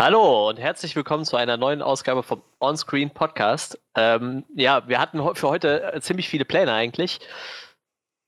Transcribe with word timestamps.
Hallo 0.00 0.48
und 0.48 0.58
herzlich 0.58 0.96
willkommen 0.96 1.26
zu 1.26 1.36
einer 1.36 1.58
neuen 1.58 1.82
Ausgabe 1.82 2.22
vom 2.22 2.40
Onscreen 2.58 3.10
Podcast. 3.10 3.78
Ähm, 3.94 4.46
ja, 4.56 4.88
wir 4.88 4.98
hatten 4.98 5.18
für 5.34 5.50
heute 5.50 5.92
äh, 5.92 6.00
ziemlich 6.00 6.26
viele 6.26 6.46
Pläne 6.46 6.72
eigentlich. 6.72 7.20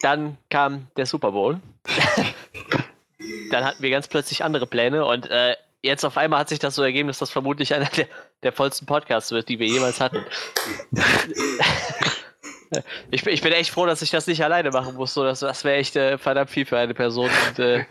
Dann 0.00 0.36
kam 0.50 0.88
der 0.98 1.06
Super 1.06 1.32
Bowl. 1.32 1.62
Dann 3.50 3.64
hatten 3.64 3.82
wir 3.82 3.88
ganz 3.88 4.06
plötzlich 4.06 4.44
andere 4.44 4.66
Pläne 4.66 5.06
und 5.06 5.30
äh, 5.30 5.56
jetzt 5.80 6.04
auf 6.04 6.18
einmal 6.18 6.40
hat 6.40 6.50
sich 6.50 6.58
das 6.58 6.74
so 6.74 6.82
ergeben, 6.82 7.08
dass 7.08 7.20
das 7.20 7.30
vermutlich 7.30 7.72
einer 7.72 7.88
der, 7.88 8.06
der 8.42 8.52
vollsten 8.52 8.86
Podcasts 8.86 9.30
wird, 9.30 9.48
die 9.48 9.58
wir 9.58 9.66
jemals 9.66 9.98
hatten. 9.98 10.22
ich, 13.10 13.26
ich, 13.26 13.40
bin 13.40 13.52
echt 13.54 13.70
froh, 13.70 13.86
dass 13.86 14.02
ich 14.02 14.10
das 14.10 14.26
nicht 14.26 14.44
alleine 14.44 14.72
machen 14.72 14.94
muss. 14.94 15.14
So, 15.14 15.24
das, 15.24 15.40
das 15.40 15.64
wäre 15.64 15.78
echt 15.78 15.96
äh, 15.96 16.18
verdammt 16.18 16.50
viel 16.50 16.66
für 16.66 16.76
eine 16.76 16.92
Person. 16.92 17.30
Und, 17.48 17.58
äh, 17.60 17.86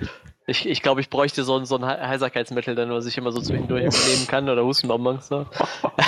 ich, 0.51 0.67
ich 0.67 0.81
glaube, 0.81 1.01
ich 1.01 1.09
bräuchte 1.09 1.43
so, 1.43 1.63
so 1.65 1.77
ein 1.77 1.85
Heiserkeitsmittel, 1.85 2.75
dann, 2.75 2.91
was 2.91 3.05
ich 3.05 3.17
immer 3.17 3.31
so 3.31 3.41
zwischendurch 3.41 3.83
nehmen 4.07 4.27
kann 4.27 4.49
oder 4.49 4.63
Hustenbonbons. 4.63 5.27
So. 5.27 5.47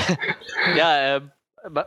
ja, 0.77 1.15
äh, 1.15 1.21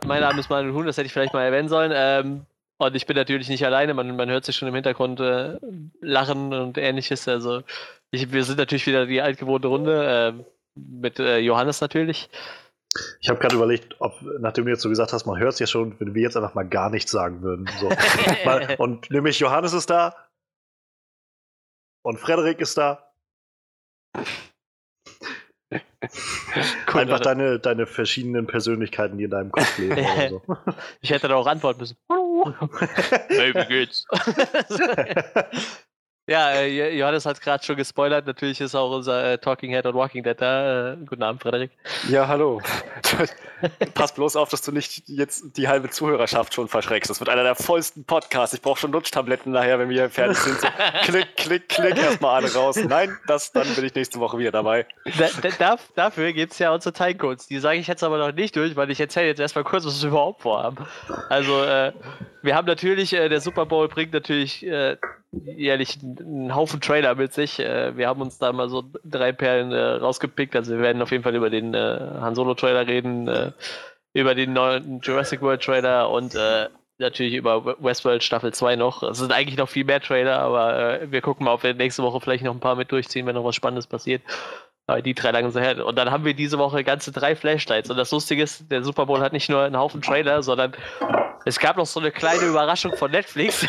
mein 0.05 0.21
Name 0.21 0.39
ist 0.39 0.49
Manuel 0.49 0.73
Huhn, 0.73 0.85
das 0.85 0.97
hätte 0.97 1.05
ich 1.05 1.13
vielleicht 1.13 1.33
mal 1.33 1.43
erwähnen 1.43 1.69
sollen. 1.69 1.91
Ähm, 1.93 2.45
und 2.79 2.95
ich 2.95 3.05
bin 3.05 3.15
natürlich 3.15 3.47
nicht 3.49 3.65
alleine, 3.65 3.93
man, 3.93 4.15
man 4.15 4.29
hört 4.29 4.45
sich 4.45 4.55
schon 4.55 4.67
im 4.67 4.73
Hintergrund 4.75 5.19
äh, 5.19 5.57
lachen 6.01 6.53
und 6.53 6.77
ähnliches. 6.77 7.27
Also 7.27 7.63
ich, 8.11 8.31
wir 8.31 8.43
sind 8.43 8.57
natürlich 8.57 8.87
wieder 8.87 9.05
die 9.05 9.21
altgewohnte 9.21 9.67
Runde, 9.67 10.35
äh, 10.37 10.43
mit 10.75 11.17
Johannes 11.17 11.81
natürlich. 11.81 12.29
Ich 13.19 13.29
habe 13.29 13.39
gerade 13.39 13.55
überlegt, 13.55 13.95
ob, 13.99 14.13
nachdem 14.39 14.65
du 14.65 14.71
jetzt 14.71 14.81
so 14.81 14.89
gesagt 14.89 15.11
hast, 15.11 15.25
man 15.25 15.39
hört 15.39 15.53
es 15.53 15.59
ja 15.59 15.67
schon, 15.67 15.99
wenn 15.99 16.13
wir 16.13 16.21
jetzt 16.21 16.37
einfach 16.37 16.53
mal 16.53 16.67
gar 16.67 16.89
nichts 16.89 17.11
sagen 17.11 17.41
würden. 17.41 17.67
So. 17.79 17.89
und 18.77 19.09
nämlich 19.09 19.39
Johannes 19.39 19.73
ist 19.73 19.89
da, 19.89 20.15
und 22.07 22.19
Frederik 22.19 22.61
ist 22.61 22.77
da. 22.77 23.11
Cool, 26.93 27.01
Einfach 27.01 27.19
deine, 27.19 27.59
deine 27.59 27.85
verschiedenen 27.85 28.47
Persönlichkeiten, 28.47 29.17
die 29.17 29.25
in 29.25 29.31
deinem 29.31 29.51
Kopf 29.51 29.77
leben. 29.79 30.05
so. 30.29 30.41
Ich 31.01 31.09
hätte 31.09 31.27
da 31.27 31.35
auch 31.35 31.47
antworten 31.47 31.81
müssen. 31.81 31.97
Hallo. 32.09 32.53
hey, 33.27 33.53
wie 33.53 33.65
geht's? 33.65 34.05
Ja, 36.29 36.51
äh, 36.51 36.93
Johannes 36.97 37.25
hat 37.25 37.39
gerade 37.39 37.63
schon 37.63 37.77
gespoilert. 37.77 38.27
Natürlich 38.27 38.59
ist 38.59 38.75
auch 38.75 38.91
unser 38.91 39.31
äh, 39.31 39.37
Talking 39.37 39.71
Head 39.71 39.85
und 39.85 39.95
Walking 39.95 40.23
Dead 40.23 40.35
da. 40.37 40.91
Äh, 40.91 40.97
guten 41.05 41.23
Abend, 41.23 41.41
Frederik. 41.41 41.71
Ja, 42.09 42.27
hallo. 42.27 42.61
Pass 43.93 44.13
bloß 44.13 44.35
auf, 44.35 44.49
dass 44.49 44.61
du 44.61 44.73
nicht 44.73 45.03
jetzt 45.07 45.55
die 45.55 45.69
halbe 45.69 45.89
Zuhörerschaft 45.89 46.53
schon 46.53 46.67
verschreckst. 46.67 47.09
Das 47.09 47.21
wird 47.21 47.29
einer 47.29 47.43
der 47.43 47.55
vollsten 47.55 48.03
Podcasts. 48.03 48.53
Ich 48.53 48.61
brauche 48.61 48.77
schon 48.77 48.91
Lutschtabletten 48.91 49.53
nachher, 49.53 49.79
wenn 49.79 49.87
wir 49.87 50.09
fertig 50.09 50.37
sind. 50.37 50.59
So, 50.59 50.67
klick, 51.03 51.37
klick, 51.37 51.69
klick, 51.69 51.97
erstmal 51.97 52.43
alle 52.43 52.53
raus. 52.53 52.75
Nein, 52.75 53.17
das, 53.27 53.53
dann 53.53 53.73
bin 53.75 53.85
ich 53.85 53.95
nächste 53.95 54.19
Woche 54.19 54.37
wieder 54.37 54.51
dabei. 54.51 54.85
Da, 55.17 55.49
da, 55.57 55.77
dafür 55.95 56.33
gibt 56.33 56.51
es 56.51 56.59
ja 56.59 56.73
unsere 56.73 56.91
Timecodes. 56.91 57.47
Die 57.47 57.59
sage 57.59 57.79
ich 57.79 57.87
jetzt 57.87 58.03
aber 58.03 58.17
noch 58.17 58.33
nicht 58.33 58.53
durch, 58.57 58.75
weil 58.75 58.91
ich 58.91 58.99
erzähle 58.99 59.27
jetzt 59.27 59.39
erstmal 59.39 59.63
kurz, 59.63 59.85
was 59.85 60.01
wir 60.01 60.09
überhaupt 60.09 60.41
vorhaben. 60.41 60.85
Also, 61.29 61.63
äh, 61.63 61.93
wir 62.41 62.55
haben 62.55 62.67
natürlich, 62.67 63.13
äh, 63.13 63.29
der 63.29 63.39
Super 63.39 63.65
Bowl 63.65 63.87
bringt 63.87 64.13
natürlich 64.13 64.65
äh, 64.65 64.97
jährlich 65.31 65.99
einen 66.19 66.55
Haufen 66.55 66.81
Trailer 66.81 67.15
mit 67.15 67.33
sich. 67.33 67.59
Äh, 67.59 67.97
wir 67.97 68.07
haben 68.07 68.21
uns 68.21 68.37
da 68.37 68.51
mal 68.51 68.69
so 68.69 68.83
drei 69.03 69.31
Perlen 69.31 69.71
äh, 69.71 69.79
rausgepickt. 69.79 70.55
Also 70.55 70.75
wir 70.75 70.81
werden 70.81 71.01
auf 71.01 71.11
jeden 71.11 71.23
Fall 71.23 71.35
über 71.35 71.49
den 71.49 71.73
äh, 71.73 71.99
Han 72.19 72.35
Solo 72.35 72.53
Trailer 72.53 72.87
reden, 72.87 73.53
über 74.13 74.35
den 74.35 74.53
neuen 74.53 74.99
Jurassic 75.01 75.41
World 75.41 75.63
Trailer 75.63 76.09
und 76.09 76.35
natürlich 76.97 77.35
über 77.35 77.77
Westworld 77.79 78.23
Staffel 78.23 78.53
2 78.53 78.75
noch. 78.75 79.03
Es 79.03 79.19
sind 79.19 79.31
eigentlich 79.31 79.57
noch 79.57 79.69
viel 79.69 79.85
mehr 79.85 80.01
Trailer, 80.01 80.39
aber 80.39 80.99
wir 81.11 81.21
gucken 81.21 81.45
mal, 81.45 81.53
ob 81.53 81.63
wir 81.63 81.75
nächste 81.75 82.01
Woche 82.01 82.19
vielleicht 82.19 82.43
noch 82.43 82.53
ein 82.53 82.59
paar 82.59 82.75
mit 82.75 82.91
durchziehen, 82.91 83.27
wenn 83.27 83.35
noch 83.35 83.43
was 83.43 83.55
Spannendes 83.55 83.85
passiert. 83.85 84.23
Aber 84.89 85.01
die 85.01 85.13
drei 85.13 85.31
lagen 85.31 85.51
so 85.51 85.59
her. 85.59 85.85
Und 85.85 85.97
dann 85.97 86.11
haben 86.11 86.23
wir 86.23 86.33
diese 86.33 86.57
Woche 86.57 86.81
ganze 86.85 87.11
drei 87.11 87.35
Flashlights. 87.35 87.89
Und 87.89 87.97
das 87.97 88.11
Lustige 88.11 88.41
ist, 88.41 88.71
der 88.71 88.83
Super 88.83 89.05
Bowl 89.05 89.19
hat 89.19 89.33
nicht 89.33 89.49
nur 89.49 89.63
einen 89.63 89.77
Haufen 89.77 90.01
Trailer, 90.01 90.41
sondern 90.41 90.71
es 91.43 91.59
gab 91.59 91.75
noch 91.75 91.85
so 91.85 91.99
eine 91.99 92.09
kleine 92.09 92.45
Überraschung 92.45 92.95
von 92.95 93.11
Netflix. 93.11 93.67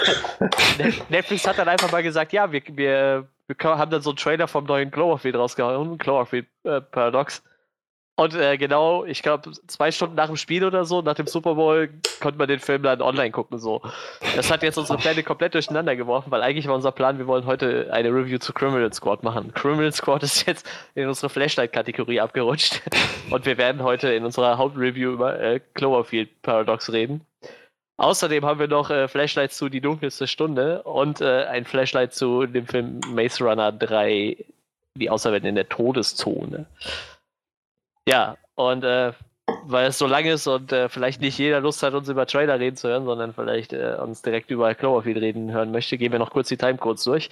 Netflix 1.09 1.45
hat 1.47 1.59
dann 1.59 1.69
einfach 1.69 1.91
mal 1.91 2.05
gesagt, 2.05 2.33
ja, 2.33 2.53
wir, 2.53 2.63
wir, 2.69 3.27
wir 3.49 3.57
haben 3.65 3.91
dann 3.91 4.01
so 4.01 4.11
einen 4.11 4.17
Trailer 4.17 4.47
vom 4.47 4.65
neuen 4.65 4.93
Cloverfield 4.93 5.35
rausgehauen, 5.35 5.99
Cloverfield 5.99 6.47
äh, 6.63 6.81
Paradox. 6.81 7.43
Und 8.19 8.35
äh, 8.35 8.59
genau, 8.59 9.05
ich 9.05 9.23
glaube, 9.23 9.53
zwei 9.69 9.93
Stunden 9.93 10.17
nach 10.17 10.27
dem 10.27 10.37
Spiel 10.37 10.65
oder 10.65 10.85
so, 10.85 11.03
nach 11.03 11.15
dem 11.15 11.29
Super 11.29 11.55
Bowl, 11.55 11.89
konnte 12.19 12.37
man 12.37 12.49
den 12.49 12.59
Film 12.59 12.83
dann 12.83 13.01
online 13.01 13.31
gucken. 13.31 13.61
So. 13.61 13.81
Das 14.35 14.51
hat 14.51 14.65
jetzt 14.65 14.77
unsere 14.77 14.99
Pläne 14.99 15.23
komplett 15.23 15.55
durcheinander 15.55 15.95
geworfen, 15.95 16.33
weil 16.33 16.43
eigentlich 16.43 16.67
war 16.67 16.75
unser 16.75 16.91
Plan, 16.91 17.19
wir 17.19 17.29
wollen 17.29 17.47
heute 17.47 17.93
eine 17.93 18.09
Review 18.09 18.39
zu 18.39 18.53
Criminal 18.53 18.93
Squad 18.93 19.23
machen. 19.23 19.55
Criminal 19.55 19.93
Squad 19.93 20.25
ist 20.25 20.49
jetzt 20.49 20.69
in 20.97 21.07
unsere 21.07 21.29
Flashlight-Kategorie 21.29 22.19
abgerutscht. 22.19 22.83
Und 23.31 23.47
wir 23.47 23.57
werden 23.57 23.85
heute 23.85 24.13
in 24.13 24.25
unserer 24.25 24.59
Hauptreview 24.59 25.13
über 25.13 25.39
äh, 25.39 25.61
Cloverfield 25.75 26.43
Paradox 26.43 26.91
reden. 26.91 27.25
Außerdem 27.99 28.45
haben 28.45 28.59
wir 28.59 28.67
noch 28.67 28.91
äh, 28.91 29.07
Flashlights 29.07 29.57
zu 29.57 29.69
Die 29.69 29.81
dunkelste 29.81 30.27
Stunde 30.27 30.83
und 30.83 31.21
äh, 31.21 31.45
ein 31.45 31.65
Flashlight 31.65 32.15
zu 32.15 32.47
dem 32.47 32.67
Film 32.67 32.99
Maze 33.15 33.45
Runner 33.45 33.71
3, 33.71 34.45
Die 34.97 35.09
Außerwelt 35.09 35.45
in 35.45 35.55
der 35.55 35.69
Todeszone. 35.69 36.67
Ja, 38.09 38.37
und 38.55 38.85
äh, 38.85 39.13
weil 39.65 39.89
es 39.89 39.99
so 39.99 40.07
lang 40.07 40.25
ist 40.25 40.47
und 40.47 40.73
äh, 40.73 40.89
vielleicht 40.89 41.21
nicht 41.21 41.39
jeder 41.39 41.61
Lust 41.61 41.83
hat, 41.83 41.95
uns 41.95 42.09
über 42.09 42.27
Trailer 42.27 42.59
reden 42.59 42.77
zu 42.77 42.89
hören, 42.89 43.05
sondern 43.05 43.35
vielleicht 43.35 43.73
äh, 43.73 43.97
uns 44.01 44.23
direkt 44.23 44.51
über 44.51 44.75
Cloverfield 44.75 45.19
reden 45.19 45.53
hören 45.53 45.71
möchte, 45.73 45.99
gehen 45.99 46.13
wir 46.13 46.19
noch 46.19 46.31
kurz 46.31 46.49
die 46.49 46.57
Timecodes 46.57 47.05
durch. 47.05 47.29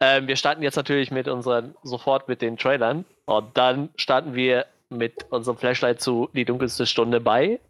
Ähm, 0.00 0.26
wir 0.26 0.36
starten 0.36 0.62
jetzt 0.62 0.76
natürlich 0.76 1.10
mit 1.10 1.28
unseren, 1.28 1.74
sofort 1.82 2.28
mit 2.28 2.42
den 2.42 2.56
Trailern 2.56 3.04
und 3.26 3.56
dann 3.56 3.90
starten 3.96 4.34
wir 4.34 4.66
mit 4.88 5.26
unserem 5.30 5.56
Flashlight 5.56 6.00
zu 6.00 6.28
Die 6.32 6.44
dunkelste 6.44 6.86
Stunde 6.86 7.20
bei 7.20 7.60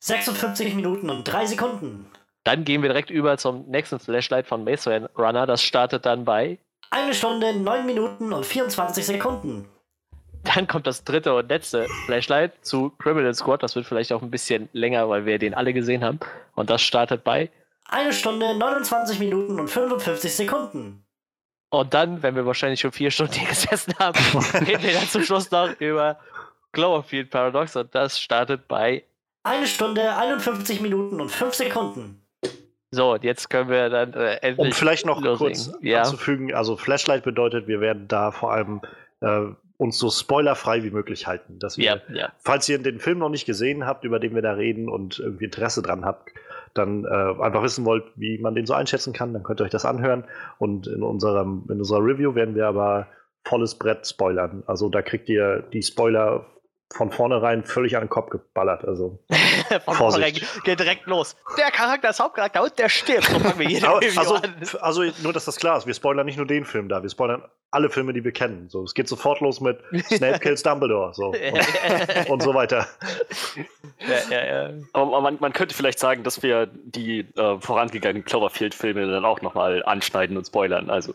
56 0.00 0.74
Minuten 0.74 1.08
und 1.08 1.24
3 1.24 1.46
Sekunden. 1.46 2.10
Dann 2.44 2.64
gehen 2.64 2.82
wir 2.82 2.90
direkt 2.90 3.08
über 3.10 3.38
zum 3.38 3.66
nächsten 3.68 3.98
Flashlight 3.98 4.46
von 4.46 4.64
Maze 4.64 5.08
Runner. 5.16 5.46
Das 5.46 5.62
startet 5.62 6.04
dann 6.04 6.26
bei. 6.26 6.58
Eine 6.90 7.14
Stunde, 7.14 7.54
9 7.54 7.86
Minuten 7.86 8.32
und 8.34 8.44
24 8.44 9.06
Sekunden. 9.06 9.66
Dann 10.44 10.66
kommt 10.66 10.86
das 10.86 11.04
dritte 11.04 11.34
und 11.34 11.48
letzte 11.48 11.86
Flashlight 12.06 12.52
zu 12.64 12.90
Criminal 12.98 13.34
Squad. 13.34 13.62
Das 13.62 13.74
wird 13.76 13.86
vielleicht 13.86 14.12
auch 14.12 14.22
ein 14.22 14.30
bisschen 14.30 14.68
länger, 14.72 15.08
weil 15.08 15.26
wir 15.26 15.38
den 15.38 15.54
alle 15.54 15.72
gesehen 15.72 16.04
haben. 16.04 16.20
Und 16.54 16.70
das 16.70 16.82
startet 16.82 17.24
bei. 17.24 17.50
Eine 17.86 18.12
Stunde, 18.12 18.56
29 18.56 19.18
Minuten 19.18 19.58
und 19.58 19.68
55 19.68 20.34
Sekunden. 20.34 21.04
Und 21.70 21.92
dann, 21.92 22.22
wenn 22.22 22.36
wir 22.36 22.46
wahrscheinlich 22.46 22.80
schon 22.80 22.92
vier 22.92 23.10
Stunden 23.10 23.32
hier 23.34 23.48
gesessen 23.48 23.94
haben, 23.98 24.18
reden 24.66 24.82
wir 24.82 24.92
dann 24.92 25.08
zum 25.08 25.22
Schluss 25.22 25.50
noch 25.50 25.70
über 25.80 26.18
Cloverfield 26.72 27.30
Paradox. 27.30 27.74
Und 27.76 27.94
das 27.94 28.20
startet 28.20 28.68
bei 28.68 29.04
eine 29.42 29.66
Stunde, 29.66 30.16
51 30.16 30.80
Minuten 30.80 31.20
und 31.20 31.30
5 31.30 31.54
Sekunden. 31.54 32.24
So, 32.90 33.12
und 33.14 33.24
jetzt 33.24 33.50
können 33.50 33.68
wir 33.68 33.90
dann 33.90 34.12
äh, 34.14 34.36
endlich. 34.36 34.58
Um 34.58 34.72
vielleicht 34.72 35.04
noch 35.04 35.20
loslegen. 35.20 35.56
kurz 35.56 35.72
ja. 35.82 36.02
anzufügen: 36.02 36.54
also, 36.54 36.76
Flashlight 36.76 37.24
bedeutet, 37.24 37.66
wir 37.66 37.80
werden 37.80 38.06
da 38.08 38.30
vor 38.30 38.52
allem 38.52 38.80
äh, 39.20 39.46
uns 39.76 39.98
so 39.98 40.10
spoilerfrei 40.10 40.82
wie 40.84 40.90
möglich 40.90 41.26
halten. 41.26 41.58
Dass 41.58 41.78
wir, 41.78 41.84
ja, 41.84 42.00
ja. 42.12 42.32
falls 42.38 42.68
ihr 42.68 42.78
den 42.78 43.00
Film 43.00 43.18
noch 43.18 43.28
nicht 43.28 43.46
gesehen 43.46 43.86
habt, 43.86 44.04
über 44.04 44.20
den 44.20 44.34
wir 44.34 44.42
da 44.42 44.52
reden 44.52 44.88
und 44.88 45.18
irgendwie 45.18 45.46
Interesse 45.46 45.82
dran 45.82 46.04
habt, 46.04 46.30
dann 46.74 47.04
äh, 47.04 47.08
einfach 47.42 47.62
wissen 47.62 47.84
wollt, 47.84 48.04
wie 48.16 48.38
man 48.38 48.54
den 48.54 48.66
so 48.66 48.74
einschätzen 48.74 49.12
kann, 49.12 49.32
dann 49.32 49.42
könnt 49.42 49.60
ihr 49.60 49.64
euch 49.64 49.70
das 49.70 49.84
anhören. 49.84 50.24
Und 50.58 50.86
in, 50.86 51.02
unserem, 51.02 51.64
in 51.68 51.78
unserer 51.78 52.00
Review 52.00 52.34
werden 52.34 52.54
wir 52.54 52.66
aber 52.66 53.06
volles 53.44 53.76
Brett 53.76 54.06
spoilern. 54.06 54.62
Also 54.66 54.88
da 54.88 55.02
kriegt 55.02 55.28
ihr 55.28 55.62
die 55.72 55.82
Spoiler 55.82 56.46
von 56.92 57.10
vornherein 57.10 57.64
völlig 57.64 57.96
an 57.96 58.04
den 58.04 58.08
Kopf 58.08 58.30
geballert. 58.30 58.84
Also 58.84 59.18
von 59.84 59.94
vornherein 59.94 60.34
geht 60.64 60.80
direkt 60.80 61.06
los. 61.06 61.36
Der 61.58 61.70
Charakter 61.70 62.10
ist 62.10 62.20
Hauptcharakter 62.20 62.62
und 62.62 62.78
der 62.78 62.88
stirbt. 62.88 63.24
So 63.24 63.38
fangen 63.38 63.58
wir 63.58 63.68
jede 63.68 63.88
also, 63.88 64.38
also 64.80 65.02
nur, 65.22 65.32
dass 65.32 65.44
das 65.44 65.56
klar 65.56 65.76
ist. 65.78 65.86
Wir 65.86 65.94
spoilern 65.94 66.26
nicht 66.26 66.36
nur 66.36 66.46
den 66.46 66.64
Film 66.64 66.88
da, 66.88 67.02
wir 67.02 67.10
spoilern 67.10 67.42
alle 67.74 67.90
Filme, 67.90 68.12
die 68.12 68.24
wir 68.24 68.32
kennen. 68.32 68.68
So, 68.68 68.84
es 68.84 68.94
geht 68.94 69.08
sofort 69.08 69.40
los 69.40 69.60
mit 69.60 69.78
Snape 70.06 70.38
kills 70.38 70.62
Dumbledore 70.62 71.12
so, 71.14 71.28
und, 71.28 72.30
und 72.30 72.42
so 72.42 72.54
weiter. 72.54 72.86
Ja, 73.98 74.36
ja, 74.36 74.46
ja. 74.46 74.70
Aber 74.92 75.20
man, 75.20 75.38
man, 75.40 75.52
könnte 75.52 75.74
vielleicht 75.74 75.98
sagen, 75.98 76.22
dass 76.22 76.42
wir 76.42 76.66
die 76.66 77.20
äh, 77.36 77.58
vorangegangenen 77.58 78.24
Cloverfield-Filme 78.24 79.06
dann 79.06 79.24
auch 79.24 79.40
nochmal 79.42 79.82
anschneiden 79.84 80.36
und 80.36 80.46
spoilern. 80.46 80.90
Also. 80.90 81.14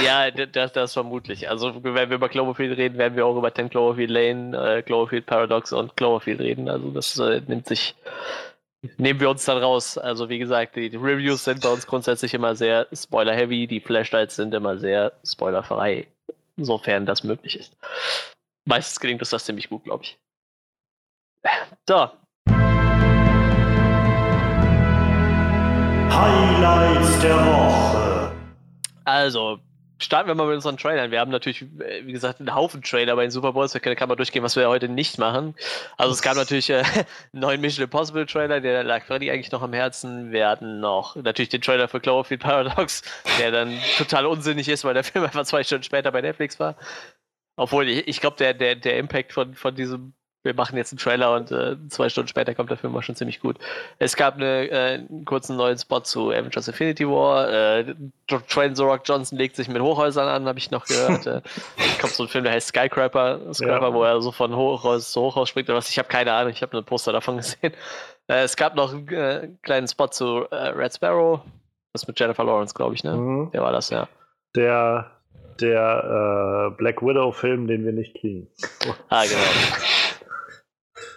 Ja, 0.00 0.30
das, 0.30 0.72
das 0.72 0.92
vermutlich. 0.92 1.48
Also 1.48 1.82
wenn 1.82 1.94
wir 2.10 2.16
über 2.16 2.28
Cloverfield 2.28 2.76
reden, 2.76 2.98
werden 2.98 3.16
wir 3.16 3.26
auch 3.26 3.36
über 3.36 3.54
10 3.54 3.70
Cloverfield 3.70 4.10
Lane, 4.10 4.76
äh, 4.78 4.82
Cloverfield 4.82 5.26
Paradox 5.26 5.72
und 5.72 5.96
Cloverfield 5.96 6.40
reden. 6.40 6.68
Also 6.68 6.90
das 6.90 7.18
äh, 7.18 7.40
nimmt 7.46 7.66
sich 7.66 7.94
nehmen 8.96 9.20
wir 9.20 9.30
uns 9.30 9.44
dann 9.44 9.58
raus. 9.58 9.98
Also 9.98 10.28
wie 10.28 10.38
gesagt, 10.38 10.76
die, 10.76 10.94
Reviews 10.96 11.44
sind 11.44 11.62
bei 11.62 11.72
uns 11.72 11.86
grundsätzlich 11.86 12.34
immer 12.34 12.54
sehr 12.54 12.86
spoiler-heavy, 12.92 13.66
die 13.66 13.80
Flashlights 13.80 14.36
sind 14.36 14.54
immer 14.54 14.78
sehr 14.78 15.12
spoilerfrei, 15.24 16.06
sofern 16.56 17.06
das 17.06 17.24
möglich 17.24 17.58
ist. 17.58 17.76
Meistens 18.66 19.00
gelingt 19.00 19.20
uns 19.20 19.30
das 19.30 19.44
ziemlich 19.44 19.68
gut, 19.68 19.84
glaube 19.84 20.04
ich. 20.04 20.18
So. 21.88 22.08
Highlights 26.10 27.20
der 27.20 27.36
Woche. 27.36 28.32
Also, 29.04 29.58
starten 29.98 30.28
wir 30.28 30.34
mal 30.34 30.46
mit 30.46 30.56
unseren 30.56 30.76
Trailern. 30.76 31.10
Wir 31.10 31.20
haben 31.20 31.30
natürlich, 31.30 31.62
äh, 31.62 32.06
wie 32.06 32.12
gesagt, 32.12 32.40
einen 32.40 32.54
Haufen 32.54 32.82
Trailer 32.82 33.16
bei 33.16 33.22
den 33.22 33.30
Super 33.30 33.52
Bowls. 33.52 33.72
Da 33.72 33.78
kann 33.78 34.08
man 34.08 34.16
durchgehen, 34.16 34.42
was 34.42 34.56
wir 34.56 34.68
heute 34.68 34.88
nicht 34.88 35.18
machen. 35.18 35.54
Also 35.96 36.12
es 36.12 36.22
gab 36.22 36.36
natürlich 36.36 36.70
äh, 36.70 36.82
einen 37.32 37.40
neuen 37.40 37.60
Mission 37.60 37.84
Impossible 37.84 38.26
Trailer, 38.26 38.60
der 38.60 38.84
lag 38.84 39.04
Freddy 39.04 39.30
eigentlich 39.30 39.52
noch 39.52 39.62
am 39.62 39.72
Herzen. 39.72 40.32
Wir 40.32 40.48
hatten 40.48 40.80
noch 40.80 41.16
natürlich 41.16 41.48
den 41.48 41.60
Trailer 41.60 41.88
für 41.88 42.00
Cloverfield 42.00 42.42
Paradox, 42.42 43.02
der 43.38 43.50
dann 43.50 43.78
total 43.96 44.26
unsinnig 44.26 44.68
ist, 44.68 44.84
weil 44.84 44.94
der 44.94 45.04
Film 45.04 45.24
einfach 45.24 45.44
zwei 45.44 45.62
Stunden 45.62 45.84
später 45.84 46.10
bei 46.12 46.20
Netflix 46.20 46.58
war. 46.58 46.76
Obwohl, 47.56 47.88
ich, 47.88 48.08
ich 48.08 48.20
glaube, 48.20 48.36
der, 48.36 48.54
der, 48.54 48.74
der 48.74 48.98
Impact 48.98 49.32
von, 49.32 49.54
von 49.54 49.74
diesem 49.74 50.14
wir 50.44 50.54
machen 50.54 50.76
jetzt 50.76 50.92
einen 50.92 50.98
Trailer 50.98 51.34
und 51.34 51.50
äh, 51.50 51.76
zwei 51.88 52.08
Stunden 52.08 52.28
später 52.28 52.54
kommt 52.54 52.70
der 52.70 52.76
Film 52.76 52.94
auch 52.94 53.02
schon 53.02 53.16
ziemlich 53.16 53.40
gut. 53.40 53.56
Es 53.98 54.14
gab 54.14 54.36
eine, 54.36 54.68
äh, 54.68 54.94
einen 54.94 55.24
kurzen 55.24 55.56
neuen 55.56 55.78
Spot 55.78 56.00
zu 56.00 56.30
Avengers 56.30 56.68
Infinity 56.68 57.08
War. 57.08 57.50
Äh, 57.50 57.94
Train 58.48 58.74
Rock 58.74 59.02
Johnson 59.04 59.38
legt 59.38 59.56
sich 59.56 59.68
mit 59.68 59.80
Hochhäusern 59.80 60.28
an, 60.28 60.46
habe 60.46 60.58
ich 60.58 60.70
noch 60.70 60.84
gehört. 60.84 61.26
äh, 61.26 61.40
kommt 62.00 62.12
so 62.12 62.24
ein 62.24 62.28
Film, 62.28 62.44
der 62.44 62.52
heißt 62.52 62.68
Skycraper, 62.68 63.54
Skycraper 63.54 63.88
ja. 63.88 63.94
wo 63.94 64.04
er 64.04 64.20
so 64.20 64.32
von 64.32 64.54
Hochhaus 64.54 65.10
zu 65.12 65.22
Hochhaus 65.22 65.48
springt 65.48 65.68
oder 65.70 65.78
was. 65.78 65.88
Ich 65.88 65.98
habe 65.98 66.08
keine 66.08 66.32
Ahnung, 66.32 66.52
ich 66.52 66.62
habe 66.62 66.72
nur 66.72 66.82
ein 66.82 66.86
Poster 66.86 67.12
davon 67.12 67.36
gesehen. 67.38 67.72
Äh, 68.28 68.42
es 68.42 68.56
gab 68.56 68.74
noch 68.74 68.92
einen 68.92 69.08
äh, 69.08 69.48
kleinen 69.62 69.88
Spot 69.88 70.08
zu 70.08 70.46
äh, 70.50 70.68
Red 70.68 70.94
Sparrow. 70.94 71.40
Das 71.94 72.06
mit 72.06 72.18
Jennifer 72.18 72.44
Lawrence, 72.44 72.74
glaube 72.74 72.94
ich, 72.94 73.04
ne? 73.04 73.16
Mhm. 73.16 73.50
Der 73.52 73.62
war 73.62 73.72
das, 73.72 73.88
ja. 73.90 74.08
Der, 74.56 75.10
der 75.60 76.70
äh, 76.72 76.76
Black 76.76 77.02
Widow-Film, 77.02 77.66
den 77.68 77.84
wir 77.84 77.92
nicht 77.92 78.16
kriegen. 78.20 78.48
ah, 79.08 79.22
genau. 79.22 79.40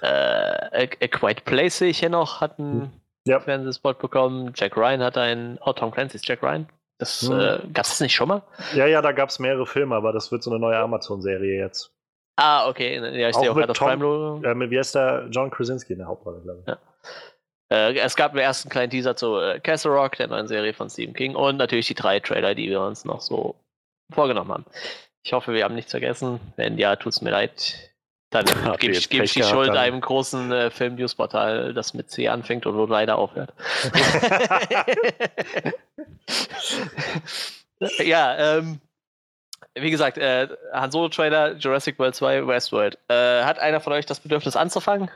Äh, 0.02 0.08
A 0.08 1.08
Quiet 1.08 1.46
Place 1.46 1.80
sehe 1.80 1.90
ich 1.90 2.00
hier 2.00 2.10
noch, 2.10 2.42
hat 2.42 2.60
einen 2.60 2.82
hm. 2.82 2.90
ja. 3.28 3.40
Fernsehspot 3.40 4.00
bekommen. 4.00 4.54
Jack 4.56 4.78
Ryan 4.78 5.02
hat 5.02 5.18
einen, 5.18 5.60
oh, 5.66 5.74
Tom 5.74 5.92
Clancy's 5.92 6.26
Jack 6.26 6.44
Ryan. 6.44 6.68
Das 7.00 7.22
hm. 7.22 7.40
äh, 7.40 7.60
gab 7.74 7.86
es 7.86 7.92
das 7.92 8.00
nicht 8.02 8.16
schon 8.16 8.28
mal? 8.28 8.42
Ja, 8.74 8.86
ja, 8.88 9.02
da 9.02 9.12
gab 9.12 9.30
es 9.30 9.40
mehrere 9.40 9.66
Filme, 9.66 9.96
aber 9.96 10.14
das 10.14 10.32
wird 10.32 10.44
so 10.44 10.52
eine 10.52 10.60
neue 10.60 10.78
Amazon-Serie 10.78 11.60
jetzt. 11.60 11.92
Ah, 12.38 12.70
okay. 12.70 12.96
Ja, 13.20 13.30
ich 13.30 13.36
sehe 13.36 13.52
auch 13.52 13.56
gerade 13.56 13.72
auf 13.72 13.78
Prime 13.78 14.06
äh, 14.44 14.70
Wie 14.70 14.78
heißt 14.78 14.96
der? 14.96 15.28
John 15.32 15.50
Krasinski 15.50 15.94
in 15.94 16.00
der 16.00 16.08
Hauptrolle, 16.08 16.42
glaube 16.42 16.62
ich. 16.62 16.68
Ja. 16.68 16.78
Äh, 17.70 17.98
es 17.98 18.16
gab 18.16 18.32
einen 18.32 18.42
ersten 18.42 18.70
kleinen 18.70 18.92
Teaser 18.92 19.16
zu 19.16 19.38
äh, 19.38 19.60
Castle 19.60 19.92
Rock, 19.92 20.16
der 20.18 20.28
neuen 20.28 20.48
Serie 20.48 20.74
von 20.74 20.90
Stephen 20.90 21.14
King 21.14 21.36
und 21.36 21.58
natürlich 21.58 21.88
die 21.88 21.96
drei 21.96 22.20
Trailer, 22.20 22.56
die 22.56 22.70
wir 22.70 22.82
uns 22.82 23.06
noch 23.06 23.22
so 23.22 23.56
vorgenommen 24.12 24.52
haben. 24.52 24.66
Ich 25.24 25.34
hoffe, 25.34 25.54
wir 25.54 25.64
haben 25.64 25.76
nichts 25.76 25.92
vergessen. 25.92 26.40
Wenn 26.56 26.78
ja, 26.78 26.96
tut 26.96 27.14
es 27.14 27.22
mir 27.22 27.32
leid. 27.32 27.92
Dann 28.30 28.46
gebe 28.80 28.94
ich, 28.94 29.10
geb 29.10 29.24
ich 29.24 29.34
die 29.34 29.44
Schuld 29.44 29.70
dann. 29.70 29.78
einem 29.78 30.02
großen 30.02 30.52
äh, 30.52 30.70
Film-News-Portal, 30.70 31.74
das 31.74 31.94
mit 31.94 32.12
C 32.12 32.28
anfängt 32.28 32.66
und 32.66 32.76
wo 32.76 32.86
leider 32.86 33.18
aufhört. 33.18 33.54
ja, 38.00 38.58
ähm, 38.58 38.82
wie 39.76 39.92
gesagt, 39.92 40.18
äh, 40.18 40.50
Han 40.74 40.92
Solo-Trailer, 40.92 41.56
Jurassic 41.56 41.98
World 42.00 42.16
2, 42.16 42.48
Westworld. 42.48 42.98
Äh, 43.08 43.44
hat 43.44 43.60
einer 43.60 43.80
von 43.80 43.94
euch 43.94 44.06
das 44.06 44.20
Bedürfnis 44.20 44.56
anzufangen? 44.56 45.10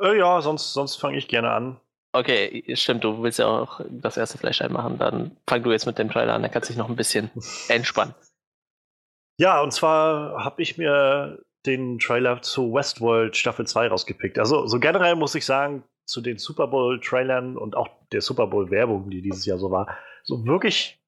Äh, 0.00 0.18
ja, 0.18 0.40
sonst, 0.40 0.72
sonst 0.72 0.96
fange 0.96 1.18
ich 1.18 1.28
gerne 1.28 1.50
an. 1.50 1.80
Okay, 2.12 2.64
stimmt, 2.74 3.04
du 3.04 3.22
willst 3.22 3.38
ja 3.38 3.46
auch 3.46 3.80
das 3.88 4.16
erste 4.16 4.38
Flash 4.38 4.62
einmachen. 4.62 4.98
Dann 4.98 5.36
fang 5.48 5.62
du 5.62 5.72
jetzt 5.72 5.86
mit 5.86 5.98
dem 5.98 6.10
Trailer 6.10 6.34
an, 6.34 6.42
dann 6.42 6.50
kannst 6.50 6.68
du 6.68 6.72
dich 6.72 6.78
noch 6.78 6.88
ein 6.88 6.96
bisschen 6.96 7.30
entspannen. 7.68 8.14
Ja, 9.38 9.62
und 9.62 9.72
zwar 9.72 10.44
habe 10.44 10.62
ich 10.62 10.78
mir 10.78 11.38
den 11.64 12.00
Trailer 12.00 12.42
zu 12.42 12.74
Westworld 12.74 13.36
Staffel 13.36 13.66
2 13.66 13.86
rausgepickt. 13.86 14.38
Also 14.38 14.66
so 14.66 14.80
generell 14.80 15.14
muss 15.14 15.34
ich 15.36 15.46
sagen, 15.46 15.84
zu 16.06 16.20
den 16.20 16.38
Super 16.38 16.66
Bowl-Trailern 16.66 17.56
und 17.56 17.76
auch 17.76 17.88
der 18.10 18.20
Super 18.20 18.48
Bowl-Werbung, 18.48 19.10
die 19.10 19.22
dieses 19.22 19.46
Jahr 19.46 19.58
so 19.58 19.70
war, 19.70 19.86
so 20.24 20.44
wirklich 20.44 21.00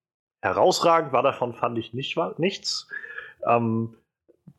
herausragend 0.42 1.12
war 1.12 1.22
davon, 1.22 1.54
fand 1.54 1.76
ich 1.78 1.92
nicht, 1.92 2.16
war, 2.16 2.34
nichts. 2.38 2.88
Ähm, 3.46 3.96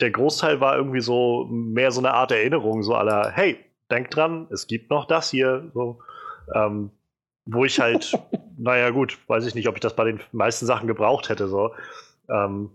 der 0.01 0.11
Großteil 0.11 0.59
war 0.59 0.75
irgendwie 0.75 1.01
so 1.01 1.45
mehr 1.49 1.91
so 1.91 2.01
eine 2.01 2.13
Art 2.13 2.31
Erinnerung, 2.31 2.83
so 2.83 2.95
aller, 2.95 3.31
hey, 3.31 3.57
denk 3.89 4.09
dran, 4.09 4.47
es 4.51 4.67
gibt 4.67 4.89
noch 4.89 5.05
das 5.05 5.31
hier, 5.31 5.71
so, 5.73 5.99
ähm, 6.53 6.91
wo 7.45 7.63
ich 7.63 7.79
halt, 7.79 8.17
naja, 8.57 8.89
gut, 8.89 9.17
weiß 9.27 9.45
ich 9.45 9.55
nicht, 9.55 9.69
ob 9.69 9.75
ich 9.75 9.81
das 9.81 9.95
bei 9.95 10.05
den 10.05 10.19
meisten 10.33 10.65
Sachen 10.65 10.87
gebraucht 10.87 11.29
hätte, 11.29 11.47
so. 11.47 11.71
Ähm, 12.29 12.71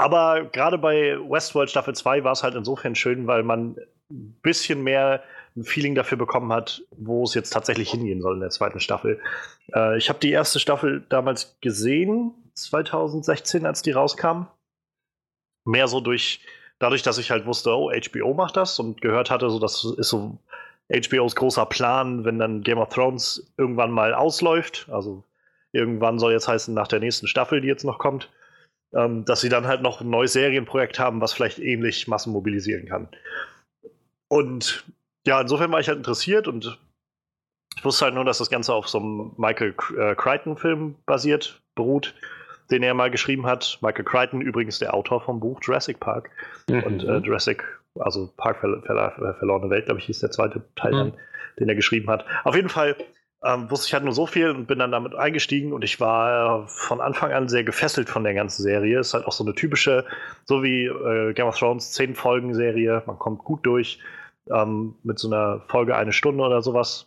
aber 0.00 0.46
gerade 0.46 0.78
bei 0.78 1.18
Westworld 1.18 1.68
Staffel 1.68 1.94
2 1.94 2.24
war 2.24 2.32
es 2.32 2.42
halt 2.42 2.54
insofern 2.54 2.94
schön, 2.94 3.26
weil 3.26 3.42
man 3.42 3.76
ein 4.10 4.38
bisschen 4.40 4.82
mehr 4.82 5.22
ein 5.54 5.62
Feeling 5.64 5.94
dafür 5.94 6.16
bekommen 6.16 6.54
hat, 6.54 6.82
wo 6.96 7.22
es 7.24 7.34
jetzt 7.34 7.50
tatsächlich 7.50 7.90
hingehen 7.90 8.22
soll 8.22 8.36
in 8.36 8.40
der 8.40 8.48
zweiten 8.48 8.80
Staffel. 8.80 9.20
Äh, 9.74 9.98
ich 9.98 10.08
habe 10.08 10.18
die 10.18 10.30
erste 10.30 10.58
Staffel 10.58 11.04
damals 11.10 11.58
gesehen, 11.60 12.32
2016, 12.54 13.66
als 13.66 13.82
die 13.82 13.90
rauskam. 13.90 14.46
Mehr 15.66 15.86
so 15.86 16.00
durch, 16.00 16.40
dadurch, 16.78 17.02
dass 17.02 17.18
ich 17.18 17.30
halt 17.30 17.44
wusste, 17.44 17.76
oh, 17.76 17.90
HBO 17.90 18.32
macht 18.32 18.56
das 18.56 18.78
und 18.78 19.02
gehört 19.02 19.30
hatte, 19.30 19.50
so 19.50 19.58
das 19.58 19.84
ist 19.84 20.08
so 20.08 20.38
HBOs 20.90 21.36
großer 21.36 21.66
Plan, 21.66 22.24
wenn 22.24 22.38
dann 22.38 22.62
Game 22.62 22.78
of 22.78 22.88
Thrones 22.88 23.52
irgendwann 23.58 23.90
mal 23.90 24.14
ausläuft. 24.14 24.88
Also 24.90 25.24
irgendwann 25.72 26.18
soll 26.18 26.32
jetzt 26.32 26.48
heißen, 26.48 26.72
nach 26.72 26.88
der 26.88 27.00
nächsten 27.00 27.26
Staffel, 27.26 27.60
die 27.60 27.68
jetzt 27.68 27.84
noch 27.84 27.98
kommt 27.98 28.30
ähm, 28.94 29.24
dass 29.24 29.40
sie 29.40 29.48
dann 29.48 29.66
halt 29.66 29.82
noch 29.82 30.00
ein 30.00 30.10
neues 30.10 30.32
Serienprojekt 30.32 30.98
haben, 30.98 31.20
was 31.20 31.32
vielleicht 31.32 31.58
ähnlich 31.58 32.08
Massen 32.08 32.32
mobilisieren 32.32 32.86
kann. 32.86 33.08
Und 34.28 34.84
ja, 35.26 35.40
insofern 35.40 35.70
war 35.72 35.80
ich 35.80 35.88
halt 35.88 35.98
interessiert 35.98 36.48
und 36.48 36.78
ich 37.76 37.84
wusste 37.84 38.04
halt 38.04 38.14
nur, 38.14 38.24
dass 38.24 38.38
das 38.38 38.50
Ganze 38.50 38.74
auf 38.74 38.88
so 38.88 38.98
einem 38.98 39.32
Michael 39.36 39.74
äh, 39.96 40.14
Crichton-Film 40.14 40.96
basiert, 41.06 41.62
beruht, 41.74 42.14
den 42.70 42.82
er 42.82 42.94
mal 42.94 43.10
geschrieben 43.10 43.46
hat. 43.46 43.78
Michael 43.80 44.04
Crichton, 44.04 44.40
übrigens 44.40 44.78
der 44.78 44.94
Autor 44.94 45.20
vom 45.20 45.40
Buch 45.40 45.60
Jurassic 45.62 46.00
Park. 46.00 46.30
Mhm. 46.68 46.82
Und 46.82 47.04
äh, 47.04 47.18
Jurassic, 47.18 47.64
also 47.98 48.32
Park 48.36 48.60
ver 48.60 48.82
ver 48.82 49.34
verlorene 49.38 49.70
Welt, 49.70 49.86
glaube 49.86 50.00
ich, 50.00 50.06
hieß 50.06 50.20
der 50.20 50.30
zweite 50.30 50.62
Teil 50.74 50.92
mhm. 50.92 50.96
dann, 50.96 51.12
den 51.58 51.68
er 51.68 51.74
geschrieben 51.74 52.10
hat. 52.10 52.24
Auf 52.44 52.54
jeden 52.54 52.68
Fall 52.68 52.96
ähm, 53.42 53.70
wusste 53.70 53.86
ich 53.86 53.94
halt 53.94 54.04
nur 54.04 54.12
so 54.12 54.26
viel 54.26 54.50
und 54.50 54.66
bin 54.66 54.78
dann 54.78 54.92
damit 54.92 55.14
eingestiegen 55.14 55.72
und 55.72 55.82
ich 55.82 55.98
war 55.98 56.64
äh, 56.64 56.68
von 56.68 57.00
Anfang 57.00 57.32
an 57.32 57.48
sehr 57.48 57.64
gefesselt 57.64 58.10
von 58.10 58.22
der 58.22 58.34
ganzen 58.34 58.62
Serie. 58.62 59.00
Ist 59.00 59.14
halt 59.14 59.26
auch 59.26 59.32
so 59.32 59.44
eine 59.44 59.54
typische, 59.54 60.04
so 60.44 60.62
wie 60.62 60.84
äh, 60.84 61.32
Game 61.32 61.46
of 61.46 61.58
Thrones, 61.58 61.92
zehn 61.92 62.14
Folgen 62.14 62.54
Serie. 62.54 63.02
Man 63.06 63.18
kommt 63.18 63.44
gut 63.44 63.64
durch 63.64 63.98
ähm, 64.50 64.94
mit 65.02 65.18
so 65.18 65.28
einer 65.28 65.62
Folge 65.68 65.96
eine 65.96 66.12
Stunde 66.12 66.44
oder 66.44 66.60
sowas. 66.60 67.06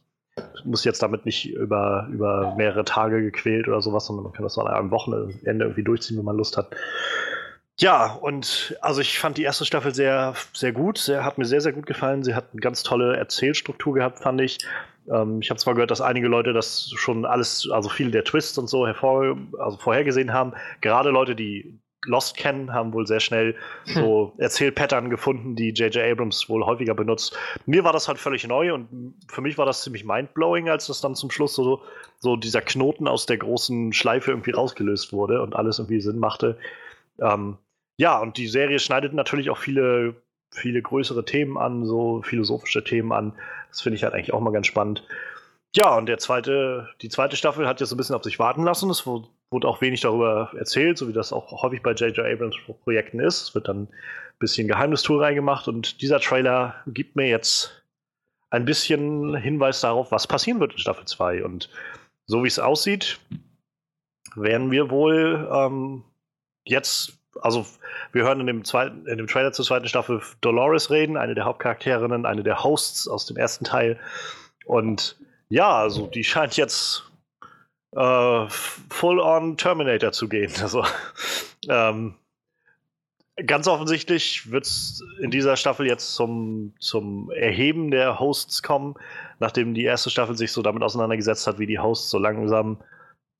Muss 0.63 0.83
jetzt 0.83 1.03
damit 1.03 1.25
nicht 1.25 1.53
über, 1.53 2.07
über 2.11 2.55
mehrere 2.57 2.85
Tage 2.85 3.21
gequält 3.21 3.67
oder 3.67 3.81
sowas, 3.81 4.07
sondern 4.07 4.23
man 4.23 4.33
kann 4.33 4.43
das 4.43 4.57
an 4.57 4.67
einem 4.67 4.89
Wochenende 4.89 5.65
irgendwie 5.65 5.83
durchziehen, 5.83 6.17
wenn 6.17 6.25
man 6.25 6.37
Lust 6.37 6.57
hat. 6.57 6.75
Ja, 7.79 8.13
und 8.13 8.75
also 8.81 9.01
ich 9.01 9.19
fand 9.19 9.37
die 9.37 9.43
erste 9.43 9.65
Staffel 9.65 9.93
sehr, 9.93 10.33
sehr 10.53 10.71
gut. 10.71 10.97
Sehr, 10.97 11.23
hat 11.23 11.37
mir 11.37 11.45
sehr, 11.45 11.61
sehr 11.61 11.73
gut 11.73 11.85
gefallen. 11.85 12.23
Sie 12.23 12.33
hat 12.33 12.45
eine 12.51 12.61
ganz 12.61 12.81
tolle 12.81 13.17
Erzählstruktur 13.17 13.93
gehabt, 13.93 14.19
fand 14.19 14.41
ich. 14.41 14.59
Ähm, 15.11 15.39
ich 15.41 15.49
habe 15.49 15.59
zwar 15.59 15.73
gehört, 15.73 15.91
dass 15.91 16.01
einige 16.01 16.27
Leute 16.27 16.53
das 16.53 16.91
schon 16.95 17.25
alles, 17.25 17.69
also 17.71 17.89
viele 17.89 18.11
der 18.11 18.23
Twists 18.23 18.57
und 18.57 18.67
so 18.67 18.85
hervor, 18.85 19.37
also 19.59 19.77
vorhergesehen 19.77 20.33
haben. 20.33 20.53
Gerade 20.81 21.09
Leute, 21.09 21.35
die 21.35 21.79
Lost 22.05 22.35
kennen, 22.35 22.73
haben 22.73 22.93
wohl 22.93 23.07
sehr 23.07 23.19
schnell 23.19 23.55
hm. 23.85 23.93
so 23.93 24.33
Erzählpattern 24.37 25.09
gefunden, 25.09 25.55
die 25.55 25.69
J.J. 25.69 26.03
Abrams 26.03 26.49
wohl 26.49 26.65
häufiger 26.65 26.93
benutzt. 26.93 27.37
Mir 27.65 27.83
war 27.83 27.93
das 27.93 28.07
halt 28.07 28.17
völlig 28.17 28.45
neu 28.47 28.73
und 28.73 29.15
für 29.29 29.41
mich 29.41 29.57
war 29.57 29.65
das 29.65 29.83
ziemlich 29.83 30.03
mindblowing, 30.03 30.69
als 30.69 30.87
das 30.87 31.01
dann 31.01 31.15
zum 31.15 31.31
Schluss 31.31 31.55
so, 31.55 31.81
so 32.19 32.35
dieser 32.35 32.61
Knoten 32.61 33.07
aus 33.07 33.25
der 33.25 33.37
großen 33.37 33.93
Schleife 33.93 34.31
irgendwie 34.31 34.51
rausgelöst 34.51 35.13
wurde 35.13 35.41
und 35.41 35.55
alles 35.55 35.79
irgendwie 35.79 36.01
Sinn 36.01 36.19
machte. 36.19 36.57
Ähm, 37.21 37.57
ja, 37.97 38.19
und 38.19 38.37
die 38.37 38.47
Serie 38.47 38.79
schneidet 38.79 39.13
natürlich 39.13 39.49
auch 39.49 39.57
viele 39.57 40.15
viele 40.53 40.81
größere 40.81 41.25
Themen 41.25 41.57
an, 41.57 41.85
so 41.85 42.21
philosophische 42.21 42.83
Themen 42.83 43.11
an. 43.11 43.33
Das 43.73 43.81
finde 43.81 43.95
ich 43.97 44.03
halt 44.03 44.13
eigentlich 44.13 44.33
auch 44.33 44.39
mal 44.39 44.53
ganz 44.53 44.67
spannend. 44.67 45.03
Ja, 45.75 45.97
und 45.97 46.05
der 46.05 46.19
zweite, 46.19 46.89
die 47.01 47.09
zweite 47.09 47.35
Staffel 47.35 47.67
hat 47.67 47.79
jetzt 47.79 47.89
so 47.89 47.95
ein 47.95 47.97
bisschen 47.97 48.15
auf 48.15 48.23
sich 48.23 48.37
warten 48.37 48.63
lassen. 48.63 48.91
Es 48.91 49.07
wurde 49.07 49.67
auch 49.67 49.81
wenig 49.81 50.01
darüber 50.01 50.51
erzählt, 50.55 50.99
so 50.99 51.07
wie 51.07 51.13
das 51.13 51.33
auch 51.33 51.63
häufig 51.63 51.81
bei 51.81 51.93
J.J. 51.93 52.19
Abrams 52.19 52.55
Projekten 52.83 53.19
ist. 53.19 53.41
Es 53.41 53.55
wird 53.55 53.67
dann 53.67 53.83
ein 53.85 53.89
bisschen 54.37 54.67
Geheimnistour 54.67 55.23
reingemacht 55.23 55.67
und 55.67 56.01
dieser 56.03 56.19
Trailer 56.19 56.75
gibt 56.85 57.15
mir 57.15 57.27
jetzt 57.27 57.83
ein 58.51 58.65
bisschen 58.65 59.35
Hinweis 59.35 59.81
darauf, 59.81 60.11
was 60.11 60.27
passieren 60.27 60.59
wird 60.59 60.73
in 60.73 60.77
Staffel 60.77 61.05
2. 61.05 61.43
Und 61.43 61.69
so 62.27 62.43
wie 62.43 62.47
es 62.47 62.59
aussieht, 62.59 63.19
werden 64.35 64.69
wir 64.69 64.91
wohl 64.91 65.49
ähm, 65.51 66.03
jetzt 66.63 67.17
also 67.41 67.65
wir 68.11 68.23
hören 68.23 68.39
in 68.39 68.47
dem, 68.47 68.63
zweiten, 68.63 69.05
in 69.07 69.17
dem 69.17 69.27
Trailer 69.27 69.51
zur 69.51 69.65
zweiten 69.65 69.87
Staffel 69.87 70.21
Dolores 70.41 70.89
reden, 70.89 71.17
eine 71.17 71.35
der 71.35 71.45
Hauptcharakterinnen, 71.45 72.25
eine 72.25 72.43
der 72.43 72.63
Hosts 72.63 73.07
aus 73.07 73.25
dem 73.25 73.37
ersten 73.37 73.65
Teil. 73.65 73.99
Und 74.65 75.17
ja, 75.49 75.75
also 75.75 76.07
die 76.07 76.23
scheint 76.23 76.57
jetzt 76.57 77.11
äh, 77.95 78.45
full 78.49 79.19
on 79.19 79.57
Terminator 79.57 80.11
zu 80.11 80.29
gehen. 80.29 80.51
Also 80.61 80.83
ähm, 81.69 82.15
ganz 83.45 83.67
offensichtlich 83.67 84.51
wird 84.51 84.65
es 84.65 85.03
in 85.19 85.31
dieser 85.31 85.55
Staffel 85.55 85.87
jetzt 85.87 86.13
zum, 86.15 86.73
zum 86.79 87.31
Erheben 87.31 87.91
der 87.91 88.19
Hosts 88.19 88.61
kommen, 88.63 88.95
nachdem 89.39 89.73
die 89.73 89.83
erste 89.83 90.09
Staffel 90.09 90.37
sich 90.37 90.51
so 90.51 90.61
damit 90.61 90.83
auseinandergesetzt 90.83 91.47
hat, 91.47 91.59
wie 91.59 91.67
die 91.67 91.79
Hosts 91.79 92.09
so 92.09 92.19
langsam 92.19 92.81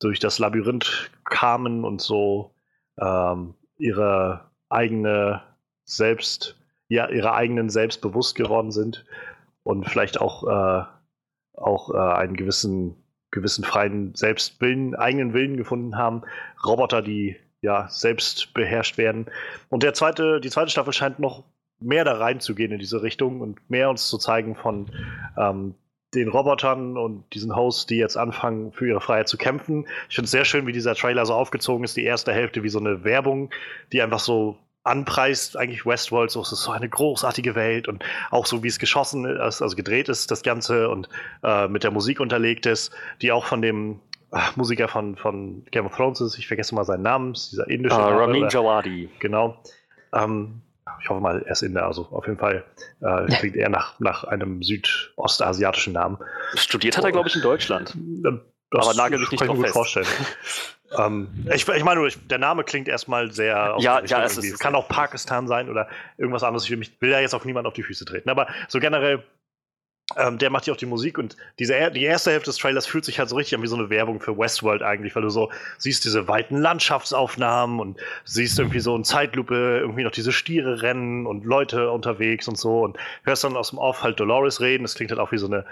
durch 0.00 0.18
das 0.18 0.38
Labyrinth 0.38 1.10
kamen 1.24 1.84
und 1.84 2.00
so 2.00 2.54
ähm, 3.00 3.54
ihre 3.76 4.50
eigene 4.68 5.42
selbst, 5.84 6.56
ja, 6.88 7.08
ihre 7.08 7.34
eigenen 7.34 7.68
selbst 7.70 8.00
bewusst 8.00 8.34
geworden 8.34 8.70
sind 8.70 9.04
und 9.62 9.88
vielleicht 9.88 10.20
auch, 10.20 10.44
äh, 10.44 10.84
auch 11.54 11.90
äh, 11.90 11.96
einen 11.96 12.36
gewissen, 12.36 12.96
gewissen 13.30 13.64
freien 13.64 14.14
Selbstwillen, 14.14 14.94
eigenen 14.94 15.32
Willen 15.32 15.56
gefunden 15.56 15.96
haben. 15.96 16.22
Roboter, 16.64 17.02
die 17.02 17.36
ja 17.60 17.88
selbst 17.88 18.54
beherrscht 18.54 18.98
werden. 18.98 19.26
Und 19.70 19.82
der 19.82 19.94
zweite, 19.94 20.40
die 20.40 20.50
zweite 20.50 20.70
Staffel 20.70 20.92
scheint 20.92 21.18
noch 21.18 21.44
mehr 21.80 22.04
da 22.04 22.14
reinzugehen 22.14 22.72
in 22.72 22.78
diese 22.78 23.02
Richtung 23.02 23.40
und 23.40 23.68
mehr 23.68 23.90
uns 23.90 24.08
zu 24.08 24.18
zeigen 24.18 24.54
von 24.54 24.90
ähm, 25.36 25.74
den 26.14 26.28
Robotern 26.28 26.96
und 26.96 27.24
diesen 27.32 27.54
Hosts, 27.54 27.86
die 27.86 27.96
jetzt 27.96 28.16
anfangen, 28.16 28.72
für 28.72 28.88
ihre 28.88 29.00
Freiheit 29.00 29.28
zu 29.28 29.36
kämpfen. 29.36 29.86
Ich 30.08 30.14
finde 30.14 30.26
es 30.26 30.30
sehr 30.30 30.44
schön, 30.44 30.66
wie 30.66 30.72
dieser 30.72 30.94
Trailer 30.94 31.26
so 31.26 31.34
aufgezogen 31.34 31.84
ist, 31.84 31.96
die 31.96 32.04
erste 32.04 32.32
Hälfte 32.32 32.62
wie 32.62 32.68
so 32.68 32.78
eine 32.78 33.04
Werbung, 33.04 33.50
die 33.92 34.02
einfach 34.02 34.20
so 34.20 34.56
anpreist, 34.84 35.56
eigentlich 35.56 35.86
Westworld, 35.86 36.30
so 36.30 36.42
es 36.42 36.52
ist 36.52 36.62
so 36.62 36.70
eine 36.70 36.88
großartige 36.88 37.54
Welt 37.54 37.88
und 37.88 38.04
auch 38.30 38.44
so 38.44 38.62
wie 38.62 38.68
es 38.68 38.78
geschossen 38.78 39.24
ist, 39.24 39.62
also 39.62 39.76
gedreht 39.76 40.10
ist, 40.10 40.30
das 40.30 40.42
Ganze 40.42 40.90
und 40.90 41.08
äh, 41.42 41.68
mit 41.68 41.84
der 41.84 41.90
Musik 41.90 42.20
unterlegt 42.20 42.66
ist, 42.66 42.94
die 43.22 43.32
auch 43.32 43.46
von 43.46 43.62
dem 43.62 44.00
ach, 44.30 44.56
Musiker 44.56 44.88
von, 44.88 45.16
von 45.16 45.64
Game 45.70 45.86
of 45.86 45.96
Thrones 45.96 46.20
ist, 46.20 46.38
ich 46.38 46.46
vergesse 46.46 46.74
mal 46.74 46.84
seinen 46.84 47.02
Namen, 47.02 47.32
dieser 47.32 47.68
indische. 47.68 47.96
Uh, 47.96 48.18
Ramin 48.18 48.48
Djawadi. 48.48 49.08
Genau. 49.20 49.56
Ähm, 50.12 50.60
ich 51.00 51.08
hoffe 51.08 51.20
mal, 51.20 51.42
er 51.42 51.52
ist 51.52 51.62
Inder, 51.62 51.86
also 51.86 52.08
auf 52.10 52.26
jeden 52.26 52.38
Fall 52.38 52.64
äh, 53.00 53.26
klingt 53.26 53.56
er 53.56 53.68
nach, 53.68 53.98
nach 54.00 54.24
einem 54.24 54.62
südostasiatischen 54.62 55.92
Namen. 55.92 56.18
Studiert 56.54 56.96
hat 56.96 57.04
er, 57.04 57.12
glaube 57.12 57.28
ich, 57.28 57.36
in 57.36 57.42
Deutschland. 57.42 57.94
Das 58.70 58.88
Aber 58.88 58.96
nagel 58.96 59.20
mich 59.20 59.30
nicht 59.30 59.46
drauf 59.46 59.60
fest. 59.60 59.72
vorstellen. 59.72 60.06
ähm, 60.98 61.46
ich, 61.52 61.68
ich 61.68 61.84
meine, 61.84 62.06
der 62.30 62.38
Name 62.38 62.64
klingt 62.64 62.88
erstmal 62.88 63.30
sehr. 63.30 63.76
Ja, 63.78 64.04
ja, 64.04 64.24
es 64.24 64.36
ist, 64.36 64.58
kann 64.58 64.74
auch 64.74 64.88
Pakistan 64.88 65.46
sein 65.46 65.68
oder 65.70 65.88
irgendwas 66.18 66.42
anderes. 66.42 66.64
Ich 66.64 66.70
will, 66.70 66.78
mich, 66.78 67.00
will 67.00 67.10
ja 67.10 67.20
jetzt 67.20 67.34
auf 67.34 67.44
niemanden 67.44 67.68
auf 67.68 67.74
die 67.74 67.82
Füße 67.82 68.04
treten. 68.04 68.28
Aber 68.28 68.48
so 68.68 68.80
generell 68.80 69.22
ähm, 70.16 70.38
der 70.38 70.50
macht 70.50 70.66
ja 70.66 70.74
auch 70.74 70.78
die 70.78 70.86
Musik 70.86 71.18
und 71.18 71.36
diese, 71.58 71.90
die 71.90 72.04
erste 72.04 72.30
Hälfte 72.30 72.50
des 72.50 72.58
Trailers 72.58 72.86
fühlt 72.86 73.04
sich 73.04 73.18
halt 73.18 73.28
so 73.28 73.36
richtig 73.36 73.56
an 73.56 73.62
wie 73.62 73.66
so 73.66 73.76
eine 73.76 73.88
Werbung 73.88 74.20
für 74.20 74.36
Westworld 74.36 74.82
eigentlich, 74.82 75.16
weil 75.16 75.22
du 75.22 75.30
so 75.30 75.50
siehst 75.78 76.04
diese 76.04 76.28
weiten 76.28 76.58
Landschaftsaufnahmen 76.58 77.80
und 77.80 77.98
siehst 78.24 78.58
irgendwie 78.58 78.80
so 78.80 78.94
in 78.94 79.04
Zeitlupe 79.04 79.78
irgendwie 79.80 80.04
noch 80.04 80.10
diese 80.10 80.32
Stiere 80.32 80.82
rennen 80.82 81.26
und 81.26 81.44
Leute 81.44 81.90
unterwegs 81.90 82.48
und 82.48 82.58
so 82.58 82.82
und 82.82 82.98
hörst 83.24 83.44
dann 83.44 83.56
aus 83.56 83.70
dem 83.70 83.78
Off 83.78 84.02
halt 84.02 84.20
Dolores 84.20 84.60
reden. 84.60 84.84
Das 84.84 84.94
klingt 84.94 85.10
halt 85.10 85.20
auch 85.20 85.32
wie 85.32 85.38
so 85.38 85.46
eine, 85.46 85.64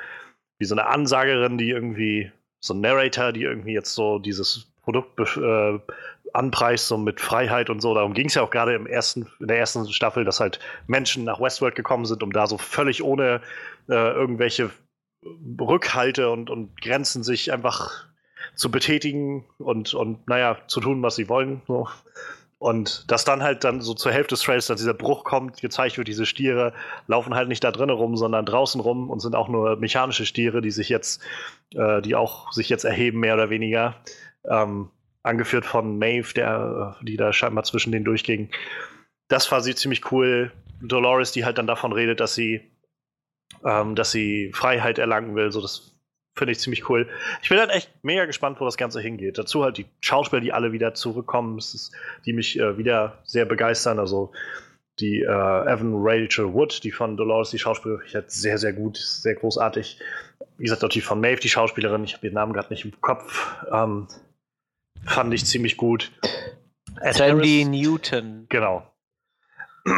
wie 0.59 0.65
so 0.65 0.75
eine 0.75 0.87
Ansagerin, 0.87 1.59
die 1.59 1.69
irgendwie, 1.69 2.33
so 2.61 2.75
ein 2.75 2.81
Narrator, 2.81 3.33
die 3.33 3.43
irgendwie 3.43 3.73
jetzt 3.73 3.95
so 3.95 4.19
dieses 4.19 4.73
Produkt 4.83 5.19
äh, 5.37 5.79
anpreist, 6.33 6.89
so 6.89 6.97
mit 6.97 7.21
Freiheit 7.21 7.71
und 7.71 7.81
so. 7.81 7.95
Darum 7.95 8.15
ging 8.15 8.27
es 8.27 8.35
ja 8.35 8.43
auch 8.43 8.51
gerade 8.51 8.75
im 8.75 8.87
ersten, 8.87 9.27
in 9.41 9.49
der 9.49 9.59
ersten 9.59 9.91
Staffel, 9.93 10.25
dass 10.25 10.41
halt 10.41 10.59
Menschen 10.87 11.25
nach 11.25 11.41
Westworld 11.41 11.75
gekommen 11.75 12.05
sind, 12.05 12.23
um 12.23 12.33
da 12.33 12.47
so 12.47 12.59
völlig 12.59 13.03
ohne 13.03 13.41
äh, 13.89 14.13
irgendwelche 14.13 14.71
Rückhalte 15.61 16.31
und, 16.31 16.51
und 16.51 16.81
Grenzen 16.81 17.23
sich 17.23 17.53
einfach 17.53 18.07
zu 18.55 18.71
betätigen 18.71 19.45
und, 19.59 19.95
und 19.95 20.29
naja, 20.29 20.59
zu 20.67 20.81
tun, 20.81 21.03
was 21.03 21.17
sie 21.17 21.29
wollen. 21.29 21.63
So. 21.67 21.89
Und 22.59 23.11
dass 23.11 23.25
dann 23.25 23.43
halt 23.43 23.65
dann 23.65 23.81
so 23.81 23.93
zur 23.95 24.13
Hälfte 24.13 24.35
des 24.35 24.43
Trails 24.43 24.69
dass 24.69 24.79
dieser 24.79 24.95
Bruch 24.95 25.25
kommt, 25.25 25.61
gezeigt 25.61 25.99
wird, 25.99 26.07
diese 26.07 26.27
Stiere 26.27 26.73
laufen 27.09 27.35
halt 27.35 27.49
nicht 27.49 27.65
da 27.65 27.73
drinnen 27.73 27.97
rum, 27.97 28.17
sondern 28.17 28.47
draußen 28.47 28.81
rum 28.81 29.11
und 29.11 29.21
sind 29.21 29.35
auch 29.35 29.49
nur 29.49 29.77
mechanische 29.77 30.27
Stiere, 30.27 30.61
die 30.61 30.71
sich 30.71 30.89
jetzt, 30.89 31.23
äh, 31.75 32.01
die 32.03 32.15
auch 32.15 32.53
sich 32.53 32.69
jetzt 32.69 32.85
erheben, 32.85 33.21
mehr 33.21 33.35
oder 33.35 33.51
weniger. 33.51 33.97
Ähm, 34.49 34.91
angeführt 35.25 35.65
von 35.65 35.99
Maeve, 35.99 36.35
der, 36.35 36.97
die 37.03 37.17
da 37.17 37.33
scheinbar 37.33 37.65
zwischen 37.65 37.93
denen 37.93 38.05
durchging. 38.05 38.51
Das 39.29 39.51
war 39.53 39.61
sie 39.61 39.75
ziemlich 39.75 40.13
cool. 40.13 40.53
Dolores, 40.81 41.33
die 41.33 41.45
halt 41.45 41.59
dann 41.59 41.67
davon 41.67 41.93
redet, 41.93 42.21
dass 42.21 42.35
sie, 42.35 42.72
ähm, 43.65 43.95
dass 43.95 44.11
sie 44.11 44.51
Freiheit 44.53 44.99
erlangen 44.99 45.35
will. 45.35 45.53
So, 45.53 45.61
das 45.61 45.93
finde 46.35 46.53
ich 46.53 46.59
ziemlich 46.59 46.89
cool. 46.89 47.09
Ich 47.43 47.49
bin 47.49 47.59
halt 47.59 47.71
echt 47.71 47.91
mega 48.03 48.25
gespannt, 48.25 48.61
wo 48.61 48.65
das 48.65 48.77
Ganze 48.77 49.01
hingeht. 49.01 49.39
Dazu 49.39 49.65
halt 49.65 49.79
die 49.79 49.87
Schauspieler, 50.01 50.41
die 50.41 50.53
alle 50.53 50.73
wieder 50.73 50.95
zurückkommen, 50.95 51.59
ist, 51.59 51.93
die 52.25 52.33
mich 52.33 52.59
äh, 52.59 52.79
wieder 52.79 53.19
sehr 53.25 53.45
begeistern. 53.45 53.99
Also 53.99 54.33
die 55.01 55.21
äh, 55.21 55.27
Evan 55.27 55.95
Rachel 55.97 56.53
Wood, 56.53 56.85
die 56.85 56.91
von 56.91 57.17
Dolores, 57.17 57.51
die 57.51 57.59
Schauspielerin, 57.59 58.07
ich 58.07 58.15
halt 58.15 58.31
sehr, 58.31 58.59
sehr 58.59 58.73
gut, 58.73 58.97
sehr 58.97 59.35
großartig. 59.35 59.99
Wie 60.59 60.65
gesagt, 60.65 60.85
auch 60.85 60.89
die 60.89 61.01
von 61.01 61.21
Maeve, 61.21 61.41
die 61.41 61.49
Schauspielerin, 61.49 62.05
ich 62.05 62.15
habe 62.15 62.27
ihren 62.27 62.35
Namen 62.35 62.53
gerade 62.53 62.73
nicht 62.73 62.85
im 62.85 63.01
Kopf. 63.01 63.57
Ähm, 63.73 64.07
Fand 65.05 65.35
ich 65.35 65.45
ziemlich 65.45 65.77
gut. 65.77 66.13
Sandy 67.11 67.65
Newton. 67.65 68.47
Genau. 68.49 68.87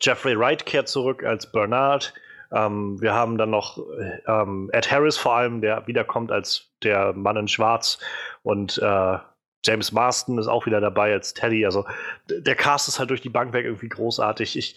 Jeffrey 0.00 0.38
Wright 0.38 0.66
kehrt 0.66 0.88
zurück 0.88 1.24
als 1.24 1.50
Bernard. 1.50 2.12
Ähm, 2.54 3.00
wir 3.00 3.14
haben 3.14 3.36
dann 3.36 3.50
noch 3.50 3.78
ähm, 4.26 4.70
Ed 4.72 4.90
Harris 4.90 5.16
vor 5.16 5.34
allem, 5.36 5.60
der 5.60 5.86
wiederkommt 5.86 6.30
als 6.30 6.70
der 6.82 7.12
Mann 7.12 7.36
in 7.36 7.48
Schwarz. 7.48 7.98
Und 8.42 8.78
äh, 8.78 9.18
James 9.64 9.92
Marston 9.92 10.38
ist 10.38 10.48
auch 10.48 10.66
wieder 10.66 10.80
dabei 10.80 11.12
als 11.12 11.34
Teddy. 11.34 11.64
Also 11.64 11.84
der 12.28 12.54
Cast 12.54 12.88
ist 12.88 12.98
halt 12.98 13.10
durch 13.10 13.22
die 13.22 13.30
Bank 13.30 13.52
weg 13.52 13.64
irgendwie 13.64 13.88
großartig. 13.88 14.56
Ich, 14.56 14.76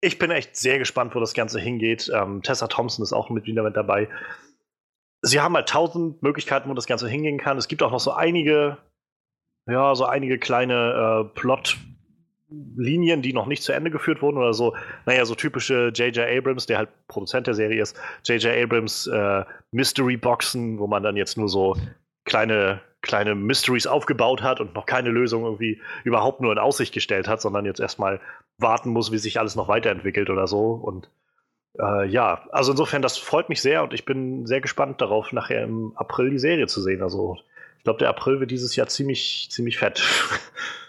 ich 0.00 0.18
bin 0.18 0.30
echt 0.30 0.56
sehr 0.56 0.78
gespannt, 0.78 1.14
wo 1.14 1.20
das 1.20 1.34
Ganze 1.34 1.58
hingeht. 1.58 2.10
Ähm, 2.14 2.42
Tessa 2.42 2.68
Thompson 2.68 3.02
ist 3.02 3.12
auch 3.12 3.30
mit 3.30 3.46
wieder 3.46 3.62
mit 3.62 3.76
dabei 3.76 4.08
sie 5.22 5.40
haben 5.40 5.54
halt 5.54 5.68
tausend 5.68 6.22
Möglichkeiten, 6.22 6.68
wo 6.68 6.74
das 6.74 6.86
Ganze 6.86 7.08
hingehen 7.08 7.38
kann. 7.38 7.58
Es 7.58 7.68
gibt 7.68 7.82
auch 7.82 7.90
noch 7.90 8.00
so 8.00 8.12
einige, 8.12 8.78
ja, 9.68 9.94
so 9.94 10.04
einige 10.04 10.38
kleine 10.38 11.28
äh, 11.34 11.34
Plot-Linien, 12.48 13.22
die 13.22 13.32
noch 13.32 13.46
nicht 13.46 13.62
zu 13.62 13.72
Ende 13.72 13.90
geführt 13.90 14.22
wurden 14.22 14.38
oder 14.38 14.54
so. 14.54 14.74
Naja, 15.06 15.24
so 15.24 15.34
typische 15.34 15.92
J.J. 15.94 16.18
Abrams, 16.28 16.66
der 16.66 16.78
halt 16.78 16.88
Produzent 17.06 17.46
der 17.46 17.54
Serie 17.54 17.82
ist. 17.82 17.96
J.J. 18.24 18.64
Abrams 18.64 19.06
äh, 19.06 19.44
Mystery-Boxen, 19.72 20.78
wo 20.78 20.86
man 20.86 21.02
dann 21.02 21.16
jetzt 21.16 21.36
nur 21.36 21.48
so 21.48 21.76
kleine 22.24 22.80
kleine 23.00 23.36
Mysteries 23.36 23.86
aufgebaut 23.86 24.42
hat 24.42 24.60
und 24.60 24.74
noch 24.74 24.84
keine 24.84 25.10
Lösung 25.10 25.44
irgendwie 25.44 25.80
überhaupt 26.02 26.40
nur 26.40 26.50
in 26.50 26.58
Aussicht 26.58 26.92
gestellt 26.92 27.28
hat, 27.28 27.40
sondern 27.40 27.64
jetzt 27.64 27.78
erstmal 27.78 28.20
warten 28.58 28.90
muss, 28.90 29.12
wie 29.12 29.18
sich 29.18 29.38
alles 29.38 29.54
noch 29.54 29.68
weiterentwickelt 29.68 30.30
oder 30.30 30.48
so. 30.48 30.72
Und 30.72 31.08
äh, 31.78 32.08
ja, 32.08 32.48
also 32.50 32.72
insofern, 32.72 33.00
das 33.00 33.16
freut 33.16 33.48
mich 33.48 33.62
sehr 33.62 33.84
und 33.84 33.94
ich 33.94 34.04
bin 34.04 34.46
sehr 34.46 34.60
gespannt 34.60 35.00
darauf, 35.00 35.32
nachher 35.32 35.62
im 35.62 35.92
April 35.94 36.30
die 36.30 36.40
Serie 36.40 36.66
zu 36.66 36.82
sehen. 36.82 37.00
Also 37.00 37.36
ich 37.78 37.84
glaube, 37.84 38.00
der 38.00 38.08
April 38.08 38.40
wird 38.40 38.50
dieses 38.50 38.74
Jahr 38.74 38.88
ziemlich, 38.88 39.46
ziemlich 39.48 39.78
fett. 39.78 40.02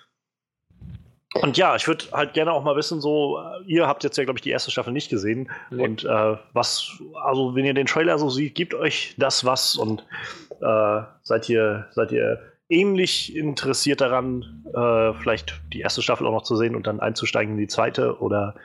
Und 1.42 1.58
ja, 1.58 1.76
ich 1.76 1.88
würde 1.88 2.06
halt 2.12 2.34
gerne 2.34 2.52
auch 2.52 2.64
mal 2.64 2.76
wissen, 2.76 3.02
so, 3.02 3.40
äh, 3.40 3.64
ihr 3.66 3.88
habt 3.88 4.04
jetzt 4.04 4.18
ja, 4.18 4.24
glaube 4.24 4.38
ich, 4.38 4.44
die 4.44 4.52
erste 4.52 4.72
Staffel 4.72 4.94
nicht 4.94 5.10
gesehen. 5.10 5.50
Nee. 5.70 5.84
Und 5.84 6.04
äh, 6.04 6.38
was, 6.54 6.92
also 7.24 7.56
wenn 7.56 7.66
ihr 7.66 7.74
den 7.74 7.86
Trailer 7.86 8.18
so 8.20 8.30
seht, 8.30 8.56
gibt 8.56 8.74
euch 8.74 9.16
das 9.18 9.46
was 9.46 9.76
und 9.76 10.06
äh, 10.62 11.02
seid 11.24 11.50
ihr, 11.50 11.88
seid 11.92 12.12
ihr 12.12 12.42
ähnlich 12.70 13.36
interessiert 13.36 14.00
daran, 14.00 14.64
äh, 14.74 15.14
vielleicht 15.20 15.60
die 15.74 15.82
erste 15.82 16.04
Staffel 16.04 16.28
auch 16.28 16.32
noch 16.32 16.44
zu 16.44 16.56
sehen 16.56 16.76
und 16.76 16.86
dann 16.86 17.00
einzusteigen 17.00 17.54
in 17.54 17.60
die 17.60 17.68
zweite? 17.68 18.20
Oder 18.20 18.56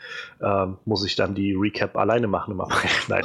äh, 0.40 0.66
muss 0.84 1.04
ich 1.04 1.16
dann 1.16 1.34
die 1.34 1.54
Recap 1.54 1.96
alleine 1.96 2.26
machen 2.26 2.52
im 2.52 2.60
April? 2.60 2.90
Nein. 3.08 3.24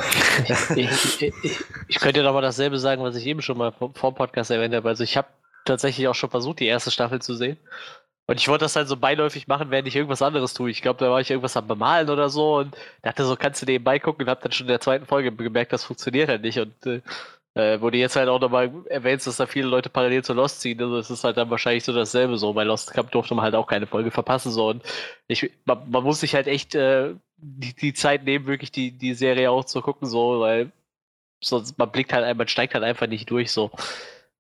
ich, 0.76 1.22
ich, 1.22 1.60
ich, 1.88 2.00
könnte 2.00 2.24
doch 2.24 2.34
mal 2.34 2.42
dasselbe 2.42 2.80
sagen, 2.80 3.04
was 3.04 3.16
ich 3.18 3.26
eben 3.26 3.42
schon 3.42 3.58
mal 3.58 3.74
vor, 3.74 3.92
vor 3.94 4.16
Podcast 4.16 4.52
erwähnt 4.52 4.74
habe. 4.74 4.88
Also 4.88 5.04
ich 5.04 5.18
habe 5.18 5.28
tatsächlich 5.66 6.08
auch 6.08 6.16
schon 6.16 6.30
versucht, 6.30 6.62
die 6.62 6.68
erste 6.68 6.92
Staffel 6.92 7.22
zu 7.22 7.34
sehen. 7.34 7.58
Und 8.30 8.40
ich 8.40 8.48
wollte 8.48 8.66
das 8.66 8.76
halt 8.76 8.88
so 8.88 8.96
beiläufig 8.96 9.48
machen, 9.48 9.72
während 9.72 9.88
ich 9.88 9.96
irgendwas 9.96 10.22
anderes 10.22 10.54
tue. 10.54 10.70
Ich 10.70 10.84
glaube, 10.84 11.04
da 11.04 11.10
war 11.10 11.20
ich 11.20 11.32
irgendwas 11.32 11.58
am 11.58 11.68
Bemalen 11.68 12.12
oder 12.12 12.30
so 12.30 12.58
und 12.58 12.78
dachte 13.02 13.26
so, 13.26 13.36
kannst 13.36 13.64
du 13.64 13.66
nebenbei 13.66 13.98
gucken 13.98 14.24
und 14.24 14.30
hab 14.30 14.42
dann 14.42 14.52
schon 14.52 14.68
in 14.68 14.72
der 14.72 14.82
zweiten 14.82 15.08
Folge 15.08 15.32
gemerkt, 15.32 15.74
das 15.74 15.84
funktioniert 15.84 16.30
halt 16.30 16.44
nicht. 16.44 16.60
Und 16.60 16.86
äh, 16.86 17.02
äh, 17.56 17.82
wo 17.82 17.90
du 17.90 17.98
jetzt 17.98 18.16
halt 18.16 18.30
auch 18.30 18.40
nochmal 18.40 18.72
erwähnst, 18.86 19.26
dass 19.26 19.38
da 19.38 19.48
viele 19.48 19.68
Leute 19.68 19.90
parallel 19.90 20.24
zu 20.24 20.34
Lost 20.34 20.62
ziehen. 20.62 20.80
Also 20.80 21.00
es 21.00 21.10
ist 21.10 21.24
halt 21.24 21.38
dann 21.38 21.50
wahrscheinlich 21.50 21.84
so 21.84 21.92
dasselbe 21.92 22.38
so. 22.38 22.54
Bei 22.54 22.64
Lost 22.64 22.94
Cup 22.94 23.10
durfte 23.10 23.34
man 23.34 23.44
halt 23.44 23.56
auch 23.56 23.66
keine 23.66 23.88
Folge 23.88 24.12
verpassen. 24.12 24.52
So. 24.52 24.70
Und 24.70 24.84
ich, 25.28 25.52
man, 25.66 25.90
man 25.90 26.04
muss 26.04 26.20
sich 26.20 26.36
halt 26.36 26.46
echt 26.46 26.76
äh, 26.76 27.16
die, 27.38 27.74
die, 27.74 27.94
Zeit 27.96 28.26
nehmen, 28.26 28.46
wirklich 28.46 28.72
die, 28.72 28.92
die 28.92 29.16
Serie 29.16 29.50
auch 29.50 29.66
zu 29.66 29.82
gucken, 29.82 30.08
so, 30.08 30.40
weil 30.40 30.72
sonst 31.42 31.80
man 31.80 31.92
blickt 31.92 32.14
halt, 32.14 32.38
man 32.38 32.48
steigt 32.48 32.76
halt 32.76 32.84
einfach 32.84 33.08
nicht 33.08 33.32
durch 33.32 33.52
so. 33.52 33.72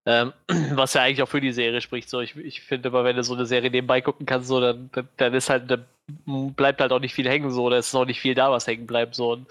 Ähm, 0.06 0.34
was 0.72 0.94
ja 0.94 1.03
eigentlich 1.03 1.22
auch 1.22 1.29
für 1.29 1.41
die 1.41 1.51
Serie 1.51 1.82
spricht. 1.82 2.10
So, 2.10 2.22
ich, 2.22 2.36
ich 2.38 2.62
finde 2.62 2.89
immer, 2.89 3.03
wenn 3.03 3.15
du 3.15 3.24
so 3.24 3.34
eine 3.34 3.46
Serie 3.46 3.70
nebenbei 3.70 4.01
gucken 4.01 4.25
kannst, 4.25 4.48
so, 4.48 4.60
dann, 4.60 4.89
dann, 4.94 5.08
dann 5.18 5.34
ist 5.34 5.50
halt, 5.50 5.70
dann 5.70 5.86
bleibt 6.56 6.82
halt 6.82 6.91
auch 6.91 7.00
nicht 7.00 7.13
viel 7.13 7.29
hängen, 7.29 7.51
so, 7.51 7.70
da 7.70 7.77
ist 7.77 7.94
auch 7.96 8.06
nicht 8.06 8.20
viel 8.20 8.36
da, 8.36 8.51
was 8.51 8.68
hängen 8.68 8.88
bleibt. 8.88 9.15
So. 9.15 9.32
Und 9.34 9.48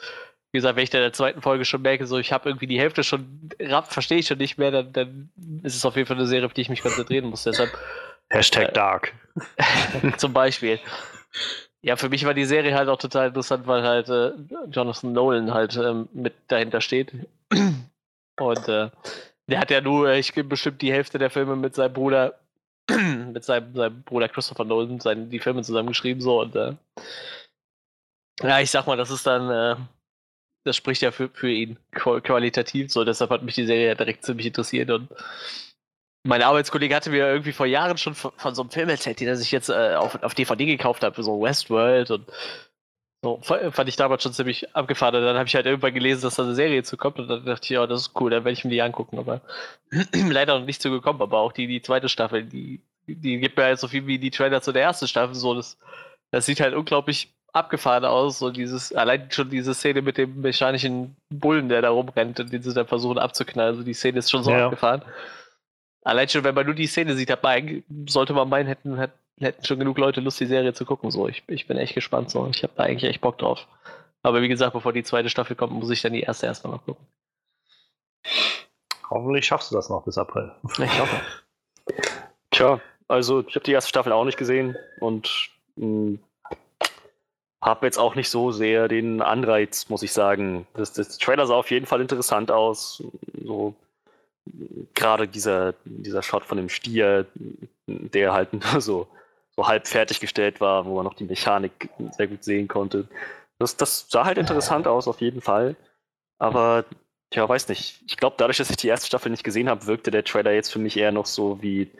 wie 0.52 0.58
gesagt, 0.58 0.76
wenn 0.76 0.84
ich 0.84 0.94
in 0.94 1.00
der 1.00 1.12
zweiten 1.12 1.42
Folge 1.42 1.64
schon 1.64 1.82
merke, 1.82 2.06
so 2.06 2.18
ich 2.18 2.32
habe 2.32 2.48
irgendwie 2.48 2.66
die 2.66 2.80
Hälfte 2.80 3.04
schon, 3.04 3.50
verstehe 3.88 4.18
ich 4.18 4.26
schon 4.26 4.38
nicht 4.38 4.58
mehr, 4.58 4.70
dann, 4.70 4.92
dann 4.92 5.30
ist 5.62 5.76
es 5.76 5.84
auf 5.84 5.96
jeden 5.96 6.06
Fall 6.06 6.16
eine 6.16 6.26
Serie, 6.26 6.46
auf 6.46 6.54
die 6.54 6.62
ich 6.62 6.70
mich 6.70 6.82
konzentrieren 6.82 7.26
muss. 7.26 7.44
Deshalb. 7.44 7.70
Hashtag 8.30 8.70
äh, 8.70 8.72
Dark. 8.72 9.12
zum 10.16 10.32
Beispiel. 10.32 10.80
Ja, 11.82 11.96
für 11.96 12.08
mich 12.08 12.24
war 12.24 12.34
die 12.34 12.44
Serie 12.44 12.74
halt 12.74 12.88
auch 12.88 12.98
total 12.98 13.28
interessant, 13.28 13.66
weil 13.66 13.82
halt 13.82 14.08
äh, 14.08 14.32
Jonathan 14.70 15.12
Nolan 15.12 15.54
halt 15.54 15.76
ähm, 15.76 16.08
mit 16.12 16.34
dahinter 16.48 16.80
steht. 16.80 17.12
Und 18.40 18.68
äh, 18.68 18.90
Der 19.48 19.60
hat 19.60 19.70
ja 19.70 19.80
nur, 19.80 20.12
ich 20.12 20.34
bestimmt 20.34 20.82
die 20.82 20.92
Hälfte 20.92 21.18
der 21.18 21.30
Filme 21.30 21.56
mit 21.56 21.74
seinem 21.74 21.94
Bruder, 21.94 22.38
mit 22.90 23.44
seinem, 23.44 23.74
seinem 23.74 24.02
Bruder 24.02 24.28
Christopher 24.28 24.64
Nolan, 24.64 25.00
seinen, 25.00 25.30
die 25.30 25.40
Filme 25.40 25.62
zusammengeschrieben 25.62 26.20
so 26.20 26.40
und 26.40 26.54
äh, 26.54 26.74
ja, 28.42 28.60
ich 28.60 28.70
sag 28.70 28.86
mal, 28.86 28.96
das 28.96 29.10
ist 29.10 29.26
dann, 29.26 29.50
äh, 29.50 29.76
das 30.64 30.76
spricht 30.76 31.02
ja 31.02 31.10
für, 31.10 31.30
für 31.30 31.50
ihn 31.50 31.78
qualitativ 31.92 32.92
so, 32.92 33.04
deshalb 33.04 33.30
hat 33.30 33.42
mich 33.42 33.54
die 33.54 33.66
Serie 33.66 33.88
ja 33.88 33.94
direkt 33.94 34.24
ziemlich 34.24 34.46
interessiert 34.46 34.90
und 34.90 35.08
mein 36.24 36.42
Arbeitskollege 36.42 36.94
hatte 36.94 37.10
mir 37.10 37.26
irgendwie 37.26 37.52
vor 37.52 37.66
Jahren 37.66 37.96
schon 37.96 38.14
von, 38.14 38.32
von 38.36 38.54
so 38.54 38.62
einem 38.62 38.70
Film 38.70 38.90
erzählt, 38.90 39.18
den 39.20 39.28
er 39.28 39.36
sich 39.36 39.50
jetzt 39.50 39.70
äh, 39.70 39.94
auf, 39.94 40.22
auf 40.22 40.34
DVD 40.34 40.66
gekauft 40.66 41.02
hat, 41.02 41.14
für 41.14 41.22
so 41.22 41.40
Westworld 41.40 42.10
und 42.10 42.26
so, 43.22 43.40
fand 43.42 43.88
ich 43.88 43.96
damals 43.96 44.22
schon 44.22 44.32
ziemlich 44.32 44.74
abgefahren. 44.76 45.16
Und 45.16 45.22
dann 45.22 45.36
habe 45.36 45.48
ich 45.48 45.54
halt 45.54 45.66
irgendwann 45.66 45.94
gelesen, 45.94 46.22
dass 46.22 46.36
da 46.36 46.44
eine 46.44 46.54
Serie 46.54 46.84
zu 46.84 46.96
kommt 46.96 47.18
und 47.18 47.28
dann 47.28 47.44
dachte 47.44 47.64
ich, 47.64 47.70
ja, 47.70 47.86
das 47.86 48.02
ist 48.02 48.20
cool, 48.20 48.30
dann 48.30 48.44
werde 48.44 48.52
ich 48.52 48.64
mir 48.64 48.70
die 48.70 48.82
angucken. 48.82 49.18
Aber 49.18 49.40
leider 50.12 50.58
noch 50.58 50.66
nicht 50.66 50.80
so 50.80 50.90
gekommen, 50.90 51.20
aber 51.20 51.38
auch 51.38 51.52
die, 51.52 51.66
die 51.66 51.82
zweite 51.82 52.08
Staffel, 52.08 52.44
die, 52.44 52.80
die 53.08 53.38
gibt 53.38 53.56
mir 53.56 53.64
halt 53.64 53.80
so 53.80 53.88
viel 53.88 54.06
wie 54.06 54.18
die 54.18 54.30
Trailer 54.30 54.62
zu 54.62 54.70
der 54.70 54.82
ersten 54.82 55.08
Staffel. 55.08 55.34
So, 55.34 55.54
das, 55.54 55.78
das 56.30 56.46
sieht 56.46 56.60
halt 56.60 56.74
unglaublich 56.74 57.34
abgefahren 57.52 58.04
aus. 58.04 58.38
So 58.38 58.50
dieses, 58.50 58.92
allein 58.94 59.28
schon 59.32 59.50
diese 59.50 59.74
Szene 59.74 60.00
mit 60.00 60.16
dem 60.16 60.40
mechanischen 60.40 61.16
Bullen, 61.28 61.68
der 61.68 61.82
da 61.82 61.90
rumrennt 61.90 62.38
und 62.38 62.52
den 62.52 62.62
sie 62.62 62.72
dann 62.72 62.86
versuchen 62.86 63.18
abzuknallen. 63.18 63.74
Also 63.74 63.82
die 63.82 63.94
Szene 63.94 64.20
ist 64.20 64.30
schon 64.30 64.44
so 64.44 64.52
ja. 64.52 64.66
abgefahren. 64.66 65.02
Allein 66.04 66.28
schon, 66.28 66.44
wenn 66.44 66.54
man 66.54 66.66
nur 66.66 66.76
die 66.76 66.86
Szene 66.86 67.16
sieht, 67.16 67.30
hat 67.30 67.42
man, 67.42 67.82
sollte 68.06 68.32
man 68.32 68.48
meinen, 68.48 68.68
hätten, 68.68 68.96
hätten 68.96 69.18
schon 69.62 69.78
genug 69.78 69.98
Leute 69.98 70.20
Lust, 70.20 70.40
die 70.40 70.46
Serie 70.46 70.72
zu 70.72 70.84
gucken. 70.84 71.10
So, 71.10 71.28
ich, 71.28 71.42
ich 71.46 71.66
bin 71.66 71.76
echt 71.76 71.94
gespannt. 71.94 72.30
So, 72.30 72.48
ich 72.52 72.62
habe 72.62 72.72
da 72.76 72.84
eigentlich 72.84 73.10
echt 73.10 73.20
Bock 73.20 73.38
drauf. 73.38 73.66
Aber 74.22 74.42
wie 74.42 74.48
gesagt, 74.48 74.72
bevor 74.72 74.92
die 74.92 75.04
zweite 75.04 75.30
Staffel 75.30 75.56
kommt, 75.56 75.72
muss 75.72 75.90
ich 75.90 76.02
dann 76.02 76.12
die 76.12 76.22
erste 76.22 76.46
erstmal 76.46 76.74
noch 76.74 76.84
gucken. 76.84 77.06
Hoffentlich 79.10 79.46
schaffst 79.46 79.70
du 79.70 79.76
das 79.76 79.88
noch 79.88 80.04
bis 80.04 80.18
April. 80.18 80.52
Ich 80.78 81.00
hoffe. 81.00 81.20
Tja, 82.50 82.80
also 83.06 83.40
ich 83.46 83.54
habe 83.54 83.64
die 83.64 83.72
erste 83.72 83.88
Staffel 83.88 84.12
auch 84.12 84.24
nicht 84.24 84.38
gesehen 84.38 84.76
und 85.00 85.50
hm, 85.76 86.18
habe 87.62 87.86
jetzt 87.86 87.98
auch 87.98 88.14
nicht 88.14 88.28
so 88.28 88.50
sehr 88.50 88.88
den 88.88 89.22
Anreiz, 89.22 89.88
muss 89.88 90.02
ich 90.02 90.12
sagen. 90.12 90.66
Das, 90.74 90.92
das 90.92 91.18
Trailer 91.18 91.46
sah 91.46 91.54
auf 91.54 91.70
jeden 91.70 91.86
Fall 91.86 92.00
interessant 92.00 92.50
aus. 92.50 93.02
So 93.44 93.74
gerade 94.94 95.28
dieser, 95.28 95.74
dieser 95.84 96.22
Shot 96.22 96.44
von 96.44 96.56
dem 96.56 96.68
Stier, 96.68 97.26
der 97.86 98.32
halt 98.32 98.52
nur 98.52 98.62
so, 98.80 99.08
so 99.58 99.66
halb 99.66 99.88
fertiggestellt 99.88 100.60
war, 100.60 100.86
wo 100.86 100.94
man 100.94 101.04
noch 101.04 101.14
die 101.14 101.24
Mechanik 101.24 101.90
sehr 102.16 102.28
gut 102.28 102.44
sehen 102.44 102.68
konnte. 102.68 103.08
Das, 103.58 103.76
das 103.76 104.06
sah 104.08 104.24
halt 104.24 104.38
interessant 104.38 104.86
aus, 104.86 105.08
auf 105.08 105.20
jeden 105.20 105.40
Fall. 105.40 105.74
Aber, 106.38 106.84
ja, 107.34 107.48
weiß 107.48 107.68
nicht. 107.68 108.00
Ich 108.06 108.16
glaube, 108.16 108.36
dadurch, 108.38 108.58
dass 108.58 108.70
ich 108.70 108.76
die 108.76 108.86
erste 108.86 109.08
Staffel 109.08 109.30
nicht 109.30 109.42
gesehen 109.42 109.68
habe, 109.68 109.86
wirkte 109.86 110.12
der 110.12 110.22
Trailer 110.22 110.52
jetzt 110.52 110.72
für 110.72 110.78
mich 110.78 110.96
eher 110.96 111.10
noch 111.10 111.26
so 111.26 111.60
wie 111.60 111.90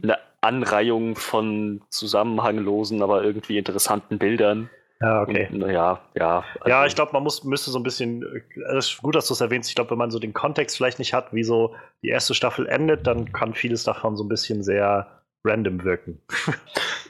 eine 0.00 0.18
Anreihung 0.40 1.16
von 1.16 1.82
zusammenhanglosen, 1.88 3.02
aber 3.02 3.24
irgendwie 3.24 3.58
interessanten 3.58 4.18
Bildern. 4.18 4.70
Ja, 5.00 5.22
okay. 5.22 5.48
Ja, 5.50 6.00
ja. 6.14 6.44
Also 6.60 6.68
ja, 6.68 6.86
ich 6.86 6.94
glaube, 6.94 7.12
man 7.12 7.24
muss, 7.24 7.42
müsste 7.42 7.72
so 7.72 7.80
ein 7.80 7.82
bisschen, 7.82 8.24
es 8.70 8.90
ist 8.90 9.02
gut, 9.02 9.16
dass 9.16 9.26
du 9.26 9.34
es 9.34 9.40
erwähnst, 9.40 9.68
ich 9.68 9.74
glaube, 9.74 9.90
wenn 9.90 9.98
man 9.98 10.12
so 10.12 10.20
den 10.20 10.32
Kontext 10.32 10.76
vielleicht 10.76 11.00
nicht 11.00 11.12
hat, 11.12 11.32
wie 11.32 11.42
so 11.42 11.74
die 12.02 12.10
erste 12.10 12.34
Staffel 12.34 12.68
endet, 12.68 13.08
dann 13.08 13.32
kann 13.32 13.52
vieles 13.52 13.82
davon 13.82 14.16
so 14.16 14.22
ein 14.22 14.28
bisschen 14.28 14.62
sehr 14.62 15.13
random 15.44 15.84
wirken. 15.84 16.20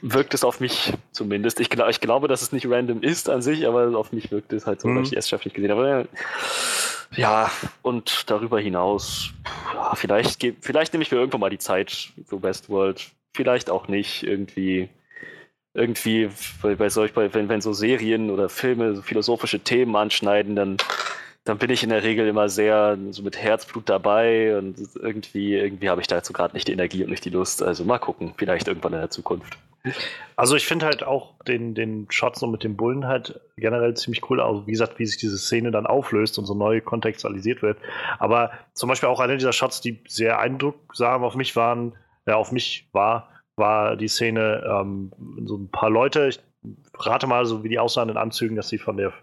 wirkt 0.01 0.33
es 0.33 0.43
auf 0.43 0.59
mich 0.59 0.93
zumindest. 1.11 1.59
Ich, 1.59 1.69
glaub, 1.69 1.89
ich 1.89 2.01
glaube, 2.01 2.27
dass 2.27 2.41
es 2.41 2.51
nicht 2.51 2.69
random 2.69 3.01
ist 3.01 3.29
an 3.29 3.41
sich, 3.41 3.65
aber 3.67 3.97
auf 3.97 4.11
mich 4.11 4.31
wirkt 4.31 4.53
es 4.53 4.67
halt 4.67 4.81
so, 4.81 4.87
mhm. 4.87 4.97
weil 4.97 5.03
ich 5.03 5.09
die 5.09 5.21
Staffel 5.21 5.47
nicht 5.47 5.55
gesehen 5.55 5.71
habe. 5.71 6.07
Ja, 7.15 7.49
und 7.81 8.29
darüber 8.29 8.59
hinaus, 8.59 9.31
ja, 9.73 9.95
vielleicht, 9.95 10.45
vielleicht 10.61 10.93
nehme 10.93 11.03
ich 11.03 11.11
mir 11.11 11.17
irgendwann 11.17 11.41
mal 11.41 11.49
die 11.49 11.59
Zeit 11.59 12.09
für 12.25 12.43
Westworld. 12.43 13.11
Vielleicht 13.33 13.69
auch 13.69 13.87
nicht. 13.87 14.23
Irgendwie 14.23 14.89
irgendwie 15.75 16.29
bei, 16.61 16.75
bei 16.75 16.89
solch, 16.89 17.13
bei, 17.13 17.33
wenn, 17.33 17.49
wenn 17.49 17.61
so 17.61 17.73
Serien 17.73 18.29
oder 18.31 18.49
Filme 18.49 18.95
so 18.95 19.01
philosophische 19.01 19.59
Themen 19.59 19.95
anschneiden, 19.95 20.55
dann, 20.55 20.77
dann 21.45 21.59
bin 21.59 21.69
ich 21.69 21.83
in 21.83 21.89
der 21.89 22.03
Regel 22.03 22.27
immer 22.27 22.49
sehr 22.49 22.97
so 23.11 23.21
mit 23.21 23.37
Herzblut 23.37 23.87
dabei 23.87 24.57
und 24.57 24.77
irgendwie, 24.95 25.53
irgendwie 25.53 25.89
habe 25.89 26.01
ich 26.01 26.07
dazu 26.07 26.33
gerade 26.33 26.55
nicht 26.55 26.67
die 26.67 26.73
Energie 26.73 27.03
und 27.03 27.11
nicht 27.11 27.23
die 27.23 27.29
Lust. 27.29 27.61
Also 27.61 27.85
mal 27.85 27.99
gucken, 27.99 28.33
vielleicht 28.35 28.67
irgendwann 28.67 28.93
in 28.93 28.99
der 28.99 29.11
Zukunft. 29.11 29.57
Also 30.35 30.55
ich 30.55 30.65
finde 30.65 30.87
halt 30.87 31.03
auch 31.03 31.35
den, 31.43 31.75
den 31.75 32.07
Shot 32.09 32.35
so 32.35 32.47
mit 32.47 32.63
dem 32.63 32.75
Bullen 32.75 33.05
halt 33.05 33.39
generell 33.57 33.93
ziemlich 33.93 34.27
cool. 34.29 34.41
Also 34.41 34.65
wie 34.65 34.71
gesagt, 34.71 34.97
wie 34.97 35.05
sich 35.05 35.17
diese 35.17 35.37
Szene 35.37 35.69
dann 35.69 35.85
auflöst 35.85 36.39
und 36.39 36.45
so 36.45 36.55
neu 36.55 36.81
kontextualisiert 36.81 37.61
wird. 37.61 37.77
Aber 38.17 38.51
zum 38.73 38.89
Beispiel 38.89 39.09
auch 39.09 39.19
einer 39.19 39.35
dieser 39.35 39.53
Shots, 39.53 39.81
die 39.81 40.01
sehr 40.07 40.39
eindrucksam 40.39 41.23
auf 41.23 41.35
mich 41.35 41.55
waren, 41.55 41.93
ja, 42.25 42.35
auf 42.37 42.51
mich 42.51 42.89
war, 42.91 43.29
war 43.55 43.95
die 43.95 44.07
Szene 44.07 44.63
ähm, 44.67 45.11
so 45.45 45.57
ein 45.57 45.69
paar 45.69 45.91
Leute, 45.91 46.27
ich 46.27 46.39
rate 46.97 47.27
mal 47.27 47.45
so 47.45 47.63
wie 47.63 47.69
die 47.69 47.79
aussahen 47.79 48.09
in 48.09 48.17
Anzügen, 48.17 48.55
dass 48.55 48.69
sie 48.69 48.77
von 48.77 48.97
der 48.97 49.13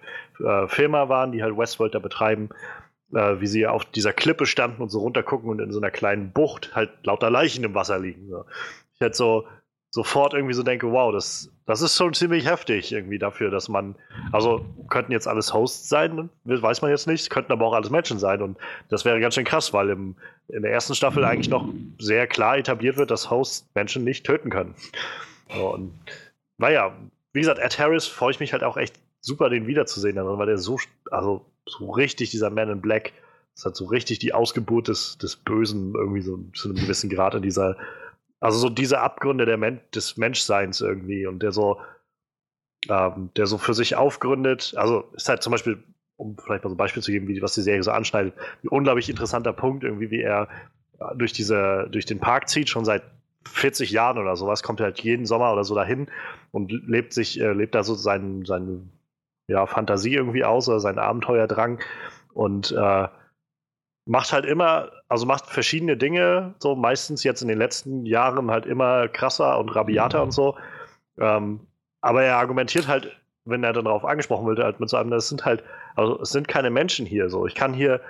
äh, 0.41 0.67
Firma 0.69 1.09
waren, 1.09 1.33
die 1.33 1.43
halt 1.43 1.57
Westworld 1.57 1.95
da 1.95 1.99
betreiben, 1.99 2.51
äh, 3.13 3.41
wie 3.41 3.47
sie 3.47 3.67
auf 3.67 3.85
dieser 3.85 4.13
Klippe 4.13 4.47
standen 4.47 4.83
und 4.83 4.91
so 4.91 5.01
runtergucken 5.01 5.51
und 5.51 5.61
in 5.61 5.73
so 5.73 5.81
einer 5.81 5.91
kleinen 5.91 6.33
Bucht 6.33 6.75
halt 6.75 6.91
lauter 7.05 7.31
Leichen 7.31 7.65
im 7.65 7.75
Wasser 7.75 7.99
liegen. 7.99 8.29
So. 8.29 8.45
Ich 8.95 9.01
hätte 9.01 9.17
so 9.17 9.47
sofort 9.95 10.33
irgendwie 10.33 10.55
so 10.55 10.63
denke, 10.63 10.91
wow, 10.91 11.13
das, 11.13 11.53
das 11.67 11.83
ist 11.83 11.97
schon 11.97 12.15
ziemlich 12.15 12.47
heftig 12.47 12.93
irgendwie 12.93 13.19
dafür, 13.19 13.51
dass 13.51 13.69
man, 13.69 13.95
also 14.33 14.65
könnten 14.89 15.13
jetzt 15.13 15.29
alles 15.29 15.53
Hosts 15.53 15.89
sein, 15.89 16.31
weiß 16.45 16.81
man 16.81 16.91
jetzt 16.91 17.07
nicht, 17.07 17.29
könnten 17.29 17.53
aber 17.53 17.67
auch 17.67 17.75
alles 17.75 17.91
Menschen 17.91 18.19
sein 18.19 18.41
und 18.41 18.57
das 18.89 19.05
wäre 19.05 19.21
ganz 19.21 19.35
schön 19.35 19.45
krass, 19.45 19.75
weil 19.75 19.91
im, 19.91 20.17
in 20.49 20.63
der 20.63 20.73
ersten 20.73 20.95
Staffel 20.95 21.25
eigentlich 21.25 21.51
noch 21.51 21.69
sehr 21.99 22.27
klar 22.27 22.57
etabliert 22.57 22.97
wird, 22.97 23.11
dass 23.11 23.31
Hosts 23.31 23.69
Menschen 23.75 24.03
nicht 24.03 24.25
töten 24.25 24.49
können. 24.49 24.75
Und 25.61 25.93
naja, 26.57 26.97
wie 27.33 27.41
gesagt, 27.41 27.59
Ed 27.59 27.79
Harris 27.79 28.07
freue 28.07 28.33
ich 28.33 28.41
mich 28.41 28.53
halt 28.53 28.65
auch 28.65 28.77
echt 28.77 28.99
super, 29.21 29.51
den 29.51 29.67
wiederzusehen, 29.67 30.17
weil 30.17 30.47
der 30.47 30.59
so, 30.59 30.79
also 31.11 31.47
so 31.67 31.91
richtig 31.91 32.31
dieser 32.31 32.51
Man 32.51 32.71
in 32.71 32.81
Black, 32.81 33.13
das 33.55 33.65
hat 33.67 33.77
so 33.77 33.87
richtig 33.87 34.19
die 34.19 34.35
Ausgeburt 34.35 34.89
des, 34.89 35.19
des 35.19 35.37
Bösen 35.37 35.95
irgendwie 35.95 36.23
so 36.23 36.39
zu 36.55 36.69
einem 36.69 36.79
gewissen 36.79 37.11
Grad 37.11 37.35
in 37.35 37.43
dieser 37.43 37.77
also 38.43 38.59
so 38.59 38.69
diese 38.69 39.01
Abgründe 39.01 39.47
der 39.47 39.57
Men 39.57 39.81
des 39.95 40.17
Menschseins 40.17 40.81
irgendwie 40.81 41.27
und 41.27 41.45
der 41.45 41.53
so, 41.53 41.81
ähm, 42.89 43.31
der 43.37 43.47
so 43.47 43.57
für 43.57 43.73
sich 43.73 43.95
aufgründet. 43.95 44.75
Also 44.77 45.05
ist 45.15 45.29
halt 45.29 45.45
zum 45.45 45.53
Beispiel, 45.53 45.81
um 46.17 46.37
vielleicht 46.37 46.65
mal 46.65 46.71
so 46.71 46.75
ein 46.75 46.79
Beispiel 46.79 47.05
zu 47.05 47.13
geben, 47.13 47.29
wie, 47.29 47.41
was 47.41 47.55
die 47.55 47.63
Serie 47.63 47.85
so 47.85 47.93
anschneidet, 47.93 48.35
ein 48.65 48.69
unglaublich 48.69 49.09
interessanter 49.09 49.53
Punkt, 49.53 49.85
irgendwie, 49.85 50.11
wie 50.11 50.23
er 50.23 50.49
durch 51.15 51.33
diese, 51.33 51.89
durch 51.93 52.05
den 52.05 52.19
Park 52.19 52.49
zieht, 52.49 52.69
schon 52.69 52.85
seit 52.85 53.05
40 53.49 53.93
Jahren 53.93 54.19
oder 54.19 54.35
sowas, 54.35 54.65
kommt 54.65 54.81
er 54.81 54.87
halt 54.87 55.01
jeden 55.01 55.25
Sommer 55.25 55.53
oder 55.53 55.63
so 55.63 55.77
dahin 55.77 56.09
und 56.53 56.71
lebt 56.71 57.13
sich, 57.13 57.41
äh, 57.41 57.53
lebt 57.53 57.75
da 57.75 57.83
so 57.83 57.95
seine 57.95 58.47
sein, 58.47 58.91
ja, 59.49 59.67
Fantasie 59.67 60.15
irgendwie 60.15 60.45
aus 60.45 60.69
oder 60.69 60.81
seinen 60.81 60.99
Abenteuerdrang 60.99 61.81
und 62.33 62.71
äh, 62.73 63.09
macht 64.05 64.33
halt 64.33 64.45
immer, 64.45 64.91
also 65.09 65.27
macht 65.27 65.47
verschiedene 65.47 65.97
Dinge, 65.97 66.55
so 66.59 66.75
meistens 66.75 67.25
jetzt 67.25 67.43
in 67.43 67.49
den 67.49 67.59
letzten 67.59 68.07
Jahren 68.07 68.51
halt 68.51 68.67
immer 68.67 69.09
krasser 69.09 69.59
und 69.59 69.75
rabiater 69.75 70.23
und 70.23 70.33
so. 70.33 70.57
Ähm, 71.19 71.61
aber 72.01 72.23
er 72.25 72.37
argumentiert 72.37 72.89
halt, 72.89 73.17
wenn 73.45 73.65
er 73.65 73.73
dann 73.73 73.85
darauf 73.85 74.05
angesprochen 74.05 74.47
wird, 74.47 74.59
halt 74.59 74.81
mit 74.81 74.89
so 74.89 74.97
einem, 74.97 75.11
das 75.11 75.29
sind 75.29 75.45
halt, 75.45 75.63
also 75.95 76.21
es 76.21 76.31
sind 76.31 76.49
keine 76.49 76.71
Menschen 76.71 77.07
hier 77.07 77.29
so. 77.29 77.47
Ich 77.47 77.55
kann 77.55 77.75
hier, 77.75 78.01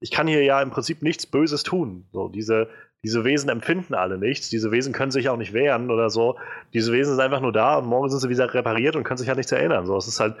ich 0.00 0.10
kann 0.10 0.26
hier 0.26 0.42
ja 0.42 0.60
im 0.62 0.70
Prinzip 0.70 1.02
nichts 1.02 1.26
Böses 1.26 1.62
tun. 1.62 2.06
So, 2.12 2.28
diese, 2.28 2.68
diese 3.04 3.22
Wesen 3.24 3.50
empfinden 3.50 3.94
alle 3.94 4.16
nichts, 4.16 4.48
diese 4.48 4.72
Wesen 4.72 4.94
können 4.94 5.12
sich 5.12 5.28
auch 5.28 5.36
nicht 5.36 5.52
wehren 5.52 5.90
oder 5.90 6.08
so. 6.08 6.38
Diese 6.72 6.90
Wesen 6.90 7.14
sind 7.14 7.22
einfach 7.22 7.40
nur 7.40 7.52
da 7.52 7.76
und 7.76 7.86
morgen 7.86 8.08
sind 8.08 8.18
sie 8.18 8.30
wieder 8.30 8.52
repariert 8.52 8.96
und 8.96 9.04
können 9.04 9.18
sich 9.18 9.28
halt 9.28 9.36
nichts 9.36 9.52
erinnern. 9.52 9.86
So, 9.86 9.94
es 9.96 10.08
ist 10.08 10.20
halt, 10.20 10.36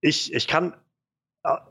ich, 0.00 0.32
ich 0.32 0.48
kann, 0.48 0.72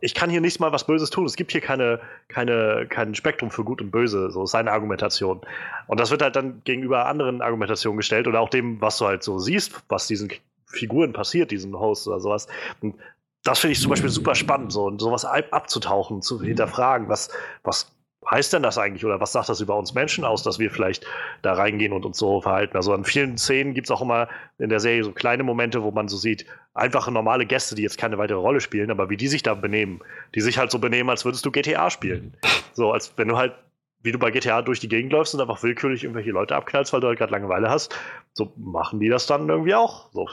ich 0.02 0.14
kann 0.14 0.30
hier 0.30 0.42
nicht 0.42 0.60
mal 0.60 0.72
was 0.72 0.86
Böses 0.86 1.10
tun. 1.10 1.26
Es 1.26 1.36
gibt 1.36 1.52
hier 1.52 1.60
keine, 1.60 2.00
keine, 2.28 2.86
kein 2.88 3.16
Spektrum 3.16 3.50
für 3.50 3.64
Gut 3.64 3.82
und 3.82 3.90
Böse. 3.90 4.30
So 4.30 4.44
ist 4.44 4.52
seine 4.52 4.72
Argumentation. 4.72 5.42
Und 5.88 6.00
das 6.00 6.12
wird 6.12 6.22
halt 6.22 6.36
dann 6.36 6.62
gegenüber 6.64 7.08
anderen 7.08 7.42
Argumentationen 7.42 7.98
gestellt 7.98 8.28
oder 8.28 8.42
auch 8.42 8.50
dem, 8.50 8.80
was 8.82 9.00
du 9.00 9.08
halt 9.08 9.24
so 9.24 9.40
siehst, 9.40 9.84
was 9.90 10.06
diesen 10.06 10.32
Figuren 10.68 11.14
passiert, 11.14 11.50
diesem 11.50 11.78
Host 11.80 12.08
oder 12.08 12.20
sowas. 12.20 12.48
Und 12.80 12.96
das 13.44 13.58
finde 13.58 13.74
ich 13.74 13.82
zum 13.82 13.90
Beispiel 13.90 14.10
super 14.12 14.36
spannend, 14.36 14.72
so 14.72 14.86
und 14.86 15.02
sowas 15.02 15.26
abzutauchen, 15.26 16.22
zu 16.22 16.42
hinterfragen, 16.42 17.10
was, 17.10 17.30
was 17.64 17.92
heißt 18.30 18.54
denn 18.54 18.64
das 18.64 18.78
eigentlich 18.78 19.06
oder 19.06 19.20
was 19.20 19.32
sagt 19.32 19.50
das 19.50 19.62
über 19.62 19.78
uns 19.78 19.94
Menschen 19.94 20.26
aus, 20.26 20.44
dass 20.44 20.60
wir 20.60 20.72
vielleicht 20.72 21.06
da 21.42 21.54
reingehen 21.54 21.94
und 21.94 22.06
uns 22.06 22.18
so 22.18 22.42
verhalten? 22.42 22.76
Also 22.76 22.94
an 22.94 23.04
vielen 23.04 23.38
Szenen 23.38 23.74
gibt 23.74 23.88
es 23.88 23.92
auch 23.92 24.02
immer 24.02 24.28
in 24.58 24.70
der 24.70 24.80
Serie 24.80 25.04
so 25.04 25.12
kleine 25.12 25.44
Momente, 25.44 25.84
wo 25.84 25.92
man 25.92 26.08
so 26.08 26.18
sieht, 26.18 26.46
einfache 26.74 27.12
normale 27.12 27.46
Gäste, 27.46 27.76
die 27.76 27.84
jetzt 27.84 27.98
keine 27.98 28.18
weitere 28.18 28.38
Rolle 28.38 28.62
spielen, 28.62 28.92
aber 28.92 29.10
wie 29.10 29.18
die 29.18 29.28
sich 29.28 29.44
da 29.44 29.54
benehmen. 29.54 30.02
Die 30.34 30.42
sich 30.42 30.58
halt 30.58 30.72
so 30.72 30.80
benehmen, 30.80 31.10
als 31.10 31.26
würdest 31.26 31.46
du 31.46 31.52
GTA 31.52 31.90
spielen. 31.90 32.36
So, 32.74 32.92
als 32.92 33.14
wenn 33.18 33.28
du 33.28 33.38
halt, 33.38 33.54
wie 34.02 34.12
du 34.12 34.20
bei 34.20 34.32
GTA 34.32 34.62
durch 34.62 34.80
die 34.80 34.90
Gegend 34.90 35.12
läufst 35.12 35.34
und 35.34 35.42
einfach 35.42 35.64
willkürlich 35.64 36.04
irgendwelche 36.04 36.32
Leute 36.32 36.56
abknallst, 36.56 36.94
weil 36.94 37.02
du 37.02 37.08
halt 37.08 37.18
gerade 37.18 37.32
Langeweile 37.32 37.70
hast, 37.70 37.98
so 38.34 38.52
machen 38.58 39.00
die 39.00 39.10
das 39.10 39.26
dann 39.28 39.50
irgendwie 39.50 39.76
auch. 39.76 40.12
So. 40.14 40.28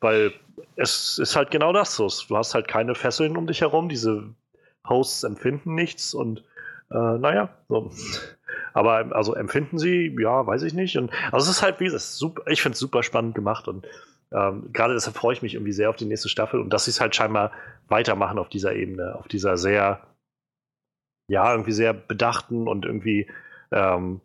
Weil 0.00 0.32
es 0.76 1.18
ist 1.18 1.36
halt 1.36 1.50
genau 1.50 1.72
das 1.72 1.96
so. 1.96 2.08
Du 2.28 2.36
hast 2.36 2.54
halt 2.54 2.68
keine 2.68 2.94
Fesseln 2.94 3.36
um 3.36 3.46
dich 3.46 3.60
herum, 3.60 3.88
diese 3.88 4.34
Hosts 4.88 5.24
empfinden 5.24 5.74
nichts 5.74 6.14
und 6.14 6.44
Äh, 6.90 7.18
naja, 7.18 7.50
so. 7.68 7.90
Aber 8.72 9.14
also 9.14 9.34
empfinden 9.34 9.78
sie, 9.78 10.14
ja, 10.18 10.46
weiß 10.46 10.62
ich 10.62 10.74
nicht. 10.74 10.96
Und 10.96 11.12
also 11.32 11.50
es 11.50 11.56
ist 11.56 11.62
halt 11.62 11.80
wie 11.80 11.86
es 11.86 12.16
super, 12.16 12.42
ich 12.50 12.62
finde 12.62 12.74
es 12.74 12.80
super 12.80 13.02
spannend 13.02 13.34
gemacht 13.34 13.68
und 13.68 13.86
ähm, 14.32 14.72
gerade 14.72 14.94
deshalb 14.94 15.16
freue 15.16 15.34
ich 15.34 15.42
mich 15.42 15.54
irgendwie 15.54 15.72
sehr 15.72 15.90
auf 15.90 15.96
die 15.96 16.06
nächste 16.06 16.28
Staffel 16.28 16.60
und 16.60 16.70
dass 16.70 16.86
sie 16.86 16.90
es 16.90 17.00
halt 17.00 17.14
scheinbar 17.14 17.52
weitermachen 17.88 18.38
auf 18.38 18.48
dieser 18.48 18.74
Ebene, 18.74 19.14
auf 19.16 19.28
dieser 19.28 19.56
sehr, 19.56 20.06
ja, 21.28 21.52
irgendwie 21.52 21.72
sehr 21.72 21.92
bedachten 21.92 22.66
und 22.66 22.84
irgendwie 22.84 23.30
ähm, 23.70 24.20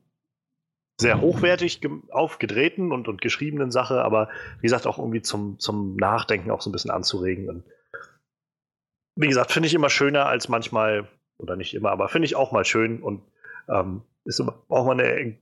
sehr 1.00 1.22
hochwertig 1.22 1.82
aufgedrehten 2.10 2.92
und, 2.92 3.08
und 3.08 3.22
geschriebenen 3.22 3.72
Sache, 3.72 4.04
aber 4.04 4.30
wie 4.58 4.64
gesagt 4.64 4.86
auch 4.86 4.98
irgendwie 4.98 5.22
zum, 5.22 5.58
zum 5.60 5.96
Nachdenken 5.96 6.52
auch 6.52 6.62
so 6.62 6.70
ein 6.70 6.74
bisschen 6.74 6.92
anzuregen. 6.92 7.48
Und 7.48 7.64
wie 9.16 9.28
gesagt, 9.28 9.52
finde 9.52 9.68
ich 9.68 9.74
immer 9.74 9.90
schöner 9.90 10.26
als 10.26 10.50
manchmal, 10.50 11.08
oder 11.40 11.56
nicht 11.56 11.74
immer, 11.74 11.92
aber 11.92 12.10
finde 12.10 12.28
ich 12.28 12.36
auch 12.36 12.52
mal 12.52 12.66
schön 12.66 13.02
und 13.02 13.22
ähm, 13.68 14.04
ist 14.26 14.40
immer 14.40 14.62
auch 14.68 14.86
mal 14.86 15.00
eine, 15.00 15.38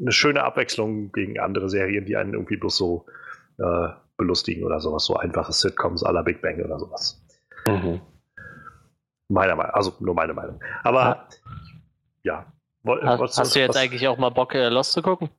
eine 0.00 0.12
schöne 0.12 0.44
Abwechslung 0.44 1.10
gegen 1.12 1.40
andere 1.40 1.68
Serien, 1.68 2.04
die 2.04 2.16
einen 2.16 2.34
irgendwie 2.34 2.56
bloß 2.56 2.76
so 2.76 3.06
äh, 3.58 3.88
belustigen 4.16 4.64
oder 4.64 4.80
sowas. 4.80 5.04
So 5.04 5.16
einfache 5.16 5.52
Sitcoms 5.52 6.04
aller 6.04 6.22
Big 6.22 6.42
Bang 6.42 6.60
oder 6.62 6.78
sowas. 6.78 7.24
Mhm. 7.66 8.00
Meiner 9.28 9.56
Meinung, 9.56 9.74
also 9.74 9.94
nur 10.00 10.14
meine 10.14 10.34
Meinung. 10.34 10.62
Aber 10.82 11.28
ja. 12.22 12.46
ja. 12.84 12.98
Hast, 13.18 13.38
hast 13.38 13.54
du 13.54 13.60
jetzt 13.60 13.70
was, 13.70 13.76
eigentlich 13.76 14.06
auch 14.08 14.18
mal 14.18 14.30
Bock, 14.30 14.54
äh, 14.54 14.68
Lost 14.68 14.92
zu 14.92 15.02
gucken? 15.02 15.30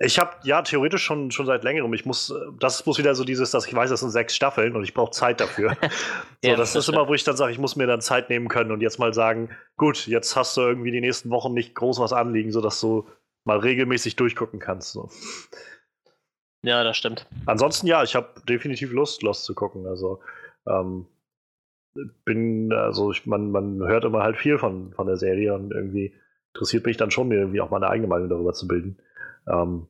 Ich 0.00 0.18
habe 0.18 0.32
ja 0.44 0.62
theoretisch 0.62 1.02
schon, 1.02 1.30
schon 1.30 1.46
seit 1.46 1.64
längerem. 1.64 1.92
Ich 1.94 2.04
muss, 2.04 2.34
das 2.58 2.84
muss 2.86 2.98
wieder 2.98 3.14
so 3.14 3.24
dieses, 3.24 3.50
dass 3.50 3.66
ich 3.66 3.74
weiß, 3.74 3.90
das 3.90 4.00
sind 4.00 4.10
sechs 4.10 4.34
Staffeln 4.34 4.76
und 4.76 4.84
ich 4.84 4.94
brauche 4.94 5.12
Zeit 5.12 5.40
dafür. 5.40 5.76
so, 6.42 6.50
ja, 6.50 6.56
das, 6.56 6.74
ist 6.74 6.88
immer, 6.88 7.08
wo 7.08 7.14
ich 7.14 7.24
dann 7.24 7.36
sage, 7.36 7.52
ich 7.52 7.58
muss 7.58 7.76
mir 7.76 7.86
dann 7.86 8.00
Zeit 8.00 8.30
nehmen 8.30 8.48
können 8.48 8.72
und 8.72 8.80
jetzt 8.80 8.98
mal 8.98 9.14
sagen, 9.14 9.50
gut, 9.76 10.06
jetzt 10.06 10.36
hast 10.36 10.56
du 10.56 10.62
irgendwie 10.62 10.90
die 10.90 11.00
nächsten 11.00 11.30
Wochen 11.30 11.54
nicht 11.54 11.74
groß 11.74 12.00
was 12.00 12.12
anliegen, 12.12 12.52
sodass 12.52 12.80
du 12.80 13.08
mal 13.44 13.58
regelmäßig 13.58 14.16
durchgucken 14.16 14.58
kannst. 14.58 14.92
So. 14.92 15.08
Ja, 16.62 16.82
das 16.82 16.96
stimmt. 16.96 17.26
Ansonsten 17.46 17.86
ja, 17.86 18.02
ich 18.02 18.16
habe 18.16 18.40
definitiv 18.48 18.92
Lust, 18.92 19.22
Lost 19.22 19.44
zu 19.44 19.54
gucken. 19.54 19.86
Also 19.86 20.20
ähm, 20.66 21.06
bin, 22.24 22.72
also 22.72 23.12
ich, 23.12 23.26
man, 23.26 23.50
man 23.50 23.78
hört 23.86 24.04
immer 24.04 24.22
halt 24.22 24.36
viel 24.36 24.58
von, 24.58 24.92
von 24.92 25.06
der 25.06 25.16
Serie 25.16 25.54
und 25.54 25.72
irgendwie 25.72 26.12
interessiert 26.54 26.86
mich 26.86 26.96
dann 26.96 27.10
schon, 27.10 27.28
mir 27.28 27.38
irgendwie 27.38 27.60
auch 27.60 27.70
meine 27.70 27.88
eigene 27.88 28.08
Meinung 28.08 28.28
darüber 28.28 28.52
zu 28.52 28.66
bilden. 28.66 28.98
Ähm, 29.48 29.88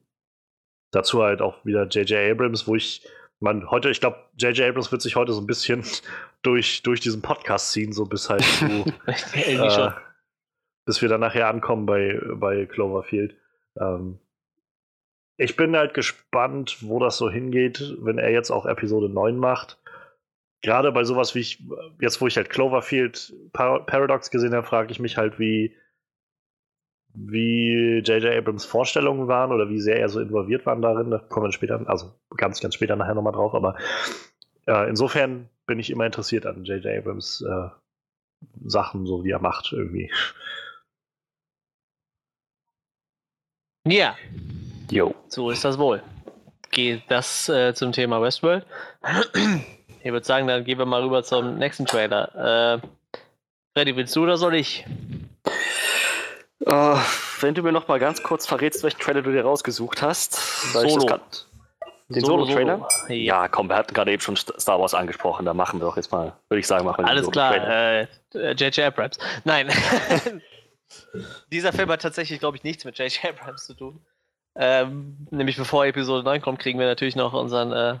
dazu 0.91 1.23
halt 1.23 1.41
auch 1.41 1.65
wieder 1.65 1.85
J.J. 1.87 2.31
Abrams, 2.31 2.67
wo 2.67 2.75
ich, 2.75 3.07
man, 3.39 3.69
heute, 3.69 3.89
ich 3.89 3.99
glaube, 3.99 4.17
J.J. 4.37 4.69
Abrams 4.69 4.91
wird 4.91 5.01
sich 5.01 5.15
heute 5.15 5.33
so 5.33 5.41
ein 5.41 5.47
bisschen 5.47 5.83
durch, 6.41 6.83
durch 6.83 6.99
diesen 6.99 7.21
Podcast 7.21 7.71
ziehen, 7.71 7.93
so 7.93 8.05
bis 8.05 8.29
halt 8.29 8.43
zu, 8.43 8.65
äh, 9.33 9.91
bis 10.85 11.01
wir 11.01 11.09
dann 11.09 11.21
nachher 11.21 11.47
ankommen 11.47 11.85
bei, 11.85 12.19
bei 12.35 12.65
Cloverfield. 12.65 13.35
Ähm, 13.79 14.19
ich 15.37 15.55
bin 15.55 15.75
halt 15.75 15.93
gespannt, 15.93 16.77
wo 16.81 16.99
das 16.99 17.17
so 17.17 17.29
hingeht, 17.29 17.95
wenn 17.99 18.17
er 18.17 18.31
jetzt 18.31 18.49
auch 18.49 18.65
Episode 18.65 19.07
9 19.09 19.37
macht. 19.37 19.79
Gerade 20.63 20.91
bei 20.91 21.03
sowas 21.03 21.35
wie 21.35 21.39
ich, 21.39 21.63
jetzt 22.01 22.19
wo 22.19 22.25
ich 22.25 22.37
halt 22.37 22.49
Cloverfield 22.49 23.35
Paradox 23.53 24.31
gesehen 24.31 24.55
habe, 24.55 24.65
frage 24.65 24.91
ich 24.91 24.99
mich 24.99 25.17
halt, 25.17 25.37
wie, 25.37 25.75
wie 27.19 28.01
J.J. 28.05 28.37
Abrams 28.37 28.65
Vorstellungen 28.65 29.27
waren 29.27 29.51
oder 29.51 29.69
wie 29.69 29.81
sehr 29.81 29.99
er 29.99 30.09
so 30.09 30.19
involviert 30.19 30.65
war 30.65 30.75
darin. 30.75 31.09
Da 31.09 31.17
kommen 31.17 31.47
wir 31.47 31.51
später, 31.51 31.81
also 31.87 32.13
ganz, 32.35 32.61
ganz 32.61 32.75
später 32.75 32.95
nachher 32.95 33.15
nochmal 33.15 33.33
drauf. 33.33 33.55
Aber 33.55 33.75
äh, 34.67 34.87
insofern 34.87 35.49
bin 35.65 35.79
ich 35.79 35.89
immer 35.89 36.05
interessiert 36.05 36.45
an 36.45 36.63
J.J. 36.63 36.99
Abrams 36.99 37.41
äh, 37.41 37.69
Sachen, 38.65 39.07
so 39.07 39.23
wie 39.23 39.31
er 39.31 39.39
macht 39.39 39.71
irgendwie. 39.71 40.11
Ja. 43.87 44.15
Jo. 44.91 45.15
So 45.27 45.49
ist 45.49 45.65
das 45.65 45.79
wohl. 45.79 46.03
Geht 46.69 47.03
das 47.07 47.49
äh, 47.49 47.73
zum 47.73 47.93
Thema 47.93 48.21
Westworld. 48.21 48.65
ich 50.03 50.11
würde 50.11 50.25
sagen, 50.25 50.47
dann 50.47 50.65
gehen 50.65 50.77
wir 50.77 50.85
mal 50.85 51.01
rüber 51.01 51.23
zum 51.23 51.57
nächsten 51.57 51.85
Trailer. 51.85 52.81
Äh, 52.83 52.87
Freddy, 53.75 53.95
willst 53.95 54.15
du 54.15 54.23
oder 54.23 54.37
soll 54.37 54.55
ich? 54.55 54.85
Uh, 56.67 56.99
wenn 57.39 57.55
du 57.55 57.63
mir 57.63 57.71
noch 57.71 57.87
mal 57.87 57.97
ganz 57.97 58.21
kurz 58.21 58.45
verrätst, 58.45 58.83
welchen 58.83 58.99
Trailer 58.99 59.21
du 59.21 59.31
dir 59.31 59.43
rausgesucht 59.43 60.01
hast. 60.01 60.35
Solo. 60.73 61.19
Den 62.09 62.23
Solo-Trailer? 62.23 62.87
Solo. 63.07 63.13
Ja. 63.13 63.47
komm, 63.47 63.69
wir 63.69 63.75
hatten 63.75 63.93
gerade 63.93 64.11
eben 64.11 64.21
schon 64.21 64.35
Star 64.35 64.79
Wars 64.79 64.93
angesprochen, 64.93 65.45
da 65.45 65.53
machen 65.53 65.79
wir 65.79 65.85
doch 65.85 65.95
jetzt 65.97 66.11
mal, 66.11 66.33
würde 66.49 66.59
ich 66.59 66.67
sagen, 66.67 66.85
machen 66.85 67.05
wir 67.05 67.09
Alles 67.09 67.29
klar, 67.31 68.07
J.J. 68.33 68.77
Äh, 68.77 68.83
Abrams. 68.83 69.17
Nein. 69.45 69.69
Dieser 71.51 71.73
Film 71.73 71.89
hat 71.89 72.01
tatsächlich, 72.01 72.39
glaube 72.39 72.57
ich, 72.57 72.63
nichts 72.63 72.85
mit 72.85 72.97
J.J. 72.97 73.25
Abrams 73.25 73.65
zu 73.65 73.73
tun. 73.73 74.05
Ähm, 74.55 75.27
nämlich 75.31 75.57
bevor 75.57 75.85
Episode 75.85 76.23
9 76.23 76.41
kommt, 76.41 76.59
kriegen 76.59 76.79
wir 76.79 76.87
natürlich 76.87 77.15
noch 77.15 77.33
unseren 77.33 77.71
äh, 77.71 77.99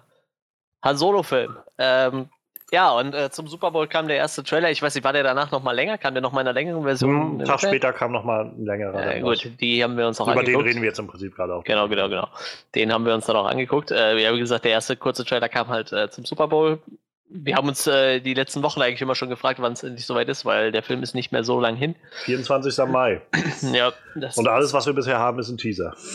Han 0.83 0.97
Solo-Film. 0.97 1.57
Ähm, 1.77 2.29
ja, 2.71 2.91
und 2.91 3.13
äh, 3.13 3.29
zum 3.29 3.47
Super 3.47 3.71
Bowl 3.71 3.87
kam 3.87 4.09
der 4.09 4.17
erste 4.17 4.43
Trailer. 4.43 4.69
Ich 4.69 4.81
weiß 4.81 4.93
nicht, 4.93 5.03
war 5.05 5.13
der 5.13 5.23
danach 5.23 5.51
noch 5.51 5.63
mal 5.63 5.71
länger? 5.71 5.97
Kam 5.97 6.13
der 6.13 6.21
noch 6.21 6.33
mal 6.33 6.41
in 6.41 6.47
einer 6.47 6.53
längeren 6.53 6.83
Version? 6.83 7.15
Hm, 7.15 7.31
einen 7.37 7.45
Tag 7.45 7.61
später 7.61 7.93
kam 7.93 8.11
noch 8.11 8.25
mal 8.25 8.45
ein 8.45 8.65
längerer. 8.65 9.15
Ja, 9.15 9.21
gut, 9.21 9.49
die 9.61 9.81
haben 9.81 9.97
wir 9.97 10.05
uns 10.05 10.19
auch 10.19 10.27
Über 10.27 10.39
angeguckt. 10.39 10.65
den 10.65 10.67
reden 10.67 10.81
wir 10.81 10.89
jetzt 10.89 10.99
im 10.99 11.07
Prinzip 11.07 11.33
gerade 11.33 11.55
auch. 11.55 11.63
Genau, 11.63 11.87
genau, 11.87 12.09
genau. 12.09 12.27
Den 12.75 12.91
haben 12.91 13.05
wir 13.05 13.13
uns 13.13 13.25
dann 13.25 13.37
auch 13.37 13.45
angeguckt. 13.45 13.91
Äh, 13.91 14.17
ja, 14.17 14.33
wie 14.33 14.39
gesagt, 14.39 14.65
der 14.65 14.71
erste 14.71 14.97
kurze 14.97 15.23
Trailer 15.23 15.47
kam 15.47 15.69
halt 15.69 15.93
äh, 15.93 16.09
zum 16.09 16.25
Super 16.25 16.49
Bowl. 16.49 16.79
Wir 17.29 17.55
haben 17.55 17.69
uns 17.69 17.87
äh, 17.87 18.19
die 18.19 18.33
letzten 18.33 18.63
Wochen 18.63 18.81
eigentlich 18.81 19.01
immer 19.01 19.15
schon 19.15 19.29
gefragt, 19.29 19.61
wann 19.61 19.73
es 19.73 19.83
endlich 19.83 20.05
soweit 20.05 20.27
ist, 20.27 20.43
weil 20.43 20.73
der 20.73 20.83
Film 20.83 21.03
ist 21.03 21.15
nicht 21.15 21.31
mehr 21.31 21.45
so 21.45 21.61
lang 21.61 21.77
hin. 21.77 21.95
24. 22.25 22.85
Mai. 22.87 23.21
ja. 23.73 23.93
und 24.35 24.47
alles, 24.47 24.73
was 24.73 24.85
wir 24.85 24.93
bisher 24.93 25.19
haben, 25.19 25.39
ist 25.39 25.49
ein 25.49 25.57
Teaser. 25.57 25.95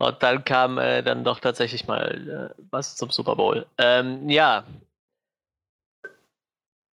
Und 0.00 0.22
dann 0.22 0.44
kam 0.46 0.78
äh, 0.78 1.02
dann 1.02 1.24
doch 1.24 1.40
tatsächlich 1.40 1.86
mal 1.86 2.54
äh, 2.56 2.62
was 2.70 2.96
zum 2.96 3.10
Super 3.10 3.36
Bowl. 3.36 3.66
Ähm, 3.76 4.30
ja, 4.30 4.64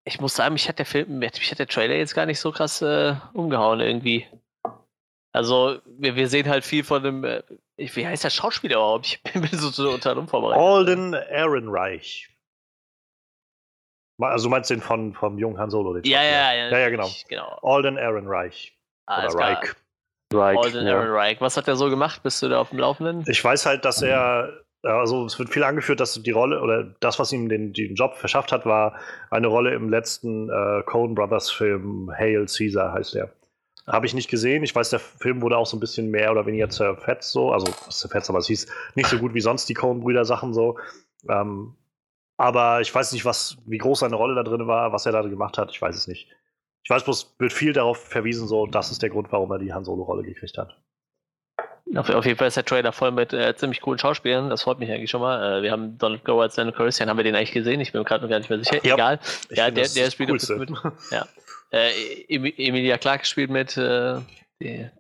ich 0.08 0.22
muss 0.22 0.36
sagen, 0.36 0.54
mich 0.54 0.70
hat 0.70 0.80
der 0.80 0.86
Film, 0.86 1.20
mich 1.20 1.52
hat 1.52 1.60
der 1.60 1.68
Trailer 1.68 1.96
jetzt 1.96 2.16
gar 2.16 2.26
nicht 2.26 2.40
so 2.40 2.52
krass 2.52 2.82
äh, 2.82 3.16
umgehauen 3.34 3.82
irgendwie. 3.82 4.26
Also, 5.34 5.80
wir, 5.86 6.16
wir 6.16 6.30
sehen 6.30 6.48
halt 6.48 6.64
viel 6.64 6.86
von 6.86 7.04
dem, 7.04 7.24
äh, 7.26 7.44
wie 7.76 8.08
heißt 8.08 8.24
der 8.24 8.30
Schauspieler 8.30 8.78
überhaupt? 8.78 9.06
Ich 9.06 9.22
bin 9.34 9.46
so, 9.52 9.70
so 9.70 9.92
unter 9.92 10.16
unvorbereitet. 10.16 10.64
Alden 10.64 11.14
Ehrenreich. 11.14 12.30
Also 14.20 14.48
du 14.48 14.50
meinst 14.50 14.70
den 14.72 14.82
von, 14.82 15.14
vom 15.14 15.38
jungen 15.38 15.60
Han 15.60 15.70
Solo? 15.70 15.96
Ja, 15.98 16.24
ja, 16.24 16.54
ja, 16.54 16.70
ja, 16.70 16.78
ja, 16.80 16.90
genau. 16.90 17.08
genau. 17.28 17.60
Alden 17.62 17.98
Ehrenreich. 17.98 18.76
Alles 19.06 19.36
Oder 19.36 19.44
Reich. 19.44 19.76
Reich. 20.34 20.58
Alden 20.58 20.88
ja. 20.88 20.94
Ehrenreich. 20.94 21.40
Was 21.40 21.56
hat 21.56 21.68
er 21.68 21.76
so 21.76 21.90
gemacht? 21.90 22.24
Bist 22.24 22.42
du 22.42 22.50
da 22.50 22.60
auf 22.60 22.70
dem 22.70 22.80
Laufenden? 22.80 23.26
Ich 23.28 23.44
weiß 23.44 23.68
halt, 23.68 23.86
dass 23.86 24.02
er 24.02 24.64
also 24.84 25.26
es 25.26 25.38
wird 25.40 25.50
viel 25.50 25.64
angeführt, 25.64 26.00
dass 26.00 26.22
die 26.22 26.32
Rolle 26.32 26.62
oder 26.62 26.84
das, 27.00 27.20
was 27.20 27.32
ihm 27.32 27.50
den, 27.50 27.74
den 27.74 27.96
Job 27.96 28.16
verschafft 28.16 28.52
hat, 28.52 28.66
war 28.66 29.00
eine 29.30 29.48
Rolle 29.48 29.74
im 29.74 29.90
letzten 29.90 30.50
äh, 30.50 30.84
Coen 30.84 31.16
Brothers 31.16 31.50
Film 31.50 32.12
Hail 32.16 32.46
Caesar 32.46 32.94
heißt 32.94 33.16
der. 33.16 33.32
Habe 33.88 34.06
ich 34.06 34.14
nicht 34.14 34.30
gesehen. 34.30 34.64
Ich 34.64 34.76
weiß, 34.76 34.90
der 34.90 35.00
Film 35.00 35.42
wurde 35.42 35.58
auch 35.58 35.66
so 35.66 35.78
ein 35.78 35.80
bisschen 35.80 36.12
mehr 36.12 36.32
oder 36.32 36.46
weniger 36.46 36.70
zerfetzt 36.70 37.32
so. 37.32 37.52
Also 37.52 37.72
zerfetzt, 37.90 38.30
aber 38.30 38.40
es 38.40 38.48
hieß 38.48 38.68
nicht 38.96 39.10
so 39.10 39.18
gut 39.18 39.34
wie 39.34 39.42
sonst 39.42 39.70
die 39.70 39.74
Coen-Brüder 39.74 40.26
Sachen 40.26 40.54
so. 40.54 40.78
Ähm, 41.30 41.76
aber 42.36 42.82
ich 42.82 42.94
weiß 42.94 43.14
nicht, 43.14 43.26
was, 43.26 43.58
wie 43.66 43.78
groß 43.78 44.00
seine 44.00 44.16
Rolle 44.16 44.36
da 44.36 44.44
drin 44.44 44.68
war, 44.68 44.92
was 44.92 45.06
er 45.06 45.14
da 45.14 45.22
gemacht 45.22 45.58
hat. 45.58 45.72
Ich 45.72 45.82
weiß 45.82 45.96
es 45.96 46.08
nicht. 46.08 46.28
Ich 46.84 46.90
weiß 46.90 47.04
bloß, 47.04 47.36
wird 47.40 47.52
viel 47.52 47.74
darauf 47.74 47.98
verwiesen, 47.98 48.48
so, 48.48 48.66
das 48.66 48.92
ist 48.92 49.02
der 49.02 49.10
Grund, 49.10 49.32
warum 49.32 49.52
er 49.52 49.60
die 49.60 49.74
Han 49.74 49.84
Solo-Rolle 49.84 50.24
gekriegt 50.24 50.58
hat. 50.58 50.80
Auf, 51.96 52.10
auf, 52.10 52.26
jeden 52.26 52.38
Fall 52.38 52.48
ist 52.48 52.58
der 52.58 52.66
Trailer 52.66 52.92
voll 52.92 53.12
mit 53.12 53.34
äh, 53.34 53.56
ziemlich 53.56 53.82
coolen 53.82 53.98
Schauspielern. 53.98 54.50
Das 54.50 54.64
freut 54.64 54.80
mich 54.80 54.92
eigentlich 54.92 55.10
schon 55.10 55.22
mal. 55.22 55.60
Äh, 55.60 55.62
wir 55.64 55.72
haben 55.72 55.98
Donald 55.98 56.24
Glover 56.26 56.44
als 56.44 56.56
Daniel 56.56 56.76
Calrissian, 56.76 57.10
haben 57.10 57.18
wir 57.18 57.24
den 57.24 57.36
eigentlich 57.36 57.54
gesehen? 57.54 57.80
Ich 57.80 57.92
bin 57.92 58.02
mir 58.02 58.06
gerade 58.06 58.24
noch 58.24 58.30
gar 58.30 58.40
nicht 58.40 58.50
mehr 58.50 58.60
sicher. 58.60 58.86
Ja, 58.86 58.96
Egal. 58.96 59.20
Ja, 59.50 59.72
der, 59.72 59.88
der 59.88 60.12
spielt 60.12 60.30
mit. 60.30 60.48
Ja. 61.12 61.28
Äh, 61.72 61.92
Emilia 62.28 62.98
Clarke 62.98 63.26
spielt 63.26 63.50
mit. 63.50 63.78
Äh, 63.78 64.20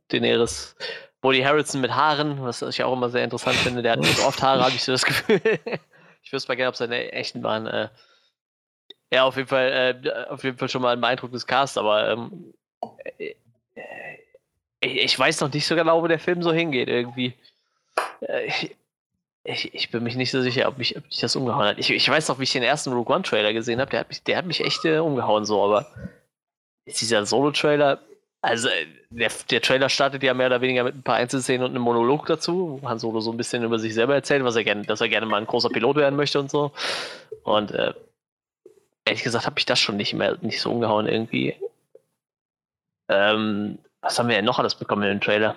Daenerys. 0.09 0.75
Woody 1.21 1.41
Harrison 1.41 1.81
mit 1.81 1.93
Haaren, 1.93 2.41
was 2.43 2.61
ich 2.61 2.83
auch 2.83 2.93
immer 2.93 3.09
sehr 3.09 3.23
interessant 3.23 3.55
finde. 3.57 3.81
Der 3.81 3.93
hat 3.93 3.99
nicht 3.99 4.19
oft 4.19 4.41
Haare, 4.41 4.63
habe 4.63 4.75
ich 4.75 4.83
so 4.83 4.91
das 4.91 5.03
Gefühl. 5.03 5.41
ich 6.23 6.31
wüsste 6.31 6.49
mal 6.49 6.55
gerne, 6.55 6.69
ob 6.69 6.75
seine 6.75 7.11
echten 7.11 7.43
waren. 7.43 7.65
Äh, 7.67 7.89
ja, 9.11 9.23
auf 9.23 9.35
jeden 9.35 9.47
Fall, 9.47 10.01
äh, 10.03 10.25
auf 10.29 10.43
jeden 10.43 10.57
Fall 10.57 10.69
schon 10.69 10.81
mal 10.81 10.93
ein 10.93 11.01
beeindruckendes 11.01 11.47
Cast, 11.47 11.77
aber 11.77 12.11
ähm, 12.11 12.53
äh, 13.17 13.35
ich, 14.79 14.97
ich, 14.97 15.19
weiß 15.19 15.41
noch 15.41 15.51
nicht 15.51 15.65
so 15.65 15.75
genau, 15.75 16.01
wo 16.01 16.07
der 16.07 16.19
Film 16.19 16.43
so 16.43 16.51
hingeht 16.51 16.87
irgendwie. 16.89 17.33
Äh, 18.21 18.51
ich, 19.43 19.73
ich, 19.73 19.91
bin 19.91 20.03
mich 20.03 20.15
nicht 20.15 20.31
so 20.31 20.41
sicher, 20.41 20.67
ob 20.67 20.77
mich, 20.77 20.97
ob 20.97 21.05
mich 21.05 21.19
das 21.19 21.35
umgehauen 21.35 21.67
hat. 21.67 21.77
Ich, 21.79 21.89
ich 21.89 22.09
weiß 22.09 22.27
noch, 22.27 22.39
wie 22.39 22.43
ich 22.43 22.51
den 22.51 22.63
ersten 22.63 22.91
Rogue 22.91 23.15
One 23.15 23.23
Trailer 23.23 23.53
gesehen 23.53 23.79
habe, 23.79 23.89
der 23.91 24.01
hat 24.01 24.09
mich, 24.09 24.21
der 24.23 24.37
hat 24.37 24.45
mich 24.45 24.61
echt 24.61 24.83
äh, 24.85 24.97
umgehauen 24.97 25.45
so, 25.45 25.63
aber 25.63 25.87
ist 26.85 27.01
dieser 27.01 27.25
Solo-Trailer, 27.25 27.99
also 28.41 28.67
äh, 28.67 28.85
der, 29.09 29.31
der 29.49 29.61
Trailer 29.61 29.89
startet 29.89 30.23
ja 30.23 30.33
mehr 30.33 30.47
oder 30.47 30.61
weniger 30.61 30.83
mit 30.83 30.95
ein 30.95 31.03
paar 31.03 31.15
Einzelszenen 31.15 31.63
und 31.63 31.71
einem 31.71 31.81
Monolog 31.81 32.25
dazu, 32.25 32.79
wo 32.81 32.89
Han 32.89 32.99
Solo 32.99 33.21
so 33.21 33.31
ein 33.31 33.37
bisschen 33.37 33.63
über 33.63 33.79
sich 33.79 33.93
selber 33.93 34.15
erzählt, 34.15 34.43
was 34.43 34.55
er 34.55 34.63
gerne, 34.63 34.83
dass 34.83 35.01
er 35.01 35.09
gerne 35.09 35.25
mal 35.25 35.37
ein 35.37 35.47
großer 35.47 35.69
Pilot 35.69 35.95
werden 35.95 36.15
möchte 36.15 36.39
und 36.39 36.51
so. 36.51 36.71
Und 37.43 37.71
äh, 37.71 37.93
ehrlich 39.05 39.23
gesagt 39.23 39.45
habe 39.45 39.59
ich 39.59 39.65
das 39.65 39.79
schon 39.79 39.97
nicht 39.97 40.13
mehr 40.13 40.37
nicht 40.41 40.59
so 40.59 40.71
umgehauen 40.71 41.07
irgendwie 41.07 41.55
Ähm, 43.09 43.79
was 44.07 44.17
haben 44.17 44.29
wir 44.29 44.37
denn 44.37 44.45
noch 44.45 44.57
alles 44.57 44.75
bekommen 44.75 45.03
in 45.03 45.09
dem 45.09 45.21
Trailer? 45.21 45.55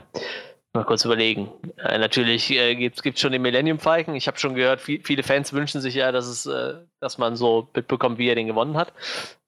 Mal 0.73 0.85
kurz 0.85 1.05
überlegen. 1.05 1.51
Äh, 1.79 1.99
natürlich 1.99 2.51
äh, 2.51 2.75
gibt 2.77 2.99
es 3.05 3.21
schon 3.21 3.33
den 3.33 3.43
Millennium 3.43 3.79
Falcon. 3.79 4.15
Ich 4.15 4.29
habe 4.29 4.39
schon 4.39 4.55
gehört, 4.55 4.81
viel, 4.81 5.01
viele 5.03 5.23
Fans 5.23 5.53
wünschen 5.53 5.81
sich 5.81 5.95
ja, 5.95 6.13
dass 6.13 6.27
es, 6.27 6.47
äh, 6.47 6.75
dass 7.01 7.19
man 7.19 7.35
so 7.35 7.69
mitbekommt, 7.75 8.19
wie 8.19 8.29
er 8.29 8.35
den 8.35 8.47
gewonnen 8.47 8.77
hat. 8.77 8.93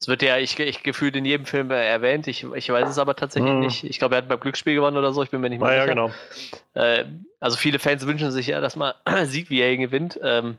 Es 0.01 0.09
wird 0.09 0.23
ja, 0.23 0.39
ich, 0.39 0.59
ich 0.59 0.83
gefühlt 0.83 1.15
in 1.15 1.25
jedem 1.25 1.47
Film 1.47 1.71
äh, 1.71 1.87
erwähnt. 1.87 2.27
Ich, 2.27 2.45
ich 2.55 2.69
weiß 2.69 2.89
es 2.89 2.99
aber 2.99 3.15
tatsächlich 3.15 3.53
mhm. 3.53 3.61
nicht. 3.61 3.85
Ich 3.85 4.01
glaube, 4.01 4.17
er 4.17 4.19
hat 4.19 4.29
beim 4.29 4.41
Glücksspiel 4.41 4.75
gewonnen 4.75 4.97
oder 4.97 5.13
so. 5.13 5.23
Ich 5.23 5.31
bin 5.31 5.41
mir 5.41 5.51
nicht 5.51 5.61
mehr 5.61 5.69
sicher. 5.69 5.81
Ja, 5.81 5.87
genau. 5.87 6.11
Äh, 6.75 7.05
also 7.39 7.57
viele 7.57 7.79
Fans 7.79 8.07
wünschen 8.07 8.31
sich 8.33 8.49
ja, 8.49 8.61
dass 8.61 8.75
man 8.75 8.95
sieht, 9.25 9.49
wie 9.51 9.61
er 9.61 9.73
ihn 9.73 9.81
gewinnt. 9.81 10.19
Ähm, 10.23 10.59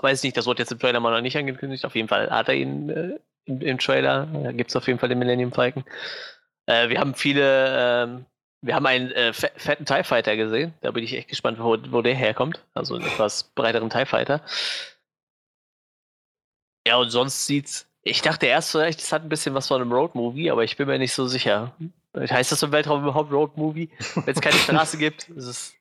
weiß 0.00 0.24
nicht, 0.24 0.36
das 0.36 0.46
wurde 0.46 0.62
jetzt 0.62 0.72
im 0.72 0.78
Trailer 0.78 1.00
mal 1.00 1.12
noch 1.12 1.20
nicht 1.20 1.36
angekündigt. 1.36 1.84
Auf 1.84 1.94
jeden 1.94 2.08
Fall 2.08 2.30
hat 2.30 2.48
er 2.48 2.54
ihn 2.54 2.88
äh, 2.88 3.18
im, 3.44 3.60
im, 3.60 3.78
Trailer. 3.78 4.26
Da 4.42 4.52
gibt 4.52 4.70
es 4.70 4.76
auf 4.76 4.86
jeden 4.86 4.98
Fall 4.98 5.08
den 5.08 5.18
Millennium 5.18 5.52
Falcon. 5.52 5.84
Wir 6.66 6.98
haben 6.98 7.14
viele 7.14 8.04
ähm, 8.04 8.26
wir 8.64 8.74
haben 8.74 8.86
einen 8.86 9.10
äh, 9.12 9.32
fetten 9.34 9.84
TIE 9.84 10.04
Fighter 10.04 10.36
gesehen. 10.36 10.72
Da 10.80 10.90
bin 10.90 11.04
ich 11.04 11.14
echt 11.14 11.28
gespannt, 11.28 11.58
wo, 11.60 11.76
wo 11.90 12.00
der 12.00 12.14
herkommt. 12.14 12.64
Also 12.72 12.94
einen 12.94 13.04
etwas 13.04 13.44
breiteren 13.54 13.90
TIE 13.90 14.06
Fighter. 14.06 14.40
Ja, 16.86 16.96
und 16.96 17.10
sonst 17.10 17.46
sieht's. 17.46 17.86
Ich 18.02 18.22
dachte 18.22 18.46
erst 18.46 18.70
vielleicht, 18.70 19.00
es 19.00 19.12
hat 19.12 19.22
ein 19.22 19.28
bisschen 19.28 19.54
was 19.54 19.68
von 19.68 19.80
einem 19.80 19.92
Road-Movie, 19.92 20.50
aber 20.50 20.64
ich 20.64 20.76
bin 20.76 20.86
mir 20.86 20.98
nicht 20.98 21.12
so 21.12 21.26
sicher. 21.26 21.74
Heißt 22.16 22.52
das 22.52 22.62
im 22.62 22.72
Weltraum 22.72 23.02
überhaupt 23.02 23.32
Road-Movie? 23.32 23.90
Wenn 24.14 24.34
es 24.34 24.40
keine 24.40 24.56
Straße 24.58 24.96
gibt, 24.98 25.28
ist 25.30 25.46
es. 25.46 25.74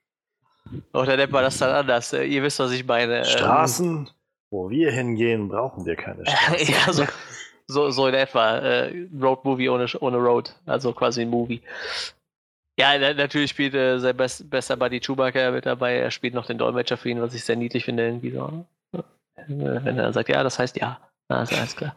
Oder 0.93 1.15
nennt 1.17 1.31
man 1.31 1.43
das 1.43 1.57
dann 1.57 1.71
anders? 1.71 2.11
Äh, 2.13 2.25
ihr 2.25 2.43
wisst, 2.43 2.59
was 2.59 2.71
ich 2.71 2.85
meine. 2.85 3.19
Ähm, 3.19 3.25
Straßen, 3.25 4.09
wo 4.49 4.69
wir 4.69 4.91
hingehen, 4.91 5.49
brauchen 5.49 5.85
wir 5.85 5.95
keine 5.95 6.25
Straßen. 6.27 6.73
ja, 6.73 6.93
so, 6.93 7.05
so, 7.67 7.89
so 7.91 8.07
in 8.07 8.13
etwa. 8.13 8.57
Äh, 8.57 9.07
Road-Movie 9.19 9.69
ohne, 9.69 9.87
ohne 9.99 10.17
Road. 10.17 10.53
Also 10.65 10.93
quasi 10.93 11.21
ein 11.21 11.29
Movie. 11.29 11.61
Ja, 12.77 12.97
natürlich 12.97 13.51
spielt 13.51 13.75
äh, 13.75 13.99
sein 13.99 14.17
best, 14.17 14.49
bester 14.49 14.75
Buddy 14.75 14.99
Chewbacca 14.99 15.51
mit 15.51 15.65
dabei. 15.65 15.97
Er 15.97 16.11
spielt 16.11 16.33
noch 16.33 16.47
den 16.47 16.57
Dolmetscher 16.57 16.97
für 16.97 17.09
ihn, 17.09 17.21
was 17.21 17.35
ich 17.35 17.43
sehr 17.43 17.55
niedlich 17.55 17.85
finde. 17.85 18.05
Irgendwie 18.05 18.31
so. 18.31 18.65
Wenn 19.47 19.97
er 19.97 20.13
sagt, 20.13 20.29
ja, 20.29 20.43
das 20.43 20.57
heißt 20.57 20.77
ja. 20.77 20.99
Na, 21.29 21.43
ist 21.43 21.53
alles 21.53 21.75
klar. 21.75 21.95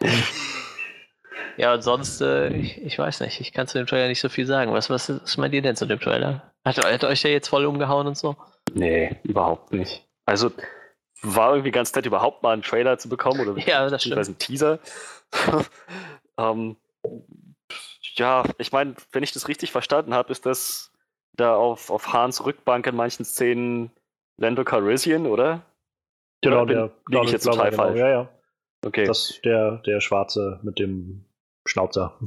ja, 1.56 1.74
und 1.74 1.82
sonst, 1.82 2.20
äh, 2.20 2.48
ich, 2.48 2.82
ich, 2.82 2.98
weiß 2.98 3.20
nicht, 3.20 3.40
ich 3.40 3.52
kann 3.52 3.66
zu 3.66 3.78
dem 3.78 3.86
Trailer 3.86 4.08
nicht 4.08 4.20
so 4.20 4.28
viel 4.28 4.46
sagen. 4.46 4.72
Was, 4.72 4.90
was, 4.90 5.08
was 5.08 5.36
meint 5.36 5.54
ihr 5.54 5.62
denn 5.62 5.76
zu 5.76 5.86
dem 5.86 6.00
Trailer? 6.00 6.42
Hat, 6.64 6.78
hat 6.78 7.04
euch 7.04 7.22
der 7.22 7.32
jetzt 7.32 7.48
voll 7.48 7.64
umgehauen 7.64 8.06
und 8.06 8.16
so? 8.16 8.36
Nee, 8.72 9.16
überhaupt 9.22 9.72
nicht. 9.72 10.04
Also, 10.26 10.50
war 11.22 11.50
irgendwie 11.50 11.70
ganz 11.70 11.94
nett, 11.94 12.06
überhaupt 12.06 12.42
mal 12.42 12.52
einen 12.52 12.62
Trailer 12.62 12.98
zu 12.98 13.08
bekommen 13.08 13.48
oder 13.48 13.58
ja, 13.66 13.88
das 13.88 14.02
stimmt. 14.02 14.18
einen 14.18 14.38
Teaser. 14.38 14.78
ähm, 16.38 16.76
ja, 18.14 18.44
ich 18.58 18.72
meine, 18.72 18.94
wenn 19.12 19.22
ich 19.22 19.32
das 19.32 19.48
richtig 19.48 19.72
verstanden 19.72 20.14
habe, 20.14 20.32
ist 20.32 20.46
das 20.46 20.92
da 21.34 21.54
auf, 21.54 21.90
auf 21.90 22.12
Hans 22.12 22.44
Rückbank 22.44 22.86
in 22.86 22.96
manchen 22.96 23.24
Szenen 23.24 23.90
Lando 24.38 24.64
Calrissian, 24.64 25.26
oder? 25.26 25.62
Genau, 26.42 26.62
oder 26.62 26.74
der. 26.74 26.92
Liege 27.08 27.24
ich 27.26 27.32
jetzt 27.32 27.44
total 27.44 27.70
genau, 27.70 27.82
falsch? 27.82 27.98
Ja, 27.98 28.08
ja. 28.08 28.28
Okay. 28.84 29.06
Das 29.06 29.30
ist 29.30 29.44
der, 29.44 29.78
der 29.78 30.00
Schwarze 30.00 30.60
mit 30.62 30.78
dem 30.78 31.24
Schnauzer. 31.66 32.18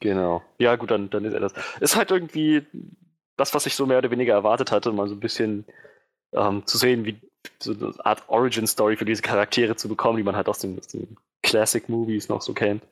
Genau. 0.00 0.42
Ja, 0.58 0.76
gut, 0.76 0.90
dann, 0.90 1.10
dann 1.10 1.24
ist 1.24 1.34
er 1.34 1.40
das. 1.40 1.52
Ist 1.80 1.96
halt 1.96 2.10
irgendwie 2.10 2.64
das, 3.36 3.54
was 3.54 3.66
ich 3.66 3.74
so 3.74 3.86
mehr 3.86 3.98
oder 3.98 4.10
weniger 4.10 4.34
erwartet 4.34 4.72
hatte, 4.72 4.92
mal 4.92 5.08
so 5.08 5.14
ein 5.14 5.20
bisschen 5.20 5.66
ähm, 6.32 6.66
zu 6.66 6.78
sehen, 6.78 7.04
wie 7.04 7.20
so 7.58 7.72
eine 7.72 7.92
Art 8.04 8.22
Origin-Story 8.28 8.96
für 8.96 9.04
diese 9.04 9.22
Charaktere 9.22 9.76
zu 9.76 9.88
bekommen, 9.88 10.18
die 10.18 10.22
man 10.22 10.36
halt 10.36 10.48
aus 10.48 10.58
den, 10.58 10.78
aus 10.78 10.86
den 10.86 11.16
Classic-Movies 11.42 12.28
noch 12.28 12.42
so 12.42 12.52
kennt. 12.54 12.82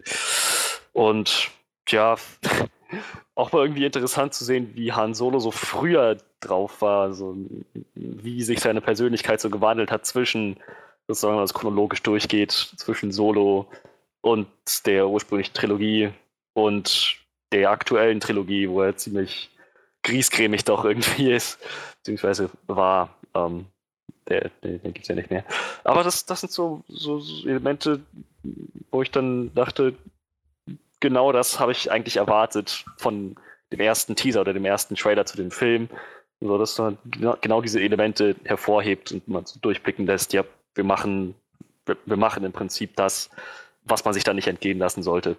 Und 0.93 1.51
ja, 1.89 2.17
auch 3.35 3.53
mal 3.53 3.63
irgendwie 3.63 3.85
interessant 3.85 4.35
zu 4.35 4.45
sehen, 4.45 4.71
wie 4.75 4.93
Han 4.93 5.15
Solo 5.15 5.41
so 5.41 5.51
früher 5.51 6.19
drauf 6.41 6.81
war, 6.83 7.13
so, 7.13 7.37
wie 7.95 8.43
sich 8.43 8.61
seine 8.61 8.81
Persönlichkeit 8.81 9.41
so 9.41 9.51
gewandelt 9.51 9.91
hat 9.91 10.07
zwischen, 10.07 10.57
sozusagen, 11.09 11.41
es 11.41 11.55
chronologisch 11.55 12.03
durchgeht, 12.03 12.53
zwischen 12.53 13.13
Solo 13.13 13.67
und 14.21 14.47
der 14.87 15.09
ursprünglichen 15.09 15.55
Trilogie 15.55 16.11
und 16.55 17.17
der 17.53 17.71
aktuellen 17.71 18.21
Trilogie, 18.21 18.69
wo 18.69 18.83
er 18.83 18.97
ziemlich 18.97 19.51
griesgrämig 20.03 20.65
doch 20.65 20.85
irgendwie 20.85 21.33
ist, 21.33 21.59
beziehungsweise 21.99 22.51
war. 22.67 23.17
Ähm, 23.35 23.67
der, 24.29 24.51
der, 24.63 24.79
der 24.79 24.93
gibt 24.93 25.03
es 25.03 25.09
ja 25.09 25.15
nicht 25.15 25.31
mehr. 25.31 25.45
Aber 25.85 26.03
das, 26.03 26.27
das 26.27 26.41
sind 26.41 26.53
so, 26.53 26.83
so, 26.89 27.21
so 27.21 27.49
Elemente, 27.49 28.01
wo 28.91 29.03
ich 29.03 29.11
dann 29.11 29.55
dachte, 29.55 29.95
genau 31.01 31.33
das 31.33 31.61
habe 31.61 31.73
ich 31.73 31.91
eigentlich 31.91 32.17
erwartet 32.17 32.85
von 32.97 33.37
dem 33.73 33.81
ersten 33.81 34.17
Teaser 34.17 34.41
oder 34.41 34.53
dem 34.53 34.65
ersten 34.65 34.95
Trailer 34.95 35.27
zu 35.27 35.37
dem 35.37 35.51
Film. 35.51 35.89
So, 36.41 36.59
dass 36.59 36.79
man 36.79 36.99
genau 37.41 37.63
diese 37.63 37.81
Elemente 37.81 38.37
hervorhebt 38.45 39.13
und 39.13 39.29
man 39.29 39.47
so 39.47 39.59
durchblicken 39.61 40.07
lässt, 40.07 40.33
ja, 40.33 40.45
wir 40.75 40.85
machen, 40.85 41.35
wir, 41.87 41.97
wir 42.05 42.17
machen 42.17 42.45
im 42.45 42.53
Prinzip 42.53 42.97
das, 42.97 43.31
was 43.85 44.05
man 44.05 44.15
sich 44.15 44.25
da 44.25 44.35
nicht 44.35 44.49
entgehen 44.49 44.79
lassen 44.79 45.03
sollte. 45.03 45.37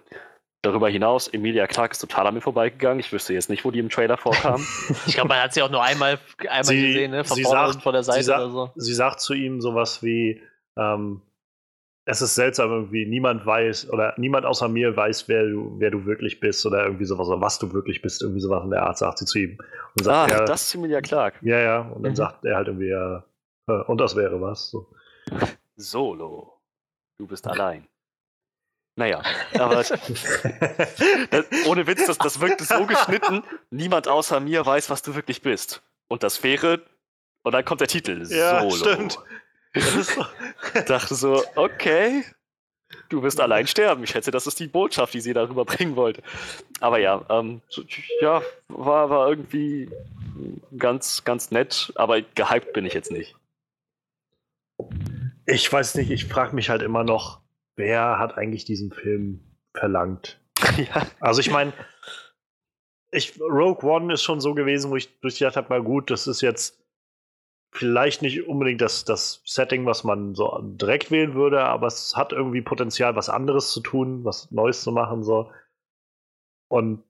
Darüber 0.62 0.88
hinaus, 0.88 1.28
Emilia 1.28 1.66
Clark 1.66 1.92
ist 1.92 2.00
total 2.00 2.26
an 2.26 2.34
mir 2.34 2.40
vorbeigegangen. 2.40 2.98
Ich 2.98 3.12
wüsste 3.12 3.34
jetzt 3.34 3.48
nicht, 3.50 3.64
wo 3.64 3.70
die 3.70 3.78
im 3.78 3.88
Trailer 3.88 4.16
vorkam. 4.16 4.60
ich 5.06 5.14
glaube, 5.14 5.28
man 5.28 5.40
hat 5.40 5.54
sie 5.54 5.62
auch 5.62 5.70
nur 5.70 5.82
einmal, 5.82 6.18
einmal 6.40 6.64
sie, 6.64 6.86
gesehen, 6.88 7.10
ne? 7.12 7.24
Von 7.24 7.40
vorne 7.40 7.58
sagt, 7.58 7.74
und 7.76 7.82
von 7.82 7.92
der 7.92 8.02
Seite 8.02 8.34
oder 8.34 8.50
so. 8.50 8.70
Sie 8.74 8.94
sagt 8.94 9.20
zu 9.20 9.34
ihm 9.34 9.60
sowas 9.60 10.02
wie, 10.02 10.42
ähm, 10.76 11.22
es 12.08 12.22
ist 12.22 12.36
seltsam 12.36 12.70
irgendwie, 12.70 13.04
niemand 13.04 13.44
weiß 13.44 13.90
oder 13.90 14.14
niemand 14.16 14.46
außer 14.46 14.68
mir 14.68 14.96
weiß, 14.96 15.28
wer 15.28 15.44
du, 15.44 15.74
wer 15.78 15.90
du 15.90 16.06
wirklich 16.06 16.38
bist 16.38 16.64
oder 16.64 16.84
irgendwie 16.84 17.04
sowas 17.04 17.26
oder 17.28 17.40
was 17.40 17.58
du 17.58 17.72
wirklich 17.72 18.00
bist, 18.00 18.22
irgendwie 18.22 18.40
sowas 18.40 18.64
in 18.64 18.70
der 18.70 18.84
Art, 18.84 18.96
sagt 18.96 19.18
sie 19.18 19.26
zu 19.26 19.38
ihm. 19.38 19.58
Und 19.98 20.04
sagt 20.04 20.32
ah, 20.32 20.34
er, 20.36 20.44
das 20.44 20.62
ist 20.62 20.74
Emilia 20.76 21.00
Clark. 21.00 21.34
Ja, 21.42 21.58
ja, 21.58 21.80
und 21.80 22.04
dann 22.04 22.12
mhm. 22.12 22.16
sagt 22.16 22.44
er 22.44 22.56
halt 22.56 22.68
irgendwie, 22.68 22.88
ja, 22.88 23.24
und 23.86 24.00
das 24.00 24.14
wäre 24.14 24.40
was. 24.40 24.70
So. 24.70 24.88
Solo, 25.76 26.60
du 27.18 27.26
bist 27.26 27.46
allein. 27.48 27.88
Naja, 28.96 29.22
aber 29.58 29.76
das, 29.76 29.92
ohne 31.66 31.86
Witz, 31.86 32.06
das, 32.06 32.16
das 32.18 32.40
wirkt 32.40 32.62
so 32.62 32.86
geschnitten, 32.86 33.44
niemand 33.70 34.08
außer 34.08 34.40
mir 34.40 34.64
weiß, 34.64 34.90
was 34.90 35.02
du 35.02 35.14
wirklich 35.14 35.42
bist. 35.42 35.82
Und 36.08 36.22
das 36.22 36.42
wäre, 36.42 36.80
und 37.42 37.52
dann 37.52 37.64
kommt 37.64 37.82
der 37.82 37.88
Titel, 37.88 38.26
ja, 38.30 38.60
Solo. 38.62 38.74
Stimmt. 38.74 39.18
So, 39.74 40.24
dachte 40.86 41.14
so, 41.14 41.44
okay, 41.54 42.24
du 43.10 43.22
wirst 43.22 43.38
allein 43.40 43.66
sterben. 43.66 44.02
Ich 44.04 44.10
schätze, 44.10 44.30
das 44.30 44.46
ist 44.46 44.58
die 44.58 44.68
Botschaft, 44.68 45.12
die 45.12 45.20
sie 45.20 45.34
darüber 45.34 45.66
bringen 45.66 45.96
wollte. 45.96 46.22
Aber 46.80 46.98
ja, 46.98 47.22
ähm, 47.28 47.60
ja, 48.22 48.40
war, 48.68 49.10
war 49.10 49.28
irgendwie 49.28 49.90
ganz, 50.78 51.24
ganz 51.24 51.50
nett, 51.50 51.92
aber 51.96 52.22
gehypt 52.22 52.72
bin 52.72 52.86
ich 52.86 52.94
jetzt 52.94 53.10
nicht. 53.10 53.34
Ich 55.44 55.70
weiß 55.70 55.96
nicht, 55.96 56.10
ich 56.10 56.24
frage 56.24 56.54
mich 56.54 56.70
halt 56.70 56.80
immer 56.80 57.04
noch, 57.04 57.40
wer 57.76 58.18
hat 58.18 58.36
eigentlich 58.36 58.64
diesen 58.64 58.92
Film 58.92 59.40
verlangt? 59.74 60.40
ja. 60.76 61.06
Also 61.20 61.40
ich 61.40 61.50
meine, 61.50 61.72
ich, 63.10 63.40
Rogue 63.40 63.88
One 63.88 64.12
ist 64.12 64.22
schon 64.22 64.40
so 64.40 64.54
gewesen, 64.54 64.90
wo 64.90 64.96
ich 64.96 65.20
durchgedacht 65.20 65.56
habe, 65.56 65.68
mal 65.68 65.82
gut, 65.82 66.10
das 66.10 66.26
ist 66.26 66.40
jetzt 66.40 66.82
vielleicht 67.70 68.22
nicht 68.22 68.46
unbedingt 68.48 68.80
das, 68.80 69.04
das 69.04 69.42
Setting, 69.44 69.86
was 69.86 70.02
man 70.02 70.34
so 70.34 70.58
direkt 70.62 71.10
wählen 71.10 71.34
würde, 71.34 71.62
aber 71.62 71.86
es 71.86 72.16
hat 72.16 72.32
irgendwie 72.32 72.62
Potenzial, 72.62 73.16
was 73.16 73.28
anderes 73.28 73.70
zu 73.70 73.80
tun, 73.80 74.24
was 74.24 74.50
Neues 74.50 74.82
zu 74.82 74.92
machen. 74.92 75.22
So. 75.22 75.52
Und 76.68 77.02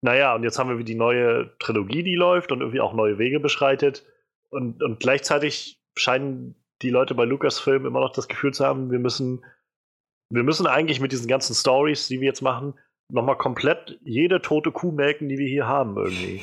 naja, 0.00 0.34
und 0.34 0.42
jetzt 0.42 0.58
haben 0.58 0.70
wir 0.70 0.78
wie 0.78 0.84
die 0.84 0.94
neue 0.94 1.56
Trilogie, 1.58 2.02
die 2.02 2.14
läuft 2.14 2.50
und 2.52 2.60
irgendwie 2.60 2.80
auch 2.80 2.94
neue 2.94 3.18
Wege 3.18 3.40
beschreitet. 3.40 4.04
Und, 4.50 4.82
und 4.82 5.00
gleichzeitig 5.00 5.80
scheinen 5.96 6.54
die 6.82 6.90
Leute 6.90 7.14
bei 7.14 7.24
Lucasfilm 7.24 7.86
immer 7.86 8.00
noch 8.00 8.12
das 8.12 8.28
Gefühl 8.28 8.52
zu 8.52 8.64
haben, 8.64 8.90
wir 8.90 8.98
müssen, 8.98 9.44
wir 10.30 10.42
müssen 10.42 10.66
eigentlich 10.66 11.00
mit 11.00 11.12
diesen 11.12 11.28
ganzen 11.28 11.54
Stories, 11.54 12.08
die 12.08 12.20
wir 12.20 12.26
jetzt 12.26 12.42
machen, 12.42 12.74
nochmal 13.12 13.36
komplett 13.36 13.98
jede 14.02 14.40
tote 14.40 14.72
Kuh 14.72 14.92
melken, 14.92 15.28
die 15.28 15.38
wir 15.38 15.48
hier 15.48 15.66
haben, 15.66 15.96
irgendwie. 15.96 16.42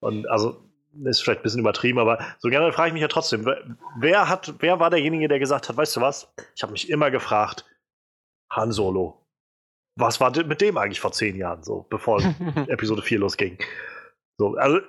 Und 0.00 0.28
also 0.28 0.62
ist 1.04 1.22
vielleicht 1.22 1.40
ein 1.40 1.42
bisschen 1.44 1.60
übertrieben, 1.60 1.98
aber 1.98 2.18
so 2.38 2.48
gerne 2.48 2.72
frage 2.72 2.88
ich 2.88 2.92
mich 2.94 3.02
ja 3.02 3.08
trotzdem, 3.08 3.46
wer 3.98 4.28
hat, 4.28 4.54
wer 4.60 4.80
war 4.80 4.90
derjenige, 4.90 5.28
der 5.28 5.38
gesagt 5.38 5.68
hat, 5.68 5.76
weißt 5.76 5.96
du 5.96 6.00
was? 6.00 6.32
Ich 6.56 6.62
habe 6.62 6.72
mich 6.72 6.90
immer 6.90 7.10
gefragt, 7.10 7.64
Han 8.50 8.72
Solo. 8.72 9.24
Was 9.96 10.20
war 10.20 10.32
mit 10.44 10.60
dem 10.60 10.78
eigentlich 10.78 11.00
vor 11.00 11.12
zehn 11.12 11.36
Jahren 11.36 11.62
so, 11.62 11.86
bevor 11.90 12.22
Episode 12.68 13.02
4 13.02 13.18
losging? 13.18 13.58
So, 14.38 14.56
also 14.56 14.80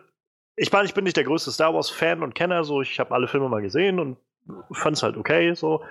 ich 0.56 0.72
meine, 0.72 0.86
ich 0.86 0.94
bin 0.94 1.04
nicht 1.04 1.18
der 1.18 1.24
größte 1.24 1.52
Star 1.52 1.74
Wars-Fan 1.74 2.22
und 2.22 2.36
Kenner, 2.36 2.64
so 2.64 2.82
ich 2.82 3.00
habe 3.00 3.14
alle 3.14 3.28
Filme 3.28 3.50
mal 3.50 3.62
gesehen 3.62 4.00
und 4.00 4.18
fand 4.72 4.98
es 4.98 5.04
halt 5.04 5.18
okay, 5.18 5.54
so. 5.54 5.84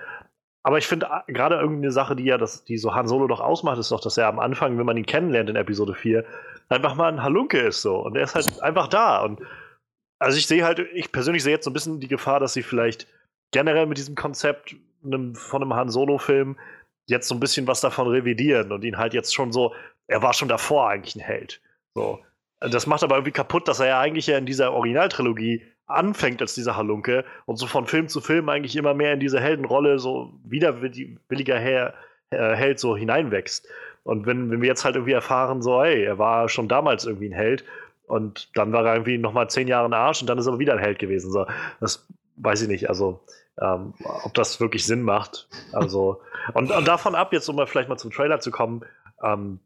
Aber 0.63 0.77
ich 0.77 0.87
finde 0.87 1.07
gerade 1.27 1.55
irgendeine 1.55 1.91
Sache, 1.91 2.15
die 2.15 2.25
ja 2.25 2.37
das, 2.37 2.65
die 2.65 2.77
so 2.77 2.93
Han 2.93 3.07
Solo 3.07 3.27
doch 3.27 3.39
ausmacht, 3.39 3.79
ist 3.79 3.91
doch, 3.91 4.01
dass 4.01 4.17
er 4.17 4.27
am 4.27 4.39
Anfang, 4.39 4.77
wenn 4.77 4.85
man 4.85 4.97
ihn 4.97 5.05
kennenlernt 5.05 5.49
in 5.49 5.55
Episode 5.55 5.95
4, 5.95 6.25
einfach 6.67 6.95
mal 6.95 7.11
ein 7.11 7.23
Halunke 7.23 7.59
ist 7.59 7.81
so. 7.81 7.97
Und 7.97 8.15
er 8.17 8.23
ist 8.23 8.35
halt 8.35 8.61
einfach 8.61 8.87
da. 8.87 9.23
Und 9.23 9.41
also 10.19 10.37
ich 10.37 10.47
sehe 10.47 10.65
halt, 10.65 10.79
ich 10.93 11.11
persönlich 11.11 11.43
sehe 11.43 11.53
jetzt 11.53 11.65
so 11.65 11.71
ein 11.71 11.73
bisschen 11.73 11.99
die 11.99 12.07
Gefahr, 12.07 12.39
dass 12.39 12.53
sie 12.53 12.63
vielleicht 12.63 13.07
generell 13.51 13.85
mit 13.85 13.97
diesem 13.97 14.15
Konzept 14.15 14.75
einem, 15.03 15.33
von 15.33 15.61
einem 15.61 15.73
Han 15.73 15.89
Solo-Film 15.89 16.57
jetzt 17.07 17.27
so 17.27 17.35
ein 17.35 17.39
bisschen 17.39 17.65
was 17.65 17.81
davon 17.81 18.07
revidieren 18.07 18.71
und 18.71 18.83
ihn 18.83 18.97
halt 18.97 19.13
jetzt 19.13 19.33
schon 19.33 19.51
so 19.51 19.73
er 20.09 20.21
war 20.21 20.33
schon 20.33 20.49
davor 20.49 20.89
eigentlich 20.89 21.15
ein 21.15 21.21
Held. 21.21 21.61
So. 21.93 22.19
Das 22.59 22.87
macht 22.87 23.03
aber 23.03 23.15
irgendwie 23.15 23.31
kaputt, 23.31 23.67
dass 23.67 23.79
er 23.79 23.87
ja 23.87 23.99
eigentlich 23.99 24.27
ja 24.27 24.37
in 24.37 24.45
dieser 24.45 24.73
Originaltrilogie 24.73 25.63
anfängt 25.89 26.41
als 26.41 26.53
dieser 26.53 26.77
Halunke 26.77 27.25
und 27.45 27.57
so 27.57 27.67
von 27.67 27.87
Film 27.87 28.07
zu 28.07 28.21
Film 28.21 28.49
eigentlich 28.49 28.75
immer 28.75 28.93
mehr 28.93 29.13
in 29.13 29.19
diese 29.19 29.39
Heldenrolle 29.39 29.99
so 29.99 30.33
widerwilliger 30.43 31.57
Her 31.57 31.93
äh, 32.29 32.55
Held 32.55 32.79
so 32.79 32.95
hineinwächst. 32.95 33.67
Und 34.03 34.25
wenn, 34.25 34.49
wenn 34.51 34.61
wir 34.61 34.69
jetzt 34.69 34.85
halt 34.85 34.95
irgendwie 34.95 35.13
erfahren, 35.13 35.61
so, 35.61 35.83
hey, 35.83 36.03
er 36.03 36.17
war 36.17 36.49
schon 36.49 36.67
damals 36.67 37.05
irgendwie 37.05 37.29
ein 37.29 37.33
Held 37.33 37.65
und 38.07 38.49
dann 38.55 38.71
war 38.71 38.85
er 38.85 38.93
irgendwie 38.93 39.17
nochmal 39.17 39.49
zehn 39.49 39.67
Jahre 39.67 39.87
ein 39.87 39.93
Arsch 39.93 40.21
und 40.21 40.27
dann 40.27 40.37
ist 40.37 40.47
er 40.47 40.59
wieder 40.59 40.73
ein 40.73 40.79
Held 40.79 40.99
gewesen. 40.99 41.31
So, 41.31 41.45
das 41.79 42.07
weiß 42.37 42.61
ich 42.63 42.67
nicht, 42.67 42.89
also 42.89 43.19
ähm, 43.59 43.93
ob 44.23 44.33
das 44.33 44.59
wirklich 44.59 44.85
Sinn 44.85 45.01
macht. 45.01 45.47
Also, 45.73 46.21
und, 46.53 46.71
und 46.71 46.87
davon 46.87 47.15
ab, 47.15 47.33
jetzt 47.33 47.49
um 47.49 47.55
mal 47.55 47.67
vielleicht 47.67 47.89
mal 47.89 47.97
zum 47.97 48.11
Trailer 48.11 48.39
zu 48.39 48.51
kommen, 48.51 48.85
ähm, 49.23 49.59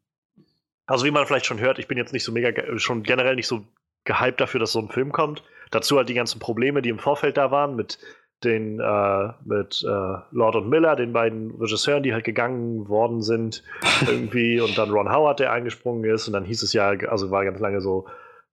also 0.85 1.05
wie 1.05 1.11
man 1.11 1.25
vielleicht 1.25 1.45
schon 1.45 1.59
hört, 1.59 1.79
ich 1.79 1.87
bin 1.87 1.97
jetzt 1.97 2.13
nicht 2.13 2.23
so 2.23 2.31
mega, 2.31 2.51
schon 2.77 3.03
generell 3.03 3.35
nicht 3.35 3.47
so 3.47 3.65
gehypt 4.03 4.41
dafür, 4.41 4.59
dass 4.59 4.73
so 4.73 4.79
ein 4.79 4.89
Film 4.89 5.11
kommt. 5.11 5.43
Dazu 5.73 5.97
halt 5.97 6.07
die 6.07 6.13
ganzen 6.13 6.39
Probleme, 6.39 6.81
die 6.81 6.89
im 6.89 6.99
Vorfeld 6.99 7.35
da 7.37 7.49
waren 7.49 7.75
mit 7.75 7.97
den 8.43 8.79
äh, 8.79 9.29
mit 9.45 9.83
äh, 9.87 10.17
Lord 10.31 10.55
und 10.55 10.69
Miller, 10.69 10.95
den 10.95 11.13
beiden 11.13 11.51
Regisseuren, 11.59 12.03
die 12.03 12.13
halt 12.13 12.25
gegangen 12.25 12.87
worden 12.89 13.21
sind 13.21 13.63
irgendwie 14.07 14.59
und 14.59 14.77
dann 14.77 14.91
Ron 14.91 15.11
Howard, 15.11 15.39
der 15.39 15.51
eingesprungen 15.51 16.03
ist 16.03 16.27
und 16.27 16.33
dann 16.33 16.45
hieß 16.45 16.61
es 16.61 16.73
ja, 16.73 16.89
also 16.89 17.31
war 17.31 17.43
ganz 17.45 17.59
lange 17.59 17.81
so 17.81 18.05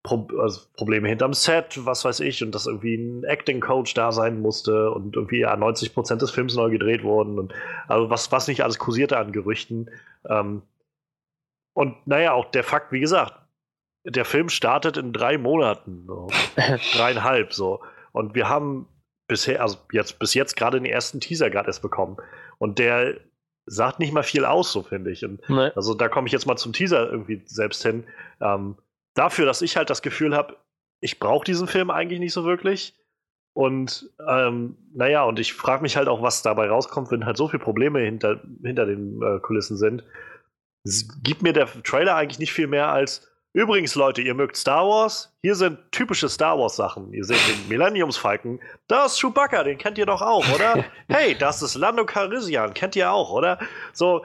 Pro 0.02 0.28
also 0.38 0.62
Probleme 0.76 1.08
hinterm 1.08 1.34
Set, 1.34 1.84
was 1.84 2.06
weiß 2.06 2.20
ich 2.20 2.42
und 2.42 2.54
dass 2.54 2.66
irgendwie 2.66 2.94
ein 2.94 3.24
Acting 3.24 3.60
Coach 3.60 3.92
da 3.92 4.12
sein 4.12 4.40
musste 4.40 4.90
und 4.92 5.14
irgendwie 5.14 5.40
ja 5.40 5.54
90 5.54 5.92
Prozent 5.92 6.22
des 6.22 6.30
Films 6.30 6.54
neu 6.54 6.70
gedreht 6.70 7.02
wurden 7.02 7.38
und 7.38 7.52
also 7.86 8.08
was 8.08 8.32
was 8.32 8.48
nicht 8.48 8.62
alles 8.62 8.78
kursierte 8.78 9.18
an 9.18 9.32
Gerüchten 9.32 9.90
ähm, 10.26 10.62
und 11.74 12.06
naja, 12.06 12.32
auch 12.32 12.50
der 12.50 12.64
Fakt, 12.64 12.92
wie 12.92 13.00
gesagt, 13.00 13.39
der 14.04 14.24
Film 14.24 14.48
startet 14.48 14.96
in 14.96 15.12
drei 15.12 15.38
Monaten, 15.38 16.04
so. 16.06 16.28
dreieinhalb 16.92 17.52
so. 17.52 17.80
Und 18.12 18.34
wir 18.34 18.48
haben 18.48 18.88
bisher, 19.28 19.62
also 19.62 19.78
jetzt 19.92 20.18
bis 20.18 20.34
jetzt 20.34 20.56
gerade 20.56 20.80
den 20.80 20.90
ersten 20.90 21.20
Teaser 21.20 21.50
gerade 21.50 21.68
erst 21.68 21.82
bekommen. 21.82 22.16
Und 22.58 22.78
der 22.78 23.16
sagt 23.66 24.00
nicht 24.00 24.12
mal 24.12 24.22
viel 24.22 24.44
aus, 24.44 24.72
so 24.72 24.82
finde 24.82 25.10
ich. 25.10 25.24
Und 25.24 25.48
nee. 25.48 25.70
Also 25.76 25.94
da 25.94 26.08
komme 26.08 26.26
ich 26.26 26.32
jetzt 26.32 26.46
mal 26.46 26.56
zum 26.56 26.72
Teaser 26.72 27.10
irgendwie 27.10 27.42
selbst 27.46 27.82
hin. 27.82 28.04
Ähm, 28.40 28.76
dafür, 29.14 29.46
dass 29.46 29.62
ich 29.62 29.76
halt 29.76 29.90
das 29.90 30.02
Gefühl 30.02 30.34
habe, 30.34 30.56
ich 31.00 31.20
brauche 31.20 31.44
diesen 31.44 31.68
Film 31.68 31.90
eigentlich 31.90 32.20
nicht 32.20 32.32
so 32.32 32.44
wirklich. 32.44 32.94
Und 33.52 34.10
ähm, 34.28 34.76
naja, 34.94 35.24
und 35.24 35.38
ich 35.38 35.54
frage 35.54 35.82
mich 35.82 35.96
halt 35.96 36.08
auch, 36.08 36.22
was 36.22 36.42
dabei 36.42 36.68
rauskommt, 36.68 37.10
wenn 37.10 37.26
halt 37.26 37.36
so 37.36 37.48
viele 37.48 37.62
Probleme 37.62 38.00
hinter, 38.00 38.40
hinter 38.62 38.86
den 38.86 39.20
äh, 39.22 39.40
Kulissen 39.40 39.76
sind 39.76 40.04
gibt 41.22 41.42
mir 41.42 41.52
der 41.52 41.68
Trailer 41.82 42.16
eigentlich 42.16 42.38
nicht 42.38 42.52
viel 42.52 42.66
mehr 42.66 42.88
als 42.88 43.29
Übrigens, 43.52 43.96
Leute, 43.96 44.22
ihr 44.22 44.34
mögt 44.34 44.56
Star 44.56 44.86
Wars? 44.86 45.36
Hier 45.42 45.56
sind 45.56 45.78
typische 45.90 46.28
Star 46.28 46.56
Wars 46.56 46.76
Sachen. 46.76 47.12
Ihr 47.12 47.24
seht 47.24 47.40
den 47.48 47.68
Millenniumsfalken. 47.68 48.60
Da 48.86 49.06
ist 49.06 49.18
Chewbacca, 49.20 49.64
den 49.64 49.76
kennt 49.76 49.98
ihr 49.98 50.06
doch 50.06 50.22
auch, 50.22 50.44
oder? 50.54 50.84
hey, 51.08 51.36
das 51.36 51.60
ist 51.60 51.74
Lando 51.74 52.06
Calrissian, 52.06 52.74
kennt 52.74 52.94
ihr 52.94 53.10
auch, 53.10 53.32
oder? 53.32 53.58
So, 53.92 54.24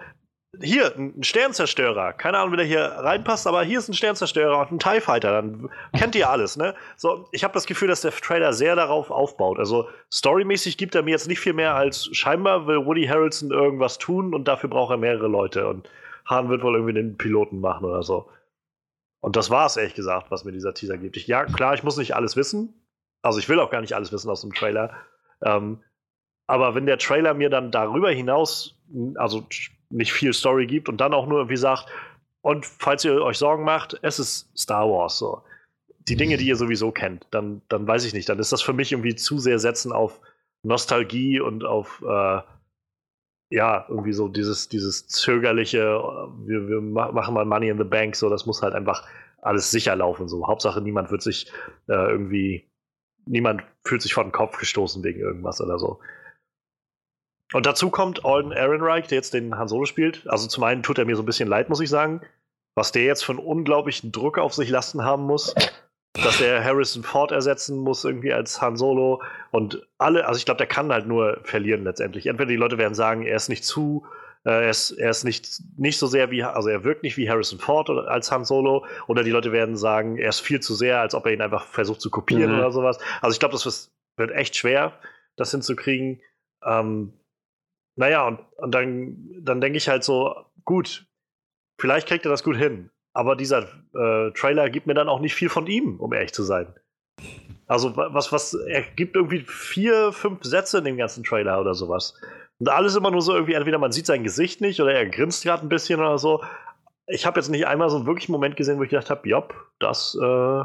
hier, 0.62 0.96
ein 0.96 1.24
Sternzerstörer. 1.24 2.14
Keine 2.14 2.38
Ahnung, 2.38 2.54
wie 2.54 2.58
der 2.58 2.66
hier 2.68 2.84
reinpasst, 2.84 3.48
aber 3.48 3.64
hier 3.64 3.80
ist 3.80 3.90
ein 3.90 3.96
Sternzerstörer 3.96 4.60
und 4.60 4.72
ein 4.72 4.80
TIE 4.80 5.02
Fighter. 5.02 5.32
Dann 5.32 5.70
kennt 5.98 6.16
ihr 6.16 6.30
alles, 6.30 6.56
ne? 6.56 6.76
So, 6.96 7.28
ich 7.32 7.44
habe 7.44 7.54
das 7.56 7.66
Gefühl, 7.66 7.88
dass 7.88 8.02
der 8.02 8.12
Trailer 8.12 8.54
sehr 8.54 8.76
darauf 8.76 9.10
aufbaut. 9.10 9.58
Also, 9.58 9.90
storymäßig 10.14 10.78
gibt 10.78 10.94
er 10.94 11.02
mir 11.02 11.12
jetzt 11.12 11.28
nicht 11.28 11.40
viel 11.40 11.54
mehr 11.54 11.74
als 11.74 12.10
scheinbar 12.12 12.68
will 12.68 12.86
Woody 12.86 13.08
Harrelson 13.08 13.50
irgendwas 13.50 13.98
tun 13.98 14.36
und 14.36 14.48
dafür 14.48 14.70
braucht 14.70 14.92
er 14.92 14.98
mehrere 14.98 15.28
Leute. 15.28 15.68
Und 15.68 15.90
Hahn 16.26 16.50
wird 16.50 16.62
wohl 16.62 16.76
irgendwie 16.76 16.94
den 16.94 17.18
Piloten 17.18 17.60
machen 17.60 17.86
oder 17.86 18.04
so. 18.04 18.30
Und 19.26 19.36
das 19.36 19.50
war 19.50 19.66
es, 19.66 19.76
ehrlich 19.76 19.96
gesagt, 19.96 20.30
was 20.30 20.46
mir 20.46 20.52
dieser 20.52 20.76
Teaser 20.76 21.00
gibt. 21.00 21.18
Ich, 21.18 21.26
ja, 21.26 21.46
klar, 21.46 21.74
ich 21.74 21.82
muss 21.82 21.98
nicht 21.98 22.16
alles 22.16 22.36
wissen. 22.36 22.76
Also 23.24 23.40
ich 23.40 23.50
will 23.50 23.60
auch 23.60 23.72
gar 23.72 23.82
nicht 23.82 23.94
alles 23.94 24.12
wissen 24.12 24.30
aus 24.30 24.42
dem 24.42 24.54
Trailer. 24.54 24.94
Ähm, 25.44 25.82
aber 26.46 26.76
wenn 26.76 26.86
der 26.86 27.00
Trailer 27.00 27.34
mir 27.34 27.50
dann 27.50 27.72
darüber 27.72 28.12
hinaus, 28.12 28.78
also 29.16 29.48
nicht 29.90 30.14
viel 30.14 30.32
Story 30.32 30.68
gibt 30.68 30.90
und 30.90 30.98
dann 31.02 31.16
auch 31.16 31.26
nur 31.26 31.40
irgendwie 31.40 31.58
sagt, 31.58 31.88
und 32.42 32.68
falls 32.68 33.04
ihr 33.04 33.20
euch 33.24 33.40
Sorgen 33.40 33.64
macht, 33.64 33.98
es 34.04 34.20
ist 34.20 34.56
Star 34.56 34.88
Wars 34.88 35.18
so. 35.18 35.42
Die 36.08 36.18
Dinge, 36.18 36.38
die 36.38 36.46
ihr 36.46 36.56
sowieso 36.56 36.92
kennt, 36.92 37.26
dann, 37.32 37.64
dann 37.68 37.88
weiß 37.88 38.06
ich 38.06 38.14
nicht. 38.14 38.30
Dann 38.30 38.38
ist 38.38 38.52
das 38.52 38.62
für 38.62 38.74
mich 38.74 38.92
irgendwie 38.92 39.16
zu 39.16 39.40
sehr 39.40 39.58
setzen 39.58 39.92
auf 39.92 40.20
Nostalgie 40.62 41.40
und 41.40 41.66
auf 41.66 42.04
äh, 42.08 42.42
ja, 43.56 43.86
irgendwie 43.88 44.12
so 44.12 44.28
dieses, 44.28 44.68
dieses 44.68 45.08
zögerliche, 45.08 45.80
wir, 46.46 46.68
wir 46.68 46.82
machen 46.82 47.34
mal 47.34 47.46
Money 47.46 47.70
in 47.70 47.78
the 47.78 47.86
Bank, 47.86 48.18
so, 48.18 48.30
das 48.30 48.46
muss 48.46 48.62
halt 48.62 48.76
einfach 48.76 49.08
alles 49.42 49.72
sicher 49.72 49.96
laufen. 49.96 50.28
So. 50.28 50.46
Hauptsache, 50.46 50.82
niemand 50.82 51.10
wird 51.10 51.22
sich 51.22 51.50
äh, 51.88 51.94
irgendwie, 51.94 52.70
niemand 53.26 53.64
fühlt 53.86 54.02
sich 54.02 54.14
vor 54.14 54.24
den 54.24 54.34
Kopf 54.34 54.58
gestoßen 54.60 55.04
wegen 55.06 55.22
irgendwas 55.22 55.62
oder 55.62 55.80
so. 55.80 56.02
Und 57.54 57.66
dazu 57.66 57.90
kommt 57.90 58.26
Alden 58.26 58.52
Ehrenreich, 58.52 59.08
der 59.08 59.20
jetzt 59.20 59.34
den 59.34 59.58
Han 59.58 59.70
Solo 59.70 59.86
spielt. 59.86 60.28
Also 60.28 60.48
zum 60.50 60.64
einen 60.64 60.84
tut 60.84 60.98
er 60.98 61.06
mir 61.06 61.16
so 61.16 61.24
ein 61.24 61.28
bisschen 61.28 61.48
leid, 61.48 61.70
muss 61.70 61.80
ich 61.80 61.90
sagen. 61.90 62.22
Was 62.76 62.92
der 62.92 63.06
jetzt 63.06 63.24
für 63.24 63.32
einen 63.32 63.40
unglaublichen 63.40 64.12
Druck 64.12 64.38
auf 64.38 64.54
sich 64.54 64.70
lasten 64.70 65.06
haben 65.06 65.24
muss 65.24 65.56
dass 66.24 66.42
er 66.42 66.64
Harrison 66.64 67.04
Ford 67.04 67.32
ersetzen 67.32 67.78
muss, 67.78 68.06
irgendwie 68.06 68.34
als 68.34 68.62
Han 68.62 68.78
Solo. 68.78 69.22
Und 69.52 69.86
alle, 69.98 70.26
also 70.26 70.38
ich 70.38 70.46
glaube, 70.46 70.58
der 70.58 70.68
kann 70.68 70.92
halt 70.92 71.08
nur 71.08 71.40
verlieren 71.44 71.84
letztendlich. 71.84 72.28
Entweder 72.28 72.50
die 72.50 72.56
Leute 72.56 72.78
werden 72.78 72.94
sagen, 72.94 73.24
er 73.24 73.36
ist 73.36 73.50
nicht 73.50 73.66
zu, 73.66 74.06
äh, 74.46 74.50
er, 74.50 74.70
ist, 74.70 74.92
er 74.92 75.10
ist 75.10 75.24
nicht, 75.24 75.62
nicht 75.78 75.98
so 75.98 76.08
sehr 76.08 76.32
wie, 76.32 76.44
also 76.44 76.70
er 76.70 76.84
wirkt 76.84 77.04
nicht 77.04 77.18
wie 77.18 77.30
Harrison 77.30 77.60
Ford 77.60 77.90
als 77.90 78.32
Han 78.32 78.46
Solo, 78.46 78.86
oder 79.08 79.24
die 79.24 79.32
Leute 79.32 79.52
werden 79.52 79.76
sagen, 79.76 80.18
er 80.18 80.30
ist 80.30 80.40
viel 80.40 80.60
zu 80.60 80.76
sehr, 80.76 81.02
als 81.02 81.16
ob 81.16 81.26
er 81.26 81.34
ihn 81.34 81.42
einfach 81.42 81.66
versucht 81.66 82.02
zu 82.02 82.10
kopieren 82.10 82.52
mhm. 82.52 82.60
oder 82.60 82.72
sowas. 82.72 82.98
Also 83.22 83.34
ich 83.34 83.40
glaube, 83.40 83.54
das 83.54 83.92
wird 84.18 84.32
echt 84.32 84.56
schwer, 84.56 85.00
das 85.36 85.52
hinzukriegen. 85.52 86.22
Ähm, 86.64 87.14
naja, 87.98 88.28
und, 88.28 88.40
und 88.58 88.72
dann, 88.74 89.30
dann 89.42 89.62
denke 89.62 89.78
ich 89.78 89.90
halt 89.90 90.04
so, 90.04 90.46
gut, 90.64 91.06
vielleicht 91.80 92.08
kriegt 92.08 92.26
er 92.26 92.32
das 92.32 92.44
gut 92.44 92.58
hin 92.58 92.90
aber 93.16 93.38
dieser 93.38 93.64
äh, 93.94 94.32
Trailer 94.32 94.70
gibt 94.70 94.88
mir 94.88 94.94
dann 94.94 95.08
auch 95.08 95.22
nicht 95.22 95.36
viel 95.36 95.48
von 95.48 95.68
ihm, 95.68 96.00
um 96.02 96.12
ehrlich 96.12 96.34
zu 96.34 96.44
sein. 96.44 96.68
Also 97.66 97.96
was, 97.96 98.32
was, 98.34 98.54
er 98.54 98.82
gibt 98.82 99.16
irgendwie 99.16 99.40
vier, 99.40 100.12
fünf 100.12 100.44
Sätze 100.44 100.80
in 100.80 100.84
dem 100.84 100.98
ganzen 100.98 101.24
Trailer 101.24 101.60
oder 101.62 101.74
sowas. 101.74 102.14
Und 102.60 102.70
alles 102.70 102.96
immer 102.96 103.12
nur 103.12 103.22
so 103.22 103.34
irgendwie, 103.34 103.54
entweder 103.54 103.78
man 103.78 103.94
sieht 103.94 104.06
sein 104.06 104.24
Gesicht 104.24 104.60
nicht 104.60 104.82
oder 104.82 104.94
er 104.94 105.08
grinst 105.08 105.44
gerade 105.44 105.66
ein 105.66 105.70
bisschen 105.70 106.02
oder 106.02 106.18
so. 106.18 106.44
Ich 107.08 107.26
habe 107.26 107.40
jetzt 107.40 107.50
nicht 107.50 107.66
einmal 107.68 107.90
so 107.90 107.96
einen 107.96 108.06
wirklichen 108.06 108.34
Moment 108.34 108.58
gesehen, 108.58 108.80
wo 108.80 108.84
ich 108.84 108.90
gedacht 108.90 109.10
habe, 109.10 109.28
jopp, 109.28 109.56
das, 109.80 110.18
äh, 110.22 110.64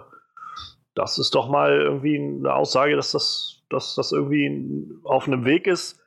das 0.94 1.18
ist 1.18 1.36
doch 1.36 1.48
mal 1.48 1.80
irgendwie 1.80 2.18
eine 2.18 2.52
Aussage, 2.52 2.96
dass 2.96 3.12
das, 3.12 3.62
dass 3.70 3.94
das 3.94 4.10
irgendwie 4.10 4.90
auf 5.04 5.28
einem 5.28 5.44
Weg 5.44 5.68
ist, 5.68 6.00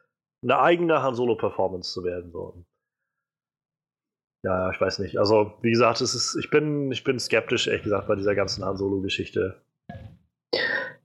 eine 0.44 0.60
eigene 0.60 1.02
Han 1.02 1.16
Solo-Performance 1.16 1.94
zu 1.94 2.04
werden. 2.04 2.32
So. 2.34 2.66
Ja, 4.44 4.72
ich 4.72 4.80
weiß 4.80 5.00
nicht. 5.00 5.18
Also, 5.18 5.54
wie 5.62 5.72
gesagt, 5.72 6.02
es 6.02 6.14
ist, 6.14 6.36
ich, 6.36 6.50
bin, 6.50 6.92
ich 6.92 7.04
bin 7.04 7.18
skeptisch, 7.20 7.68
ehrlich 7.68 7.84
gesagt, 7.84 8.08
bei 8.08 8.16
dieser 8.16 8.36
ganzen 8.36 8.66
Han 8.66 8.78
Solo-Geschichte. 8.78 9.62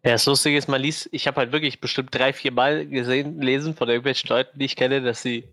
Ja, 0.05 0.12
das 0.12 0.27
Lustige 0.27 0.57
ist, 0.57 0.68
man 0.68 0.81
liest, 0.81 1.09
ich 1.12 1.27
habe 1.27 1.38
halt 1.38 1.53
wirklich 1.53 1.81
bestimmt 1.81 2.12
drei, 2.12 2.33
vier 2.33 2.53
Mal 2.53 2.87
gesehen, 2.87 3.40
lesen 3.40 3.74
von 3.74 3.88
irgendwelchen 3.88 4.29
Leuten, 4.29 4.59
die 4.59 4.64
ich 4.64 4.77
kenne, 4.77 5.03
dass 5.03 5.22
sie 5.22 5.44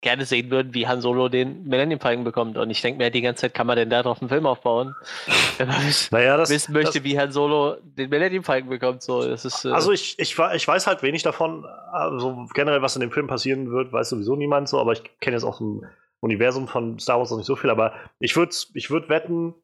gerne 0.00 0.24
sehen 0.24 0.50
würden, 0.50 0.74
wie 0.74 0.88
Han 0.88 1.00
Solo 1.00 1.28
den 1.28 1.64
Millennium 1.64 2.00
Falcon 2.00 2.24
bekommt. 2.24 2.58
Und 2.58 2.70
ich 2.70 2.82
denke 2.82 2.98
mir 2.98 3.10
die 3.10 3.22
ganze 3.22 3.42
Zeit, 3.42 3.54
kann 3.54 3.68
man 3.68 3.76
denn 3.76 3.88
da 3.88 4.02
drauf 4.02 4.20
einen 4.20 4.28
Film 4.28 4.46
aufbauen? 4.46 4.94
Wenn 5.58 5.68
man 5.68 5.80
naja, 6.10 6.36
das, 6.36 6.50
wissen 6.50 6.72
möchte, 6.72 6.98
das, 6.98 7.04
wie 7.04 7.18
Han 7.18 7.30
Solo 7.30 7.76
den 7.82 8.10
Millennium 8.10 8.42
Falcon 8.42 8.68
bekommt. 8.68 9.02
So, 9.02 9.26
das 9.26 9.44
ist, 9.44 9.64
äh 9.64 9.70
also 9.70 9.92
ich, 9.92 10.18
ich, 10.18 10.36
ich 10.54 10.68
weiß 10.68 10.86
halt 10.88 11.04
wenig 11.04 11.22
davon, 11.22 11.64
also 11.92 12.48
generell, 12.52 12.82
was 12.82 12.96
in 12.96 13.00
dem 13.00 13.12
Film 13.12 13.28
passieren 13.28 13.70
wird, 13.70 13.92
weiß 13.92 14.08
sowieso 14.08 14.34
niemand 14.34 14.68
so, 14.68 14.80
aber 14.80 14.92
ich 14.92 15.02
kenne 15.20 15.36
jetzt 15.36 15.44
auch 15.44 15.58
so 15.58 15.64
ein 15.64 15.86
Universum 16.22 16.68
von 16.68 16.98
Star 16.98 17.18
Wars 17.18 17.30
noch 17.30 17.38
nicht 17.38 17.46
so 17.46 17.56
viel, 17.56 17.68
aber 17.68 17.94
ich 18.20 18.36
würde 18.36 18.54
ich 18.74 18.90
würd 18.90 19.08
wetten, 19.08 19.54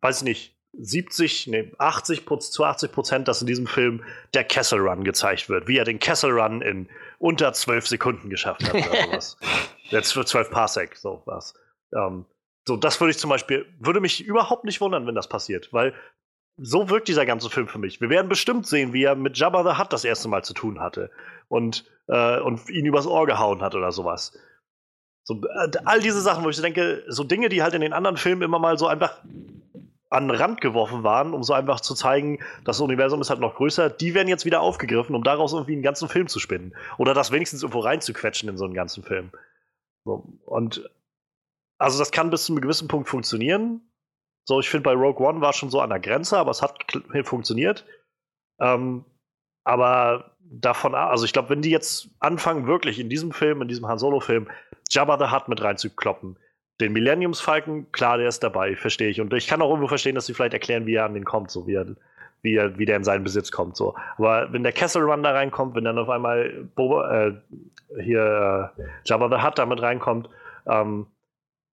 weiß 0.00 0.18
ich 0.18 0.24
nicht, 0.24 0.56
70, 0.72 1.48
nee, 1.48 1.70
80 1.76 2.24
zu 2.40 2.64
80 2.64 2.92
Prozent, 2.92 3.28
dass 3.28 3.42
in 3.42 3.46
diesem 3.46 3.66
Film 3.66 4.02
der 4.32 4.44
Kessel 4.44 4.80
Run 4.80 5.04
gezeigt 5.04 5.50
wird, 5.50 5.68
wie 5.68 5.76
er 5.76 5.84
den 5.84 5.98
Kessel 5.98 6.30
Run 6.30 6.62
in 6.62 6.88
unter 7.18 7.52
12 7.52 7.86
Sekunden 7.86 8.30
geschafft 8.30 8.64
hat 8.64 8.74
oder 8.74 9.02
sowas. 9.04 9.36
Jetzt 9.90 10.12
für 10.12 10.24
12 10.24 10.50
Parsec, 10.50 10.96
so 10.96 11.22
was. 11.26 11.52
Ähm, 11.94 12.24
so, 12.66 12.76
das 12.76 12.98
würde 13.00 13.10
ich 13.10 13.18
zum 13.18 13.28
Beispiel, 13.28 13.66
würde 13.78 14.00
mich 14.00 14.24
überhaupt 14.24 14.64
nicht 14.64 14.80
wundern, 14.80 15.06
wenn 15.06 15.14
das 15.14 15.28
passiert, 15.28 15.70
weil 15.72 15.92
so 16.56 16.88
wirkt 16.88 17.08
dieser 17.08 17.26
ganze 17.26 17.50
Film 17.50 17.68
für 17.68 17.78
mich. 17.78 18.00
Wir 18.00 18.08
werden 18.08 18.28
bestimmt 18.28 18.66
sehen, 18.66 18.94
wie 18.94 19.04
er 19.04 19.14
mit 19.14 19.36
Jabba 19.36 19.62
the 19.64 19.78
Hutt 19.78 19.92
das 19.92 20.04
erste 20.04 20.28
Mal 20.28 20.44
zu 20.44 20.54
tun 20.54 20.80
hatte 20.80 21.10
und, 21.48 21.84
äh, 22.08 22.40
und 22.40 22.70
ihn 22.70 22.86
übers 22.86 23.06
Ohr 23.06 23.26
gehauen 23.26 23.60
hat 23.60 23.74
oder 23.74 23.92
sowas. 23.92 24.38
So, 25.24 25.40
äh, 25.42 25.70
all 25.84 26.00
diese 26.00 26.20
Sachen, 26.20 26.44
wo 26.44 26.48
ich 26.48 26.60
denke, 26.60 27.04
so 27.08 27.24
Dinge, 27.24 27.48
die 27.48 27.62
halt 27.62 27.74
in 27.74 27.80
den 27.80 27.92
anderen 27.92 28.16
Filmen 28.16 28.42
immer 28.42 28.58
mal 28.58 28.78
so 28.78 28.86
einfach 28.86 29.20
an 30.10 30.28
den 30.28 30.36
Rand 30.36 30.60
geworfen 30.60 31.04
waren, 31.04 31.32
um 31.32 31.42
so 31.42 31.54
einfach 31.54 31.80
zu 31.80 31.94
zeigen, 31.94 32.40
das 32.64 32.80
Universum 32.80 33.20
ist 33.22 33.30
halt 33.30 33.40
noch 33.40 33.54
größer, 33.54 33.88
die 33.88 34.14
werden 34.14 34.28
jetzt 34.28 34.44
wieder 34.44 34.60
aufgegriffen, 34.60 35.14
um 35.14 35.24
daraus 35.24 35.54
irgendwie 35.54 35.72
einen 35.72 35.82
ganzen 35.82 36.08
Film 36.08 36.28
zu 36.28 36.38
spinnen. 36.38 36.76
Oder 36.98 37.14
das 37.14 37.32
wenigstens 37.32 37.62
irgendwo 37.62 37.80
reinzuquetschen 37.80 38.48
in 38.48 38.58
so 38.58 38.64
einen 38.64 38.74
ganzen 38.74 39.02
Film. 39.02 39.30
So, 40.04 40.28
und 40.44 40.90
also 41.78 41.98
das 41.98 42.10
kann 42.10 42.30
bis 42.30 42.44
zu 42.44 42.52
einem 42.52 42.60
gewissen 42.60 42.88
Punkt 42.88 43.08
funktionieren. 43.08 43.80
So, 44.44 44.60
ich 44.60 44.68
finde, 44.68 44.84
bei 44.84 44.92
Rogue 44.92 45.26
One 45.26 45.40
war 45.40 45.52
schon 45.52 45.70
so 45.70 45.80
an 45.80 45.90
der 45.90 46.00
Grenze, 46.00 46.36
aber 46.36 46.50
es 46.50 46.60
hat 46.60 46.84
funktioniert. 47.24 47.86
Ähm, 48.60 49.04
aber 49.64 50.31
davon, 50.60 50.94
also 50.94 51.24
ich 51.24 51.32
glaube, 51.32 51.50
wenn 51.50 51.62
die 51.62 51.70
jetzt 51.70 52.10
anfangen, 52.20 52.66
wirklich 52.66 52.98
in 52.98 53.08
diesem 53.08 53.32
Film, 53.32 53.62
in 53.62 53.68
diesem 53.68 53.86
Han 53.88 53.98
Solo-Film, 53.98 54.48
Jabba 54.90 55.18
the 55.18 55.34
Hutt 55.34 55.48
mit 55.48 55.62
reinzukloppen, 55.62 56.36
den 56.80 56.92
Millenniums 56.92 57.40
Falken, 57.40 57.90
klar, 57.92 58.18
der 58.18 58.28
ist 58.28 58.42
dabei, 58.42 58.76
verstehe 58.76 59.08
ich. 59.08 59.20
Und 59.20 59.32
ich 59.32 59.46
kann 59.46 59.62
auch 59.62 59.68
irgendwo 59.68 59.88
verstehen, 59.88 60.14
dass 60.14 60.26
sie 60.26 60.34
vielleicht 60.34 60.52
erklären, 60.52 60.86
wie 60.86 60.94
er 60.94 61.04
an 61.04 61.14
den 61.14 61.24
kommt, 61.24 61.50
so 61.50 61.66
wie 61.66 61.74
er, 61.74 61.86
wie 62.42 62.54
er, 62.54 62.78
wie 62.78 62.84
der 62.84 62.96
in 62.96 63.04
seinen 63.04 63.24
Besitz 63.24 63.50
kommt. 63.50 63.76
So. 63.76 63.94
Aber 64.18 64.52
wenn 64.52 64.62
der 64.62 64.72
Kessel 64.72 65.02
Run 65.02 65.22
da 65.22 65.30
reinkommt, 65.30 65.74
wenn 65.74 65.84
dann 65.84 65.98
auf 65.98 66.10
einmal 66.10 66.68
Boba, 66.74 67.28
äh, 67.28 67.32
hier 68.02 68.72
äh, 68.76 68.82
Jabba 69.04 69.28
the 69.28 69.44
Hutt 69.44 69.58
damit 69.58 69.80
reinkommt, 69.80 70.28
ähm, 70.66 71.06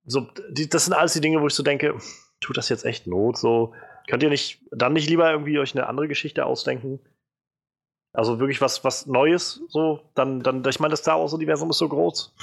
so, 0.06 0.28
die, 0.50 0.70
das 0.70 0.86
sind 0.86 0.94
alles 0.94 1.14
die 1.14 1.22
Dinge, 1.22 1.42
wo 1.42 1.48
ich 1.48 1.54
so 1.54 1.64
denke, 1.64 1.96
tut 2.40 2.58
das 2.58 2.70
jetzt 2.70 2.86
echt 2.86 3.08
Not? 3.08 3.38
So, 3.38 3.74
könnt 4.08 4.24
ihr 4.24 4.30
nicht 4.30 4.62
dann 4.72 4.94
nicht 4.94 5.10
lieber 5.10 5.30
irgendwie 5.30 5.60
euch 5.60 5.76
eine 5.76 5.88
andere 5.88 6.08
Geschichte 6.08 6.46
ausdenken? 6.46 7.00
Also 8.14 8.40
wirklich 8.40 8.60
was, 8.62 8.84
was 8.84 9.06
Neues, 9.06 9.62
so, 9.68 10.02
dann, 10.16 10.42
dann, 10.42 10.64
ich 10.68 10.80
meine, 10.80 10.92
das 10.92 11.02
Star 11.02 11.20
Wars-Universum 11.20 11.70
ist 11.70 11.78
so 11.78 11.88
groß. 11.88 12.34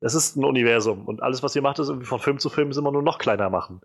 Es 0.00 0.14
ist 0.14 0.36
ein 0.36 0.44
Universum 0.44 1.06
und 1.06 1.22
alles, 1.22 1.42
was 1.42 1.54
ihr 1.54 1.62
macht, 1.62 1.78
ist 1.78 1.88
irgendwie 1.88 2.06
von 2.06 2.18
Film 2.18 2.38
zu 2.38 2.48
Film 2.48 2.70
immer 2.72 2.92
nur 2.92 3.02
noch 3.02 3.18
kleiner 3.18 3.48
machen. 3.48 3.80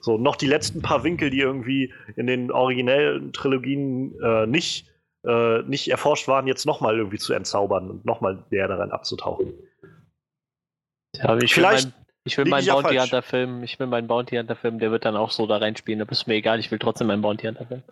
So, 0.00 0.18
noch 0.18 0.36
die 0.36 0.46
letzten 0.46 0.82
paar 0.82 1.02
Winkel, 1.02 1.30
die 1.30 1.40
irgendwie 1.40 1.92
in 2.16 2.26
den 2.26 2.50
originellen 2.50 3.32
Trilogien 3.32 4.18
äh, 4.22 4.46
nicht, 4.46 4.86
äh, 5.24 5.62
nicht 5.62 5.90
erforscht 5.90 6.28
waren, 6.28 6.46
jetzt 6.46 6.66
nochmal 6.66 6.96
irgendwie 6.96 7.18
zu 7.18 7.32
entzaubern 7.32 7.90
und 7.90 8.04
nochmal 8.04 8.44
näher 8.50 8.68
daran 8.68 8.90
abzutauchen. 8.90 9.54
Ja, 11.14 11.36
ich 11.38 11.54
Vielleicht 11.54 11.92
ich 12.28 12.36
will 12.36 12.44
meinen 12.44 12.66
Bounty 12.66 12.96
Hunter 12.96 13.22
Film, 13.22 13.62
ich 13.62 13.80
will 13.80 13.86
meinen 13.86 14.06
Bounty 14.06 14.36
Hunter 14.36 14.54
Film, 14.54 14.78
der 14.78 14.90
wird 14.90 15.06
dann 15.06 15.16
auch 15.16 15.30
so 15.30 15.46
da 15.46 15.56
reinspielen. 15.56 15.98
Da 15.98 16.04
ist 16.10 16.26
mir 16.26 16.34
egal, 16.34 16.60
ich 16.60 16.70
will 16.70 16.78
trotzdem 16.78 17.06
meinen 17.06 17.22
Bounty 17.22 17.46
Hunter 17.46 17.66
Film. 17.66 17.82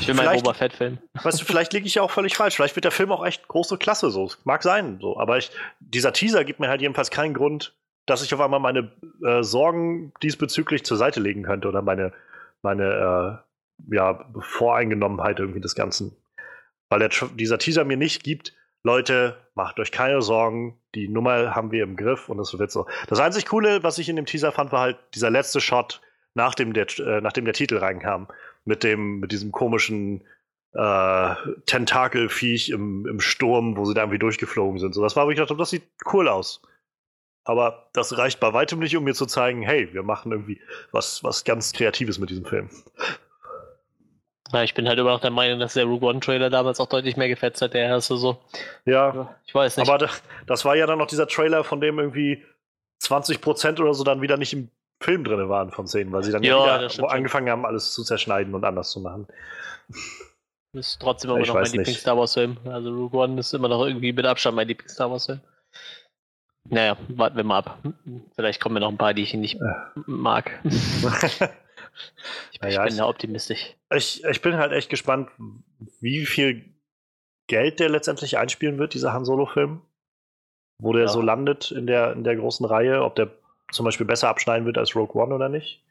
Ich 0.00 0.06
will 0.06 0.14
meinen 0.14 0.36
Boba 0.36 0.54
Fett 0.54 0.72
Film. 0.72 0.98
Weißt 1.22 1.40
du, 1.40 1.44
vielleicht 1.44 1.72
liege 1.72 1.86
ich 1.86 1.96
ja 1.96 2.02
auch 2.02 2.10
völlig 2.10 2.36
falsch. 2.36 2.54
Vielleicht 2.54 2.76
wird 2.76 2.84
der 2.84 2.92
Film 2.92 3.10
auch 3.10 3.26
echt 3.26 3.48
große 3.48 3.78
Klasse, 3.78 4.10
so. 4.10 4.30
Mag 4.44 4.62
sein, 4.62 4.98
so. 5.00 5.18
Aber 5.18 5.38
ich, 5.38 5.50
dieser 5.80 6.12
Teaser 6.12 6.44
gibt 6.44 6.60
mir 6.60 6.68
halt 6.68 6.80
jedenfalls 6.80 7.10
keinen 7.10 7.34
Grund, 7.34 7.74
dass 8.06 8.22
ich 8.22 8.32
auf 8.32 8.40
einmal 8.40 8.60
meine 8.60 8.92
äh, 9.24 9.42
Sorgen 9.42 10.12
diesbezüglich 10.22 10.84
zur 10.84 10.96
Seite 10.96 11.18
legen 11.18 11.42
könnte 11.42 11.66
oder 11.68 11.82
meine, 11.82 12.12
meine 12.62 13.42
äh, 13.88 13.94
ja, 13.96 14.24
Voreingenommenheit 14.38 15.40
irgendwie 15.40 15.60
des 15.60 15.74
Ganzen. 15.74 16.16
Weil 16.88 17.00
der, 17.00 17.10
dieser 17.34 17.58
Teaser 17.58 17.84
mir 17.84 17.96
nicht 17.96 18.22
gibt, 18.22 18.54
Leute, 18.82 19.36
macht 19.54 19.78
euch 19.78 19.92
keine 19.92 20.22
Sorgen, 20.22 20.78
die 20.94 21.08
Nummer 21.08 21.54
haben 21.54 21.70
wir 21.70 21.82
im 21.82 21.96
Griff 21.96 22.28
und 22.28 22.38
es 22.38 22.58
wird 22.58 22.70
so. 22.70 22.86
Das 23.08 23.20
einzig 23.20 23.46
Coole, 23.46 23.82
was 23.82 23.98
ich 23.98 24.08
in 24.08 24.16
dem 24.16 24.26
Teaser 24.26 24.52
fand, 24.52 24.72
war 24.72 24.80
halt 24.80 24.98
dieser 25.14 25.30
letzte 25.30 25.60
Shot, 25.60 26.00
nachdem 26.34 26.72
der, 26.72 26.86
äh, 26.98 27.20
nachdem 27.20 27.44
der 27.44 27.54
Titel 27.54 27.76
reinkam. 27.76 28.28
Mit 28.64 28.82
dem, 28.82 29.20
mit 29.20 29.32
diesem 29.32 29.52
komischen 29.52 30.22
äh, 30.72 31.34
Tentakelviech 31.66 32.70
im, 32.70 33.06
im 33.06 33.20
Sturm, 33.20 33.76
wo 33.76 33.84
sie 33.84 33.94
da 33.94 34.02
irgendwie 34.02 34.18
durchgeflogen 34.18 34.78
sind. 34.78 34.94
So, 34.94 35.02
das 35.02 35.16
war, 35.16 35.26
wo 35.26 35.30
ich 35.30 35.38
dachte, 35.38 35.56
das 35.56 35.70
sieht 35.70 35.84
cool 36.12 36.28
aus. 36.28 36.62
Aber 37.44 37.88
das 37.94 38.16
reicht 38.18 38.38
bei 38.38 38.52
weitem 38.52 38.78
nicht, 38.78 38.96
um 38.96 39.04
mir 39.04 39.14
zu 39.14 39.26
zeigen, 39.26 39.62
hey, 39.62 39.92
wir 39.92 40.02
machen 40.02 40.30
irgendwie 40.30 40.60
was, 40.92 41.24
was 41.24 41.44
ganz 41.44 41.72
Kreatives 41.72 42.18
mit 42.18 42.30
diesem 42.30 42.44
Film. 42.44 42.70
Ja, 44.52 44.62
ich 44.62 44.74
bin 44.74 44.88
halt 44.88 44.98
immer 44.98 45.10
noch 45.10 45.20
der 45.20 45.30
Meinung, 45.30 45.60
dass 45.60 45.74
der 45.74 45.84
Rogue 45.84 46.08
One 46.08 46.20
Trailer 46.20 46.50
damals 46.50 46.80
auch 46.80 46.88
deutlich 46.88 47.16
mehr 47.16 47.28
gefetzt 47.28 47.62
hat, 47.62 47.74
der 47.74 47.82
erste 47.82 48.16
so. 48.16 48.38
Ja. 48.84 49.34
Ich 49.46 49.54
weiß 49.54 49.76
nicht. 49.76 49.88
Aber 49.88 50.08
das 50.46 50.64
war 50.64 50.76
ja 50.76 50.86
dann 50.86 50.98
noch 50.98 51.06
dieser 51.06 51.28
Trailer, 51.28 51.62
von 51.62 51.80
dem 51.80 51.98
irgendwie 51.98 52.44
20% 53.02 53.80
oder 53.80 53.94
so 53.94 54.04
dann 54.04 54.20
wieder 54.22 54.36
nicht 54.36 54.52
im 54.52 54.70
Film 55.02 55.24
drin 55.24 55.48
waren 55.48 55.70
von 55.70 55.86
Szenen, 55.86 56.12
weil 56.12 56.22
sie 56.22 56.32
dann 56.32 56.42
ja, 56.42 56.80
wieder 56.80 57.10
angefangen 57.10 57.48
haben, 57.48 57.64
alles 57.64 57.92
zu 57.92 58.04
zerschneiden 58.04 58.54
und 58.54 58.64
anders 58.64 58.90
zu 58.90 59.00
machen. 59.00 59.26
Das 60.72 60.88
ist 60.88 61.00
trotzdem 61.00 61.30
immer 61.30 61.40
ich 61.40 61.48
noch 61.48 61.54
mein 61.54 61.64
Lieblings-Star 61.64 62.16
Wars-Film. 62.16 62.58
Also 62.64 62.90
Rogue 62.90 63.18
One 63.18 63.40
ist 63.40 63.54
immer 63.54 63.68
noch 63.68 63.84
irgendwie 63.84 64.12
mit 64.12 64.26
Abstand 64.26 64.56
mein 64.56 64.68
Lieblings-Star 64.68 65.10
Wars-Film. 65.10 65.40
Naja, 66.68 66.96
warten 67.08 67.36
wir 67.36 67.44
mal 67.44 67.58
ab. 67.58 67.78
Vielleicht 68.36 68.60
kommen 68.60 68.74
mir 68.74 68.80
noch 68.80 68.90
ein 68.90 68.98
paar, 68.98 69.14
die 69.14 69.22
ich 69.22 69.32
nicht 69.34 69.56
äh. 69.60 70.00
mag. 70.06 70.60
Ich, 72.52 72.60
naja, 72.60 72.84
bin 72.84 72.96
da 72.96 73.06
optimistisch. 73.06 73.76
Ich, 73.94 74.24
ich 74.24 74.42
bin 74.42 74.56
halt 74.56 74.72
echt 74.72 74.90
gespannt, 74.90 75.30
wie 76.00 76.26
viel 76.26 76.74
Geld 77.46 77.80
der 77.80 77.88
letztendlich 77.88 78.38
einspielen 78.38 78.78
wird, 78.78 78.94
dieser 78.94 79.12
Han 79.12 79.24
Solo-Film. 79.24 79.82
Wo 80.78 80.92
der 80.92 81.02
ja. 81.02 81.08
so 81.08 81.20
landet 81.20 81.70
in 81.70 81.86
der, 81.86 82.12
in 82.12 82.24
der 82.24 82.36
großen 82.36 82.64
Reihe, 82.64 83.02
ob 83.02 83.14
der 83.16 83.30
zum 83.70 83.84
Beispiel 83.84 84.06
besser 84.06 84.28
abschneiden 84.28 84.66
wird 84.66 84.78
als 84.78 84.96
Rogue 84.96 85.20
One 85.20 85.34
oder 85.34 85.48
nicht. 85.48 85.84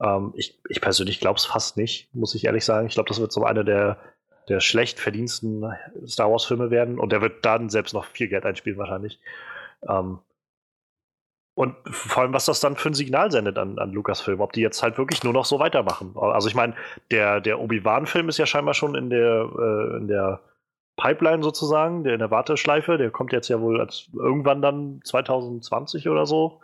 Ähm, 0.00 0.32
ich, 0.36 0.60
ich 0.68 0.80
persönlich 0.80 1.20
glaube 1.20 1.38
es 1.38 1.44
fast 1.44 1.76
nicht, 1.76 2.14
muss 2.14 2.34
ich 2.34 2.44
ehrlich 2.44 2.64
sagen. 2.64 2.86
Ich 2.86 2.94
glaube, 2.94 3.08
das 3.08 3.20
wird 3.20 3.32
so 3.32 3.44
einer 3.44 3.64
der, 3.64 3.98
der 4.48 4.60
schlecht 4.60 4.98
verdiensten 4.98 5.64
Star 6.06 6.30
Wars-Filme 6.30 6.70
werden 6.70 6.98
und 6.98 7.12
der 7.12 7.20
wird 7.20 7.44
dann 7.44 7.70
selbst 7.70 7.92
noch 7.92 8.04
viel 8.04 8.28
Geld 8.28 8.44
einspielen, 8.44 8.78
wahrscheinlich. 8.78 9.20
Ähm, 9.88 10.18
und 11.54 11.74
vor 11.90 12.22
allem, 12.22 12.32
was 12.32 12.46
das 12.46 12.60
dann 12.60 12.76
für 12.76 12.90
ein 12.90 12.94
Signal 12.94 13.30
sendet 13.30 13.58
an, 13.58 13.78
an 13.78 13.92
Lucasfilm, 13.92 14.40
ob 14.40 14.52
die 14.52 14.60
jetzt 14.60 14.82
halt 14.82 14.98
wirklich 14.98 15.24
nur 15.24 15.32
noch 15.32 15.44
so 15.44 15.58
weitermachen. 15.58 16.14
Also 16.16 16.48
ich 16.48 16.54
meine, 16.54 16.74
der, 17.10 17.40
der 17.40 17.60
Obi-Wan-Film 17.60 18.28
ist 18.28 18.38
ja 18.38 18.46
scheinbar 18.46 18.74
schon 18.74 18.94
in 18.94 19.10
der, 19.10 19.48
äh, 19.58 19.96
in 19.98 20.08
der 20.08 20.40
Pipeline 20.96 21.42
sozusagen, 21.42 22.04
der 22.04 22.14
in 22.14 22.18
der 22.18 22.30
Warteschleife, 22.30 22.98
der 22.98 23.10
kommt 23.10 23.32
jetzt 23.32 23.48
ja 23.48 23.60
wohl 23.60 23.80
als 23.80 24.08
irgendwann 24.14 24.62
dann 24.62 25.00
2020 25.04 26.08
oder 26.08 26.26
so. 26.26 26.60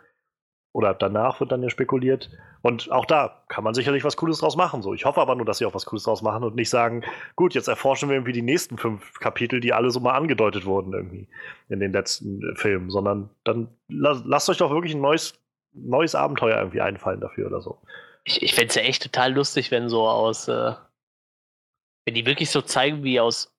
Oder 0.73 0.93
danach 0.93 1.39
wird 1.39 1.51
dann 1.51 1.63
ja 1.63 1.69
spekuliert. 1.69 2.29
Und 2.61 2.91
auch 2.91 3.05
da 3.05 3.43
kann 3.47 3.63
man 3.63 3.73
sicherlich 3.73 4.03
was 4.03 4.17
Cooles 4.17 4.39
draus 4.39 4.55
machen. 4.55 4.81
So. 4.81 4.93
Ich 4.93 5.05
hoffe 5.05 5.21
aber 5.21 5.35
nur, 5.35 5.45
dass 5.45 5.57
sie 5.57 5.65
auch 5.65 5.73
was 5.73 5.85
Cooles 5.85 6.03
draus 6.03 6.21
machen 6.21 6.43
und 6.43 6.55
nicht 6.55 6.69
sagen, 6.69 7.03
gut, 7.35 7.55
jetzt 7.55 7.67
erforschen 7.67 8.09
wir 8.09 8.15
irgendwie 8.15 8.33
die 8.33 8.41
nächsten 8.41 8.77
fünf 8.77 9.19
Kapitel, 9.19 9.59
die 9.59 9.73
alle 9.73 9.89
so 9.89 9.99
mal 9.99 10.13
angedeutet 10.13 10.65
wurden 10.65 10.93
irgendwie 10.93 11.27
in 11.69 11.79
den 11.79 11.93
letzten 11.93 12.55
Filmen, 12.55 12.89
sondern 12.89 13.29
dann 13.43 13.69
lasst 13.87 14.49
euch 14.49 14.57
doch 14.57 14.69
wirklich 14.69 14.93
ein 14.93 15.01
neues, 15.01 15.39
neues 15.73 16.13
Abenteuer 16.13 16.57
irgendwie 16.57 16.81
einfallen 16.81 17.21
dafür 17.21 17.47
oder 17.47 17.61
so. 17.61 17.81
Ich, 18.23 18.43
ich 18.43 18.53
fände 18.53 18.69
es 18.69 18.75
ja 18.75 18.81
echt 18.81 19.01
total 19.01 19.33
lustig, 19.33 19.71
wenn 19.71 19.89
so 19.89 20.07
aus, 20.07 20.47
äh, 20.47 20.73
wenn 22.05 22.13
die 22.13 22.25
wirklich 22.25 22.51
so 22.51 22.61
zeigen, 22.61 23.03
wie 23.03 23.19
aus, 23.19 23.57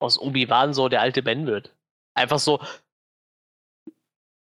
aus 0.00 0.18
Obi-Wan 0.18 0.72
so 0.72 0.88
der 0.88 1.00
alte 1.00 1.22
Ben 1.22 1.46
wird. 1.46 1.74
Einfach 2.14 2.38
so, 2.38 2.60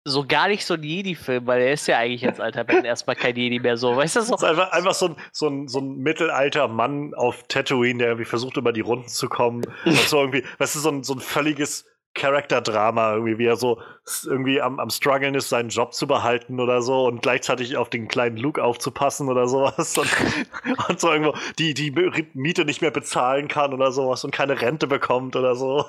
so 0.03 0.25
gar 0.25 0.47
nicht 0.47 0.65
so 0.65 0.73
ein 0.73 0.83
Jedi-Film, 0.83 1.45
weil 1.45 1.61
er 1.61 1.73
ist 1.73 1.87
ja 1.87 1.97
eigentlich 1.97 2.25
als 2.25 2.39
alter 2.39 2.63
Ben 2.63 2.83
erstmal 2.83 3.15
kein 3.15 3.35
Jedi 3.35 3.59
mehr 3.59 3.77
so. 3.77 3.95
Weißt 3.95 4.15
du 4.15 4.21
so? 4.21 4.31
Das 4.31 4.41
ist 4.41 4.49
einfach, 4.49 4.71
einfach 4.71 4.93
so, 4.93 5.09
ein, 5.09 5.15
so, 5.31 5.47
ein, 5.47 5.67
so 5.67 5.79
ein 5.79 5.97
mittelalter 5.97 6.67
Mann 6.67 7.13
auf 7.13 7.43
Tatooine, 7.47 7.99
der 7.99 8.07
irgendwie 8.07 8.25
versucht, 8.25 8.57
über 8.57 8.73
die 8.73 8.81
Runden 8.81 9.07
zu 9.07 9.29
kommen. 9.29 9.63
und 9.85 9.97
so 9.97 10.19
irgendwie, 10.19 10.43
weißt 10.57 10.75
du, 10.75 10.79
so 10.79 10.89
ein, 10.89 11.03
so 11.03 11.13
ein 11.13 11.19
völliges 11.19 11.85
Charakterdrama, 12.13 13.13
irgendwie, 13.13 13.37
wie 13.37 13.45
er 13.45 13.55
so 13.55 13.79
irgendwie 14.25 14.59
am, 14.59 14.79
am 14.79 14.89
struggeln 14.89 15.33
ist, 15.35 15.47
seinen 15.47 15.69
Job 15.69 15.93
zu 15.93 16.07
behalten 16.07 16.59
oder 16.59 16.81
so 16.81 17.05
und 17.05 17.21
gleichzeitig 17.21 17.77
auf 17.77 17.89
den 17.89 18.09
kleinen 18.09 18.35
Luke 18.35 18.61
aufzupassen 18.61 19.29
oder 19.29 19.47
sowas 19.47 19.97
und, 19.97 20.09
und 20.89 20.99
so 20.99 21.09
irgendwo 21.11 21.37
die, 21.57 21.73
die 21.73 21.91
Miete 22.33 22.65
nicht 22.65 22.81
mehr 22.81 22.91
bezahlen 22.91 23.47
kann 23.47 23.73
oder 23.73 23.93
sowas 23.93 24.25
und 24.25 24.31
keine 24.31 24.59
Rente 24.59 24.87
bekommt 24.87 25.37
oder 25.37 25.55
so. 25.55 25.85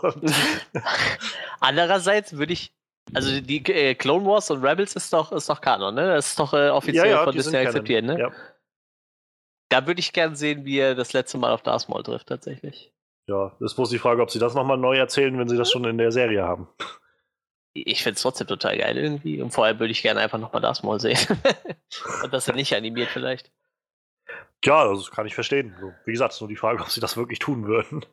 Andererseits 1.60 2.36
würde 2.36 2.52
ich 2.52 2.72
also 3.14 3.40
die 3.40 3.64
äh, 3.66 3.94
Clone 3.94 4.24
Wars 4.24 4.50
und 4.50 4.64
Rebels 4.64 4.94
ist 4.96 5.12
doch, 5.12 5.32
ist 5.32 5.48
doch 5.48 5.60
Kanon, 5.60 5.94
ne? 5.94 6.06
Das 6.14 6.28
ist 6.28 6.38
doch 6.38 6.52
äh, 6.54 6.70
offiziell 6.70 7.06
ja, 7.06 7.18
ja, 7.18 7.24
von 7.24 7.34
Disney 7.34 7.58
akzeptiert, 7.58 8.04
ne? 8.04 8.18
Ja. 8.18 8.32
Da 9.68 9.86
würde 9.86 10.00
ich 10.00 10.12
gern 10.12 10.36
sehen, 10.36 10.64
wie 10.64 10.78
er 10.78 10.94
das 10.94 11.12
letzte 11.12 11.38
Mal 11.38 11.52
auf 11.52 11.62
Darth 11.62 11.88
Maul 11.88 12.02
trifft, 12.02 12.28
tatsächlich. 12.28 12.92
Ja, 13.26 13.56
das 13.60 13.72
ist 13.72 13.76
bloß 13.76 13.90
die 13.90 13.98
Frage, 13.98 14.20
ob 14.20 14.30
sie 14.30 14.38
das 14.38 14.54
nochmal 14.54 14.76
neu 14.76 14.96
erzählen, 14.96 15.38
wenn 15.38 15.48
sie 15.48 15.56
das 15.56 15.70
schon 15.70 15.84
in 15.84 15.98
der 15.98 16.12
Serie 16.12 16.42
haben. 16.42 16.68
Ich 17.72 18.02
finde 18.02 18.16
es 18.16 18.22
trotzdem 18.22 18.46
total 18.46 18.76
geil 18.76 18.98
irgendwie. 18.98 19.40
Und 19.40 19.50
vorher 19.50 19.78
würde 19.80 19.92
ich 19.92 20.02
gerne 20.02 20.20
einfach 20.20 20.38
nochmal 20.38 20.60
Darth 20.60 20.84
Maul 20.84 21.00
sehen. 21.00 21.18
und 22.22 22.32
das 22.32 22.44
dann 22.44 22.56
nicht 22.56 22.74
animiert 22.74 23.08
vielleicht. 23.08 23.50
Ja, 24.64 24.88
das 24.88 25.10
kann 25.10 25.26
ich 25.26 25.34
verstehen. 25.34 25.74
Wie 26.04 26.12
gesagt, 26.12 26.32
es 26.32 26.36
ist 26.36 26.40
nur 26.40 26.48
die 26.48 26.56
Frage, 26.56 26.82
ob 26.82 26.90
sie 26.90 27.00
das 27.00 27.16
wirklich 27.16 27.38
tun 27.40 27.66
würden. 27.66 28.04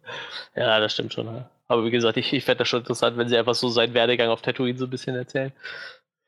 Ja, 0.55 0.79
das 0.79 0.93
stimmt 0.93 1.13
schon. 1.13 1.27
Ja. 1.27 1.49
Aber 1.67 1.85
wie 1.85 1.91
gesagt, 1.91 2.17
ich, 2.17 2.33
ich 2.33 2.43
fände 2.43 2.59
das 2.59 2.69
schon 2.69 2.79
interessant, 2.79 3.17
wenn 3.17 3.29
sie 3.29 3.37
einfach 3.37 3.53
so 3.53 3.69
seinen 3.69 3.93
Werdegang 3.93 4.29
auf 4.29 4.41
Tatooine 4.41 4.77
so 4.77 4.85
ein 4.85 4.89
bisschen 4.89 5.15
erzählen. 5.15 5.51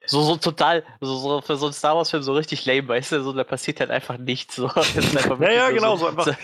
So, 0.06 0.22
so 0.22 0.36
total, 0.38 0.84
so, 1.00 1.16
so 1.16 1.42
für 1.42 1.56
so 1.56 1.68
einen 1.68 1.74
Star 1.74 1.96
Wars-Film 1.96 2.24
so 2.24 2.34
richtig 2.34 2.66
lame, 2.66 2.88
weißt 2.88 3.14
du, 3.14 3.24
so, 3.24 3.34
da 3.34 3.44
passiert 3.44 3.80
halt 3.80 3.92
einfach 3.92 4.18
nichts. 4.18 4.56
So. 4.56 4.68
ja, 5.40 5.52
ja, 5.52 5.70
genau, 5.72 5.96
so, 5.96 6.06
so 6.06 6.08
einfach 6.08 6.38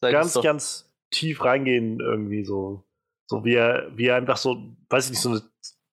ganz, 0.00 0.40
ganz 0.42 0.90
tief 1.10 1.44
reingehen 1.44 2.00
irgendwie 2.00 2.44
so. 2.44 2.84
So 3.26 3.44
wie 3.44 3.54
er, 3.54 3.90
wie 3.96 4.06
er 4.06 4.16
einfach 4.16 4.36
so, 4.36 4.76
weiß 4.90 5.06
ich 5.06 5.12
nicht, 5.12 5.20
so 5.20 5.30
eine 5.30 5.42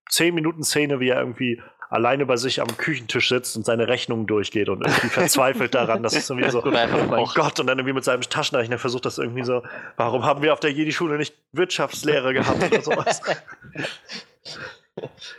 10 0.09 0.35
Minuten 0.35 0.63
Szene, 0.63 0.99
wie 0.99 1.09
er 1.09 1.19
irgendwie 1.19 1.61
alleine 1.91 2.25
bei 2.25 2.37
sich 2.37 2.61
am 2.61 2.77
Küchentisch 2.77 3.27
sitzt 3.27 3.57
und 3.57 3.65
seine 3.65 3.89
Rechnungen 3.89 4.25
durchgeht 4.25 4.69
und 4.69 4.81
irgendwie 4.81 5.09
verzweifelt 5.09 5.75
daran, 5.75 6.01
dass 6.01 6.15
es 6.15 6.29
irgendwie 6.29 6.49
so, 6.49 6.63
oh 6.63 7.29
Gott, 7.35 7.59
und 7.59 7.67
dann 7.67 7.77
irgendwie 7.77 7.93
mit 7.93 8.05
seinem 8.05 8.21
Taschenrechner 8.21 8.79
versucht 8.79 9.05
das 9.05 9.17
irgendwie 9.17 9.43
so, 9.43 9.61
warum 9.97 10.23
haben 10.23 10.41
wir 10.41 10.53
auf 10.53 10.61
der 10.61 10.71
Jedi-Schule 10.71 11.17
nicht 11.17 11.35
Wirtschaftslehre 11.51 12.33
gehabt 12.33 12.63
oder 12.63 12.81
sowas? 12.81 13.21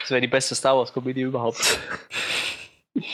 Das 0.00 0.10
wäre 0.10 0.22
die 0.22 0.28
beste 0.28 0.54
Star 0.54 0.76
Wars-Komödie 0.76 1.20
überhaupt. 1.20 1.78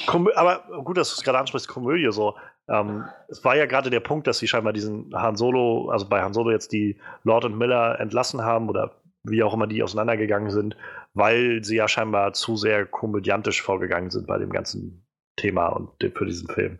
aber 0.07 0.63
gut, 0.85 0.97
dass 0.97 1.11
du 1.11 1.17
es 1.17 1.25
gerade 1.25 1.39
ansprichst, 1.39 1.67
Komödie 1.67 2.11
so. 2.13 2.37
Ähm, 2.69 3.05
es 3.27 3.45
war 3.45 3.57
ja 3.57 3.67
gerade 3.67 3.91
der 3.91 4.01
Punkt, 4.01 4.29
dass 4.29 4.39
sie 4.39 4.47
scheinbar 4.47 4.73
diesen 4.73 5.13
Han 5.15 5.37
Solo, 5.37 5.91
also 5.91 6.09
bei 6.09 6.23
Han 6.23 6.33
Solo 6.33 6.53
jetzt 6.53 6.73
die 6.73 6.97
Lord 7.25 7.45
und 7.45 7.59
Miller 7.59 7.99
entlassen 7.99 8.43
haben 8.43 8.69
oder 8.69 8.93
wie 9.25 9.43
auch 9.43 9.53
immer 9.53 9.67
die 9.67 9.83
auseinandergegangen 9.83 10.51
sind, 10.51 10.77
weil 11.19 11.65
sie 11.65 11.77
ja 11.77 11.89
scheinbar 11.89 12.33
zu 12.33 12.57
sehr 12.57 12.87
komödiantisch 12.87 13.61
vorgegangen 13.61 14.11
sind 14.11 14.27
bei 14.27 14.39
dem 14.39 14.51
ganzen 14.51 15.05
Thema 15.37 15.67
und 15.67 15.91
für 16.01 16.27
diesen 16.27 16.49
Film. 16.49 16.79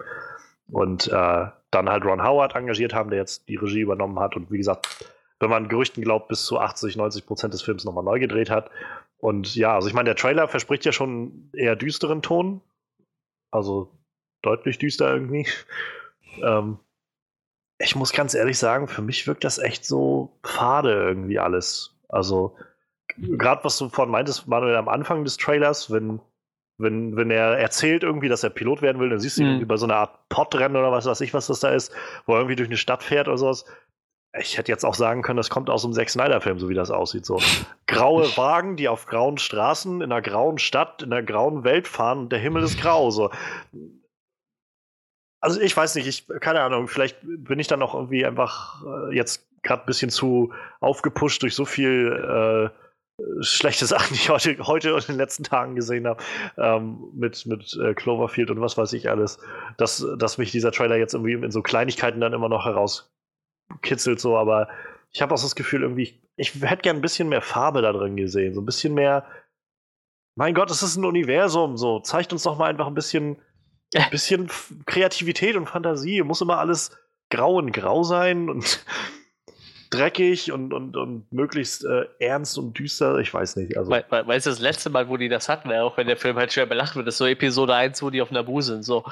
Und 0.71 1.09
äh, 1.09 1.47
dann 1.71 1.89
halt 1.89 2.05
Ron 2.05 2.23
Howard 2.23 2.55
engagiert 2.55 2.95
haben, 2.95 3.11
der 3.11 3.19
jetzt 3.19 3.49
die 3.49 3.57
Regie 3.57 3.81
übernommen 3.81 4.19
hat 4.21 4.37
und 4.37 4.51
wie 4.51 4.59
gesagt, 4.59 4.87
wenn 5.41 5.51
man 5.51 5.69
Gerüchten 5.69 6.03
glaubt, 6.03 6.29
bis 6.29 6.45
zu 6.45 6.59
80, 6.59 6.97
90 6.97 7.27
Prozent 7.27 7.55
des 7.55 7.63
Films 7.63 7.85
nochmal 7.85 8.05
neu 8.05 8.19
gedreht 8.19 8.51
hat. 8.51 8.71
Und 9.19 9.55
ja, 9.55 9.75
also 9.75 9.89
ich 9.89 9.95
meine, 9.95 10.09
der 10.09 10.17
Trailer 10.17 10.49
verspricht 10.49 10.85
ja 10.85 10.93
schon 10.93 11.51
eher 11.53 11.77
düsteren 11.77 12.23
Ton. 12.23 12.61
Also 13.51 13.93
deutlich 14.43 14.79
düster 14.79 15.13
irgendwie. 15.13 15.47
ähm, 16.43 16.79
ich 17.79 17.95
muss 17.95 18.13
ganz 18.13 18.35
ehrlich 18.35 18.59
sagen, 18.59 18.89
für 18.89 19.03
mich 19.03 19.27
wirkt 19.27 19.45
das 19.45 19.59
echt 19.59 19.85
so 19.85 20.37
fade 20.43 20.93
irgendwie 20.93 21.39
alles. 21.39 21.97
Also, 22.09 22.57
gerade 23.21 23.65
was 23.65 23.79
du 23.79 23.89
vorhin 23.89 24.13
meintest, 24.13 24.47
Manuel, 24.47 24.77
am 24.77 24.89
Anfang 24.89 25.25
des 25.25 25.37
Trailers, 25.37 25.91
wenn, 25.91 26.21
wenn, 26.79 27.17
wenn 27.17 27.31
er 27.31 27.59
erzählt 27.59 28.03
irgendwie, 28.03 28.29
dass 28.29 28.45
er 28.45 28.51
Pilot 28.51 28.83
werden 28.83 29.01
will, 29.01 29.11
dann 29.11 29.21
siehst 29.21 29.39
du 29.39 29.43
ihn 29.43 29.57
mhm. 29.57 29.61
über 29.61 29.79
so 29.79 29.87
eine 29.87 29.97
Art 29.97 30.29
Podrennen 30.29 30.77
oder 30.77 30.93
was 30.93 31.07
weiß 31.07 31.21
ich, 31.23 31.35
was 31.35 31.49
das 31.49 31.61
da 31.61 31.71
ist, 31.71 31.93
wo 32.27 32.35
er 32.35 32.41
irgendwie 32.41 32.57
durch 32.57 32.69
eine 32.69 32.77
Stadt 32.77 33.03
fährt 33.03 33.29
oder 33.29 33.39
sowas. 33.39 33.65
Ich 34.39 34.59
hätte 34.59 34.71
jetzt 34.71 34.85
auch 34.85 34.95
sagen 34.95 35.23
können, 35.23 35.39
das 35.39 35.51
kommt 35.51 35.71
aus 35.71 35.85
einem 35.85 35.95
Zack 35.95 36.11
Snyder-Film, 36.11 36.59
so 36.59 36.69
wie 36.69 36.75
das 36.75 36.91
aussieht. 36.91 37.25
So 37.25 37.41
graue 37.87 38.25
Wagen, 38.37 38.77
die 38.77 38.89
auf 38.89 39.07
grauen 39.07 39.39
Straßen 39.39 40.01
in 40.01 40.13
einer 40.13 40.23
grauen 40.23 40.59
Stadt, 40.59 41.03
in 41.03 41.13
einer 41.13 41.23
grauen 41.23 41.65
Welt 41.65 41.89
fahren 41.89 42.19
und 42.21 42.33
der 42.33 42.39
Himmel 42.39 42.63
ist 42.63 42.81
grau. 42.81 43.11
So. 43.11 43.31
Also 45.41 45.61
ich 45.61 45.77
weiß 45.77 45.95
nicht, 45.95 46.07
ich, 46.07 46.27
keine 46.41 46.61
Ahnung, 46.61 46.89
vielleicht 46.89 47.19
bin 47.23 47.59
ich 47.59 47.69
dann 47.69 47.83
auch 47.83 47.95
irgendwie 47.95 48.27
einfach 48.27 48.85
äh, 48.85 49.17
jetzt 49.17 49.49
gerade 49.63 49.83
ein 49.83 49.87
bisschen 49.87 50.11
zu 50.11 50.53
aufgepusht 50.81 51.43
durch 51.43 51.55
so 51.55 51.65
viel 51.65 52.71
äh, 52.73 52.88
schlechte 53.41 53.87
Sachen, 53.87 54.15
die 54.15 54.21
ich 54.21 54.29
heute, 54.29 54.57
heute 54.67 54.95
und 54.95 55.09
in 55.09 55.15
den 55.15 55.19
letzten 55.19 55.45
Tagen 55.45 55.75
gesehen 55.75 56.07
habe, 56.07 56.23
ähm, 56.57 57.11
mit, 57.15 57.47
mit 57.47 57.77
äh, 57.83 57.95
Cloverfield 57.95 58.51
und 58.51 58.61
was 58.61 58.77
weiß 58.77 58.93
ich 58.93 59.11
alles, 59.11 59.39
dass, 59.77 60.07
dass 60.19 60.39
mich 60.39 60.53
dieser 60.53 60.73
Trailer 60.73 60.97
jetzt 60.97 61.15
irgendwie 61.15 61.33
in 61.33 61.51
so 61.51 61.63
Kleinigkeiten 61.63 62.21
dann 62.21 62.33
immer 62.33 62.49
noch 62.49 62.65
herauskitzelt, 62.65 64.21
so, 64.21 64.37
aber 64.37 64.69
ich 65.11 65.23
habe 65.23 65.35
auch 65.35 65.41
das 65.41 65.57
Gefühl, 65.57 65.83
irgendwie, 65.83 66.21
ich 66.37 66.55
hätte 66.63 66.83
gern 66.83 66.97
ein 66.97 67.03
bisschen 67.03 67.29
mehr 67.29 67.43
Farbe 67.43 67.83
da 67.83 67.93
drin 67.93 68.17
gesehen, 68.17 68.55
so 68.55 68.61
ein 68.61 68.67
bisschen 68.67 68.95
mehr. 68.95 69.27
Mein 70.37 70.55
Gott, 70.55 70.71
es 70.71 70.83
ist 70.83 70.97
ein 70.97 71.05
Universum, 71.05 71.77
so, 71.77 72.01
zeigt 72.01 72.33
uns 72.33 72.45
doch 72.45 72.59
mal 72.59 72.71
einfach 72.71 72.87
ein 72.87 72.95
bisschen 72.95 73.39
ein 73.95 74.07
bisschen 74.11 74.49
Kreativität 74.87 75.57
und 75.57 75.69
Fantasie. 75.69 76.23
Muss 76.23 76.41
immer 76.41 76.59
alles 76.59 76.97
grau 77.31 77.57
und 77.57 77.73
grau 77.73 78.03
sein 78.03 78.49
und 78.49 78.85
dreckig 79.91 80.53
und, 80.53 80.73
und, 80.73 80.97
und 80.97 81.33
möglichst 81.33 81.85
äh, 81.85 82.07
ernst 82.19 82.59
und 82.59 82.79
düster. 82.79 83.19
Ich 83.19 83.33
weiß 83.33 83.57
nicht. 83.57 83.77
Also. 83.77 83.91
We 83.91 84.05
we 84.09 84.27
weißt 84.27 84.47
du, 84.47 84.51
das 84.51 84.61
letzte 84.61 84.91
Mal, 84.91 85.09
wo 85.09 85.17
die 85.17 85.29
das 85.29 85.49
hatten, 85.49 85.73
auch 85.73 85.97
wenn 85.97 86.07
der 86.07 86.17
Film 86.17 86.37
halt 86.37 86.53
schwer 86.53 86.67
belacht 86.67 86.97
wird, 86.97 87.09
ist 87.09 87.19
so 87.19 87.27
Episode 87.27 87.75
1, 87.75 88.03
wo 88.03 88.11
die 88.11 88.23
auf 88.23 88.31
Nabu 88.31 88.61
sind. 88.61 88.85
So. 88.85 89.05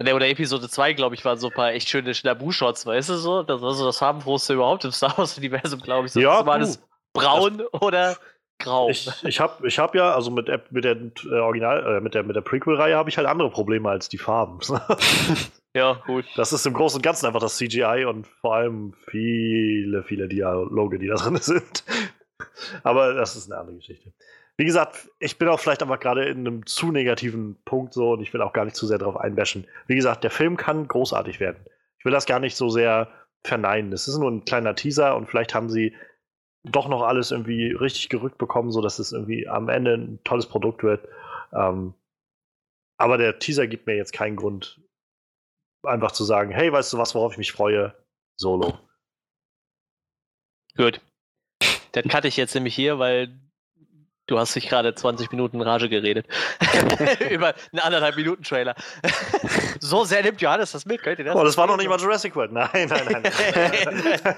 Oder 0.00 0.28
Episode 0.28 0.68
2, 0.68 0.94
glaube 0.94 1.14
ich, 1.14 1.24
waren 1.24 1.38
so 1.38 1.48
ein 1.48 1.52
paar 1.52 1.72
echt 1.72 1.88
schöne 1.88 2.12
Nabu-Shots, 2.24 2.86
weißt 2.86 3.10
du 3.10 3.16
so? 3.16 3.42
Das 3.42 3.60
war 3.60 3.74
so 3.74 3.84
das 3.84 3.98
farbenfrohste 3.98 4.54
überhaupt 4.54 4.84
im 4.86 4.92
Star 4.92 5.16
Wars-Universum, 5.18 5.80
glaube 5.82 6.06
ich. 6.06 6.12
So, 6.12 6.20
ja, 6.20 6.38
das 6.38 6.46
war 6.46 6.54
alles 6.54 6.80
braun 7.12 7.58
das 7.58 7.82
oder 7.82 8.16
grau. 8.60 8.88
Ich, 8.88 9.10
ich 9.24 9.40
habe 9.40 9.66
ich 9.66 9.78
hab 9.78 9.94
ja, 9.94 10.14
also 10.14 10.30
mit, 10.30 10.48
mit 10.70 10.84
der 10.84 10.96
äh, 10.96 11.38
Original, 11.38 11.96
äh, 11.96 12.00
mit 12.00 12.14
der, 12.14 12.22
mit 12.22 12.36
der 12.36 12.42
Prequel-Reihe 12.42 12.96
habe 12.96 13.10
ich 13.10 13.18
halt 13.18 13.26
andere 13.26 13.50
Probleme 13.50 13.88
als 13.88 14.08
die 14.08 14.18
Farben. 14.18 14.60
ja, 15.74 15.94
gut. 16.06 16.26
Das 16.36 16.52
ist 16.52 16.66
im 16.66 16.74
Großen 16.74 16.98
und 16.98 17.02
Ganzen 17.02 17.26
einfach 17.26 17.40
das 17.40 17.56
CGI 17.56 18.04
und 18.08 18.26
vor 18.26 18.54
allem 18.54 18.94
viele, 19.08 20.04
viele 20.04 20.28
Dialoge, 20.28 20.98
die 20.98 21.08
da 21.08 21.16
drin 21.16 21.36
sind. 21.40 21.84
Aber 22.82 23.14
das 23.14 23.36
ist 23.36 23.50
eine 23.50 23.60
andere 23.60 23.76
Geschichte. 23.76 24.12
Wie 24.56 24.64
gesagt, 24.66 25.08
ich 25.18 25.38
bin 25.38 25.48
auch 25.48 25.58
vielleicht 25.58 25.82
einfach 25.82 26.00
gerade 26.00 26.26
in 26.26 26.46
einem 26.46 26.66
zu 26.66 26.92
negativen 26.92 27.56
Punkt 27.64 27.94
so 27.94 28.12
und 28.12 28.20
ich 28.20 28.32
will 28.34 28.42
auch 28.42 28.52
gar 28.52 28.66
nicht 28.66 28.76
zu 28.76 28.86
sehr 28.86 28.98
darauf 28.98 29.16
einbashen. 29.16 29.66
Wie 29.86 29.96
gesagt, 29.96 30.22
der 30.22 30.30
Film 30.30 30.56
kann 30.56 30.86
großartig 30.86 31.40
werden. 31.40 31.64
Ich 31.98 32.04
will 32.04 32.12
das 32.12 32.26
gar 32.26 32.40
nicht 32.40 32.56
so 32.56 32.68
sehr 32.68 33.08
verneinen. 33.42 33.92
Es 33.92 34.06
ist 34.06 34.18
nur 34.18 34.30
ein 34.30 34.44
kleiner 34.44 34.74
Teaser 34.74 35.16
und 35.16 35.26
vielleicht 35.28 35.54
haben 35.54 35.70
sie 35.70 35.94
doch 36.64 36.88
noch 36.88 37.02
alles 37.02 37.30
irgendwie 37.30 37.72
richtig 37.72 38.08
gerückt 38.08 38.38
bekommen, 38.38 38.70
sodass 38.70 38.98
es 38.98 39.12
irgendwie 39.12 39.48
am 39.48 39.68
Ende 39.68 39.94
ein 39.94 40.24
tolles 40.24 40.46
Produkt 40.46 40.82
wird. 40.82 41.08
Ähm, 41.52 41.94
aber 42.98 43.16
der 43.16 43.38
Teaser 43.38 43.66
gibt 43.66 43.86
mir 43.86 43.96
jetzt 43.96 44.12
keinen 44.12 44.36
Grund, 44.36 44.80
einfach 45.86 46.12
zu 46.12 46.24
sagen, 46.24 46.50
hey, 46.50 46.70
weißt 46.70 46.92
du 46.92 46.98
was, 46.98 47.14
worauf 47.14 47.32
ich 47.32 47.38
mich 47.38 47.52
freue? 47.52 47.94
Solo. 48.36 48.78
Gut. 50.76 51.00
Dann 51.92 52.08
cutte 52.08 52.28
ich 52.28 52.36
jetzt 52.36 52.54
nämlich 52.54 52.74
hier, 52.74 52.98
weil 52.98 53.38
Du 54.30 54.38
hast 54.38 54.54
dich 54.54 54.68
gerade 54.68 54.94
20 54.94 55.32
Minuten 55.32 55.60
Rage 55.60 55.88
geredet. 55.88 56.24
Über 57.30 57.52
einen 57.72 57.80
anderthalb 57.80 58.14
Minuten 58.14 58.44
Trailer. 58.44 58.76
so 59.80 60.04
sehr 60.04 60.22
nimmt 60.22 60.40
Johannes 60.40 60.70
das 60.70 60.86
mit, 60.86 61.02
könnt 61.02 61.18
ihr 61.18 61.24
das? 61.24 61.34
Oh, 61.34 61.42
das 61.42 61.56
war 61.56 61.66
noch 61.66 61.76
nicht 61.76 61.88
mal 61.88 61.98
Jurassic 61.98 62.36
World. 62.36 62.52
Nein, 62.52 62.68
nein, 62.72 63.08
nein. 63.10 63.24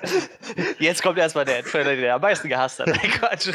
Jetzt 0.78 1.02
kommt 1.02 1.18
erstmal 1.18 1.44
der 1.44 1.62
Trailer, 1.62 1.94
den 1.94 2.04
er 2.04 2.14
am 2.14 2.22
meisten 2.22 2.48
gehasst 2.48 2.80
hat. 2.80 2.86
Nein, 2.86 3.00
Quatsch. 3.00 3.50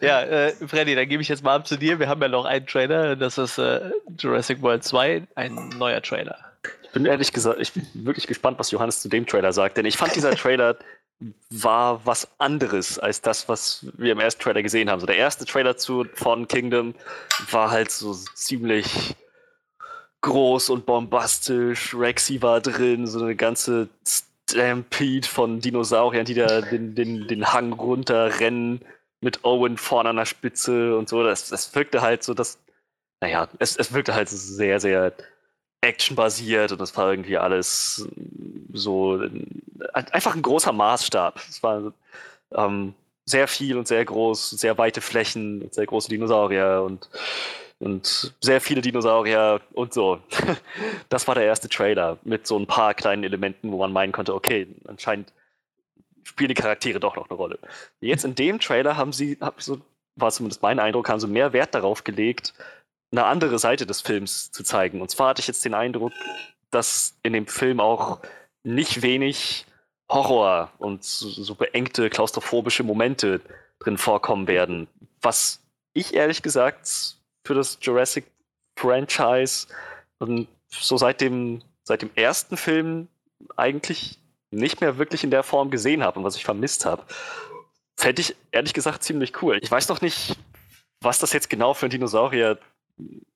ja, 0.00 0.22
äh, 0.22 0.52
Freddy, 0.66 0.96
dann 0.96 1.08
gebe 1.08 1.22
ich 1.22 1.28
jetzt 1.28 1.44
mal 1.44 1.54
ab 1.54 1.68
zu 1.68 1.76
dir. 1.76 2.00
Wir 2.00 2.08
haben 2.08 2.20
ja 2.20 2.26
noch 2.26 2.44
einen 2.44 2.66
Trailer. 2.66 3.14
Das 3.14 3.38
ist 3.38 3.58
äh, 3.58 3.92
Jurassic 4.18 4.60
World 4.60 4.82
2, 4.82 5.22
ein 5.36 5.68
neuer 5.78 6.02
Trailer. 6.02 6.36
Ich 6.82 6.90
bin 6.90 7.06
ehrlich 7.06 7.32
gesagt, 7.32 7.60
ich 7.60 7.72
bin 7.72 7.86
wirklich 7.94 8.26
gespannt, 8.26 8.58
was 8.58 8.72
Johannes 8.72 9.02
zu 9.02 9.08
dem 9.08 9.24
Trailer 9.24 9.52
sagt, 9.52 9.76
denn 9.76 9.86
ich 9.86 9.96
fand 9.96 10.16
dieser 10.16 10.32
Trailer 10.32 10.76
war 11.50 12.04
was 12.06 12.28
anderes 12.38 12.98
als 12.98 13.20
das, 13.20 13.48
was 13.48 13.86
wir 13.96 14.12
im 14.12 14.20
ersten 14.20 14.42
Trailer 14.42 14.62
gesehen 14.62 14.88
haben. 14.88 15.00
So 15.00 15.06
der 15.06 15.16
erste 15.16 15.44
Trailer 15.44 15.76
zu 15.76 16.06
von 16.14 16.46
Kingdom 16.46 16.94
war 17.50 17.70
halt 17.70 17.90
so 17.90 18.14
ziemlich 18.14 19.16
groß 20.20 20.70
und 20.70 20.86
bombastisch. 20.86 21.94
Rexy 21.94 22.42
war 22.42 22.60
drin, 22.60 23.06
so 23.06 23.22
eine 23.22 23.34
ganze 23.34 23.88
Stampede 24.48 25.26
von 25.26 25.60
Dinosauriern, 25.60 26.24
die 26.24 26.34
da 26.34 26.60
den, 26.60 26.94
den, 26.94 27.26
den 27.26 27.52
Hang 27.52 27.72
runterrennen 27.72 28.80
mit 29.20 29.44
Owen 29.44 29.76
vorne 29.76 30.10
an 30.10 30.16
der 30.16 30.24
Spitze 30.24 30.96
und 30.96 31.08
so. 31.08 31.22
Das, 31.22 31.48
das 31.48 31.74
wirkte 31.74 32.00
halt 32.00 32.22
so, 32.22 32.34
dass, 32.34 32.58
naja, 33.20 33.48
es, 33.58 33.76
es 33.76 33.92
wirkte 33.92 34.14
halt 34.14 34.28
sehr, 34.28 34.78
sehr 34.80 35.12
actionbasiert 35.80 36.72
und 36.72 36.80
das 36.80 36.96
war 36.96 37.10
irgendwie 37.10 37.38
alles 37.38 38.08
so 38.72 39.22
einfach 39.92 40.34
ein 40.34 40.42
großer 40.42 40.72
Maßstab. 40.72 41.40
Es 41.48 41.62
war 41.62 41.92
ähm, 42.52 42.94
sehr 43.24 43.46
viel 43.48 43.76
und 43.76 43.86
sehr 43.86 44.04
groß, 44.04 44.50
sehr 44.50 44.76
weite 44.78 45.00
Flächen, 45.00 45.62
und 45.62 45.74
sehr 45.74 45.86
große 45.86 46.08
Dinosaurier 46.08 46.82
und, 46.84 47.08
und 47.78 48.34
sehr 48.40 48.60
viele 48.60 48.80
Dinosaurier 48.80 49.60
und 49.72 49.92
so. 49.92 50.20
Das 51.08 51.26
war 51.26 51.34
der 51.34 51.44
erste 51.44 51.68
Trailer 51.68 52.18
mit 52.22 52.46
so 52.46 52.58
ein 52.58 52.66
paar 52.66 52.94
kleinen 52.94 53.24
Elementen, 53.24 53.72
wo 53.72 53.78
man 53.78 53.92
meinen 53.92 54.12
konnte, 54.12 54.34
okay, 54.34 54.66
anscheinend 54.86 55.32
spielen 56.22 56.48
die 56.48 56.54
Charaktere 56.54 57.00
doch 57.00 57.16
noch 57.16 57.30
eine 57.30 57.36
Rolle. 57.36 57.58
Jetzt 58.00 58.24
in 58.24 58.34
dem 58.34 58.60
Trailer 58.60 58.96
haben 58.96 59.12
sie, 59.12 59.38
hab 59.40 59.62
so, 59.62 59.80
war 60.16 60.30
zumindest 60.30 60.62
mein 60.62 60.78
Eindruck, 60.78 61.08
haben 61.08 61.20
sie 61.20 61.26
mehr 61.26 61.52
Wert 61.52 61.74
darauf 61.74 62.04
gelegt, 62.04 62.52
eine 63.10 63.24
andere 63.24 63.58
Seite 63.58 63.86
des 63.86 64.00
Films 64.00 64.50
zu 64.50 64.62
zeigen. 64.62 65.00
Und 65.00 65.10
zwar 65.10 65.30
hatte 65.30 65.40
ich 65.40 65.46
jetzt 65.46 65.64
den 65.64 65.74
Eindruck, 65.74 66.12
dass 66.70 67.16
in 67.22 67.32
dem 67.32 67.46
Film 67.46 67.80
auch 67.80 68.20
nicht 68.62 69.02
wenig 69.02 69.66
Horror 70.10 70.72
und 70.78 71.04
so, 71.04 71.28
so 71.28 71.54
beengte 71.54 72.10
klaustrophobische 72.10 72.82
Momente 72.82 73.40
drin 73.78 73.98
vorkommen 73.98 74.46
werden. 74.46 74.88
Was 75.20 75.60
ich 75.92 76.14
ehrlich 76.14 76.42
gesagt 76.42 77.16
für 77.44 77.54
das 77.54 77.78
Jurassic 77.80 78.24
Franchise 78.78 79.68
und 80.18 80.48
so 80.68 80.96
seit 80.96 81.20
dem, 81.20 81.62
seit 81.84 82.02
dem 82.02 82.10
ersten 82.14 82.56
Film 82.56 83.08
eigentlich 83.56 84.18
nicht 84.50 84.80
mehr 84.80 84.98
wirklich 84.98 85.24
in 85.24 85.30
der 85.30 85.42
Form 85.42 85.70
gesehen 85.70 86.02
habe 86.02 86.18
und 86.18 86.24
was 86.24 86.36
ich 86.36 86.44
vermisst 86.44 86.86
habe. 86.86 87.04
Fände 87.96 88.22
ich 88.22 88.36
ehrlich 88.52 88.74
gesagt 88.74 89.02
ziemlich 89.02 89.42
cool. 89.42 89.58
Ich 89.60 89.70
weiß 89.70 89.88
noch 89.88 90.00
nicht, 90.00 90.36
was 91.00 91.18
das 91.18 91.32
jetzt 91.32 91.50
genau 91.50 91.74
für 91.74 91.86
ein 91.86 91.90
Dinosaurier 91.90 92.58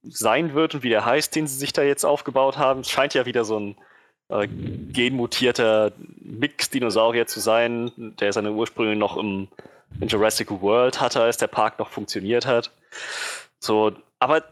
sein 0.03 0.55
wird 0.55 0.75
und 0.75 0.83
wie 0.83 0.89
der 0.89 1.05
heißt, 1.05 1.35
den 1.35 1.47
sie 1.47 1.57
sich 1.57 1.73
da 1.73 1.83
jetzt 1.83 2.05
aufgebaut 2.05 2.59
haben. 2.59 2.81
Es 2.81 2.91
scheint 2.91 3.15
ja 3.15 3.27
wieder 3.27 3.45
so 3.45 3.59
ein 3.59 3.77
äh, 4.29 4.49
genmutierter 4.49 5.93
Mix-Dinosaurier 6.21 7.27
zu 7.27 7.41
sein, 7.41 7.93
der 8.19 8.33
seine 8.33 8.53
Ursprünge 8.53 8.97
noch 8.97 9.17
im, 9.17 9.49
in 10.01 10.09
Jurassic 10.09 10.51
World 10.51 11.01
hatte, 11.01 11.23
als 11.23 11.37
der 11.37 11.49
Park 11.49 11.79
noch 11.79 11.91
funktioniert 11.91 12.47
hat. 12.47 12.71
So, 13.59 13.93
aber 14.19 14.45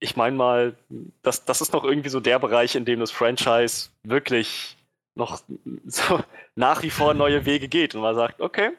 ich 0.00 0.16
meine 0.16 0.36
mal, 0.36 0.76
das, 1.22 1.44
das 1.44 1.60
ist 1.60 1.72
noch 1.72 1.84
irgendwie 1.84 2.08
so 2.08 2.20
der 2.20 2.38
Bereich, 2.38 2.74
in 2.74 2.84
dem 2.84 3.00
das 3.00 3.10
Franchise 3.10 3.90
wirklich 4.02 4.76
noch 5.14 5.40
so 5.86 6.20
nach 6.54 6.82
wie 6.82 6.90
vor 6.90 7.14
neue 7.14 7.44
Wege 7.44 7.68
geht 7.68 7.94
und 7.94 8.00
man 8.00 8.14
sagt, 8.14 8.40
okay, 8.40 8.70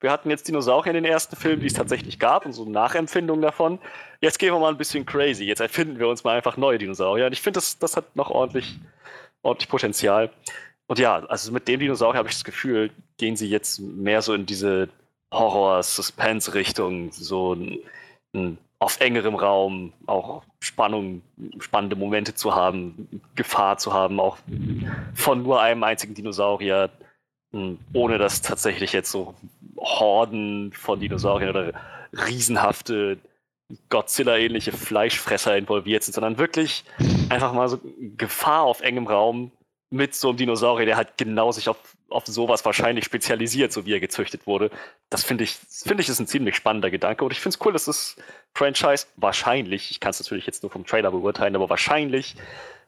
wir 0.00 0.10
hatten 0.10 0.30
jetzt 0.30 0.46
Dinosaurier 0.46 0.94
in 0.94 1.02
den 1.02 1.10
ersten 1.10 1.36
Filmen, 1.36 1.60
die 1.60 1.66
es 1.66 1.74
tatsächlich 1.74 2.18
gab 2.18 2.44
und 2.44 2.52
so 2.52 2.64
Nachempfindungen 2.64 3.42
davon. 3.42 3.78
Jetzt 4.20 4.38
gehen 4.38 4.52
wir 4.52 4.60
mal 4.60 4.70
ein 4.70 4.76
bisschen 4.76 5.06
crazy. 5.06 5.44
Jetzt 5.44 5.60
erfinden 5.60 5.98
wir 5.98 6.08
uns 6.08 6.22
mal 6.22 6.36
einfach 6.36 6.56
neue 6.56 6.78
Dinosaurier. 6.78 7.26
Und 7.26 7.32
ich 7.32 7.40
finde, 7.40 7.58
das, 7.58 7.78
das 7.78 7.96
hat 7.96 8.14
noch 8.14 8.30
ordentlich, 8.30 8.78
ordentlich 9.42 9.68
Potenzial. 9.68 10.30
Und 10.86 10.98
ja, 10.98 11.24
also 11.26 11.50
mit 11.50 11.66
dem 11.66 11.80
Dinosaurier 11.80 12.18
habe 12.18 12.28
ich 12.28 12.34
das 12.34 12.44
Gefühl, 12.44 12.90
gehen 13.16 13.36
sie 13.36 13.48
jetzt 13.48 13.80
mehr 13.80 14.20
so 14.20 14.34
in 14.34 14.44
diese 14.44 14.88
Horror-Suspense-Richtung, 15.32 17.10
so 17.12 17.54
ein, 17.54 17.78
ein, 18.34 18.58
auf 18.78 19.00
engerem 19.00 19.34
Raum, 19.34 19.94
auch 20.06 20.44
Spannung, 20.60 21.22
spannende 21.58 21.96
Momente 21.96 22.34
zu 22.34 22.54
haben, 22.54 23.22
Gefahr 23.34 23.78
zu 23.78 23.94
haben, 23.94 24.20
auch 24.20 24.36
von 25.14 25.42
nur 25.42 25.62
einem 25.62 25.82
einzigen 25.82 26.14
Dinosaurier 26.14 26.90
ohne 27.92 28.18
dass 28.18 28.42
tatsächlich 28.42 28.92
jetzt 28.92 29.10
so 29.10 29.34
Horden 29.86 30.72
von 30.72 31.00
Dinosauriern 31.00 31.50
oder 31.50 31.72
riesenhafte 32.12 33.18
Godzilla-ähnliche 33.88 34.72
Fleischfresser 34.72 35.56
involviert 35.56 36.04
sind, 36.04 36.14
sondern 36.14 36.38
wirklich 36.38 36.84
einfach 37.30 37.52
mal 37.52 37.68
so 37.68 37.80
Gefahr 38.16 38.62
auf 38.62 38.80
engem 38.80 39.06
Raum 39.06 39.50
mit 39.90 40.14
so 40.14 40.28
einem 40.28 40.36
Dinosaurier, 40.36 40.86
der 40.86 40.96
halt 40.96 41.16
genau 41.16 41.52
sich 41.52 41.68
auf, 41.68 41.96
auf 42.08 42.26
sowas 42.26 42.64
wahrscheinlich 42.64 43.04
spezialisiert, 43.04 43.72
so 43.72 43.86
wie 43.86 43.92
er 43.92 44.00
gezüchtet 44.00 44.46
wurde. 44.46 44.70
Das 45.10 45.24
finde 45.24 45.44
ich, 45.44 45.56
finde 45.68 46.02
ich, 46.02 46.08
ist 46.08 46.20
ein 46.20 46.26
ziemlich 46.26 46.56
spannender 46.56 46.90
Gedanke 46.90 47.24
und 47.24 47.32
ich 47.32 47.40
finde 47.40 47.56
es 47.56 47.64
cool, 47.64 47.72
dass 47.72 47.84
das 47.86 48.16
Franchise 48.54 49.06
wahrscheinlich, 49.16 49.90
ich 49.90 50.00
kann 50.00 50.10
es 50.10 50.20
natürlich 50.20 50.46
jetzt 50.46 50.62
nur 50.62 50.70
vom 50.70 50.86
Trailer 50.86 51.10
beurteilen, 51.10 51.54
aber 51.54 51.70
wahrscheinlich 51.70 52.36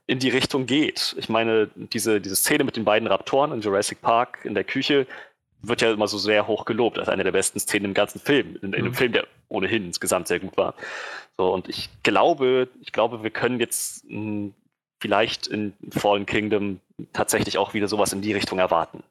in 0.07 0.19
die 0.19 0.31
Richtung 0.31 0.67
geht. 0.67 1.15
Ich 1.19 1.29
meine, 1.29 1.69
diese, 1.75 2.21
diese 2.21 2.35
Szene 2.37 2.65
mit 2.65 2.77
den 2.77 2.85
beiden 2.85 3.07
Raptoren 3.07 3.53
in 3.53 3.61
Jurassic 3.61 4.01
Park 4.01 4.39
in 4.45 4.55
der 4.55 4.65
Küche 4.65 5.07
wird 5.63 5.83
ja 5.83 5.93
immer 5.93 6.09
so 6.09 6.19
sehr 6.19 6.47
hoch 6.47 6.65
gelobt 6.65 6.99
als 6.99 7.09
eine 7.09 7.25
der 7.25 7.33
besten 7.33 7.59
Szenen 7.59 7.87
im 7.87 7.95
ganzen 7.95 8.21
Film, 8.21 8.57
in, 8.57 8.73
in 8.73 8.75
einem 8.75 8.87
mhm. 8.89 8.95
Film, 8.95 9.13
der 9.13 9.27
ohnehin 9.49 9.87
insgesamt 9.87 10.29
sehr 10.29 10.41
gut 10.41 10.57
war. 10.57 10.75
So, 11.37 11.53
und 11.53 11.69
ich 11.69 11.91
glaube, 12.03 12.69
ich 12.81 12.93
glaube, 12.93 13.23
wir 13.23 13.31
können 13.31 13.61
jetzt 13.61 14.05
mh, 14.09 14.15
hm, 14.15 14.55
vielleicht 15.01 15.47
in 15.47 15.75
Fallen 15.91 16.27
Kingdom 16.27 16.81
tatsächlich 17.13 17.59
auch 17.59 17.75
wieder 17.75 17.89
sowas 17.89 18.13
in 18.13 18.21
die 18.21 18.33
Richtung 18.33 18.59
erwarten. 18.59 19.03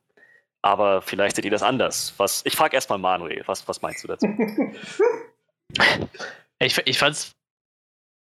Aber 0.62 1.02
vielleicht 1.02 1.38
seht 1.38 1.46
ihr 1.46 1.52
das 1.52 1.64
anders. 1.64 2.14
Was, 2.18 2.42
ich 2.46 2.56
frage 2.56 2.76
erstmal 2.76 3.00
Manuel, 3.00 3.44
was, 3.46 3.68
was 3.68 3.82
meinst 3.82 4.04
du 4.04 4.08
dazu? 4.10 4.28
ich, 6.60 6.78
ich 6.86 6.98
fand's 6.98 7.32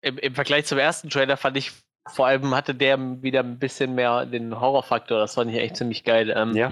im, 0.02 0.18
im 0.18 0.36
Vergleich 0.36 0.66
zum 0.66 0.78
ersten 0.78 1.10
Trailer 1.10 1.36
fand 1.36 1.58
ich 1.58 1.74
vor 2.08 2.28
allem 2.28 2.56
hatte 2.56 2.74
der 2.74 2.98
wieder 3.22 3.42
ein 3.42 3.60
bisschen 3.60 3.96
mehr 3.96 4.26
den 4.26 4.60
Horrorfaktor. 4.60 5.20
Das 5.20 5.36
fand 5.36 5.52
ich 5.52 5.58
echt 5.58 5.78
ziemlich 5.78 6.04
geil. 6.04 6.34
Ähm, 6.36 6.56
ja. 6.56 6.72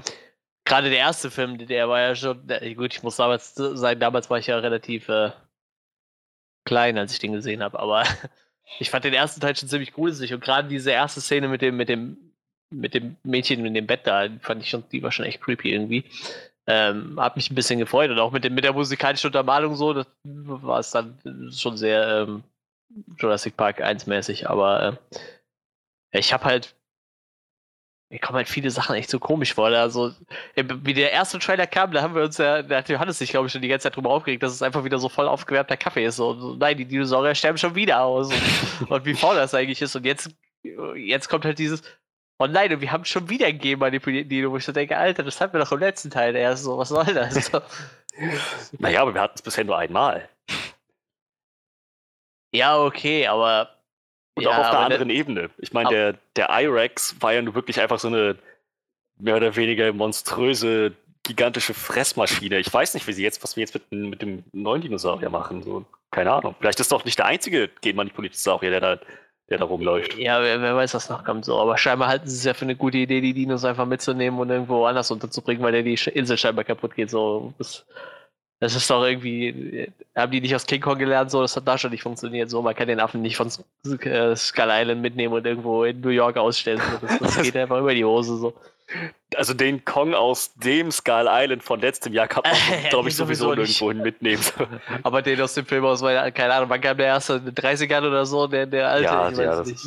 Gerade 0.67 0.89
der 0.89 0.99
erste 0.99 1.31
Film, 1.31 1.57
der 1.57 1.87
war 1.87 2.01
ja 2.01 2.13
schon, 2.15 2.45
gut, 2.75 2.93
ich 2.93 3.01
muss 3.01 3.15
damals 3.15 3.55
sagen, 3.55 3.99
damals 4.01 4.29
war 4.29 4.37
ich 4.37 4.47
ja 4.47 4.57
relativ 4.57 5.07
äh, 5.07 5.31
klein, 6.65 6.97
als 6.97 7.13
ich 7.13 7.19
den 7.19 7.31
gesehen 7.31 7.63
habe, 7.63 7.79
aber 7.79 8.03
ich 8.79 8.89
fand 8.89 9.05
den 9.05 9.13
ersten 9.13 9.39
Teil 9.39 9.55
schon 9.55 9.69
ziemlich 9.69 9.93
gruselig 9.93 10.33
und 10.33 10.43
gerade 10.43 10.67
diese 10.67 10.91
erste 10.91 11.21
Szene 11.21 11.47
mit 11.47 11.61
dem, 11.61 11.77
mit 11.77 11.87
dem, 11.87 12.17
mit 12.69 12.93
dem 12.93 13.15
Mädchen 13.23 13.65
in 13.65 13.73
dem 13.73 13.87
Bett 13.87 14.05
da, 14.05 14.27
fand 14.41 14.61
ich 14.61 14.69
schon, 14.69 14.83
die 14.91 15.01
war 15.01 15.11
schon 15.11 15.25
echt 15.25 15.41
creepy 15.41 15.71
irgendwie. 15.71 16.03
Ähm, 16.67 17.17
hat 17.17 17.37
mich 17.37 17.49
ein 17.49 17.55
bisschen 17.55 17.79
gefreut 17.79 18.11
und 18.11 18.19
auch 18.19 18.33
mit, 18.33 18.43
dem, 18.43 18.53
mit 18.53 18.65
der 18.65 18.73
musikalischen 18.73 19.27
Untermalung 19.27 19.77
so, 19.77 19.93
das 19.93 20.07
war 20.25 20.79
es 20.79 20.91
dann 20.91 21.17
schon 21.53 21.77
sehr 21.77 22.25
ähm, 22.27 22.43
Jurassic 23.17 23.55
Park 23.55 23.79
1 23.79 24.05
mäßig, 24.05 24.49
aber 24.49 24.99
äh, 26.11 26.19
ich 26.19 26.33
habe 26.33 26.43
halt 26.43 26.75
mir 28.09 28.19
kommen 28.19 28.37
halt 28.37 28.47
viele 28.47 28.71
Sachen 28.71 28.95
echt 28.95 29.09
so 29.09 29.19
komisch 29.19 29.53
vor. 29.53 29.67
Also, 29.67 30.13
wie 30.55 30.93
der 30.93 31.11
erste 31.11 31.39
Trailer 31.39 31.67
kam, 31.67 31.91
da 31.91 32.01
haben 32.01 32.15
wir 32.15 32.23
uns 32.23 32.37
ja, 32.37 32.61
da 32.61 32.77
hat 32.77 32.89
Johannes 32.89 33.19
sich, 33.19 33.31
glaube 33.31 33.47
ich, 33.47 33.51
schon 33.53 33.61
die 33.61 33.67
ganze 33.67 33.83
Zeit 33.83 33.95
drüber 33.97 34.11
aufgeregt, 34.11 34.43
dass 34.43 34.53
es 34.53 34.61
einfach 34.61 34.85
wieder 34.85 34.97
so 34.97 35.09
voll 35.09 35.27
aufgewärmter 35.27 35.75
Kaffee 35.75 36.05
ist. 36.05 36.15
So 36.15 36.55
nein, 36.57 36.77
die 36.77 36.85
Dinosaurier 36.85 37.35
sterben 37.35 37.57
schon 37.57 37.75
wieder 37.75 38.01
aus. 38.01 38.31
Und, 38.31 38.89
und 38.91 39.05
wie 39.05 39.13
faul 39.13 39.35
das 39.35 39.53
eigentlich 39.53 39.81
ist. 39.81 39.95
Und 39.95 40.05
jetzt, 40.05 40.29
jetzt 40.95 41.27
kommt 41.27 41.43
halt 41.43 41.59
dieses, 41.59 41.83
oh 42.39 42.47
nein, 42.47 42.73
und 42.73 42.81
wir 42.81 42.91
haben 42.91 43.03
schon 43.03 43.29
wieder 43.29 43.47
ein 43.47 43.59
Game 43.59 43.79
manipuliert, 43.79 44.31
Dino, 44.31 44.51
wo 44.51 44.57
ich 44.57 44.65
so 44.65 44.71
denke, 44.71 44.97
Alter, 44.97 45.23
das 45.23 45.41
hatten 45.41 45.53
wir 45.53 45.59
doch 45.59 45.71
im 45.73 45.79
letzten 45.79 46.09
Teil 46.09 46.35
erst 46.35 46.63
so, 46.63 46.77
was 46.77 46.89
soll 46.89 47.05
das? 47.05 47.51
naja, 48.79 49.01
aber 49.01 49.13
wir 49.13 49.21
hatten 49.21 49.35
es 49.35 49.41
bisher 49.41 49.65
nur 49.65 49.77
einmal. 49.77 50.29
Ja, 52.53 52.79
okay, 52.79 53.27
aber. 53.27 53.76
Und 54.37 54.43
ja, 54.43 54.51
auch 54.51 54.59
auf 54.59 54.67
einer 54.67 54.79
anderen 54.79 55.09
Ebene. 55.09 55.49
Ich 55.57 55.73
meine, 55.73 55.89
der, 55.89 56.15
der 56.35 56.49
I-Rex 56.51 57.15
war 57.19 57.33
ja 57.33 57.41
nur 57.41 57.55
wirklich 57.55 57.81
einfach 57.81 57.97
so 57.97 58.07
eine 58.07 58.37
mehr 59.19 59.35
oder 59.35 59.55
weniger 59.55 59.91
monströse, 59.93 60.93
gigantische 61.23 61.73
Fressmaschine. 61.73 62.59
Ich 62.59 62.71
weiß 62.71 62.93
nicht, 62.93 63.07
wie 63.07 63.13
sie 63.13 63.23
jetzt, 63.23 63.43
was 63.43 63.55
wir 63.55 63.61
jetzt 63.61 63.73
mit, 63.73 63.91
mit 63.91 64.21
dem 64.21 64.43
neuen 64.53 64.81
Dinosaurier 64.81 65.29
machen. 65.29 65.63
So, 65.63 65.85
keine 66.11 66.31
Ahnung. 66.31 66.55
Vielleicht 66.59 66.79
ist 66.79 66.91
doch 66.91 67.03
nicht 67.03 67.17
der 67.17 67.25
einzige 67.25 67.69
genmanipulierte 67.81 68.35
Dinosaurier, 68.35 68.69
der 68.69 68.79
da, 68.79 68.99
der 69.49 69.57
da 69.57 69.65
rumläuft. 69.65 70.15
Ja, 70.17 70.41
wer, 70.41 70.61
wer, 70.61 70.75
weiß, 70.75 70.93
was 70.93 71.09
noch 71.09 71.23
kommt 71.23 71.43
so. 71.43 71.59
Aber 71.59 71.77
scheinbar 71.77 72.07
halten 72.07 72.27
sie 72.27 72.37
es 72.37 72.43
ja 72.43 72.53
für 72.53 72.65
eine 72.65 72.75
gute 72.75 72.99
Idee, 72.99 73.21
die 73.21 73.33
Dinos 73.33 73.65
einfach 73.65 73.87
mitzunehmen 73.87 74.39
und 74.39 74.51
irgendwo 74.51 74.85
anders 74.85 75.09
unterzubringen, 75.09 75.63
weil 75.63 75.71
der 75.71 75.83
die 75.83 75.99
Insel 76.13 76.37
scheinbar 76.37 76.63
kaputt 76.63 76.95
geht. 76.95 77.09
So, 77.09 77.53
das 77.57 77.85
das 78.59 78.75
ist 78.75 78.89
doch 78.89 79.05
irgendwie, 79.05 79.91
haben 80.15 80.31
die 80.31 80.41
nicht 80.41 80.55
aus 80.55 80.65
King 80.65 80.81
Kong 80.81 80.97
gelernt, 80.97 81.29
so, 81.29 81.41
das 81.41 81.55
hat 81.55 81.67
da 81.67 81.77
schon 81.77 81.91
nicht 81.91 82.01
funktioniert. 82.01 82.49
So, 82.49 82.61
man 82.61 82.73
kann 82.73 82.87
den 82.87 82.99
Affen 82.99 83.21
nicht 83.21 83.37
von 83.37 83.47
äh, 83.47 84.35
Skull 84.35 84.69
Island 84.69 85.01
mitnehmen 85.01 85.33
und 85.33 85.45
irgendwo 85.45 85.83
in 85.83 86.01
New 86.01 86.09
York 86.09 86.37
ausstellen. 86.37 86.81
So. 86.81 87.07
Das, 87.07 87.19
das 87.19 87.41
geht 87.43 87.55
einfach 87.55 87.79
über 87.79 87.93
die 87.93 88.05
Hose 88.05 88.37
so. 88.37 88.53
Also 89.35 89.53
den 89.53 89.83
Kong 89.83 90.13
aus 90.13 90.55
dem 90.55 90.91
Skull 90.91 91.27
Island 91.29 91.61
von 91.61 91.81
letztem 91.81 92.13
Jahr 92.13 92.27
kann 92.27 92.43
man, 92.45 92.55
glaube 92.89 93.09
ich, 93.09 93.15
sowieso, 93.15 93.53
nirgendwo 93.53 93.93
mitnehmen. 93.93 94.41
Aber 95.03 95.21
den 95.21 95.39
aus 95.41 95.53
dem 95.53 95.65
Film 95.65 95.85
aus, 95.85 96.01
weil, 96.01 96.31
keine 96.31 96.53
Ahnung, 96.53 96.69
wann 96.69 96.81
kam 96.81 96.97
der 96.97 97.07
erste, 97.07 97.33
in 97.35 97.45
den 97.45 97.53
30ern 97.53 98.07
oder 98.07 98.25
so, 98.25 98.47
der, 98.47 98.65
der 98.65 98.89
alte, 98.89 99.03
ja, 99.03 99.29
ich 99.29 99.37
weiß 99.37 99.45
ja, 99.45 99.63
nicht. 99.63 99.85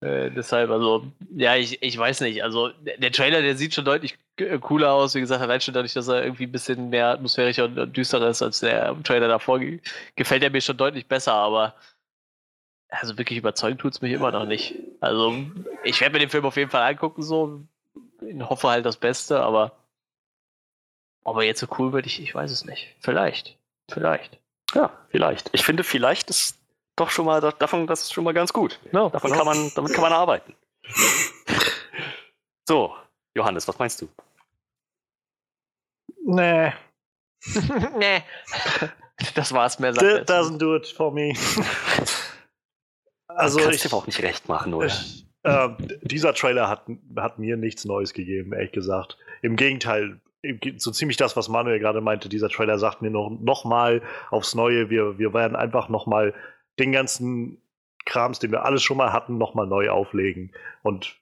Äh, 0.00 0.30
deshalb, 0.30 0.70
also, 0.70 1.12
ja, 1.34 1.56
ich, 1.56 1.82
ich 1.82 1.98
weiß 1.98 2.20
nicht. 2.20 2.42
Also, 2.44 2.70
der, 2.98 3.12
Trailer, 3.12 3.42
der 3.42 3.56
sieht 3.56 3.74
schon 3.74 3.84
deutlich 3.84 4.12
äh, 4.12 4.16
cooler 4.60 4.92
aus. 4.92 5.14
Wie 5.14 5.20
gesagt, 5.20 5.42
allein 5.42 5.60
schon 5.60 5.74
dadurch, 5.74 5.94
dass 5.94 6.08
er 6.08 6.22
irgendwie 6.24 6.44
ein 6.44 6.52
bisschen 6.52 6.90
mehr 6.90 7.08
atmosphärischer 7.08 7.64
und 7.64 7.96
düsterer 7.96 8.28
ist 8.28 8.42
als 8.42 8.60
der 8.60 8.96
Trailer 9.02 9.28
davor, 9.28 9.60
gefällt 10.14 10.42
er 10.42 10.50
mir 10.50 10.60
schon 10.60 10.76
deutlich 10.76 11.06
besser, 11.06 11.34
aber 11.34 11.74
also 12.88 13.18
wirklich 13.18 13.38
überzeugt 13.38 13.80
tut 13.80 13.94
es 13.94 14.00
mich 14.00 14.12
immer 14.12 14.30
noch 14.30 14.44
nicht. 14.44 14.74
Also, 15.00 15.34
ich 15.84 16.00
werde 16.00 16.14
mir 16.14 16.20
den 16.20 16.30
Film 16.30 16.44
auf 16.44 16.56
jeden 16.56 16.70
Fall 16.70 16.82
angucken, 16.82 17.22
so. 17.22 17.62
Ich 18.20 18.40
hoffe 18.40 18.68
halt 18.68 18.86
das 18.86 18.96
Beste, 18.96 19.40
aber 19.40 19.72
ob 21.24 21.36
er 21.36 21.42
jetzt 21.42 21.60
so 21.60 21.66
cool 21.78 21.92
wird, 21.92 22.06
ich, 22.06 22.20
ich 22.20 22.34
weiß 22.34 22.50
es 22.50 22.64
nicht. 22.64 22.94
Vielleicht. 23.00 23.58
Vielleicht. 23.90 24.38
Ja, 24.74 24.90
vielleicht. 25.10 25.50
Ich 25.52 25.64
finde, 25.64 25.84
vielleicht 25.84 26.30
ist 26.30 26.58
doch 26.96 27.10
schon 27.10 27.26
mal, 27.26 27.40
davon, 27.40 27.86
das 27.86 28.04
ist 28.04 28.14
schon 28.14 28.24
mal 28.24 28.34
ganz 28.34 28.52
gut. 28.52 28.78
No, 28.92 29.10
davon 29.10 29.32
kann 29.32 29.44
man, 29.44 29.70
damit 29.74 29.92
kann 29.92 30.02
man 30.02 30.12
arbeiten. 30.12 30.54
so, 32.68 32.94
Johannes, 33.34 33.68
was 33.68 33.78
meinst 33.78 34.00
du? 34.00 34.08
Nee. 36.26 36.72
nee. 37.98 38.22
Das 39.34 39.52
war's 39.52 39.78
mehr. 39.78 39.94
That 39.94 40.28
doesn't 40.28 40.58
do 40.58 40.74
it 40.74 40.86
for 40.86 41.12
me. 41.12 41.34
also 43.28 43.60
ich 43.70 43.80
dir 43.80 43.92
auch 43.94 44.06
nicht 44.06 44.20
recht 44.22 44.48
machen, 44.48 44.74
oder? 44.74 44.86
Ich, 44.86 45.24
äh, 45.44 45.68
dieser 46.02 46.34
Trailer 46.34 46.68
hat, 46.68 46.86
hat 47.16 47.38
mir 47.38 47.56
nichts 47.56 47.84
Neues 47.84 48.12
gegeben, 48.12 48.52
ehrlich 48.52 48.72
gesagt. 48.72 49.16
Im 49.40 49.54
Gegenteil, 49.54 50.20
so 50.76 50.90
ziemlich 50.90 51.16
das, 51.16 51.36
was 51.36 51.48
Manuel 51.48 51.78
gerade 51.78 52.00
meinte. 52.00 52.28
Dieser 52.28 52.48
Trailer 52.48 52.78
sagt 52.78 53.02
mir 53.02 53.10
noch, 53.10 53.30
noch 53.30 53.64
mal 53.64 54.02
aufs 54.30 54.56
Neue, 54.56 54.90
wir, 54.90 55.18
wir 55.18 55.32
werden 55.32 55.54
einfach 55.56 55.88
noch 55.88 56.06
mal 56.06 56.34
den 56.80 56.90
ganzen 56.90 57.62
Krams, 58.04 58.40
den 58.40 58.50
wir 58.50 58.64
alles 58.64 58.82
schon 58.82 58.96
mal 58.96 59.12
hatten, 59.12 59.38
nochmal 59.38 59.68
neu 59.68 59.90
auflegen. 59.90 60.52
Und 60.82 61.16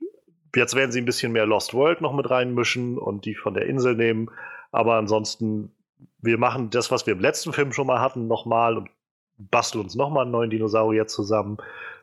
jetzt 0.56 0.74
werden 0.74 0.92
sie 0.92 1.00
ein 1.00 1.06
bisschen 1.06 1.32
mehr 1.32 1.46
Lost 1.46 1.74
World 1.74 2.00
noch 2.00 2.14
mit 2.14 2.30
reinmischen 2.30 2.96
und 2.96 3.26
die 3.26 3.34
von 3.34 3.52
der 3.52 3.66
Insel 3.66 3.94
nehmen. 3.94 4.30
Aber 4.74 4.96
ansonsten, 4.96 5.70
wir 6.18 6.36
machen 6.36 6.68
das, 6.70 6.90
was 6.90 7.06
wir 7.06 7.12
im 7.12 7.20
letzten 7.20 7.52
Film 7.52 7.72
schon 7.72 7.86
mal 7.86 8.00
hatten, 8.00 8.26
nochmal 8.26 8.76
und 8.76 8.90
basteln 9.38 9.84
uns 9.84 9.94
nochmal 9.94 10.22
einen 10.22 10.32
neuen 10.32 10.50
Dinosaurier 10.50 11.06
zusammen. 11.06 11.58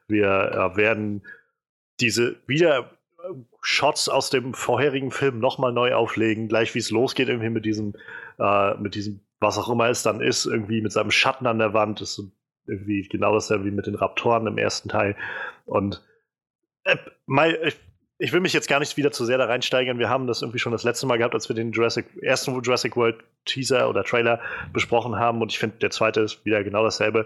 Wir 0.07 0.27
äh, 0.27 0.77
werden 0.77 1.21
diese 1.99 2.37
wieder 2.47 2.89
Shots 3.61 4.07
aus 4.07 4.29
dem 4.29 4.53
vorherigen 4.53 5.11
Film 5.11 5.39
nochmal 5.39 5.73
neu 5.73 5.93
auflegen, 5.93 6.47
gleich 6.47 6.73
wie 6.73 6.79
es 6.79 6.91
losgeht, 6.91 7.27
irgendwie 7.27 7.49
mit 7.49 7.65
diesem, 7.65 7.93
äh, 8.39 8.73
mit 8.75 8.95
diesem, 8.95 9.19
was 9.41 9.57
auch 9.57 9.69
immer 9.69 9.89
es 9.89 10.03
dann 10.03 10.21
ist, 10.21 10.45
irgendwie 10.45 10.81
mit 10.81 10.93
seinem 10.93 11.11
Schatten 11.11 11.47
an 11.47 11.59
der 11.59 11.73
Wand, 11.73 11.99
das 11.99 12.17
ist 12.17 12.31
irgendwie 12.67 13.05
genau 13.09 13.33
dasselbe 13.33 13.65
wie 13.65 13.71
mit 13.71 13.85
den 13.85 13.95
Raptoren 13.95 14.47
im 14.47 14.57
ersten 14.57 14.87
Teil. 14.87 15.17
Und 15.65 16.01
äh, 16.85 16.95
mein, 17.25 17.55
ich, 17.63 17.77
ich, 18.21 18.31
will 18.33 18.39
mich 18.39 18.53
jetzt 18.53 18.67
gar 18.67 18.79
nicht 18.79 18.97
wieder 18.97 19.11
zu 19.11 19.25
sehr 19.25 19.39
da 19.39 19.45
reinsteigern. 19.45 19.97
Wir 19.97 20.09
haben 20.09 20.27
das 20.27 20.43
irgendwie 20.43 20.59
schon 20.59 20.71
das 20.71 20.83
letzte 20.83 21.07
Mal 21.07 21.17
gehabt, 21.17 21.33
als 21.33 21.49
wir 21.49 21.55
den 21.55 21.71
Jurassic, 21.71 22.05
ersten 22.21 22.61
Jurassic 22.61 22.95
World 22.95 23.23
Teaser 23.45 23.89
oder 23.89 24.03
Trailer 24.03 24.39
besprochen 24.71 25.15
haben. 25.15 25.41
Und 25.41 25.51
ich 25.51 25.57
finde, 25.57 25.77
der 25.77 25.89
zweite 25.89 26.21
ist 26.21 26.45
wieder 26.45 26.63
genau 26.63 26.83
dasselbe. 26.83 27.25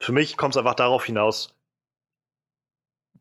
Für 0.00 0.12
mich 0.12 0.36
kommt 0.36 0.54
es 0.54 0.58
einfach 0.58 0.74
darauf 0.74 1.04
hinaus, 1.04 1.52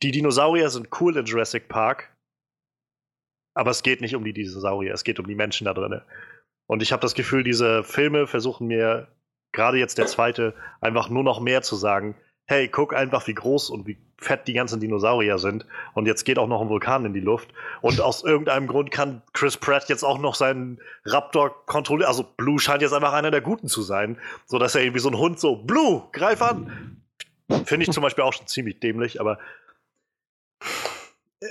die 0.03 0.11
Dinosaurier 0.11 0.69
sind 0.69 0.89
cool 0.99 1.17
in 1.17 1.25
Jurassic 1.25 1.67
Park, 1.67 2.13
aber 3.55 3.71
es 3.71 3.81
geht 3.81 4.01
nicht 4.01 4.15
um 4.15 4.23
die 4.23 4.33
Dinosaurier, 4.33 4.93
es 4.93 5.03
geht 5.03 5.19
um 5.19 5.25
die 5.25 5.35
Menschen 5.35 5.65
da 5.65 5.73
drin. 5.73 6.01
Und 6.67 6.83
ich 6.83 6.91
habe 6.91 7.01
das 7.01 7.15
Gefühl, 7.15 7.43
diese 7.43 7.83
Filme 7.83 8.27
versuchen 8.27 8.67
mir, 8.67 9.07
gerade 9.51 9.77
jetzt 9.77 9.97
der 9.97 10.05
zweite, 10.05 10.53
einfach 10.81 11.09
nur 11.09 11.23
noch 11.23 11.39
mehr 11.39 11.61
zu 11.61 11.75
sagen. 11.75 12.15
Hey, 12.47 12.67
guck 12.67 12.93
einfach, 12.95 13.25
wie 13.27 13.33
groß 13.33 13.69
und 13.71 13.87
wie 13.87 13.97
fett 14.17 14.47
die 14.47 14.53
ganzen 14.53 14.79
Dinosaurier 14.79 15.39
sind. 15.39 15.65
Und 15.93 16.05
jetzt 16.05 16.23
geht 16.25 16.37
auch 16.37 16.47
noch 16.47 16.61
ein 16.61 16.69
Vulkan 16.69 17.05
in 17.05 17.13
die 17.13 17.19
Luft. 17.19 17.49
Und 17.81 17.99
aus 18.01 18.23
irgendeinem 18.23 18.67
Grund 18.67 18.91
kann 18.91 19.21
Chris 19.33 19.57
Pratt 19.57 19.89
jetzt 19.89 20.03
auch 20.03 20.19
noch 20.19 20.35
seinen 20.35 20.79
Raptor 21.05 21.65
kontrollieren. 21.65 22.07
Also 22.07 22.23
Blue 22.23 22.59
scheint 22.59 22.81
jetzt 22.81 22.93
einfach 22.93 23.13
einer 23.13 23.31
der 23.31 23.41
Guten 23.41 23.67
zu 23.67 23.81
sein. 23.81 24.17
So 24.45 24.59
dass 24.59 24.75
er 24.75 24.81
irgendwie 24.81 24.99
so 24.99 25.09
ein 25.09 25.17
Hund 25.17 25.39
so, 25.39 25.55
Blue, 25.55 26.03
greif 26.11 26.41
an. 26.41 27.01
Finde 27.65 27.85
ich 27.85 27.91
zum 27.91 28.03
Beispiel 28.03 28.23
auch 28.23 28.33
schon 28.33 28.47
ziemlich 28.47 28.79
dämlich, 28.79 29.19
aber 29.19 29.37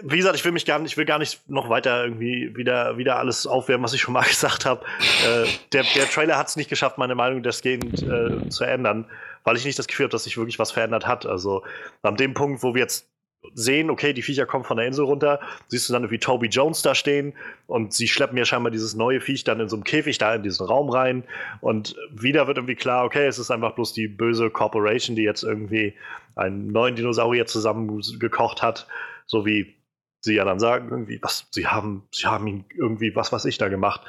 wie 0.03 0.17
gesagt, 0.17 0.35
ich 0.35 0.45
will 0.45 0.53
mich 0.53 0.65
gar 0.65 0.79
nicht, 0.79 0.93
ich 0.93 0.97
will 0.97 1.05
gar 1.05 1.19
nicht 1.19 1.49
noch 1.49 1.69
weiter 1.69 2.05
irgendwie 2.05 2.57
wieder, 2.57 2.97
wieder 2.97 3.19
alles 3.19 3.47
aufwärmen, 3.47 3.85
was 3.85 3.93
ich 3.93 4.01
schon 4.01 4.15
mal 4.15 4.25
gesagt 4.29 4.65
habe. 4.65 4.85
Äh, 5.27 5.47
der, 5.73 5.85
der 5.95 6.07
Trailer 6.07 6.37
hat 6.37 6.49
es 6.49 6.57
nicht 6.57 6.71
geschafft, 6.71 6.99
meine 6.99 7.15
Meinung 7.15 7.43
desgehend 7.43 8.03
äh, 8.03 8.49
zu 8.49 8.65
ändern, 8.65 9.07
weil 9.45 9.57
ich 9.57 9.65
nicht 9.65 9.79
das 9.79 9.87
Gefühl 9.87 10.05
habe, 10.05 10.13
dass 10.13 10.25
sich 10.25 10.37
wirklich 10.37 10.59
was 10.59 10.73
verändert 10.73 11.07
hat. 11.07 11.27
Also 11.27 11.63
an 12.03 12.17
dem 12.17 12.35
Punkt, 12.35 12.63
wo 12.63 12.75
wir 12.75 12.83
jetzt 12.83 13.09
sehen, 13.53 13.91
okay, 13.91 14.13
die 14.13 14.23
Viecher 14.23 14.47
kommen 14.47 14.65
von 14.65 14.79
der 14.79 14.87
Insel 14.87 15.05
runter, 15.05 15.41
siehst 15.69 15.89
du 15.89 15.93
dann 15.93 16.03
irgendwie 16.03 16.19
Toby 16.19 16.47
Jones 16.47 16.83
da 16.83 16.95
stehen 16.95 17.35
und 17.67 17.93
sie 17.93 18.09
schleppen 18.09 18.35
mir 18.35 18.47
scheinbar 18.47 18.71
dieses 18.71 18.95
neue 18.95 19.21
Viech 19.21 19.45
dann 19.45 19.61
in 19.61 19.69
so 19.69 19.77
einem 19.77 19.85
Käfig 19.85 20.19
da 20.19 20.35
in 20.35 20.43
diesen 20.43 20.67
Raum 20.67 20.89
rein 20.89 21.25
und 21.61 21.95
wieder 22.11 22.47
wird 22.47 22.57
irgendwie 22.57 22.75
klar, 22.75 23.05
okay, 23.05 23.27
es 23.27 23.39
ist 23.39 23.51
einfach 23.51 23.75
bloß 23.75 23.93
die 23.93 24.09
böse 24.09 24.49
Corporation, 24.49 25.15
die 25.15 25.23
jetzt 25.23 25.43
irgendwie 25.43 25.95
einen 26.37 26.69
neuen 26.69 26.97
Dinosaurier 26.97 27.47
zusammengekocht 27.47 28.63
hat, 28.63 28.87
so 29.27 29.45
wie 29.45 29.75
sie 30.21 30.35
ja 30.35 30.45
dann 30.45 30.59
sagen, 30.59 30.89
irgendwie, 30.91 31.23
was, 31.23 31.47
sie 31.51 31.67
haben, 31.67 32.09
sie 32.11 32.27
haben 32.27 32.47
ihn 32.47 32.65
irgendwie, 32.75 33.15
was 33.15 33.31
weiß 33.31 33.45
ich 33.45 33.59
da 33.59 33.69
gemacht. 33.69 34.01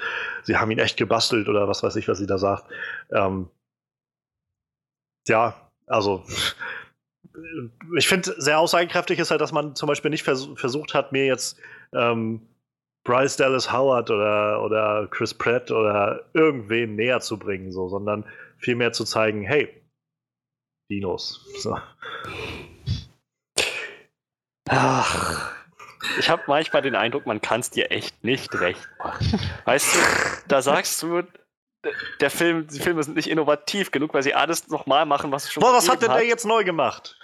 Sie 0.43 0.55
haben 0.55 0.71
ihn 0.71 0.79
echt 0.79 0.95
gebastelt 0.95 1.49
oder 1.49 1.67
was 1.67 1.83
weiß 1.83 1.97
ich, 1.97 2.07
was 2.07 2.19
sie 2.19 2.25
da 2.25 2.37
sagt. 2.37 2.71
Ähm, 3.11 3.49
ja, 5.27 5.69
also 5.87 6.23
ich 7.97 8.07
finde, 8.07 8.33
sehr 8.37 8.59
aussagekräftig 8.59 9.19
ist 9.19 9.31
halt, 9.31 9.41
dass 9.41 9.51
man 9.51 9.75
zum 9.75 9.87
Beispiel 9.87 10.11
nicht 10.11 10.23
vers 10.23 10.47
versucht 10.55 10.93
hat, 10.93 11.11
mir 11.11 11.25
jetzt 11.25 11.59
ähm, 11.93 12.41
Bryce 13.03 13.37
Dallas 13.37 13.71
Howard 13.71 14.09
oder, 14.09 14.63
oder 14.63 15.07
Chris 15.11 15.33
Pratt 15.33 15.71
oder 15.71 16.25
irgendwen 16.33 16.95
näher 16.95 17.19
zu 17.19 17.37
bringen, 17.37 17.71
so, 17.71 17.87
sondern 17.87 18.25
vielmehr 18.57 18.93
zu 18.93 19.05
zeigen, 19.05 19.43
hey, 19.43 19.69
Dinos. 20.89 21.45
So. 21.59 21.77
Ach, 24.69 25.51
ich 26.19 26.29
habe 26.29 26.43
manchmal 26.47 26.81
den 26.81 26.95
Eindruck, 26.95 27.25
man 27.25 27.41
kann 27.41 27.59
es 27.59 27.69
dir 27.69 27.91
echt 27.91 28.23
nicht 28.23 28.53
recht 28.59 28.87
machen. 28.97 29.39
Weißt 29.65 29.95
du, 29.95 29.99
da 30.47 30.61
sagst 30.61 31.01
du, 31.03 31.23
der 32.19 32.29
Film, 32.29 32.67
die 32.67 32.79
Filme 32.79 33.03
sind 33.03 33.15
nicht 33.15 33.29
innovativ 33.29 33.91
genug, 33.91 34.13
weil 34.13 34.23
sie 34.23 34.33
alles 34.33 34.67
nochmal 34.67 35.05
machen, 35.05 35.31
was 35.31 35.51
schon 35.51 35.61
Boah, 35.61 35.73
was 35.73 35.89
hat 35.89 36.01
denn 36.01 36.09
hat. 36.09 36.19
der 36.19 36.27
jetzt 36.27 36.45
neu 36.45 36.63
gemacht? 36.63 37.17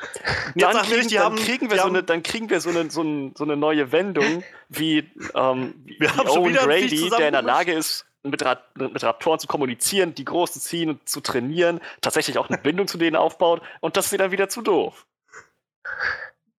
Dann, 0.56 0.76
kriegen, 0.78 0.98
nicht, 0.98 1.16
dann, 1.16 1.24
haben, 1.24 1.36
kriegen, 1.38 1.70
wir 1.70 1.78
so 1.78 1.88
eine, 1.88 2.04
dann 2.04 2.24
kriegen 2.24 2.50
wir 2.50 2.62
so 2.62 2.70
eine, 2.70 2.90
so, 2.92 3.02
eine, 3.02 3.32
so 3.36 3.44
eine 3.44 3.58
neue 3.58 3.92
Wendung, 3.92 4.44
wie, 4.70 5.10
ähm, 5.36 5.74
wir 5.86 6.10
wie 6.10 6.28
Owen 6.28 6.54
Grady, 6.54 7.10
der 7.18 7.28
in 7.28 7.34
der 7.34 7.42
Lage 7.42 7.74
ist, 7.74 8.06
mit, 8.24 8.44
Ra 8.46 8.62
mit 8.76 9.04
Raptoren 9.04 9.40
zu 9.40 9.48
kommunizieren, 9.48 10.14
die 10.14 10.26
groß 10.26 10.54
zu 10.54 10.60
ziehen 10.60 10.90
und 10.90 11.10
zu 11.10 11.22
trainieren, 11.22 11.80
tatsächlich 12.02 12.38
auch 12.38 12.50
eine 12.50 12.58
Bindung 12.58 12.88
zu 12.88 12.98
denen 12.98 13.16
aufbaut 13.16 13.62
und 13.80 13.98
das 13.98 14.12
ist 14.12 14.20
dann 14.20 14.32
wieder 14.32 14.50
zu 14.50 14.62
doof. 14.62 15.06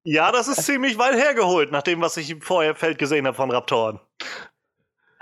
Ja, 0.04 0.32
das 0.32 0.48
ist 0.48 0.66
ziemlich 0.66 0.98
weit 0.98 1.14
hergeholt, 1.14 1.70
nach 1.70 1.82
dem, 1.82 2.00
was 2.00 2.16
ich 2.16 2.30
im 2.30 2.42
Vorfeld 2.42 2.98
gesehen 2.98 3.26
habe 3.26 3.36
von 3.36 3.50
Raptoren. 3.52 4.00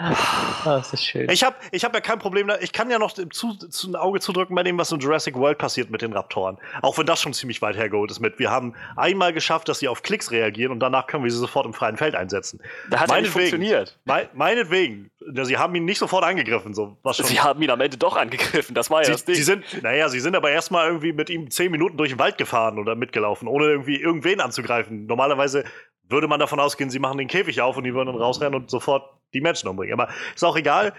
Ah, 0.02 0.16
das 0.64 0.94
ist 0.94 1.04
schön. 1.04 1.28
Ich 1.28 1.44
habe 1.44 1.56
ich 1.72 1.84
hab 1.84 1.92
ja 1.92 2.00
kein 2.00 2.18
Problem, 2.18 2.50
ich 2.60 2.72
kann 2.72 2.90
ja 2.90 2.98
noch 2.98 3.12
zu, 3.12 3.26
zu 3.52 3.88
ein 3.88 3.96
Auge 3.96 4.20
zudrücken 4.20 4.54
bei 4.54 4.62
dem, 4.62 4.78
was 4.78 4.90
in 4.92 4.98
Jurassic 4.98 5.34
World 5.34 5.58
passiert 5.58 5.90
mit 5.90 6.00
den 6.00 6.14
Raptoren. 6.14 6.56
Auch 6.80 6.96
wenn 6.96 7.04
das 7.04 7.20
schon 7.20 7.34
ziemlich 7.34 7.60
weit 7.60 7.76
hergeholt 7.76 8.10
ist 8.10 8.18
mit. 8.18 8.38
Wir 8.38 8.50
haben 8.50 8.74
einmal 8.96 9.34
geschafft, 9.34 9.68
dass 9.68 9.78
sie 9.78 9.88
auf 9.88 10.02
Klicks 10.02 10.30
reagieren 10.30 10.72
und 10.72 10.80
danach 10.80 11.06
können 11.06 11.22
wir 11.22 11.30
sie 11.30 11.36
sofort 11.36 11.66
im 11.66 11.74
freien 11.74 11.98
Feld 11.98 12.14
einsetzen. 12.14 12.60
Da 12.88 13.00
hat 13.00 13.10
es 13.10 13.28
funktioniert. 13.28 13.98
Me 14.06 14.30
meinetwegen. 14.32 15.10
Sie 15.42 15.58
haben 15.58 15.74
ihn 15.74 15.84
nicht 15.84 15.98
sofort 15.98 16.24
angegriffen. 16.24 16.72
So, 16.72 16.96
was 17.02 17.18
schon. 17.18 17.26
Sie 17.26 17.38
haben 17.38 17.60
ihn 17.60 17.70
am 17.70 17.80
Ende 17.82 17.98
doch 17.98 18.16
angegriffen, 18.16 18.74
das 18.74 18.88
war 18.88 19.00
ja 19.00 19.04
sie, 19.04 19.12
das 19.12 19.24
Ding. 19.26 19.34
Sie 19.34 19.42
sind, 19.42 19.82
naja, 19.82 20.08
sie 20.08 20.20
sind 20.20 20.34
aber 20.34 20.50
erstmal 20.50 20.86
irgendwie 20.86 21.12
mit 21.12 21.28
ihm 21.28 21.50
zehn 21.50 21.70
Minuten 21.70 21.98
durch 21.98 22.08
den 22.08 22.18
Wald 22.18 22.38
gefahren 22.38 22.78
oder 22.78 22.94
mitgelaufen, 22.94 23.48
ohne 23.48 23.66
irgendwie 23.66 24.00
irgendwen 24.00 24.40
anzugreifen. 24.40 25.04
Normalerweise 25.04 25.64
würde 26.10 26.28
man 26.28 26.40
davon 26.40 26.60
ausgehen, 26.60 26.90
sie 26.90 26.98
machen 26.98 27.18
den 27.18 27.28
Käfig 27.28 27.60
auf 27.60 27.76
und 27.76 27.84
die 27.84 27.94
würden 27.94 28.08
dann 28.08 28.20
rausrennen 28.20 28.54
und 28.54 28.70
sofort 28.70 29.10
die 29.32 29.40
Menschen 29.40 29.68
umbringen. 29.68 29.98
Aber 29.98 30.12
ist 30.34 30.44
auch 30.44 30.56
egal, 30.56 30.92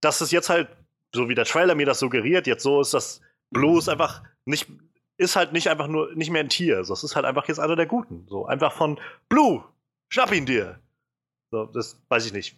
dass 0.00 0.20
es 0.20 0.30
jetzt 0.30 0.50
halt, 0.50 0.68
so 1.14 1.28
wie 1.28 1.34
der 1.34 1.44
Trailer 1.44 1.74
mir 1.74 1.86
das 1.86 1.98
suggeriert, 1.98 2.46
jetzt 2.46 2.62
so 2.62 2.80
ist, 2.80 2.94
dass 2.94 3.20
Blues 3.50 3.88
einfach 3.88 4.22
nicht, 4.44 4.68
ist 5.16 5.36
halt 5.36 5.52
nicht 5.52 5.68
einfach 5.68 5.88
nur, 5.88 6.14
nicht 6.14 6.30
mehr 6.30 6.42
ein 6.42 6.48
Tier. 6.48 6.82
Das 6.82 7.04
ist 7.04 7.16
halt 7.16 7.24
einfach 7.24 7.48
jetzt 7.48 7.58
einer 7.58 7.76
der 7.76 7.86
Guten. 7.86 8.26
So 8.28 8.46
einfach 8.46 8.72
von 8.72 8.98
Blue, 9.28 9.64
schnapp 10.08 10.32
ihn 10.32 10.46
dir. 10.46 10.78
So, 11.50 11.66
das 11.66 12.00
weiß 12.08 12.26
ich 12.26 12.32
nicht. 12.32 12.56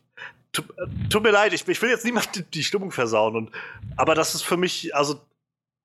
Tut, 0.52 0.68
äh, 0.78 1.08
tut 1.08 1.22
mir 1.22 1.30
leid, 1.30 1.54
ich, 1.54 1.66
ich, 1.66 1.80
will 1.80 1.90
jetzt 1.90 2.04
niemand 2.04 2.34
die, 2.36 2.42
die 2.42 2.62
Stimmung 2.62 2.90
versauen. 2.90 3.36
Und, 3.36 3.50
aber 3.96 4.14
das 4.14 4.34
ist 4.34 4.42
für 4.42 4.56
mich, 4.56 4.94
also, 4.94 5.20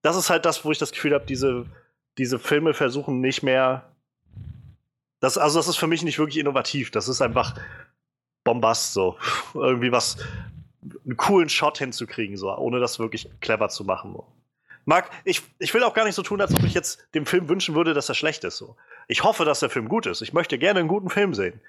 das 0.01 0.17
ist 0.17 0.29
halt 0.29 0.45
das, 0.45 0.65
wo 0.65 0.71
ich 0.71 0.77
das 0.77 0.91
Gefühl 0.91 1.13
habe, 1.13 1.25
diese, 1.25 1.65
diese 2.17 2.37
Filme 2.37 2.73
versuchen 2.73 3.21
nicht 3.21 3.43
mehr 3.43 3.89
das, 5.19 5.37
also 5.37 5.59
das 5.59 5.67
ist 5.67 5.77
für 5.77 5.87
mich 5.87 6.03
nicht 6.03 6.19
wirklich 6.19 6.37
innovativ. 6.37 6.91
Das 6.91 7.07
ist 7.07 7.21
einfach 7.21 7.55
Bombast 8.43 8.93
so. 8.93 9.17
Irgendwie 9.53 9.91
was, 9.91 10.17
einen 11.05 11.17
coolen 11.17 11.49
Shot 11.49 11.77
hinzukriegen, 11.77 12.37
so, 12.37 12.55
ohne 12.55 12.79
das 12.79 12.99
wirklich 12.99 13.29
clever 13.41 13.69
zu 13.69 13.83
machen. 13.83 14.13
So. 14.13 14.27
Marc, 14.85 15.09
ich, 15.25 15.41
ich 15.59 15.73
will 15.73 15.83
auch 15.83 15.93
gar 15.93 16.05
nicht 16.05 16.15
so 16.15 16.23
tun, 16.23 16.39
als 16.39 16.53
ob 16.53 16.63
ich 16.63 16.73
jetzt 16.73 17.07
dem 17.13 17.25
Film 17.25 17.49
wünschen 17.49 17.75
würde, 17.75 17.93
dass 17.93 18.09
er 18.09 18.15
schlecht 18.15 18.43
ist. 18.43 18.57
So. 18.57 18.77
Ich 19.07 19.23
hoffe, 19.23 19.43
dass 19.43 19.59
der 19.59 19.69
Film 19.69 19.89
gut 19.89 20.05
ist. 20.05 20.21
Ich 20.21 20.33
möchte 20.33 20.57
gerne 20.57 20.79
einen 20.79 20.87
guten 20.87 21.09
Film 21.09 21.33
sehen. 21.33 21.59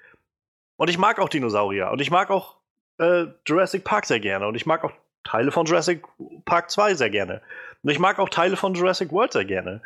Und 0.76 0.88
ich 0.88 0.98
mag 0.98 1.18
auch 1.18 1.28
Dinosaurier. 1.28 1.90
Und 1.90 2.00
ich 2.00 2.10
mag 2.10 2.30
auch 2.30 2.56
äh, 2.98 3.26
Jurassic 3.44 3.82
Park 3.82 4.06
sehr 4.06 4.20
gerne. 4.20 4.46
Und 4.46 4.54
ich 4.54 4.66
mag 4.66 4.84
auch 4.84 4.92
Teile 5.24 5.50
von 5.50 5.66
Jurassic 5.66 6.04
Park 6.44 6.70
2 6.70 6.94
sehr 6.94 7.10
gerne. 7.10 7.42
Und 7.82 7.90
ich 7.90 7.98
mag 7.98 8.18
auch 8.18 8.28
Teile 8.28 8.56
von 8.56 8.74
Jurassic 8.74 9.10
World 9.10 9.32
sehr 9.32 9.44
gerne. 9.44 9.82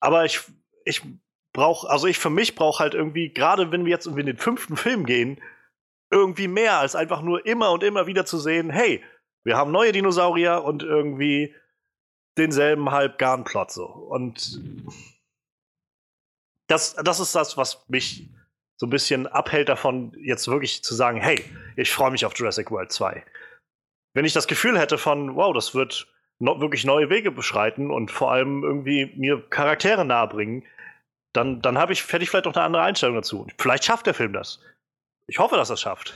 Aber 0.00 0.24
ich, 0.24 0.40
ich 0.84 1.02
brauche, 1.56 1.88
also 1.88 2.06
ich 2.06 2.18
für 2.18 2.28
mich 2.28 2.54
brauche 2.54 2.80
halt 2.80 2.92
irgendwie, 2.92 3.30
gerade 3.30 3.72
wenn 3.72 3.86
wir 3.86 3.90
jetzt 3.90 4.06
in 4.06 4.26
den 4.26 4.36
fünften 4.36 4.76
Film 4.76 5.06
gehen, 5.06 5.40
irgendwie 6.10 6.48
mehr 6.48 6.78
als 6.78 6.94
einfach 6.94 7.22
nur 7.22 7.46
immer 7.46 7.72
und 7.72 7.82
immer 7.82 8.06
wieder 8.06 8.26
zu 8.26 8.38
sehen, 8.38 8.68
hey, 8.68 9.02
wir 9.42 9.56
haben 9.56 9.72
neue 9.72 9.92
Dinosaurier 9.92 10.62
und 10.62 10.82
irgendwie 10.82 11.54
denselben 12.36 12.90
halb 12.90 13.18
Garnplot 13.18 13.72
so. 13.72 13.86
Und 13.86 14.60
das, 16.66 16.94
das 16.94 17.20
ist 17.20 17.34
das, 17.34 17.56
was 17.56 17.88
mich 17.88 18.28
so 18.76 18.86
ein 18.86 18.90
bisschen 18.90 19.26
abhält 19.26 19.70
davon, 19.70 20.12
jetzt 20.20 20.48
wirklich 20.48 20.84
zu 20.84 20.94
sagen, 20.94 21.22
hey, 21.22 21.42
ich 21.76 21.90
freue 21.90 22.10
mich 22.10 22.26
auf 22.26 22.36
Jurassic 22.36 22.70
World 22.70 22.92
2. 22.92 23.24
Wenn 24.12 24.26
ich 24.26 24.34
das 24.34 24.46
Gefühl 24.46 24.78
hätte 24.78 24.98
von, 24.98 25.36
wow, 25.36 25.54
das 25.54 25.74
wird 25.74 26.06
wirklich 26.38 26.84
neue 26.84 27.08
Wege 27.08 27.30
beschreiten 27.30 27.90
und 27.90 28.10
vor 28.10 28.30
allem 28.30 28.62
irgendwie 28.62 29.10
mir 29.16 29.40
Charaktere 29.48 30.04
nahebringen, 30.04 30.64
dann, 31.36 31.60
dann 31.60 31.78
habe 31.78 31.92
ich, 31.92 32.10
hätte 32.12 32.22
ich 32.22 32.30
vielleicht 32.30 32.46
noch 32.46 32.54
eine 32.54 32.64
andere 32.64 32.82
Einstellung 32.82 33.16
dazu. 33.16 33.46
Vielleicht 33.58 33.84
schafft 33.84 34.06
der 34.06 34.14
Film 34.14 34.32
das. 34.32 34.60
Ich 35.26 35.38
hoffe, 35.38 35.56
dass 35.56 35.70
er 35.70 35.74
es 35.74 35.80
schafft. 35.80 36.14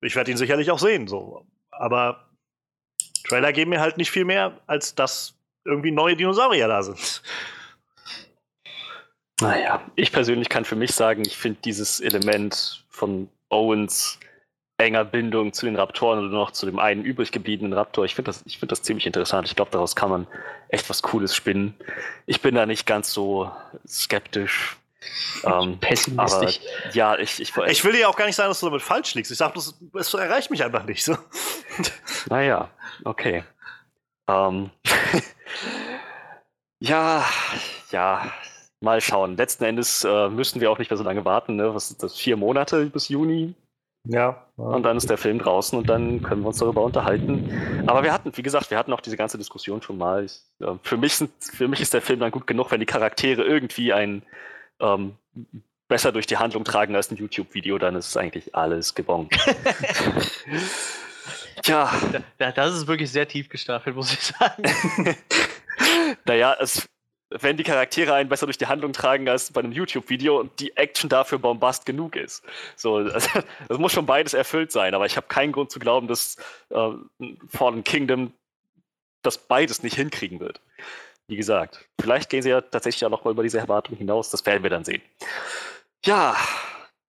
Ich 0.00 0.16
werde 0.16 0.30
ihn 0.30 0.36
sicherlich 0.36 0.70
auch 0.70 0.78
sehen, 0.78 1.08
so. 1.08 1.46
Aber 1.70 2.28
Trailer 3.24 3.52
geben 3.52 3.70
mir 3.70 3.80
halt 3.80 3.96
nicht 3.96 4.10
viel 4.10 4.24
mehr, 4.24 4.58
als 4.66 4.94
dass 4.94 5.34
irgendwie 5.64 5.90
neue 5.90 6.16
Dinosaurier 6.16 6.68
da 6.68 6.82
sind. 6.82 7.22
Naja, 9.40 9.82
ich 9.96 10.12
persönlich 10.12 10.48
kann 10.48 10.64
für 10.64 10.76
mich 10.76 10.92
sagen, 10.92 11.22
ich 11.24 11.36
finde 11.36 11.60
dieses 11.64 12.00
Element 12.00 12.84
von 12.90 13.28
Owens 13.48 14.18
enger 14.80 15.04
Bindung 15.04 15.52
zu 15.52 15.66
den 15.66 15.76
Raptoren 15.76 16.18
oder 16.18 16.28
noch 16.28 16.50
zu 16.50 16.66
dem 16.66 16.78
einen 16.78 17.04
übrig 17.04 17.32
gebliebenen 17.32 17.72
Raptor. 17.72 18.04
Ich 18.04 18.14
finde 18.14 18.30
das, 18.30 18.42
find 18.42 18.72
das 18.72 18.82
ziemlich 18.82 19.06
interessant. 19.06 19.46
Ich 19.48 19.56
glaube, 19.56 19.70
daraus 19.70 19.94
kann 19.94 20.10
man 20.10 20.26
echt 20.68 20.88
was 20.90 21.02
Cooles 21.02 21.34
spinnen. 21.34 21.74
Ich 22.26 22.40
bin 22.40 22.54
da 22.54 22.66
nicht 22.66 22.86
ganz 22.86 23.12
so 23.12 23.50
skeptisch. 23.86 24.76
Ähm, 25.44 25.78
Pessimistisch. 25.80 26.60
Aber, 26.84 26.94
ja, 26.94 27.18
ich, 27.18 27.40
ich, 27.40 27.56
ich 27.56 27.84
will 27.84 27.92
dir 27.92 28.08
auch 28.08 28.16
gar 28.16 28.26
nicht 28.26 28.36
sagen, 28.36 28.50
dass 28.50 28.60
du 28.60 28.66
damit 28.66 28.82
falsch 28.82 29.14
liegst. 29.14 29.30
Ich 29.30 29.38
sage, 29.38 29.58
es 29.58 30.14
erreicht 30.14 30.50
mich 30.50 30.64
einfach 30.64 30.84
nicht 30.84 31.04
so. 31.04 31.16
Naja, 32.28 32.68
okay. 33.04 33.44
Ähm, 34.28 34.70
ja, 36.80 37.24
ja, 37.90 38.30
mal 38.80 39.00
schauen. 39.00 39.36
Letzten 39.36 39.64
Endes 39.64 40.04
äh, 40.04 40.28
müssen 40.28 40.60
wir 40.60 40.70
auch 40.70 40.78
nicht 40.78 40.90
mehr 40.90 40.98
so 40.98 41.04
lange 41.04 41.24
warten. 41.24 41.56
Ne? 41.56 41.74
Was 41.74 41.90
ist 41.90 42.02
das? 42.02 42.16
Vier 42.16 42.36
Monate 42.36 42.86
bis 42.86 43.08
Juni? 43.08 43.54
Ja. 44.04 44.46
Und 44.56 44.82
dann 44.82 44.96
ist 44.96 45.10
der 45.10 45.18
Film 45.18 45.38
draußen 45.38 45.78
und 45.78 45.88
dann 45.88 46.22
können 46.22 46.42
wir 46.42 46.48
uns 46.48 46.58
darüber 46.58 46.82
unterhalten. 46.82 47.84
Aber 47.86 48.02
wir 48.02 48.12
hatten, 48.12 48.36
wie 48.36 48.42
gesagt, 48.42 48.70
wir 48.70 48.78
hatten 48.78 48.92
auch 48.92 49.00
diese 49.00 49.16
ganze 49.16 49.38
Diskussion 49.38 49.82
schon 49.82 49.98
mal. 49.98 50.24
Ich, 50.24 50.40
äh, 50.60 50.74
für, 50.82 50.96
mich 50.96 51.16
sind, 51.16 51.30
für 51.40 51.68
mich 51.68 51.80
ist 51.80 51.92
der 51.92 52.02
Film 52.02 52.20
dann 52.20 52.30
gut 52.30 52.46
genug, 52.46 52.70
wenn 52.70 52.80
die 52.80 52.86
Charaktere 52.86 53.42
irgendwie 53.42 53.92
ein 53.92 54.22
ähm, 54.80 55.16
besser 55.88 56.12
durch 56.12 56.26
die 56.26 56.38
Handlung 56.38 56.64
tragen 56.64 56.94
als 56.94 57.10
ein 57.10 57.16
YouTube-Video, 57.16 57.76
dann 57.78 57.96
ist 57.96 58.16
eigentlich 58.16 58.54
alles 58.54 58.94
gebongt. 58.94 59.34
Tja. 61.62 61.92
Das 62.38 62.74
ist 62.74 62.86
wirklich 62.86 63.10
sehr 63.10 63.28
tief 63.28 63.48
gestaffelt, 63.48 63.96
muss 63.96 64.12
ich 64.12 64.20
sagen. 64.20 64.62
naja, 66.24 66.56
es, 66.58 66.88
wenn 67.30 67.56
die 67.56 67.62
Charaktere 67.62 68.14
einen 68.14 68.28
besser 68.28 68.46
durch 68.46 68.58
die 68.58 68.66
Handlung 68.66 68.92
tragen 68.92 69.28
als 69.28 69.52
bei 69.52 69.60
einem 69.60 69.72
YouTube-Video 69.72 70.40
und 70.40 70.58
die 70.58 70.76
Action 70.76 71.08
dafür 71.08 71.38
bombast 71.38 71.86
genug 71.86 72.16
ist. 72.16 72.44
So, 72.76 72.96
also, 72.96 73.40
das 73.68 73.78
muss 73.78 73.92
schon 73.92 74.06
beides 74.06 74.34
erfüllt 74.34 74.72
sein, 74.72 74.94
aber 74.94 75.06
ich 75.06 75.16
habe 75.16 75.28
keinen 75.28 75.52
Grund 75.52 75.70
zu 75.70 75.78
glauben, 75.78 76.08
dass 76.08 76.36
äh, 76.70 76.90
Fallen 77.48 77.84
Kingdom 77.84 78.32
das 79.22 79.38
beides 79.38 79.82
nicht 79.82 79.96
hinkriegen 79.96 80.40
wird. 80.40 80.60
Wie 81.28 81.36
gesagt, 81.36 81.86
vielleicht 82.00 82.30
gehen 82.30 82.42
sie 82.42 82.50
ja 82.50 82.60
tatsächlich 82.60 83.04
auch 83.04 83.10
noch 83.10 83.24
mal 83.24 83.30
über 83.30 83.44
diese 83.44 83.58
Erwartung 83.58 83.96
hinaus, 83.96 84.30
das 84.30 84.44
werden 84.46 84.62
wir 84.62 84.70
dann 84.70 84.84
sehen. 84.84 85.02
Ja, 86.04 86.34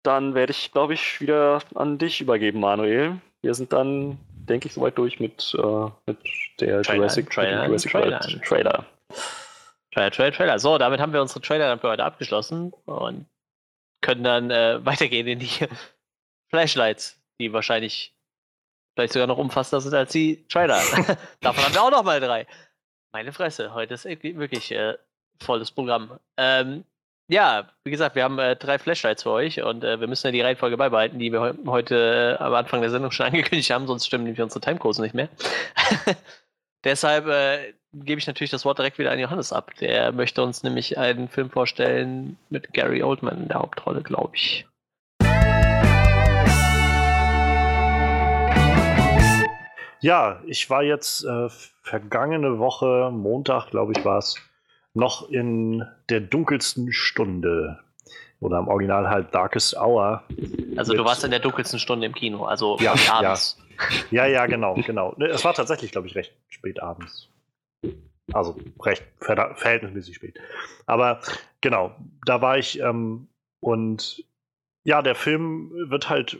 dann 0.04 0.34
werde 0.34 0.52
ich, 0.52 0.70
glaube 0.70 0.94
ich, 0.94 1.20
wieder 1.20 1.60
an 1.74 1.98
dich 1.98 2.20
übergeben, 2.20 2.60
Manuel. 2.60 3.16
Wir 3.40 3.54
sind 3.54 3.72
dann, 3.72 4.18
denke 4.28 4.68
ich, 4.68 4.74
soweit 4.74 4.96
durch 4.98 5.18
mit, 5.18 5.56
äh, 5.58 5.90
mit 6.06 6.18
der 6.60 6.82
Trailer, 6.82 6.98
Jurassic, 6.98 7.30
Trailer, 7.30 7.66
Jurassic 7.66 7.90
Trailer, 7.90 8.20
Trailer. 8.20 8.86
Trailer. 9.94 10.10
Trailer, 10.10 10.32
Trailer. 10.32 10.58
So, 10.58 10.76
damit 10.76 11.00
haben 11.00 11.12
wir 11.12 11.22
unsere 11.22 11.40
Trailer 11.40 11.68
dann 11.68 11.80
für 11.80 11.88
heute 11.88 12.04
abgeschlossen 12.04 12.72
und 12.84 13.26
können 14.00 14.24
dann 14.24 14.50
äh, 14.50 14.78
weitergehen 14.84 15.26
in 15.26 15.38
die 15.38 15.50
Flashlights, 16.50 17.20
die 17.40 17.52
wahrscheinlich 17.52 18.14
vielleicht 18.94 19.12
sogar 19.12 19.26
noch 19.26 19.38
umfassender 19.38 19.80
sind 19.80 19.94
als 19.94 20.12
die 20.12 20.46
Trailer. 20.48 20.80
Davon 21.40 21.64
haben 21.64 21.74
wir 21.74 21.82
auch 21.82 21.90
noch 21.90 22.04
mal 22.04 22.20
drei. 22.20 22.46
Meine 23.12 23.32
Fresse, 23.32 23.72
heute 23.72 23.94
ist 23.94 24.04
wirklich 24.04 24.72
äh, 24.72 24.96
volles 25.40 25.70
Programm. 25.70 26.18
Ähm, 26.36 26.84
ja, 27.28 27.70
wie 27.84 27.90
gesagt, 27.90 28.16
wir 28.16 28.24
haben 28.24 28.38
äh, 28.38 28.56
drei 28.56 28.78
Flashlights 28.78 29.22
für 29.22 29.30
euch 29.30 29.62
und 29.62 29.82
äh, 29.82 29.98
wir 29.98 30.08
müssen 30.08 30.26
ja 30.26 30.32
die 30.32 30.42
Reihenfolge 30.42 30.76
beibehalten, 30.76 31.18
die 31.18 31.32
wir 31.32 31.52
he 31.52 31.58
heute 31.66 32.36
äh, 32.38 32.42
am 32.42 32.52
Anfang 32.54 32.82
der 32.82 32.90
Sendung 32.90 33.12
schon 33.12 33.26
angekündigt 33.26 33.70
haben, 33.70 33.86
sonst 33.86 34.06
stimmen 34.06 34.24
nämlich 34.24 34.42
unsere 34.42 34.60
Timecodes 34.60 34.98
nicht 34.98 35.14
mehr. 35.14 35.28
Deshalb 36.84 37.26
äh, 37.28 37.72
gebe 37.94 38.18
ich 38.18 38.26
natürlich 38.26 38.50
das 38.50 38.64
Wort 38.64 38.78
direkt 38.78 38.98
wieder 38.98 39.12
an 39.12 39.18
Johannes 39.18 39.52
ab. 39.52 39.70
Der 39.80 40.12
möchte 40.12 40.42
uns 40.42 40.62
nämlich 40.62 40.98
einen 40.98 41.28
Film 41.28 41.50
vorstellen 41.50 42.36
mit 42.50 42.72
Gary 42.72 43.02
Oldman 43.02 43.42
in 43.42 43.48
der 43.48 43.60
Hauptrolle, 43.60 44.02
glaube 44.02 44.34
ich. 44.34 44.66
Ja, 50.00 50.42
ich 50.46 50.68
war 50.68 50.82
jetzt 50.82 51.24
äh, 51.24 51.48
vergangene 51.82 52.58
Woche, 52.58 53.10
Montag, 53.10 53.70
glaube 53.70 53.92
ich, 53.96 54.04
war 54.04 54.18
es, 54.18 54.36
noch 54.92 55.30
in 55.30 55.86
der 56.10 56.20
dunkelsten 56.20 56.92
Stunde. 56.92 57.80
Oder 58.40 58.58
im 58.58 58.68
Original 58.68 59.08
halt 59.08 59.34
Darkest 59.34 59.74
Hour. 59.76 60.22
Also 60.76 60.92
du 60.92 61.04
warst 61.04 61.24
in 61.24 61.30
der 61.30 61.40
dunkelsten 61.40 61.78
Stunde 61.78 62.06
im 62.06 62.14
Kino, 62.14 62.44
also 62.44 62.76
ja, 62.80 62.94
abends. 63.10 63.56
Ja. 64.10 64.24
ja, 64.24 64.26
ja, 64.26 64.46
genau, 64.46 64.74
genau. 64.74 65.14
Es 65.14 65.42
war 65.44 65.54
tatsächlich, 65.54 65.92
glaube 65.92 66.06
ich, 66.08 66.14
recht 66.14 66.34
spät 66.50 66.82
abends. 66.82 67.30
Also 68.32 68.56
recht 68.80 69.04
verhältnismäßig 69.20 70.16
spät. 70.16 70.40
Aber 70.86 71.20
genau, 71.60 71.94
da 72.24 72.40
war 72.40 72.58
ich 72.58 72.80
ähm, 72.80 73.28
und 73.60 74.24
ja, 74.84 75.02
der 75.02 75.14
Film 75.14 75.70
wird 75.90 76.08
halt, 76.08 76.38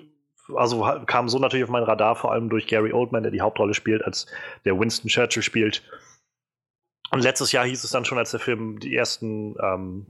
also 0.55 0.83
kam 1.07 1.29
so 1.29 1.39
natürlich 1.39 1.65
auf 1.65 1.71
mein 1.71 1.83
Radar, 1.83 2.17
vor 2.17 2.33
allem 2.33 2.49
durch 2.49 2.67
Gary 2.67 2.93
Oldman, 2.93 3.23
der 3.23 3.33
die 3.33 3.41
Hauptrolle 3.41 3.75
spielt, 3.75 4.05
als 4.05 4.27
der 4.65 4.79
Winston 4.79 5.09
Churchill 5.09 5.43
spielt. 5.43 5.83
Und 7.11 7.21
letztes 7.21 7.53
Jahr 7.53 7.65
hieß 7.65 7.85
es 7.85 7.91
dann 7.91 8.05
schon, 8.05 8.19
als 8.19 8.31
der 8.31 8.41
Film 8.41 8.79
die 8.81 8.95
ersten 8.95 9.57
ähm, 9.63 10.07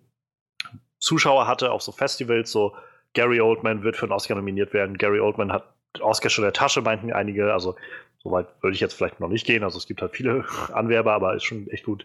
Zuschauer 0.99 1.47
hatte 1.47 1.71
auf 1.71 1.83
so 1.83 1.93
Festivals, 1.93 2.51
so 2.51 2.75
Gary 3.13 3.41
Oldman 3.41 3.83
wird 3.83 3.97
für 3.97 4.07
einen 4.07 4.13
Oscar 4.13 4.35
nominiert 4.35 4.73
werden. 4.73 4.99
Gary 4.99 5.21
Oldman 5.21 5.53
hat 5.53 5.73
Oscar 6.01 6.31
schon 6.31 6.45
in 6.45 6.47
der 6.47 6.53
Tasche, 6.53 6.83
meinten 6.83 7.13
einige. 7.13 7.53
Also 7.53 7.77
Soweit 8.25 8.49
würde 8.63 8.75
ich 8.75 8.81
jetzt 8.81 8.95
vielleicht 8.95 9.21
noch 9.21 9.29
nicht 9.29 9.47
gehen. 9.47 9.63
Also 9.63 9.79
es 9.79 9.87
gibt 9.87 10.01
halt 10.03 10.17
viele 10.17 10.45
Anwerber, 10.73 11.13
aber 11.13 11.35
ist 11.35 11.45
schon 11.45 11.69
echt 11.69 11.85
gut. 11.85 12.05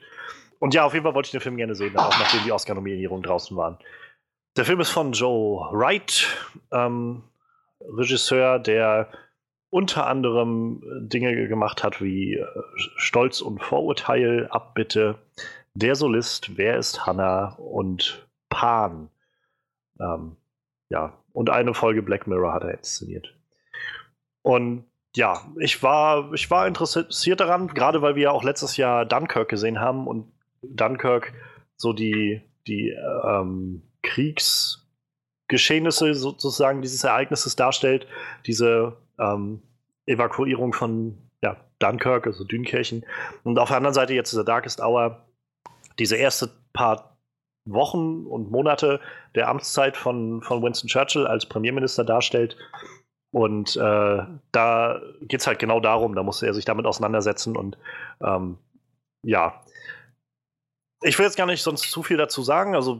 Und 0.59 0.73
ja, 0.73 0.83
auf 0.85 0.93
jeden 0.93 1.05
Fall 1.05 1.15
wollte 1.15 1.27
ich 1.27 1.31
den 1.31 1.41
Film 1.41 1.55
gerne 1.55 1.73
sehen, 1.73 1.97
auch 1.97 2.19
nachdem 2.19 2.43
die 2.43 2.51
Oscar-Nominierungen 2.51 3.23
draußen 3.23 3.55
waren. 3.55 3.77
Der 4.57 4.65
Film 4.65 4.81
ist 4.81 4.89
von 4.89 5.13
Joe 5.13 5.69
Wright, 5.71 6.27
ähm, 6.71 7.23
Regisseur, 7.79 8.59
der 8.59 9.09
unter 9.69 10.07
anderem 10.07 10.83
Dinge 11.07 11.47
gemacht 11.47 11.83
hat 11.83 12.01
wie 12.01 12.35
äh, 12.35 12.45
Stolz 12.97 13.39
und 13.39 13.63
Vorurteil, 13.63 14.47
Abbitte, 14.49 15.19
Der 15.75 15.95
Solist, 15.95 16.57
Wer 16.57 16.77
ist 16.77 17.05
Hannah 17.05 17.55
und 17.55 18.27
Pan. 18.49 19.09
Ähm, 19.99 20.35
ja, 20.89 21.17
und 21.31 21.49
eine 21.49 21.73
Folge 21.73 22.01
Black 22.01 22.27
Mirror 22.27 22.53
hat 22.53 22.63
er 22.63 22.73
inszeniert. 22.73 23.33
Und 24.41 24.88
ja, 25.15 25.41
ich 25.59 25.81
war, 25.81 26.33
ich 26.33 26.51
war 26.51 26.67
interessiert 26.67 27.39
daran, 27.39 27.67
gerade 27.67 28.01
weil 28.01 28.15
wir 28.15 28.23
ja 28.23 28.31
auch 28.31 28.43
letztes 28.43 28.77
Jahr 28.77 29.05
Dunkirk 29.05 29.49
gesehen 29.49 29.79
haben 29.79 30.07
und 30.07 30.31
Dunkirk 30.61 31.33
so 31.75 31.93
die, 31.93 32.41
die 32.67 32.89
ähm, 32.89 33.81
Kriegsgeschehnisse 34.03 36.13
sozusagen 36.13 36.81
dieses 36.81 37.03
Ereignisses 37.03 37.55
darstellt, 37.55 38.07
diese 38.45 38.97
ähm, 39.17 39.61
Evakuierung 40.05 40.73
von 40.73 41.17
ja, 41.41 41.57
Dunkirk, 41.79 42.27
also 42.27 42.43
Dünkirchen. 42.43 43.05
Und 43.43 43.57
auf 43.57 43.69
der 43.69 43.77
anderen 43.77 43.93
Seite 43.93 44.13
jetzt 44.13 44.31
dieser 44.31 44.43
Darkest 44.43 44.81
Hour, 44.81 45.25
diese 45.97 46.17
erste 46.17 46.49
paar 46.73 47.17
Wochen 47.65 48.25
und 48.25 48.51
Monate 48.51 48.99
der 49.35 49.47
Amtszeit 49.47 49.97
von, 49.97 50.41
von 50.41 50.61
Winston 50.61 50.87
Churchill 50.87 51.27
als 51.27 51.47
Premierminister 51.47 52.03
darstellt. 52.03 52.57
Und 53.31 53.75
äh, 53.75 54.23
da 54.51 55.01
geht 55.21 55.41
es 55.41 55.47
halt 55.47 55.59
genau 55.59 55.79
darum, 55.79 56.15
da 56.15 56.23
muss 56.23 56.41
er 56.41 56.53
sich 56.53 56.65
damit 56.65 56.85
auseinandersetzen 56.85 57.55
und 57.55 57.77
ähm, 58.21 58.57
ja. 59.23 59.61
Ich 61.01 61.17
will 61.17 61.25
jetzt 61.25 61.37
gar 61.37 61.45
nicht 61.45 61.61
sonst 61.61 61.91
zu 61.91 62.03
viel 62.03 62.17
dazu 62.17 62.41
sagen. 62.41 62.75
Also, 62.75 62.99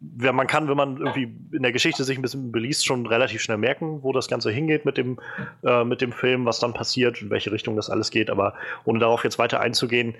wer 0.00 0.32
man 0.32 0.46
kann, 0.46 0.68
wenn 0.68 0.76
man 0.76 0.96
irgendwie 0.96 1.34
in 1.54 1.62
der 1.62 1.72
Geschichte 1.72 2.04
sich 2.04 2.16
ein 2.16 2.22
bisschen 2.22 2.52
beliest, 2.52 2.86
schon 2.86 3.06
relativ 3.06 3.42
schnell 3.42 3.58
merken, 3.58 4.02
wo 4.02 4.12
das 4.12 4.28
Ganze 4.28 4.50
hingeht 4.50 4.86
mit 4.86 4.96
dem, 4.96 5.20
äh, 5.62 5.84
mit 5.84 6.00
dem 6.00 6.12
Film, 6.12 6.46
was 6.46 6.58
dann 6.58 6.72
passiert, 6.72 7.20
in 7.20 7.28
welche 7.28 7.52
Richtung 7.52 7.76
das 7.76 7.90
alles 7.90 8.10
geht. 8.10 8.30
Aber 8.30 8.54
ohne 8.84 8.98
darauf 9.00 9.24
jetzt 9.24 9.38
weiter 9.38 9.60
einzugehen, 9.60 10.14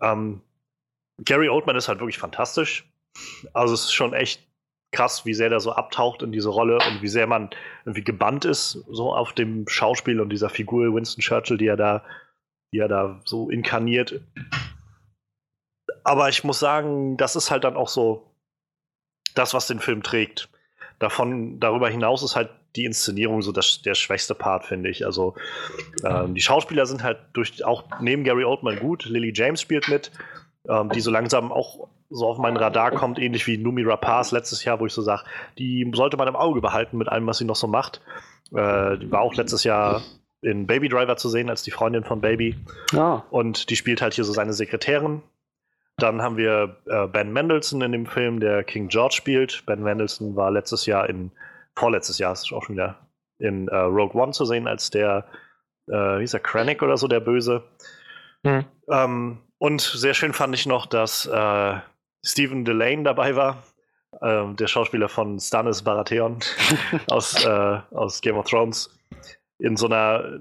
ähm, 0.00 0.42
Gary 1.24 1.48
Oldman 1.48 1.74
ist 1.74 1.88
halt 1.88 1.98
wirklich 1.98 2.18
fantastisch. 2.18 2.88
Also, 3.52 3.74
es 3.74 3.84
ist 3.86 3.94
schon 3.94 4.12
echt 4.12 4.47
krass, 4.92 5.26
wie 5.26 5.34
sehr 5.34 5.50
der 5.50 5.60
so 5.60 5.72
abtaucht 5.72 6.22
in 6.22 6.32
diese 6.32 6.48
Rolle 6.48 6.78
und 6.88 7.02
wie 7.02 7.08
sehr 7.08 7.26
man 7.26 7.50
irgendwie 7.84 8.04
gebannt 8.04 8.44
ist, 8.44 8.84
so 8.90 9.12
auf 9.12 9.32
dem 9.32 9.68
Schauspiel 9.68 10.20
und 10.20 10.30
dieser 10.30 10.48
Figur 10.48 10.94
Winston 10.94 11.22
Churchill, 11.22 11.58
die 11.58 11.66
er 11.66 11.76
da, 11.76 12.04
die 12.72 12.78
er 12.78 12.88
da 12.88 13.20
so 13.24 13.50
inkarniert. 13.50 14.20
Aber 16.04 16.28
ich 16.28 16.42
muss 16.44 16.58
sagen, 16.58 17.16
das 17.16 17.36
ist 17.36 17.50
halt 17.50 17.64
dann 17.64 17.76
auch 17.76 17.88
so 17.88 18.30
das, 19.34 19.52
was 19.52 19.66
den 19.66 19.78
Film 19.78 20.02
trägt. 20.02 20.48
Davon, 20.98 21.60
darüber 21.60 21.88
hinaus 21.88 22.22
ist 22.22 22.34
halt 22.34 22.50
die 22.76 22.84
Inszenierung 22.84 23.42
so 23.42 23.52
das, 23.52 23.82
der 23.82 23.94
schwächste 23.94 24.34
Part, 24.34 24.64
finde 24.64 24.88
ich. 24.88 25.04
Also 25.04 25.34
ähm, 26.04 26.34
die 26.34 26.40
Schauspieler 26.40 26.86
sind 26.86 27.02
halt 27.02 27.18
durch 27.32 27.64
auch 27.64 27.84
neben 28.00 28.24
Gary 28.24 28.44
Oldman 28.44 28.78
gut. 28.78 29.04
Lily 29.04 29.32
James 29.34 29.60
spielt 29.60 29.88
mit, 29.88 30.10
ähm, 30.68 30.90
die 30.90 31.00
so 31.00 31.10
langsam 31.10 31.50
auch 31.50 31.88
so 32.10 32.26
auf 32.26 32.38
meinen 32.38 32.56
Radar 32.56 32.90
kommt, 32.92 33.18
ähnlich 33.18 33.46
wie 33.46 33.58
Numi 33.58 33.82
Rapaz 33.82 34.32
letztes 34.32 34.64
Jahr, 34.64 34.80
wo 34.80 34.86
ich 34.86 34.92
so 34.92 35.02
sage, 35.02 35.24
die 35.58 35.90
sollte 35.94 36.16
man 36.16 36.28
im 36.28 36.36
Auge 36.36 36.60
behalten 36.60 36.96
mit 36.98 37.08
allem, 37.08 37.26
was 37.26 37.38
sie 37.38 37.44
noch 37.44 37.56
so 37.56 37.66
macht. 37.66 38.00
Äh, 38.52 38.98
die 38.98 39.10
war 39.10 39.20
auch 39.20 39.34
letztes 39.34 39.64
Jahr 39.64 40.02
in 40.40 40.66
Baby 40.66 40.88
Driver 40.88 41.16
zu 41.16 41.28
sehen 41.28 41.50
als 41.50 41.62
die 41.62 41.70
Freundin 41.70 42.04
von 42.04 42.20
Baby. 42.20 42.56
Ah. 42.94 43.22
Und 43.30 43.70
die 43.70 43.76
spielt 43.76 44.00
halt 44.00 44.14
hier 44.14 44.24
so 44.24 44.32
seine 44.32 44.52
Sekretärin. 44.52 45.22
Dann 45.96 46.22
haben 46.22 46.36
wir 46.36 46.76
äh, 46.86 47.08
Ben 47.08 47.32
Mendelssohn 47.32 47.82
in 47.82 47.92
dem 47.92 48.06
Film, 48.06 48.38
der 48.38 48.62
King 48.62 48.88
George 48.88 49.14
spielt. 49.16 49.64
Ben 49.66 49.82
Mendelssohn 49.82 50.36
war 50.36 50.50
letztes 50.50 50.86
Jahr 50.86 51.08
in, 51.10 51.32
vorletztes 51.74 52.18
Jahr 52.18 52.32
ist 52.32 52.52
auch 52.52 52.62
schon 52.62 52.76
wieder, 52.76 53.08
in 53.38 53.68
äh, 53.68 53.76
Rogue 53.76 54.20
One 54.20 54.32
zu 54.32 54.44
sehen 54.44 54.68
als 54.68 54.90
der, 54.90 55.26
äh, 55.88 56.20
wie 56.20 56.24
ist 56.24 56.34
er, 56.34 56.40
Krennic 56.40 56.82
oder 56.82 56.96
so, 56.96 57.08
der 57.08 57.20
Böse. 57.20 57.64
Mhm. 58.44 58.64
Ähm, 58.88 59.38
und 59.58 59.80
sehr 59.80 60.14
schön 60.14 60.32
fand 60.32 60.54
ich 60.54 60.66
noch, 60.66 60.86
dass 60.86 61.26
äh, 61.26 61.74
Stephen 62.24 62.64
Delane 62.64 63.02
dabei 63.02 63.36
war, 63.36 63.62
äh, 64.20 64.54
der 64.54 64.66
Schauspieler 64.66 65.08
von 65.08 65.38
Stannis 65.40 65.82
Baratheon 65.82 66.38
aus, 67.10 67.44
äh, 67.44 67.80
aus 67.90 68.20
Game 68.20 68.36
of 68.36 68.48
Thrones. 68.48 68.90
In 69.60 69.76
so 69.76 69.86
einer 69.86 70.40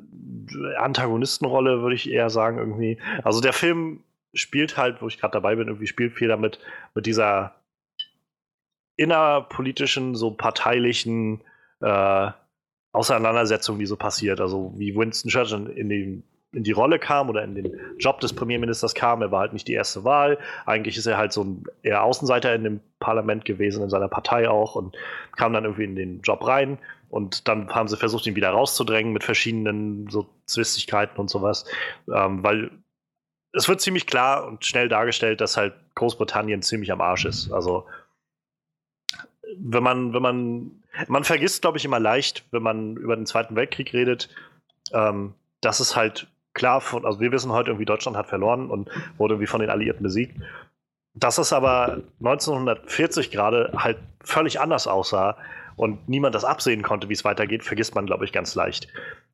Antagonistenrolle, 0.78 1.82
würde 1.82 1.96
ich 1.96 2.10
eher 2.10 2.30
sagen, 2.30 2.60
irgendwie. 2.60 3.00
Also 3.24 3.42
der 3.42 3.54
Film 3.54 4.04
spielt 4.34 4.78
halt, 4.78 5.02
wo 5.02 5.08
ich 5.08 5.20
gerade 5.20 5.32
dabei 5.32 5.56
bin, 5.56 5.68
irgendwie 5.68 5.88
spielt 5.88 6.14
viel 6.14 6.28
damit, 6.28 6.60
mit 6.94 7.08
dieser 7.08 7.56
innerpolitischen, 8.96 10.16
so 10.16 10.32
parteilichen 10.32 11.42
äh, 11.82 12.32
Auseinandersetzung, 12.92 13.80
die 13.80 13.86
so 13.86 13.96
passiert. 13.96 14.42
Also 14.42 14.74
wie 14.76 14.96
Winston 14.96 15.30
Churchill 15.30 15.68
in, 15.68 15.90
den, 15.90 16.24
in 16.58 16.64
die 16.64 16.72
Rolle 16.72 16.98
kam 16.98 17.30
oder 17.30 17.44
in 17.44 17.54
den 17.54 17.80
Job 18.00 18.20
des 18.20 18.34
Premierministers 18.34 18.96
kam. 18.96 19.22
Er 19.22 19.32
war 19.32 19.42
halt 19.42 19.54
nicht 19.54 19.68
die 19.68 19.74
erste 19.74 20.04
Wahl. 20.04 20.40
Eigentlich 20.66 20.98
ist 20.98 21.06
er 21.06 21.18
halt 21.18 21.32
so 21.32 21.44
ein 21.44 21.64
eher 21.84 22.04
Außenseiter 22.04 22.54
in 22.56 22.64
dem 22.64 22.80
Parlament 23.00 23.46
gewesen, 23.46 23.84
in 23.84 23.90
seiner 23.90 24.08
Partei 24.08 24.50
auch 24.50 24.74
und 24.74 24.98
kam 25.36 25.54
dann 25.54 25.66
irgendwie 25.66 25.84
in 25.84 25.96
den 25.96 26.22
Job 26.22 26.46
rein. 26.46 26.80
Und 27.10 27.48
dann 27.48 27.70
haben 27.70 27.88
sie 27.88 27.96
versucht, 27.96 28.26
ihn 28.26 28.36
wieder 28.36 28.50
rauszudrängen 28.50 29.14
mit 29.14 29.24
verschiedenen 29.24 30.10
so 30.10 30.28
Zwistigkeiten 30.46 31.18
und 31.20 31.30
sowas. 31.30 31.66
Ähm, 32.12 32.44
weil 32.44 32.72
es 33.54 33.70
wird 33.70 33.80
ziemlich 33.80 34.08
klar 34.08 34.48
und 34.48 34.66
schnell 34.66 34.90
dargestellt, 34.90 35.40
dass 35.40 35.58
halt 35.58 35.76
Großbritannien 35.94 36.64
ziemlich 36.64 36.92
am 36.92 37.02
Arsch 37.02 37.26
ist. 37.26 37.52
Also 37.52 37.86
wenn 39.60 39.84
man, 39.84 40.14
wenn 40.14 40.24
man, 40.24 40.84
man 41.08 41.24
vergisst, 41.24 41.62
glaube 41.62 41.78
ich, 41.78 41.86
immer 41.86 42.00
leicht, 42.00 42.46
wenn 42.50 42.64
man 42.64 42.98
über 42.98 43.16
den 43.16 43.28
Zweiten 43.28 43.56
Weltkrieg 43.56 43.94
redet, 43.94 44.30
ähm, 44.92 45.36
dass 45.62 45.80
es 45.80 45.96
halt 45.96 46.28
klar 46.58 46.82
von, 46.82 47.06
also 47.06 47.20
wir 47.20 47.32
wissen 47.32 47.52
heute 47.52 47.70
irgendwie, 47.70 47.86
Deutschland 47.86 48.18
hat 48.18 48.28
verloren 48.28 48.70
und 48.70 48.90
wurde 49.18 49.36
irgendwie 49.36 49.48
von 49.48 49.62
den 49.62 49.70
Alliierten 49.70 50.04
besiegt. 50.04 50.42
Dass 51.14 51.38
es 51.38 51.54
aber 51.54 52.02
1940 52.20 53.32
gerade 53.32 53.72
halt 53.76 53.98
völlig 54.24 54.60
anders 54.60 54.88
aussah 54.88 55.38
und 55.76 56.10
niemand 56.10 56.36
das 56.36 56.44
absehen 56.44 56.82
konnte, 56.82 57.10
wie 57.10 57.14
es 57.14 57.24
weitergeht, 57.24 57.64
vergisst 57.64 57.96
man, 57.96 58.08
glaube 58.08 58.26
ich, 58.26 58.34
ganz 58.34 58.56
leicht. 58.56 58.88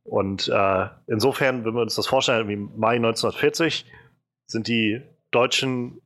Und 0.04 0.50
äh, 0.50 0.88
insofern, 1.08 1.64
wenn 1.66 1.74
wir 1.74 1.82
uns 1.82 1.96
das 1.96 2.08
vorstellen, 2.08 2.50
wie 2.50 2.58
Mai 2.58 2.98
1940 2.98 3.86
sind 4.48 4.68
die 4.68 5.02
Deutschen 5.32 6.02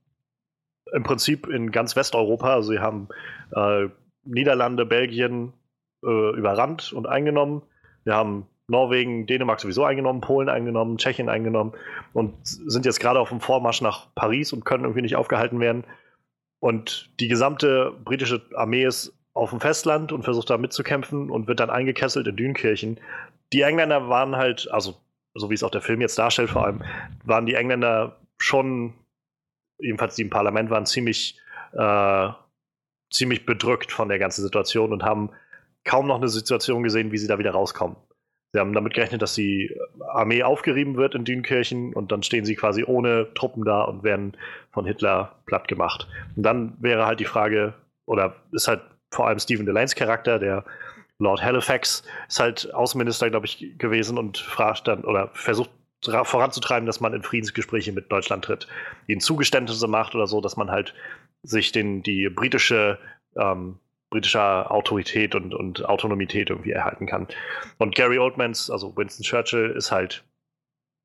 im 0.94 1.04
Prinzip 1.04 1.48
in 1.48 1.72
ganz 1.72 1.96
Westeuropa, 1.96 2.54
also 2.54 2.72
sie 2.72 2.80
haben 2.80 3.10
äh, 3.52 3.88
Niederlande, 4.24 4.86
Belgien 4.86 5.54
äh, 6.06 6.36
überrannt 6.38 6.94
und 6.94 7.08
eingenommen. 7.08 7.64
Wir 8.04 8.14
haben 8.14 8.48
Norwegen, 8.68 9.28
Dänemark 9.28 9.62
sowieso 9.62 9.86
eingenommen, 9.86 10.22
Polen 10.22 10.50
eingenommen, 10.50 10.98
Tschechien 10.98 11.30
eingenommen 11.30 11.74
und 12.14 12.34
sind 12.44 12.86
jetzt 12.86 13.00
gerade 13.00 13.20
auf 13.20 13.30
dem 13.30 13.40
Vormarsch 13.40 13.82
nach 13.82 14.14
Paris 14.14 14.52
und 14.52 14.66
können 14.66 14.84
irgendwie 14.84 15.02
nicht 15.02 15.16
aufgehalten 15.16 15.60
werden. 15.60 15.86
Und 16.60 17.10
die 17.20 17.28
gesamte 17.28 17.94
britische 18.04 18.42
Armee 18.56 18.84
ist 18.84 19.14
auf 19.34 19.52
dem 19.52 19.62
Festland 19.62 20.12
und 20.12 20.24
versucht 20.24 20.50
da 20.50 20.58
mitzukämpfen 20.58 21.30
und 21.30 21.48
wird 21.48 21.60
dann 21.60 21.70
eingekesselt 21.70 22.28
in 22.28 22.36
Dünkirchen. 22.36 23.00
Die 23.54 23.62
Engländer 23.62 24.10
waren 24.10 24.36
halt, 24.36 24.68
also 24.72 24.98
so 25.34 25.50
wie 25.50 25.54
es 25.54 25.64
auch 25.64 25.72
der 25.72 25.82
Film 25.82 26.02
jetzt 26.02 26.18
darstellt 26.18 26.50
vor 26.50 26.66
allem, 26.66 26.84
waren 27.24 27.46
die 27.46 27.54
Engländer 27.54 28.18
schon, 28.38 28.94
jedenfalls 29.80 30.16
die 30.16 30.24
im 30.24 30.30
Parlament 30.30 30.70
waren, 30.70 30.86
ziemlich, 30.86 31.40
äh, 31.74 32.30
ziemlich 33.12 33.46
bedrückt 33.46 33.92
von 33.92 34.10
der 34.10 34.20
ganzen 34.20 34.42
Situation 34.42 34.92
und 34.92 35.04
haben 35.04 35.30
kaum 35.86 36.08
noch 36.08 36.18
eine 36.18 36.28
Situation 36.28 36.84
gesehen, 36.84 37.12
wie 37.12 37.18
sie 37.18 37.28
da 37.28 37.40
wieder 37.40 37.52
rauskommen. 37.52 37.96
Sie 38.54 38.60
haben 38.60 38.74
damit 38.74 38.94
gerechnet, 38.94 39.22
dass 39.22 39.36
die 39.36 39.76
Armee 40.08 40.44
aufgerieben 40.44 40.96
wird 40.96 41.16
in 41.16 41.26
Dünkirchen 41.26 41.94
und 41.94 42.12
dann 42.12 42.24
stehen 42.24 42.46
sie 42.46 42.56
quasi 42.56 42.84
ohne 42.86 43.34
Truppen 43.34 43.66
da 43.66 43.84
und 43.84 44.04
werden 44.04 44.38
von 44.72 44.86
Hitler 44.86 45.36
platt 45.46 45.68
gemacht. 45.68 46.08
Und 46.36 46.44
dann 46.44 46.78
wäre 46.80 47.06
halt 47.06 47.20
die 47.20 47.26
Frage, 47.26 47.74
oder 48.06 48.36
ist 48.52 48.68
halt 48.68 48.82
vor 49.12 49.28
allem 49.28 49.40
Stephen 49.40 49.66
Delanes 49.66 49.96
Charakter, 49.96 50.40
der 50.40 50.64
Lord 51.20 51.44
Halifax, 51.44 52.04
ist 52.28 52.40
halt 52.40 52.74
Außenminister, 52.74 53.30
glaube 53.30 53.48
ich, 53.48 53.78
gewesen 53.78 54.18
und 54.18 54.38
fragt 54.38 54.88
dann 54.88 55.04
oder 55.04 55.30
versucht 55.34 55.72
voranzutreiben, 56.04 56.86
dass 56.86 57.00
man 57.00 57.14
in 57.14 57.24
Friedensgespräche 57.24 57.92
mit 57.92 58.12
Deutschland 58.12 58.46
tritt, 58.46 58.68
ihnen 59.08 59.20
Zugeständnisse 59.20 59.88
macht 59.88 60.14
oder 60.16 60.28
so, 60.28 60.42
dass 60.42 60.56
man 60.56 60.70
halt 60.70 60.94
sich 61.44 61.72
den, 61.72 62.04
die 62.04 62.30
britische 62.30 63.00
ähm, 63.36 63.80
britischer 64.10 64.72
Autorität 64.72 65.36
und, 65.36 65.54
und 65.54 65.86
Autonomität 65.86 66.50
irgendwie 66.50 66.72
erhalten 66.72 67.08
kann. 67.08 67.28
Und 67.78 67.96
Gary 67.96 68.18
Oldmans, 68.20 68.70
also 68.70 68.96
Winston 68.96 69.24
Churchill, 69.24 69.72
ist 69.72 69.92
halt 69.92 70.24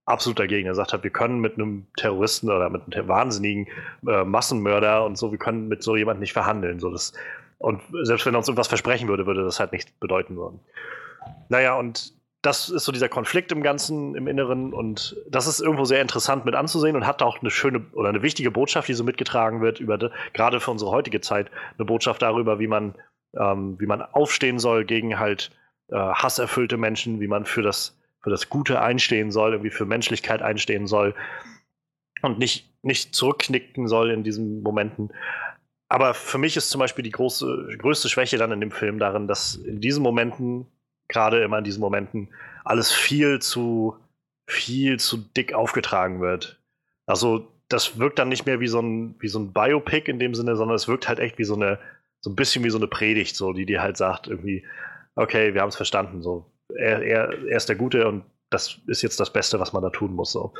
absolut 0.05 0.39
dagegen. 0.39 0.67
Er 0.67 0.75
sagt 0.75 0.93
halt, 0.93 1.03
wir 1.03 1.11
können 1.11 1.41
mit 1.41 1.55
einem 1.55 1.87
Terroristen 1.97 2.51
oder 2.51 2.71
mit 2.71 2.95
einem 2.95 3.09
wahnsinnigen 3.09 3.69
äh, 4.07 4.25
Massenmörder 4.25 5.05
und 5.05 5.17
so, 5.17 5.31
wir 5.31 5.39
können 5.39 5.69
mit 5.69 5.83
so 5.83 5.97
jemandem 5.97 6.21
nicht 6.21 6.33
verhandeln. 6.33 6.81
So 6.81 6.91
das, 6.91 7.13
und 7.59 7.81
selbst 8.03 8.27
wenn 8.27 8.35
er 8.35 8.39
uns 8.39 8.49
irgendwas 8.49 8.69
versprechen 8.69 9.09
würde, 9.09 9.27
würde 9.27 9.45
das 9.45 9.61
halt 9.61 9.73
nicht 9.73 9.99
bedeuten 10.01 10.37
würden. 10.37 10.61
Naja, 11.49 11.75
und 11.75 12.13
das 12.43 12.69
ist 12.69 12.85
so 12.85 12.91
dieser 12.91 13.09
Konflikt 13.09 13.53
im 13.53 13.63
Ganzen, 13.63 14.17
im 14.17 14.27
Inneren 14.27 14.75
und 14.75 15.17
das 15.31 15.47
ist 15.47 15.61
irgendwo 15.61 15.85
sehr 15.85 16.03
interessant 16.03 16.45
mit 16.45 16.57
anzusehen 16.57 16.97
und 16.97 17.07
hat 17.07 17.23
auch 17.23 17.41
eine 17.41 17.51
schöne 17.51 17.87
oder 17.93 18.09
eine 18.09 18.23
wichtige 18.23 18.51
Botschaft, 18.51 18.89
die 18.89 18.95
so 18.95 19.05
mitgetragen 19.05 19.63
wird, 19.63 19.79
über 19.79 19.97
de, 19.97 20.11
gerade 20.33 20.59
für 20.59 20.73
unsere 20.73 20.91
heutige 20.91 21.21
Zeit, 21.21 21.51
eine 21.79 21.85
Botschaft 21.85 22.21
darüber, 22.21 22.59
wie 22.59 22.67
man, 22.67 22.97
ähm, 23.39 23.77
wie 23.79 23.87
man 23.87 24.03
aufstehen 24.03 24.59
soll 24.59 24.85
gegen 24.85 25.21
halt 25.21 25.53
äh, 25.89 25.97
hasserfüllte 25.97 26.77
Menschen, 26.77 27.21
wie 27.21 27.29
man 27.29 27.45
für 27.45 27.63
das, 27.63 27.97
für 28.21 28.31
das 28.31 28.49
Gute 28.49 28.83
einstehen 28.83 29.31
soll, 29.31 29.53
irgendwie 29.53 29.71
für 29.71 29.87
Menschlichkeit 29.87 30.43
einstehen 30.43 30.89
soll 30.89 31.15
und 32.23 32.41
nicht, 32.41 32.75
nicht 32.83 33.15
zurückknicken 33.15 33.87
soll 33.87 34.11
in 34.11 34.25
diesen 34.25 34.63
Momenten. 34.63 35.13
Aber 35.89 36.13
für 36.13 36.39
mich 36.39 36.57
ist 36.57 36.71
zum 36.71 36.81
Beispiel 36.81 37.05
die 37.05 37.11
große, 37.11 37.77
größte 37.79 38.09
Schwäche 38.09 38.39
dann 38.39 38.51
in 38.51 38.61
dem 38.61 38.73
Film 38.73 38.99
darin, 38.99 39.29
dass 39.29 39.55
in 39.55 39.81
diesen 39.81 40.03
Momenten 40.03 40.67
gerade 41.09 41.43
immer 41.43 41.59
in 41.59 41.65
diesen 41.65 41.81
Momenten 41.81 42.29
alles 42.65 42.93
viel 42.93 43.41
zu, 43.41 43.97
viel 44.47 44.99
zu 44.99 45.19
dick 45.19 45.53
aufgetragen 45.53 46.21
wird. 46.21 46.61
Also, 47.07 47.49
das 47.69 47.99
wirkt 47.99 48.19
dann 48.19 48.29
nicht 48.29 48.47
mehr 48.47 48.61
wie 48.61 48.69
so 48.69 48.81
ein, 48.81 49.17
wie 49.19 49.29
so 49.29 49.39
ein 49.39 49.53
Biopic 49.53 50.11
in 50.11 50.19
dem 50.19 50.35
Sinne, 50.35 50.57
sondern 50.57 50.77
es 50.77 50.89
wirkt 50.89 51.09
halt 51.09 51.19
echt 51.19 51.39
wie 51.39 51.45
so 51.45 51.55
eine, 51.55 51.79
so 52.21 52.31
ein 52.31 52.37
bisschen 52.37 52.65
wie 52.65 52.71
so 52.71 52.79
eine 52.79 52.87
Predigt, 52.87 53.35
so, 53.35 53.53
die 53.53 53.67
dir 53.67 53.83
halt 53.83 53.97
sagt, 53.97 54.29
irgendwie, 54.29 54.65
okay, 55.17 55.55
wir 55.55 55.61
haben 55.61 55.71
es 55.71 55.77
verstanden, 55.77 56.23
so. 56.23 56.47
Er, 56.77 57.03
er, 57.03 57.47
er 57.47 57.57
ist 57.57 57.69
der 57.69 57.77
Gute 57.77 58.09
und 58.09 58.25
das 58.51 58.79
ist 58.87 59.03
jetzt 59.03 59.19
das 59.21 59.33
Beste, 59.33 59.59
was 59.59 59.73
man 59.73 59.83
da 59.83 59.91
tun 59.91 60.15
muss, 60.15 60.33
so. 60.33 60.53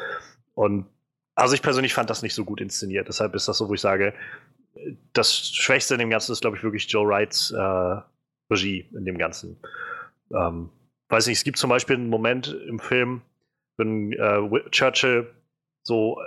Und 0.55 0.87
also 1.35 1.55
ich 1.55 1.63
persönlich 1.63 1.95
fand 1.95 2.11
das 2.11 2.23
nicht 2.23 2.35
so 2.35 2.45
gut 2.45 2.61
inszeniert. 2.61 3.09
Deshalb 3.09 3.35
ist 3.35 3.49
das 3.49 3.59
so, 3.59 3.69
wo 3.69 3.75
ich 3.75 3.81
sage, 3.81 4.15
das 5.13 5.35
Schwächste 5.35 5.95
in 5.95 6.01
dem 6.01 6.11
Ganzen 6.11 6.33
ist, 6.33 6.41
glaube 6.41 6.57
ich, 6.57 6.63
wirklich 6.63 6.91
Joe 6.91 7.07
Wrights 7.07 7.51
äh, 7.51 8.01
Regie 8.51 8.89
in 8.93 9.05
dem 9.05 9.19
Ganzen. 9.19 9.59
Ähm, 10.35 10.71
weiß 11.09 11.27
nicht, 11.27 11.39
es 11.39 11.45
gibt 11.45 11.59
zum 11.59 11.71
Beispiel 11.71 11.97
einen 11.97 12.09
Moment 12.09 12.57
im 12.69 12.79
Film, 12.79 13.23
wenn 13.77 14.13
äh, 14.13 14.71
Churchill 14.71 15.31
so 15.83 16.19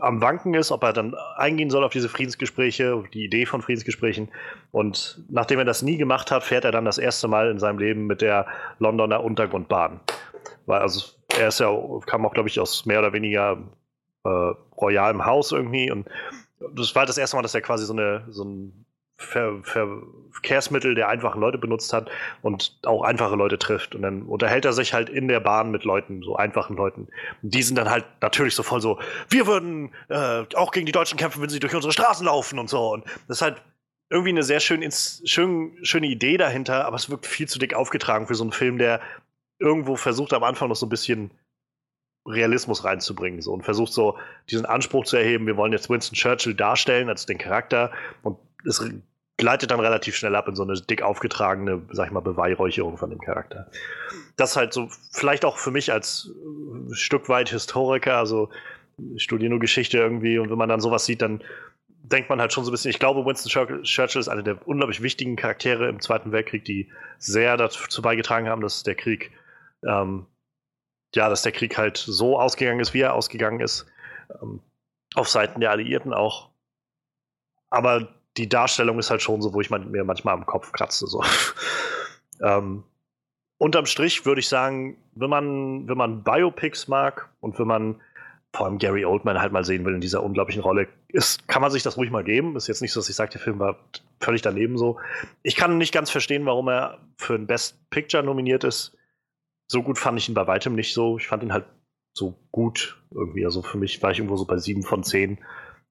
am 0.00 0.20
Wanken 0.20 0.54
ist, 0.54 0.70
ob 0.70 0.82
er 0.82 0.92
dann 0.92 1.14
eingehen 1.36 1.70
soll 1.70 1.82
auf 1.82 1.92
diese 1.92 2.08
Friedensgespräche, 2.08 2.94
auf 2.94 3.08
die 3.08 3.24
Idee 3.24 3.46
von 3.46 3.62
Friedensgesprächen. 3.62 4.28
Und 4.72 5.22
nachdem 5.30 5.58
er 5.58 5.64
das 5.64 5.82
nie 5.82 5.96
gemacht 5.96 6.30
hat, 6.30 6.44
fährt 6.44 6.64
er 6.64 6.72
dann 6.72 6.84
das 6.84 6.98
erste 6.98 7.28
Mal 7.28 7.50
in 7.50 7.58
seinem 7.58 7.78
Leben 7.78 8.06
mit 8.06 8.20
der 8.20 8.46
Londoner 8.78 9.24
Untergrundbahn. 9.24 10.00
Weil 10.66 10.80
also 10.80 11.14
er 11.34 11.48
ist 11.48 11.60
ja, 11.60 11.70
kam 12.06 12.26
auch, 12.26 12.34
glaube 12.34 12.48
ich, 12.48 12.60
aus 12.60 12.84
mehr 12.84 12.98
oder 12.98 13.14
weniger 13.14 13.58
äh, 14.24 14.52
royalem 14.76 15.24
Haus 15.24 15.52
irgendwie. 15.52 15.90
Und 15.90 16.08
das 16.74 16.94
war 16.94 17.06
das 17.06 17.16
erste 17.16 17.36
Mal, 17.36 17.42
dass 17.42 17.54
er 17.54 17.62
quasi 17.62 17.86
so, 17.86 17.94
eine, 17.94 18.26
so 18.28 18.44
ein 18.44 18.84
Ver 19.18 19.62
Verkehrsmittel 20.30 20.94
der 20.94 21.08
einfachen 21.08 21.40
Leute 21.40 21.58
benutzt 21.58 21.92
hat 21.92 22.08
und 22.42 22.78
auch 22.84 23.02
einfache 23.02 23.34
Leute 23.34 23.58
trifft. 23.58 23.96
Und 23.96 24.02
dann 24.02 24.22
unterhält 24.22 24.64
er 24.64 24.72
sich 24.72 24.94
halt 24.94 25.08
in 25.08 25.26
der 25.26 25.40
Bahn 25.40 25.72
mit 25.72 25.82
Leuten, 25.82 26.22
so 26.22 26.36
einfachen 26.36 26.76
Leuten. 26.76 27.08
Und 27.42 27.54
die 27.54 27.62
sind 27.62 27.76
dann 27.76 27.90
halt 27.90 28.04
natürlich 28.20 28.54
so 28.54 28.62
voll 28.62 28.80
so, 28.80 29.00
wir 29.28 29.48
würden 29.48 29.92
äh, 30.08 30.44
auch 30.54 30.70
gegen 30.70 30.86
die 30.86 30.92
Deutschen 30.92 31.18
kämpfen, 31.18 31.42
wenn 31.42 31.48
sie 31.48 31.58
durch 31.58 31.74
unsere 31.74 31.92
Straßen 31.92 32.24
laufen 32.24 32.60
und 32.60 32.70
so. 32.70 32.92
Und 32.92 33.04
das 33.26 33.38
ist 33.38 33.42
halt 33.42 33.60
irgendwie 34.10 34.30
eine 34.30 34.44
sehr 34.44 34.60
schön, 34.60 34.88
schön, 35.24 35.76
schöne 35.82 36.06
Idee 36.06 36.36
dahinter, 36.36 36.86
aber 36.86 36.96
es 36.96 37.10
wirkt 37.10 37.26
viel 37.26 37.48
zu 37.48 37.58
dick 37.58 37.74
aufgetragen 37.74 38.28
für 38.28 38.36
so 38.36 38.44
einen 38.44 38.52
Film, 38.52 38.78
der 38.78 39.00
irgendwo 39.58 39.96
versucht 39.96 40.32
am 40.32 40.44
Anfang 40.44 40.68
noch 40.68 40.76
so 40.76 40.86
ein 40.86 40.90
bisschen 40.90 41.32
Realismus 42.26 42.84
reinzubringen 42.84 43.42
so, 43.42 43.52
und 43.52 43.64
versucht 43.64 43.92
so 43.92 44.18
diesen 44.50 44.66
Anspruch 44.66 45.04
zu 45.04 45.16
erheben, 45.16 45.46
wir 45.46 45.56
wollen 45.56 45.72
jetzt 45.72 45.90
Winston 45.90 46.14
Churchill 46.14 46.54
darstellen 46.54 47.08
als 47.08 47.26
den 47.26 47.38
Charakter 47.38 47.90
und 48.22 48.38
es 48.64 48.82
gleitet 49.36 49.70
dann 49.70 49.80
relativ 49.80 50.16
schnell 50.16 50.34
ab 50.34 50.48
in 50.48 50.56
so 50.56 50.64
eine 50.64 50.74
dick 50.74 51.02
aufgetragene, 51.02 51.82
sag 51.92 52.06
ich 52.06 52.12
mal, 52.12 52.20
Beweihräucherung 52.20 52.98
von 52.98 53.10
dem 53.10 53.20
Charakter. 53.20 53.70
Das 54.36 54.56
halt 54.56 54.72
so, 54.72 54.88
vielleicht 55.12 55.44
auch 55.44 55.58
für 55.58 55.70
mich 55.70 55.92
als 55.92 56.30
äh, 56.90 56.94
Stück 56.94 57.28
weit 57.28 57.48
Historiker, 57.48 58.16
also 58.16 58.50
studiere 59.16 59.50
nur 59.50 59.60
Geschichte 59.60 59.96
irgendwie 59.96 60.38
und 60.38 60.50
wenn 60.50 60.58
man 60.58 60.68
dann 60.68 60.80
sowas 60.80 61.04
sieht, 61.04 61.22
dann 61.22 61.42
denkt 62.02 62.30
man 62.30 62.40
halt 62.40 62.52
schon 62.52 62.64
so 62.64 62.70
ein 62.70 62.72
bisschen, 62.72 62.90
ich 62.90 62.98
glaube, 62.98 63.24
Winston 63.24 63.50
Churchill 63.84 64.20
ist 64.20 64.28
einer 64.28 64.42
der 64.42 64.66
unglaublich 64.66 65.02
wichtigen 65.02 65.36
Charaktere 65.36 65.88
im 65.88 66.00
Zweiten 66.00 66.32
Weltkrieg, 66.32 66.64
die 66.64 66.90
sehr 67.18 67.56
dazu 67.56 68.02
beigetragen 68.02 68.48
haben, 68.48 68.62
dass 68.62 68.82
der 68.82 68.94
Krieg, 68.94 69.30
ähm, 69.84 70.26
ja, 71.14 71.28
dass 71.28 71.42
der 71.42 71.52
Krieg 71.52 71.76
halt 71.76 71.96
so 71.96 72.40
ausgegangen 72.40 72.80
ist, 72.80 72.94
wie 72.94 73.00
er 73.00 73.14
ausgegangen 73.14 73.60
ist. 73.60 73.86
Ähm, 74.42 74.60
auf 75.14 75.28
Seiten 75.28 75.60
der 75.60 75.70
Alliierten 75.70 76.12
auch. 76.12 76.50
Aber 77.70 78.08
die 78.38 78.48
Darstellung 78.48 78.98
ist 78.98 79.10
halt 79.10 79.20
schon 79.20 79.42
so, 79.42 79.52
wo 79.52 79.60
ich 79.60 79.70
mir 79.70 80.04
manchmal 80.04 80.34
am 80.34 80.46
Kopf 80.46 80.72
kratze. 80.72 81.06
So. 81.06 81.22
ähm, 82.42 82.84
unterm 83.58 83.86
Strich 83.86 84.24
würde 84.24 84.40
ich 84.40 84.48
sagen, 84.48 84.96
wenn 85.14 85.28
man, 85.28 85.88
wenn 85.88 85.98
man 85.98 86.22
Biopics 86.22 86.88
mag 86.88 87.28
und 87.40 87.58
wenn 87.58 87.66
man 87.66 88.00
vor 88.54 88.66
allem 88.66 88.78
Gary 88.78 89.04
Oldman 89.04 89.40
halt 89.40 89.52
mal 89.52 89.64
sehen 89.64 89.84
will 89.84 89.94
in 89.94 90.00
dieser 90.00 90.22
unglaublichen 90.22 90.62
Rolle, 90.62 90.88
ist, 91.08 91.48
kann 91.48 91.60
man 91.60 91.70
sich 91.70 91.82
das 91.82 91.96
ruhig 91.96 92.10
mal 92.10 92.24
geben. 92.24 92.56
Ist 92.56 92.68
jetzt 92.68 92.80
nicht 92.80 92.92
so, 92.92 93.00
dass 93.00 93.08
ich 93.08 93.16
sage, 93.16 93.32
der 93.32 93.40
Film 93.40 93.58
war 93.58 93.76
völlig 94.20 94.40
daneben 94.40 94.78
so. 94.78 94.98
Ich 95.42 95.56
kann 95.56 95.76
nicht 95.76 95.92
ganz 95.92 96.10
verstehen, 96.10 96.46
warum 96.46 96.68
er 96.68 96.98
für 97.16 97.34
ein 97.34 97.46
Best 97.46 97.90
Picture 97.90 98.22
nominiert 98.22 98.64
ist. 98.64 98.96
So 99.66 99.82
gut 99.82 99.98
fand 99.98 100.18
ich 100.18 100.28
ihn 100.28 100.34
bei 100.34 100.46
weitem 100.46 100.74
nicht 100.74 100.94
so. 100.94 101.18
Ich 101.18 101.26
fand 101.26 101.42
ihn 101.42 101.52
halt 101.52 101.66
so 102.14 102.38
gut 102.50 103.02
irgendwie. 103.10 103.44
Also 103.44 103.62
für 103.62 103.76
mich 103.76 104.02
war 104.02 104.12
ich 104.12 104.18
irgendwo 104.18 104.36
so 104.36 104.46
bei 104.46 104.56
7 104.56 104.82
von 104.82 105.02
10, 105.02 105.38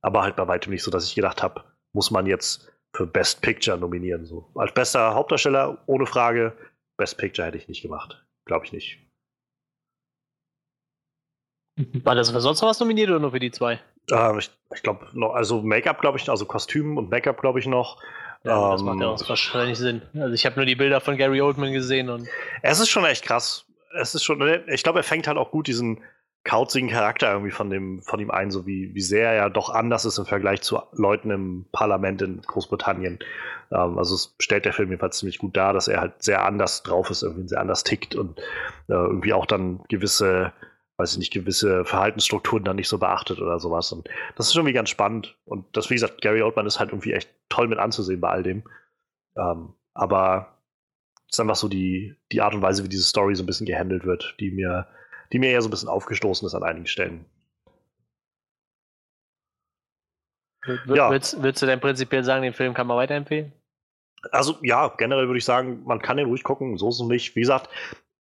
aber 0.02 0.24
halt 0.24 0.36
bei 0.36 0.48
weitem 0.48 0.72
nicht 0.72 0.84
so, 0.84 0.90
dass 0.90 1.06
ich 1.06 1.16
gedacht 1.16 1.44
habe, 1.44 1.64
muss 1.98 2.12
man 2.12 2.28
jetzt 2.28 2.72
für 2.96 3.08
Best 3.08 3.42
Picture 3.42 3.76
nominieren. 3.76 4.28
So. 4.28 4.48
Als 4.54 4.72
bester 4.72 5.16
Hauptdarsteller, 5.16 5.80
ohne 5.88 6.06
Frage, 6.06 6.56
Best 6.96 7.18
Picture 7.18 7.48
hätte 7.48 7.58
ich 7.58 7.68
nicht 7.68 7.82
gemacht. 7.82 8.24
Glaube 8.46 8.66
ich 8.66 8.72
nicht. 8.72 9.00
War 12.04 12.14
das 12.14 12.30
für 12.30 12.40
sonst 12.40 12.62
noch 12.62 12.70
was 12.70 12.80
nominiert 12.80 13.10
oder 13.10 13.20
nur 13.20 13.32
für 13.32 13.40
die 13.40 13.50
zwei? 13.50 13.80
Ähm, 14.12 14.38
ich, 14.38 14.52
ich 14.76 14.84
glaube, 14.84 15.08
also 15.34 15.64
Make-up, 15.64 16.00
glaube 16.00 16.20
ich, 16.20 16.30
also 16.30 16.46
Kostüm 16.46 16.98
und 16.98 17.10
Make-up, 17.10 17.42
glaube 17.42 17.60
ich, 17.60 17.66
noch. 17.66 18.00
Ja, 18.44 18.72
das 18.72 18.84
macht 18.84 19.00
ja 19.00 19.08
ähm, 19.08 19.14
auch 19.14 19.30
wahrscheinlich 19.30 19.80
Sinn. 19.80 20.04
Also 20.14 20.34
ich 20.36 20.46
habe 20.46 20.58
nur 20.58 20.66
die 20.66 20.76
Bilder 20.76 21.02
von 21.02 21.18
Gary 21.18 21.42
Oldman 21.42 21.74
gesehen 21.74 22.12
und. 22.12 22.28
Es 22.62 22.80
ist 22.80 22.90
schon 22.90 23.06
echt 23.06 23.24
krass. 23.24 23.66
Es 24.00 24.14
ist 24.14 24.24
schon, 24.24 24.40
ich 24.68 24.84
glaube, 24.84 25.00
er 25.00 25.04
fängt 25.04 25.28
halt 25.28 25.40
auch 25.40 25.50
gut 25.50 25.66
diesen 25.66 26.04
kauzigen 26.48 26.90
Charakter 26.90 27.32
irgendwie 27.32 27.52
von 27.52 27.70
dem, 27.70 28.02
von 28.02 28.20
ihm 28.20 28.32
ein, 28.32 28.52
so 28.52 28.66
wie, 28.66 28.96
wie 28.96 29.02
sehr 29.02 29.30
er 29.30 29.36
ja 29.36 29.50
doch 29.50 29.70
anders 29.70 30.06
ist 30.06 30.18
im 30.18 30.26
Vergleich 30.26 30.62
zu 30.62 30.80
Leuten 30.94 31.30
im 31.30 31.66
Parlament 31.72 32.22
in 32.22 32.42
Großbritannien. 32.42 33.20
Ähm, 33.72 33.98
also 33.98 34.16
es 34.16 34.36
stellt 34.40 34.66
der 34.66 34.74
Film 34.74 34.90
jedenfalls 34.90 35.20
ziemlich 35.20 35.40
gut 35.40 35.58
dar, 35.58 35.74
dass 35.74 35.88
er 35.88 36.00
halt 36.00 36.24
sehr 36.24 36.46
anders 36.46 36.84
drauf 36.84 37.10
ist, 37.10 37.24
irgendwie 37.24 37.50
sehr 37.50 37.62
anders 37.62 37.84
tickt 37.84 38.16
und 38.16 38.40
äh, 38.88 38.94
irgendwie 38.94 39.34
auch 39.34 39.46
dann 39.46 39.82
gewisse 39.90 40.54
weiß 40.98 41.12
ich 41.12 41.20
nicht, 41.20 41.34
gewisse 41.34 41.86
Verhaltensstrukturen 41.86 42.64
dann 42.64 42.76
nicht 42.76 42.90
so 42.90 42.98
beachtet 42.98 43.40
oder 43.40 43.60
sowas. 43.60 43.92
Und 43.92 44.10
das 44.36 44.48
ist 44.48 44.56
irgendwie 44.56 44.74
ganz 44.74 44.90
spannend. 44.90 45.38
Und 45.46 45.66
das, 45.78 45.92
wie 45.92 45.94
gesagt, 45.94 46.22
Gary 46.22 46.42
Oldman 46.42 46.66
ist 46.66 46.80
halt 46.80 46.90
irgendwie 46.90 47.14
echt 47.14 47.30
toll 47.50 47.68
mit 47.68 47.78
anzusehen 47.78 48.20
bei 48.20 48.30
all 48.30 48.42
dem. 48.42 48.64
Ähm, 49.38 49.76
aber 49.94 50.58
es 51.30 51.36
ist 51.36 51.40
einfach 51.40 51.56
so 51.56 51.68
die, 51.68 52.16
die 52.32 52.42
Art 52.42 52.56
und 52.56 52.64
Weise, 52.64 52.84
wie 52.84 52.90
diese 52.90 53.04
Story 53.04 53.36
so 53.36 53.44
ein 53.44 53.46
bisschen 53.46 53.68
gehandelt 53.68 54.06
wird, 54.06 54.36
die 54.40 54.50
mir, 54.50 54.88
die 55.32 55.40
mir 55.40 55.50
eher 55.50 55.62
so 55.62 55.68
ein 55.68 55.72
bisschen 55.72 55.90
aufgestoßen 55.90 56.46
ist 56.46 56.56
an 56.56 56.64
einigen 56.64 56.88
Stellen. 56.88 57.26
W 60.66 60.96
ja. 60.96 61.10
Willst, 61.10 61.42
willst, 61.42 61.62
du 61.62 61.66
denn 61.66 61.80
prinzipiell 61.80 62.24
sagen, 62.24 62.44
den 62.44 62.54
Film 62.54 62.74
kann 62.74 62.88
man 62.88 62.98
weiterempfehlen? 62.98 63.54
Also 64.32 64.58
ja, 64.62 64.94
generell 64.98 65.28
würde 65.28 65.38
ich 65.38 65.46
sagen, 65.46 65.84
man 65.86 66.02
kann 66.02 66.18
den 66.18 66.28
ruhig 66.28 66.44
gucken, 66.44 66.78
so 66.78 66.90
ist 66.90 67.00
es 67.00 67.08
nicht. 67.08 67.36
Wie 67.36 67.42
gesagt, 67.42 67.70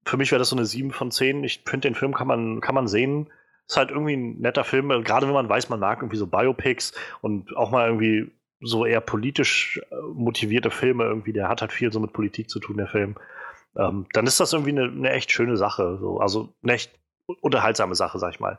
für 0.04 0.16
mich 0.16 0.30
wäre 0.30 0.38
das 0.38 0.50
so 0.50 0.56
eine 0.56 0.64
7 0.64 0.92
von 0.92 1.10
10. 1.10 1.42
Ich 1.42 1.62
finde, 1.66 1.88
den 1.88 1.94
Film 1.94 2.14
kann 2.14 2.28
man, 2.28 2.60
kann 2.60 2.74
man 2.74 2.86
sehen. 2.86 3.30
Ist 3.66 3.76
halt 3.76 3.90
irgendwie 3.90 4.16
ein 4.16 4.38
netter 4.38 4.62
Film, 4.62 4.88
gerade 5.02 5.26
wenn 5.26 5.34
man 5.34 5.48
weiß, 5.48 5.70
man 5.70 5.80
mag 5.80 5.98
irgendwie 5.98 6.16
so 6.16 6.28
Biopics 6.28 6.92
und 7.20 7.56
auch 7.56 7.72
mal 7.72 7.88
irgendwie 7.88 8.30
so 8.60 8.86
eher 8.86 9.00
politisch 9.00 9.80
äh, 9.90 9.94
motivierte 10.14 10.70
Filme 10.70 11.04
irgendwie. 11.04 11.32
Der 11.32 11.48
hat 11.48 11.60
halt 11.60 11.72
viel 11.72 11.92
so 11.92 11.98
mit 11.98 12.12
Politik 12.12 12.48
zu 12.48 12.60
tun, 12.60 12.76
der 12.76 12.86
Film. 12.86 13.16
Ähm, 13.76 14.06
dann 14.12 14.26
ist 14.26 14.40
das 14.40 14.52
irgendwie 14.52 14.72
eine, 14.72 14.84
eine 14.84 15.10
echt 15.10 15.30
schöne 15.30 15.56
Sache. 15.56 15.98
So. 16.00 16.18
Also 16.18 16.54
eine 16.62 16.72
echt 16.72 16.98
unterhaltsame 17.40 17.94
Sache, 17.94 18.18
sag 18.18 18.32
ich 18.32 18.40
mal. 18.40 18.58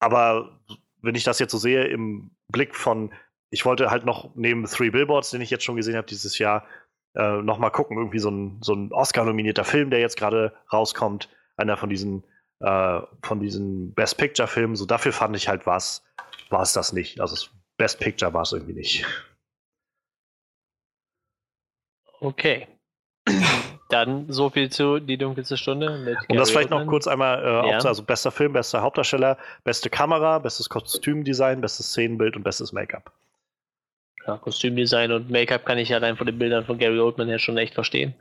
Aber 0.00 0.60
wenn 1.02 1.14
ich 1.14 1.24
das 1.24 1.38
jetzt 1.38 1.52
so 1.52 1.58
sehe 1.58 1.84
im 1.84 2.30
Blick 2.48 2.74
von, 2.74 3.12
ich 3.50 3.64
wollte 3.64 3.90
halt 3.90 4.04
noch 4.04 4.34
neben 4.34 4.64
Three 4.66 4.90
Billboards, 4.90 5.30
den 5.30 5.40
ich 5.40 5.50
jetzt 5.50 5.64
schon 5.64 5.76
gesehen 5.76 5.96
habe 5.96 6.06
dieses 6.06 6.38
Jahr, 6.38 6.66
äh, 7.16 7.42
nochmal 7.42 7.70
gucken. 7.70 7.96
Irgendwie 7.96 8.18
so 8.18 8.30
ein, 8.30 8.58
so 8.62 8.74
ein 8.74 8.92
Oscar-nominierter 8.92 9.64
Film, 9.64 9.90
der 9.90 10.00
jetzt 10.00 10.16
gerade 10.16 10.54
rauskommt. 10.72 11.28
Einer 11.56 11.76
von 11.76 11.90
diesen, 11.90 12.24
äh, 12.60 13.00
von 13.22 13.40
diesen 13.40 13.92
Best 13.94 14.16
Picture-Filmen. 14.18 14.76
So 14.76 14.86
dafür 14.86 15.12
fand 15.12 15.36
ich 15.36 15.48
halt 15.48 15.66
was, 15.66 16.04
war 16.50 16.62
es 16.62 16.72
das 16.72 16.92
nicht. 16.92 17.20
Also 17.20 17.48
Best 17.76 17.98
Picture 17.98 18.32
war 18.32 18.42
es 18.42 18.52
irgendwie 18.52 18.74
nicht. 18.74 19.06
Okay. 22.20 22.68
Dann 23.90 24.26
so 24.28 24.50
viel 24.50 24.70
zu 24.70 24.98
Die 24.98 25.18
dunkelste 25.18 25.56
Stunde. 25.56 26.16
Um 26.28 26.36
das 26.36 26.50
vielleicht 26.50 26.70
noch 26.70 26.86
kurz 26.86 27.06
einmal 27.06 27.42
äh, 27.42 27.70
ja. 27.70 27.78
also 27.78 28.02
bester 28.02 28.30
Film, 28.30 28.52
bester 28.52 28.82
Hauptdarsteller, 28.82 29.36
beste 29.64 29.90
Kamera, 29.90 30.38
bestes 30.38 30.68
Kostümdesign, 30.68 31.60
bestes 31.60 31.86
Szenenbild 31.86 32.36
und 32.36 32.42
bestes 32.42 32.72
Make-up 32.72 33.12
ja, 34.26 34.36
Kostümdesign 34.36 35.12
und 35.12 35.30
Make-up 35.30 35.64
kann 35.64 35.78
ich 35.78 35.92
allein 35.94 36.16
von 36.16 36.26
den 36.26 36.38
Bildern 36.38 36.64
von 36.64 36.78
Gary 36.78 36.98
Oldman 36.98 37.28
her 37.28 37.38
schon 37.38 37.56
echt 37.58 37.74
verstehen. 37.74 38.14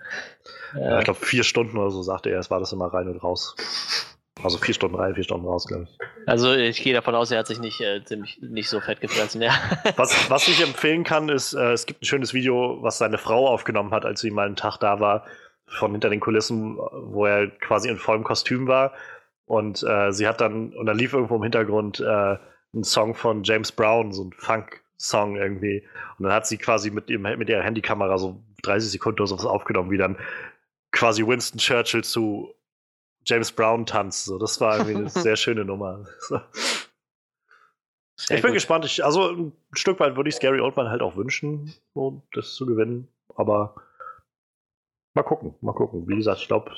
Ja, 0.76 1.00
ich 1.00 1.06
glaube, 1.06 1.20
vier 1.20 1.44
Stunden 1.44 1.78
oder 1.78 1.92
so 1.92 2.02
sagte 2.02 2.30
er, 2.30 2.40
es 2.40 2.50
war 2.50 2.60
das 2.60 2.72
immer 2.72 2.88
rein 2.88 3.08
und 3.08 3.22
raus. 3.24 3.56
Also 4.42 4.58
vier 4.58 4.74
Stunden 4.74 4.96
rein, 4.96 5.16
vier 5.16 5.26
Stunden 5.26 5.46
raus, 5.46 5.68
glaube 5.68 5.84
ich. 5.90 6.00
Also 6.26 6.54
ich 6.54 6.82
gehe 6.82 6.94
davon 6.94 7.14
aus, 7.16 7.30
er 7.32 7.40
hat 7.40 7.48
sich 7.48 7.60
nicht 7.60 7.82
äh, 7.82 8.04
ziemlich 8.06 8.40
nicht 8.42 8.70
so 8.70 8.80
fett 8.80 9.02
gefressen, 9.02 9.42
ja. 9.42 9.52
Was, 9.98 10.16
was 10.30 10.48
ich 10.48 10.62
empfehlen 10.64 11.04
kann, 11.04 11.28
ist, 11.28 11.54
äh, 11.54 11.74
es 11.74 11.86
gibt 11.86 12.02
ein 12.02 12.06
schönes 12.06 12.34
Video, 12.34 12.78
was 12.82 12.98
seine 12.98 13.18
Frau 13.18 13.50
aufgenommen 13.50 13.92
hat, 13.92 14.06
als 14.06 14.22
sie 14.22 14.32
mal 14.32 14.46
einen 14.46 14.56
Tag 14.56 14.78
da 14.78 15.02
war, 15.02 15.26
von 15.78 15.92
hinter 15.92 16.10
den 16.10 16.20
Kulissen, 16.20 16.78
wo 16.78 17.26
er 17.26 17.48
quasi 17.48 17.90
in 17.90 17.98
vollem 17.98 18.24
Kostüm 18.24 18.68
war. 18.68 18.94
Und 19.46 19.84
äh, 19.84 20.12
sie 20.12 20.28
hat 20.28 20.42
dann, 20.42 20.74
und 20.74 20.86
da 20.86 20.92
lief 20.92 21.14
irgendwo 21.14 21.36
im 21.36 21.44
Hintergrund 21.44 22.00
äh, 22.00 22.38
ein 22.74 22.84
Song 22.84 23.16
von 23.16 23.44
James 23.44 23.72
Brown, 23.72 24.12
so 24.12 24.26
ein 24.26 24.34
Funk, 24.34 24.84
Song 24.98 25.38
irgendwie. 25.38 25.84
Und 26.18 26.26
dann 26.26 26.34
hat 26.34 26.46
sie 26.46 26.58
quasi 26.58 26.92
mit, 26.92 27.10
ihrem, 27.10 27.22
mit 27.22 27.50
ihrer 27.50 27.64
Handykamera 27.64 28.18
so 28.18 28.44
30 28.64 28.92
Sekunden 28.92 29.22
oder 29.22 29.28
sowas 29.28 29.46
aufgenommen, 29.46 29.92
wie 29.92 29.98
dann 29.98 30.18
quasi 30.92 31.26
Winston 31.26 31.58
Churchill 31.58 32.04
zu 32.04 32.54
James 33.26 33.52
Brown 33.52 33.86
tanzt. 33.86 34.26
So, 34.26 34.38
das 34.38 34.60
war 34.60 34.78
irgendwie 34.78 34.96
eine 34.96 35.10
sehr 35.10 35.36
schöne 35.36 35.66
Nummer. 35.66 36.06
So. 36.20 36.42
ich 38.18 38.42
bin 38.42 38.42
gut. 38.42 38.54
gespannt. 38.54 38.86
Ich, 38.86 39.04
also 39.04 39.32
ein 39.32 39.54
Stück 39.74 40.00
weit 40.00 40.16
würde 40.16 40.30
ich 40.30 40.36
Scary 40.36 40.60
Oldman 40.60 40.90
halt 40.90 41.02
auch 41.02 41.16
wünschen, 41.16 41.74
so, 41.94 42.22
das 42.34 42.54
zu 42.54 42.66
gewinnen. 42.66 43.08
Aber 43.36 43.76
mal 45.14 45.24
gucken, 45.24 45.56
mal 45.62 45.74
gucken. 45.74 46.08
Wie 46.08 46.16
gesagt, 46.16 46.42
ich 46.42 46.48
glaube, 46.48 46.72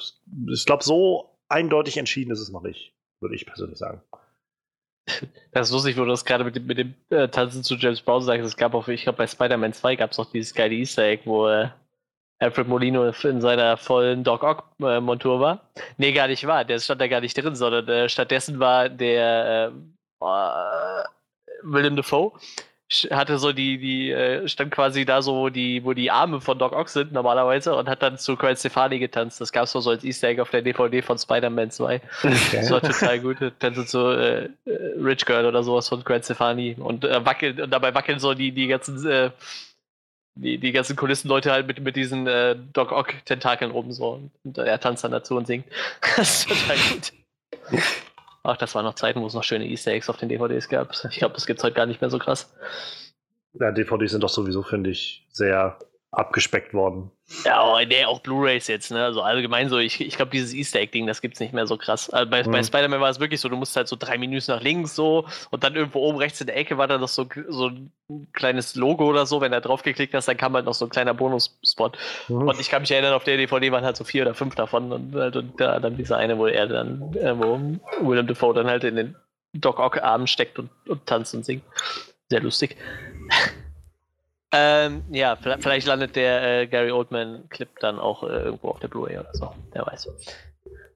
ich 0.47 0.65
glaube, 0.65 0.83
so 0.83 1.37
eindeutig 1.49 1.97
entschieden 1.97 2.31
ist 2.31 2.39
es 2.39 2.49
noch 2.49 2.61
nicht, 2.61 2.93
würde 3.19 3.35
ich 3.35 3.45
persönlich 3.45 3.77
sagen. 3.77 4.01
Das 5.51 5.67
ist 5.67 5.73
lustig, 5.73 5.97
wo 5.97 6.01
du 6.01 6.11
das 6.11 6.25
gerade 6.25 6.43
mit 6.43 6.55
dem, 6.55 6.65
mit 6.67 6.77
dem 6.77 6.93
äh, 7.09 7.27
Tanzen 7.27 7.63
zu 7.63 7.75
James 7.75 8.01
Brown 8.01 8.21
sagst. 8.21 8.45
Es 8.45 8.55
gab 8.55 8.73
auch, 8.73 8.87
ich 8.87 9.03
glaube, 9.03 9.17
bei 9.17 9.27
Spider-Man 9.27 9.73
2 9.73 9.95
gab 9.95 10.11
es 10.11 10.19
auch 10.19 10.31
dieses 10.31 10.53
geile 10.53 10.75
Easter 10.75 11.03
Egg, 11.03 11.23
wo 11.25 11.47
äh, 11.47 11.69
Alfred 12.39 12.67
Molino 12.67 13.09
in 13.09 13.41
seiner 13.41 13.77
vollen 13.77 14.23
Doc 14.23 14.43
Ock-Montur 14.43 15.39
war. 15.39 15.69
Nee, 15.97 16.11
gar 16.11 16.27
nicht 16.27 16.47
wahr. 16.47 16.65
Der 16.65 16.79
stand 16.79 17.01
da 17.01 17.07
gar 17.07 17.21
nicht 17.21 17.35
drin, 17.35 17.55
sondern 17.55 17.87
äh, 17.87 18.09
stattdessen 18.09 18.59
war 18.59 18.89
der 18.89 19.73
äh, 20.21 20.25
William 21.63 21.95
Defoe 21.95 22.33
hatte 23.09 23.39
so 23.39 23.53
die, 23.53 23.77
die, 23.77 24.11
äh, 24.11 24.47
stand 24.47 24.71
quasi 24.71 25.05
da 25.05 25.21
so, 25.21 25.35
wo 25.35 25.49
die, 25.49 25.83
wo 25.83 25.93
die 25.93 26.11
Arme 26.11 26.41
von 26.41 26.59
Doc 26.59 26.73
Ock 26.73 26.89
sind 26.89 27.13
normalerweise 27.13 27.73
und 27.73 27.87
hat 27.87 28.03
dann 28.03 28.17
zu 28.17 28.35
Gwen 28.35 28.57
Stefani 28.57 28.99
getanzt. 28.99 29.39
Das 29.39 29.53
gab 29.53 29.63
es 29.63 29.71
so 29.71 29.89
als 29.89 30.03
Easter 30.03 30.27
Egg 30.27 30.41
auf 30.41 30.49
der 30.49 30.61
DVD 30.61 31.01
von 31.01 31.17
Spider-Man 31.17 31.71
2. 31.71 32.01
Okay. 32.23 32.39
Das 32.51 32.69
war 32.69 32.81
total 32.81 33.19
gut. 33.21 33.37
Tanzen 33.59 33.87
so 33.87 34.11
äh, 34.11 34.49
Rich 34.65 35.25
Girl 35.25 35.45
oder 35.45 35.63
sowas 35.63 35.87
von 35.87 36.03
Gwen 36.03 36.21
Stefani 36.21 36.75
und 36.77 37.05
äh, 37.05 37.25
wackeln, 37.25 37.61
und 37.61 37.69
dabei 37.71 37.95
wackeln 37.95 38.19
so 38.19 38.33
die, 38.33 38.51
die 38.51 38.67
ganzen, 38.67 39.05
äh, 39.07 39.31
die, 40.35 40.57
die 40.57 40.71
ganzen 40.73 40.97
Kulissenleute 40.97 41.51
halt 41.51 41.67
mit, 41.67 41.79
mit 41.79 41.95
diesen 41.95 42.27
äh, 42.27 42.57
Doc 42.73 42.91
Ock-Tentakeln 42.91 43.71
rum 43.71 43.93
so. 43.93 44.09
Und, 44.09 44.31
und 44.43 44.57
er 44.57 44.79
tanzt 44.81 45.05
dann 45.05 45.11
dazu 45.11 45.37
und 45.37 45.47
singt. 45.47 45.65
das 46.17 46.45
ist 46.45 46.49
total 46.49 46.77
gut. 46.91 47.13
Ach, 48.43 48.57
das 48.57 48.73
waren 48.73 48.85
noch 48.85 48.95
Zeiten, 48.95 49.21
wo 49.21 49.27
es 49.27 49.33
noch 49.33 49.43
schöne 49.43 49.67
Easter 49.67 49.91
Eggs 49.91 50.09
auf 50.09 50.17
den 50.17 50.29
DVDs 50.29 50.67
gab. 50.67 50.91
Ich 51.09 51.17
glaube, 51.17 51.35
das 51.35 51.45
gibt 51.45 51.59
es 51.59 51.63
heute 51.63 51.75
gar 51.75 51.85
nicht 51.85 52.01
mehr 52.01 52.09
so 52.09 52.17
krass. 52.17 52.53
Ja, 53.53 53.71
DVDs 53.71 54.11
sind 54.11 54.23
doch 54.23 54.29
sowieso, 54.29 54.63
finde 54.63 54.89
ich, 54.89 55.27
sehr 55.29 55.77
abgespeckt 56.11 56.73
worden. 56.73 57.09
Ja, 57.45 57.63
oh, 57.63 57.79
nee, 57.87 58.03
auch 58.03 58.19
Blu-Rays 58.19 58.67
jetzt, 58.67 58.91
ne? 58.91 59.05
Also 59.05 59.21
allgemein 59.21 59.69
so, 59.69 59.77
ich, 59.77 60.01
ich 60.01 60.17
glaube, 60.17 60.31
dieses 60.31 60.53
Easter 60.53 60.81
Egg-Ding, 60.81 61.07
das 61.07 61.21
gibt's 61.21 61.39
nicht 61.39 61.53
mehr 61.53 61.65
so 61.65 61.77
krass. 61.77 62.09
Also 62.09 62.29
bei, 62.29 62.43
mhm. 62.43 62.51
bei 62.51 62.61
Spider-Man 62.61 62.99
war 62.99 63.09
es 63.09 63.21
wirklich 63.21 63.39
so, 63.39 63.47
du 63.47 63.55
musst 63.55 63.77
halt 63.77 63.87
so 63.87 63.95
drei 63.97 64.17
Minuten 64.17 64.51
nach 64.51 64.61
links 64.61 64.93
so 64.93 65.25
und 65.51 65.63
dann 65.63 65.75
irgendwo 65.75 65.99
oben 65.99 66.17
rechts 66.17 66.41
in 66.41 66.47
der 66.47 66.57
Ecke 66.57 66.77
war 66.77 66.87
da 66.87 66.97
noch 66.97 67.07
so, 67.07 67.27
so 67.47 67.67
ein 67.69 67.91
kleines 68.33 68.75
Logo 68.75 69.05
oder 69.05 69.25
so. 69.25 69.39
Wenn 69.39 69.53
du 69.53 69.61
drauf 69.61 69.83
geklickt 69.83 70.13
hast, 70.13 70.27
dann 70.27 70.35
kam 70.35 70.53
halt 70.53 70.65
noch 70.65 70.73
so 70.73 70.85
ein 70.85 70.89
kleiner 70.89 71.13
Bonus-Spot. 71.13 71.91
Mhm. 72.27 72.47
Und 72.49 72.59
ich 72.59 72.69
kann 72.69 72.81
mich 72.81 72.91
erinnern, 72.91 73.13
auf 73.13 73.23
der 73.23 73.37
DVD 73.37 73.71
waren 73.71 73.85
halt 73.85 73.95
so 73.95 74.03
vier 74.03 74.23
oder 74.23 74.33
fünf 74.33 74.55
davon 74.55 74.91
und, 74.91 75.15
halt, 75.15 75.37
und 75.37 75.61
da 75.61 75.79
dann 75.79 75.95
dieser 75.95 76.17
eine, 76.17 76.37
wo 76.37 76.47
er 76.47 76.67
dann, 76.67 77.13
äh, 77.15 77.37
wo 77.37 77.57
William 78.01 78.27
Defoe 78.27 78.53
dann 78.53 78.67
halt 78.67 78.83
in 78.83 78.97
den 78.97 79.15
Doc 79.53 79.79
Ock-Arm 79.79 80.27
steckt 80.27 80.59
und, 80.59 80.69
und 80.89 81.05
tanzt 81.05 81.33
und 81.33 81.45
singt. 81.45 81.63
Sehr 82.29 82.41
lustig. 82.41 82.75
Ähm, 84.53 85.03
ja, 85.11 85.37
vielleicht 85.37 85.87
landet 85.87 86.15
der 86.15 86.61
äh, 86.61 86.67
Gary 86.67 86.91
Oldman-Clip 86.91 87.69
dann 87.79 87.99
auch 87.99 88.23
äh, 88.23 88.27
irgendwo 88.27 88.69
auf 88.69 88.79
der 88.79 88.89
Blu-ray 88.89 89.17
oder 89.17 89.33
so. 89.33 89.53
Wer 89.71 89.85
weiß. 89.85 90.09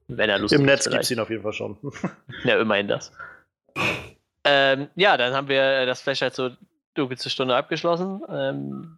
Wenn 0.08 0.30
er 0.30 0.40
lustig 0.40 0.60
Im 0.60 0.66
Netz 0.66 0.90
gibt 0.90 1.02
es 1.02 1.12
ihn 1.12 1.20
auf 1.20 1.30
jeden 1.30 1.44
Fall 1.44 1.54
schon. 1.54 1.78
ja, 2.44 2.60
immerhin 2.60 2.88
das. 2.88 3.12
Ähm, 4.44 4.90
ja, 4.96 5.18
dann 5.18 5.34
haben 5.34 5.48
wir 5.48 5.62
äh, 5.62 5.86
das 5.86 6.02
Flashlight 6.02 6.36
zur 6.36 6.58
dunkelste 6.96 7.30
Stunde 7.30 7.56
abgeschlossen. 7.56 8.22
Ähm, 8.30 8.98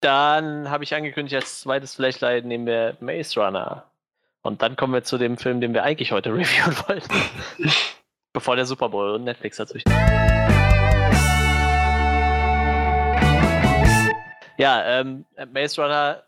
dann 0.00 0.70
habe 0.70 0.84
ich 0.84 0.94
angekündigt, 0.94 1.36
als 1.36 1.60
zweites 1.60 1.94
Flashlight 1.94 2.46
nehmen 2.46 2.66
wir 2.66 2.96
Maze 3.00 3.38
Runner. 3.38 3.84
Und 4.42 4.62
dann 4.62 4.76
kommen 4.76 4.94
wir 4.94 5.04
zu 5.04 5.18
dem 5.18 5.36
Film, 5.36 5.60
den 5.60 5.74
wir 5.74 5.84
eigentlich 5.84 6.12
heute 6.12 6.30
reviewen 6.34 6.76
wollten. 6.88 7.14
Bevor 8.32 8.56
der 8.56 8.64
Super 8.64 8.88
Bowl 8.88 9.10
und 9.10 9.24
Netflix 9.24 9.58
dazwischen. 9.58 9.90
Ja, 14.60 15.00
ähm, 15.00 15.24
Maze 15.52 15.80
Runner 15.80 16.22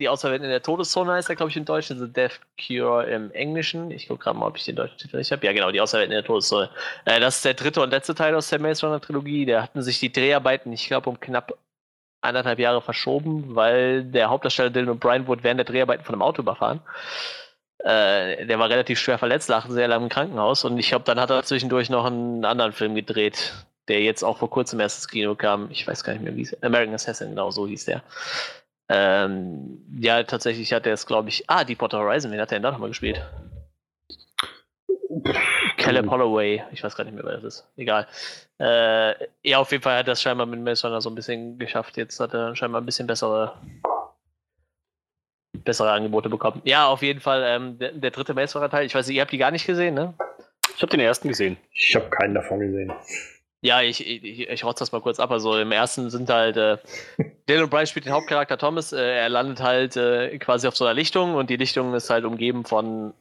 die 0.00 0.08
Auserwählten 0.08 0.44
in 0.44 0.50
der 0.50 0.62
Todeszone 0.62 1.12
heißt 1.12 1.28
er, 1.28 1.36
glaube 1.36 1.50
ich, 1.50 1.58
im 1.58 1.66
Deutschen, 1.66 1.98
The 1.98 2.10
Death 2.10 2.40
Cure 2.58 3.04
im 3.04 3.30
Englischen. 3.32 3.90
Ich 3.90 4.08
gucke 4.08 4.24
gerade 4.24 4.38
mal, 4.38 4.46
ob 4.46 4.56
ich 4.56 4.64
den 4.64 4.76
deutschen 4.76 4.96
Titel 4.96 5.18
nicht 5.18 5.30
habe. 5.30 5.44
Ja, 5.44 5.52
genau, 5.52 5.70
die 5.70 5.78
Auserwählten 5.78 6.12
in 6.12 6.16
der 6.16 6.24
Todeszone. 6.24 6.70
Äh, 7.04 7.20
das 7.20 7.36
ist 7.36 7.44
der 7.44 7.52
dritte 7.52 7.82
und 7.82 7.90
letzte 7.90 8.14
Teil 8.14 8.34
aus 8.34 8.48
der 8.48 8.60
Maze 8.60 8.86
Runner 8.86 8.98
Trilogie. 8.98 9.44
Da 9.44 9.62
hatten 9.62 9.82
sich 9.82 10.00
die 10.00 10.10
Dreharbeiten, 10.10 10.72
ich 10.72 10.86
glaube, 10.86 11.10
um 11.10 11.20
knapp 11.20 11.52
anderthalb 12.22 12.58
Jahre 12.58 12.80
verschoben, 12.80 13.54
weil 13.54 14.04
der 14.04 14.30
Hauptdarsteller 14.30 14.70
Dylan 14.70 14.98
O'Brien 14.98 15.26
wurde 15.26 15.44
während 15.44 15.58
der 15.58 15.66
Dreharbeiten 15.66 16.04
von 16.04 16.14
einem 16.14 16.22
Auto 16.22 16.40
überfahren. 16.40 16.80
Äh, 17.80 18.46
der 18.46 18.58
war 18.58 18.70
relativ 18.70 18.98
schwer 18.98 19.18
verletzt, 19.18 19.50
lag 19.50 19.68
sehr 19.68 19.88
lange 19.88 20.04
im 20.04 20.10
Krankenhaus 20.10 20.64
und 20.64 20.78
ich 20.78 20.88
glaube, 20.88 21.04
dann 21.04 21.20
hat 21.20 21.28
er 21.28 21.42
zwischendurch 21.42 21.90
noch 21.90 22.06
einen 22.06 22.46
anderen 22.46 22.72
Film 22.72 22.94
gedreht, 22.94 23.52
der 23.90 24.00
jetzt 24.02 24.22
auch 24.22 24.38
vor 24.38 24.48
kurzem 24.48 24.80
erst 24.80 24.98
ins 24.98 25.08
Kino 25.08 25.34
kam. 25.34 25.68
Ich 25.70 25.86
weiß 25.86 26.04
gar 26.04 26.12
nicht 26.12 26.22
mehr, 26.22 26.36
wie 26.36 26.42
es 26.42 26.62
American 26.62 26.94
Assassin, 26.94 27.30
genau 27.30 27.50
so 27.50 27.66
hieß 27.66 27.84
der. 27.86 28.02
Ähm, 28.88 29.84
ja, 29.98 30.22
tatsächlich 30.22 30.72
hat 30.72 30.86
er 30.86 30.94
es, 30.94 31.06
glaube 31.06 31.28
ich. 31.28 31.44
Ah, 31.48 31.64
Deepwater 31.64 31.98
Horizon, 31.98 32.30
wen 32.30 32.40
hat 32.40 32.50
er 32.52 32.56
denn 32.56 32.62
da 32.62 32.70
nochmal 32.70 32.88
gespielt? 32.88 33.20
Caleb 35.76 36.08
Holloway, 36.08 36.62
ich 36.72 36.82
weiß 36.82 36.96
gar 36.96 37.04
nicht 37.04 37.14
mehr, 37.14 37.24
wer 37.24 37.34
das 37.34 37.44
ist. 37.44 37.68
Egal. 37.76 38.06
Äh, 38.58 39.14
ja, 39.42 39.58
auf 39.58 39.70
jeden 39.72 39.82
Fall 39.82 39.98
hat 39.98 40.06
er 40.06 40.12
es 40.12 40.22
scheinbar 40.22 40.46
mit 40.46 40.60
Maze 40.60 40.86
Runner 40.86 41.00
so 41.00 41.10
ein 41.10 41.14
bisschen 41.14 41.58
geschafft. 41.58 41.96
Jetzt 41.96 42.20
hat 42.20 42.32
er 42.32 42.54
scheinbar 42.54 42.80
ein 42.80 42.86
bisschen 42.86 43.06
bessere 43.06 43.54
bessere 45.64 45.90
Angebote 45.90 46.28
bekommen. 46.28 46.62
Ja, 46.64 46.86
auf 46.86 47.02
jeden 47.02 47.20
Fall 47.20 47.42
ähm, 47.44 47.78
der, 47.78 47.92
der, 47.92 48.10
dritte 48.10 48.34
Maze 48.34 48.56
Runner 48.58 48.70
Teil. 48.70 48.86
Ich 48.86 48.94
weiß 48.94 49.08
nicht, 49.08 49.16
ihr 49.16 49.22
habt 49.22 49.32
die 49.32 49.38
gar 49.38 49.50
nicht 49.50 49.66
gesehen, 49.66 49.94
ne? 49.94 50.14
Ich 50.76 50.82
habe 50.82 50.90
den 50.90 51.00
ersten 51.00 51.28
gesehen. 51.28 51.56
Ich 51.72 51.94
habe 51.94 52.08
keinen 52.08 52.34
davon 52.34 52.60
gesehen. 52.60 52.92
Ja, 53.62 53.82
ich, 53.82 54.06
ich, 54.06 54.48
ich 54.48 54.64
rotze 54.64 54.80
das 54.80 54.92
mal 54.92 55.02
kurz 55.02 55.20
ab. 55.20 55.30
Also 55.30 55.58
im 55.58 55.70
ersten 55.72 56.08
sind 56.10 56.30
halt, 56.30 56.56
äh, 56.56 56.78
Dylan 57.48 57.68
O'Brien 57.68 57.86
spielt 57.86 58.06
den 58.06 58.12
Hauptcharakter 58.14 58.56
Thomas. 58.56 58.92
Äh, 58.92 59.18
er 59.18 59.28
landet 59.28 59.60
halt 59.60 59.96
äh, 59.96 60.38
quasi 60.38 60.66
auf 60.66 60.76
so 60.76 60.84
einer 60.84 60.94
Lichtung 60.94 61.34
und 61.34 61.50
die 61.50 61.56
Lichtung 61.56 61.94
ist 61.94 62.08
halt 62.10 62.24
umgeben 62.24 62.64
von 62.64 63.12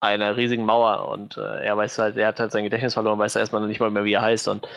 einer 0.00 0.36
riesigen 0.36 0.64
Mauer 0.64 1.08
und 1.08 1.36
äh, 1.36 1.64
er 1.64 1.76
weiß 1.76 1.98
halt, 1.98 2.16
er 2.16 2.28
hat 2.28 2.40
halt 2.40 2.52
sein 2.52 2.64
Gedächtnis 2.64 2.94
verloren, 2.94 3.18
weiß 3.18 3.36
erstmal 3.36 3.62
noch 3.62 3.68
nicht 3.68 3.80
mal 3.80 3.90
mehr, 3.90 4.04
wie 4.04 4.12
er 4.12 4.22
heißt 4.22 4.48
und 4.48 4.68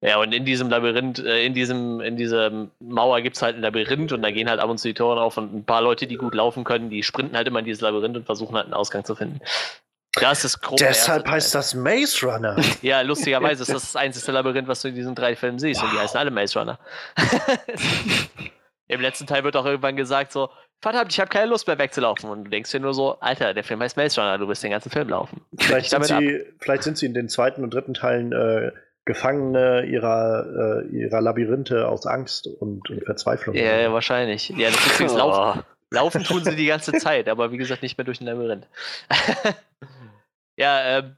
ja, 0.00 0.20
und 0.20 0.34
in 0.34 0.44
diesem 0.44 0.68
Labyrinth, 0.68 1.18
äh, 1.18 1.44
in 1.46 1.54
diesem, 1.54 2.00
in 2.00 2.16
dieser 2.16 2.68
Mauer 2.78 3.22
gibt 3.22 3.36
es 3.36 3.42
halt 3.42 3.56
ein 3.56 3.62
Labyrinth 3.62 4.12
und 4.12 4.22
da 4.22 4.30
gehen 4.30 4.50
halt 4.50 4.60
ab 4.60 4.68
und 4.68 4.78
zu 4.78 4.88
die 4.88 4.94
Tore 4.94 5.22
auf 5.22 5.38
und 5.38 5.54
ein 5.54 5.64
paar 5.64 5.80
Leute, 5.80 6.06
die 6.06 6.16
gut 6.16 6.34
laufen 6.34 6.62
können, 6.62 6.90
die 6.90 7.02
sprinten 7.02 7.36
halt 7.36 7.48
immer 7.48 7.60
in 7.60 7.64
dieses 7.64 7.80
Labyrinth 7.80 8.16
und 8.16 8.26
versuchen 8.26 8.54
halt 8.54 8.66
einen 8.66 8.74
Ausgang 8.74 9.04
zu 9.04 9.14
finden. 9.14 9.40
Das 10.20 10.44
ist 10.44 10.60
grob. 10.60 10.78
Deshalb 10.78 11.28
heißt 11.28 11.54
das 11.54 11.74
Maze 11.74 12.26
Runner. 12.26 12.56
Ja, 12.82 13.00
lustigerweise 13.00 13.62
ist 13.62 13.68
das 13.74 13.82
das 13.82 13.96
einzige 13.96 14.32
Labyrinth, 14.32 14.68
was 14.68 14.82
du 14.82 14.88
in 14.88 14.94
diesen 14.94 15.14
drei 15.14 15.36
Filmen 15.36 15.58
siehst 15.58 15.80
wow. 15.80 15.88
und 15.88 15.96
die 15.96 16.00
heißen 16.00 16.18
alle 16.18 16.30
Maze 16.30 16.58
Runner. 16.58 16.78
Im 18.88 19.00
letzten 19.00 19.26
Teil 19.26 19.44
wird 19.44 19.56
auch 19.56 19.64
irgendwann 19.64 19.96
gesagt 19.96 20.32
so, 20.32 20.50
verdammt, 20.80 21.12
ich 21.12 21.18
habe 21.18 21.30
keine 21.30 21.46
Lust 21.46 21.66
mehr 21.66 21.78
wegzulaufen. 21.78 22.28
Und 22.28 22.44
du 22.44 22.50
denkst 22.50 22.70
dir 22.70 22.80
nur 22.80 22.94
so, 22.94 23.18
Alter, 23.20 23.54
der 23.54 23.64
Film 23.64 23.80
heißt 23.80 23.96
Maze 23.96 24.20
Runner, 24.20 24.38
du 24.38 24.46
wirst 24.46 24.62
den 24.62 24.70
ganzen 24.70 24.90
Film 24.90 25.08
laufen. 25.08 25.40
Vielleicht, 25.58 25.90
sind 25.90 26.04
sie, 26.04 26.44
vielleicht 26.60 26.82
sind 26.82 26.98
sie 26.98 27.06
in 27.06 27.14
den 27.14 27.28
zweiten 27.28 27.64
und 27.64 27.72
dritten 27.72 27.94
Teilen 27.94 28.32
äh, 28.32 28.72
Gefangene 29.06 29.84
ihrer, 29.84 30.82
äh, 30.82 30.96
ihrer 30.96 31.20
Labyrinthe 31.20 31.88
aus 31.88 32.06
Angst 32.06 32.46
und, 32.46 32.88
und 32.88 33.04
Verzweiflung. 33.04 33.54
Ja, 33.54 33.78
ja, 33.78 33.92
wahrscheinlich. 33.92 34.48
Ja, 34.50 34.70
das 34.70 35.00
ist 35.00 35.12
oh. 35.12 35.18
Laufen. 35.18 35.62
Laufen 35.90 36.24
tun 36.24 36.42
sie 36.42 36.56
die 36.56 36.66
ganze 36.66 36.92
Zeit, 36.92 37.28
aber 37.28 37.52
wie 37.52 37.58
gesagt, 37.58 37.82
nicht 37.82 37.98
mehr 37.98 38.04
durch 38.04 38.20
ein 38.20 38.26
Labyrinth. 38.26 38.66
Ja, 40.56 40.98
ähm, 40.98 41.16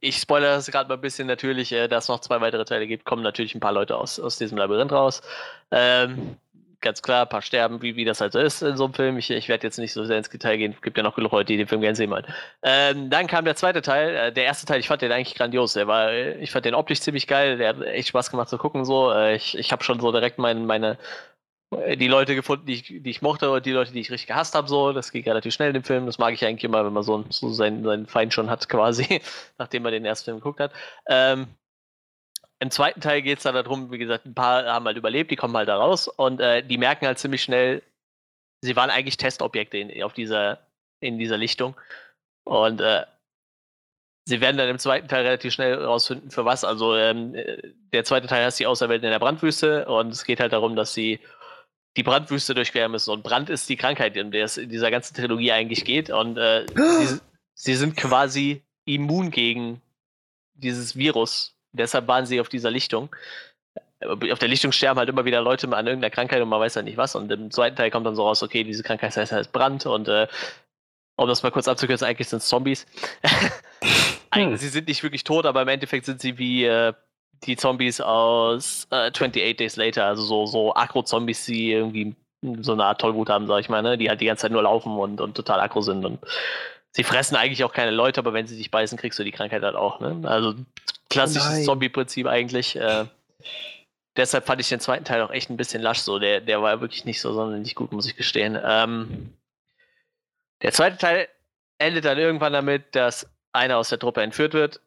ich 0.00 0.16
spoilere 0.16 0.54
das 0.54 0.70
gerade 0.70 0.88
mal 0.88 0.94
ein 0.94 1.00
bisschen 1.00 1.26
natürlich, 1.26 1.72
äh, 1.72 1.88
dass 1.88 2.04
es 2.04 2.08
noch 2.08 2.20
zwei 2.20 2.40
weitere 2.40 2.64
Teile 2.64 2.86
gibt, 2.86 3.04
kommen 3.04 3.22
natürlich 3.22 3.54
ein 3.54 3.60
paar 3.60 3.72
Leute 3.72 3.96
aus, 3.96 4.20
aus 4.20 4.38
diesem 4.38 4.58
Labyrinth 4.58 4.92
raus. 4.92 5.22
Ähm, 5.70 6.36
ganz 6.82 7.00
klar, 7.00 7.22
ein 7.22 7.28
paar 7.28 7.42
sterben, 7.42 7.80
wie, 7.80 7.96
wie 7.96 8.04
das 8.04 8.20
halt 8.20 8.32
so 8.32 8.38
ist 8.38 8.62
in 8.62 8.76
so 8.76 8.84
einem 8.84 8.94
Film. 8.94 9.16
Ich, 9.16 9.30
ich 9.30 9.48
werde 9.48 9.66
jetzt 9.66 9.78
nicht 9.78 9.92
so 9.92 10.04
sehr 10.04 10.18
ins 10.18 10.28
Detail 10.28 10.58
gehen. 10.58 10.76
Gibt 10.82 10.96
ja 10.98 11.02
noch 11.02 11.14
genug 11.14 11.32
Leute, 11.32 11.46
die 11.46 11.56
den 11.56 11.68
Film 11.68 11.80
gerne 11.80 11.96
sehen 11.96 12.10
wollen. 12.10 12.26
Ähm, 12.62 13.08
dann 13.08 13.26
kam 13.26 13.44
der 13.44 13.56
zweite 13.56 13.80
Teil. 13.82 14.14
Äh, 14.14 14.32
der 14.32 14.44
erste 14.44 14.66
Teil, 14.66 14.80
ich 14.80 14.88
fand 14.88 15.00
den 15.00 15.12
eigentlich 15.12 15.34
grandios. 15.34 15.72
Der 15.72 15.86
war, 15.86 16.12
ich 16.12 16.50
fand 16.50 16.66
den 16.66 16.74
optisch 16.74 17.00
ziemlich 17.00 17.26
geil. 17.26 17.56
Der 17.58 17.70
hat 17.70 17.82
echt 17.82 18.08
Spaß 18.08 18.30
gemacht 18.30 18.48
zu 18.48 18.58
gucken. 18.58 18.84
So. 18.84 19.10
Äh, 19.12 19.36
ich 19.36 19.56
ich 19.56 19.72
habe 19.72 19.84
schon 19.84 20.00
so 20.00 20.12
direkt 20.12 20.38
mein, 20.38 20.66
meine, 20.66 20.92
äh, 20.92 20.96
die 21.72 22.08
Leute 22.08 22.34
gefunden, 22.34 22.66
die 22.66 22.74
ich, 22.74 22.84
die 22.84 23.10
ich 23.10 23.22
mochte, 23.22 23.50
und 23.50 23.64
die 23.64 23.72
Leute, 23.72 23.92
die 23.92 24.00
ich 24.00 24.10
richtig 24.10 24.28
gehasst 24.28 24.54
habe. 24.54 24.68
So. 24.68 24.92
Das 24.92 25.12
geht 25.12 25.26
relativ 25.26 25.54
schnell 25.54 25.68
in 25.68 25.74
dem 25.74 25.84
Film. 25.84 26.06
Das 26.06 26.18
mag 26.18 26.34
ich 26.34 26.44
eigentlich 26.44 26.64
immer, 26.64 26.84
wenn 26.84 26.92
man 26.92 27.02
so, 27.02 27.24
so 27.30 27.50
seinen, 27.50 27.84
seinen 27.84 28.06
Feind 28.06 28.34
schon 28.34 28.50
hat, 28.50 28.68
quasi, 28.68 29.20
nachdem 29.58 29.82
man 29.82 29.92
den 29.92 30.04
ersten 30.04 30.26
Film 30.26 30.36
geguckt 30.38 30.60
hat. 30.60 30.72
Ähm, 31.08 31.46
im 32.60 32.70
zweiten 32.70 33.00
Teil 33.00 33.22
geht 33.22 33.38
es 33.38 33.44
dann 33.44 33.56
darum, 33.56 33.90
wie 33.90 33.98
gesagt, 33.98 34.24
ein 34.24 34.34
paar 34.34 34.64
haben 34.66 34.86
halt 34.86 34.96
überlebt, 34.96 35.32
die 35.32 35.36
kommen 35.36 35.56
halt 35.56 35.68
da 35.68 35.76
raus 35.78 36.06
und 36.06 36.40
äh, 36.40 36.62
die 36.62 36.78
merken 36.78 37.06
halt 37.06 37.18
ziemlich 37.18 37.42
schnell, 37.42 37.82
sie 38.60 38.76
waren 38.76 38.88
eigentlich 38.88 39.16
Testobjekte 39.16 39.78
in, 39.78 40.02
auf 40.04 40.12
dieser, 40.12 40.60
in 41.00 41.18
dieser 41.18 41.36
Lichtung. 41.36 41.74
Und 42.44 42.80
äh, 42.80 43.04
sie 44.26 44.40
werden 44.40 44.56
dann 44.56 44.68
im 44.68 44.78
zweiten 44.78 45.08
Teil 45.08 45.24
relativ 45.24 45.52
schnell 45.52 45.74
rausfinden, 45.74 46.30
für 46.30 46.44
was. 46.44 46.64
Also 46.64 46.94
ähm, 46.96 47.34
der 47.92 48.04
zweite 48.04 48.28
Teil 48.28 48.44
heißt 48.44 48.60
die 48.60 48.66
Auserwählten 48.66 49.06
in 49.06 49.12
der 49.12 49.18
Brandwüste 49.18 49.86
und 49.86 50.10
es 50.10 50.24
geht 50.24 50.40
halt 50.40 50.52
darum, 50.52 50.76
dass 50.76 50.94
sie 50.94 51.20
die 51.96 52.02
Brandwüste 52.02 52.54
durchqueren 52.54 52.92
müssen. 52.92 53.10
Und 53.10 53.22
Brand 53.22 53.50
ist 53.50 53.68
die 53.68 53.76
Krankheit, 53.76 54.16
in 54.16 54.30
der 54.30 54.44
es 54.44 54.56
in 54.56 54.68
dieser 54.68 54.90
ganzen 54.90 55.14
Trilogie 55.14 55.52
eigentlich 55.52 55.84
geht. 55.84 56.10
Und 56.10 56.38
äh, 56.38 56.66
sie, 56.74 57.18
sie 57.54 57.74
sind 57.74 57.96
quasi 57.96 58.62
immun 58.84 59.30
gegen 59.30 59.80
dieses 60.54 60.96
Virus, 60.96 61.54
Deshalb 61.72 62.06
waren 62.06 62.26
sie 62.26 62.40
auf 62.40 62.48
dieser 62.48 62.70
Lichtung. 62.70 63.14
Auf 64.00 64.38
der 64.38 64.48
Lichtung 64.48 64.72
sterben 64.72 64.98
halt 64.98 65.08
immer 65.08 65.24
wieder 65.24 65.40
Leute 65.40 65.66
an 65.66 65.86
irgendeiner 65.86 66.10
Krankheit 66.10 66.42
und 66.42 66.48
man 66.48 66.60
weiß 66.60 66.76
halt 66.76 66.86
nicht 66.86 66.96
was. 66.96 67.14
Und 67.14 67.30
im 67.32 67.50
zweiten 67.50 67.76
Teil 67.76 67.90
kommt 67.90 68.06
dann 68.06 68.16
so 68.16 68.24
raus, 68.26 68.42
okay, 68.42 68.64
diese 68.64 68.82
Krankheit 68.82 69.16
heißt 69.16 69.32
halt 69.32 69.52
Brand 69.52 69.86
und 69.86 70.08
äh, 70.08 70.26
um 71.16 71.28
das 71.28 71.42
mal 71.42 71.50
kurz 71.50 71.68
abzukürzen, 71.68 72.06
eigentlich 72.06 72.28
sind 72.28 72.38
es 72.38 72.48
Zombies. 72.48 72.86
hm. 74.34 74.56
Sie 74.56 74.68
sind 74.68 74.88
nicht 74.88 75.02
wirklich 75.02 75.24
tot, 75.24 75.46
aber 75.46 75.62
im 75.62 75.68
Endeffekt 75.68 76.04
sind 76.04 76.20
sie 76.20 76.36
wie 76.36 76.64
äh, 76.64 76.92
die 77.44 77.56
Zombies 77.56 78.00
aus 78.00 78.86
äh, 78.90 79.08
28 79.08 79.56
Days 79.56 79.76
Later, 79.76 80.06
also 80.06 80.22
so, 80.22 80.46
so 80.46 80.74
Agro-Zombies, 80.74 81.44
die 81.46 81.72
irgendwie 81.72 82.14
so 82.60 82.72
eine 82.72 82.84
Art 82.84 83.00
Tollwut 83.00 83.28
haben, 83.28 83.46
sag 83.46 83.60
ich 83.60 83.68
mal, 83.68 83.82
ne? 83.82 83.96
die 83.96 84.08
halt 84.08 84.20
die 84.20 84.26
ganze 84.26 84.42
Zeit 84.42 84.52
nur 84.52 84.62
laufen 84.62 84.96
und, 84.96 85.20
und 85.20 85.34
total 85.34 85.60
aggro 85.60 85.80
sind. 85.80 86.04
Und 86.04 86.18
sie 86.90 87.04
fressen 87.04 87.36
eigentlich 87.36 87.64
auch 87.64 87.72
keine 87.72 87.92
Leute, 87.92 88.20
aber 88.20 88.32
wenn 88.32 88.46
sie 88.46 88.56
sich 88.56 88.70
beißen, 88.70 88.98
kriegst 88.98 89.18
du 89.18 89.24
die 89.24 89.32
Krankheit 89.32 89.62
halt 89.62 89.76
auch. 89.76 90.00
Ne? 90.00 90.28
Also 90.28 90.54
klassisches 91.08 91.60
oh 91.60 91.64
Zombie-Prinzip 91.64 92.26
eigentlich. 92.26 92.76
Äh, 92.76 93.06
deshalb 94.16 94.46
fand 94.46 94.60
ich 94.60 94.68
den 94.68 94.80
zweiten 94.80 95.04
Teil 95.04 95.22
auch 95.22 95.30
echt 95.30 95.50
ein 95.50 95.56
bisschen 95.56 95.82
lasch 95.82 96.00
so. 96.00 96.18
Der, 96.18 96.40
der 96.40 96.62
war 96.62 96.80
wirklich 96.80 97.04
nicht 97.04 97.20
so 97.20 97.32
sonderlich 97.32 97.74
gut, 97.74 97.92
muss 97.92 98.06
ich 98.06 98.16
gestehen. 98.16 98.58
Ähm, 98.64 99.32
der 100.62 100.72
zweite 100.72 100.98
Teil 100.98 101.28
endet 101.78 102.04
dann 102.04 102.18
irgendwann 102.18 102.52
damit, 102.52 102.94
dass 102.94 103.28
einer 103.52 103.78
aus 103.78 103.88
der 103.88 103.98
Truppe 103.98 104.22
entführt 104.22 104.54
wird 104.54 104.80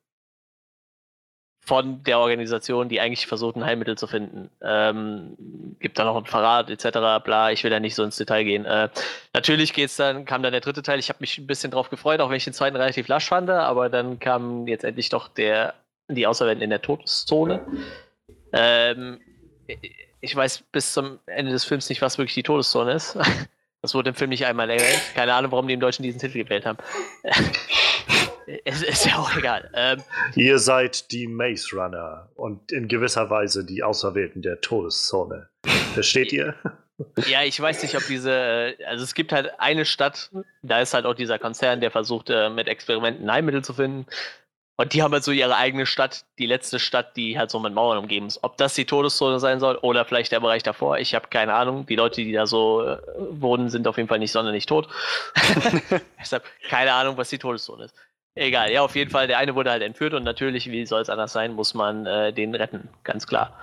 von 1.65 2.03
der 2.03 2.19
Organisation, 2.19 2.89
die 2.89 3.01
eigentlich 3.01 3.25
versucht, 3.25 3.55
ein 3.55 3.65
Heilmittel 3.65 3.97
zu 3.97 4.07
finden. 4.07 4.49
Ähm, 4.61 5.35
gibt 5.79 5.97
da 5.97 6.05
noch 6.05 6.15
ein 6.15 6.25
Verrat 6.25 6.69
etc. 6.69 7.23
Bla, 7.23 7.51
ich 7.51 7.63
will 7.63 7.71
da 7.71 7.79
nicht 7.79 7.95
so 7.95 8.03
ins 8.03 8.17
Detail 8.17 8.43
gehen. 8.43 8.65
Äh, 8.65 8.89
natürlich 9.33 9.73
geht's 9.73 9.95
dann, 9.95 10.25
kam 10.25 10.43
dann 10.43 10.51
der 10.51 10.61
dritte 10.61 10.83
Teil. 10.83 10.99
Ich 10.99 11.09
habe 11.09 11.17
mich 11.21 11.37
ein 11.37 11.47
bisschen 11.47 11.71
drauf 11.71 11.89
gefreut, 11.89 12.21
auch 12.21 12.29
wenn 12.29 12.37
ich 12.37 12.43
den 12.43 12.53
zweiten 12.53 12.75
relativ 12.75 13.07
lasch 13.07 13.27
fand, 13.27 13.49
aber 13.49 13.89
dann 13.89 14.19
kam 14.19 14.67
jetzt 14.67 14.83
endlich 14.83 15.09
doch 15.09 15.27
der 15.27 15.73
die 16.07 16.27
Auserwählten 16.27 16.61
in 16.61 16.69
der 16.69 16.81
Todeszone. 16.81 17.65
Ähm, 18.53 19.19
ich 20.21 20.35
weiß 20.35 20.63
bis 20.71 20.93
zum 20.93 21.19
Ende 21.25 21.51
des 21.51 21.65
Films 21.65 21.89
nicht, 21.89 22.01
was 22.01 22.17
wirklich 22.17 22.35
die 22.35 22.43
Todeszone 22.43 22.93
ist. 22.93 23.17
Das 23.81 23.93
wurde 23.93 24.09
im 24.09 24.15
Film 24.15 24.31
nicht 24.31 24.47
einmal 24.47 24.67
erwähnt. 24.67 24.99
Keine 25.13 25.35
Ahnung, 25.35 25.51
warum 25.51 25.67
die 25.67 25.75
im 25.75 25.79
Deutschen 25.79 26.01
diesen 26.01 26.19
Titel 26.19 26.39
gewählt 26.39 26.65
haben. 26.65 26.79
es 28.65 28.83
ist 28.83 29.05
ja 29.05 29.17
auch 29.17 29.35
egal. 29.35 29.69
Ähm, 29.73 30.03
Ihr 30.35 30.59
seid 30.59 31.11
die 31.11 31.27
Maze 31.27 31.75
Runner 31.75 32.29
und 32.35 32.71
in 32.71 32.87
gewisser 32.87 33.29
Weise 33.29 33.65
die 33.65 33.83
Auserwählten 33.83 34.41
der 34.41 34.61
Todeszone. 34.61 35.49
Versteht 35.93 36.31
ihr? 36.31 36.55
Ja, 37.27 37.43
ich 37.43 37.59
weiß 37.59 37.83
nicht, 37.83 37.97
ob 37.97 38.07
diese, 38.07 38.31
äh, 38.31 38.85
also 38.85 39.03
es 39.03 39.13
gibt 39.15 39.33
halt 39.33 39.59
eine 39.59 39.83
Stadt, 39.83 40.31
da 40.61 40.79
ist 40.79 40.93
halt 40.93 41.05
auch 41.05 41.13
dieser 41.13 41.37
Konzern, 41.39 41.81
der 41.81 41.91
versucht, 41.91 42.29
äh, 42.29 42.49
mit 42.49 42.69
Experimenten 42.69 43.29
Heilmittel 43.29 43.65
zu 43.65 43.73
finden. 43.73 44.05
Und 44.77 44.93
die 44.93 45.03
haben 45.03 45.13
halt 45.13 45.23
so 45.23 45.31
ihre 45.31 45.55
eigene 45.55 45.85
Stadt, 45.85 46.25
die 46.37 46.45
letzte 46.45 46.79
Stadt, 46.79 47.15
die 47.15 47.37
halt 47.37 47.49
so 47.49 47.59
mit 47.59 47.73
Mauern 47.73 47.97
umgeben 47.97 48.27
ist. 48.27 48.43
Ob 48.43 48.57
das 48.57 48.73
die 48.75 48.85
Todeszone 48.85 49.39
sein 49.39 49.59
soll 49.59 49.77
oder 49.77 50.03
vielleicht 50.03 50.33
der 50.33 50.41
Bereich 50.41 50.63
davor, 50.63 50.97
ich 50.97 51.15
habe 51.15 51.27
keine 51.29 51.53
Ahnung. 51.53 51.85
Die 51.85 51.95
Leute, 51.95 52.21
die 52.21 52.33
da 52.33 52.45
so 52.45 52.81
äh, 52.85 52.97
wohnen, 53.29 53.69
sind 53.69 53.87
auf 53.87 53.95
jeden 53.97 54.09
Fall 54.09 54.19
nicht 54.19 54.33
sonderlich 54.33 54.65
tot. 54.65 54.89
Deshalb 56.19 56.43
keine 56.69 56.93
Ahnung, 56.93 57.15
was 57.17 57.29
die 57.29 57.37
Todeszone 57.39 57.85
ist. 57.85 57.95
Egal, 58.35 58.71
ja, 58.71 58.81
auf 58.81 58.95
jeden 58.95 59.11
Fall, 59.11 59.27
der 59.27 59.37
eine 59.37 59.55
wurde 59.55 59.71
halt 59.71 59.81
entführt 59.81 60.13
und 60.13 60.23
natürlich, 60.23 60.69
wie 60.69 60.85
soll 60.85 61.01
es 61.01 61.09
anders 61.09 61.31
sein, 61.31 61.53
muss 61.53 61.73
man 61.73 62.05
äh, 62.05 62.33
den 62.33 62.53
retten, 62.53 62.89
ganz 63.03 63.25
klar. 63.27 63.57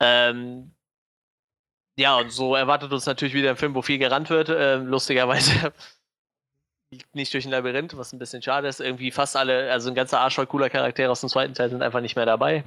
Ähm, 0.00 0.72
ja, 1.96 2.16
und 2.18 2.30
so 2.32 2.54
erwartet 2.54 2.92
uns 2.92 3.04
natürlich 3.06 3.34
wieder 3.34 3.50
ein 3.50 3.56
Film, 3.56 3.74
wo 3.74 3.82
viel 3.82 3.98
gerannt 3.98 4.30
wird. 4.30 4.48
Äh, 4.48 4.76
lustigerweise 4.76 5.72
nicht 7.12 7.34
durch 7.34 7.44
ein 7.44 7.50
Labyrinth, 7.50 7.96
was 7.96 8.12
ein 8.12 8.18
bisschen 8.18 8.42
schade 8.42 8.68
ist. 8.68 8.80
Irgendwie 8.80 9.10
fast 9.10 9.36
alle, 9.36 9.70
also 9.70 9.90
ein 9.90 9.94
ganzer 9.94 10.20
Arsch 10.20 10.36
voll 10.36 10.46
cooler 10.46 10.70
Charaktere 10.70 11.10
aus 11.10 11.20
dem 11.20 11.28
zweiten 11.28 11.54
Teil 11.54 11.70
sind 11.70 11.82
einfach 11.82 12.00
nicht 12.00 12.16
mehr 12.16 12.26
dabei. 12.26 12.64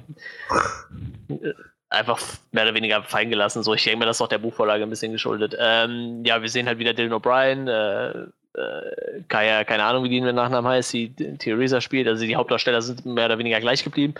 einfach 1.88 2.20
mehr 2.52 2.64
oder 2.64 2.74
weniger 2.74 3.02
fallen 3.02 3.30
gelassen. 3.30 3.62
So, 3.62 3.74
ich 3.74 3.84
denke 3.84 3.98
mir, 3.98 4.06
das 4.06 4.18
ist 4.18 4.20
auch 4.20 4.28
der 4.28 4.38
Buchvorlage 4.38 4.82
ein 4.82 4.90
bisschen 4.90 5.12
geschuldet. 5.12 5.56
Ähm, 5.58 6.24
ja, 6.24 6.42
wir 6.42 6.48
sehen 6.48 6.66
halt 6.66 6.78
wieder 6.78 6.94
Dylan 6.94 7.12
O'Brien, 7.12 7.68
äh, 7.68 8.28
äh, 8.56 9.22
Kaya, 9.28 9.64
keine 9.64 9.84
Ahnung, 9.84 10.04
wie 10.04 10.08
die 10.08 10.20
mit 10.20 10.34
Nachnamen 10.34 10.70
heißt, 10.70 10.92
die 10.92 11.14
Theresa 11.38 11.80
spielt. 11.80 12.08
Also 12.08 12.24
die 12.24 12.36
Hauptdarsteller 12.36 12.82
sind 12.82 13.04
mehr 13.06 13.26
oder 13.26 13.38
weniger 13.38 13.60
gleich 13.60 13.84
geblieben. 13.84 14.14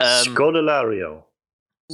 Ähm, 0.00 0.32
Scodelario. 0.32 1.24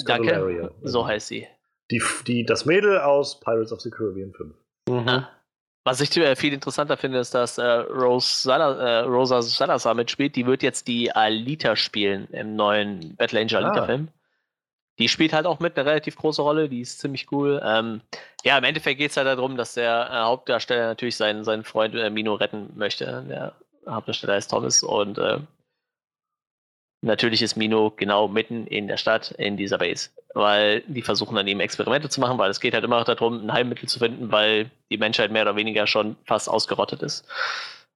Danke, 0.07 0.71
so 0.83 1.07
heißt 1.07 1.29
sie. 1.29 1.47
Die, 1.91 2.03
die, 2.27 2.45
das 2.45 2.65
Mädel 2.65 2.99
aus 2.99 3.39
Pirates 3.41 3.73
of 3.73 3.81
the 3.81 3.91
Caribbean 3.91 4.33
5. 4.33 4.55
Mhm. 4.89 5.09
Ah. 5.09 5.31
Was 5.87 6.01
ich 6.01 6.09
viel 6.11 6.53
interessanter 6.53 6.97
finde, 6.97 7.19
ist, 7.19 7.35
dass 7.35 7.59
äh, 7.59 7.63
Rose 7.63 8.43
Sala, 8.43 8.75
äh, 8.75 9.01
Rosa 9.01 9.43
Salazar 9.43 9.95
mitspielt. 9.95 10.35
Die 10.35 10.47
wird 10.47 10.63
jetzt 10.63 10.89
die 10.89 11.13
Alita 11.13 11.77
spielen 11.77 12.27
im 12.33 12.57
neuen 12.57 13.15
Battle 13.17 13.41
Angel 13.41 13.63
Alita-Film. 13.63 14.09
Ah. 14.11 14.24
Die 14.99 15.09
spielt 15.09 15.33
halt 15.33 15.47
auch 15.47 15.59
mit 15.59 15.77
eine 15.77 15.89
relativ 15.89 16.16
große 16.16 16.41
Rolle, 16.41 16.69
die 16.69 16.81
ist 16.81 17.01
ziemlich 17.01 17.31
cool. 17.33 17.61
Ähm, 17.65 18.01
ja, 18.45 18.57
im 18.59 18.65
Endeffekt 18.65 18.99
geht 18.99 19.11
es 19.11 19.16
halt 19.16 19.27
darum, 19.27 19.57
dass 19.57 19.75
der 19.75 20.09
äh, 20.11 20.15
Hauptdarsteller 20.25 20.87
natürlich 20.87 21.16
seinen, 21.16 21.45
seinen 21.45 21.65
Freund 21.65 21.95
äh, 21.95 22.11
Mino 22.11 22.35
retten 22.35 22.71
möchte. 22.77 23.25
Der 23.29 23.55
Hauptdarsteller 23.87 24.37
ist 24.37 24.49
Thomas 24.49 24.83
und 24.83 25.19
äh, 25.19 25.39
natürlich 27.05 27.43
ist 27.43 27.57
Mino 27.57 27.93
genau 27.97 28.29
mitten 28.29 28.66
in 28.66 28.89
der 28.89 28.97
Stadt, 28.97 29.33
in 29.33 29.57
dieser 29.57 29.79
Base. 29.79 30.11
Weil 30.35 30.83
die 30.87 31.03
versuchen 31.03 31.37
dann 31.37 31.47
eben 31.47 31.61
Experimente 31.61 32.09
zu 32.09 32.21
machen, 32.21 32.39
weil 32.39 32.51
es 32.51 32.61
geht 32.61 32.75
halt 32.75 32.85
immer 32.85 33.05
darum, 33.05 33.47
ein 33.47 33.53
Heilmittel 33.53 33.89
zu 33.89 33.99
finden, 33.99 34.33
weil 34.33 34.71
die 34.91 34.99
Menschheit 34.99 35.31
mehr 35.31 35.43
oder 35.43 35.57
weniger 35.57 35.87
schon 35.87 36.16
fast 36.25 36.49
ausgerottet 36.49 37.03
ist. 37.03 37.27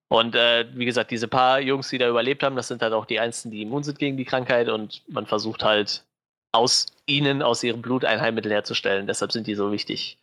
Und 0.09 0.35
äh, 0.35 0.67
wie 0.75 0.87
gesagt, 0.87 1.11
diese 1.11 1.29
paar 1.29 1.61
Jungs, 1.61 1.89
die 1.91 1.99
da 1.99 2.09
überlebt 2.09 2.43
haben, 2.43 2.57
das 2.57 2.69
sind 2.69 2.81
halt 2.81 2.95
auch 2.95 3.05
die 3.05 3.21
Einzigen, 3.21 3.51
die 3.51 3.63
immun 3.63 3.83
sind 3.83 3.99
gegen 3.99 4.17
die 4.17 4.25
Krankheit 4.25 4.69
und 4.69 5.03
man 5.09 5.27
versucht 5.27 5.63
halt 5.63 6.05
aus 6.53 6.87
ihnen, 7.07 7.43
aus 7.43 7.63
ihrem 7.63 7.83
Blut 7.83 8.05
ein 8.05 8.21
Heilmittel 8.21 8.53
herzustellen. 8.53 9.07
Deshalb 9.07 9.33
sind 9.33 9.47
die 9.47 9.55
so 9.55 9.73
wichtig. 9.73 10.19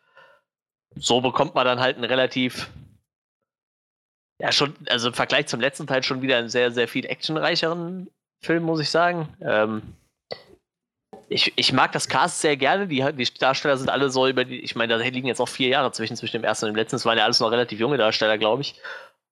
So 0.95 1.22
bekommt 1.22 1.56
man 1.56 1.65
dann 1.65 1.80
halt 1.80 1.97
einen 1.97 2.06
relativ, 2.06 2.69
ja 4.39 4.52
schon, 4.52 4.73
also 4.89 5.10
im 5.10 5.14
Vergleich 5.14 5.47
zum 5.47 5.60
letzten 5.60 5.88
Teil 5.88 6.03
schon 6.03 6.22
wieder 6.22 6.38
einen 6.38 6.49
sehr, 6.49 6.72
sehr 6.72 6.88
viel 6.88 7.06
actionreicheren 7.06 8.10
Film, 8.41 8.64
muss 8.64 8.80
ich 8.80 8.89
sagen. 8.89 9.27
Ähm, 9.41 9.81
ich, 11.27 11.53
ich 11.56 11.73
mag 11.73 11.91
das 11.91 12.07
Cast 12.07 12.41
sehr 12.41 12.56
gerne. 12.56 12.88
Die, 12.88 13.03
die 13.14 13.34
Darsteller 13.39 13.77
sind 13.77 13.89
alle 13.89 14.10
so 14.10 14.27
über 14.27 14.45
die, 14.45 14.60
ich 14.60 14.76
meine, 14.76 14.97
da 14.97 15.03
liegen 15.03 15.27
jetzt 15.27 15.41
auch 15.41 15.49
vier 15.49 15.69
Jahre 15.69 15.91
zwischen, 15.91 16.15
zwischen 16.15 16.38
dem 16.38 16.43
ersten 16.43 16.65
und 16.65 16.73
dem 16.73 16.76
letzten. 16.76 16.97
Es 16.97 17.06
waren 17.06 17.18
ja 17.18 17.23
alles 17.26 17.39
noch 17.39 17.52
relativ 17.52 17.80
junge 17.80 17.97
Darsteller, 17.97 18.38
glaube 18.38 18.61
ich. 18.61 18.76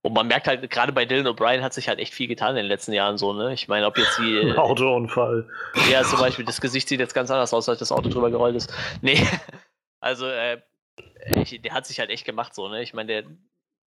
Und 0.04 0.12
man 0.14 0.28
merkt 0.28 0.48
halt, 0.48 0.70
gerade 0.70 0.92
bei 0.92 1.06
Dylan 1.06 1.28
O'Brien 1.28 1.62
hat 1.62 1.74
sich 1.74 1.88
halt 1.88 1.98
echt 1.98 2.14
viel 2.14 2.28
getan 2.28 2.52
in 2.52 2.56
den 2.58 2.66
letzten 2.66 2.92
Jahren 2.92 3.18
so, 3.18 3.32
ne? 3.32 3.54
Ich 3.54 3.70
meine, 3.70 3.88
ob 3.88 3.98
jetzt 3.98 4.20
die. 4.20 4.38
Ein 4.38 4.52
Autounfall. 4.58 5.48
Ja, 5.90 6.04
zum 6.04 6.20
Beispiel, 6.20 6.44
das 6.44 6.60
Gesicht 6.60 6.90
sieht 6.90 7.00
jetzt 7.00 7.14
ganz 7.14 7.32
anders 7.32 7.54
aus, 7.54 7.70
als 7.70 7.80
das 7.80 7.94
Auto 7.94 8.10
drüber 8.10 8.30
gerollt 8.30 8.56
ist. 8.56 8.72
Nee. 9.02 9.26
Also, 10.06 10.28
äh, 10.28 10.58
ich, 11.34 11.62
der 11.62 11.74
hat 11.74 11.86
sich 11.86 11.98
halt 11.98 12.10
echt 12.10 12.26
gemacht, 12.26 12.54
so, 12.54 12.68
ne? 12.68 12.84
Ich 12.84 12.94
meine, 12.94 13.08
der, 13.08 13.24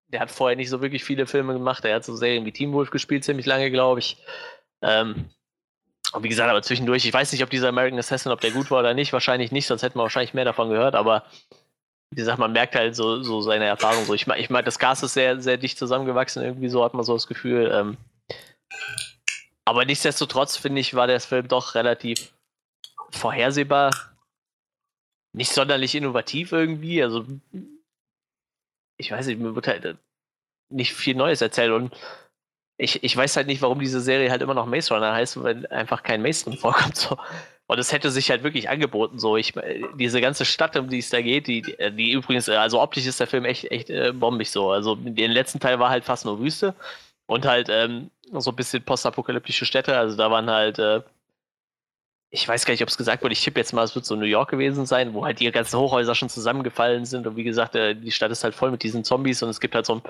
der 0.08 0.20
hat 0.20 0.30
vorher 0.30 0.56
nicht 0.56 0.70
so 0.70 0.80
wirklich 0.80 1.04
viele 1.04 1.26
Filme 1.26 1.52
gemacht. 1.52 1.84
Er 1.84 1.96
hat 1.96 2.06
so 2.06 2.16
Serien 2.16 2.46
wie 2.46 2.52
Team 2.52 2.72
Wolf 2.72 2.88
gespielt, 2.88 3.22
ziemlich 3.22 3.44
lange, 3.44 3.70
glaube 3.70 4.00
ich. 4.00 4.16
Ähm, 4.80 5.26
und 6.14 6.22
wie 6.22 6.30
gesagt, 6.30 6.48
aber 6.48 6.62
zwischendurch, 6.62 7.04
ich 7.04 7.12
weiß 7.12 7.32
nicht, 7.32 7.42
ob 7.42 7.50
dieser 7.50 7.68
American 7.68 7.98
Assassin, 7.98 8.32
ob 8.32 8.40
der 8.40 8.52
gut 8.52 8.70
war 8.70 8.80
oder 8.80 8.94
nicht, 8.94 9.12
wahrscheinlich 9.12 9.52
nicht, 9.52 9.66
sonst 9.66 9.82
hätten 9.82 9.98
wir 9.98 10.04
wahrscheinlich 10.04 10.32
mehr 10.32 10.46
davon 10.46 10.70
gehört, 10.70 10.94
aber 10.94 11.24
wie 12.16 12.20
gesagt, 12.20 12.38
man 12.38 12.52
merkt 12.52 12.74
halt 12.74 12.96
so, 12.96 13.22
so 13.22 13.42
seine 13.42 13.66
Erfahrung. 13.66 14.06
So. 14.06 14.14
Ich, 14.14 14.26
ich 14.26 14.48
meine, 14.48 14.64
das 14.64 14.78
Gas 14.78 15.02
ist 15.02 15.12
sehr, 15.12 15.38
sehr 15.42 15.58
dicht 15.58 15.76
zusammengewachsen, 15.76 16.42
irgendwie 16.42 16.70
so 16.70 16.82
hat 16.82 16.94
man 16.94 17.04
so 17.04 17.12
das 17.12 17.26
Gefühl. 17.26 17.70
Ähm, 17.70 17.98
aber 19.66 19.84
nichtsdestotrotz, 19.84 20.56
finde 20.56 20.80
ich, 20.80 20.94
war 20.94 21.06
der 21.06 21.20
Film 21.20 21.46
doch 21.46 21.74
relativ 21.74 22.32
vorhersehbar. 23.10 24.14
Nicht 25.34 25.52
sonderlich 25.52 25.94
innovativ 25.94 26.52
irgendwie. 26.52 27.02
Also, 27.02 27.26
ich 28.96 29.10
weiß 29.10 29.26
nicht, 29.26 29.38
mir 29.38 29.54
wird 29.54 29.68
halt 29.68 29.98
nicht 30.70 30.94
viel 30.94 31.16
Neues 31.16 31.42
erzählt 31.42 31.72
und 31.72 31.94
ich, 32.78 33.02
ich 33.02 33.16
weiß 33.16 33.36
halt 33.36 33.46
nicht, 33.46 33.62
warum 33.62 33.80
diese 33.80 34.00
Serie 34.00 34.30
halt 34.30 34.42
immer 34.42 34.54
noch 34.54 34.66
Maze 34.66 34.92
Runner 34.92 35.12
heißt, 35.14 35.42
weil 35.42 35.66
einfach 35.68 36.02
kein 36.02 36.22
Maze 36.22 36.44
drin 36.44 36.58
vorkommt. 36.58 36.96
So. 36.96 37.16
Und 37.66 37.78
es 37.78 37.92
hätte 37.92 38.10
sich 38.10 38.30
halt 38.30 38.42
wirklich 38.42 38.68
angeboten, 38.68 39.18
so. 39.18 39.36
Ich, 39.36 39.54
diese 39.94 40.20
ganze 40.20 40.44
Stadt, 40.44 40.76
um 40.76 40.88
die 40.88 40.98
es 40.98 41.10
da 41.10 41.20
geht, 41.20 41.46
die, 41.46 41.62
die, 41.62 41.76
die 41.92 42.12
übrigens, 42.12 42.48
also 42.48 42.80
optisch 42.80 43.06
ist 43.06 43.18
der 43.18 43.26
Film 43.26 43.44
echt, 43.44 43.70
echt 43.70 43.90
äh, 43.90 44.12
bombig 44.12 44.50
so. 44.50 44.70
Also, 44.70 44.94
den 44.94 45.32
letzten 45.32 45.58
Teil 45.58 45.78
war 45.80 45.90
halt 45.90 46.04
fast 46.04 46.24
nur 46.24 46.38
Wüste 46.40 46.74
und 47.26 47.46
halt 47.46 47.68
ähm, 47.70 48.10
so 48.32 48.50
ein 48.50 48.56
bisschen 48.56 48.82
postapokalyptische 48.82 49.66
Städte. 49.66 49.96
Also, 49.96 50.16
da 50.16 50.30
waren 50.30 50.48
halt, 50.50 50.78
äh, 50.78 51.00
ich 52.30 52.46
weiß 52.46 52.64
gar 52.64 52.72
nicht, 52.72 52.82
ob 52.82 52.88
es 52.88 52.98
gesagt 52.98 53.22
wurde, 53.22 53.32
ich 53.32 53.42
tippe 53.42 53.60
jetzt 53.60 53.72
mal, 53.72 53.84
es 53.84 53.94
wird 53.94 54.04
so 54.04 54.16
New 54.16 54.26
York 54.26 54.50
gewesen 54.50 54.84
sein, 54.84 55.14
wo 55.14 55.24
halt 55.24 55.40
die 55.40 55.50
ganzen 55.50 55.78
Hochhäuser 55.78 56.14
schon 56.14 56.28
zusammengefallen 56.28 57.04
sind. 57.04 57.26
Und 57.26 57.36
wie 57.36 57.44
gesagt, 57.44 57.76
äh, 57.76 57.94
die 57.94 58.10
Stadt 58.10 58.30
ist 58.30 58.44
halt 58.44 58.54
voll 58.54 58.70
mit 58.70 58.82
diesen 58.82 59.04
Zombies 59.04 59.42
und 59.42 59.48
es 59.48 59.60
gibt 59.60 59.74
halt 59.74 59.86
so 59.86 59.96
ein 59.96 60.02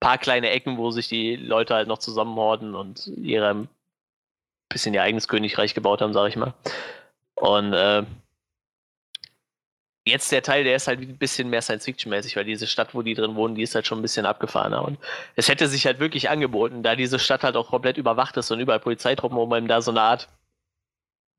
paar 0.00 0.18
kleine 0.18 0.50
Ecken, 0.50 0.78
wo 0.78 0.90
sich 0.90 1.08
die 1.08 1.36
Leute 1.36 1.74
halt 1.74 1.88
noch 1.88 1.98
zusammenhorden 1.98 2.74
und 2.74 3.06
ihre 3.16 3.66
bisschen 4.68 4.94
ihr 4.94 5.02
eigenes 5.02 5.28
Königreich 5.28 5.74
gebaut 5.74 6.00
haben, 6.00 6.12
sag 6.12 6.28
ich 6.28 6.36
mal. 6.36 6.54
Und 7.36 7.72
äh, 7.72 8.04
jetzt 10.06 10.30
der 10.32 10.42
Teil, 10.42 10.64
der 10.64 10.76
ist 10.76 10.86
halt 10.88 11.00
ein 11.00 11.16
bisschen 11.16 11.50
mehr 11.50 11.62
Science-Fiction-mäßig, 11.62 12.36
weil 12.36 12.44
diese 12.44 12.66
Stadt, 12.66 12.94
wo 12.94 13.02
die 13.02 13.14
drin 13.14 13.34
wohnen, 13.36 13.54
die 13.54 13.62
ist 13.62 13.74
halt 13.74 13.86
schon 13.86 13.98
ein 13.98 14.02
bisschen 14.02 14.26
abgefahrener. 14.26 14.84
Und 14.84 14.98
es 15.36 15.48
hätte 15.48 15.68
sich 15.68 15.86
halt 15.86 15.98
wirklich 16.00 16.30
angeboten, 16.30 16.82
da 16.82 16.96
diese 16.96 17.18
Stadt 17.18 17.42
halt 17.42 17.56
auch 17.56 17.68
komplett 17.68 17.96
überwacht 17.96 18.36
ist 18.36 18.50
und 18.50 18.60
überall 18.60 18.80
Polizeitruppen, 18.80 19.38
um 19.38 19.68
da 19.68 19.82
so 19.82 19.90
eine 19.90 20.02
Art 20.02 20.28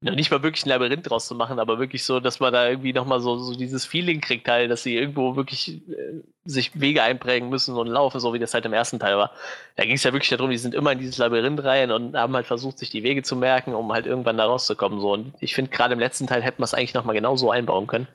nicht 0.01 0.29
mal 0.29 0.43
wirklich 0.43 0.65
ein 0.65 0.69
Labyrinth 0.69 1.09
draus 1.09 1.27
zu 1.27 1.35
machen, 1.35 1.57
aber 1.59 1.79
wirklich 1.79 2.03
so, 2.03 2.19
dass 2.19 2.39
man 2.39 2.53
da 2.53 2.69
irgendwie 2.69 2.93
nochmal 2.93 3.21
so, 3.21 3.37
so 3.37 3.55
dieses 3.55 3.85
Feeling 3.85 4.21
kriegt 4.21 4.47
halt, 4.47 4.69
dass 4.69 4.83
sie 4.83 4.95
irgendwo 4.95 5.35
wirklich 5.35 5.81
äh, 5.89 6.21
sich 6.43 6.79
Wege 6.79 7.01
einprägen 7.01 7.49
müssen 7.49 7.75
und 7.75 7.87
laufen, 7.87 8.19
so 8.19 8.33
wie 8.33 8.39
das 8.39 8.53
halt 8.53 8.65
im 8.65 8.73
ersten 8.73 8.99
Teil 8.99 9.17
war. 9.17 9.31
Da 9.75 9.83
ging 9.83 9.95
es 9.95 10.03
ja 10.03 10.13
wirklich 10.13 10.29
darum, 10.29 10.51
die 10.51 10.57
sind 10.57 10.75
immer 10.75 10.91
in 10.91 10.99
dieses 10.99 11.17
Labyrinth 11.17 11.63
rein 11.63 11.91
und 11.91 12.15
haben 12.15 12.35
halt 12.35 12.45
versucht, 12.45 12.77
sich 12.77 12.89
die 12.89 13.03
Wege 13.03 13.23
zu 13.23 13.35
merken, 13.35 13.73
um 13.73 13.91
halt 13.93 14.05
irgendwann 14.05 14.37
da 14.37 14.45
rauszukommen. 14.45 14.99
So. 14.99 15.13
Und 15.13 15.33
ich 15.39 15.55
finde, 15.55 15.71
gerade 15.71 15.93
im 15.93 15.99
letzten 15.99 16.27
Teil 16.27 16.43
hätte 16.43 16.59
man 16.59 16.65
es 16.65 16.73
eigentlich 16.73 16.93
nochmal 16.93 17.15
genauso 17.15 17.49
einbauen 17.49 17.87
können. 17.87 18.07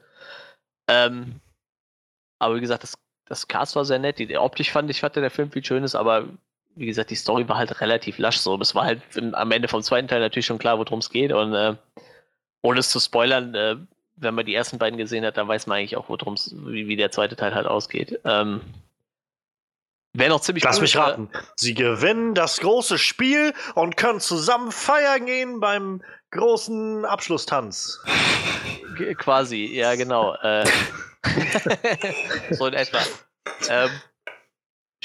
Ähm, 0.89 1.41
aber 2.39 2.57
wie 2.57 2.61
gesagt, 2.61 2.83
das, 2.83 2.95
das 3.27 3.49
Cast 3.49 3.77
war 3.77 3.85
sehr 3.85 3.99
nett. 3.99 4.19
Die, 4.19 4.37
optisch 4.37 4.71
fand 4.71 4.91
ich, 4.91 5.03
hatte 5.03 5.21
der 5.21 5.31
Film 5.31 5.51
viel 5.51 5.65
Schönes, 5.65 5.95
aber 5.95 6.29
wie 6.77 6.87
gesagt, 6.87 7.11
die 7.11 7.17
Story 7.17 7.49
war 7.49 7.59
halt 7.59 7.81
relativ 7.81 8.19
lasch 8.19 8.39
so. 8.39 8.59
Es 8.61 8.75
war 8.75 8.85
halt 8.85 9.03
am 9.33 9.51
Ende 9.51 9.69
vom 9.69 9.83
zweiten 9.83 10.09
Teil 10.09 10.21
natürlich 10.21 10.47
schon 10.47 10.59
klar, 10.59 10.79
worum 10.79 11.01
es 11.01 11.11
geht. 11.11 11.33
Und 11.33 11.55
äh, 11.55 11.75
ohne 12.63 12.81
es 12.81 12.91
zu 12.91 13.01
spoilern, 13.01 13.55
äh, 13.55 13.77
wenn 14.17 14.35
man 14.35 14.47
die 14.47 14.55
ersten 14.55 14.79
beiden 14.79 14.99
gesehen 14.99 15.25
hat, 15.25 15.37
dann 15.37 15.49
weiß 15.49 15.67
man 15.67 15.79
eigentlich 15.79 15.97
auch, 15.97 16.09
worum 16.09 16.35
es, 16.35 16.55
wie, 16.55 16.89
wie 16.89 16.97
der 16.97 17.11
zweite 17.11 17.37
Teil 17.37 17.55
halt 17.55 17.67
ausgeht. 17.67 18.21
Ähm, 18.25 18.61
Wäre 20.13 20.31
noch 20.31 20.41
ziemlich 20.41 20.65
Lass 20.65 20.77
cool, 20.77 20.83
mich 20.83 20.97
raten. 20.97 21.31
Äh, 21.33 21.39
Sie 21.57 21.75
gewinnen 21.75 22.35
das 22.35 22.59
große 22.59 22.99
Spiel 22.99 23.55
und 23.75 23.97
können 23.97 24.21
zusammen 24.21 24.73
feiern 24.73 25.25
gehen 25.27 25.61
beim 25.61 26.03
großen 26.33 27.05
Abschlusstanz. 27.05 28.01
Quasi, 29.19 29.67
ja, 29.67 29.95
genau. 29.95 30.35
Äh, 30.35 30.65
so 32.51 32.67
in 32.67 32.75
etwa. 32.75 32.99
Ähm, 33.69 33.91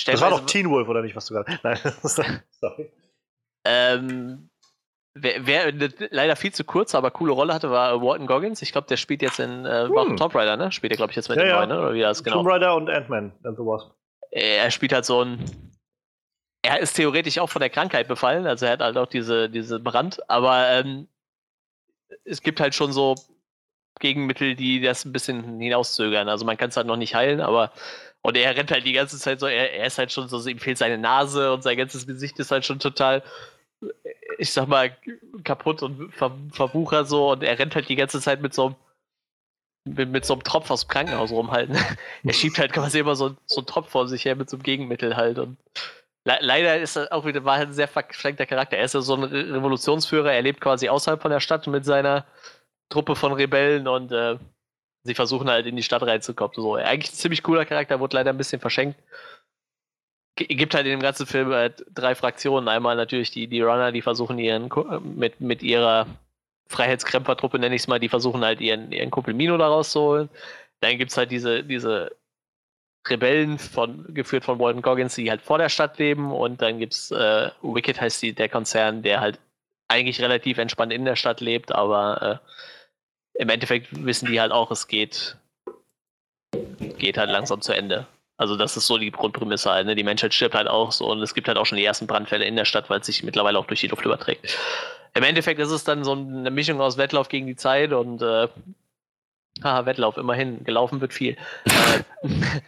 das 0.06 0.22
war 0.22 0.30
doch 0.30 0.46
Teen 0.46 0.70
Wolf, 0.70 0.88
oder 0.88 1.02
nicht, 1.02 1.16
was 1.16 1.26
du 1.28 1.34
gerade. 1.34 1.60
Nein, 1.64 1.80
sorry. 2.52 2.92
Ähm, 3.66 4.50
wer, 5.14 5.48
wer 5.48 5.64
eine 5.66 5.90
leider 6.12 6.36
viel 6.36 6.54
zu 6.54 6.64
kurze, 6.64 6.98
aber 6.98 7.12
coole 7.12 7.32
Rolle 7.32 7.54
hatte, 7.54 7.72
war 7.72 8.02
Walton 8.02 8.28
Goggins. 8.28 8.62
Ich 8.62 8.72
glaube, 8.72 8.88
der 8.88 8.98
spielt 8.98 9.22
jetzt 9.22 9.40
in 9.40 9.66
äh, 9.66 9.88
hm. 9.88 10.18
Tomb 10.18 10.36
Raider, 10.36 10.58
ne? 10.58 10.72
Spielt 10.72 10.94
er, 10.94 10.98
glaube 10.98 11.12
ich, 11.12 11.16
jetzt 11.16 11.30
mit 11.30 11.38
ja, 11.38 11.44
dem 11.44 11.50
ja. 11.50 11.56
neuen, 11.58 11.70
ne? 11.70 11.80
Oder 11.80 11.94
wie 11.94 12.02
das 12.02 12.24
genau? 12.24 12.38
Tomb 12.38 12.50
Raider 12.50 12.76
und 12.76 12.90
Ant-Man 12.90 13.32
and 13.44 13.58
the 13.58 13.64
Wasp. 13.64 13.92
Er 14.32 14.70
spielt 14.70 14.94
halt 14.94 15.06
so 15.06 15.22
ein. 15.22 15.44
Er 16.62 16.80
ist 16.80 16.94
theoretisch 16.94 17.38
auch 17.38 17.50
von 17.50 17.60
der 17.60 17.70
Krankheit 17.70 18.08
befallen, 18.08 18.48
also 18.48 18.66
er 18.66 18.74
hat 18.74 18.80
halt 18.82 18.98
auch 18.98 19.06
diese, 19.06 19.52
diese 19.52 19.80
Brand, 19.80 20.28
aber 20.28 20.68
ähm, 20.72 21.08
es 22.24 22.42
gibt 22.42 22.60
halt 22.60 22.74
schon 22.74 22.92
so 22.92 23.14
Gegenmittel, 24.00 24.56
die 24.56 24.82
das 24.82 25.06
ein 25.06 25.14
bisschen 25.14 25.60
hinauszögern. 25.60 26.28
Also 26.28 26.44
man 26.44 26.58
kann 26.58 26.70
es 26.70 26.78
halt 26.78 26.88
noch 26.88 26.98
nicht 26.98 27.14
heilen, 27.14 27.40
aber 27.40 27.72
und 28.26 28.36
er 28.36 28.56
rennt 28.56 28.72
halt 28.72 28.86
die 28.88 28.94
ganze 28.94 29.20
Zeit 29.20 29.40
so, 29.40 29.46
er, 29.46 29.72
er 29.74 29.86
ist 29.86 30.00
halt 30.00 30.12
schon 30.12 30.28
so, 30.28 30.44
ihm 30.48 30.58
fehlt 30.58 30.80
seine 30.80 30.98
Nase 30.98 31.54
und 31.54 31.62
sein 31.62 31.78
ganzes 31.78 32.08
Gesicht 32.08 32.40
ist 32.40 32.50
halt 32.50 32.66
schon 32.66 32.80
total, 32.80 33.22
ich 34.40 34.52
sag 34.52 34.68
mal, 34.68 34.98
kaputt 35.44 35.84
und 35.84 36.12
ver, 36.12 36.36
verwuchert 36.52 37.08
so 37.08 37.32
und 37.32 37.44
er 37.44 37.60
rennt 37.60 37.76
halt 37.76 37.88
die 37.88 37.96
ganze 37.96 38.20
Zeit 38.20 38.42
mit 38.42 38.56
so 38.56 38.66
einem 38.66 38.76
mit, 39.88 40.10
mit 40.10 40.26
so 40.26 40.34
einem 40.34 40.44
Tropf 40.44 40.72
aus 40.72 40.86
dem 40.86 40.90
Krankenhaus 40.90 41.30
rumhalten. 41.30 41.78
er 42.24 42.34
schiebt 42.34 42.58
halt 42.58 42.74
quasi 42.74 42.98
immer 42.98 43.16
so, 43.16 43.36
so 43.46 43.60
einen 43.60 43.68
Tropf 43.68 43.92
vor 43.92 44.08
sich 44.08 44.26
her 44.26 44.36
mit 44.36 44.50
so 44.50 44.58
einem 44.58 44.64
Gegenmittel 44.64 45.16
halt 45.16 45.38
und 45.38 45.58
le 46.24 46.38
leider 46.42 46.80
ist 46.80 46.96
er 46.96 47.14
auch 47.14 47.26
wieder 47.26 47.46
war 47.46 47.58
halt 47.58 47.70
ein 47.70 47.74
sehr 47.74 47.88
verschränkter 47.88 48.48
Charakter. 48.48 48.78
Er 48.78 48.86
ist 48.86 48.96
ja 48.96 49.02
so 49.02 49.14
ein 49.14 49.24
Revolutionsführer, 49.24 50.34
er 50.34 50.42
lebt 50.42 50.62
quasi 50.62 50.90
außerhalb 50.90 51.22
von 51.22 51.30
der 51.30 51.42
Stadt 51.42 51.68
mit 51.68 51.86
seiner 51.86 52.26
Truppe 52.90 53.16
von 53.16 53.34
Rebellen 53.34 53.88
und 53.88 54.12
äh, 54.12 54.38
Sie 55.06 55.14
versuchen 55.14 55.50
halt 55.50 55.68
in 55.68 55.76
die 55.76 55.84
Stadt 55.84 56.02
reinzukommen. 56.02 56.56
So, 56.56 56.76
eigentlich 56.76 57.12
ein 57.12 57.16
ziemlich 57.16 57.44
cooler 57.44 57.66
Charakter, 57.66 58.00
wurde 58.00 58.18
leider 58.18 58.32
ein 58.32 58.38
bisschen 58.38 58.60
verschenkt. 58.60 59.00
G 60.36 60.46
gibt 60.46 60.74
halt 60.74 60.86
in 60.86 60.92
dem 60.94 61.02
ganzen 61.02 61.28
Film 61.28 61.54
halt 61.54 61.86
drei 61.94 62.16
Fraktionen. 62.16 62.68
Einmal 62.68 62.96
natürlich 62.96 63.30
die, 63.32 63.48
die 63.48 63.62
Runner, 63.62 63.92
die 63.92 64.02
versuchen 64.02 64.40
ihren 64.40 64.70
mit, 65.16 65.40
mit 65.40 65.62
ihrer 65.62 66.08
Freiheitskrempertruppe, 66.68 67.60
nenne 67.60 67.76
ich 67.76 67.84
es 67.84 67.88
mal, 67.88 68.00
die 68.00 68.10
versuchen 68.10 68.44
halt 68.44 68.60
ihren, 68.60 68.92
ihren 68.92 69.12
Kumpel 69.12 69.36
Mino 69.36 69.58
da 69.58 69.68
rauszuholen. 69.68 70.30
Dann 70.82 70.98
gibt 70.98 71.12
es 71.12 71.18
halt 71.18 71.30
diese, 71.32 71.64
diese 71.64 72.12
Rebellen, 73.08 73.60
von, 73.60 74.12
geführt 74.14 74.44
von 74.44 74.60
Walton 74.60 74.82
Goggins, 74.82 75.14
die 75.14 75.30
halt 75.30 75.44
vor 75.44 75.60
der 75.60 75.70
Stadt 75.70 76.00
leben. 76.00 76.32
Und 76.32 76.64
dann 76.64 76.80
gibt 76.80 76.94
es 76.94 77.12
äh, 77.12 77.52
Wicked 77.62 78.02
heißt 78.02 78.24
die, 78.24 78.34
der 78.34 78.50
Konzern, 78.50 79.04
der 79.04 79.22
halt 79.22 79.40
eigentlich 79.88 80.20
relativ 80.20 80.58
entspannt 80.58 80.92
in 80.92 81.06
der 81.06 81.16
Stadt 81.16 81.42
lebt, 81.42 81.72
aber 81.72 82.42
äh, 82.44 82.50
im 83.36 83.50
Endeffekt 83.50 83.88
wissen 84.06 84.32
die 84.32 84.40
halt 84.40 84.52
auch, 84.52 84.72
es 84.72 84.88
geht, 84.88 85.38
geht 86.98 87.18
halt 87.18 87.30
langsam 87.30 87.62
zu 87.62 87.74
Ende. 87.74 88.08
Also 88.38 88.58
das 88.58 88.76
ist 88.76 88.88
so 88.88 88.98
die 88.98 89.12
Grundprämisse 89.12 89.72
halt. 89.72 89.88
Ne? 89.88 89.96
Die 89.96 90.04
Menschheit 90.04 90.34
stirbt 90.34 90.56
halt 90.56 90.68
auch 90.68 90.92
so 90.92 91.10
und 91.10 91.22
es 91.22 91.34
gibt 91.34 91.48
halt 91.48 91.58
auch 91.58 91.66
schon 91.66 91.78
die 91.78 91.86
ersten 91.86 92.08
Brandfälle 92.08 92.46
in 92.46 92.56
der 92.56 92.66
Stadt, 92.66 92.90
weil 92.90 93.00
es 93.00 93.06
sich 93.06 93.24
mittlerweile 93.24 93.58
auch 93.58 93.66
durch 93.66 93.82
die 93.82 93.88
Luft 93.88 94.06
überträgt. 94.06 94.58
Im 95.14 95.24
Endeffekt 95.24 95.60
ist 95.60 95.72
es 95.72 95.86
dann 95.86 96.04
so 96.04 96.12
eine 96.12 96.52
Mischung 96.52 96.82
aus 96.82 96.98
Wettlauf 96.98 97.30
gegen 97.30 97.48
die 97.48 97.56
Zeit 97.56 97.94
und 97.94 98.22
äh, 98.22 98.50
haha, 99.64 99.86
Wettlauf, 99.86 100.18
immerhin, 100.18 100.66
gelaufen 100.66 101.00
wird 101.00 101.14
viel. 101.14 101.38
äh, 101.66 102.24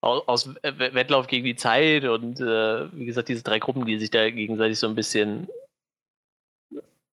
aus 0.00 0.54
Wettlauf 0.62 1.26
gegen 1.26 1.44
die 1.44 1.56
Zeit 1.56 2.04
und 2.04 2.40
äh, 2.40 2.92
wie 2.92 3.06
gesagt, 3.06 3.28
diese 3.28 3.42
drei 3.42 3.58
Gruppen, 3.58 3.86
die 3.86 3.98
sich 3.98 4.10
da 4.10 4.30
gegenseitig 4.30 4.78
so 4.78 4.86
ein 4.86 4.94
bisschen 4.94 5.48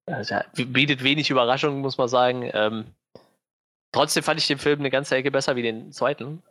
also, 0.06 0.36
bietet 0.56 1.04
wenig 1.04 1.30
Überraschung, 1.30 1.82
muss 1.82 1.98
man 1.98 2.08
sagen. 2.08 2.50
Ähm, 2.54 2.86
trotzdem 3.92 4.24
fand 4.24 4.40
ich 4.40 4.48
den 4.48 4.58
Film 4.58 4.80
eine 4.80 4.90
ganze 4.90 5.16
Ecke 5.16 5.32
besser 5.32 5.56
wie 5.56 5.62
den 5.62 5.92
zweiten. 5.92 6.44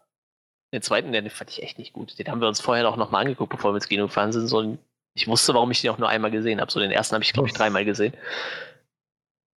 Den 0.72 0.82
zweiten, 0.82 1.12
den 1.12 1.28
fand 1.28 1.50
ich 1.50 1.62
echt 1.62 1.78
nicht 1.78 1.92
gut. 1.92 2.18
Den 2.18 2.28
haben 2.28 2.40
wir 2.40 2.48
uns 2.48 2.60
vorher 2.60 2.88
auch 2.88 2.96
nochmal 2.96 3.22
angeguckt, 3.22 3.50
bevor 3.50 3.72
wir 3.72 3.76
ins 3.76 3.88
Kino 3.88 4.06
gefahren 4.06 4.32
sind. 4.32 4.46
So, 4.46 4.78
ich 5.14 5.28
wusste, 5.28 5.52
warum 5.52 5.70
ich 5.70 5.82
den 5.82 5.90
auch 5.90 5.98
nur 5.98 6.08
einmal 6.08 6.30
gesehen 6.30 6.60
habe. 6.60 6.72
So 6.72 6.80
den 6.80 6.90
ersten 6.90 7.14
habe 7.14 7.24
ich, 7.24 7.32
glaube 7.32 7.48
ich, 7.48 7.54
dreimal 7.54 7.84
gesehen. 7.84 8.14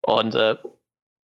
Und 0.02 0.34
äh, 0.34 0.56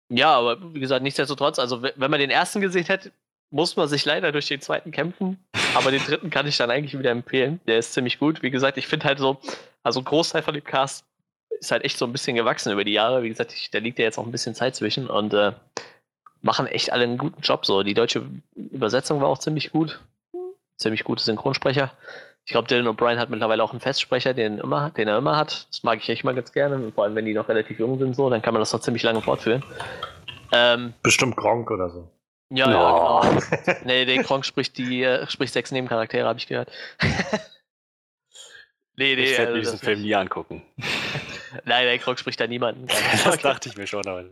ja, 0.09 0.33
aber 0.33 0.73
wie 0.73 0.79
gesagt, 0.79 1.03
nichtsdestotrotz, 1.03 1.59
also 1.59 1.81
wenn 1.81 2.11
man 2.11 2.19
den 2.19 2.29
ersten 2.29 2.61
gesehen 2.61 2.85
hätte, 2.85 3.11
muss 3.51 3.75
man 3.75 3.87
sich 3.87 4.05
leider 4.05 4.31
durch 4.31 4.47
den 4.47 4.61
zweiten 4.61 4.91
kämpfen. 4.91 5.43
Aber 5.75 5.91
den 5.91 6.03
dritten 6.03 6.29
kann 6.29 6.47
ich 6.47 6.57
dann 6.57 6.71
eigentlich 6.71 6.97
wieder 6.97 7.11
empfehlen. 7.11 7.59
Der 7.67 7.77
ist 7.77 7.93
ziemlich 7.93 8.19
gut. 8.19 8.41
Wie 8.41 8.51
gesagt, 8.51 8.77
ich 8.77 8.87
finde 8.87 9.05
halt 9.05 9.19
so, 9.19 9.39
also 9.83 9.99
ein 9.99 10.05
Großteil 10.05 10.43
von 10.43 10.53
dem 10.53 10.63
Cast 10.63 11.05
ist 11.59 11.71
halt 11.71 11.83
echt 11.83 11.97
so 11.97 12.05
ein 12.05 12.11
bisschen 12.11 12.35
gewachsen 12.35 12.71
über 12.71 12.83
die 12.83 12.93
Jahre. 12.93 13.23
Wie 13.23 13.29
gesagt, 13.29 13.53
ich, 13.53 13.71
da 13.71 13.79
liegt 13.79 13.99
ja 13.99 14.05
jetzt 14.05 14.17
auch 14.17 14.25
ein 14.25 14.31
bisschen 14.31 14.55
Zeit 14.55 14.75
zwischen 14.75 15.07
und 15.07 15.33
äh, 15.33 15.53
machen 16.41 16.67
echt 16.67 16.91
alle 16.91 17.03
einen 17.03 17.17
guten 17.17 17.41
Job. 17.41 17.65
So, 17.65 17.83
die 17.83 17.93
deutsche 17.93 18.23
Übersetzung 18.55 19.21
war 19.21 19.29
auch 19.29 19.39
ziemlich 19.39 19.71
gut. 19.71 19.99
Ziemlich 20.77 21.03
gute 21.03 21.23
Synchronsprecher. 21.23 21.91
Ich 22.45 22.51
glaube, 22.51 22.67
Dylan 22.67 22.87
O'Brien 22.87 23.17
hat 23.17 23.29
mittlerweile 23.29 23.63
auch 23.63 23.71
einen 23.71 23.79
Festsprecher, 23.79 24.33
den, 24.33 24.59
immer, 24.59 24.91
den 24.91 25.07
er 25.07 25.17
immer 25.17 25.37
hat. 25.37 25.67
Das 25.69 25.83
mag 25.83 25.99
ich 25.99 26.09
echt 26.09 26.25
mal 26.25 26.35
ganz 26.35 26.51
gerne. 26.51 26.91
Vor 26.91 27.05
allem, 27.05 27.15
wenn 27.15 27.25
die 27.25 27.33
noch 27.33 27.47
relativ 27.47 27.79
jung 27.79 27.97
sind, 27.97 28.15
so, 28.15 28.29
dann 28.29 28.41
kann 28.41 28.53
man 28.53 28.59
das 28.61 28.73
noch 28.73 28.81
ziemlich 28.81 29.03
lange 29.03 29.21
fortführen. 29.21 29.63
Ähm, 30.51 30.93
Bestimmt 31.01 31.37
Gronk 31.37 31.71
oder 31.71 31.89
so. 31.89 32.09
Ja, 32.49 32.67
no. 32.67 32.73
ja, 32.73 33.21
genau. 33.65 33.77
nee, 33.85 34.05
der 34.05 34.23
Gronk 34.23 34.45
spricht 34.45 34.77
die, 34.77 35.03
äh, 35.03 35.25
spricht 35.27 35.53
sechs 35.53 35.71
Nebencharaktere, 35.71 36.27
habe 36.27 36.37
ich 36.37 36.47
gehört. 36.47 36.69
nee, 38.95 39.15
nee, 39.15 39.23
ich 39.23 39.37
werde 39.37 39.53
also, 39.53 39.59
diesen 39.59 39.79
Film 39.79 40.01
nie 40.01 40.13
angucken. 40.13 40.61
Nein, 41.65 41.85
der 41.85 41.97
Gronk 41.99 42.19
spricht 42.19 42.39
da 42.39 42.47
niemanden. 42.47 42.87
das 43.23 43.37
dachte 43.39 43.69
ich 43.69 43.77
mir 43.77 43.87
schon, 43.87 44.05
aber. 44.07 44.25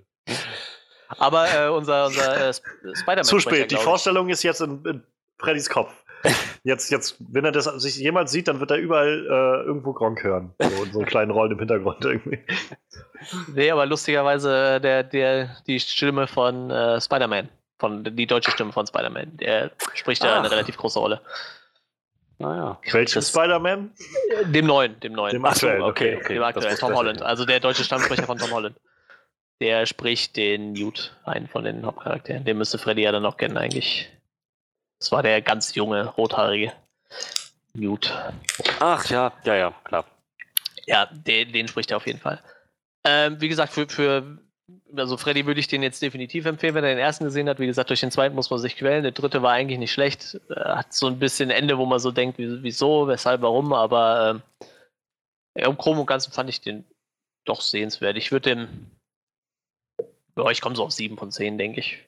Aber 1.17 1.47
äh, 1.53 1.69
unser, 1.69 2.07
unser 2.07 2.49
äh, 2.49 2.53
Spider-Man. 2.53 3.23
Zu 3.23 3.39
spät. 3.39 3.71
Die 3.71 3.75
Vorstellung 3.75 4.29
ist 4.29 4.43
jetzt 4.43 4.61
in, 4.61 4.83
in 4.85 5.03
Freddys 5.37 5.69
Kopf. 5.69 5.93
Jetzt, 6.63 6.91
jetzt, 6.91 7.17
wenn 7.19 7.45
er 7.45 7.51
das 7.51 7.65
sich 7.65 7.97
jemals 7.97 8.31
sieht, 8.31 8.47
dann 8.47 8.59
wird 8.59 8.69
er 8.69 8.77
überall 8.77 9.25
äh, 9.25 9.65
irgendwo 9.65 9.93
Gronk 9.93 10.23
hören. 10.23 10.53
So, 10.59 10.85
so 10.91 10.99
einen 10.99 11.07
kleinen 11.07 11.31
Rollen 11.31 11.53
im 11.53 11.57
Hintergrund 11.57 12.05
irgendwie. 12.05 12.37
Nee, 13.55 13.71
aber 13.71 13.87
lustigerweise 13.87 14.79
der, 14.79 15.03
der, 15.03 15.57
die 15.65 15.79
Stimme 15.79 16.27
von 16.27 16.69
äh, 16.69 17.01
Spider-Man, 17.01 17.49
von, 17.79 18.03
die 18.03 18.27
deutsche 18.27 18.51
Stimme 18.51 18.71
von 18.71 18.85
Spider-Man, 18.85 19.37
der 19.37 19.71
spricht 19.95 20.23
ja 20.23 20.37
eine 20.37 20.51
relativ 20.51 20.77
große 20.77 20.99
Rolle. 20.99 21.21
Naja. 22.41 22.79
Welchen 22.91 23.21
Spider-Man? 23.21 23.91
Dem 24.45 24.65
neuen, 24.65 24.99
dem 24.99 25.13
neuen. 25.13 25.33
Dem 25.33 25.45
aktuellen, 25.45 25.83
okay. 25.83 26.17
okay. 26.17 26.33
Dem 26.33 26.43
aktuellen, 26.43 26.77
Tom 26.77 26.93
Holland. 26.95 27.21
Also 27.21 27.45
der 27.45 27.59
deutsche 27.59 27.83
Stammsprecher 27.83 28.23
von 28.23 28.37
Tom 28.37 28.51
Holland. 28.51 28.75
Der 29.59 29.85
spricht 29.85 30.35
den 30.37 30.73
Newt, 30.73 31.15
einen 31.23 31.47
von 31.47 31.63
den 31.63 31.85
Hauptcharakteren. 31.85 32.43
Den 32.43 32.57
müsste 32.57 32.79
Freddy 32.79 33.03
ja 33.03 33.11
dann 33.11 33.21
noch 33.21 33.37
kennen 33.37 33.57
eigentlich. 33.57 34.11
Das 34.99 35.11
war 35.11 35.21
der 35.21 35.41
ganz 35.41 35.75
junge, 35.75 36.05
rothaarige 36.05 36.73
Newt. 37.73 38.11
Ach 38.79 39.05
ja, 39.05 39.31
ja, 39.43 39.55
ja, 39.55 39.73
klar. 39.83 40.05
Ja, 40.87 41.05
den, 41.05 41.53
den 41.53 41.67
spricht 41.67 41.91
er 41.91 41.97
auf 41.97 42.07
jeden 42.07 42.19
Fall. 42.19 42.41
Ähm, 43.03 43.39
wie 43.39 43.49
gesagt, 43.49 43.71
für, 43.71 43.87
für 43.87 44.39
also 44.95 45.17
Freddy 45.17 45.45
würde 45.45 45.59
ich 45.59 45.67
den 45.67 45.83
jetzt 45.83 46.01
definitiv 46.01 46.45
empfehlen, 46.45 46.75
wenn 46.75 46.83
er 46.83 46.91
den 46.91 46.99
ersten 46.99 47.23
gesehen 47.23 47.47
hat. 47.47 47.59
Wie 47.59 47.67
gesagt, 47.67 47.89
durch 47.89 48.01
den 48.01 48.11
zweiten 48.11 48.35
muss 48.35 48.49
man 48.49 48.59
sich 48.59 48.75
quälen. 48.75 49.03
Der 49.03 49.11
dritte 49.11 49.41
war 49.41 49.51
eigentlich 49.51 49.79
nicht 49.79 49.91
schlecht. 49.91 50.39
Hat 50.49 50.93
so 50.93 51.07
ein 51.07 51.19
bisschen 51.19 51.49
Ende, 51.49 51.77
wo 51.77 51.85
man 51.85 51.99
so 51.99 52.11
denkt, 52.11 52.37
wieso, 52.37 53.07
weshalb, 53.07 53.41
warum, 53.41 53.73
aber 53.73 54.41
ähm, 55.55 55.67
im 55.69 55.77
Chrom 55.77 55.99
und 55.99 56.05
Ganzen 56.05 56.31
fand 56.31 56.49
ich 56.49 56.61
den 56.61 56.85
doch 57.45 57.61
sehenswert. 57.61 58.17
Ich 58.17 58.31
würde 58.31 58.55
den, 58.55 58.91
ja, 60.37 60.49
ich 60.49 60.61
komme 60.61 60.75
so 60.75 60.83
auf 60.83 60.91
7 60.91 61.17
von 61.17 61.31
10, 61.31 61.57
denke 61.57 61.79
ich. 61.79 61.99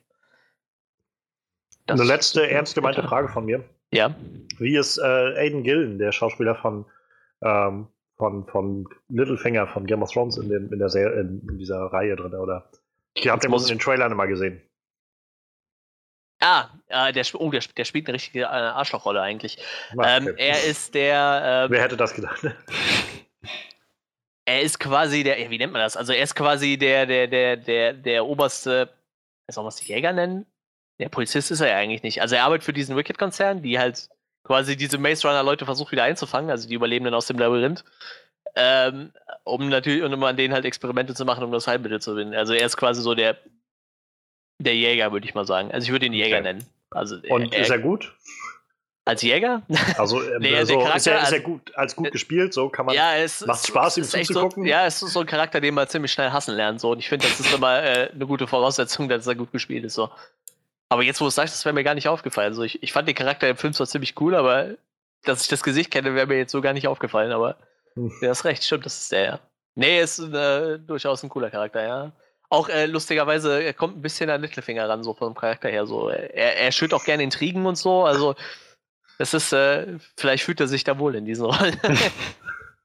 Das 1.86 2.00
Eine 2.00 2.08
letzte 2.08 2.48
ernst 2.48 2.74
gemeinte 2.74 3.02
Frage 3.02 3.28
von 3.28 3.44
mir. 3.44 3.64
Ja. 3.92 4.14
Wie 4.58 4.76
ist 4.76 4.98
äh, 4.98 5.02
Aiden 5.02 5.62
Gillen, 5.62 5.98
der 5.98 6.12
Schauspieler 6.12 6.54
von, 6.54 6.86
ähm, 7.42 7.88
von, 8.16 8.46
von 8.46 8.86
Littlefinger 9.08 9.66
von 9.66 9.86
Game 9.86 10.02
of 10.02 10.12
Thrones 10.12 10.36
in, 10.36 10.48
dem, 10.48 10.72
in, 10.72 10.78
der 10.78 10.88
Serie, 10.88 11.20
in, 11.20 11.58
dieser 11.58 11.78
Reihe 11.78 12.16
drin, 12.16 12.34
oder? 12.34 12.70
Ich 13.14 13.28
habe 13.28 13.40
den 13.40 13.52
in 13.52 13.66
den 13.66 13.78
Trailern 13.78 14.12
immer 14.12 14.26
gesehen. 14.26 14.62
Ah, 16.40 16.68
äh, 16.88 17.12
der, 17.12 17.24
oh, 17.34 17.50
der, 17.50 17.62
der, 17.76 17.84
spielt 17.84 18.06
eine 18.06 18.16
richtige 18.16 18.42
äh, 18.42 18.46
Arschlochrolle 18.46 19.22
eigentlich. 19.22 19.58
Ähm, 19.92 20.34
er 20.36 20.64
ist 20.64 20.94
der. 20.94 21.64
Ähm, 21.64 21.70
Wer 21.70 21.82
hätte 21.82 21.96
das 21.96 22.12
gedacht? 22.14 22.44
er 24.44 24.60
ist 24.60 24.78
quasi 24.78 25.22
der, 25.22 25.50
wie 25.50 25.58
nennt 25.58 25.72
man 25.72 25.80
das? 25.80 25.96
Also 25.96 26.12
er 26.12 26.22
ist 26.22 26.34
quasi 26.34 26.76
der, 26.76 27.06
der, 27.06 27.28
der, 27.28 27.56
der, 27.56 27.92
der 27.94 28.26
oberste, 28.26 28.90
soll 29.50 29.64
man 29.64 29.68
es 29.68 29.86
Jäger 29.86 30.12
nennen? 30.12 30.46
Der 31.00 31.08
Polizist 31.08 31.50
ist 31.50 31.60
er 31.60 31.68
ja 31.68 31.76
eigentlich 31.76 32.02
nicht. 32.02 32.20
Also 32.20 32.36
er 32.36 32.44
arbeitet 32.44 32.64
für 32.64 32.72
diesen 32.72 32.96
Wicked-Konzern, 32.96 33.62
die 33.62 33.78
halt 33.78 34.08
quasi 34.44 34.76
diese 34.76 34.98
Maze 34.98 35.26
Runner-Leute 35.26 35.64
versucht 35.64 35.90
wieder 35.90 36.04
einzufangen, 36.04 36.50
also 36.50 36.68
die 36.68 36.74
Überlebenden 36.74 37.14
aus 37.14 37.26
dem 37.26 37.38
Labyrinth. 37.38 37.84
Ähm, 38.56 39.10
um 39.42 39.68
natürlich, 39.68 40.02
und 40.02 40.14
um 40.14 40.22
an 40.22 40.36
denen 40.36 40.54
halt 40.54 40.64
Experimente 40.64 41.14
zu 41.14 41.24
machen, 41.24 41.42
um 41.42 41.50
das 41.50 41.66
Heilmittel 41.66 42.00
zu 42.00 42.12
gewinnen. 42.12 42.34
Also 42.34 42.52
er 42.52 42.66
ist 42.66 42.76
quasi 42.76 43.02
so 43.02 43.14
der, 43.14 43.36
der 44.58 44.76
Jäger, 44.76 45.10
würde 45.10 45.26
ich 45.26 45.34
mal 45.34 45.46
sagen. 45.46 45.72
Also 45.72 45.86
ich 45.86 45.90
würde 45.90 46.06
ihn 46.06 46.12
Jäger 46.12 46.36
okay. 46.36 46.44
nennen. 46.44 46.66
Also, 46.90 47.16
und 47.28 47.52
er, 47.52 47.62
ist 47.62 47.70
er 47.70 47.80
gut? 47.80 48.14
Als 49.04 49.22
Jäger? 49.22 49.62
Also, 49.98 50.22
ähm, 50.22 50.40
nee, 50.40 50.56
also 50.56 50.80
ist, 50.80 51.06
er, 51.06 51.22
ist 51.22 51.32
er 51.32 51.40
gut, 51.40 51.72
als 51.74 51.96
gut 51.96 52.06
äh, 52.06 52.10
gespielt, 52.10 52.54
so 52.54 52.68
kann 52.68 52.86
man. 52.86 52.94
Ja, 52.94 53.16
es 53.16 53.44
macht 53.44 53.66
Spaß, 53.66 53.98
ihm 53.98 54.04
zuzugucken. 54.04 54.62
So, 54.62 54.68
ja, 54.68 54.86
es 54.86 55.02
ist 55.02 55.12
so 55.12 55.20
ein 55.20 55.26
Charakter, 55.26 55.60
den 55.60 55.74
man 55.74 55.88
ziemlich 55.88 56.12
schnell 56.12 56.30
hassen 56.30 56.54
lernt. 56.54 56.80
So. 56.80 56.92
Und 56.92 57.00
ich 57.00 57.08
finde, 57.08 57.26
das 57.26 57.40
ist 57.40 57.52
immer 57.52 57.82
äh, 57.82 58.10
eine 58.12 58.26
gute 58.26 58.46
Voraussetzung, 58.46 59.08
dass 59.08 59.26
er 59.26 59.34
gut 59.34 59.52
gespielt 59.52 59.84
ist. 59.84 59.94
So. 59.94 60.10
Aber 60.88 61.02
jetzt, 61.02 61.20
wo 61.20 61.24
du 61.24 61.28
es 61.28 61.34
sagst, 61.34 61.54
das 61.54 61.64
wäre 61.64 61.74
mir 61.74 61.84
gar 61.84 61.94
nicht 61.94 62.08
aufgefallen. 62.08 62.48
Also 62.48 62.62
ich, 62.62 62.82
ich 62.82 62.92
fand 62.92 63.08
den 63.08 63.14
Charakter 63.14 63.48
im 63.48 63.56
Film 63.56 63.72
zwar 63.72 63.86
ziemlich 63.86 64.20
cool, 64.20 64.34
aber 64.34 64.74
dass 65.24 65.42
ich 65.42 65.48
das 65.48 65.62
Gesicht 65.62 65.90
kenne, 65.90 66.14
wäre 66.14 66.26
mir 66.26 66.36
jetzt 66.36 66.52
so 66.52 66.60
gar 66.60 66.72
nicht 66.72 66.86
aufgefallen. 66.86 67.32
Aber 67.32 67.56
hm. 67.94 68.12
du 68.20 68.28
hast 68.28 68.44
recht, 68.44 68.64
stimmt, 68.64 68.86
das 68.86 69.00
ist 69.00 69.12
der, 69.12 69.24
ja. 69.24 69.40
Nee, 69.76 70.00
ist 70.00 70.18
äh, 70.20 70.78
durchaus 70.78 71.22
ein 71.22 71.28
cooler 71.28 71.50
Charakter, 71.50 71.82
ja. 71.82 72.12
Auch 72.48 72.68
äh, 72.68 72.86
lustigerweise, 72.86 73.62
er 73.62 73.74
kommt 73.74 73.96
ein 73.96 74.02
bisschen 74.02 74.30
an 74.30 74.40
Littlefinger 74.40 74.88
ran, 74.88 75.02
so 75.02 75.14
vom 75.14 75.34
Charakter 75.34 75.68
her. 75.68 75.86
So. 75.86 76.08
Er, 76.10 76.56
er 76.58 76.72
schürt 76.72 76.94
auch 76.94 77.04
gerne 77.04 77.24
Intrigen 77.24 77.66
und 77.66 77.76
so. 77.76 78.04
Also, 78.04 78.36
das 79.18 79.34
ist, 79.34 79.52
äh, 79.52 79.98
vielleicht 80.16 80.44
fühlt 80.44 80.60
er 80.60 80.68
sich 80.68 80.84
da 80.84 80.98
wohl 80.98 81.16
in 81.16 81.24
diesen 81.24 81.46
Rollen. 81.46 81.80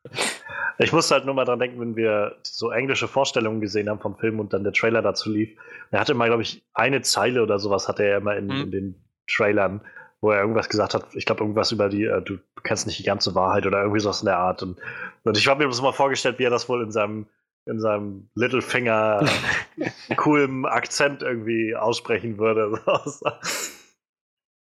Ich 0.82 0.94
musste 0.94 1.14
halt 1.14 1.26
nur 1.26 1.36
mal 1.36 1.44
dran 1.44 1.60
denken, 1.60 1.80
wenn 1.82 1.98
wir 1.98 2.38
so 2.42 2.72
englische 2.72 3.10
Vorstellungen 3.10 3.60
gesehen 3.60 3.90
haben 3.90 4.00
vom 4.00 4.18
Film 4.18 4.40
und 4.40 4.54
dann 4.54 4.64
der 4.64 4.72
Trailer 4.72 5.02
dazu 5.02 5.30
lief. 5.30 5.50
Er 5.92 6.00
hatte 6.00 6.14
mal, 6.14 6.28
glaube 6.28 6.42
ich, 6.42 6.64
eine 6.74 7.02
Zeile 7.02 7.44
oder 7.44 7.60
sowas 7.60 7.90
hatte 7.90 8.04
er 8.04 8.18
immer 8.18 8.38
in, 8.38 8.46
mhm. 8.46 8.62
in 8.62 8.72
den 8.72 8.96
Trailern, 9.30 9.82
wo 10.22 10.32
er 10.32 10.40
irgendwas 10.40 10.70
gesagt 10.70 10.94
hat. 10.94 11.14
Ich 11.16 11.26
glaube, 11.26 11.42
irgendwas 11.42 11.74
über 11.74 11.90
die, 11.90 12.06
äh, 12.06 12.22
du 12.22 12.38
kennst 12.64 12.88
nicht 12.88 12.98
die 12.98 13.04
ganze 13.04 13.36
Wahrheit 13.36 13.66
oder 13.66 13.82
irgendwie 13.82 14.00
sowas 14.00 14.22
in 14.22 14.28
der 14.28 14.38
Art. 14.38 14.64
Und, 14.64 14.80
und 15.24 15.38
ich 15.38 15.48
habe 15.50 15.62
mir 15.62 15.70
das 15.70 15.82
mal 15.82 15.92
vorgestellt, 15.92 16.40
wie 16.40 16.46
er 16.46 16.50
das 16.50 16.70
wohl 16.70 16.82
in 16.82 16.92
seinem 16.92 17.28
in 17.66 17.80
seinem 17.80 18.30
Littlefinger 18.36 19.26
coolen 20.16 20.66
Akzent 20.66 21.22
irgendwie 21.22 21.76
aussprechen 21.76 22.38
würde. 22.38 22.82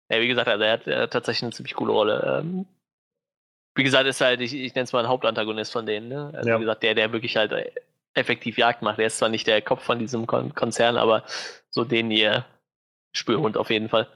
ja, 0.09 0.21
wie 0.21 0.27
gesagt, 0.27 0.47
also 0.47 0.63
er 0.63 0.73
hat, 0.73 0.87
er 0.87 1.01
hat 1.01 1.11
tatsächlich 1.11 1.43
eine 1.43 1.51
ziemlich 1.51 1.73
coole 1.73 1.91
Rolle. 1.91 2.41
Ähm, 2.41 2.65
wie 3.75 3.83
gesagt, 3.83 4.07
ist 4.07 4.21
halt, 4.21 4.41
ich, 4.41 4.53
ich 4.53 4.75
nenne 4.75 4.83
es 4.83 4.93
mal 4.93 5.03
ein 5.03 5.09
Hauptantagonist 5.09 5.71
von 5.71 5.85
denen. 5.85 6.07
Ne? 6.07 6.31
Also 6.33 6.49
ja. 6.49 6.57
wie 6.57 6.61
gesagt, 6.61 6.83
der, 6.83 6.95
der 6.95 7.11
wirklich 7.11 7.35
halt 7.35 7.51
äh, 7.51 7.71
effektiv 8.13 8.57
Jagd 8.57 8.81
macht. 8.81 8.99
Der 8.99 9.07
ist 9.07 9.17
zwar 9.17 9.29
nicht 9.29 9.47
der 9.47 9.61
Kopf 9.61 9.83
von 9.83 9.99
diesem 9.99 10.27
Kon 10.27 10.53
Konzern, 10.53 10.97
aber 10.97 11.23
so 11.69 11.83
den 11.83 12.11
ihr 12.11 12.45
Spürhund 13.13 13.57
auf 13.57 13.69
jeden 13.69 13.89
Fall. 13.89 14.07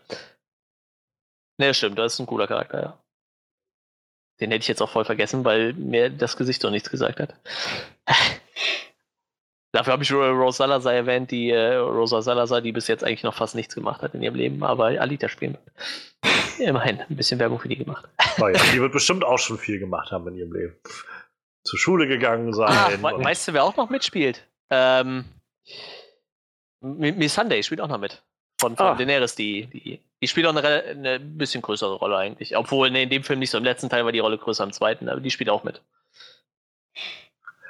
Ne, 1.60 1.74
stimmt, 1.74 1.98
das 1.98 2.14
ist 2.14 2.20
ein 2.20 2.28
cooler 2.28 2.48
Charakter, 2.48 2.82
ja. 2.82 2.98
Den 4.40 4.52
hätte 4.52 4.62
ich 4.62 4.68
jetzt 4.68 4.82
auch 4.82 4.92
voll 4.92 5.06
vergessen, 5.06 5.44
weil 5.44 5.74
mir 5.74 6.12
das 6.12 6.38
Gesicht 6.38 6.62
so 6.62 6.70
nichts 6.70 6.92
gesagt 6.92 7.20
hat. 7.20 7.34
Dafür 9.78 9.94
habe 9.94 10.02
ich 10.02 10.12
Rose 10.12 10.58
Salazar 10.58 10.92
erwähnt, 10.92 11.30
die 11.30 11.52
äh, 11.52 11.76
Rosa 11.76 12.24
Salazar, 12.24 12.62
die 12.62 12.72
bis 12.72 12.88
jetzt 12.88 13.04
eigentlich 13.04 13.22
noch 13.22 13.36
fast 13.36 13.54
nichts 13.54 13.76
gemacht 13.76 14.02
hat 14.02 14.16
in 14.16 14.24
ihrem 14.24 14.34
Leben, 14.34 14.64
aber 14.64 14.86
Alita 14.86 15.30
spielen. 15.30 15.56
Immerhin, 16.58 17.00
ein 17.02 17.16
bisschen 17.16 17.38
Werbung 17.38 17.60
für 17.60 17.68
die 17.68 17.78
gemacht. 17.78 18.10
Oh 18.42 18.48
ja, 18.48 18.60
die 18.74 18.82
wird 18.82 18.92
bestimmt 18.92 19.24
auch 19.24 19.38
schon 19.38 19.60
viel 19.60 19.78
gemacht 19.78 20.12
haben 20.12 20.30
in 20.30 20.38
ihrem 20.38 20.52
Leben. 20.52 20.76
Zur 21.64 21.78
Schule 21.78 22.08
gegangen 22.08 22.54
sein. 22.54 22.72
Ah, 22.72 22.90
we 22.90 23.24
weißt 23.24 23.50
du, 23.50 23.54
wer 23.54 23.66
auch 23.66 23.78
noch 23.78 23.92
mitspielt? 23.92 24.48
Ähm, 24.72 25.26
Miss 26.82 27.36
Sunday 27.36 27.62
spielt 27.62 27.80
auch 27.80 27.88
noch 27.88 28.00
mit. 28.00 28.24
Von, 28.60 28.76
von 28.76 28.88
ah. 28.88 28.96
Daenerys, 28.96 29.36
die, 29.36 29.68
die, 29.68 30.02
die 30.20 30.28
spielt 30.28 30.48
auch 30.48 30.56
eine, 30.56 30.68
eine 30.68 31.20
bisschen 31.20 31.62
größere 31.62 31.98
Rolle 31.98 32.18
eigentlich. 32.18 32.58
Obwohl, 32.58 32.90
nee, 32.90 33.04
in 33.04 33.12
dem 33.12 33.24
Film 33.24 33.38
nicht 33.38 33.52
so. 33.52 33.60
Im 33.60 33.64
letzten 33.64 33.90
Teil 33.90 34.06
war 34.06 34.12
die 34.12 34.18
Rolle 34.18 34.40
größer, 34.40 34.64
im 34.64 34.72
zweiten, 34.72 35.08
aber 35.08 35.22
die 35.22 35.30
spielt 35.30 35.52
auch 35.52 35.64
mit. 35.64 35.84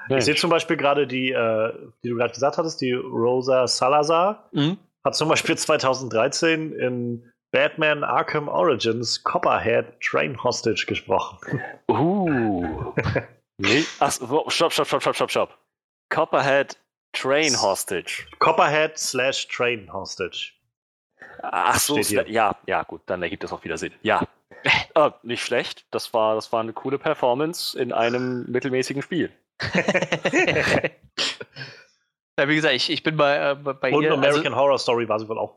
Ich 0.10 0.26
sehe 0.26 0.36
zum 0.36 0.50
Beispiel 0.50 0.78
gerade 0.78 1.08
die, 1.08 1.32
äh, 1.32 1.74
die 2.04 2.10
du 2.10 2.16
gerade 2.16 2.34
gesagt 2.34 2.58
hattest, 2.58 2.82
die 2.82 2.94
Rosa 2.94 3.68
Salazar, 3.68 4.50
mhm. 4.52 4.78
hat 5.04 5.16
zum 5.16 5.30
Beispiel 5.30 5.58
2013 5.58 6.74
in 6.74 7.32
Batman 7.52 8.04
Arkham 8.04 8.48
Origins 8.48 9.24
Copperhead 9.24 10.00
Train 10.02 10.42
Hostage 10.44 10.86
gesprochen. 10.88 11.62
Uh. 11.90 12.94
nee. 13.58 13.86
Ach, 14.00 14.12
stopp, 14.12 14.52
stopp, 14.52 14.74
stopp, 14.74 15.02
stopp, 15.02 15.16
stopp, 15.16 15.32
stopp. 15.32 15.58
Copperhead 16.10 16.78
Train 17.14 17.54
Hostage. 17.62 18.28
Copperhead 18.40 18.98
slash 18.98 19.48
Train 19.48 19.92
Hostage. 19.92 20.54
Ach 21.42 21.80
so, 21.80 21.98
ja, 21.98 22.56
ja, 22.66 22.84
gut, 22.84 23.02
dann 23.06 23.22
ergibt 23.22 23.44
das 23.44 23.54
auch 23.54 23.64
wieder 23.64 23.78
Sinn. 23.78 23.94
Ja. 24.02 24.28
äh, 24.96 25.12
nicht 25.24 25.44
schlecht. 25.44 25.86
Das 25.92 26.14
war, 26.14 26.36
das 26.36 26.52
war 26.52 26.62
eine 26.62 26.74
coole 26.74 27.00
Performance 27.00 27.80
in 27.80 27.94
einem 27.94 28.46
mittelmäßigen 28.50 29.02
Spiel. 29.02 29.32
Ja, 32.38 32.48
wie 32.48 32.56
gesagt, 32.56 32.76
ich, 32.76 32.90
ich 32.92 33.04
bin 33.04 33.18
bei, 33.18 33.52
äh, 33.52 33.56
bei 33.56 33.92
Und 33.92 34.04
ihr. 34.04 34.14
Und 34.14 34.20
American 34.20 34.54
also, 34.54 34.56
Horror 34.56 34.80
Story 34.80 35.10
war 35.10 35.20
sie 35.20 35.28
wohl 35.28 35.40
auch 35.40 35.56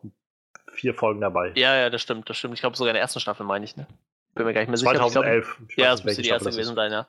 vier 0.73 0.95
Folgen 0.95 1.21
dabei. 1.21 1.53
Ja, 1.55 1.77
ja, 1.77 1.91
das 1.91 2.03
stimmt, 2.03 2.31
das 2.31 2.39
stimmt. 2.39 2.55
Ich 2.55 2.61
glaube 2.61 2.77
sogar 2.77 2.91
in 2.91 2.95
der 2.95 3.03
ersten 3.03 3.21
Staffel 3.21 3.45
meine 3.45 3.65
ich, 3.65 3.77
ne? 3.77 3.87
Bin 4.35 4.47
mir 4.47 4.55
gar 4.55 4.61
nicht 4.61 4.69
mehr 4.69 4.79
sicher. 4.79 4.93
2011. 4.93 5.57
Glaub, 5.57 5.79
ja, 5.79 5.91
das 5.91 6.05
müsste 6.05 6.23
die 6.23 6.29
erste 6.29 6.51
gewesen 6.51 6.75
sein, 6.75 6.93
ja. 6.93 7.07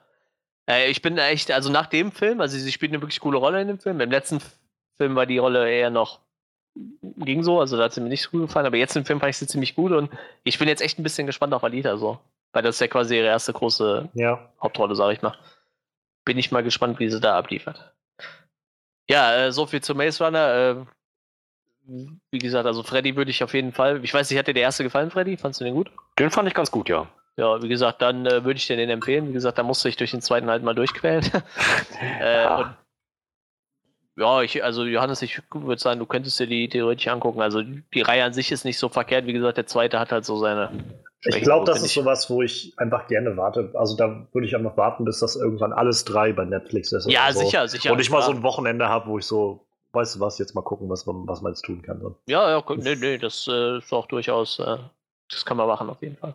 Äh, 0.68 0.90
ich 0.90 1.02
bin 1.02 1.16
echt, 1.18 1.50
also 1.50 1.70
nach 1.70 1.86
dem 1.86 2.12
Film, 2.12 2.40
also 2.40 2.58
sie 2.58 2.72
spielt 2.72 2.92
eine 2.92 3.00
wirklich 3.00 3.20
coole 3.20 3.38
Rolle 3.38 3.60
in 3.62 3.68
dem 3.68 3.78
Film. 3.78 4.00
Im 4.00 4.10
letzten 4.10 4.40
Film 4.96 5.14
war 5.14 5.26
die 5.26 5.38
Rolle 5.38 5.70
eher 5.70 5.90
noch 5.90 6.20
ging 7.18 7.42
so, 7.42 7.60
also 7.60 7.76
da 7.76 7.84
hat 7.84 7.92
sie 7.92 8.00
mir 8.00 8.08
nicht 8.08 8.22
so 8.22 8.30
gut 8.30 8.46
gefallen, 8.46 8.64
aber 8.64 8.78
jetzt 8.78 8.96
im 8.96 9.04
Film 9.04 9.20
fand 9.20 9.28
ich 9.28 9.36
sie 9.36 9.46
ziemlich 9.46 9.74
gut 9.74 9.92
und 9.92 10.10
ich 10.42 10.58
bin 10.58 10.68
jetzt 10.68 10.80
echt 10.80 10.98
ein 10.98 11.02
bisschen 11.02 11.26
gespannt 11.26 11.52
auf 11.52 11.62
Alita 11.64 11.98
so. 11.98 12.18
Weil 12.54 12.62
das 12.62 12.76
ist 12.76 12.80
ja 12.80 12.88
quasi 12.88 13.16
ihre 13.16 13.26
erste 13.26 13.52
große 13.52 14.08
ja. 14.14 14.50
Hauptrolle, 14.62 14.94
sag 14.94 15.12
ich 15.12 15.22
mal 15.22 15.36
bin 16.24 16.38
ich 16.38 16.52
mal 16.52 16.62
gespannt, 16.62 16.98
wie 16.98 17.08
sie 17.08 17.20
da 17.20 17.36
abliefert. 17.36 17.92
Ja, 19.08 19.34
äh, 19.34 19.52
so 19.52 19.66
viel 19.66 19.82
zu 19.82 19.94
Maze 19.94 20.24
Runner. 20.24 20.54
Äh, 20.54 20.76
wie 22.30 22.38
gesagt, 22.38 22.66
also 22.66 22.82
Freddy 22.82 23.16
würde 23.16 23.30
ich 23.30 23.42
auf 23.42 23.54
jeden 23.54 23.72
Fall. 23.72 24.04
Ich 24.04 24.14
weiß 24.14 24.30
nicht, 24.30 24.38
hat 24.38 24.46
dir 24.46 24.54
der 24.54 24.62
erste 24.62 24.84
gefallen, 24.84 25.10
Freddy? 25.10 25.36
Fandest 25.36 25.60
du 25.60 25.64
den 25.64 25.74
gut? 25.74 25.90
Den 26.18 26.30
fand 26.30 26.48
ich 26.48 26.54
ganz 26.54 26.70
gut, 26.70 26.88
ja. 26.88 27.08
Ja, 27.36 27.62
wie 27.62 27.68
gesagt, 27.68 28.02
dann 28.02 28.26
äh, 28.26 28.44
würde 28.44 28.58
ich 28.58 28.66
dir 28.66 28.76
den 28.76 28.90
empfehlen. 28.90 29.28
Wie 29.28 29.32
gesagt, 29.32 29.58
da 29.58 29.62
musst 29.62 29.84
du 29.84 29.88
dich 29.88 29.96
durch 29.96 30.10
den 30.10 30.20
zweiten 30.20 30.48
halt 30.48 30.62
mal 30.62 30.74
durchquälen. 30.74 31.24
äh, 32.20 32.44
ja. 32.44 32.76
ja, 34.16 34.42
ich, 34.42 34.62
also 34.62 34.84
Johannes, 34.84 35.22
ich 35.22 35.42
würde 35.50 35.80
sagen, 35.80 35.98
du 35.98 36.06
könntest 36.06 36.38
dir 36.38 36.46
die 36.46 36.68
theoretisch 36.68 37.08
angucken. 37.08 37.40
Also 37.40 37.62
die 37.62 38.02
Reihe 38.02 38.24
an 38.24 38.34
sich 38.34 38.52
ist 38.52 38.64
nicht 38.64 38.78
so 38.78 38.88
verkehrt. 38.88 39.26
Wie 39.26 39.32
gesagt, 39.32 39.56
der 39.56 39.66
zweite 39.66 39.98
hat 39.98 40.12
halt 40.12 40.24
so 40.24 40.36
seine 40.36 40.70
ich 41.24 41.40
glaube, 41.42 41.66
das 41.66 41.82
ist 41.82 41.94
sowas, 41.94 42.28
wo 42.30 42.42
ich 42.42 42.74
einfach 42.78 43.06
gerne 43.06 43.36
warte. 43.36 43.70
Also 43.74 43.96
da 43.96 44.26
würde 44.32 44.46
ich 44.46 44.56
einfach 44.56 44.76
warten, 44.76 45.04
bis 45.04 45.20
das 45.20 45.36
irgendwann 45.36 45.72
alles 45.72 46.04
drei 46.04 46.32
bei 46.32 46.44
Netflix 46.44 46.92
ist. 46.92 47.08
Ja, 47.08 47.32
so. 47.32 47.40
sicher, 47.40 47.68
sicher. 47.68 47.92
Und 47.92 48.00
ich 48.00 48.10
mal 48.10 48.22
so 48.22 48.32
ein 48.32 48.42
Wochenende 48.42 48.88
habe, 48.88 49.08
wo 49.08 49.18
ich 49.18 49.26
so, 49.26 49.64
weißt 49.92 50.16
du 50.16 50.20
was, 50.20 50.38
jetzt 50.38 50.54
mal 50.54 50.62
gucken, 50.62 50.88
was, 50.88 51.06
was 51.06 51.40
man 51.40 51.52
jetzt 51.52 51.64
tun 51.64 51.80
kann. 51.82 52.00
Dann. 52.00 52.16
Ja, 52.26 52.50
ja, 52.50 52.64
nee, 52.76 52.96
nee, 52.96 53.18
das 53.18 53.46
äh, 53.48 53.78
ist 53.78 53.92
auch 53.92 54.06
durchaus, 54.06 54.58
äh, 54.58 54.78
das 55.30 55.44
kann 55.44 55.56
man 55.56 55.68
machen 55.68 55.90
auf 55.90 56.02
jeden 56.02 56.16
Fall. 56.16 56.34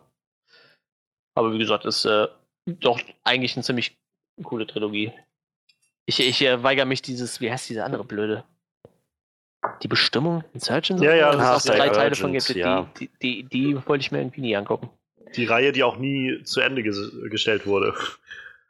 Aber 1.35 1.51
wie 1.51 1.59
gesagt, 1.59 1.85
ist 1.85 2.05
äh, 2.05 2.27
doch 2.65 2.99
eigentlich 3.23 3.55
eine 3.55 3.64
ziemlich 3.64 3.97
coole 4.43 4.68
Trilogie. 4.68 5.11
Ich, 6.05 6.19
ich 6.22 6.41
äh, 6.41 6.64
weigere 6.64 6.85
mich 6.85 7.01
dieses, 7.01 7.41
wie 7.41 7.51
heißt 7.51 7.69
diese 7.69 7.84
andere 7.84 8.05
blöde? 8.05 8.45
Die 9.84 9.88
Bestimmung 9.88 10.44
Insurgents? 10.53 11.02
Ja, 11.02 11.15
ja, 11.15 11.35
das 11.35 11.65
es 11.65 11.72
drei 11.72 11.89
Teile 11.89 12.15
von 12.15 12.31
gibt. 12.31 12.49
Ja. 12.49 12.88
Die, 12.99 13.10
die, 13.22 13.44
die, 13.44 13.73
die, 13.73 13.88
wollte 13.88 14.02
ich 14.02 14.11
mir 14.11 14.19
irgendwie 14.19 14.41
nie 14.41 14.56
angucken. 14.56 14.89
Die 15.35 15.45
Reihe, 15.45 15.72
die 15.72 15.84
auch 15.84 15.98
nie 15.98 16.41
zu 16.44 16.61
Ende 16.61 16.84
ges 16.84 17.11
gestellt 17.30 17.68
wurde. 17.68 17.94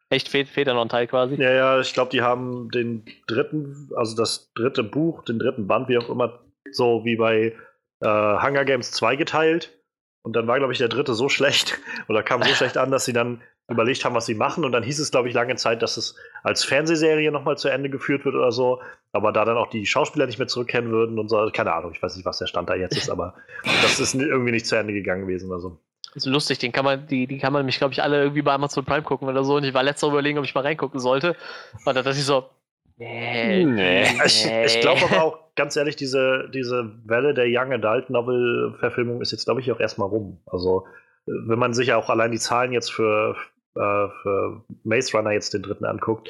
Echt, 0.10 0.30
fehlt, 0.30 0.48
fehlt 0.48 0.68
da 0.68 0.74
noch 0.74 0.84
ein 0.84 0.90
Teil 0.90 1.08
quasi? 1.08 1.36
Ja, 1.36 1.52
ja, 1.52 1.80
ich 1.80 1.94
glaube, 1.94 2.12
die 2.12 2.22
haben 2.22 2.72
den 2.72 3.04
dritten, 3.28 3.90
also 3.96 4.16
das 4.16 4.52
dritte 4.54 4.84
Buch, 4.84 5.24
den 5.24 5.38
dritten 5.38 5.68
Band, 5.68 5.90
wie 5.90 5.98
auch 5.98 6.10
immer, 6.10 6.40
so 6.72 7.04
wie 7.04 7.18
bei 7.18 7.54
äh, 8.00 8.08
Hunger 8.08 8.64
Games 8.64 8.92
2 8.92 9.18
geteilt. 9.18 9.74
Und 10.22 10.36
dann 10.36 10.48
war, 10.48 10.58
glaube 10.58 10.74
ich, 10.74 10.80
der 10.80 10.88
dritte 10.88 11.14
so 11.14 11.30
schlecht 11.30 11.78
oder 12.08 12.24
kam 12.24 12.42
so 12.42 12.54
schlecht 12.54 12.78
an, 12.78 12.92
dass 12.92 13.06
sie 13.06 13.14
dann 13.14 13.42
überlegt 13.70 14.06
haben, 14.06 14.16
was 14.16 14.26
sie 14.26 14.36
machen. 14.36 14.64
Und 14.64 14.72
dann 14.72 14.84
hieß 14.84 15.00
es, 15.00 15.12
glaube 15.12 15.28
ich, 15.28 15.34
lange 15.34 15.56
Zeit, 15.56 15.82
dass 15.82 15.98
es 15.98 16.16
als 16.44 16.64
Fernsehserie 16.64 17.32
nochmal 17.32 17.58
zu 17.58 17.68
Ende 17.68 17.90
geführt 17.90 18.26
wird 18.26 18.36
oder 18.36 18.52
so. 18.52 18.82
Aber 19.12 19.32
da 19.32 19.46
dann 19.46 19.58
auch 19.58 19.70
die 19.70 19.86
Schauspieler 19.86 20.26
nicht 20.26 20.40
mehr 20.40 20.48
zurückkehren 20.48 20.90
würden 20.90 21.20
und 21.20 21.30
so, 21.30 21.50
keine 21.54 21.74
Ahnung, 21.74 21.92
ich 21.94 22.02
weiß 22.02 22.16
nicht, 22.16 22.26
was 22.26 22.38
der 22.38 22.48
Stand 22.48 22.70
da 22.70 22.76
jetzt 22.76 22.96
ist, 22.96 23.10
aber 23.10 23.36
das 23.82 24.00
ist 24.00 24.16
irgendwie 24.16 24.52
nicht 24.52 24.66
zu 24.66 24.76
Ende 24.76 24.94
gegangen 24.94 25.28
gewesen. 25.28 25.52
Also. 25.52 25.80
Das 26.14 26.26
ist 26.26 26.32
lustig, 26.32 26.60
den 26.60 26.72
kann 26.72 26.86
man, 26.86 27.08
die, 27.08 27.28
die 27.28 27.38
kann 27.38 27.54
man 27.54 27.66
mich, 27.66 27.78
glaube 27.78 27.94
ich, 27.94 28.02
alle 28.02 28.22
irgendwie 28.22 28.42
bei 28.42 28.54
Amazon 28.54 28.86
Prime 28.86 29.04
gucken 29.04 29.28
oder 29.28 29.44
so. 29.44 29.58
Und 29.58 29.66
ich 29.66 29.74
war 29.74 29.84
letztes 29.84 30.04
Mal 30.04 30.14
überlegen, 30.14 30.40
ob 30.40 30.46
ich 30.46 30.56
mal 30.56 30.62
reingucken 30.62 31.00
sollte. 31.00 31.36
Und 31.74 31.86
dann 31.86 32.04
dachte 32.04 32.12
ich 32.12 32.26
so, 32.26 32.50
nee. 32.98 33.66
nee. 33.66 34.04
Ich, 34.26 34.46
ich 34.46 34.82
glaube 34.82 35.02
aber 35.04 35.24
auch, 35.24 35.40
ganz 35.56 35.76
ehrlich, 35.76 35.98
diese, 35.98 36.50
diese 36.54 36.92
Welle 37.06 37.34
der 37.34 37.46
Young 37.48 37.74
Adult 37.74 38.10
Novel-Verfilmung 38.10 39.22
ist 39.22 39.32
jetzt, 39.32 39.46
glaube 39.46 39.60
ich, 39.60 39.72
auch 39.72 39.80
erstmal 39.80 40.08
rum. 40.08 40.40
Also, 40.46 40.86
wenn 41.26 41.60
man 41.60 41.74
sich 41.74 41.90
ja 41.90 41.98
auch 41.98 42.10
allein 42.10 42.32
die 42.32 42.40
Zahlen 42.40 42.72
jetzt 42.72 42.92
für, 42.92 43.36
äh, 43.78 44.10
für 44.22 44.64
Maze 44.84 45.16
Runner 45.16 45.32
jetzt 45.32 45.54
den 45.54 45.64
dritten 45.64 45.86
anguckt, 45.86 46.30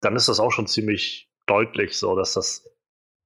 dann 0.00 0.16
ist 0.16 0.28
das 0.28 0.40
auch 0.40 0.52
schon 0.52 0.66
ziemlich 0.66 1.30
deutlich 1.46 1.96
so, 1.96 2.16
dass 2.16 2.34
das 2.34 2.68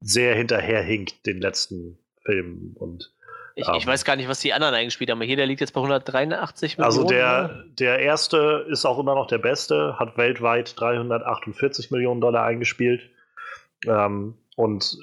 sehr 0.01 0.35
hinterherhinkt 0.35 1.26
den 1.26 1.40
letzten 1.40 1.98
Filmen 2.24 2.74
und 2.78 3.14
ich, 3.56 3.68
ich, 3.68 3.82
ähm, 3.82 3.86
weiß 3.86 4.05
gar 4.05 4.16
nicht, 4.16 4.28
was 4.28 4.40
die 4.40 4.52
anderen 4.52 4.74
eingespielt 4.74 5.10
haben. 5.10 5.22
Hier, 5.22 5.36
der 5.36 5.47
liegt 5.47 5.60
jetzt 5.60 5.72
bei 5.74 5.81
183 5.81 6.76
Millionen. 6.76 6.86
Also 6.86 7.06
der, 7.06 7.64
der 7.78 8.01
erste 8.01 8.66
ist 8.68 8.85
auch 8.85 8.98
immer 8.98 9.14
noch 9.14 9.28
der 9.28 9.39
beste, 9.39 9.97
hat 9.97 10.16
weltweit 10.16 10.78
348 10.78 11.93
Millionen 11.93 12.20
Dollar 12.20 12.44
eingespielt. 12.44 13.09
Ähm, 13.86 14.36
und 14.56 14.98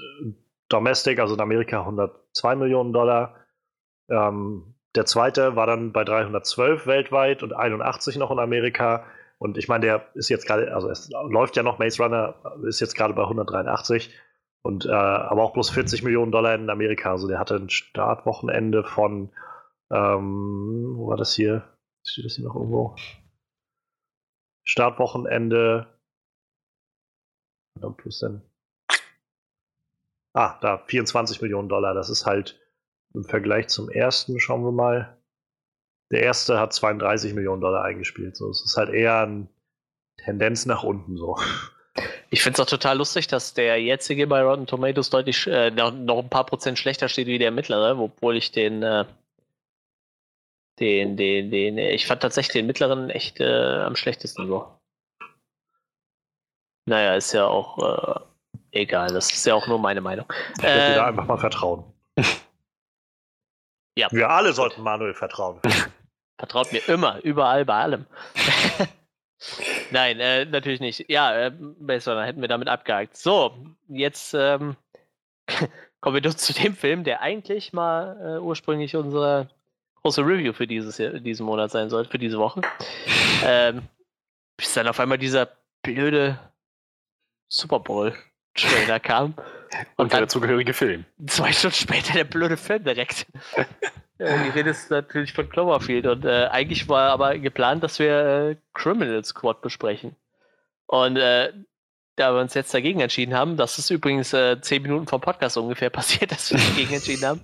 Domestic, 0.67 1.19
also 1.19 1.35
in 1.35 1.39
Amerika, 1.39 1.79
102 1.81 2.55
Millionen 2.57 2.91
Dollar. 2.91 3.35
Ähm, 4.09 4.70
der 4.95 5.05
zweite 5.05 5.55
war 5.55 5.67
dann 5.67 5.91
bei 5.91 6.03
312 6.03 6.85
weltweit 6.85 7.43
und 7.43 7.53
81 7.53 8.17
noch 8.17 8.31
in 8.31 8.39
Amerika. 8.39 9.05
Und 9.37 9.57
ich 9.57 9.67
meine, 9.67 9.85
der 9.85 10.07
ist 10.13 10.29
jetzt 10.29 10.45
gerade, 10.45 10.73
also 10.73 10.89
es 10.89 11.09
läuft 11.09 11.55
ja 11.55 11.63
noch, 11.63 11.79
Maze 11.79 12.03
Runner 12.03 12.35
ist 12.63 12.79
jetzt 12.79 12.95
gerade 12.95 13.13
bei 13.13 13.23
183. 13.23 14.13
Und 14.63 14.85
äh, 14.85 14.91
aber 14.91 15.43
auch 15.43 15.53
bloß 15.53 15.71
40 15.71 16.03
Millionen 16.03 16.31
Dollar 16.31 16.53
in 16.53 16.69
Amerika. 16.69 17.11
Also 17.11 17.27
der 17.27 17.39
hatte 17.39 17.55
ein 17.55 17.69
Startwochenende 17.69 18.83
von, 18.83 19.33
ähm, 19.91 20.93
wo 20.95 21.07
war 21.07 21.17
das 21.17 21.33
hier? 21.33 21.63
Steht 22.05 22.25
das 22.25 22.35
hier 22.35 22.45
noch 22.45 22.55
irgendwo? 22.55 22.95
Startwochenende. 24.63 25.87
Ist 28.05 28.21
denn? 28.21 28.41
Ah, 30.33 30.59
da, 30.61 30.77
24 30.77 31.41
Millionen 31.41 31.67
Dollar. 31.67 31.95
Das 31.95 32.09
ist 32.09 32.25
halt 32.27 32.60
im 33.13 33.23
Vergleich 33.23 33.67
zum 33.67 33.89
ersten, 33.89 34.39
schauen 34.39 34.63
wir 34.63 34.71
mal. 34.71 35.17
Der 36.11 36.23
erste 36.23 36.59
hat 36.59 36.73
32 36.73 37.33
Millionen 37.33 37.61
Dollar 37.61 37.83
eingespielt. 37.83 38.35
So, 38.35 38.49
es 38.49 38.63
ist 38.65 38.77
halt 38.77 38.89
eher 38.89 39.21
eine 39.21 39.47
Tendenz 40.17 40.65
nach 40.65 40.83
unten 40.83 41.17
so. 41.17 41.37
Ich 42.29 42.41
finde 42.41 42.55
es 42.55 42.59
auch 42.61 42.69
total 42.69 42.97
lustig, 42.97 43.27
dass 43.27 43.53
der 43.53 43.81
jetzige 43.81 44.27
bei 44.27 44.41
Rotten 44.41 44.65
Tomatoes 44.65 45.09
deutlich 45.09 45.47
äh, 45.47 45.71
noch, 45.71 45.91
ein 45.91 46.29
paar 46.29 46.45
Prozent 46.45 46.79
schlechter 46.79 47.09
steht 47.09 47.27
wie 47.27 47.37
der 47.37 47.51
mittlere, 47.51 47.97
obwohl 47.97 48.37
ich 48.37 48.51
den, 48.51 48.83
äh, 48.83 49.05
den, 50.79 51.17
den, 51.17 51.51
den, 51.51 51.77
ich 51.77 52.07
fand 52.07 52.21
tatsächlich 52.21 52.53
den 52.53 52.67
mittleren 52.67 53.09
echt 53.09 53.41
äh, 53.41 53.81
am 53.81 53.95
schlechtesten 53.95 54.47
so. 54.47 54.67
Naja, 56.85 57.15
ist 57.15 57.33
ja 57.33 57.45
auch 57.45 57.77
äh, 57.77 58.19
egal, 58.71 59.09
das 59.09 59.31
ist 59.31 59.45
ja 59.45 59.53
auch 59.53 59.67
nur 59.67 59.79
meine 59.79 60.01
Meinung. 60.01 60.25
Ich 60.57 60.63
werde 60.63 60.81
ähm, 60.81 60.95
da 60.95 61.05
einfach 61.07 61.25
mal 61.25 61.37
vertrauen. 61.37 61.83
ja. 63.97 64.07
Wir 64.11 64.29
alle 64.29 64.53
sollten 64.53 64.81
Manuel 64.81 65.13
vertrauen. 65.13 65.59
Vertraut 66.37 66.71
mir 66.71 66.87
immer, 66.87 67.19
überall, 67.23 67.65
bei 67.65 67.75
allem. 67.75 68.05
Nein, 69.91 70.19
äh, 70.19 70.45
natürlich 70.45 70.79
nicht. 70.79 71.05
Ja, 71.07 71.35
äh, 71.35 71.51
besser, 71.53 72.15
dann 72.15 72.25
hätten 72.25 72.41
wir 72.41 72.47
damit 72.47 72.67
abgehakt. 72.67 73.15
So, 73.15 73.53
jetzt 73.87 74.33
ähm, 74.33 74.75
kommen 76.01 76.15
wir 76.15 76.21
doch 76.21 76.33
zu 76.33 76.53
dem 76.53 76.75
Film, 76.75 77.03
der 77.03 77.21
eigentlich 77.21 77.73
mal 77.73 78.37
äh, 78.37 78.39
ursprünglich 78.39 78.95
unsere 78.95 79.49
große 80.01 80.21
Review 80.21 80.53
für 80.53 80.65
dieses, 80.65 80.97
diesen 81.23 81.45
Monat 81.45 81.69
sein 81.69 81.89
sollte, 81.89 82.09
für 82.09 82.19
diese 82.19 82.39
Woche. 82.39 82.61
ähm, 83.45 83.83
bis 84.57 84.73
dann 84.73 84.87
auf 84.87 84.99
einmal 84.99 85.19
dieser 85.19 85.49
blöde 85.83 86.39
Super 87.49 87.79
Bowl 87.79 88.15
Trailer 88.55 88.99
kam. 88.99 89.33
Und, 89.95 90.05
und 90.05 90.13
der 90.13 90.19
dazugehörige 90.21 90.73
Film. 90.73 91.05
Zwei 91.27 91.53
Stunden 91.53 91.77
später 91.77 92.11
der 92.11 92.25
blöde 92.25 92.57
Film 92.57 92.83
direkt. 92.83 93.25
die 94.19 94.49
Rede 94.49 94.71
ist 94.71 94.91
natürlich 94.91 95.31
von 95.31 95.49
Cloverfield 95.49 96.07
und 96.07 96.25
äh, 96.25 96.47
eigentlich 96.51 96.89
war 96.89 97.09
aber 97.09 97.37
geplant, 97.39 97.81
dass 97.81 97.97
wir 97.97 98.49
äh, 98.49 98.55
Criminal 98.73 99.23
Squad 99.23 99.61
besprechen. 99.61 100.17
Und 100.87 101.15
äh, 101.15 101.53
da 102.17 102.33
wir 102.33 102.41
uns 102.41 102.53
jetzt 102.53 102.73
dagegen 102.73 102.99
entschieden 102.99 103.33
haben, 103.33 103.57
das 103.57 103.79
ist 103.79 103.89
übrigens 103.89 104.33
äh, 104.33 104.59
zehn 104.61 104.81
Minuten 104.81 105.07
vom 105.07 105.21
Podcast 105.21 105.57
ungefähr 105.57 105.89
passiert, 105.89 106.31
dass 106.31 106.51
wir 106.51 106.59
dagegen 106.59 106.93
entschieden 106.93 107.25
haben. 107.25 107.41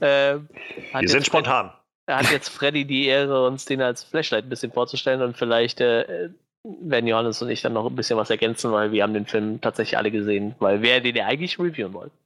Äh, 0.00 0.38
wir 1.00 1.08
sind 1.08 1.26
spontan. 1.26 1.72
Fred, 2.04 2.16
hat 2.16 2.30
jetzt 2.30 2.50
Freddy 2.50 2.84
die 2.84 3.06
Ehre, 3.06 3.46
uns 3.46 3.64
den 3.64 3.80
als 3.80 4.04
Flashlight 4.04 4.44
ein 4.44 4.50
bisschen 4.50 4.72
vorzustellen 4.72 5.22
und 5.22 5.36
vielleicht 5.36 5.80
äh, 5.80 6.28
werden 6.64 7.06
Johannes 7.06 7.42
und 7.42 7.50
ich 7.50 7.60
dann 7.60 7.74
noch 7.74 7.86
ein 7.86 7.94
bisschen 7.94 8.16
was 8.16 8.30
ergänzen, 8.30 8.72
weil 8.72 8.90
wir 8.90 9.02
haben 9.02 9.12
den 9.12 9.26
Film 9.26 9.60
tatsächlich 9.60 9.98
alle 9.98 10.10
gesehen, 10.10 10.54
weil 10.60 10.80
wir 10.80 11.00
den 11.00 11.14
ja 11.14 11.26
eigentlich 11.26 11.58
reviewen 11.58 11.92
wollten. 11.92 12.16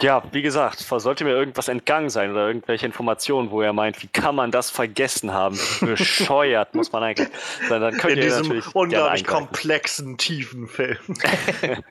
Ja, 0.00 0.22
wie 0.30 0.42
gesagt, 0.42 0.78
sollte 0.78 1.24
mir 1.24 1.32
irgendwas 1.32 1.66
entgangen 1.66 2.08
sein 2.08 2.30
oder 2.30 2.46
irgendwelche 2.46 2.86
Informationen, 2.86 3.50
wo 3.50 3.60
er 3.62 3.72
meint, 3.72 4.00
wie 4.00 4.06
kann 4.06 4.36
man 4.36 4.52
das 4.52 4.70
vergessen 4.70 5.32
haben? 5.32 5.58
Bescheuert 5.80 6.72
muss 6.76 6.92
man 6.92 7.02
eigentlich. 7.02 7.28
Dann, 7.68 7.80
dann 7.80 7.96
könnt 7.96 8.12
In 8.12 8.18
ihr 8.18 8.24
diesem 8.24 8.62
unglaublich 8.74 9.26
komplexen, 9.26 10.16
tiefen 10.16 10.68
Film. 10.68 10.98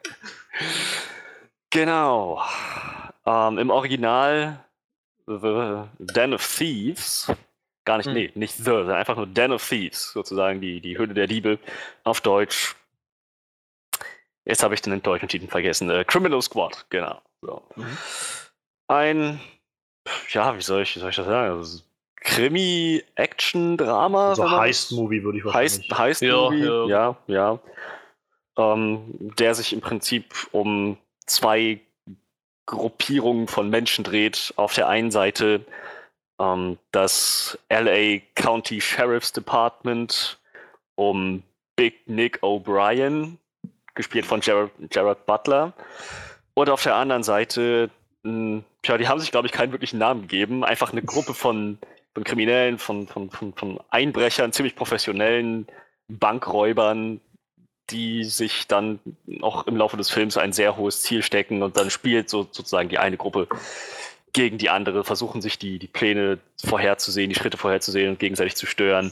genau. 1.70 2.42
Ähm, 3.26 3.58
Im 3.58 3.70
Original 3.72 4.64
The 5.26 5.82
Den 6.00 6.34
of 6.34 6.48
Thieves. 6.48 7.30
Gar 7.88 8.00
nicht, 8.00 8.08
hm. 8.08 8.16
nee, 8.16 8.32
nicht 8.36 8.54
The, 8.54 8.64
sondern 8.66 8.98
einfach 8.98 9.16
nur 9.16 9.28
Den 9.28 9.54
of 9.54 9.66
Thieves, 9.66 10.12
sozusagen 10.12 10.60
die, 10.60 10.82
die 10.82 10.98
Höhle 10.98 11.14
der 11.14 11.26
Diebe 11.26 11.58
auf 12.04 12.20
Deutsch. 12.20 12.76
Jetzt 14.44 14.62
habe 14.62 14.74
ich 14.74 14.82
den 14.82 15.02
deutschen 15.02 15.30
Titel 15.30 15.48
vergessen. 15.48 15.90
Äh, 15.90 16.04
Criminal 16.04 16.42
Squad, 16.42 16.86
genau. 16.90 17.22
So. 17.40 17.64
Mhm. 17.78 17.98
Ein, 18.90 19.40
ja, 20.32 20.58
wie 20.58 20.62
soll 20.62 20.82
ich, 20.82 20.98
wie 20.98 21.00
soll 21.00 21.12
ich 21.12 21.16
das 21.16 21.28
sagen? 21.28 21.58
Also, 21.60 21.82
Krimi, 22.18 23.02
Action, 23.16 23.78
Drama. 23.78 24.36
So 24.36 24.52
Heist-Movie 24.52 25.24
würde 25.24 25.38
ich 25.38 25.46
wahrscheinlich 25.46 25.90
Heist, 25.90 25.98
Heist-Movie, 25.98 26.66
ja, 26.66 26.88
ja. 26.88 27.18
ja. 27.28 27.60
Ähm, 28.58 29.34
der 29.40 29.56
sich 29.56 29.72
im 29.72 29.80
Prinzip 29.80 30.34
um 30.52 30.98
zwei 31.26 31.80
Gruppierungen 32.66 33.48
von 33.48 33.70
Menschen 33.70 34.04
dreht. 34.04 34.54
Auf 34.58 34.74
der 34.74 34.90
einen 34.90 35.10
Seite 35.10 35.66
ähm, 36.40 36.78
das 36.92 37.58
LA 37.70 38.20
County 38.36 38.82
Sheriff's 38.82 39.32
Department 39.32 40.40
um 40.96 41.44
Big 41.76 42.08
Nick 42.08 42.42
O'Brien, 42.42 43.38
gespielt 43.96 44.26
von 44.26 44.42
Jared, 44.42 44.72
Jared 44.92 45.26
Butler. 45.26 45.74
Und 46.54 46.70
auf 46.70 46.84
der 46.84 46.96
anderen 46.96 47.24
Seite, 47.24 47.90
mh, 48.24 48.32
hm, 48.32 48.64
tja, 48.82 48.98
die 48.98 49.08
haben 49.08 49.20
sich, 49.20 49.32
glaube 49.32 49.48
ich, 49.48 49.54
keinen 49.54 49.72
wirklichen 49.72 50.00
Namen 50.00 50.22
gegeben. 50.22 50.64
Einfach 50.64 50.92
eine 50.92 51.04
Gruppe 51.04 51.34
von, 51.34 51.78
von 52.14 52.24
Kriminellen, 52.24 52.80
von, 52.80 53.08
von, 53.08 53.30
von, 53.30 53.54
von 53.54 53.80
Einbrechern, 53.90 54.52
ziemlich 54.54 54.76
professionellen 54.76 55.68
Bankräubern, 56.08 57.22
die 57.90 58.24
sich 58.24 58.68
dann 58.68 59.00
auch 59.42 59.68
im 59.68 59.78
Laufe 59.78 59.98
des 59.98 60.10
Films 60.10 60.38
ein 60.38 60.52
sehr 60.52 60.78
hohes 60.78 61.02
Ziel 61.04 61.24
stecken 61.24 61.64
und 61.64 61.78
dann 61.78 61.90
spielt 61.90 62.30
so, 62.30 62.44
sozusagen 62.44 62.90
die 62.90 62.98
eine 62.98 63.18
Gruppe 63.18 63.48
gegen 64.38 64.60
die 64.60 64.70
andere, 64.70 65.04
versuchen 65.04 65.42
sich 65.42 65.58
die, 65.58 65.80
die 65.80 65.88
Pläne 65.88 66.38
vorherzusehen, 66.64 67.28
die 67.28 67.36
Schritte 67.36 67.58
vorherzusehen 67.58 68.12
und 68.12 68.20
gegenseitig 68.20 68.56
zu 68.56 68.68
stören. 68.68 69.12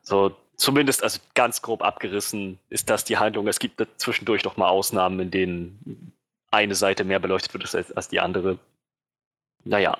So, 0.00 0.34
zumindest, 0.56 1.02
also 1.02 1.20
ganz 1.34 1.60
grob 1.60 1.82
abgerissen, 1.82 2.58
ist 2.70 2.88
das 2.88 3.04
die 3.04 3.18
Handlung. 3.18 3.46
Es 3.46 3.58
gibt 3.58 3.86
zwischendurch 3.98 4.42
noch 4.42 4.56
mal 4.56 4.68
Ausnahmen, 4.68 5.20
in 5.20 5.30
denen 5.30 6.14
eine 6.50 6.74
Seite 6.74 7.04
mehr 7.04 7.18
beleuchtet 7.18 7.52
wird 7.52 7.74
als, 7.74 7.92
als 7.92 8.08
die 8.08 8.20
andere. 8.20 8.58
Naja, 9.64 9.98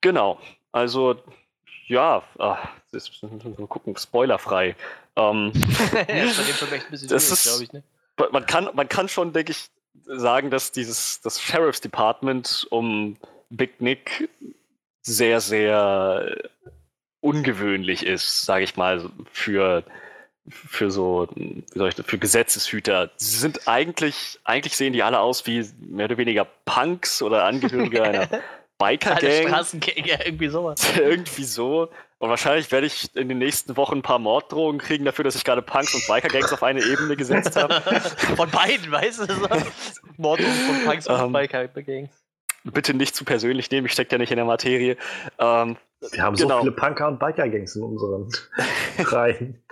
genau. 0.00 0.38
Also, 0.70 1.16
ja, 1.88 2.22
ach, 2.38 2.68
das 2.92 3.08
ist, 3.08 3.20
mal 3.24 3.66
gucken, 3.66 3.96
spoilerfrei. 3.96 4.76
Ähm, 5.16 5.52
das 6.06 7.32
ist, 7.32 7.62
ich, 7.62 7.72
ne? 7.72 7.82
man, 8.30 8.46
kann, 8.46 8.68
man 8.74 8.88
kann 8.88 9.08
schon, 9.08 9.32
denke 9.32 9.50
ich, 9.50 9.70
sagen, 10.04 10.50
dass 10.50 10.70
dieses 10.70 11.20
das 11.20 11.42
Sheriff's 11.42 11.80
Department 11.80 12.68
um 12.70 13.16
Big 13.56 13.80
Nick 13.80 14.28
sehr, 15.02 15.40
sehr 15.40 16.36
ungewöhnlich 17.20 18.04
ist, 18.06 18.42
sage 18.42 18.64
ich 18.64 18.76
mal, 18.76 19.10
für 19.32 19.84
für 20.48 20.90
so, 20.90 21.28
wie 21.36 21.62
soll 21.74 21.88
ich 21.88 21.94
für 21.94 22.18
Gesetzeshüter. 22.18 23.10
Sie 23.16 23.38
sind 23.38 23.68
eigentlich, 23.68 24.40
eigentlich 24.44 24.76
sehen 24.76 24.92
die 24.92 25.02
alle 25.02 25.20
aus 25.20 25.46
wie 25.46 25.64
mehr 25.78 26.06
oder 26.06 26.16
weniger 26.16 26.46
Punks 26.64 27.22
oder 27.22 27.44
Angehörige 27.44 28.02
einer 28.02 28.28
Biker-Gang. 28.78 29.48
Straßengang, 29.48 30.04
ja, 30.04 30.16
irgendwie 30.24 30.48
sowas. 30.48 30.80
irgendwie 30.96 31.44
so. 31.44 31.90
Und 32.18 32.28
wahrscheinlich 32.28 32.70
werde 32.72 32.86
ich 32.86 33.14
in 33.14 33.28
den 33.28 33.38
nächsten 33.38 33.76
Wochen 33.76 33.98
ein 33.98 34.02
paar 34.02 34.18
Morddrohungen 34.18 34.80
kriegen 34.80 35.04
dafür, 35.04 35.24
dass 35.24 35.36
ich 35.36 35.44
gerade 35.44 35.62
Punks 35.62 35.94
und 35.94 36.06
Biker-Gangs 36.08 36.52
auf 36.52 36.62
eine 36.62 36.82
Ebene 36.82 37.16
gesetzt 37.16 37.54
habe. 37.56 37.80
von 38.36 38.50
beiden, 38.50 38.90
weißt 38.90 39.20
du? 39.20 39.26
So. 39.26 39.48
Morddrohungen 40.16 40.54
von 40.54 40.84
Punks 40.84 41.06
und 41.06 41.14
um, 41.14 41.26
ähm, 41.26 41.32
Biker-Gangs. 41.32 42.21
Bitte 42.64 42.94
nicht 42.94 43.14
zu 43.14 43.24
persönlich 43.24 43.70
nehmen, 43.70 43.86
ich 43.86 43.92
stecke 43.92 44.12
ja 44.12 44.18
nicht 44.18 44.30
in 44.30 44.36
der 44.36 44.44
Materie. 44.44 44.96
Ähm, 45.38 45.76
wir 46.10 46.22
haben 46.22 46.36
genau. 46.36 46.56
so 46.56 46.60
viele 46.60 46.72
Punker- 46.72 47.08
und 47.08 47.18
Biker-Gangs 47.18 47.76
in 47.76 47.82
unseren 47.82 48.28
Reihen. 48.98 49.62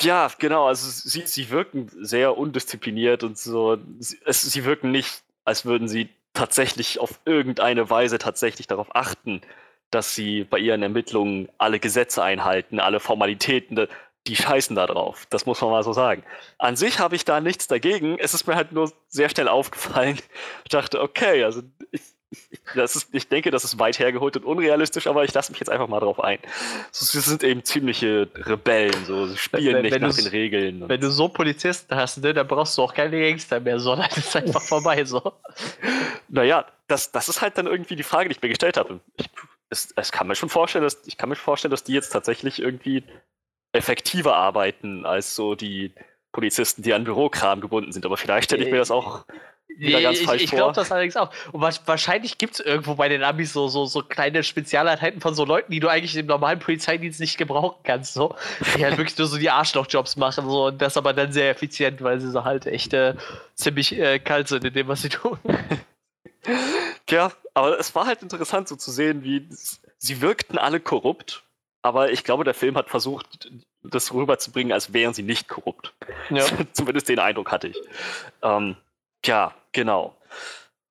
Ja, 0.00 0.30
genau. 0.38 0.66
Also 0.66 0.88
sie, 0.88 1.26
sie 1.26 1.50
wirken 1.50 1.90
sehr 2.00 2.36
undiszipliniert 2.36 3.24
und 3.24 3.38
so. 3.38 3.78
Sie, 3.98 4.18
es, 4.24 4.42
sie 4.42 4.64
wirken 4.64 4.90
nicht, 4.90 5.22
als 5.44 5.64
würden 5.64 5.88
sie 5.88 6.08
tatsächlich 6.32 7.00
auf 7.00 7.18
irgendeine 7.24 7.88
Weise 7.88 8.18
tatsächlich 8.18 8.66
darauf 8.66 8.94
achten, 8.94 9.40
dass 9.90 10.14
sie 10.14 10.44
bei 10.44 10.58
ihren 10.58 10.82
Ermittlungen 10.82 11.48
alle 11.58 11.80
Gesetze 11.80 12.22
einhalten, 12.22 12.80
alle 12.80 13.00
Formalitäten, 13.00 13.88
die 14.26 14.36
scheißen 14.36 14.76
da 14.76 14.86
drauf. 14.86 15.26
Das 15.30 15.46
muss 15.46 15.60
man 15.60 15.70
mal 15.70 15.82
so 15.82 15.92
sagen. 15.92 16.22
An 16.58 16.76
sich 16.76 16.98
habe 16.98 17.16
ich 17.16 17.24
da 17.24 17.40
nichts 17.40 17.68
dagegen. 17.68 18.18
Es 18.18 18.34
ist 18.34 18.46
mir 18.46 18.56
halt 18.56 18.72
nur 18.72 18.92
sehr 19.08 19.28
schnell 19.28 19.48
aufgefallen. 19.48 20.18
Ich 20.64 20.70
dachte, 20.70 21.00
okay, 21.00 21.44
also 21.44 21.62
ich, 21.90 22.02
das 22.74 22.96
ist, 22.96 23.08
ich 23.12 23.28
denke, 23.28 23.50
das 23.50 23.64
ist 23.64 23.78
weit 23.78 23.98
hergeholt 23.98 24.36
und 24.36 24.44
unrealistisch, 24.44 25.06
aber 25.06 25.24
ich 25.24 25.32
lasse 25.32 25.52
mich 25.52 25.60
jetzt 25.60 25.68
einfach 25.68 25.86
mal 25.86 26.00
drauf 26.00 26.20
ein. 26.20 26.38
Sie 26.90 27.20
sind 27.20 27.44
eben 27.44 27.64
ziemliche 27.64 28.28
Rebellen, 28.34 29.04
so 29.04 29.26
sie 29.26 29.36
spielen 29.36 29.76
wenn, 29.76 29.82
nicht 29.82 29.94
wenn 29.94 30.02
nach 30.02 30.14
den 30.14 30.26
Regeln. 30.26 30.88
Wenn 30.88 31.00
du 31.00 31.10
so 31.10 31.28
Polizisten 31.28 31.94
hast, 31.94 32.18
ne, 32.18 32.34
dann 32.34 32.46
brauchst 32.46 32.76
du 32.76 32.82
auch 32.82 32.92
keine 32.92 33.20
Gangster 33.20 33.60
mehr, 33.60 33.78
sondern 33.78 34.08
es 34.10 34.18
ist 34.18 34.36
einfach 34.36 34.62
vorbei 34.62 35.04
so. 35.04 35.32
Naja, 36.28 36.66
das, 36.88 37.12
das 37.12 37.28
ist 37.28 37.40
halt 37.40 37.56
dann 37.58 37.66
irgendwie 37.66 37.96
die 37.96 38.02
Frage, 38.02 38.28
die 38.28 38.34
ich 38.34 38.42
mir 38.42 38.48
gestellt 38.48 38.76
habe. 38.76 39.00
Ich, 39.16 39.30
es, 39.70 39.92
es 39.96 40.12
kann 40.12 40.26
mir 40.26 40.34
schon 40.34 40.48
vorstellen, 40.48 40.84
dass, 40.84 40.98
ich 41.06 41.16
kann 41.16 41.28
mir 41.28 41.36
vorstellen, 41.36 41.70
dass 41.70 41.84
die 41.84 41.92
jetzt 41.92 42.10
tatsächlich 42.10 42.60
irgendwie 42.60 43.04
effektiver 43.72 44.36
arbeiten 44.36 45.04
als 45.04 45.34
so 45.34 45.54
die 45.54 45.92
Polizisten, 46.32 46.82
die 46.82 46.92
an 46.92 47.04
Bürokram 47.04 47.60
gebunden 47.60 47.92
sind. 47.92 48.04
Aber 48.04 48.16
vielleicht 48.16 48.46
stelle 48.46 48.64
ich 48.64 48.70
mir 48.70 48.78
das 48.78 48.90
auch 48.90 49.24
wieder 49.78 50.00
ganz 50.00 50.20
falsch 50.20 50.42
ich, 50.42 50.52
ich 50.52 50.56
glaube 50.56 50.74
das 50.74 50.90
allerdings 50.90 51.16
auch. 51.16 51.30
Und 51.52 51.60
wahrscheinlich 51.60 52.38
gibt 52.38 52.54
es 52.54 52.60
irgendwo 52.60 52.94
bei 52.94 53.08
den 53.08 53.22
Amis 53.22 53.52
so, 53.52 53.68
so, 53.68 53.84
so 53.84 54.02
kleine 54.02 54.42
Spezialeinheiten 54.42 55.20
von 55.20 55.34
so 55.34 55.44
Leuten, 55.44 55.72
die 55.72 55.80
du 55.80 55.88
eigentlich 55.88 56.16
im 56.16 56.26
normalen 56.26 56.58
Polizeidienst 56.58 57.20
nicht 57.20 57.36
gebrauchen 57.36 57.80
kannst. 57.84 58.14
So. 58.14 58.34
Die 58.76 58.84
halt 58.84 58.96
wirklich 58.96 59.18
nur 59.18 59.26
so 59.26 59.38
die 59.38 59.50
Arschlochjobs 59.50 60.16
machen. 60.16 60.48
So. 60.48 60.66
Und 60.66 60.80
das 60.80 60.96
aber 60.96 61.12
dann 61.12 61.32
sehr 61.32 61.50
effizient, 61.50 62.02
weil 62.02 62.20
sie 62.20 62.30
so 62.30 62.44
halt 62.44 62.66
echt 62.66 62.94
äh, 62.94 63.14
ziemlich 63.54 63.98
äh, 63.98 64.18
kalt 64.18 64.48
sind 64.48 64.64
in 64.64 64.72
dem, 64.72 64.88
was 64.88 65.02
sie 65.02 65.10
tun. 65.10 65.38
Ja, 67.08 67.32
aber 67.54 67.78
es 67.78 67.94
war 67.94 68.06
halt 68.06 68.22
interessant 68.22 68.68
so 68.68 68.76
zu 68.76 68.90
sehen, 68.90 69.22
wie 69.22 69.46
sie 69.98 70.20
wirkten 70.20 70.58
alle 70.58 70.80
korrupt. 70.80 71.44
Aber 71.86 72.10
ich 72.10 72.24
glaube, 72.24 72.42
der 72.42 72.52
Film 72.52 72.76
hat 72.76 72.90
versucht, 72.90 73.48
das 73.84 74.12
rüberzubringen, 74.12 74.72
als 74.72 74.92
wären 74.92 75.14
sie 75.14 75.22
nicht 75.22 75.46
korrupt. 75.46 75.94
Ja. 76.30 76.44
Zumindest 76.72 77.08
den 77.08 77.20
Eindruck 77.20 77.52
hatte 77.52 77.68
ich. 77.68 77.80
Ähm, 78.42 78.74
ja, 79.24 79.54
genau. 79.70 80.16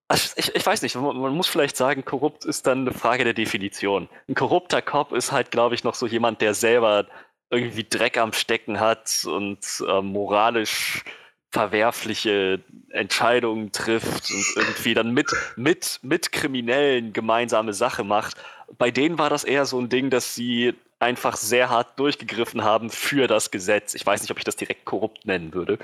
Also 0.08 0.36
ich, 0.38 0.56
ich, 0.56 0.66
weiß 0.66 0.84
nicht, 0.84 0.96
man, 0.96 1.18
man, 1.18 1.34
muss 1.34 1.50
vielleicht 1.50 1.76
sagen, 1.76 2.06
korrupt 2.06 2.46
ist 2.46 2.66
dann 2.66 2.88
eine 2.88 2.94
Frage 2.94 3.26
der 3.26 3.34
Definition. 3.34 4.08
Ein 4.30 4.36
korrupter 4.36 4.82
Cop 4.82 5.12
ist 5.12 5.34
halt, 5.34 5.52
glaube 5.52 5.76
ich, 5.76 5.84
noch 5.84 5.96
so 5.96 6.08
jemand, 6.08 6.40
der 6.40 6.54
selber 6.54 7.08
irgendwie 7.50 7.84
Dreck 7.84 8.18
am 8.18 8.32
Stecken 8.32 8.80
hat 8.80 9.26
und 9.26 9.60
äh, 9.86 10.02
moralisch 10.02 11.04
verwerfliche 11.52 12.64
Entscheidungen 12.92 13.74
trifft 13.74 14.32
und 14.32 14.46
irgendwie 14.56 14.94
dann 14.94 15.12
mit, 15.12 15.30
mit, 15.58 16.00
mit 16.04 16.32
Kriminellen 16.32 17.12
gemeinsame 17.12 17.74
Sache 17.74 18.06
macht. 18.06 18.38
Bei 18.78 18.92
denen 18.92 19.18
war 19.18 19.30
das 19.30 19.44
eher 19.44 19.66
so 19.66 19.78
ein 19.78 19.90
Ding, 19.90 20.10
dass 20.10 20.36
sie 20.36 20.74
einfach 21.06 21.38
sehr 21.38 21.70
hart 21.70 21.98
durchgegriffen 22.00 22.64
haben 22.64 22.90
für 22.90 23.28
das 23.28 23.52
Gesetz. 23.52 23.94
Ich 23.94 24.06
weiß 24.06 24.22
nicht, 24.22 24.32
ob 24.32 24.38
ich 24.38 24.44
das 24.44 24.56
direkt 24.56 24.86
korrupt 24.86 25.26
nennen 25.26 25.54
würde, 25.54 25.78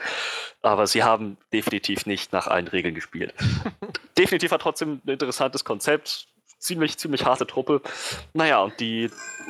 aber 0.62 0.88
sie 0.88 1.04
haben 1.04 1.38
definitiv 1.54 2.06
nicht 2.06 2.34
nach 2.34 2.48
allen 2.48 2.68
Regeln 2.68 2.96
gespielt. 2.96 3.34
definitiv 4.18 4.52
war 4.52 4.60
trotzdem 4.60 5.00
ein 5.06 5.10
interessantes 5.10 5.64
Konzept. 5.64 6.28
ziemlich, 6.58 6.98
ziemlich 6.98 7.26
harte 7.26 7.48
Truppe. 7.48 7.82
Naja, 8.34 8.62
und 8.62 8.80
die, 8.80 9.10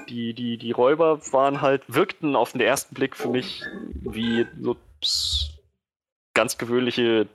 die, 0.10 0.34
die, 0.34 0.58
die 0.58 0.72
Räuber 0.72 1.20
waren 1.32 1.62
halt, 1.62 1.84
wirkten 1.88 2.36
auf 2.36 2.52
den 2.52 2.62
ersten 2.62 2.94
Blick 2.94 3.16
für 3.16 3.30
mich 3.30 3.64
wie 4.02 4.46
so 4.62 4.78
ganz 6.34 6.58
gewöhnliche 6.58 7.28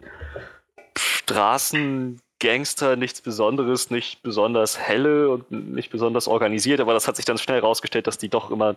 Straßengangster, 2.36 2.96
nichts 2.96 3.22
Besonderes, 3.22 3.90
nicht 3.90 4.22
besonders 4.22 4.78
helle 4.78 5.30
und 5.30 5.50
nicht 5.50 5.90
besonders 5.90 6.28
organisiert, 6.28 6.80
aber 6.80 6.92
das 6.92 7.08
hat 7.08 7.16
sich 7.16 7.24
dann 7.24 7.38
schnell 7.38 7.60
herausgestellt, 7.60 8.06
dass 8.06 8.18
die 8.18 8.28
doch 8.28 8.50
immer 8.50 8.76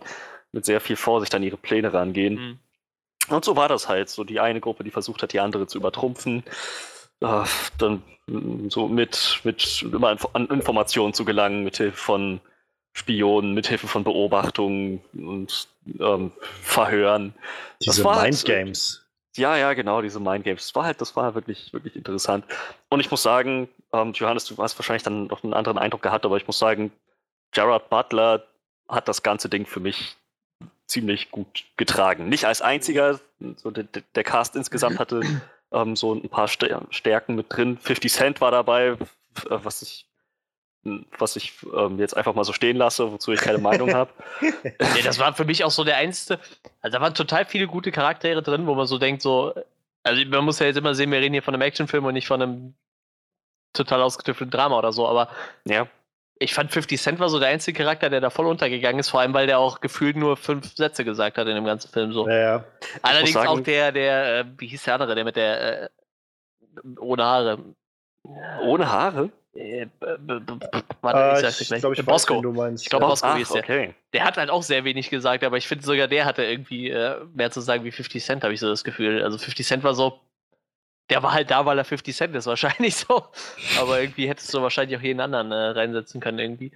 mit 0.52 0.64
sehr 0.64 0.80
viel 0.80 0.96
Vorsicht 0.96 1.34
an 1.34 1.42
ihre 1.42 1.56
Pläne 1.56 1.92
rangehen. 1.92 2.34
Mhm. 2.34 2.58
Und 3.28 3.44
so 3.44 3.56
war 3.56 3.68
das 3.68 3.88
halt. 3.88 4.08
So 4.08 4.24
die 4.24 4.40
eine 4.40 4.60
Gruppe, 4.60 4.82
die 4.82 4.90
versucht 4.90 5.22
hat, 5.22 5.32
die 5.32 5.40
andere 5.40 5.66
zu 5.66 5.78
übertrumpfen. 5.78 6.42
Äh, 7.20 7.44
dann 7.78 8.02
so 8.68 8.88
mit, 8.88 9.40
mit 9.44 9.82
immer 9.82 10.16
an 10.32 10.46
Informationen 10.46 11.12
zu 11.12 11.24
gelangen, 11.24 11.62
mit 11.62 11.76
Hilfe 11.76 11.96
von 11.96 12.40
Spionen, 12.92 13.54
mit 13.54 13.68
Hilfe 13.68 13.86
von 13.86 14.04
Beobachtungen 14.04 15.00
und 15.14 15.68
ähm, 16.00 16.32
Verhören. 16.62 17.34
Diese 17.82 18.02
Mindgames. 18.02 19.02
Halt, 19.02 19.09
ja, 19.36 19.56
ja, 19.56 19.72
genau, 19.74 20.02
diese 20.02 20.20
Mindgames. 20.20 20.66
Das 20.66 20.74
war 20.74 20.84
halt, 20.84 21.00
das 21.00 21.14
war 21.16 21.34
wirklich, 21.34 21.72
wirklich 21.72 21.96
interessant. 21.96 22.44
Und 22.88 23.00
ich 23.00 23.10
muss 23.10 23.22
sagen, 23.22 23.68
ähm, 23.92 24.12
Johannes, 24.12 24.44
du 24.46 24.56
hast 24.58 24.78
wahrscheinlich 24.78 25.02
dann 25.02 25.26
noch 25.26 25.44
einen 25.44 25.54
anderen 25.54 25.78
Eindruck 25.78 26.02
gehabt, 26.02 26.24
aber 26.24 26.36
ich 26.36 26.46
muss 26.46 26.58
sagen, 26.58 26.92
Gerard 27.52 27.88
Butler 27.90 28.44
hat 28.88 29.08
das 29.08 29.22
ganze 29.22 29.48
Ding 29.48 29.66
für 29.66 29.80
mich 29.80 30.16
ziemlich 30.86 31.30
gut 31.30 31.64
getragen. 31.76 32.28
Nicht 32.28 32.44
als 32.44 32.60
einziger, 32.60 33.20
so 33.56 33.70
der, 33.70 33.84
der 33.84 34.24
Cast 34.24 34.56
insgesamt 34.56 34.98
hatte 34.98 35.20
ähm, 35.72 35.94
so 35.94 36.14
ein 36.14 36.28
paar 36.28 36.48
Stärken 36.48 37.36
mit 37.36 37.46
drin. 37.48 37.78
50 37.78 38.12
Cent 38.12 38.40
war 38.40 38.50
dabei, 38.50 38.86
äh, 38.88 38.96
was 39.48 39.82
ich 39.82 40.09
was 40.82 41.36
ich 41.36 41.52
ähm, 41.76 41.98
jetzt 41.98 42.16
einfach 42.16 42.34
mal 42.34 42.44
so 42.44 42.52
stehen 42.52 42.76
lasse, 42.76 43.12
wozu 43.12 43.32
ich 43.32 43.40
keine 43.40 43.58
Meinung 43.68 43.92
habe. 43.92 44.10
nee, 44.40 45.02
das 45.04 45.18
war 45.18 45.34
für 45.34 45.44
mich 45.44 45.64
auch 45.64 45.70
so 45.70 45.84
der 45.84 45.96
einzige. 45.96 46.40
Also 46.80 46.96
da 46.96 47.02
waren 47.02 47.14
total 47.14 47.44
viele 47.44 47.66
gute 47.66 47.92
Charaktere 47.92 48.42
drin, 48.42 48.66
wo 48.66 48.74
man 48.74 48.86
so 48.86 48.98
denkt, 48.98 49.22
so, 49.22 49.54
also 50.02 50.24
man 50.26 50.44
muss 50.44 50.58
ja 50.58 50.66
jetzt 50.66 50.76
immer 50.76 50.94
sehen, 50.94 51.10
wir 51.10 51.18
reden 51.18 51.34
hier 51.34 51.42
von 51.42 51.54
einem 51.54 51.62
Actionfilm 51.62 52.04
und 52.04 52.14
nicht 52.14 52.26
von 52.26 52.40
einem 52.40 52.74
total 53.72 54.02
ausgetüftelten 54.02 54.50
Drama 54.50 54.78
oder 54.78 54.92
so, 54.92 55.06
aber 55.06 55.28
ja. 55.64 55.86
Ich 56.42 56.54
fand 56.54 56.72
50 56.72 56.98
Cent 56.98 57.20
war 57.20 57.28
so 57.28 57.38
der 57.38 57.50
einzige 57.50 57.82
Charakter, 57.82 58.08
der 58.08 58.22
da 58.22 58.30
voll 58.30 58.46
untergegangen 58.46 58.98
ist, 58.98 59.10
vor 59.10 59.20
allem 59.20 59.34
weil 59.34 59.46
der 59.46 59.58
auch 59.58 59.82
gefühlt 59.82 60.16
nur 60.16 60.38
fünf 60.38 60.74
Sätze 60.74 61.04
gesagt 61.04 61.36
hat 61.36 61.46
in 61.46 61.54
dem 61.54 61.66
ganzen 61.66 61.92
Film. 61.92 62.14
So. 62.14 62.26
Ja, 62.26 62.38
ja. 62.38 62.64
Allerdings 63.02 63.34
sagen, 63.34 63.48
auch 63.48 63.60
der, 63.60 63.92
der, 63.92 64.38
äh, 64.38 64.44
wie 64.56 64.68
hieß 64.68 64.84
der 64.84 64.94
andere, 64.94 65.14
der 65.14 65.24
mit 65.24 65.36
der 65.36 65.82
äh, 65.82 65.88
ohne 66.98 67.24
Haare. 67.24 67.58
Ohne 68.62 68.90
Haare? 68.90 69.30
Äh, 69.60 69.86
warte, 71.02 71.46
ich 71.46 71.54
sag's 71.54 71.82
gleich. 71.82 72.04
Bosco. 72.04 72.36
Weiß, 72.36 72.42
du 72.42 72.52
meinst. 72.52 72.84
Ich 72.84 72.90
glaube, 72.90 73.06
Bosco 73.06 73.28
Ach, 73.28 73.38
ist 73.38 73.52
der. 73.52 73.62
Okay. 73.62 73.94
Der 74.12 74.24
hat 74.24 74.36
halt 74.36 74.50
auch 74.50 74.62
sehr 74.62 74.84
wenig 74.84 75.10
gesagt, 75.10 75.44
aber 75.44 75.58
ich 75.58 75.68
finde 75.68 75.84
sogar 75.84 76.08
der 76.08 76.24
hatte 76.24 76.42
irgendwie 76.42 76.88
äh, 76.88 77.16
mehr 77.34 77.50
zu 77.50 77.60
sagen 77.60 77.84
wie 77.84 77.90
50 77.90 78.24
Cent, 78.24 78.42
habe 78.42 78.54
ich 78.54 78.60
so 78.60 78.68
das 78.68 78.84
Gefühl. 78.84 79.22
Also 79.22 79.38
50 79.38 79.66
Cent 79.66 79.84
war 79.84 79.94
so, 79.94 80.20
der 81.10 81.22
war 81.22 81.32
halt 81.32 81.50
da, 81.50 81.66
weil 81.66 81.76
er 81.76 81.84
50 81.84 82.16
Cent 82.16 82.34
ist, 82.34 82.46
wahrscheinlich 82.46 82.96
so. 82.96 83.24
Aber 83.78 84.00
irgendwie 84.00 84.28
hättest 84.28 84.52
du 84.54 84.62
wahrscheinlich 84.62 84.98
auch 84.98 85.02
jeden 85.02 85.20
anderen 85.20 85.52
äh, 85.52 85.54
reinsetzen 85.54 86.20
können, 86.20 86.38
irgendwie. 86.38 86.72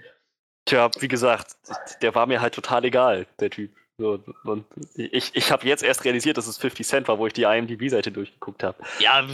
Tja, 0.67 0.91
wie 1.01 1.09
gesagt, 1.09 1.57
der 2.03 2.15
war 2.15 2.27
mir 2.27 2.41
halt 2.41 2.55
total 2.55 2.85
egal, 2.85 3.27
der 3.41 3.51
Typ. 3.51 3.71
So, 3.97 4.19
und 4.45 4.65
ich 4.97 5.31
ich 5.35 5.53
habe 5.53 5.67
jetzt 5.69 5.85
erst 5.85 6.05
realisiert, 6.05 6.37
dass 6.37 6.49
es 6.49 6.59
50 6.59 6.87
Cent 6.87 7.09
war, 7.09 7.19
wo 7.19 7.29
ich 7.29 7.33
die 7.33 7.45
IMDb-Seite 7.45 8.11
durchgeguckt 8.11 8.65
habe. 8.65 8.83
Ja, 8.99 9.25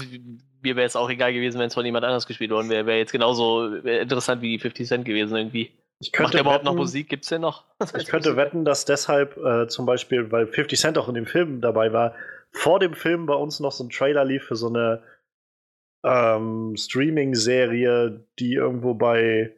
mir 0.62 0.76
wäre 0.76 0.86
es 0.86 0.96
auch 0.96 1.10
egal 1.10 1.32
gewesen, 1.32 1.58
wenn 1.58 1.68
es 1.68 1.74
von 1.74 1.84
jemand 1.84 2.04
anders 2.04 2.26
gespielt 2.26 2.50
worden 2.50 2.68
wäre. 2.68 2.86
Wäre 2.86 2.98
jetzt 2.98 3.12
genauso 3.12 3.74
interessant 3.74 4.42
wie 4.42 4.58
50 4.58 4.86
Cent 4.86 5.04
gewesen 5.04 5.36
irgendwie. 5.36 5.72
Ich 6.00 6.12
könnte 6.12 6.24
Macht 6.24 6.34
der 6.34 6.40
überhaupt 6.40 6.64
noch 6.64 6.74
Musik? 6.74 7.08
Gibt 7.08 7.24
es 7.24 7.28
denn 7.28 7.42
noch? 7.42 7.64
ich 7.98 8.06
könnte 8.06 8.36
wetten, 8.36 8.64
dass 8.64 8.84
deshalb 8.86 9.36
äh, 9.36 9.68
zum 9.68 9.86
Beispiel, 9.86 10.32
weil 10.32 10.46
50 10.46 10.78
Cent 10.78 10.98
auch 10.98 11.08
in 11.08 11.14
dem 11.14 11.26
Film 11.26 11.60
dabei 11.60 11.92
war, 11.92 12.14
vor 12.52 12.80
dem 12.80 12.94
Film 12.94 13.26
bei 13.26 13.34
uns 13.34 13.60
noch 13.60 13.72
so 13.72 13.84
ein 13.84 13.90
Trailer 13.90 14.24
lief 14.24 14.44
für 14.44 14.56
so 14.56 14.68
eine 14.68 15.02
ähm, 16.02 16.74
Streaming-Serie, 16.76 18.24
die 18.38 18.54
irgendwo 18.54 18.94
bei 18.94 19.54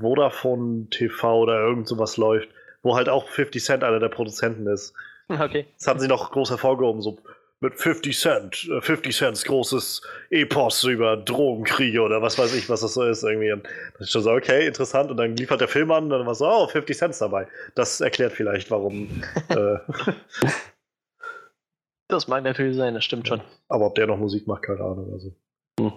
Vodafone 0.00 0.88
TV 0.90 1.42
oder 1.42 1.60
irgend 1.60 1.86
sowas 1.86 2.16
läuft, 2.16 2.48
wo 2.82 2.96
halt 2.96 3.08
auch 3.08 3.28
50 3.28 3.62
Cent 3.62 3.84
einer 3.84 4.00
der 4.00 4.08
Produzenten 4.08 4.66
ist. 4.66 4.94
Okay. 5.26 5.64
Das 5.78 5.86
haben 5.86 6.00
sie 6.00 6.06
noch 6.06 6.32
groß 6.32 6.50
hervorgehoben, 6.50 7.00
so 7.00 7.16
mit 7.64 7.74
50 7.74 8.18
Cent, 8.18 8.70
50 8.80 9.06
äh, 9.06 9.10
Cents 9.10 9.44
großes 9.44 10.02
Epos 10.30 10.84
über 10.84 11.16
Drogenkriege 11.16 12.00
oder 12.00 12.22
was 12.22 12.38
weiß 12.38 12.54
ich, 12.54 12.68
was 12.68 12.82
das 12.82 12.94
so 12.94 13.02
ist 13.02 13.24
irgendwie. 13.24 13.52
Und 13.52 13.64
das 13.94 14.02
ist 14.02 14.12
schon 14.12 14.22
so, 14.22 14.30
okay, 14.30 14.66
interessant. 14.66 15.10
Und 15.10 15.16
dann 15.16 15.36
liefert 15.36 15.60
der 15.60 15.68
Film 15.68 15.90
an 15.90 16.04
und 16.04 16.10
dann 16.10 16.26
war 16.26 16.34
so, 16.34 16.46
oh, 16.46 16.68
50 16.68 16.96
Cent 16.96 17.20
dabei. 17.20 17.48
Das 17.74 18.00
erklärt 18.00 18.32
vielleicht, 18.32 18.70
warum. 18.70 19.22
äh, 19.48 19.76
Das 22.08 22.28
mag 22.28 22.44
natürlich 22.44 22.76
sein, 22.76 22.94
das 22.94 23.04
stimmt 23.04 23.26
schon. 23.26 23.40
Aber 23.68 23.86
ob 23.86 23.94
der 23.94 24.06
noch 24.06 24.18
Musik 24.18 24.46
macht, 24.46 24.62
keine 24.62 24.80
Ahnung. 24.80 25.10
Also. 25.12 25.34
Hm. 25.80 25.92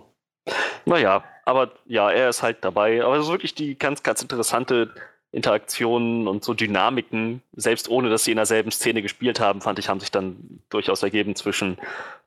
Naja, 0.86 1.24
aber 1.44 1.74
ja, 1.86 2.10
er 2.10 2.30
ist 2.30 2.42
halt 2.42 2.58
dabei. 2.62 3.04
Aber 3.04 3.18
es 3.18 3.26
ist 3.26 3.32
wirklich 3.32 3.54
die 3.54 3.78
ganz, 3.78 4.04
ganz 4.04 4.22
interessante 4.22 4.90
Interaktionen 5.32 6.28
und 6.28 6.44
so 6.44 6.54
Dynamiken, 6.54 7.42
selbst 7.54 7.90
ohne 7.90 8.10
dass 8.10 8.24
sie 8.24 8.32
in 8.32 8.38
derselben 8.38 8.72
Szene 8.72 9.02
gespielt 9.02 9.40
haben, 9.40 9.62
fand 9.62 9.78
ich, 9.80 9.90
haben 9.90 10.00
sich 10.00 10.12
dann 10.12 10.62
durchaus 10.70 11.04
ergeben 11.04 11.36
zwischen 11.36 11.78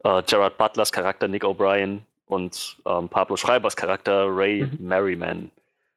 äh, 0.05 0.23
Gerard 0.23 0.59
Butlers 0.59 0.93
Charakter 0.93 1.27
Nick 1.27 1.45
O'Brien 1.45 2.01
und 2.27 2.77
ähm, 2.87 3.09
Pablo 3.09 3.37
Schreibers 3.37 3.75
Charakter 3.75 4.27
Ray 4.29 4.63
mhm. 4.63 4.87
Merriman. 4.87 5.51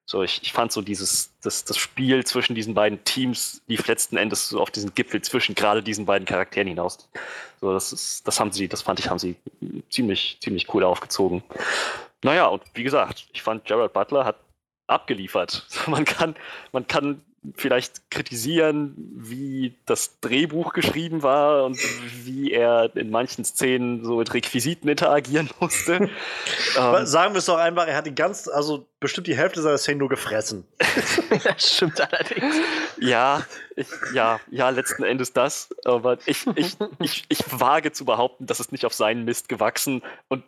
So, 0.06 0.22
ich, 0.22 0.42
ich 0.44 0.52
fand 0.52 0.72
so 0.72 0.82
dieses, 0.82 1.34
das, 1.42 1.64
das 1.64 1.78
Spiel 1.78 2.26
zwischen 2.26 2.56
diesen 2.56 2.74
beiden 2.74 3.04
Teams 3.06 3.62
lief 3.68 3.88
letzten 3.88 4.18
Endes 4.18 4.50
so 4.50 4.60
auf 4.60 4.70
diesen 4.70 4.94
Gipfel 4.94 5.22
zwischen 5.22 5.56
gerade 5.56 5.82
diesen 5.82 6.06
beiden 6.06 6.26
Charakteren 6.26 6.68
hinaus. 6.68 7.10
So, 7.62 7.74
das 7.74 7.94
ist, 7.94 8.28
das 8.28 8.40
haben 8.40 8.52
sie, 8.52 8.68
das 8.68 8.82
fand 8.82 9.00
ich, 9.00 9.10
haben 9.10 9.20
sie 9.20 9.36
ziemlich, 9.90 10.38
ziemlich 10.42 10.74
cool 10.74 10.84
aufgezogen. 10.84 11.42
Naja, 12.22 12.48
und 12.48 12.64
wie 12.74 12.84
gesagt, 12.84 13.28
ich 13.32 13.42
fand 13.42 13.66
Gerard 13.66 13.94
Butler 13.94 14.26
hat 14.26 14.36
abgeliefert. 14.88 15.66
Man 15.88 16.06
kann, 16.06 16.36
man 16.72 16.88
kann 16.88 17.22
vielleicht 17.56 18.10
kritisieren, 18.10 18.96
wie 19.16 19.76
das 19.86 20.20
Drehbuch 20.22 20.72
geschrieben 20.74 21.24
war 21.24 21.66
und 21.66 21.78
wie 22.24 22.52
er 22.52 22.96
in 22.96 23.10
manchen 23.10 23.44
Szenen 23.44 24.06
so 24.06 24.18
mit 24.18 24.34
Requisiten 24.34 24.88
interagieren 24.88 25.50
musste. 25.60 26.10
ähm, 26.78 27.06
Sagen 27.06 27.34
wir 27.34 27.40
es 27.40 27.46
doch 27.46 27.58
einfach, 27.58 27.88
er 27.88 27.98
hat 27.98 28.06
die 28.06 28.16
ganz, 28.16 28.48
also 28.48 28.86
bestimmt 29.00 29.28
die 29.28 29.36
Hälfte 29.36 29.62
seiner 29.62 29.78
Szenen 29.78 30.00
nur 30.00 30.10
gefressen. 30.10 30.66
das 31.44 31.76
stimmt 31.76 32.00
allerdings. 32.00 32.56
Ja, 33.00 33.46
ich, 33.76 33.88
ja, 34.14 34.40
ja, 34.50 34.70
letzten 34.70 35.04
Endes 35.04 35.34
das. 35.34 35.70
Aber 35.84 36.18
ich, 36.26 36.48
ich, 36.56 36.78
ich, 37.00 37.26
ich 37.28 37.60
wage 37.60 37.92
zu 37.92 38.06
behaupten, 38.06 38.46
dass 38.46 38.62
es 38.62 38.72
nicht 38.72 38.86
auf 38.86 38.94
seinen 38.94 39.26
Mist 39.26 39.50
gewachsen 39.50 40.02
und 40.30 40.44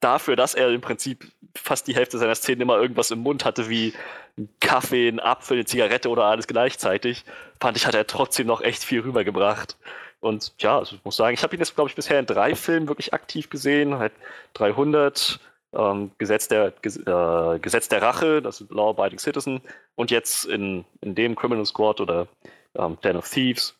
dafür, 0.00 0.36
dass 0.36 0.54
er 0.54 0.70
im 0.70 0.80
Prinzip 0.80 1.30
fast 1.56 1.86
die 1.86 1.94
Hälfte 1.94 2.18
seiner 2.18 2.34
Szenen 2.34 2.62
immer 2.62 2.76
irgendwas 2.76 3.10
im 3.10 3.20
Mund 3.20 3.44
hatte, 3.44 3.68
wie 3.68 3.92
ein 4.38 4.48
Kaffee, 4.60 5.08
ein 5.08 5.20
Apfel, 5.20 5.58
eine 5.58 5.64
Zigarette 5.66 6.08
oder 6.08 6.24
alles 6.24 6.46
gleichzeitig, 6.46 7.24
fand 7.60 7.76
ich, 7.76 7.86
hat 7.86 7.94
er 7.94 8.06
trotzdem 8.06 8.46
noch 8.46 8.60
echt 8.60 8.84
viel 8.84 9.00
rübergebracht. 9.00 9.76
Und 10.20 10.52
ja, 10.58 10.78
also 10.78 10.96
ich 10.96 11.04
muss 11.04 11.16
sagen, 11.16 11.34
ich 11.34 11.42
habe 11.42 11.56
ihn 11.56 11.60
jetzt, 11.60 11.74
glaube 11.74 11.88
ich, 11.88 11.96
bisher 11.96 12.18
in 12.18 12.26
drei 12.26 12.54
Filmen 12.54 12.88
wirklich 12.88 13.14
aktiv 13.14 13.48
gesehen. 13.48 13.98
Halt 13.98 14.12
300, 14.54 15.40
ähm, 15.72 16.10
Gesetz, 16.18 16.48
der, 16.48 16.72
äh, 16.84 17.58
Gesetz 17.58 17.88
der 17.88 18.02
Rache, 18.02 18.42
das 18.42 18.60
ist 18.60 18.70
Law 18.70 18.90
Abiding 18.90 19.18
Citizen, 19.18 19.60
und 19.94 20.10
jetzt 20.10 20.44
in, 20.44 20.84
in 21.00 21.14
dem 21.14 21.36
Criminal 21.36 21.64
Squad 21.64 22.00
oder 22.00 22.28
ähm, 22.74 22.98
Den 23.02 23.16
of 23.16 23.28
Thieves. 23.28 23.76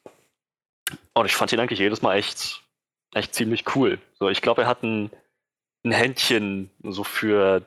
Und 1.14 1.26
ich 1.26 1.34
fand 1.34 1.52
ihn 1.52 1.60
eigentlich 1.60 1.78
jedes 1.78 2.02
Mal 2.02 2.16
echt, 2.16 2.62
echt 3.14 3.34
ziemlich 3.34 3.64
cool. 3.74 3.98
So, 4.18 4.28
ich 4.28 4.42
glaube, 4.42 4.62
er 4.62 4.68
hat 4.68 4.82
ein 4.82 5.10
ein 5.84 5.92
Händchen 5.92 6.70
so 6.82 7.04
für 7.04 7.62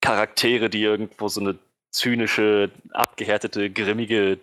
Charaktere, 0.00 0.70
die 0.70 0.82
irgendwo 0.82 1.28
so 1.28 1.40
eine 1.40 1.58
zynische, 1.90 2.70
abgehärtete, 2.92 3.70
grimmige 3.70 4.38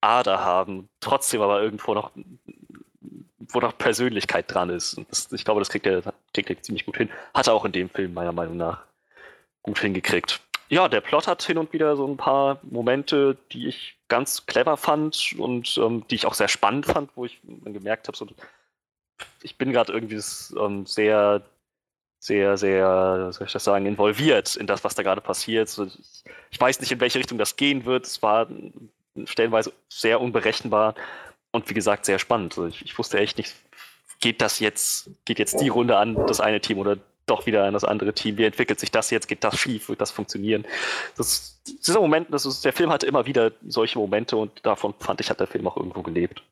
Ader 0.00 0.44
haben, 0.44 0.88
trotzdem 1.00 1.40
aber 1.40 1.62
irgendwo 1.62 1.94
noch, 1.94 2.10
wo 3.38 3.60
noch 3.60 3.76
Persönlichkeit 3.76 4.52
dran 4.52 4.70
ist. 4.70 5.00
Das, 5.08 5.32
ich 5.32 5.44
glaube, 5.44 5.60
das 5.60 5.70
kriegt 5.70 5.86
er, 5.86 6.02
kriegt 6.34 6.50
er 6.50 6.62
ziemlich 6.62 6.86
gut 6.86 6.96
hin. 6.96 7.10
Hat 7.34 7.46
er 7.46 7.54
auch 7.54 7.64
in 7.64 7.72
dem 7.72 7.88
Film 7.88 8.14
meiner 8.14 8.32
Meinung 8.32 8.56
nach 8.56 8.84
gut 9.62 9.78
hingekriegt. 9.78 10.40
Ja, 10.70 10.88
der 10.88 11.00
Plot 11.00 11.26
hat 11.26 11.42
hin 11.42 11.56
und 11.56 11.72
wieder 11.72 11.96
so 11.96 12.06
ein 12.06 12.18
paar 12.18 12.58
Momente, 12.62 13.38
die 13.52 13.68
ich 13.68 13.96
ganz 14.08 14.44
clever 14.44 14.76
fand 14.76 15.34
und 15.38 15.78
ähm, 15.78 16.04
die 16.10 16.16
ich 16.16 16.26
auch 16.26 16.34
sehr 16.34 16.48
spannend 16.48 16.84
fand, 16.84 17.10
wo 17.16 17.24
ich 17.24 17.40
gemerkt 17.64 18.06
habe, 18.06 18.16
so, 18.16 18.26
ich 19.42 19.56
bin 19.56 19.72
gerade 19.72 19.92
irgendwie 19.92 20.20
ähm, 20.58 20.84
sehr 20.84 21.42
sehr, 22.18 22.56
sehr, 22.56 23.32
soll 23.32 23.46
ich 23.46 23.52
das 23.52 23.64
sagen, 23.64 23.86
involviert 23.86 24.56
in 24.56 24.66
das, 24.66 24.84
was 24.84 24.94
da 24.94 25.02
gerade 25.02 25.20
passiert. 25.20 25.70
Ich 26.50 26.60
weiß 26.60 26.80
nicht, 26.80 26.92
in 26.92 27.00
welche 27.00 27.18
Richtung 27.18 27.38
das 27.38 27.56
gehen 27.56 27.84
wird. 27.84 28.06
Es 28.06 28.22
war 28.22 28.48
stellenweise 29.24 29.72
sehr 29.88 30.20
unberechenbar 30.20 30.94
und 31.52 31.68
wie 31.68 31.74
gesagt 31.74 32.04
sehr 32.04 32.18
spannend. 32.18 32.56
Also 32.56 32.66
ich, 32.68 32.84
ich, 32.84 32.98
wusste 32.98 33.18
echt 33.18 33.38
nicht, 33.38 33.54
geht 34.20 34.40
das 34.40 34.58
jetzt, 34.58 35.10
geht 35.24 35.38
jetzt 35.38 35.60
die 35.60 35.68
Runde 35.68 35.96
an, 35.96 36.14
das 36.26 36.40
eine 36.40 36.60
Team 36.60 36.78
oder 36.78 36.98
doch 37.26 37.46
wieder 37.46 37.64
an 37.64 37.74
das 37.74 37.84
andere 37.84 38.12
Team. 38.14 38.38
Wie 38.38 38.44
entwickelt 38.44 38.80
sich 38.80 38.90
das 38.90 39.10
jetzt? 39.10 39.28
Geht 39.28 39.44
das 39.44 39.58
schief? 39.58 39.88
Wird 39.88 40.00
das 40.00 40.10
funktionieren? 40.10 40.64
Das, 41.16 41.60
dieser 41.86 42.00
Moment, 42.00 42.32
das 42.32 42.46
ist, 42.46 42.64
der 42.64 42.72
Film 42.72 42.90
hatte 42.90 43.06
immer 43.06 43.26
wieder 43.26 43.52
solche 43.66 43.98
Momente 43.98 44.36
und 44.36 44.64
davon 44.64 44.94
fand 44.98 45.20
ich, 45.20 45.30
hat 45.30 45.40
der 45.40 45.46
Film 45.46 45.66
auch 45.66 45.76
irgendwo 45.76 46.02
gelebt. 46.02 46.42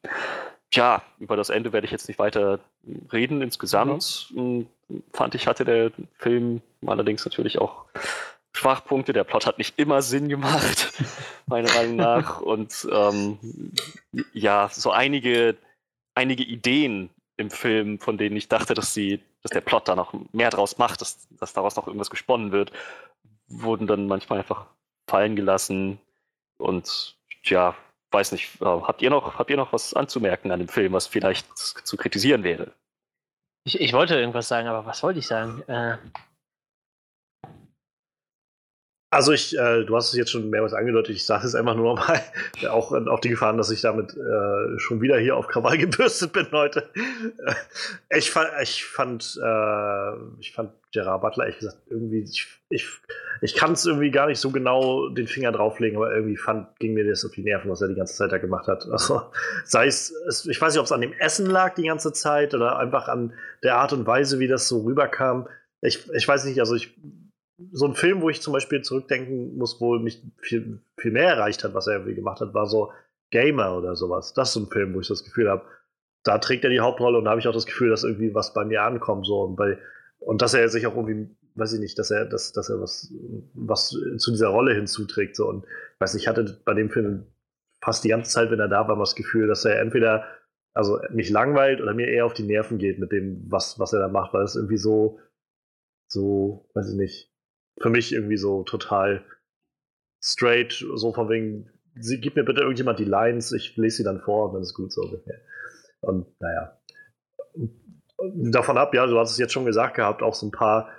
Tja, 0.70 1.02
über 1.18 1.36
das 1.36 1.48
Ende 1.48 1.72
werde 1.72 1.84
ich 1.84 1.93
jetzt 1.93 2.09
nicht 2.09 2.18
weiter 2.18 2.60
reden. 3.12 3.43
Insgesamt 3.43 4.28
mhm. 4.34 4.66
fand 5.12 5.34
ich, 5.34 5.47
hatte 5.47 5.64
der 5.64 5.93
Film 6.18 6.60
allerdings 6.84 7.24
natürlich 7.24 7.59
auch 7.59 7.84
Schwachpunkte. 8.52 9.12
Der 9.12 9.24
Plot 9.24 9.47
hat 9.47 9.59
nicht 9.59 9.78
immer 9.78 10.02
Sinn 10.02 10.28
gemacht, 10.28 10.93
meiner 11.47 11.72
Meinung 11.74 11.97
nach. 11.97 12.40
Und 12.40 12.86
ähm, 12.90 13.38
ja, 14.32 14.68
so 14.72 14.90
einige, 14.90 15.56
einige 16.14 16.43
Ideen 16.43 17.10
im 17.36 17.51
Film, 17.51 17.98
von 18.01 18.18
denen 18.18 18.36
ich 18.36 18.48
dachte, 18.48 18.74
dass 18.74 18.94
sie, 18.94 19.20
dass 19.43 19.52
der 19.52 19.60
Plot 19.60 19.88
da 19.88 19.94
noch 19.94 20.14
mehr 20.32 20.51
draus 20.51 20.78
macht, 20.78 21.01
dass, 21.01 21.28
dass 21.38 21.52
daraus 21.52 21.76
noch 21.76 21.86
irgendwas 21.86 22.10
gesponnen 22.10 22.51
wird, 22.51 22.72
wurden 23.48 23.86
dann 23.86 24.06
manchmal 24.06 24.40
einfach 24.40 24.66
fallen 25.06 25.36
gelassen. 25.36 26.01
Und 26.59 27.16
ja, 27.44 27.76
weiß 28.16 28.32
nicht, 28.32 28.60
äh, 28.60 28.64
habt 28.64 29.02
ihr 29.02 29.10
noch, 29.10 29.38
habt 29.38 29.51
ihr 29.51 29.56
noch 29.56 29.72
was 29.72 29.94
anzumerken 29.94 30.51
an 30.51 30.59
dem 30.59 30.68
Film, 30.68 30.93
was 30.93 31.06
vielleicht 31.06 31.47
zu 31.56 31.97
kritisieren 31.97 32.43
wäre? 32.43 32.72
Ich, 33.64 33.80
ich 33.80 33.93
wollte 33.93 34.18
irgendwas 34.18 34.48
sagen, 34.48 34.68
aber 34.68 34.86
was 34.86 35.02
wollte 35.02 35.18
ich 35.18 35.26
sagen? 35.26 35.62
Äh, 35.66 35.98
also 39.16 39.32
ich, 39.32 39.56
äh, 39.56 39.84
du 39.84 39.97
hast 39.97 40.10
es 40.10 40.14
jetzt 40.18 40.30
schon 40.30 40.51
mehrmals 40.51 40.74
angedeutet, 40.74 41.16
ich 41.16 41.24
sage 41.24 41.47
es 41.47 41.55
einfach 41.55 41.74
nur 41.74 41.94
nochmal, 41.94 42.20
auch 42.68 42.93
auf 42.93 43.20
die 43.20 43.30
Gefahren, 43.30 43.56
dass 43.56 43.70
ich 43.70 43.80
damit 43.80 44.14
äh, 44.14 44.78
schon 44.78 45.01
wieder 45.01 45.18
hier 45.18 45.36
auf 45.36 45.48
Krawall 45.48 45.78
gebürstet 45.78 46.34
bin 46.34 46.47
heute. 46.52 46.90
Äh, 48.10 48.18
ich 48.18 48.30
fand, 48.30 48.51
ich 48.62 48.84
fand, 48.84 49.40
äh, 49.43 50.12
ich 50.38 50.52
fand 50.52 50.70
Gerard 50.93 51.22
Butler 51.22 51.44
ehrlich 51.44 51.60
gesagt 51.60 51.78
irgendwie, 51.88 52.24
ich, 52.24 52.47
ich, 52.68 52.86
ich 53.40 53.55
kann 53.55 53.72
es 53.72 53.86
irgendwie 53.86 54.10
gar 54.10 54.26
nicht 54.26 54.38
so 54.38 54.51
genau 54.51 55.09
den 55.09 55.26
Finger 55.26 55.51
drauflegen, 55.51 55.97
aber 55.97 56.14
irgendwie 56.14 56.36
fand, 56.36 56.78
ging 56.78 56.93
mir 56.93 57.09
das 57.09 57.24
auf 57.24 57.32
die 57.32 57.43
Nerven, 57.43 57.70
was 57.70 57.80
er 57.80 57.88
die 57.88 57.94
ganze 57.94 58.16
Zeit 58.16 58.32
da 58.32 58.36
gemacht 58.36 58.66
hat. 58.66 58.86
Also 58.86 59.22
sei 59.64 59.86
es, 59.86 60.12
ich 60.47 60.60
weiß 60.60 60.74
nicht, 60.74 60.80
ob 60.80 60.86
es 60.86 60.93
an 60.93 61.01
dem 61.01 61.14
Essen 61.14 61.47
lag 61.47 61.74
die 61.74 61.86
ganze 61.86 62.12
Zeit 62.12 62.55
oder 62.55 62.78
einfach 62.78 63.09
an 63.09 63.32
der 63.62 63.76
Art 63.76 63.94
und 63.94 64.06
Weise, 64.06 64.40
wie 64.40 64.48
das 64.48 64.68
so 64.68 64.82
rüberkam. 64.82 65.48
Ich, 65.80 66.06
ich 66.12 66.28
weiß 66.28 66.44
nicht, 66.44 66.60
also 66.60 66.74
ich 66.74 66.94
so 67.73 67.87
ein 67.87 67.95
Film, 67.95 68.20
wo 68.20 68.28
ich 68.28 68.43
zum 68.43 68.53
Beispiel 68.53 68.83
zurückdenken 68.83 69.57
muss, 69.57 69.81
wo 69.81 69.99
mich 69.99 70.23
viel, 70.39 70.81
viel 70.99 71.12
mehr 71.12 71.31
erreicht 71.31 71.65
hat, 71.65 71.74
was 71.74 71.87
er 71.87 71.95
irgendwie 71.95 72.15
gemacht 72.15 72.41
hat, 72.41 72.55
war 72.55 72.66
so 72.66 72.93
Gamer 73.31 73.77
oder 73.77 73.97
sowas. 73.97 74.35
Das 74.35 74.49
ist 74.49 74.55
so 74.55 74.61
ein 74.61 74.70
Film, 74.70 74.95
wo 74.95 75.01
ich 75.01 75.09
das 75.09 75.24
Gefühl 75.24 75.49
habe, 75.49 75.65
da 76.23 76.39
trägt 76.39 76.65
er 76.65 76.70
die 76.70 76.81
Hauptrolle 76.81 77.19
und 77.19 77.24
da 77.24 77.31
habe 77.31 77.41
ich 77.41 77.49
auch 77.49 77.55
das 77.55 77.66
Gefühl, 77.66 77.91
dass 77.91 78.05
irgendwie 78.05 78.35
was 78.35 78.53
bei 78.53 78.65
mir 78.65 78.83
ankommt. 78.83 79.27
So. 79.27 79.43
Und, 79.43 79.57
bei, 79.57 79.78
und 80.19 80.43
dass 80.43 80.55
er 80.55 80.69
sich 80.69 80.87
auch 80.87 80.97
irgendwie, 80.97 81.28
weiß 81.55 81.73
ich 81.73 81.81
nicht, 81.81 81.99
dass 81.99 82.11
er, 82.11 82.27
dass, 82.27 82.53
dass 82.53 82.69
er 82.69 82.81
was, 82.81 83.12
was 83.55 83.91
zu 84.19 84.31
dieser 84.31 84.49
Rolle 84.49 84.74
hinzuträgt. 84.74 85.37
So. 85.37 85.49
Und 85.49 85.65
ich 85.65 86.01
weiß 86.01 86.15
nicht, 86.15 86.24
ich 86.24 86.28
hatte 86.28 86.61
bei 86.65 86.74
dem 86.74 86.91
Film 86.91 87.27
fast 87.81 88.05
die 88.05 88.09
ganze 88.09 88.31
Zeit, 88.31 88.51
wenn 88.51 88.61
er 88.61 88.69
da 88.69 88.89
war, 88.89 88.99
das 88.99 89.15
Gefühl, 89.15 89.47
dass 89.47 89.65
er 89.65 89.81
entweder 89.81 90.24
also 90.74 91.01
mich 91.11 91.31
langweilt 91.31 91.81
oder 91.81 91.95
mir 91.95 92.09
eher 92.09 92.27
auf 92.27 92.35
die 92.35 92.43
Nerven 92.43 92.77
geht 92.77 92.99
mit 92.99 93.11
dem, 93.11 93.51
was, 93.51 93.78
was 93.78 93.95
er 93.95 94.01
da 94.01 94.09
macht, 94.09 94.35
weil 94.35 94.45
es 94.45 94.57
irgendwie 94.57 94.77
so, 94.77 95.19
so, 96.07 96.69
weiß 96.74 96.91
ich 96.91 96.97
nicht, 96.97 97.36
für 97.81 97.90
mich 97.90 98.12
irgendwie 98.12 98.36
so 98.36 98.62
total 98.62 99.24
straight, 100.23 100.73
so 100.73 101.12
von 101.12 101.28
wegen, 101.28 101.70
sie, 101.94 102.20
gib 102.20 102.36
mir 102.36 102.44
bitte 102.44 102.61
irgendjemand 102.61 102.98
die 102.98 103.05
Lines, 103.05 103.53
ich 103.53 103.77
lese 103.77 103.98
sie 103.98 104.05
dann 104.05 104.20
vor 104.20 104.48
und 104.48 104.55
dann 104.55 104.62
ist 104.62 104.74
gut 104.74 104.93
so. 104.93 105.03
Und 106.01 106.27
naja. 106.40 106.78
Davon 108.35 108.78
ab, 108.78 108.94
ja, 108.94 109.07
du 109.07 109.19
hast 109.19 109.32
es 109.32 109.39
jetzt 109.39 109.53
schon 109.53 109.66
gesagt 109.66 109.94
gehabt, 109.94 110.23
auch 110.23 110.35
so 110.35 110.47
ein 110.47 110.51
paar, 110.51 110.90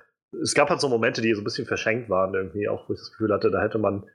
es 0.41 0.53
gab 0.53 0.69
halt 0.69 0.79
so 0.79 0.89
Momente, 0.89 1.21
die 1.21 1.33
so 1.33 1.41
ein 1.41 1.43
bisschen 1.43 1.65
verschenkt 1.65 2.09
waren, 2.09 2.33
irgendwie, 2.33 2.69
auch 2.69 2.87
wo 2.87 2.93
ich 2.93 2.99
das 2.99 3.11
Gefühl 3.11 3.33
hatte, 3.33 3.49
da 3.49 3.61
hätte 3.61 3.79
man 3.79 4.05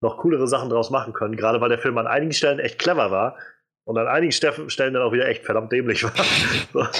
noch 0.00 0.18
coolere 0.18 0.46
Sachen 0.46 0.70
draus 0.70 0.90
machen 0.90 1.12
können, 1.12 1.36
gerade 1.36 1.60
weil 1.60 1.68
der 1.68 1.78
Film 1.78 1.98
an 1.98 2.06
einigen 2.06 2.32
Stellen 2.32 2.58
echt 2.58 2.78
clever 2.78 3.10
war 3.10 3.36
und 3.84 3.98
an 3.98 4.06
einigen 4.06 4.32
Stellen 4.32 4.94
dann 4.94 5.02
auch 5.02 5.12
wieder 5.12 5.28
echt 5.28 5.44
verdammt 5.44 5.72
dämlich 5.72 6.04
war. 6.04 6.90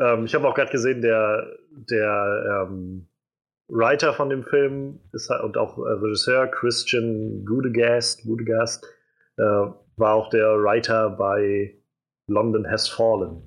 ähm, 0.18 0.24
ich 0.24 0.34
habe 0.34 0.48
auch 0.48 0.54
gerade 0.54 0.70
gesehen, 0.70 1.02
der, 1.02 1.46
der 1.70 2.66
ähm, 2.68 3.08
Writer 3.70 4.12
von 4.12 4.28
dem 4.28 4.42
Film 4.42 5.00
ist, 5.12 5.30
und 5.30 5.56
auch 5.56 5.78
äh, 5.78 5.92
Regisseur 5.92 6.48
Christian 6.48 7.44
Gudegast, 7.44 8.24
Gudegast 8.24 8.84
äh, 9.36 9.42
war 9.42 10.14
auch 10.14 10.30
der 10.30 10.62
Writer 10.62 11.10
bei 11.10 11.76
London 12.26 12.68
Has 12.68 12.88
Fallen, 12.88 13.42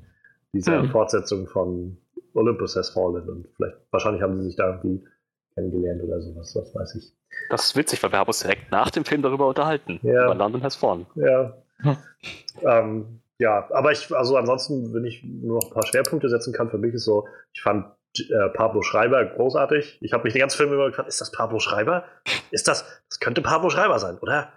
dieser 0.54 0.82
hm. 0.82 0.90
Fortsetzung 0.90 1.48
von 1.48 1.98
Olympus 2.34 2.76
Has 2.76 2.90
Fallen. 2.90 3.28
Und 3.28 3.48
vielleicht, 3.56 3.78
wahrscheinlich 3.92 4.22
haben 4.22 4.38
sie 4.38 4.48
sich 4.48 4.56
da 4.56 4.70
irgendwie 4.70 5.06
kennengelernt 5.56 6.04
oder 6.04 6.22
sowas, 6.22 6.56
was 6.56 6.74
weiß 6.74 6.96
ich. 6.96 7.14
Das 7.50 7.66
ist 7.66 7.76
witzig, 7.76 8.02
weil 8.04 8.12
wir 8.12 8.20
haben 8.20 8.28
uns 8.28 8.40
direkt 8.40 8.72
nach 8.72 8.92
dem 8.92 9.06
Film 9.06 9.22
darüber 9.22 9.48
unterhalten. 9.48 10.00
Ja. 10.04 10.26
Über 10.26 10.36
London 10.36 10.64
Has 10.64 10.76
Fallen. 10.76 11.06
Ja. 11.16 11.58
Hm. 11.80 11.98
Ähm, 12.62 13.20
ja, 13.40 13.68
aber 13.72 13.92
ich, 13.92 14.16
also 14.16 14.38
ansonsten, 14.38 14.94
wenn 14.94 15.04
ich 15.04 15.24
nur 15.24 15.60
noch 15.60 15.68
ein 15.68 15.74
paar 15.74 15.86
Schwerpunkte 15.86 16.30
setzen 16.30 16.54
kann, 16.54 16.70
für 16.70 16.78
mich 16.78 16.94
ist 16.94 17.04
so, 17.04 17.28
ich 17.52 17.62
fand 17.62 17.88
äh, 18.20 18.50
Pablo 18.54 18.82
Schreiber 18.82 19.24
großartig. 19.26 19.98
Ich 20.02 20.14
habe 20.14 20.24
mich 20.24 20.34
den 20.34 20.40
ganzen 20.40 20.58
Film 20.58 20.74
über 20.74 20.88
gefragt, 20.88 21.10
ist 21.10 21.22
das 21.22 21.32
Pablo 21.32 21.60
Schreiber? 21.60 22.06
Ist 22.52 22.68
das, 22.68 22.86
das 23.10 23.20
könnte 23.20 23.42
Pablo 23.42 23.70
Schreiber 23.70 24.00
sein, 24.00 24.18
oder? 24.20 24.52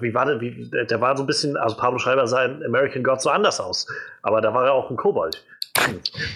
Wie 0.00 0.14
war 0.14 0.26
der, 0.26 0.40
wie, 0.40 0.70
der 0.70 1.00
war 1.00 1.16
so 1.16 1.24
ein 1.24 1.26
bisschen, 1.26 1.56
also 1.56 1.76
Pablo 1.76 1.98
Schreiber 1.98 2.28
sah 2.28 2.44
in 2.44 2.64
American 2.64 3.02
God 3.02 3.20
so 3.20 3.30
anders 3.30 3.58
aus, 3.58 3.88
aber 4.22 4.40
da 4.40 4.54
war 4.54 4.66
er 4.66 4.72
auch 4.72 4.90
ein 4.90 4.96
Kobold. 4.96 5.44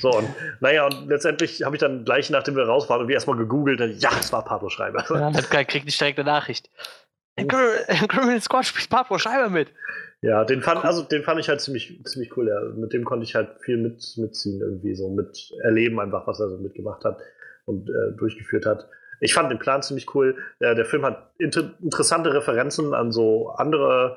So, 0.00 0.10
und 0.10 0.28
naja, 0.60 0.86
und 0.86 1.08
letztendlich 1.08 1.62
habe 1.62 1.76
ich 1.76 1.80
dann 1.80 2.04
gleich, 2.04 2.28
nachdem 2.28 2.56
wir 2.56 2.64
raus 2.64 2.88
waren, 2.88 3.00
und 3.00 3.08
wir 3.08 3.14
erstmal 3.14 3.36
gegoogelt, 3.36 3.80
ja, 4.00 4.10
es 4.18 4.32
war 4.32 4.44
Pablo 4.44 4.68
Schreiber. 4.68 5.04
Ja, 5.08 5.30
dann 5.30 5.66
kriegt 5.66 5.88
die 5.88 5.96
direkt 5.96 6.18
eine 6.18 6.28
Nachricht. 6.28 6.70
Im 7.36 7.48
Criminal 7.48 8.40
Squad 8.40 8.66
spielt 8.66 8.90
Pablo 8.90 9.18
Schreiber 9.18 9.48
mit. 9.48 9.72
Ja, 10.20 10.44
den 10.44 10.62
fand, 10.62 10.84
also 10.84 11.02
den 11.02 11.22
fand 11.22 11.38
ich 11.38 11.48
halt 11.48 11.60
ziemlich, 11.60 12.00
ziemlich 12.04 12.36
cool. 12.36 12.48
Ja. 12.48 12.60
Mit 12.74 12.92
dem 12.92 13.04
konnte 13.04 13.24
ich 13.24 13.34
halt 13.34 13.60
viel 13.60 13.76
mit, 13.76 14.02
mitziehen, 14.16 14.60
irgendwie 14.60 14.94
so 14.94 15.10
mit 15.10 15.52
erleben 15.62 16.00
einfach, 16.00 16.26
was 16.26 16.40
er 16.40 16.48
so 16.48 16.58
mitgemacht 16.58 17.04
hat 17.04 17.18
und 17.66 17.88
äh, 17.88 18.16
durchgeführt 18.16 18.66
hat. 18.66 18.88
Ich 19.20 19.34
fand 19.34 19.50
den 19.50 19.58
Plan 19.58 19.82
ziemlich 19.82 20.12
cool. 20.14 20.36
Äh, 20.58 20.74
der 20.74 20.84
Film 20.84 21.04
hat 21.04 21.32
inter 21.38 21.74
interessante 21.82 22.34
Referenzen 22.34 22.94
an 22.94 23.12
so 23.12 23.50
andere 23.50 24.16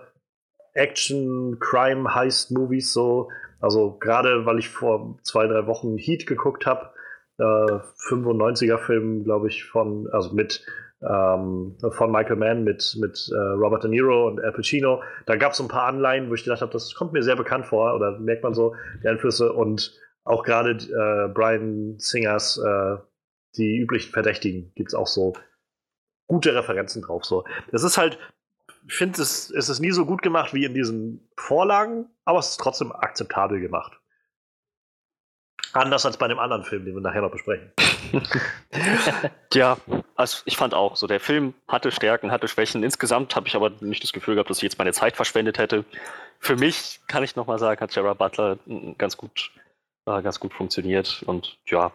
Action, 0.73 1.59
Crime, 1.59 2.15
Heist-Movies 2.15 2.93
so. 2.93 3.29
Also 3.59 3.97
gerade, 3.99 4.45
weil 4.45 4.57
ich 4.57 4.69
vor 4.69 5.19
zwei, 5.23 5.45
drei 5.45 5.67
Wochen 5.67 5.97
Heat 5.97 6.25
geguckt 6.25 6.65
habe, 6.65 6.89
äh, 7.37 7.43
95er-Film, 7.43 9.23
glaube 9.23 9.49
ich, 9.49 9.65
von, 9.65 10.09
also 10.11 10.33
mit 10.33 10.65
ähm, 11.01 11.77
von 11.91 12.11
Michael 12.11 12.35
Mann 12.35 12.63
mit, 12.63 12.97
mit 12.99 13.29
äh, 13.31 13.35
Robert 13.35 13.83
De 13.83 13.89
Niro 13.89 14.27
und 14.27 14.43
Al 14.43 14.51
Pacino. 14.51 15.01
Da 15.25 15.35
gab 15.35 15.51
es 15.51 15.57
so 15.57 15.63
ein 15.63 15.69
paar 15.69 15.87
Anleihen, 15.87 16.29
wo 16.29 16.35
ich 16.35 16.43
gedacht 16.43 16.61
habe, 16.61 16.71
das 16.71 16.93
kommt 16.93 17.13
mir 17.13 17.23
sehr 17.23 17.35
bekannt 17.35 17.65
vor 17.65 17.95
oder 17.95 18.19
merkt 18.19 18.43
man 18.43 18.53
so 18.53 18.75
die 19.03 19.07
Einflüsse 19.07 19.51
und 19.53 19.99
auch 20.23 20.43
gerade 20.43 20.71
äh, 20.71 21.33
Brian 21.33 21.95
Singers 21.97 22.57
äh, 22.57 22.97
die 23.57 23.77
üblichen 23.77 24.11
Verdächtigen 24.11 24.71
gibt 24.75 24.91
es 24.91 24.95
auch 24.95 25.07
so 25.07 25.33
gute 26.27 26.55
Referenzen 26.55 27.01
drauf. 27.01 27.25
So. 27.25 27.43
Das 27.71 27.83
ist 27.83 27.97
halt, 27.97 28.17
ich 28.87 28.95
finde, 28.95 29.21
es, 29.21 29.49
es 29.49 29.69
ist 29.69 29.79
nie 29.79 29.91
so 29.91 30.05
gut 30.05 30.21
gemacht 30.21 30.53
wie 30.53 30.65
in 30.65 30.73
diesen 30.73 31.27
Vorlagen, 31.35 32.07
aber 32.23 32.39
es 32.39 32.51
ist 32.51 32.59
trotzdem 32.59 32.91
akzeptabel 32.91 33.59
gemacht. 33.59 34.00
Anders 35.73 36.05
als 36.05 36.17
bei 36.17 36.25
einem 36.25 36.39
anderen 36.39 36.63
Film, 36.63 36.85
den 36.85 36.93
wir 36.93 37.01
nachher 37.01 37.21
noch 37.21 37.31
besprechen. 37.31 37.71
ja, 39.53 39.77
also 40.15 40.39
ich 40.45 40.57
fand 40.57 40.73
auch, 40.73 40.95
so 40.95 41.07
der 41.07 41.19
Film 41.19 41.53
hatte 41.67 41.91
Stärken, 41.91 42.31
hatte 42.31 42.47
Schwächen. 42.47 42.83
Insgesamt 42.83 43.35
habe 43.35 43.47
ich 43.47 43.55
aber 43.55 43.71
nicht 43.79 44.03
das 44.03 44.13
Gefühl 44.13 44.35
gehabt, 44.35 44.49
dass 44.49 44.57
ich 44.57 44.63
jetzt 44.63 44.77
meine 44.77 44.93
Zeit 44.93 45.15
verschwendet 45.15 45.57
hätte. 45.57 45.85
Für 46.39 46.55
mich, 46.55 46.99
kann 47.07 47.23
ich 47.23 47.35
nochmal 47.35 47.59
sagen, 47.59 47.79
hat 47.79 47.93
Gerard 47.93 48.17
Butler 48.17 48.57
ganz 48.97 49.17
gut, 49.17 49.51
äh, 50.05 50.21
ganz 50.21 50.39
gut 50.39 50.53
funktioniert. 50.53 51.23
Und 51.25 51.57
ja, 51.67 51.91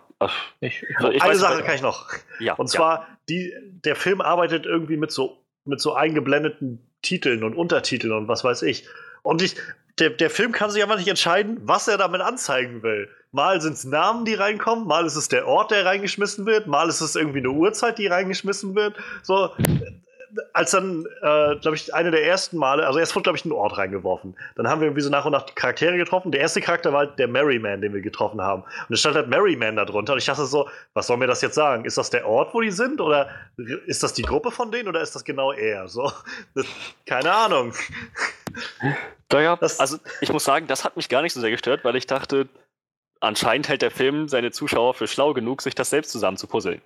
ich, 0.61 0.85
also 0.97 1.11
ich 1.11 1.23
eine 1.23 1.32
weiß, 1.32 1.39
Sache 1.39 1.62
kann 1.62 1.74
ich 1.74 1.82
noch. 1.82 2.09
Ja, 2.40 2.55
und 2.55 2.69
zwar, 2.69 3.01
ja. 3.01 3.19
die, 3.28 3.55
der 3.85 3.97
Film 3.97 4.20
arbeitet 4.20 4.65
irgendwie 4.65 4.97
mit 4.97 5.12
so, 5.12 5.44
mit 5.65 5.81
so 5.81 5.94
eingeblendeten 5.94 6.90
Titeln 7.03 7.44
und 7.44 7.55
Untertiteln 7.55 8.12
und 8.12 8.28
was 8.28 8.43
weiß 8.44 8.62
ich. 8.62 8.89
Und 9.22 9.43
ich, 9.43 9.56
der, 9.98 10.10
der 10.10 10.30
Film 10.30 10.52
kann 10.52 10.70
sich 10.70 10.82
aber 10.82 10.97
nicht 10.97 11.09
entscheiden, 11.09 11.59
was 11.62 11.88
er 11.88 11.98
damit 11.98 12.20
anzeigen 12.20 12.82
will. 12.82 13.09
Mal 13.32 13.60
sind 13.60 13.74
es 13.74 13.84
Namen, 13.84 14.24
die 14.24 14.34
reinkommen, 14.34 14.86
mal 14.86 15.05
ist 15.05 15.16
es 15.16 15.28
der 15.28 15.47
Ort, 15.47 15.70
der 15.70 15.84
reingeschmissen 15.84 16.47
wird, 16.47 16.66
mal 16.66 16.88
ist 16.88 17.01
es 17.01 17.16
irgendwie 17.16 17.40
eine 17.40 17.51
Uhrzeit, 17.51 17.98
die 17.98 18.06
reingeschmissen 18.06 18.74
wird. 18.74 18.94
So, 19.22 19.51
als 20.52 20.70
dann, 20.70 21.06
äh, 21.22 21.56
glaube 21.56 21.76
ich, 21.76 21.94
eine 21.94 22.10
der 22.10 22.24
ersten 22.24 22.56
Male, 22.56 22.86
also 22.86 22.98
erst 22.98 23.14
wurde, 23.14 23.24
glaube 23.24 23.38
ich, 23.38 23.44
ein 23.44 23.52
Ort 23.52 23.78
reingeworfen. 23.78 24.36
Dann 24.56 24.68
haben 24.68 24.80
wir 24.80 24.86
irgendwie 24.86 25.02
so 25.02 25.10
nach 25.10 25.24
und 25.24 25.32
nach 25.32 25.47
Charaktere 25.55 25.97
getroffen. 25.97 26.32
Der 26.32 26.40
erste 26.40 26.60
Charakter 26.60 26.93
war 26.93 27.01
halt 27.01 27.18
der 27.18 27.28
Merryman, 27.28 27.80
den 27.80 27.94
wir 27.94 28.01
getroffen 28.01 28.40
haben. 28.40 28.62
Und 28.62 28.94
es 28.94 29.01
stand 29.01 29.16
halt 29.16 29.28
Merryman 29.28 29.76
da 29.76 29.84
drunter. 29.84 30.12
Und 30.14 30.18
ich 30.18 30.26
dachte 30.26 30.47
so, 30.47 30.68
was 30.94 31.06
soll 31.06 31.16
mir 31.16 31.26
das 31.26 31.43
jetzt 31.43 31.55
sagen? 31.55 31.84
Ist 31.84 31.98
das 31.98 32.10
der 32.10 32.26
Ort, 32.26 32.55
wo 32.55 32.60
die 32.60 32.70
sind? 32.70 33.01
Oder 33.01 33.28
ist 33.86 34.02
das 34.02 34.12
die 34.12 34.22
Gruppe 34.22 34.51
von 34.51 34.70
denen? 34.70 34.88
Oder 34.88 35.01
ist 35.01 35.14
das 35.14 35.24
genau 35.24 35.52
er? 35.52 35.88
So, 35.88 36.10
das, 36.55 36.66
keine 37.06 37.32
Ahnung. 37.32 37.72
Naja, 39.33 39.57
das, 39.57 39.81
also 39.81 39.99
ich 40.20 40.33
muss 40.33 40.45
sagen, 40.45 40.66
das 40.66 40.85
hat 40.85 40.97
mich 40.97 41.09
gar 41.09 41.23
nicht 41.23 41.33
so 41.33 41.41
sehr 41.41 41.51
gestört, 41.51 41.85
weil 41.85 41.97
ich 41.97 42.07
dachte, 42.07 42.49
anscheinend 43.20 43.69
hält 43.69 43.83
der 43.83 43.91
Film 43.91 44.28
seine 44.28 44.51
Zuschauer 44.51 44.95
für 44.95 45.07
schlau 45.07 45.33
genug, 45.35 45.62
sich 45.62 45.74
das 45.74 45.91
selbst 45.91 46.12
zusammen 46.12 46.37
zu 46.37 46.47
puzzeln. 46.47 46.81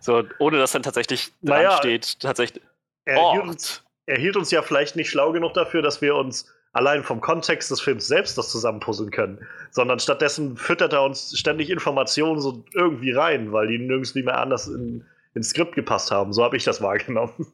so, 0.00 0.24
ohne 0.38 0.58
dass 0.58 0.72
dann 0.72 0.82
tatsächlich 0.82 1.32
naja, 1.40 1.70
dran 1.70 1.78
steht, 1.78 2.20
tatsächlich. 2.20 2.62
Er 3.04 3.32
hielt, 3.32 3.44
uns, 3.44 3.82
er 4.06 4.18
hielt 4.18 4.36
uns 4.36 4.50
ja 4.50 4.62
vielleicht 4.62 4.96
nicht 4.96 5.10
schlau 5.10 5.32
genug 5.32 5.54
dafür, 5.54 5.82
dass 5.82 6.00
wir 6.02 6.14
uns 6.14 6.52
allein 6.72 7.02
vom 7.02 7.20
Kontext 7.20 7.70
des 7.70 7.80
Films 7.80 8.06
selbst 8.06 8.38
das 8.38 8.50
zusammenpuzzeln 8.50 9.10
können, 9.10 9.46
sondern 9.70 9.98
stattdessen 9.98 10.56
füttert 10.56 10.92
er 10.92 11.02
uns 11.02 11.36
ständig 11.38 11.70
Informationen 11.70 12.40
so 12.40 12.64
irgendwie 12.72 13.12
rein, 13.12 13.52
weil 13.52 13.68
die 13.68 13.78
nirgends 13.78 14.14
nie 14.14 14.22
mehr 14.22 14.38
anders 14.38 14.68
in, 14.68 15.04
ins 15.34 15.50
Skript 15.50 15.74
gepasst 15.74 16.10
haben. 16.10 16.32
So 16.32 16.44
habe 16.44 16.56
ich 16.56 16.64
das 16.64 16.80
wahrgenommen. 16.82 17.32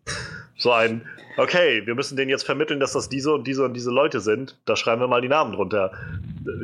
So 0.61 0.73
ein, 0.73 1.09
okay, 1.37 1.87
wir 1.87 1.95
müssen 1.95 2.17
denen 2.17 2.31
jetzt 2.31 2.43
vermitteln, 2.43 2.81
dass 2.81 2.93
das 2.93 3.09
diese 3.09 3.33
und 3.33 3.47
diese 3.47 3.65
und 3.65 3.75
diese 3.75 3.93
Leute 3.93 4.19
sind. 4.19 4.59
Da 4.65 4.75
schreiben 4.75 5.01
wir 5.01 5.07
mal 5.07 5.21
die 5.21 5.29
Namen 5.29 5.53
drunter. 5.53 5.93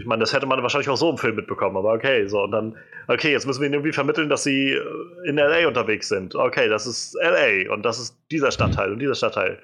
Ich 0.01 0.05
meine, 0.05 0.19
das 0.19 0.33
hätte 0.33 0.47
man 0.47 0.61
wahrscheinlich 0.63 0.89
auch 0.89 0.97
so 0.97 1.09
im 1.11 1.17
Film 1.17 1.37
mitbekommen, 1.37 1.77
aber 1.77 1.93
okay, 1.93 2.27
so 2.27 2.43
und 2.43 2.51
dann, 2.51 2.77
okay, 3.07 3.31
jetzt 3.31 3.47
müssen 3.47 3.61
wir 3.61 3.67
ihnen 3.67 3.75
irgendwie 3.75 3.93
vermitteln, 3.93 4.29
dass 4.29 4.43
sie 4.43 4.73
äh, 4.73 5.29
in 5.29 5.37
LA 5.37 5.69
unterwegs 5.69 6.09
sind. 6.09 6.35
Okay, 6.35 6.69
das 6.69 6.89
ist 6.89 7.15
LA 7.23 7.73
und 7.73 7.85
das 7.85 8.01
ist 8.01 8.17
dieser 8.33 8.51
Stadtteil 8.51 8.93
und 8.93 8.99
dieser 8.99 9.15
Stadtteil. 9.15 9.61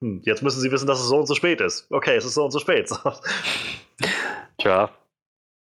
Hm, 0.00 0.22
jetzt 0.24 0.42
müssen 0.42 0.62
sie 0.62 0.72
wissen, 0.72 0.86
dass 0.86 0.98
es 0.98 1.08
so 1.08 1.18
und 1.18 1.26
so 1.26 1.34
spät 1.34 1.60
ist. 1.60 1.86
Okay, 1.90 2.16
es 2.16 2.24
ist 2.24 2.34
so 2.34 2.44
und 2.44 2.50
so 2.52 2.60
spät. 2.60 2.88
Tja, 4.58 4.88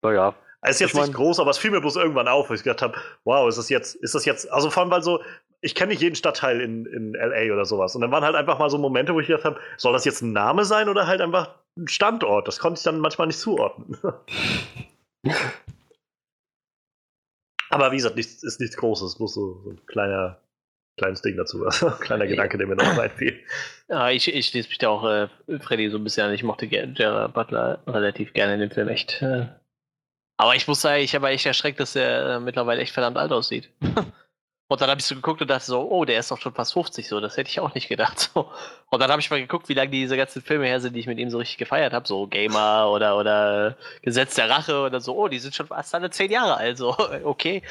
naja. 0.03 0.35
Es 0.67 0.77
ist 0.77 0.81
jetzt 0.81 0.91
ich 0.91 0.97
mein, 0.97 1.05
nicht 1.07 1.15
groß, 1.17 1.39
aber 1.39 1.51
es 1.51 1.59
fiel 1.59 1.71
mir 1.71 1.81
bloß 1.81 1.95
irgendwann 1.95 2.27
auf, 2.27 2.51
weil 2.51 2.57
ich 2.57 2.65
gedacht 2.65 2.83
habe, 2.83 2.99
wow, 3.23 3.49
ist 3.49 3.57
das 3.57 3.69
jetzt, 3.69 3.95
ist 3.95 4.17
das 4.17 4.25
jetzt, 4.25 4.51
also 4.51 4.69
vor 4.69 4.83
allem, 4.83 4.91
weil 4.91 5.01
so, 5.01 5.23
ich 5.61 5.77
kenne 5.77 5.91
nicht 5.91 6.03
jeden 6.03 6.17
Stadtteil 6.17 6.61
in, 6.61 6.87
in 6.87 7.13
LA 7.13 7.53
oder 7.53 7.65
sowas. 7.65 7.95
Und 7.95 8.01
dann 8.01 8.11
waren 8.11 8.25
halt 8.25 8.35
einfach 8.35 8.59
mal 8.59 8.69
so 8.69 8.77
Momente, 8.77 9.15
wo 9.15 9.21
ich 9.21 9.29
gedacht 9.29 9.45
habe, 9.45 9.61
soll 9.77 9.93
das 9.93 10.05
jetzt 10.05 10.23
ein 10.23 10.33
Name 10.33 10.65
sein 10.65 10.89
oder 10.89 11.07
halt 11.07 11.21
einfach 11.21 11.55
ein 11.77 11.87
Standort? 11.87 12.49
Das 12.49 12.59
konnte 12.59 12.79
ich 12.79 12.85
dann 12.85 12.99
manchmal 12.99 13.29
nicht 13.29 13.39
zuordnen. 13.39 13.97
aber 17.71 17.93
wie 17.93 17.97
gesagt, 17.97 18.17
nichts, 18.17 18.43
ist 18.43 18.59
nichts 18.59 18.77
Großes, 18.77 19.19
bloß 19.19 19.35
so, 19.35 19.61
so 19.63 19.71
ein 19.71 19.87
kleiner, 19.87 20.41
kleines 20.99 21.23
Ding 21.23 21.37
dazu. 21.37 21.65
Also, 21.67 21.91
kleiner 21.91 22.27
Gedanke, 22.27 22.59
der 22.59 22.67
mir 22.67 22.75
noch 22.75 22.99
einfiel. 22.99 23.39
Ja, 23.89 24.11
ich, 24.11 24.27
ich 24.27 24.49
schließe 24.49 24.69
mich 24.69 24.79
da 24.79 24.89
auch 24.89 25.05
äh, 25.05 25.29
Freddy 25.61 25.91
so 25.91 25.99
ein 25.99 26.03
bisschen 26.03 26.27
an. 26.27 26.35
Ich 26.35 26.43
mochte 26.43 26.67
Gerard 26.67 27.35
Butler 27.35 27.79
relativ 27.87 28.33
gerne 28.33 28.55
in 28.55 28.61
dem 28.61 28.73
Film 28.73 28.89
echt. 28.89 29.23
Äh. 29.23 29.47
Aber 30.37 30.55
ich 30.55 30.69
muss 30.69 30.81
sagen, 30.81 31.03
ich 31.03 31.15
habe 31.15 31.29
echt 31.29 31.47
erschreckt, 31.47 31.81
dass 31.81 31.97
er 31.97 32.37
äh, 32.37 32.41
mittlerweile 32.41 32.83
echt 32.83 32.93
verdammt 32.93 33.17
alt 33.17 33.33
aussieht. 33.33 33.71
Und 34.69 34.81
dann 34.81 34.91
habe 34.91 35.01
ich 35.01 35.07
so 35.07 35.15
geguckt 35.15 35.41
und 35.41 35.49
dachte 35.49 35.65
so, 35.65 35.89
oh, 35.89 36.05
der 36.05 36.19
ist 36.19 36.29
doch 36.33 36.41
schon 36.41 36.53
fast 36.53 36.73
50, 36.73 37.07
so, 37.07 37.21
das 37.21 37.37
hätte 37.37 37.49
ich 37.49 37.61
auch 37.61 37.73
nicht 37.75 37.89
gedacht. 37.89 38.19
So. 38.35 38.51
Und 38.91 39.01
dann 39.01 39.13
habe 39.13 39.21
ich 39.21 39.31
mal 39.31 39.41
geguckt, 39.41 39.69
wie 39.69 39.75
lange 39.75 39.91
diese 39.91 40.17
ganzen 40.17 40.43
Filme 40.43 40.67
her 40.67 40.81
sind, 40.81 40.95
die 40.95 41.01
ich 41.01 41.07
mit 41.07 41.19
ihm 41.19 41.31
so 41.31 41.39
richtig 41.39 41.59
gefeiert 41.59 41.93
habe, 41.93 42.09
so 42.09 42.27
Gamer 42.27 42.91
oder, 42.91 43.17
oder 43.17 43.77
Gesetz 44.03 44.35
der 44.35 44.51
Rache 44.51 44.81
oder 44.81 45.01
so, 45.01 45.17
oh, 45.17 45.29
die 45.29 45.39
sind 45.39 45.55
schon 45.55 45.69
fast 45.69 45.95
alle 45.95 46.11
zehn 46.11 46.33
Jahre 46.33 46.57
alt, 46.57 46.79
so, 46.79 46.97
okay. 47.25 47.63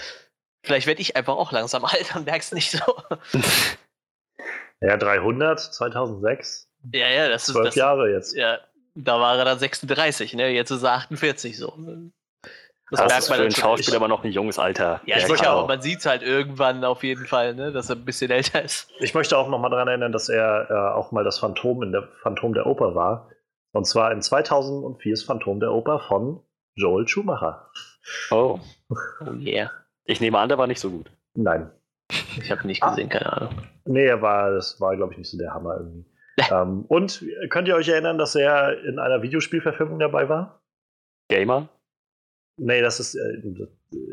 Vielleicht 0.63 0.87
werde 0.87 1.01
ich 1.01 1.17
einfach 1.17 1.35
auch 1.35 1.51
langsam 1.51 1.83
alt 1.83 2.15
und 2.15 2.25
merk's 2.25 2.53
nicht 2.53 2.71
so. 2.71 2.79
Ja, 4.81 4.97
300, 4.97 5.59
2006. 5.59 6.69
Ja, 6.93 7.09
ja, 7.09 7.29
das 7.29 7.47
ist. 7.47 7.55
Zwölf 7.55 7.75
Jahre 7.75 8.11
jetzt. 8.11 8.35
Ja, 8.35 8.59
da 8.95 9.19
war 9.19 9.37
er 9.37 9.45
dann 9.45 9.59
36, 9.59 10.33
ne? 10.33 10.49
Jetzt 10.49 10.71
ist 10.71 10.83
er 10.83 10.93
48 10.93 11.57
so. 11.57 11.77
Das, 12.91 13.01
das 13.01 13.19
ist 13.19 13.33
für 13.33 13.41
einen 13.41 13.51
Schauspieler 13.51 13.97
aber 13.97 14.07
noch 14.07 14.23
ein 14.23 14.31
junges 14.31 14.59
Alter. 14.59 15.01
Ja, 15.05 15.17
ja 15.17 15.25
sicher, 15.25 15.49
aber 15.49 15.67
man 15.67 15.81
sieht 15.81 15.99
es 15.99 16.05
halt 16.05 16.21
irgendwann 16.21 16.83
auf 16.83 17.03
jeden 17.03 17.25
Fall, 17.25 17.55
ne, 17.55 17.71
dass 17.71 17.89
er 17.89 17.95
ein 17.95 18.05
bisschen 18.05 18.29
älter 18.29 18.63
ist. 18.63 18.89
Ich 18.99 19.15
möchte 19.15 19.37
auch 19.37 19.49
noch 19.49 19.59
mal 19.59 19.69
daran 19.69 19.87
erinnern, 19.87 20.11
dass 20.11 20.29
er 20.29 20.69
äh, 20.69 20.93
auch 20.95 21.11
mal 21.11 21.23
das 21.23 21.39
Phantom 21.39 21.81
in 21.81 21.91
der 21.91 22.03
Phantom 22.21 22.53
der 22.53 22.67
Oper 22.67 22.93
war. 22.93 23.29
Und 23.71 23.85
zwar 23.85 24.11
in 24.11 24.21
2004 24.21 25.13
ist 25.13 25.23
Phantom 25.23 25.59
der 25.59 25.71
Oper 25.73 25.99
von 25.99 26.41
Joel 26.75 27.07
Schumacher. 27.07 27.71
Oh. 28.29 28.59
Oh 28.89 29.31
yeah. 29.39 29.71
Ich 30.03 30.21
nehme 30.21 30.37
an, 30.37 30.49
der 30.49 30.57
war 30.59 30.67
nicht 30.67 30.79
so 30.79 30.91
gut. 30.91 31.09
Nein. 31.33 31.71
Ich 32.37 32.51
habe 32.51 32.67
nicht 32.67 32.81
gesehen, 32.81 33.09
ah. 33.11 33.17
keine 33.17 33.33
Ahnung. 33.33 33.55
Nee, 33.85 34.05
er 34.05 34.21
war, 34.21 34.51
das 34.51 34.79
war, 34.79 34.95
glaube 34.95 35.13
ich, 35.13 35.17
nicht 35.17 35.31
so 35.31 35.37
der 35.37 35.53
Hammer 35.53 35.77
irgendwie. 35.77 36.05
ähm, 36.51 36.85
und 36.87 37.23
könnt 37.49 37.67
ihr 37.67 37.75
euch 37.75 37.87
erinnern, 37.87 38.17
dass 38.17 38.35
er 38.35 38.83
in 38.83 38.99
einer 38.99 39.21
Videospielverfilmung 39.21 39.99
dabei 39.99 40.29
war? 40.29 40.61
Gamer? 41.29 41.69
Nee, 42.57 42.81
das 42.81 42.99
ist, 42.99 43.15
äh, 43.15 43.41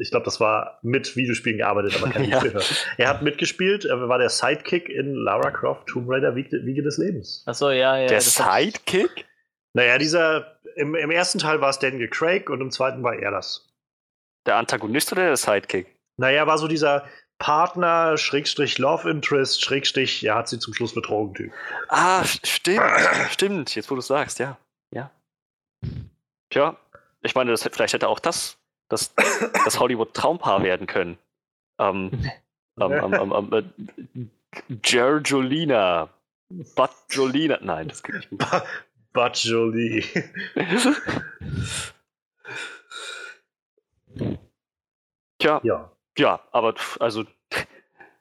ich 0.01 0.10
glaube, 0.10 0.24
das 0.24 0.40
war 0.40 0.78
mit 0.82 1.14
Videospielen 1.16 1.59
gearbeitet, 1.59 1.97
aber 1.97 2.10
kein 2.10 2.24
ja. 2.28 2.43
Er 2.98 3.09
hat 3.09 3.23
mitgespielt, 3.23 3.85
er 3.85 4.09
war 4.09 4.19
der 4.19 4.31
Sidekick 4.31 4.89
in 4.89 5.14
Lara 5.14 5.51
Croft 5.51 5.86
Tomb 5.86 6.09
Raider 6.09 6.35
Wiege, 6.35 6.64
Wiege 6.64 6.82
des 6.82 6.98
Lebens. 6.98 7.44
Achso, 7.47 7.70
ja, 7.70 7.97
ja. 7.98 8.09
Der 8.09 8.20
Sidekick? 8.20 9.27
Naja, 9.74 9.97
dieser, 9.98 10.59
im, 10.74 10.94
im 10.94 11.10
ersten 11.10 11.39
Teil 11.39 11.60
war 11.60 11.70
es 11.70 11.78
Daniel 11.78 12.09
Craig 12.09 12.51
und 12.51 12.60
im 12.60 12.70
zweiten 12.70 13.02
war 13.02 13.14
er 13.14 13.31
das. 13.31 13.69
Der 14.47 14.56
Antagonist 14.56 15.12
oder 15.12 15.27
der 15.27 15.36
Sidekick? 15.36 15.86
Naja, 16.16 16.47
war 16.47 16.59
so 16.59 16.66
dieser 16.66 17.06
Partner, 17.39 18.16
Schrägstrich 18.16 18.78
Love 18.78 19.09
Interest, 19.09 19.62
Schrägstrich, 19.62 20.24
er 20.24 20.35
hat 20.35 20.48
sie 20.48 20.59
zum 20.59 20.74
Schluss 20.74 20.94
betrogen, 20.94 21.35
Typ. 21.35 21.52
Ah, 21.89 22.24
stimmt, 22.24 22.82
stimmt, 23.31 23.74
jetzt 23.74 23.90
wo 23.90 23.94
du 23.94 24.01
sagst, 24.01 24.39
ja. 24.40 24.59
Ja. 24.93 25.10
Tja, 26.51 26.77
ich 27.23 27.35
meine, 27.35 27.51
das, 27.51 27.62
vielleicht 27.62 27.94
hätte 27.94 28.09
auch 28.09 28.19
das, 28.19 28.59
das, 28.89 29.15
das 29.65 29.78
Hollywood-Traumpaar 29.78 30.62
werden 30.62 30.86
können. 30.86 31.19
Ähm, 31.78 32.11
ähm, 32.78 32.93
ähm, 32.93 33.15
ähm, 33.15 33.32
ähm 33.32 33.51
äh, 33.51 33.62
Gerjolina. 34.82 36.11
Butjolina. 36.77 37.59
Nein, 37.62 37.89
das 37.89 38.03
geht 38.03 38.31
nicht. 38.31 38.44
Butjolie. 39.12 40.05
Tja. 45.39 45.61
Ja. 45.65 45.90
Ja, 46.19 46.47
aber 46.53 46.74
also 47.01 47.24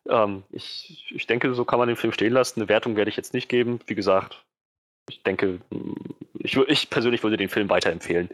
ähm, 0.07 0.44
ich, 0.49 1.14
ich 1.14 1.28
denke, 1.28 1.53
so 1.53 1.65
kann 1.65 1.78
man 1.78 1.90
den 1.90 1.98
Film 1.98 2.14
stehen 2.14 2.32
lassen. 2.34 2.61
Eine 2.61 2.69
Wertung 2.69 2.95
werde 2.95 3.10
ich 3.10 3.18
jetzt 3.18 3.34
nicht 3.34 3.49
geben. 3.49 3.82
Wie 3.86 3.95
gesagt, 3.95 4.45
ich 5.12 5.24
denke, 5.24 5.60
ich, 6.40 6.56
ich 6.58 6.90
persönlich 6.90 7.24
würde 7.24 7.38
den 7.38 7.50
Film 7.50 7.70
weiterempfehlen. 7.70 8.30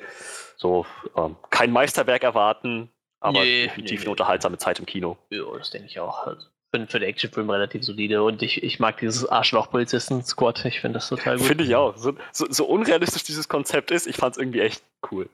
So, 0.58 0.86
ähm, 1.16 1.36
kein 1.50 1.72
Meisterwerk 1.72 2.24
erwarten, 2.24 2.90
aber 3.20 3.42
nee, 3.42 3.64
definitiv 3.64 4.00
nee, 4.00 4.06
eine 4.06 4.12
unterhaltsame 4.12 4.58
Zeit 4.58 4.80
im 4.80 4.86
Kino. 4.86 5.18
Ja, 5.30 5.44
das 5.58 5.72
denke 5.72 5.88
ich 5.88 6.00
auch. 6.00 6.26
Also, 6.26 6.48
bin 6.72 6.88
für 6.88 7.00
den 7.00 7.10
Actionfilm 7.10 7.50
relativ 7.50 7.84
solide 7.84 8.24
und 8.24 8.42
ich, 8.42 8.62
ich 8.64 8.80
mag 8.80 8.98
dieses 8.98 9.28
Arschloch-Polizisten-Squad. 9.28 10.66
Ich 10.66 10.82
finde 10.82 10.98
das 11.00 11.10
total 11.10 11.38
gut. 11.38 11.48
Finde 11.48 11.64
ich 11.64 11.76
auch. 11.76 11.96
So, 11.98 12.14
so, 12.32 12.46
so, 12.50 12.66
unrealistisch 12.66 13.24
dieses 13.24 13.48
Konzept 13.48 13.92
ist, 13.92 14.06
ich 14.06 14.18
fand 14.18 14.36
es 14.36 14.38
irgendwie 14.38 14.60
echt 14.60 14.84
cool. 15.12 15.30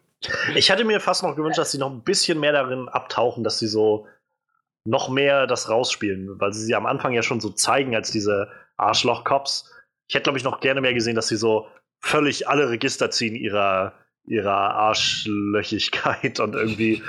Ich 0.56 0.72
hatte 0.72 0.86
mir 0.86 1.00
fast 1.00 1.24
noch 1.24 1.36
gewünscht, 1.36 1.58
dass 1.58 1.72
sie 1.72 1.80
noch 1.80 1.92
ein 1.92 2.02
bisschen 2.02 2.40
mehr 2.40 2.54
darin 2.54 2.88
abtauchen, 2.88 3.44
dass 3.44 3.60
sie 3.60 3.68
so 3.68 4.08
noch 4.86 5.10
mehr 5.10 5.48
das 5.48 5.70
rausspielen, 5.70 6.40
weil 6.40 6.54
sie 6.54 6.64
sie 6.64 6.76
am 6.76 6.86
Anfang 6.86 7.14
ja 7.14 7.24
schon 7.24 7.42
so 7.42 7.50
zeigen 7.50 7.96
als 7.96 8.12
diese 8.12 8.50
Arschloch-Cops. 8.78 9.73
Ich 10.14 10.16
hätte, 10.16 10.26
glaube 10.26 10.38
ich, 10.38 10.44
noch 10.44 10.60
gerne 10.60 10.80
mehr 10.80 10.94
gesehen, 10.94 11.16
dass 11.16 11.28
sie 11.28 11.38
so 11.38 11.66
völlig 12.00 12.48
alle 12.48 12.70
Register 12.70 13.10
ziehen 13.10 13.34
ihrer, 13.34 13.94
ihrer 14.28 14.76
Arschlöchigkeit 14.76 16.40
und 16.40 16.54
irgendwie, 16.54 17.02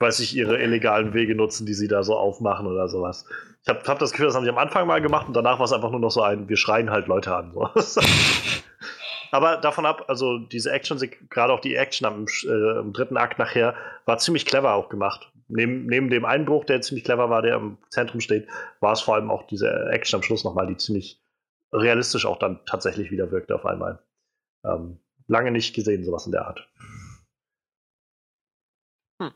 weiß 0.00 0.20
ich, 0.20 0.36
ihre 0.36 0.60
illegalen 0.60 1.14
Wege 1.14 1.34
nutzen, 1.34 1.64
die 1.64 1.72
sie 1.72 1.88
da 1.88 2.02
so 2.02 2.14
aufmachen 2.14 2.66
oder 2.66 2.90
sowas. 2.90 3.24
Ich 3.62 3.70
habe 3.70 3.80
hab 3.86 3.98
das 4.00 4.10
Gefühl, 4.10 4.26
das 4.26 4.34
haben 4.34 4.44
sie 4.44 4.50
am 4.50 4.58
Anfang 4.58 4.86
mal 4.86 5.00
gemacht 5.00 5.28
und 5.28 5.32
danach 5.32 5.58
war 5.58 5.64
es 5.64 5.72
einfach 5.72 5.90
nur 5.90 5.98
noch 5.98 6.10
so 6.10 6.20
ein, 6.20 6.46
wir 6.46 6.58
schreien 6.58 6.90
halt 6.90 7.06
Leute 7.06 7.34
an. 7.34 7.54
So. 7.54 8.02
Aber 9.30 9.56
davon 9.56 9.86
ab, 9.86 10.04
also 10.08 10.36
diese 10.36 10.70
Action, 10.70 11.00
gerade 11.30 11.54
auch 11.54 11.60
die 11.60 11.74
Action 11.74 12.06
am, 12.06 12.26
äh, 12.44 12.80
im 12.80 12.92
dritten 12.92 13.16
Akt 13.16 13.38
nachher, 13.38 13.74
war 14.04 14.18
ziemlich 14.18 14.44
clever 14.44 14.74
auch 14.74 14.90
gemacht. 14.90 15.32
Neben, 15.48 15.86
neben 15.86 16.10
dem 16.10 16.26
Einbruch, 16.26 16.66
der 16.66 16.82
ziemlich 16.82 17.04
clever 17.04 17.30
war, 17.30 17.40
der 17.40 17.56
im 17.56 17.78
Zentrum 17.88 18.20
steht, 18.20 18.46
war 18.80 18.92
es 18.92 19.00
vor 19.00 19.14
allem 19.14 19.30
auch 19.30 19.46
diese 19.46 19.88
Action 19.90 20.18
am 20.18 20.22
Schluss 20.22 20.44
nochmal, 20.44 20.66
die 20.66 20.76
ziemlich 20.76 21.18
realistisch 21.72 22.26
auch 22.26 22.38
dann 22.38 22.64
tatsächlich 22.66 23.10
wieder 23.10 23.30
wirkte 23.30 23.54
auf 23.54 23.66
einmal. 23.66 24.02
Ähm, 24.64 24.98
lange 25.26 25.50
nicht 25.50 25.74
gesehen, 25.74 26.04
sowas 26.04 26.26
in 26.26 26.32
der 26.32 26.46
Art. 26.46 26.68
Hm. 29.20 29.32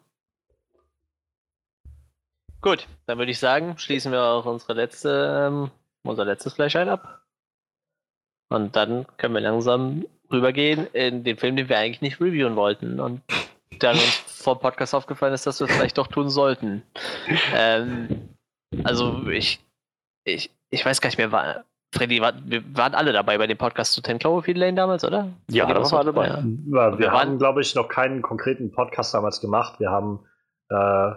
Gut, 2.61 2.87
dann 3.07 3.19
würde 3.19 3.31
ich 3.31 3.39
sagen, 3.39 3.79
schließen 3.79 4.13
wir 4.13 4.23
auch 4.23 4.47
unsere 4.47 4.75
letzte, 4.75 5.49
ähm, 5.49 5.71
unser 6.03 6.25
letztes 6.25 6.55
Fleischheit 6.55 6.89
ab. 6.89 7.23
Und 8.49 8.75
dann 8.75 9.07
können 9.17 9.35
wir 9.35 9.41
langsam 9.41 10.07
rübergehen 10.31 10.87
in 10.93 11.25
den 11.25 11.37
Film, 11.37 11.57
den 11.57 11.69
wir 11.69 11.79
eigentlich 11.79 12.01
nicht 12.01 12.21
reviewen 12.21 12.57
wollten. 12.57 13.01
Und 13.01 13.23
dann 13.79 13.97
uns 13.97 14.25
vor 14.27 14.57
dem 14.57 14.63
Podcast 14.63 14.95
aufgefallen 14.95 15.35
ist, 15.35 15.47
dass 15.47 15.61
wir 15.61 15.69
es 15.69 15.73
vielleicht 15.75 15.99
doch 15.99 16.09
tun 16.09 16.29
sollten. 16.29 16.83
Ähm, 17.55 18.29
also 18.85 19.29
ich, 19.29 19.61
ich, 20.25 20.51
ich 20.71 20.85
weiß 20.85 21.01
gar 21.01 21.09
nicht 21.09 21.19
mehr, 21.19 21.33
war, 21.33 21.65
Freddy, 21.93 22.21
war, 22.21 22.35
wir 22.45 22.63
waren 22.77 22.95
alle 22.95 23.13
dabei 23.13 23.37
bei 23.37 23.47
dem 23.49 23.59
Podcast 23.59 23.93
zu 23.93 24.01
Ten 24.01 24.19
Cloverfield 24.19 24.59
Lane 24.59 24.75
damals, 24.75 25.05
oder? 25.05 25.29
Ja, 25.49 25.67
da 25.67 25.75
waren 25.75 25.91
wir 25.91 25.99
alle 25.99 26.13
dabei. 26.13 26.29
Ja. 26.29 26.43
wir, 26.93 26.99
wir 26.99 27.13
haben, 27.13 27.39
glaube 27.39 27.61
ich, 27.63 27.75
noch 27.75 27.89
keinen 27.89 28.23
konkreten 28.23 28.71
Podcast 28.71 29.13
damals 29.13 29.41
gemacht. 29.41 29.81
Wir 29.81 29.91
haben, 29.91 30.21
äh, 30.69 31.11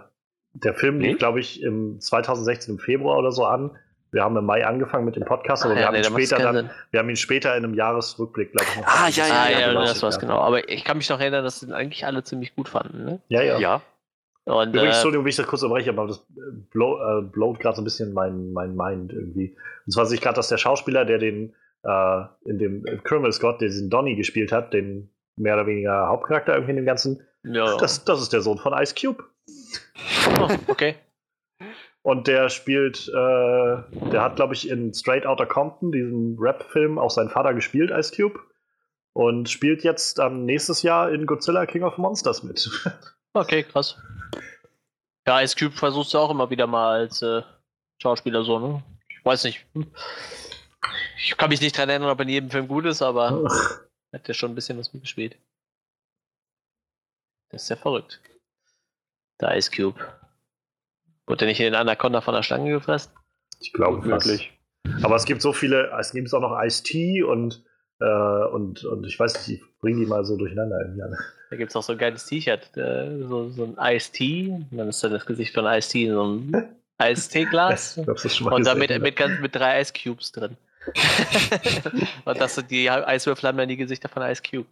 der 0.54 0.74
Film 0.74 1.00
lief, 1.00 1.20
glaube 1.20 1.40
ich, 1.40 1.62
im 1.62 2.00
2016 2.00 2.76
im 2.76 2.80
Februar 2.80 3.20
oder 3.20 3.32
so 3.32 3.46
an. 3.46 3.72
wir 4.12 4.24
haben 4.24 4.36
im 4.36 4.46
Mai 4.46 4.66
angefangen 4.66 5.06
mit 5.06 5.16
dem 5.16 5.26
Podcast, 5.26 5.64
aber 5.64 5.74
ah, 5.74 5.76
wir, 5.76 5.82
ja, 5.82 5.88
haben 5.88 5.94
nee, 5.94 6.00
ihn 6.00 6.28
später 6.28 6.40
dann, 6.40 6.70
wir 6.90 7.00
haben 7.00 7.10
ihn 7.10 7.16
später 7.18 7.56
in 7.56 7.64
einem 7.64 7.74
Jahresrückblick, 7.76 8.52
glaube 8.52 8.68
ich. 8.72 8.82
Noch 8.82 8.88
ah, 8.88 9.10
ja, 9.10 9.28
ja, 9.28 9.50
ja, 9.50 9.60
ja, 9.60 9.74
das 9.74 10.02
war's 10.02 10.20
genau. 10.20 10.40
Aber 10.40 10.68
ich 10.70 10.84
kann 10.84 10.98
mich 10.98 11.10
noch 11.10 11.20
erinnern, 11.20 11.44
dass 11.44 11.60
den 11.60 11.74
eigentlich 11.74 12.06
alle 12.06 12.24
ziemlich 12.24 12.56
gut 12.56 12.68
fanden. 12.68 13.06
Ne? 13.06 13.20
Ja, 13.28 13.44
ja. 13.44 13.60
ja. 13.60 13.82
Und, 14.46 14.70
Übrigens, 14.70 14.96
äh, 14.96 14.98
Entschuldigung, 14.98 15.26
wenn 15.26 15.30
ich 15.30 15.36
das 15.38 15.48
kurz 15.48 15.64
unterbreche, 15.64 15.92
aber 15.92 16.08
das 16.08 16.26
blow, 16.72 17.00
äh, 17.00 17.22
blowt 17.22 17.60
gerade 17.60 17.78
so 17.78 17.82
ein 17.82 17.86
bisschen 17.86 18.14
mein, 18.14 18.52
mein 18.52 18.76
Mind 18.76 19.14
irgendwie. 19.14 19.56
Und 19.86 19.92
zwar 19.92 20.06
sehe 20.06 20.16
ich 20.16 20.22
gerade, 20.22 20.36
dass 20.36 20.50
der 20.50 20.58
Schauspieler, 20.58 21.06
der 21.06 21.18
den 21.18 21.56
äh, 21.84 22.24
in 22.46 22.60
dem 22.60 22.84
Criminal 23.04 23.32
Scott, 23.32 23.62
der 23.62 23.70
diesen 23.70 23.90
Donny 23.90 24.16
gespielt 24.16 24.52
hat, 24.52 24.74
den 24.74 25.10
mehr 25.36 25.56
oder 25.56 25.68
weniger 25.68 26.08
Hauptcharakter 26.08 26.54
irgendwie 26.54 26.72
in 26.72 26.78
dem 26.78 26.86
Ganzen, 26.86 27.22
ja. 27.44 27.78
das, 27.78 28.04
das 28.06 28.22
ist 28.22 28.34
der 28.34 28.42
Sohn 28.42 28.58
von 28.58 28.74
Ice 28.74 28.94
Cube. 29.00 29.24
Oh, 30.40 30.50
okay. 30.68 30.96
Und 32.02 32.28
der 32.28 32.50
spielt, 32.50 33.08
äh, 33.08 33.12
der 33.14 34.22
hat, 34.22 34.36
glaube 34.36 34.54
ich, 34.54 34.70
in 34.70 34.94
Straight 34.94 35.26
Outta 35.26 35.46
Compton, 35.46 35.92
diesem 35.94 36.36
Rap-Film, 36.38 37.00
auch 37.00 37.10
seinen 37.10 37.30
Vater 37.30 37.54
gespielt, 37.54 37.92
Ice 37.92 38.14
Cube. 38.14 38.40
Und 39.14 39.50
spielt 39.50 39.84
jetzt 39.84 40.18
dann 40.18 40.44
nächstes 40.46 40.82
Jahr 40.82 41.12
in 41.12 41.26
Godzilla 41.26 41.66
King 41.66 41.84
of 41.84 41.98
Monsters 41.98 42.44
mit. 42.44 42.70
Okay, 43.34 43.64
krass. 43.64 43.98
Ja, 45.26 45.42
Ice 45.42 45.56
Cube 45.58 45.76
versuchst 45.76 46.14
du 46.14 46.20
auch 46.20 46.30
immer 46.30 46.50
wieder 46.50 46.68
mal 46.68 47.00
als 47.00 47.22
äh, 47.22 47.42
Schauspieler 48.02 48.44
so, 48.44 48.60
ne? 48.60 48.84
Ich 49.10 49.26
weiß 49.26 49.46
nicht. 49.46 49.66
Ich 51.18 51.38
kann 51.38 51.50
mich 51.50 51.62
nicht 51.62 51.78
dran 51.78 51.90
erinnern, 51.90 52.10
ob 52.10 52.20
er 52.20 52.24
in 52.24 52.30
jedem 52.30 52.52
Film 52.52 52.68
gut 52.68 52.86
ist, 52.86 53.02
aber 53.02 53.48
hat 54.14 54.28
ja 54.28 54.34
schon 54.34 54.52
ein 54.52 54.56
bisschen 54.56 54.78
was 54.78 54.94
mitgespielt. 54.94 55.38
Das 57.50 57.64
ist 57.64 57.70
ja 57.70 57.76
verrückt. 57.76 58.22
Der 59.40 59.56
Ice 59.58 59.72
Cube. 59.72 60.00
Wurde 61.26 61.46
er 61.46 61.48
nicht 61.48 61.60
in 61.60 61.66
den 61.66 61.76
Anaconda 61.76 62.22
von 62.22 62.34
der 62.34 62.44
Schlange 62.44 62.72
gefressen? 62.72 63.14
Ich 63.60 63.72
glaube 63.72 64.04
wirklich. 64.04 64.52
Aber 65.02 65.16
es 65.16 65.26
gibt 65.26 65.42
so 65.42 65.54
viele, 65.54 65.90
es 65.98 66.12
gibt 66.12 66.34
auch 66.34 66.42
noch 66.42 66.62
Ice-T 66.62 67.24
und, 67.24 67.64
äh, 68.00 68.46
und, 68.52 68.84
und 68.84 69.06
ich 69.06 69.20
weiß 69.20 69.48
nicht, 69.48 69.62
ich 69.62 69.80
bringe 69.80 70.00
die 70.00 70.06
mal 70.06 70.26
so 70.26 70.38
durcheinander 70.38 70.80
irgendwie 70.82 71.04
alle. 71.04 71.18
Da 71.50 71.56
gibt 71.58 71.70
es 71.70 71.76
auch 71.76 71.84
so 71.84 71.94
ein 71.94 72.00
geiles 72.00 72.26
T-Shirt, 72.26 72.76
äh, 72.78 73.26
so, 73.28 73.50
so 73.50 73.64
ein 73.64 73.78
Ice-T, 73.96 74.68
dann 74.72 74.90
ist 74.90 75.04
da 75.04 75.10
das 75.10 75.26
Gesicht 75.26 75.54
von 75.54 75.66
Ice-T 75.66 76.06
in 76.06 76.14
so 76.14 76.24
einem 76.24 76.68
Eistee-Glas 76.98 77.98
und 77.98 78.66
da 78.66 78.76
mit, 78.76 78.90
mit, 79.02 79.20
mit 79.42 79.56
drei 79.56 79.82
Ice 79.82 79.94
Cubes 79.94 80.32
drin. 80.32 80.58
und 82.26 82.42
das 82.42 82.56
sind 82.56 82.70
die 82.70 82.90
Eiswürfel 82.90 83.48
haben 83.48 83.58
dann 83.58 83.70
die 83.70 83.78
Gesichter 83.78 84.10
von 84.10 84.24
Ice 84.24 84.42
Cube. 84.42 84.68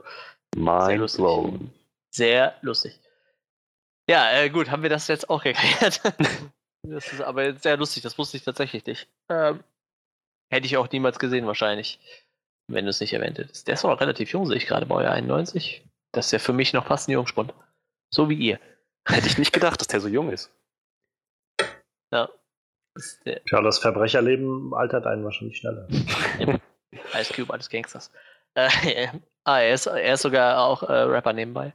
Mind 0.56 1.15
blown. 1.15 1.72
Sehr 2.10 2.56
lustig. 2.61 2.99
Ja, 4.10 4.31
äh, 4.31 4.49
gut, 4.49 4.69
haben 4.69 4.84
wir 4.84 4.89
das 4.89 5.07
jetzt 5.07 5.30
auch 5.30 5.43
geklärt. 5.43 6.02
das 6.84 7.14
ist 7.14 7.22
aber 7.22 7.53
sehr 7.56 7.77
lustig, 7.77 8.03
das 8.03 8.18
wusste 8.18 8.38
ich 8.38 8.43
tatsächlich 8.43 8.85
nicht. 8.85 9.07
Ähm, 9.30 9.64
hätte 10.49 10.65
ich 10.65 10.77
auch 10.77 10.91
niemals 10.91 11.18
gesehen, 11.18 11.48
wahrscheinlich, 11.48 11.99
wenn 12.73 12.85
du 12.85 12.89
es 12.89 12.99
nicht 12.99 13.14
erwähnt 13.14 13.38
hättest. 13.38 13.68
Der 13.68 13.76
ist 13.76 13.85
auch 13.85 13.99
relativ 13.99 14.31
jung, 14.31 14.45
sehe 14.45 14.57
ich 14.57 14.68
gerade, 14.68 14.85
Baujahr 14.85 15.14
91. 15.14 15.85
Das 16.11 16.27
ist 16.27 16.31
ja 16.31 16.39
für 16.39 16.53
mich 16.53 16.73
noch 16.73 16.88
fast 16.88 17.07
ein 17.07 17.14
Jungspund. 17.14 17.53
So 18.14 18.30
wie 18.30 18.35
ihr. 18.35 18.60
Hätte 19.07 19.27
ich 19.27 19.38
nicht 19.38 19.53
gedacht, 19.53 19.80
dass 19.80 19.88
der 19.88 20.02
so 20.02 20.07
jung 20.07 20.31
ist. 20.31 20.52
Ja. 22.14 22.30
Tja, 23.23 23.61
das 23.61 23.80
Verbrecherleben 23.80 24.73
altert 24.73 25.07
einen 25.07 25.23
wahrscheinlich 25.23 25.57
schneller. 25.57 25.88
Ice 27.14 27.34
Cube, 27.34 27.53
alles 27.53 27.69
Gangsters. 27.69 28.11
Äh, 28.56 29.07
ah, 29.45 29.60
er 29.60 29.73
ist, 29.73 29.85
er 29.85 30.14
ist 30.14 30.22
sogar 30.22 30.60
auch 30.60 30.84
äh, 30.84 30.93
Rapper 30.93 31.34
nebenbei. 31.34 31.73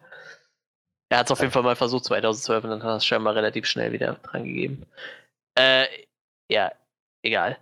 Er 1.08 1.18
hat 1.18 1.26
es 1.26 1.32
auf 1.32 1.40
jeden 1.40 1.52
Fall 1.52 1.62
mal 1.62 1.76
versucht 1.76 2.04
2012 2.04 2.64
und 2.64 2.70
dann 2.70 2.82
hat 2.82 2.90
er 2.90 2.96
es 2.96 3.06
scheinbar 3.06 3.34
relativ 3.34 3.66
schnell 3.66 3.92
wieder 3.92 4.14
dran 4.22 4.44
gegeben. 4.44 4.86
Äh, 5.56 5.86
ja, 6.50 6.72
egal. 7.22 7.58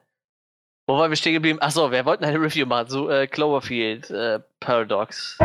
Wo 0.87 0.99
waren 0.99 1.11
wir 1.11 1.17
stehen 1.17 1.33
geblieben? 1.33 1.59
Achso, 1.63 1.91
wir 1.91 2.05
wollten 2.05 2.25
eine 2.25 2.39
Review 2.39 2.67
machen 2.67 2.89
zu 2.89 3.09
äh, 3.09 3.27
Cloverfield 3.27 4.11
äh, 4.11 4.41
Paradox. 4.61 5.39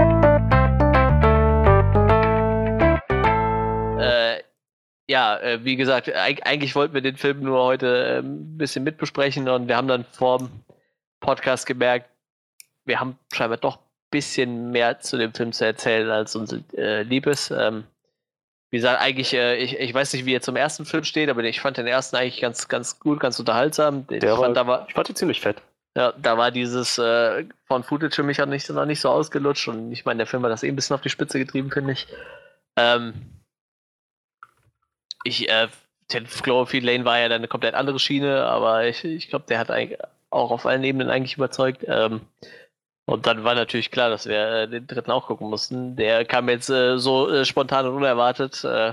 Äh, 4.01 4.43
ja, 5.07 5.37
äh, 5.37 5.63
wie 5.63 5.77
gesagt, 5.77 6.13
eigentlich 6.13 6.75
wollten 6.75 6.93
wir 6.93 7.01
den 7.01 7.15
Film 7.15 7.39
nur 7.39 7.63
heute 7.63 8.19
ein 8.19 8.25
ähm, 8.25 8.57
bisschen 8.57 8.83
mitbesprechen 8.83 9.47
und 9.47 9.69
wir 9.69 9.77
haben 9.77 9.87
dann 9.87 10.03
vor 10.03 10.39
dem 10.39 10.49
Podcast 11.21 11.65
gemerkt, 11.65 12.09
wir 12.83 12.99
haben 12.99 13.17
scheinbar 13.31 13.59
doch 13.59 13.79
bisschen 14.11 14.71
mehr 14.71 14.99
zu 14.99 15.17
dem 15.17 15.33
Film 15.33 15.53
zu 15.53 15.65
erzählen, 15.65 16.09
als 16.09 16.35
uns 16.35 16.53
äh, 16.75 17.03
lieb 17.03 17.27
ist. 17.27 17.51
Ähm, 17.51 17.85
wie 18.71 18.77
gesagt, 18.77 19.01
eigentlich, 19.01 19.33
äh, 19.33 19.57
ich, 19.57 19.79
ich 19.79 19.93
weiß 19.93 20.13
nicht, 20.13 20.25
wie 20.25 20.35
er 20.35 20.41
zum 20.41 20.55
ersten 20.55 20.85
Film 20.85 21.03
steht, 21.03 21.29
aber 21.29 21.43
ich 21.43 21.59
fand 21.59 21.77
den 21.77 21.87
ersten 21.87 22.15
eigentlich 22.15 22.41
ganz, 22.41 22.67
ganz 22.67 22.99
gut, 22.99 23.19
ganz 23.19 23.39
unterhaltsam. 23.39 24.05
Der 24.07 24.17
ich, 24.21 24.29
fand, 24.29 24.55
war, 24.55 24.67
war, 24.67 24.85
ich 24.87 24.93
fand 24.93 25.09
ihn 25.09 25.15
ziemlich 25.15 25.41
fett. 25.41 25.57
Ja, 25.97 26.13
da 26.13 26.37
war 26.37 26.51
dieses 26.51 26.97
äh, 26.99 27.45
von 27.65 27.83
Footage 27.83 28.15
für 28.15 28.23
mich 28.23 28.41
auch 28.41 28.45
nicht, 28.45 28.69
noch 28.69 28.85
nicht 28.85 29.01
so 29.01 29.09
ausgelutscht 29.09 29.67
und 29.67 29.91
ich 29.91 30.05
meine, 30.05 30.19
der 30.19 30.27
Film 30.27 30.43
hat 30.43 30.51
das 30.51 30.63
eh 30.63 30.67
ein 30.67 30.75
bisschen 30.75 30.93
auf 30.93 31.01
die 31.01 31.09
Spitze 31.09 31.39
getrieben, 31.39 31.71
finde 31.71 31.93
ich. 31.93 32.07
Ähm, 32.77 33.13
ich, 35.23 35.49
äh, 35.49 35.67
Cloverfield 36.07 36.83
Lane 36.83 37.05
war 37.05 37.19
ja 37.19 37.27
dann 37.27 37.39
eine 37.39 37.47
komplett 37.47 37.73
andere 37.73 37.99
Schiene, 37.99 38.45
aber 38.45 38.85
ich, 38.85 39.03
ich 39.03 39.29
glaube, 39.29 39.45
der 39.49 39.59
hat 39.59 39.69
auch 40.29 40.51
auf 40.51 40.65
allen 40.65 40.83
Ebenen 40.83 41.09
eigentlich 41.09 41.37
überzeugt. 41.37 41.83
Ähm, 41.87 42.21
und 43.09 43.25
dann 43.25 43.43
war 43.43 43.55
natürlich 43.55 43.89
klar, 43.89 44.11
dass 44.11 44.27
wir 44.27 44.37
äh, 44.37 44.67
den 44.67 44.85
dritten 44.85 45.09
auch 45.09 45.25
gucken 45.25 45.49
mussten. 45.49 45.95
Der 45.95 46.25
kam 46.25 46.47
jetzt 46.47 46.69
äh, 46.69 46.99
so 46.99 47.27
äh, 47.27 47.43
spontan 47.43 47.87
und 47.87 47.95
unerwartet. 47.95 48.63
Äh, 48.63 48.91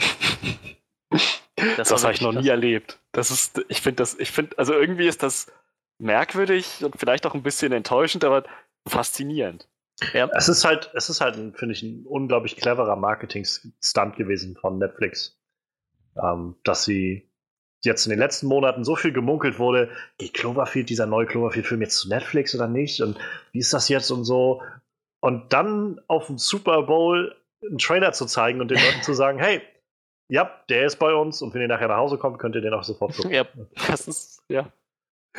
das, 1.77 1.91
das 1.91 2.03
habe 2.03 2.15
ich 2.15 2.23
noch 2.23 2.33
nie 2.33 2.49
erlebt. 2.49 2.99
Das 3.13 3.31
ist, 3.31 3.63
ich 3.69 3.83
finde 3.83 3.97
das, 3.97 4.19
ich 4.19 4.31
finde, 4.31 4.57
also 4.57 4.73
irgendwie 4.73 5.07
ist 5.07 5.23
das 5.23 5.53
merkwürdig 5.99 6.83
und 6.83 6.99
vielleicht 6.99 7.27
auch 7.27 7.35
ein 7.35 7.43
bisschen 7.43 7.73
enttäuschend, 7.73 8.25
aber 8.25 8.45
faszinierend. 8.89 9.69
Ja. 10.15 10.31
Es 10.33 10.49
ist 10.49 10.65
halt, 10.65 10.91
es 10.95 11.11
ist 11.11 11.21
halt, 11.21 11.35
finde 11.57 11.75
ich, 11.75 11.83
ein 11.83 12.07
unglaublich 12.07 12.57
cleverer 12.57 12.97
Marketing-Stunt 12.97 14.17
gewesen 14.17 14.57
von 14.57 14.79
Netflix, 14.79 15.39
ähm, 16.23 16.57
dass 16.65 16.85
sie 16.85 17.31
jetzt 17.85 18.07
in 18.07 18.11
den 18.11 18.19
letzten 18.19 18.47
Monaten 18.47 18.85
so 18.85 18.97
viel 18.97 19.13
gemunkelt 19.13 19.59
wurde, 19.59 19.91
geht 20.19 20.35
Cloverfield, 20.35 20.89
dieser 20.89 21.07
neue 21.07 21.27
Cloverfield-Film 21.27 21.83
jetzt 21.83 21.99
zu 21.99 22.09
Netflix 22.09 22.55
oder 22.55 22.69
nicht? 22.69 23.01
Und 23.01 23.17
wie 23.53 23.59
ist 23.59 23.73
das 23.73 23.89
jetzt 23.89 24.11
und 24.11 24.25
so? 24.25 24.63
Und 25.21 25.53
dann 25.53 26.01
auf 26.09 26.27
dem 26.27 26.39
Super 26.39 26.83
Bowl 26.83 27.35
einen 27.63 27.79
Trailer 27.79 28.13
zu 28.13 28.27
zeigen 28.27 28.61
und 28.61 28.71
den 28.71 28.79
Leuten 28.79 29.03
zu 29.03 29.15
sagen, 29.15 29.39
hey, 29.39 29.63
ja, 30.29 30.51
der 30.69 30.87
ist 30.87 30.99
bei 30.99 31.15
uns 31.15 31.43
und 31.43 31.55
wenn 31.55 31.61
ihr 31.61 31.69
nachher 31.69 31.89
nach 31.89 31.99
Hause 31.99 32.19
kommt, 32.19 32.39
könnt 32.39 32.55
ihr 32.55 32.61
den 32.61 32.75
auch 32.75 32.85
sofort 32.85 33.15
gucken. 33.15 33.31
Ja, 33.35 33.47
das 33.89 34.09
ist, 34.09 34.43
ja. 34.49 34.73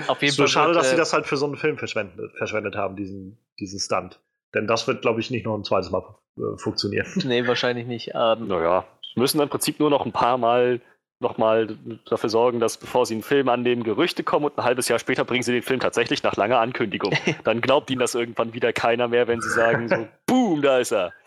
Auf 0.08 0.22
jeden 0.22 0.34
so 0.34 0.44
Fall. 0.44 0.48
schade, 0.48 0.74
dass 0.74 0.90
sie 0.90 0.96
äh, 0.96 1.00
das 1.00 1.14
halt 1.14 1.26
für 1.26 1.38
so 1.38 1.46
einen 1.46 1.58
Film 1.58 1.78
verschwendet, 1.78 2.32
verschwendet 2.38 2.76
haben, 2.76 2.96
diesen, 2.96 3.38
diesen 3.60 3.80
Stunt. 3.80 4.22
Denn 4.54 4.68
das 4.68 4.88
wird, 4.88 5.02
glaube 5.02 5.20
ich, 5.20 5.30
nicht 5.30 5.46
noch 5.46 5.56
ein 5.56 5.64
zweites 5.64 5.90
Mal 5.90 6.04
äh, 6.38 6.58
funktionieren. 6.58 7.08
Nee, 7.26 7.46
wahrscheinlich 7.48 7.88
nicht. 7.88 8.12
Ähm, 8.14 8.48
naja, 8.48 8.86
müssen 9.16 9.42
im 9.42 9.50
Prinzip 9.50 9.80
nur 9.80 9.90
noch 9.90 10.06
ein 10.06 10.12
paar 10.12 10.38
Mal 10.38 10.82
nochmal 11.20 11.78
dafür 12.10 12.30
sorgen, 12.30 12.60
dass 12.60 12.78
bevor 12.78 13.06
sie 13.06 13.16
einen 13.16 13.24
Film 13.24 13.50
annehmen, 13.50 13.84
Gerüchte 13.84 14.24
kommen 14.24 14.46
und 14.46 14.58
ein 14.58 14.64
halbes 14.64 14.88
Jahr 14.88 15.00
später 15.00 15.26
bringen 15.26 15.44
sie 15.44 15.54
den 15.54 15.64
Film 15.64 15.80
tatsächlich 15.80 16.24
nach 16.24 16.36
langer 16.36 16.60
Ankündigung. 16.60 17.14
Dann 17.44 17.62
glaubt 17.62 17.90
ihnen 17.90 18.00
das 18.00 18.16
irgendwann 18.16 18.54
wieder 18.54 18.74
keiner 18.74 19.08
mehr, 19.08 19.28
wenn 19.28 19.42
sie 19.42 19.50
sagen 19.50 19.90
so, 19.90 20.08
boom, 20.26 20.62
da 20.62 20.80
ist 20.80 20.92
er. 20.92 21.14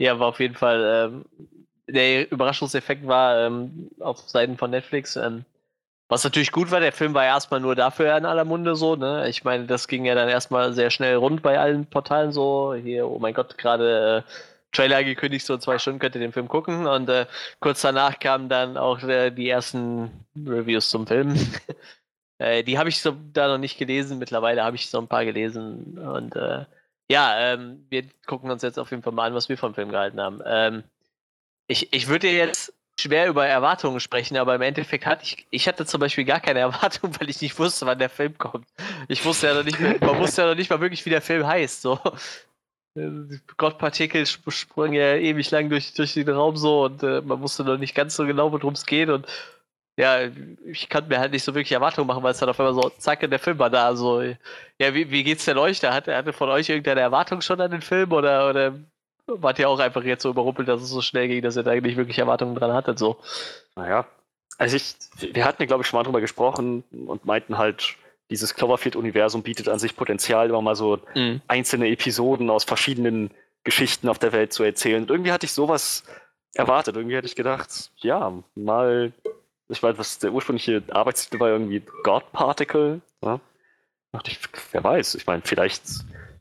Ja, 0.00 0.20
war 0.20 0.28
auf 0.28 0.38
jeden 0.38 0.54
Fall, 0.54 1.10
ähm, 1.10 1.24
der 1.88 2.30
Überraschungseffekt 2.30 3.04
war 3.08 3.46
ähm, 3.46 3.90
auf 3.98 4.20
Seiten 4.28 4.56
von 4.56 4.70
Netflix, 4.70 5.16
ähm, 5.16 5.44
was 6.08 6.24
natürlich 6.24 6.52
gut 6.52 6.70
war, 6.70 6.80
der 6.80 6.92
Film 6.92 7.12
war 7.12 7.24
erstmal 7.24 7.60
nur 7.60 7.74
dafür 7.74 8.16
in 8.16 8.24
aller 8.24 8.46
Munde 8.46 8.76
so, 8.76 8.96
ne? 8.96 9.28
Ich 9.28 9.44
meine, 9.44 9.66
das 9.66 9.88
ging 9.88 10.06
ja 10.06 10.14
dann 10.14 10.30
erstmal 10.30 10.72
sehr 10.72 10.90
schnell 10.90 11.16
rund 11.16 11.42
bei 11.42 11.58
allen 11.58 11.84
Portalen 11.84 12.32
so. 12.32 12.74
Hier, 12.74 13.06
oh 13.06 13.18
mein 13.18 13.34
Gott, 13.34 13.58
gerade 13.58 14.24
äh, 14.26 14.30
Trailer 14.72 15.02
gekündigt, 15.04 15.46
so 15.46 15.56
zwei 15.56 15.78
Stunden 15.78 15.98
könnt 15.98 16.14
ihr 16.14 16.20
den 16.20 16.32
Film 16.32 16.48
gucken. 16.48 16.86
Und 16.86 17.08
äh, 17.08 17.26
kurz 17.60 17.80
danach 17.82 18.18
kamen 18.18 18.48
dann 18.48 18.76
auch 18.76 19.02
äh, 19.02 19.30
die 19.30 19.48
ersten 19.48 20.10
Reviews 20.36 20.90
zum 20.90 21.06
Film. 21.06 21.34
äh, 22.38 22.62
die 22.62 22.78
habe 22.78 22.88
ich 22.88 23.00
so 23.00 23.16
da 23.32 23.48
noch 23.48 23.58
nicht 23.58 23.78
gelesen. 23.78 24.18
Mittlerweile 24.18 24.64
habe 24.64 24.76
ich 24.76 24.88
so 24.90 24.98
ein 24.98 25.08
paar 25.08 25.24
gelesen. 25.24 25.98
Und 25.98 26.36
äh, 26.36 26.64
ja, 27.10 27.52
ähm, 27.52 27.86
wir 27.88 28.04
gucken 28.26 28.50
uns 28.50 28.62
jetzt 28.62 28.78
auf 28.78 28.90
jeden 28.90 29.02
Fall 29.02 29.12
mal 29.12 29.26
an, 29.26 29.34
was 29.34 29.48
wir 29.48 29.56
vom 29.56 29.74
Film 29.74 29.90
gehalten 29.90 30.20
haben. 30.20 30.40
Ähm, 30.44 30.84
ich, 31.66 31.92
ich 31.92 32.08
würde 32.08 32.28
jetzt 32.28 32.72
schwer 33.00 33.28
über 33.28 33.46
Erwartungen 33.46 34.00
sprechen, 34.00 34.36
aber 34.36 34.54
im 34.54 34.62
Endeffekt 34.62 35.06
hatte 35.06 35.24
ich, 35.24 35.46
ich 35.50 35.68
hatte 35.68 35.86
zum 35.86 36.00
Beispiel 36.00 36.24
gar 36.24 36.40
keine 36.40 36.58
Erwartung, 36.60 37.18
weil 37.18 37.30
ich 37.30 37.40
nicht 37.40 37.58
wusste, 37.58 37.86
wann 37.86 37.98
der 37.98 38.10
Film 38.10 38.36
kommt. 38.36 38.66
Ich 39.08 39.24
wusste 39.24 39.48
ja 39.48 39.54
noch 39.54 39.64
nicht, 39.64 39.80
mehr, 39.80 39.96
man 40.00 40.18
wusste 40.18 40.42
ja 40.42 40.48
noch 40.48 40.56
nicht 40.56 40.70
mal 40.70 40.80
wirklich, 40.80 41.04
wie 41.06 41.10
der 41.10 41.22
Film 41.22 41.46
heißt. 41.46 41.82
So. 41.82 41.98
Gottpartikel 43.56 44.26
sprangen 44.26 44.94
ja 44.94 45.14
ewig 45.14 45.50
lang 45.50 45.68
durch, 45.68 45.94
durch 45.94 46.14
den 46.14 46.28
Raum 46.28 46.56
so 46.56 46.84
und 46.84 47.02
äh, 47.02 47.20
man 47.20 47.40
wusste 47.40 47.64
noch 47.64 47.78
nicht 47.78 47.94
ganz 47.94 48.16
so 48.16 48.24
genau, 48.26 48.52
worum 48.52 48.74
es 48.74 48.86
geht 48.86 49.08
und 49.08 49.26
ja, 49.98 50.20
ich 50.64 50.88
kann 50.88 51.08
mir 51.08 51.18
halt 51.18 51.32
nicht 51.32 51.42
so 51.42 51.54
wirklich 51.54 51.72
Erwartungen 51.72 52.06
machen, 52.06 52.22
weil 52.22 52.30
es 52.30 52.38
dann 52.38 52.48
auf 52.48 52.60
einmal 52.60 52.72
so, 52.72 52.88
zack, 52.98 53.20
in 53.24 53.30
der 53.30 53.40
Film 53.40 53.58
war 53.58 53.68
da. 53.68 53.86
Also, 53.86 54.22
ja, 54.22 54.94
wie, 54.94 55.10
wie 55.10 55.24
geht's 55.24 55.44
denn 55.44 55.58
euch 55.58 55.80
da? 55.80 55.92
Hatte, 55.92 56.14
hatte 56.16 56.32
von 56.32 56.48
euch 56.50 56.68
irgendeine 56.68 57.00
Erwartung 57.00 57.40
schon 57.40 57.60
an 57.60 57.72
den 57.72 57.82
Film 57.82 58.12
oder, 58.12 58.48
oder 58.48 58.74
wart 59.26 59.58
ihr 59.58 59.68
auch 59.68 59.80
einfach 59.80 60.04
jetzt 60.04 60.22
so 60.22 60.30
überrumpelt, 60.30 60.68
dass 60.68 60.82
es 60.82 60.90
so 60.90 61.02
schnell 61.02 61.26
ging, 61.26 61.42
dass 61.42 61.56
ihr 61.56 61.64
da 61.64 61.72
eigentlich 61.72 61.96
wirklich 61.96 62.16
Erwartungen 62.16 62.54
dran 62.54 62.72
hattet? 62.72 62.96
So? 62.96 63.16
Naja, 63.74 64.06
Also 64.56 64.76
ich, 64.76 64.94
wir 65.34 65.44
hatten 65.44 65.62
ja, 65.62 65.66
glaube 65.66 65.82
ich, 65.82 65.88
schon 65.88 65.98
mal 65.98 66.04
drüber 66.04 66.20
gesprochen 66.20 66.84
und 66.92 67.24
meinten 67.24 67.58
halt, 67.58 67.96
dieses 68.30 68.54
Cloverfield-Universum 68.54 69.42
bietet 69.42 69.68
an 69.68 69.78
sich 69.78 69.96
Potenzial, 69.96 70.48
immer 70.48 70.62
mal 70.62 70.76
so 70.76 70.98
mhm. 71.14 71.40
einzelne 71.48 71.88
Episoden 71.88 72.50
aus 72.50 72.64
verschiedenen 72.64 73.30
Geschichten 73.64 74.08
auf 74.08 74.18
der 74.18 74.32
Welt 74.32 74.52
zu 74.52 74.62
erzählen. 74.62 75.02
Und 75.02 75.10
irgendwie 75.10 75.32
hatte 75.32 75.46
ich 75.46 75.52
sowas 75.52 76.04
erwartet. 76.54 76.96
Irgendwie 76.96 77.16
hätte 77.16 77.26
ich 77.26 77.36
gedacht, 77.36 77.90
ja, 77.96 78.32
mal, 78.54 79.12
ich 79.68 79.82
weiß, 79.82 79.98
was 79.98 80.18
der 80.18 80.32
ursprüngliche 80.32 80.82
Arbeitstitel 80.88 81.40
war 81.40 81.48
irgendwie 81.48 81.82
God 82.02 82.30
Particle. 82.32 83.00
Ja? 83.22 83.40
Dachte 84.12 84.30
ich, 84.30 84.38
wer 84.72 84.84
weiß, 84.84 85.14
ich 85.14 85.26
meine, 85.26 85.42
vielleicht 85.44 85.82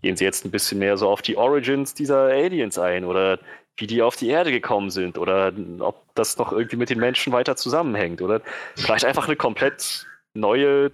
gehen 0.01 0.15
sie 0.15 0.23
jetzt 0.23 0.45
ein 0.45 0.51
bisschen 0.51 0.79
mehr 0.79 0.97
so 0.97 1.09
auf 1.09 1.21
die 1.21 1.37
Origins 1.37 1.93
dieser 1.93 2.25
Aliens 2.27 2.77
ein 2.77 3.03
oder 3.03 3.39
wie 3.75 3.87
die 3.87 4.01
auf 4.01 4.15
die 4.15 4.29
Erde 4.29 4.51
gekommen 4.51 4.89
sind 4.89 5.17
oder 5.17 5.51
ob 5.79 6.03
das 6.15 6.37
noch 6.37 6.51
irgendwie 6.51 6.77
mit 6.77 6.89
den 6.89 6.99
Menschen 6.99 7.33
weiter 7.33 7.55
zusammenhängt 7.55 8.21
oder 8.21 8.41
vielleicht 8.75 9.05
einfach 9.05 9.27
eine 9.27 9.35
komplett 9.35 10.07
neue 10.33 10.91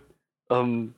ähm, 0.50 0.94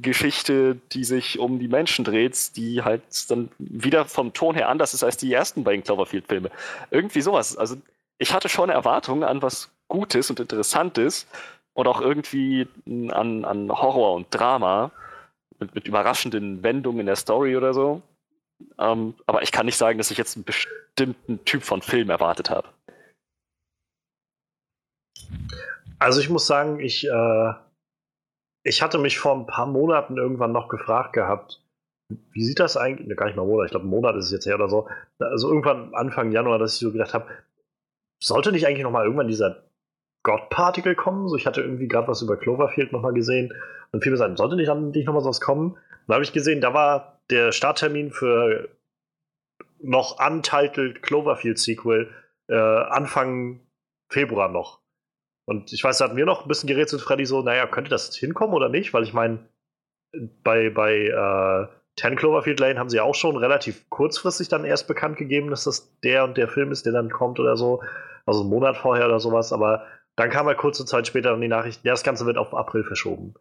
Geschichte, 0.00 0.76
die 0.92 1.04
sich 1.04 1.38
um 1.38 1.58
die 1.58 1.68
Menschen 1.68 2.04
dreht, 2.04 2.56
die 2.56 2.82
halt 2.82 3.02
dann 3.30 3.50
wieder 3.58 4.04
vom 4.04 4.32
Ton 4.32 4.54
her 4.54 4.68
anders 4.68 4.94
ist 4.94 5.04
als 5.04 5.16
die 5.16 5.32
ersten 5.32 5.64
beiden 5.64 5.84
Cloverfield-Filme. 5.84 6.50
Irgendwie 6.90 7.20
sowas. 7.20 7.56
Also 7.56 7.76
ich 8.18 8.32
hatte 8.32 8.48
schon 8.48 8.70
Erwartungen 8.70 9.22
an 9.22 9.42
was 9.42 9.70
Gutes 9.88 10.30
und 10.30 10.40
Interessantes 10.40 11.26
und 11.74 11.86
auch 11.86 12.00
irgendwie 12.00 12.66
an, 12.86 13.44
an 13.44 13.70
Horror 13.70 14.14
und 14.14 14.26
Drama 14.30 14.90
mit, 15.58 15.74
mit 15.74 15.86
überraschenden 15.86 16.62
Wendungen 16.62 17.00
in 17.00 17.06
der 17.06 17.16
Story 17.16 17.56
oder 17.56 17.72
so. 17.72 18.02
Ähm, 18.78 19.14
aber 19.26 19.42
ich 19.42 19.52
kann 19.52 19.66
nicht 19.66 19.76
sagen, 19.76 19.98
dass 19.98 20.10
ich 20.10 20.18
jetzt 20.18 20.36
einen 20.36 20.44
bestimmten 20.44 21.44
Typ 21.44 21.62
von 21.62 21.82
Film 21.82 22.10
erwartet 22.10 22.50
habe. 22.50 22.68
Also 25.98 26.20
ich 26.20 26.28
muss 26.28 26.46
sagen, 26.46 26.80
ich, 26.80 27.06
äh, 27.06 27.52
ich 28.62 28.82
hatte 28.82 28.98
mich 28.98 29.18
vor 29.18 29.34
ein 29.34 29.46
paar 29.46 29.66
Monaten 29.66 30.16
irgendwann 30.16 30.52
noch 30.52 30.68
gefragt 30.68 31.12
gehabt, 31.12 31.62
wie 32.32 32.44
sieht 32.44 32.60
das 32.60 32.76
eigentlich, 32.76 33.08
ne, 33.08 33.14
gar 33.14 33.26
nicht 33.26 33.36
mal 33.36 33.46
Monat, 33.46 33.66
ich 33.66 33.70
glaube, 33.70 33.86
ein 33.86 33.90
Monat 33.90 34.16
ist 34.16 34.26
es 34.26 34.32
jetzt 34.32 34.46
her 34.46 34.56
oder 34.56 34.68
so, 34.68 34.88
also 35.18 35.48
irgendwann 35.48 35.94
Anfang 35.94 36.30
Januar, 36.32 36.58
dass 36.58 36.74
ich 36.74 36.80
so 36.80 36.92
gedacht 36.92 37.14
habe, 37.14 37.26
sollte 38.22 38.52
nicht 38.52 38.66
eigentlich 38.66 38.82
noch 38.82 38.90
mal 38.90 39.04
irgendwann 39.04 39.28
dieser 39.28 39.64
God 40.22 40.48
Particle 40.50 40.94
kommen? 40.94 41.28
So, 41.28 41.36
ich 41.36 41.46
hatte 41.46 41.62
irgendwie 41.62 41.88
gerade 41.88 42.08
was 42.08 42.22
über 42.22 42.36
Cloverfield 42.36 42.92
noch 42.92 43.02
mal 43.02 43.12
gesehen 43.12 43.52
und 43.90 44.04
viele 44.04 44.16
sagen, 44.16 44.36
sollte 44.36 44.56
nicht, 44.56 44.72
nicht 44.72 45.06
noch 45.06 45.14
mal 45.14 45.20
sowas 45.20 45.40
kommen? 45.40 45.76
Da 46.06 46.14
habe 46.14 46.24
ich 46.24 46.32
gesehen, 46.32 46.60
da 46.60 46.74
war 46.74 47.20
der 47.30 47.52
Starttermin 47.52 48.10
für 48.10 48.68
noch 49.80 50.24
untitled 50.24 51.02
Cloverfield 51.02 51.58
Sequel 51.58 52.10
äh, 52.48 52.54
Anfang 52.54 53.60
Februar 54.08 54.48
noch. 54.48 54.81
Und 55.44 55.72
ich 55.72 55.82
weiß, 55.82 55.98
da 55.98 56.04
hatten 56.04 56.16
wir 56.16 56.26
noch 56.26 56.42
ein 56.42 56.48
bisschen 56.48 56.68
gerätselt, 56.68 57.02
Freddy, 57.02 57.26
so, 57.26 57.42
naja, 57.42 57.66
könnte 57.66 57.90
das 57.90 58.14
hinkommen 58.14 58.54
oder 58.54 58.68
nicht? 58.68 58.94
Weil 58.94 59.02
ich 59.02 59.12
meine, 59.12 59.40
bei, 60.42 60.70
bei 60.70 61.06
äh, 61.06 62.00
10 62.00 62.16
Cloverfield 62.16 62.60
Lane 62.60 62.78
haben 62.78 62.90
sie 62.90 63.00
auch 63.00 63.14
schon 63.14 63.36
relativ 63.36 63.88
kurzfristig 63.90 64.48
dann 64.48 64.64
erst 64.64 64.88
bekannt 64.88 65.16
gegeben, 65.16 65.50
dass 65.50 65.64
das 65.64 65.98
der 66.00 66.24
und 66.24 66.36
der 66.36 66.48
Film 66.48 66.70
ist, 66.70 66.86
der 66.86 66.92
dann 66.92 67.10
kommt 67.10 67.40
oder 67.40 67.56
so. 67.56 67.82
Also 68.24 68.40
einen 68.42 68.50
Monat 68.50 68.76
vorher 68.76 69.06
oder 69.06 69.20
sowas. 69.20 69.52
Aber 69.52 69.86
dann 70.16 70.30
kam 70.30 70.46
halt 70.46 70.58
kurze 70.58 70.84
Zeit 70.84 71.06
später 71.06 71.30
dann 71.30 71.40
die 71.40 71.48
Nachricht, 71.48 71.84
ja, 71.84 71.92
das 71.92 72.04
Ganze 72.04 72.26
wird 72.26 72.38
auf 72.38 72.54
April 72.54 72.84
verschoben. 72.84 73.34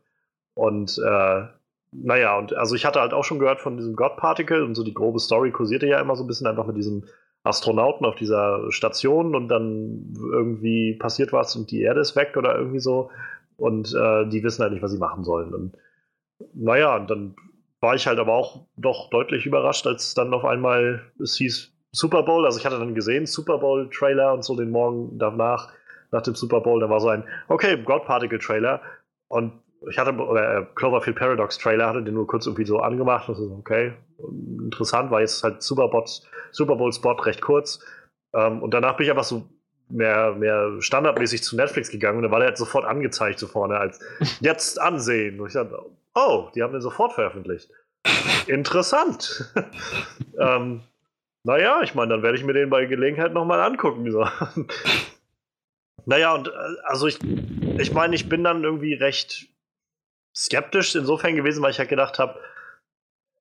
Und 0.53 0.97
äh, 0.97 1.43
naja, 1.91 2.37
und 2.37 2.55
also 2.55 2.75
ich 2.75 2.85
hatte 2.85 3.01
halt 3.01 3.13
auch 3.13 3.23
schon 3.23 3.39
gehört 3.39 3.59
von 3.59 3.77
diesem 3.77 3.95
God 3.95 4.17
Particle 4.17 4.63
und 4.63 4.75
so 4.75 4.83
die 4.83 4.93
grobe 4.93 5.19
Story 5.19 5.51
kursierte 5.51 5.87
ja 5.87 5.99
immer 5.99 6.15
so 6.15 6.23
ein 6.23 6.27
bisschen 6.27 6.47
einfach 6.47 6.65
mit 6.65 6.77
diesem 6.77 7.05
Astronauten 7.43 8.05
auf 8.05 8.15
dieser 8.15 8.71
Station 8.71 9.35
und 9.35 9.47
dann 9.47 10.13
irgendwie 10.31 10.93
passiert 10.93 11.33
was 11.33 11.55
und 11.55 11.71
die 11.71 11.81
Erde 11.81 12.01
ist 12.01 12.15
weg 12.15 12.35
oder 12.37 12.55
irgendwie 12.55 12.79
so. 12.79 13.09
Und 13.57 13.93
äh, 13.93 14.27
die 14.27 14.43
wissen 14.43 14.61
halt 14.61 14.73
nicht, 14.73 14.83
was 14.83 14.91
sie 14.91 14.97
machen 14.97 15.23
sollen. 15.23 15.53
Und 15.53 15.77
naja, 16.53 16.95
und 16.95 17.09
dann 17.09 17.35
war 17.79 17.95
ich 17.95 18.07
halt 18.07 18.19
aber 18.19 18.33
auch 18.33 18.65
doch 18.77 19.09
deutlich 19.09 19.45
überrascht, 19.45 19.87
als 19.87 20.13
dann 20.13 20.33
auf 20.33 20.45
einmal 20.45 21.01
es 21.19 21.35
hieß 21.35 21.73
Super 21.91 22.23
Bowl. 22.23 22.45
Also 22.45 22.59
ich 22.59 22.65
hatte 22.65 22.79
dann 22.79 22.95
gesehen, 22.95 23.25
Super 23.25 23.57
Bowl-Trailer 23.57 24.33
und 24.33 24.43
so 24.43 24.55
den 24.55 24.71
Morgen 24.71 25.17
danach, 25.17 25.73
nach 26.11 26.21
dem 26.21 26.35
Super 26.35 26.61
Bowl, 26.61 26.79
da 26.79 26.89
war 26.89 26.99
so 26.99 27.09
ein, 27.09 27.23
okay, 27.47 27.77
God 27.83 28.05
Particle-Trailer. 28.05 28.81
Und 29.27 29.53
ich 29.89 29.97
hatte, 29.97 30.13
oder 30.13 30.57
äh, 30.57 30.65
Cloverfield 30.75 31.17
Paradox 31.17 31.57
Trailer 31.57 31.87
hatte 31.87 32.03
den 32.03 32.13
nur 32.13 32.27
kurz 32.27 32.45
irgendwie 32.45 32.65
so 32.65 32.79
angemacht. 32.79 33.27
Das 33.27 33.39
ist 33.39 33.51
okay, 33.51 33.93
interessant, 34.19 35.11
war 35.11 35.21
jetzt 35.21 35.43
halt 35.43 35.61
Super, 35.63 35.89
Super 36.51 36.75
Bowl 36.75 36.93
Spot 36.93 37.13
recht 37.13 37.41
kurz. 37.41 37.83
Ähm, 38.33 38.61
und 38.61 38.73
danach 38.73 38.97
bin 38.97 39.05
ich 39.05 39.11
einfach 39.11 39.23
so 39.23 39.49
mehr, 39.89 40.33
mehr 40.33 40.77
standardmäßig 40.79 41.43
zu 41.43 41.55
Netflix 41.55 41.89
gegangen 41.89 42.17
und 42.17 42.23
da 42.23 42.31
war 42.31 42.39
der 42.39 42.49
jetzt 42.49 42.59
sofort 42.59 42.85
angezeigt 42.85 43.39
so 43.39 43.47
vorne 43.47 43.77
als 43.77 43.99
jetzt 44.39 44.79
ansehen. 44.79 45.39
Und 45.39 45.47
ich 45.47 45.53
dachte, 45.53 45.77
oh, 46.15 46.49
die 46.55 46.63
haben 46.63 46.73
den 46.73 46.81
sofort 46.81 47.13
veröffentlicht. 47.13 47.69
Interessant. 48.47 49.53
ähm, 50.39 50.81
naja, 51.43 51.81
ich 51.81 51.95
meine, 51.95 52.09
dann 52.09 52.23
werde 52.23 52.37
ich 52.37 52.43
mir 52.43 52.53
den 52.53 52.69
bei 52.69 52.85
Gelegenheit 52.85 53.33
nochmal 53.33 53.61
angucken. 53.61 54.09
So. 54.11 54.27
naja, 56.05 56.35
und 56.35 56.47
äh, 56.47 56.51
also 56.83 57.07
ich, 57.07 57.19
ich 57.79 57.93
meine, 57.93 58.15
ich 58.15 58.29
bin 58.29 58.43
dann 58.43 58.63
irgendwie 58.63 58.93
recht 58.93 59.50
skeptisch 60.35 60.95
insofern 60.95 61.35
gewesen, 61.35 61.61
weil 61.61 61.71
ich 61.71 61.79
halt 61.79 61.89
gedacht 61.89 62.19
habe, 62.19 62.39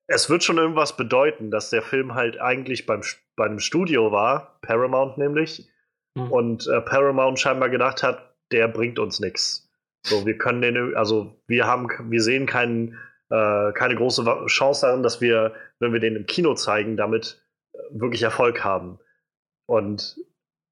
es 0.07 0.29
wird 0.29 0.43
schon 0.43 0.57
irgendwas 0.57 0.97
bedeuten, 0.97 1.51
dass 1.51 1.69
der 1.69 1.81
Film 1.81 2.15
halt 2.15 2.39
eigentlich 2.39 2.85
beim, 2.85 3.01
beim 3.35 3.59
Studio 3.59 4.11
war, 4.11 4.59
Paramount 4.61 5.17
nämlich, 5.17 5.69
mhm. 6.15 6.31
und 6.31 6.67
äh, 6.67 6.81
Paramount 6.81 7.39
scheinbar 7.39 7.69
gedacht 7.69 8.03
hat, 8.03 8.35
der 8.51 8.67
bringt 8.67 8.99
uns 8.99 9.19
nichts. 9.19 9.69
So, 10.05 10.25
wir 10.25 10.37
können 10.37 10.61
den, 10.61 10.95
also 10.95 11.41
wir 11.47 11.65
haben, 11.65 11.87
wir 12.09 12.21
sehen 12.21 12.45
keinen, 12.45 12.97
äh, 13.29 13.71
keine 13.73 13.95
große 13.95 14.25
Chance 14.47 14.85
darin, 14.85 15.03
dass 15.03 15.21
wir, 15.21 15.53
wenn 15.79 15.93
wir 15.93 15.99
den 15.99 16.15
im 16.15 16.25
Kino 16.25 16.55
zeigen, 16.55 16.97
damit 16.97 17.41
äh, 17.73 17.77
wirklich 17.91 18.23
Erfolg 18.23 18.63
haben. 18.63 18.99
Und 19.67 20.17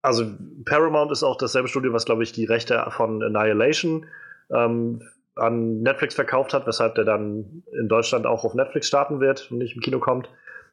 also 0.02 0.26
Paramount 0.66 1.12
ist 1.12 1.24
auch 1.24 1.38
dasselbe 1.38 1.68
Studio, 1.68 1.94
was 1.94 2.06
glaube 2.06 2.24
ich 2.24 2.32
die 2.32 2.46
Rechte 2.46 2.86
von 2.90 3.22
Annihilation 3.22 4.08
ähm, 4.52 5.02
an 5.40 5.82
Netflix 5.82 6.16
verkauft 6.16 6.54
hat, 6.54 6.68
weshalb 6.68 6.96
der 6.96 7.06
dann 7.06 7.64
in 7.72 7.88
Deutschland 7.88 8.26
auch 8.26 8.44
auf 8.44 8.54
Netflix 8.54 8.88
starten 8.88 9.20
wird 9.20 9.52
und 9.52 9.60
nicht 9.60 9.76
im 9.76 9.82
Kino 9.82 10.00
kommt. 10.00 10.30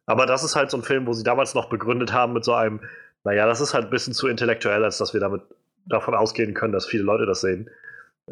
Aber 0.06 0.26
das 0.26 0.44
ist 0.44 0.56
halt 0.56 0.70
so 0.70 0.76
ein 0.76 0.82
Film, 0.82 1.06
wo 1.06 1.12
sie 1.12 1.24
damals 1.24 1.54
noch 1.54 1.68
begründet 1.68 2.12
haben 2.12 2.32
mit 2.32 2.44
so 2.44 2.54
einem, 2.54 2.80
naja, 3.24 3.46
das 3.46 3.60
ist 3.60 3.74
halt 3.74 3.86
ein 3.86 3.90
bisschen 3.90 4.12
zu 4.12 4.28
intellektuell, 4.28 4.84
als 4.84 4.98
dass 4.98 5.14
wir 5.14 5.20
damit 5.20 5.42
davon 5.86 6.14
ausgehen 6.14 6.54
können, 6.54 6.72
dass 6.72 6.86
viele 6.86 7.02
Leute 7.02 7.26
das 7.26 7.40
sehen. 7.40 7.70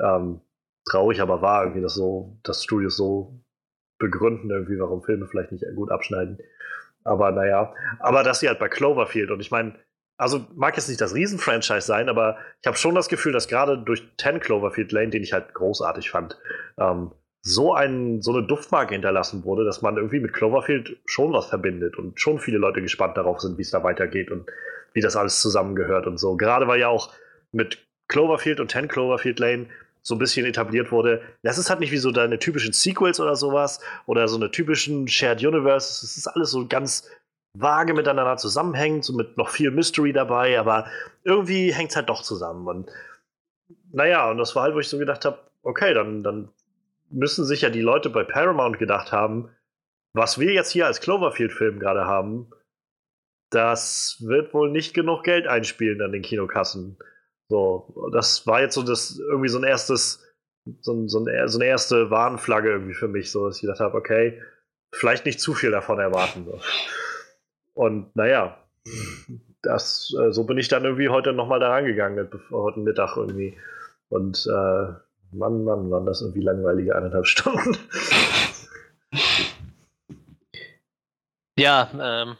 Ähm, 0.01 0.40
traurig 0.89 1.20
aber 1.20 1.43
wahr, 1.43 1.65
irgendwie, 1.65 1.82
dass 1.82 1.94
so, 1.94 2.36
dass 2.43 2.62
Studios 2.62 2.97
so 2.97 3.40
begründen, 3.98 4.51
irgendwie, 4.51 4.78
warum 4.78 5.02
Filme 5.02 5.27
vielleicht 5.27 5.52
nicht 5.52 5.65
gut 5.74 5.90
abschneiden. 5.90 6.39
Aber 7.05 7.32
naja, 7.32 7.74
aber 8.01 8.23
dass 8.23 8.40
sie 8.40 8.48
halt 8.48 8.59
bei 8.59 8.69
Cloverfield 8.69 9.31
und 9.31 9.40
ich 9.40 9.51
meine, 9.51 9.74
also 10.16 10.47
mag 10.55 10.77
jetzt 10.77 10.89
nicht 10.89 11.01
das 11.01 11.15
Riesen-Franchise 11.15 11.86
sein, 11.86 12.09
aber 12.09 12.39
ich 12.61 12.66
habe 12.66 12.77
schon 12.77 12.95
das 12.95 13.09
Gefühl, 13.09 13.32
dass 13.32 13.49
gerade 13.49 13.78
durch 13.78 14.03
10 14.20 14.41
Cloverfield 14.41 14.93
Lane, 14.93 15.11
den 15.11 15.23
ich 15.23 15.32
halt 15.32 15.55
großartig 15.55 16.11
fand, 16.11 16.39
ähm, 16.78 17.11
so, 17.43 17.74
ein, 17.74 18.23
so 18.23 18.32
eine 18.32 18.47
Duftmarke 18.47 18.95
hinterlassen 18.95 19.45
wurde, 19.45 19.65
dass 19.65 19.82
man 19.82 19.97
irgendwie 19.97 20.20
mit 20.20 20.32
Cloverfield 20.32 20.97
schon 21.05 21.32
was 21.32 21.47
verbindet 21.47 21.99
und 21.99 22.19
schon 22.19 22.39
viele 22.39 22.59
Leute 22.59 22.81
gespannt 22.81 23.16
darauf 23.16 23.41
sind, 23.41 23.59
wie 23.59 23.62
es 23.62 23.70
da 23.70 23.85
weitergeht 23.85 24.31
und 24.31 24.51
wie 24.95 25.01
das 25.01 25.16
alles 25.16 25.41
zusammengehört 25.41 26.07
und 26.07 26.19
so. 26.19 26.36
Gerade 26.36 26.69
weil 26.69 26.81
ja 26.81 26.89
auch 26.89 27.12
mit 27.53 27.86
Cloverfield 28.09 28.61
und 28.61 28.70
10 28.70 28.89
Cloverfield 28.89 29.39
Lane 29.41 29.66
so 30.01 30.15
ein 30.15 30.19
bisschen 30.19 30.47
etabliert 30.47 30.93
wurde. 30.93 31.23
Das 31.43 31.59
ist 31.59 31.70
halt 31.70 31.81
nicht 31.81 31.91
wie 31.91 31.99
so 31.99 32.12
deine 32.12 32.39
typischen 32.39 32.73
Sequels 32.73 33.20
oder 33.20 33.36
sowas 33.36 33.81
oder 34.07 34.28
so 34.28 34.36
eine 34.36 34.51
typischen 34.51 35.09
Shared 35.09 35.43
Universe. 35.43 36.05
Es 36.05 36.16
ist 36.16 36.27
alles 36.27 36.51
so 36.51 36.66
ganz 36.66 37.09
vage 37.55 37.95
miteinander 37.95 38.37
zusammenhängt, 38.37 39.05
so 39.05 39.15
mit 39.15 39.37
noch 39.37 39.49
viel 39.49 39.71
Mystery 39.71 40.13
dabei, 40.13 40.59
aber 40.59 40.87
irgendwie 41.23 41.73
hängt 41.73 41.91
es 41.91 41.97
halt 41.97 42.09
doch 42.09 42.23
zusammen. 42.23 42.67
Und 42.67 42.91
naja, 43.93 44.31
und 44.31 44.39
das 44.39 44.55
war 44.57 44.65
halt, 44.65 44.75
wo 44.75 44.81
ich 44.81 44.89
so 44.89 44.99
gedacht 44.99 45.25
habe, 45.25 45.39
okay, 45.63 45.95
dann, 45.95 46.23
dann 46.23 46.49
müssen 47.11 47.45
sich 47.45 47.63
ja 47.63 47.71
die 47.71 47.81
Leute 47.81 48.11
bei 48.11 48.25
Paramount 48.25 48.79
gedacht 48.79 49.13
haben, 49.13 49.51
was 50.15 50.39
wir 50.39 50.53
jetzt 50.53 50.71
hier 50.71 50.87
als 50.87 51.01
Cloverfield-Film 51.01 51.79
gerade 51.79 52.05
haben, 52.05 52.51
das 53.51 54.19
wird 54.21 54.53
wohl 54.53 54.71
nicht 54.71 54.95
genug 54.95 55.23
Geld 55.23 55.47
einspielen 55.47 56.03
an 56.03 56.13
den 56.13 56.23
Kinokassen. 56.23 56.99
So, 57.49 58.11
das 58.13 58.47
war 58.47 58.61
jetzt 58.61 58.75
so 58.75 58.83
das 58.83 59.19
irgendwie 59.19 59.49
so 59.49 59.59
ein 59.59 59.65
erstes, 59.65 60.25
so, 60.81 61.07
so, 61.07 61.21
ein, 61.21 61.49
so 61.49 61.59
eine 61.59 61.67
erste 61.69 62.11
Warnflagge 62.11 62.71
irgendwie 62.71 62.95
für 62.95 63.09
mich, 63.09 63.31
so 63.31 63.47
dass 63.47 63.57
ich 63.57 63.63
gedacht 63.63 63.81
habe, 63.81 63.97
okay, 63.97 64.43
vielleicht 64.93 65.27
nicht 65.27 65.41
zu 65.41 65.55
viel 65.55 65.71
davon 65.71 65.99
erwarten. 65.99 66.47
So. 66.47 66.61
Und 67.75 68.15
naja, 68.17 68.57
das, 69.63 70.15
äh, 70.21 70.33
so 70.33 70.45
bin 70.45 70.59
ich 70.59 70.69
dann 70.69 70.85
irgendwie 70.85 71.09
heute 71.09 71.33
nochmal 71.33 71.61
da 71.61 71.71
rangegangen, 71.71 72.29
heute 72.51 72.81
Mittag 72.81 73.17
irgendwie. 73.17 73.57
Und 74.09 74.47
äh, 74.47 74.93
Mann, 75.33 75.65
Mann, 75.65 75.91
waren 75.91 76.07
das 76.07 76.23
irgendwie 76.23 76.43
langweilige 76.43 76.95
eineinhalb 76.95 77.27
Stunden. 77.27 77.77
Ja, 81.57 81.89
ähm, 82.01 82.37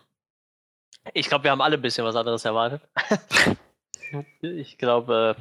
ich 1.13 1.29
glaube, 1.29 1.45
wir 1.45 1.53
haben 1.53 1.61
alle 1.61 1.77
ein 1.77 1.83
bisschen 1.83 2.05
was 2.05 2.17
anderes 2.17 2.45
erwartet. 2.45 2.83
ich 4.41 4.77
glaube, 4.77 5.37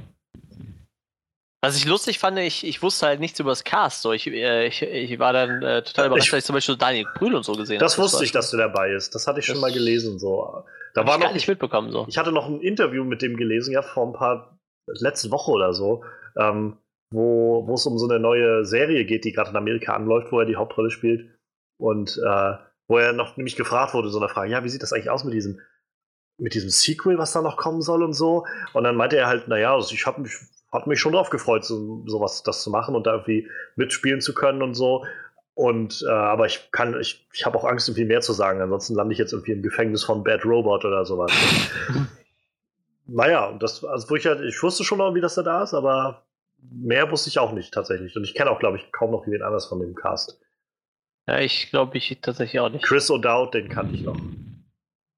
Was 1.63 1.77
ich 1.77 1.85
lustig 1.85 2.19
fand, 2.19 2.37
ich, 2.39 2.67
ich 2.67 2.81
wusste 2.81 3.05
halt 3.05 3.21
nichts 3.21 3.39
über 3.39 3.51
das 3.51 3.63
Cast. 3.63 4.01
So. 4.01 4.11
Ich, 4.11 4.27
äh, 4.27 4.67
ich, 4.67 4.81
ich 4.81 5.17
war 5.17 5.31
dann 5.31 5.63
äh, 5.63 5.81
total 5.81 6.07
überrascht, 6.07 6.33
dass 6.33 6.39
ich 6.39 6.45
zum 6.45 6.55
Beispiel 6.55 6.75
Daniel 6.75 7.05
Brühl 7.15 7.33
und 7.33 7.43
so 7.43 7.53
gesehen 7.53 7.77
habe. 7.77 7.85
Das 7.85 7.97
wusste 7.97 8.17
das 8.17 8.25
ich, 8.25 8.31
dass 8.33 8.51
du 8.51 8.57
dabei 8.57 8.91
ist. 8.91 9.15
Das 9.15 9.27
hatte 9.27 9.39
ich 9.39 9.45
das 9.45 9.53
schon 9.53 9.61
mal 9.61 9.71
gelesen. 9.71 10.19
So. 10.19 10.65
Da 10.93 11.07
war 11.07 11.17
ich 11.17 11.23
noch, 11.23 11.33
nicht 11.33 11.47
mitbekommen. 11.47 11.89
So. 11.89 12.05
Ich 12.09 12.17
hatte 12.17 12.33
noch 12.33 12.49
ein 12.49 12.59
Interview 12.59 13.05
mit 13.05 13.21
dem 13.21 13.37
gelesen, 13.37 13.71
ja, 13.71 13.81
vor 13.81 14.05
ein 14.05 14.11
paar, 14.11 14.59
letzte 14.87 15.31
Woche 15.31 15.51
oder 15.51 15.73
so, 15.73 16.03
ähm, 16.37 16.79
wo, 17.11 17.65
wo 17.65 17.75
es 17.75 17.85
um 17.85 17.97
so 17.97 18.09
eine 18.09 18.19
neue 18.19 18.65
Serie 18.65 19.05
geht, 19.05 19.23
die 19.23 19.31
gerade 19.31 19.51
in 19.51 19.55
Amerika 19.55 19.93
anläuft, 19.93 20.33
wo 20.33 20.41
er 20.41 20.45
die 20.45 20.57
Hauptrolle 20.57 20.91
spielt. 20.91 21.29
Und 21.77 22.17
äh, 22.17 22.53
wo 22.89 22.97
er 22.97 23.13
noch 23.13 23.37
nämlich 23.37 23.55
gefragt 23.55 23.93
wurde, 23.93 24.09
so 24.09 24.19
eine 24.19 24.27
Frage, 24.27 24.51
ja, 24.51 24.65
wie 24.65 24.69
sieht 24.69 24.83
das 24.83 24.91
eigentlich 24.91 25.09
aus 25.09 25.23
mit 25.23 25.33
diesem, 25.33 25.61
mit 26.37 26.55
diesem 26.55 26.69
Sequel, 26.69 27.17
was 27.17 27.31
da 27.31 27.41
noch 27.41 27.55
kommen 27.55 27.81
soll 27.81 28.03
und 28.03 28.11
so? 28.11 28.45
Und 28.73 28.83
dann 28.83 28.97
meinte 28.97 29.15
er 29.15 29.27
halt, 29.27 29.47
naja, 29.47 29.73
also 29.73 29.93
ich 29.95 30.05
habe 30.05 30.19
mich 30.19 30.37
hat 30.73 30.87
mich 30.87 30.99
schon 30.99 31.13
drauf 31.13 31.29
gefreut, 31.29 31.63
so, 31.63 32.03
sowas 32.07 32.43
das 32.43 32.63
zu 32.63 32.71
machen 32.71 32.95
und 32.95 33.05
da 33.05 33.13
irgendwie 33.13 33.47
mitspielen 33.75 34.21
zu 34.21 34.33
können 34.33 34.61
und 34.61 34.73
so. 34.73 35.05
Und 35.55 36.03
äh, 36.07 36.11
aber 36.11 36.47
ich 36.47 36.71
kann, 36.71 36.99
ich, 36.99 37.27
ich 37.31 37.45
habe 37.45 37.57
auch 37.57 37.65
Angst, 37.65 37.87
irgendwie 37.87 38.05
mehr 38.05 38.21
zu 38.21 38.33
sagen. 38.33 38.59
Ansonsten 38.59 38.95
lande 38.95 39.13
ich 39.13 39.19
jetzt 39.19 39.33
irgendwie 39.33 39.51
im 39.51 39.61
Gefängnis 39.61 40.03
von 40.03 40.23
Bad 40.23 40.45
Robot 40.45 40.83
oder 40.83 41.05
sowas. 41.05 41.31
naja, 43.05 43.55
das, 43.59 43.83
also 43.83 44.09
wo 44.09 44.15
ich 44.15 44.25
halt, 44.25 44.41
ich 44.41 44.61
wusste 44.63 44.83
schon 44.83 44.97
noch, 44.97 45.13
wie 45.13 45.21
das 45.21 45.35
da 45.35 45.63
ist, 45.63 45.75
aber 45.75 46.25
mehr 46.71 47.11
wusste 47.11 47.29
ich 47.29 47.37
auch 47.37 47.51
nicht 47.51 47.71
tatsächlich. 47.71 48.15
Und 48.15 48.23
ich 48.23 48.33
kenne 48.33 48.49
auch, 48.49 48.59
glaube 48.59 48.77
ich, 48.77 48.91
kaum 48.91 49.11
noch 49.11 49.25
jemand 49.25 49.43
anders 49.43 49.67
von 49.67 49.79
dem 49.79 49.93
Cast. 49.93 50.39
Ja, 51.27 51.39
ich 51.39 51.69
glaube, 51.69 51.97
ich 51.97 52.19
tatsächlich 52.21 52.59
auch 52.59 52.69
nicht. 52.69 52.83
Chris 52.83 53.09
O'Dowd, 53.09 53.51
den 53.51 53.69
kannte 53.69 53.95
ich 53.95 54.01
noch. 54.01 54.19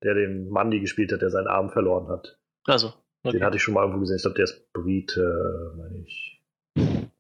Der 0.03 0.14
den 0.14 0.49
Mandy 0.49 0.82
gespielt 0.82 1.11
hat, 1.14 1.22
der 1.22 1.30
seinen 1.30 1.48
Arm 1.48 1.69
verloren 1.69 2.10
hat. 2.10 2.38
Also. 2.65 2.94
Okay. 3.26 3.39
Den 3.39 3.43
hatte 3.43 3.57
ich 3.57 3.64
schon 3.64 3.73
mal 3.73 3.81
irgendwo 3.81 4.02
gesehen. 4.02 4.18
Ich 4.18 4.22
glaube, 4.22 4.35
der 4.35 4.43
ist 4.43 4.72
Brite, 4.72 5.73
meine 5.77 6.06
ich. 6.06 6.43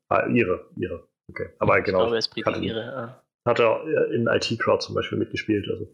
Ah, 0.07 0.27
ihre, 0.27 0.69
ihre. 0.77 1.07
Okay. 1.27 1.49
Aber 1.57 1.81
genau. 1.81 1.97
Ich 1.97 2.03
glaube, 2.03 2.15
er 2.15 2.19
ist 2.19 2.27
Brite, 2.27 2.59
ihre. 2.59 2.95
Ah. 2.95 3.23
Hat 3.47 3.59
er 3.59 4.11
in 4.11 4.27
IT 4.27 4.59
Crowd 4.59 4.85
zum 4.85 4.93
Beispiel 4.93 5.17
mitgespielt. 5.17 5.67
Also. 5.67 5.87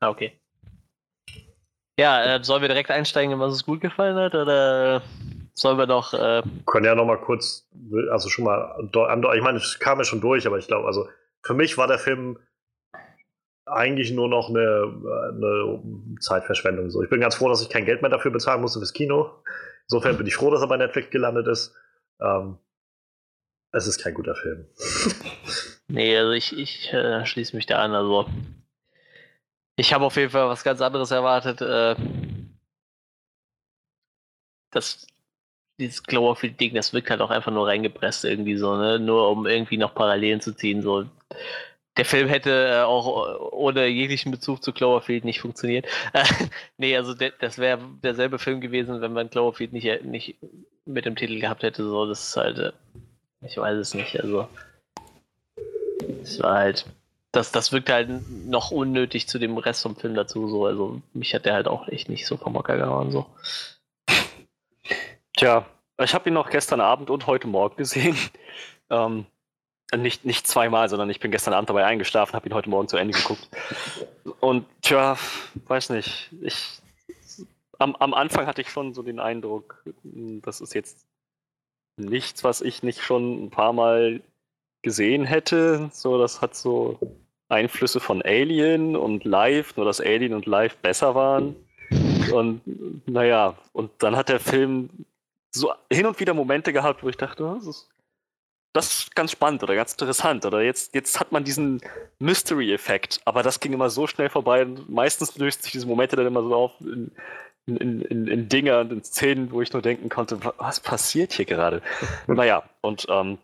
Ah, 0.00 0.10
okay. 0.10 0.40
Ja, 1.98 2.36
äh, 2.36 2.44
sollen 2.44 2.60
wir 2.60 2.68
direkt 2.68 2.90
einsteigen, 2.90 3.38
was 3.38 3.52
uns 3.52 3.64
gut 3.64 3.80
gefallen 3.80 4.16
hat? 4.16 4.34
Oder 4.34 5.02
sollen 5.54 5.78
wir 5.78 5.86
noch. 5.86 6.12
Äh 6.12 6.42
können 6.66 6.86
ja 6.86 6.96
noch 6.96 7.06
mal 7.06 7.20
kurz, 7.20 7.68
also 8.10 8.28
schon 8.28 8.44
mal, 8.44 8.76
ich 8.82 9.42
meine, 9.42 9.58
es 9.58 9.78
kam 9.78 9.98
ja 9.98 10.04
schon 10.04 10.20
durch, 10.20 10.46
aber 10.46 10.58
ich 10.58 10.66
glaube, 10.66 10.86
also 10.86 11.08
für 11.44 11.54
mich 11.54 11.78
war 11.78 11.86
der 11.86 11.98
Film 11.98 12.38
eigentlich 13.66 14.12
nur 14.12 14.28
noch 14.28 14.48
eine, 14.48 14.94
eine, 15.34 15.82
Zeitverschwendung. 16.20 16.90
So, 16.90 17.02
ich 17.02 17.10
bin 17.10 17.20
ganz 17.20 17.34
froh, 17.34 17.48
dass 17.48 17.62
ich 17.62 17.68
kein 17.68 17.84
Geld 17.84 18.00
mehr 18.00 18.10
dafür 18.10 18.30
bezahlen 18.30 18.60
musste 18.60 18.78
fürs 18.78 18.92
Kino. 18.92 19.42
Insofern 19.88 20.16
bin 20.16 20.26
ich 20.26 20.36
froh, 20.36 20.50
dass 20.50 20.62
er 20.62 20.68
bei 20.68 20.76
Netflix 20.76 21.10
gelandet 21.10 21.48
ist. 21.48 21.74
Ähm, 22.20 22.58
es 23.72 23.86
ist 23.86 24.02
kein 24.02 24.14
guter 24.14 24.34
Film. 24.34 24.66
nee, 25.88 26.16
also 26.16 26.32
ich, 26.32 26.56
ich 26.56 26.92
äh, 26.92 27.26
schließe 27.26 27.54
mich 27.56 27.66
da 27.66 27.78
an. 27.78 27.92
Also 27.92 28.26
ich 29.76 29.92
habe 29.92 30.04
auf 30.04 30.16
jeden 30.16 30.30
Fall 30.30 30.48
was 30.48 30.64
ganz 30.64 30.80
anderes 30.80 31.10
erwartet. 31.10 31.60
Äh, 31.60 31.96
das 34.70 35.06
dieses 35.78 36.02
Cloverfield-Ding, 36.02 36.74
das 36.74 36.94
wirkt 36.94 37.10
halt 37.10 37.20
auch 37.20 37.30
einfach 37.30 37.52
nur 37.52 37.66
reingepresst 37.66 38.24
irgendwie 38.24 38.56
so, 38.56 38.76
ne? 38.76 38.98
Nur 38.98 39.28
um 39.28 39.46
irgendwie 39.46 39.76
noch 39.76 39.94
Parallelen 39.94 40.40
zu 40.40 40.54
ziehen. 40.54 40.80
So 40.82 41.06
der 41.96 42.04
Film 42.04 42.28
hätte 42.28 42.68
äh, 42.68 42.82
auch 42.82 43.52
ohne 43.52 43.86
jeglichen 43.86 44.30
Bezug 44.30 44.62
zu 44.62 44.72
Cloverfield 44.72 45.24
nicht 45.24 45.40
funktioniert. 45.40 45.86
nee, 46.76 46.96
also 46.96 47.14
de 47.14 47.32
das 47.40 47.58
wäre 47.58 47.80
derselbe 48.02 48.38
Film 48.38 48.60
gewesen, 48.60 49.00
wenn 49.00 49.12
man 49.12 49.30
Cloverfield 49.30 49.72
nicht, 49.72 49.86
äh, 49.86 50.00
nicht 50.02 50.36
mit 50.84 51.06
dem 51.06 51.16
Titel 51.16 51.40
gehabt 51.40 51.62
hätte. 51.62 51.84
So, 51.84 52.06
das 52.06 52.28
ist 52.28 52.36
halt, 52.36 52.58
äh, 52.58 52.72
ich 53.40 53.56
weiß 53.56 53.78
es 53.78 53.94
nicht. 53.94 54.20
Also, 54.20 54.48
es 56.22 56.42
war 56.42 56.58
halt, 56.58 56.86
das, 57.32 57.50
das 57.52 57.72
wirkt 57.72 57.90
halt 57.90 58.08
noch 58.46 58.70
unnötig 58.70 59.26
zu 59.28 59.38
dem 59.38 59.56
Rest 59.56 59.82
vom 59.82 59.96
Film 59.96 60.14
dazu. 60.14 60.48
So, 60.48 60.66
also 60.66 61.00
mich 61.14 61.34
hat 61.34 61.46
der 61.46 61.54
halt 61.54 61.68
auch 61.68 61.88
echt 61.88 62.08
nicht 62.08 62.26
so 62.26 62.36
vom 62.36 62.54
Hocker 62.54 62.76
gehauen. 62.76 63.10
So. 63.10 63.26
Tja, 65.36 65.66
ich 66.02 66.14
habe 66.14 66.28
ihn 66.28 66.34
noch 66.34 66.50
gestern 66.50 66.80
Abend 66.80 67.10
und 67.10 67.26
heute 67.26 67.46
Morgen 67.46 67.76
gesehen. 67.76 68.16
Ähm, 68.88 69.26
nicht, 69.94 70.24
nicht 70.24 70.46
zweimal, 70.46 70.88
sondern 70.88 71.10
ich 71.10 71.20
bin 71.20 71.30
gestern 71.30 71.54
Abend 71.54 71.68
dabei 71.70 71.84
eingeschlafen, 71.84 72.34
habe 72.34 72.48
ihn 72.48 72.54
heute 72.54 72.70
Morgen 72.70 72.88
zu 72.88 72.96
Ende 72.96 73.16
geguckt. 73.16 73.48
Und 74.40 74.66
tja, 74.82 75.16
weiß 75.66 75.90
nicht. 75.90 76.30
Ich, 76.40 76.80
am, 77.78 77.94
am 77.96 78.14
Anfang 78.14 78.46
hatte 78.46 78.62
ich 78.62 78.70
schon 78.70 78.94
so 78.94 79.02
den 79.02 79.20
Eindruck, 79.20 79.82
das 80.02 80.60
ist 80.60 80.74
jetzt 80.74 81.06
nichts, 81.96 82.42
was 82.44 82.60
ich 82.62 82.82
nicht 82.82 83.02
schon 83.02 83.44
ein 83.44 83.50
paar 83.50 83.72
Mal 83.72 84.20
gesehen 84.82 85.24
hätte. 85.24 85.88
So, 85.92 86.18
das 86.18 86.40
hat 86.40 86.54
so 86.54 86.98
Einflüsse 87.48 88.00
von 88.00 88.22
Alien 88.22 88.96
und 88.96 89.24
Live, 89.24 89.76
nur 89.76 89.86
dass 89.86 90.00
Alien 90.00 90.34
und 90.34 90.46
Live 90.46 90.76
besser 90.78 91.14
waren. 91.14 91.54
Und 92.32 92.60
naja, 93.06 93.56
und 93.72 93.90
dann 93.98 94.16
hat 94.16 94.28
der 94.28 94.40
Film 94.40 94.90
so 95.52 95.72
hin 95.90 96.06
und 96.06 96.18
wieder 96.18 96.34
Momente 96.34 96.72
gehabt, 96.72 97.02
wo 97.02 97.08
ich 97.08 97.16
dachte, 97.16 97.44
oh, 97.44 97.54
das 97.54 97.66
ist 97.66 97.88
das 98.76 98.98
ist 98.98 99.16
ganz 99.16 99.30
spannend 99.30 99.62
oder 99.62 99.74
ganz 99.74 99.92
interessant. 99.92 100.44
Oder 100.44 100.62
jetzt, 100.62 100.94
jetzt 100.94 101.18
hat 101.18 101.32
man 101.32 101.44
diesen 101.44 101.80
Mystery-Effekt, 102.18 103.20
aber 103.24 103.42
das 103.42 103.60
ging 103.60 103.72
immer 103.72 103.88
so 103.88 104.06
schnell 104.06 104.28
vorbei. 104.28 104.66
Meistens 104.88 105.36
löst 105.36 105.62
sich 105.62 105.72
diese 105.72 105.86
Momente 105.86 106.14
dann 106.14 106.26
immer 106.26 106.42
so 106.42 106.54
auf 106.54 106.72
in, 106.80 107.10
in, 107.66 108.02
in, 108.02 108.26
in 108.28 108.48
Dinger 108.48 108.80
und 108.80 108.92
in 108.92 109.02
Szenen, 109.02 109.50
wo 109.50 109.62
ich 109.62 109.72
nur 109.72 109.82
denken 109.82 110.08
konnte, 110.08 110.38
was 110.58 110.80
passiert 110.80 111.32
hier 111.32 111.46
gerade? 111.46 111.82
naja, 112.26 112.64
und 112.82 113.06
ähm, 113.08 113.38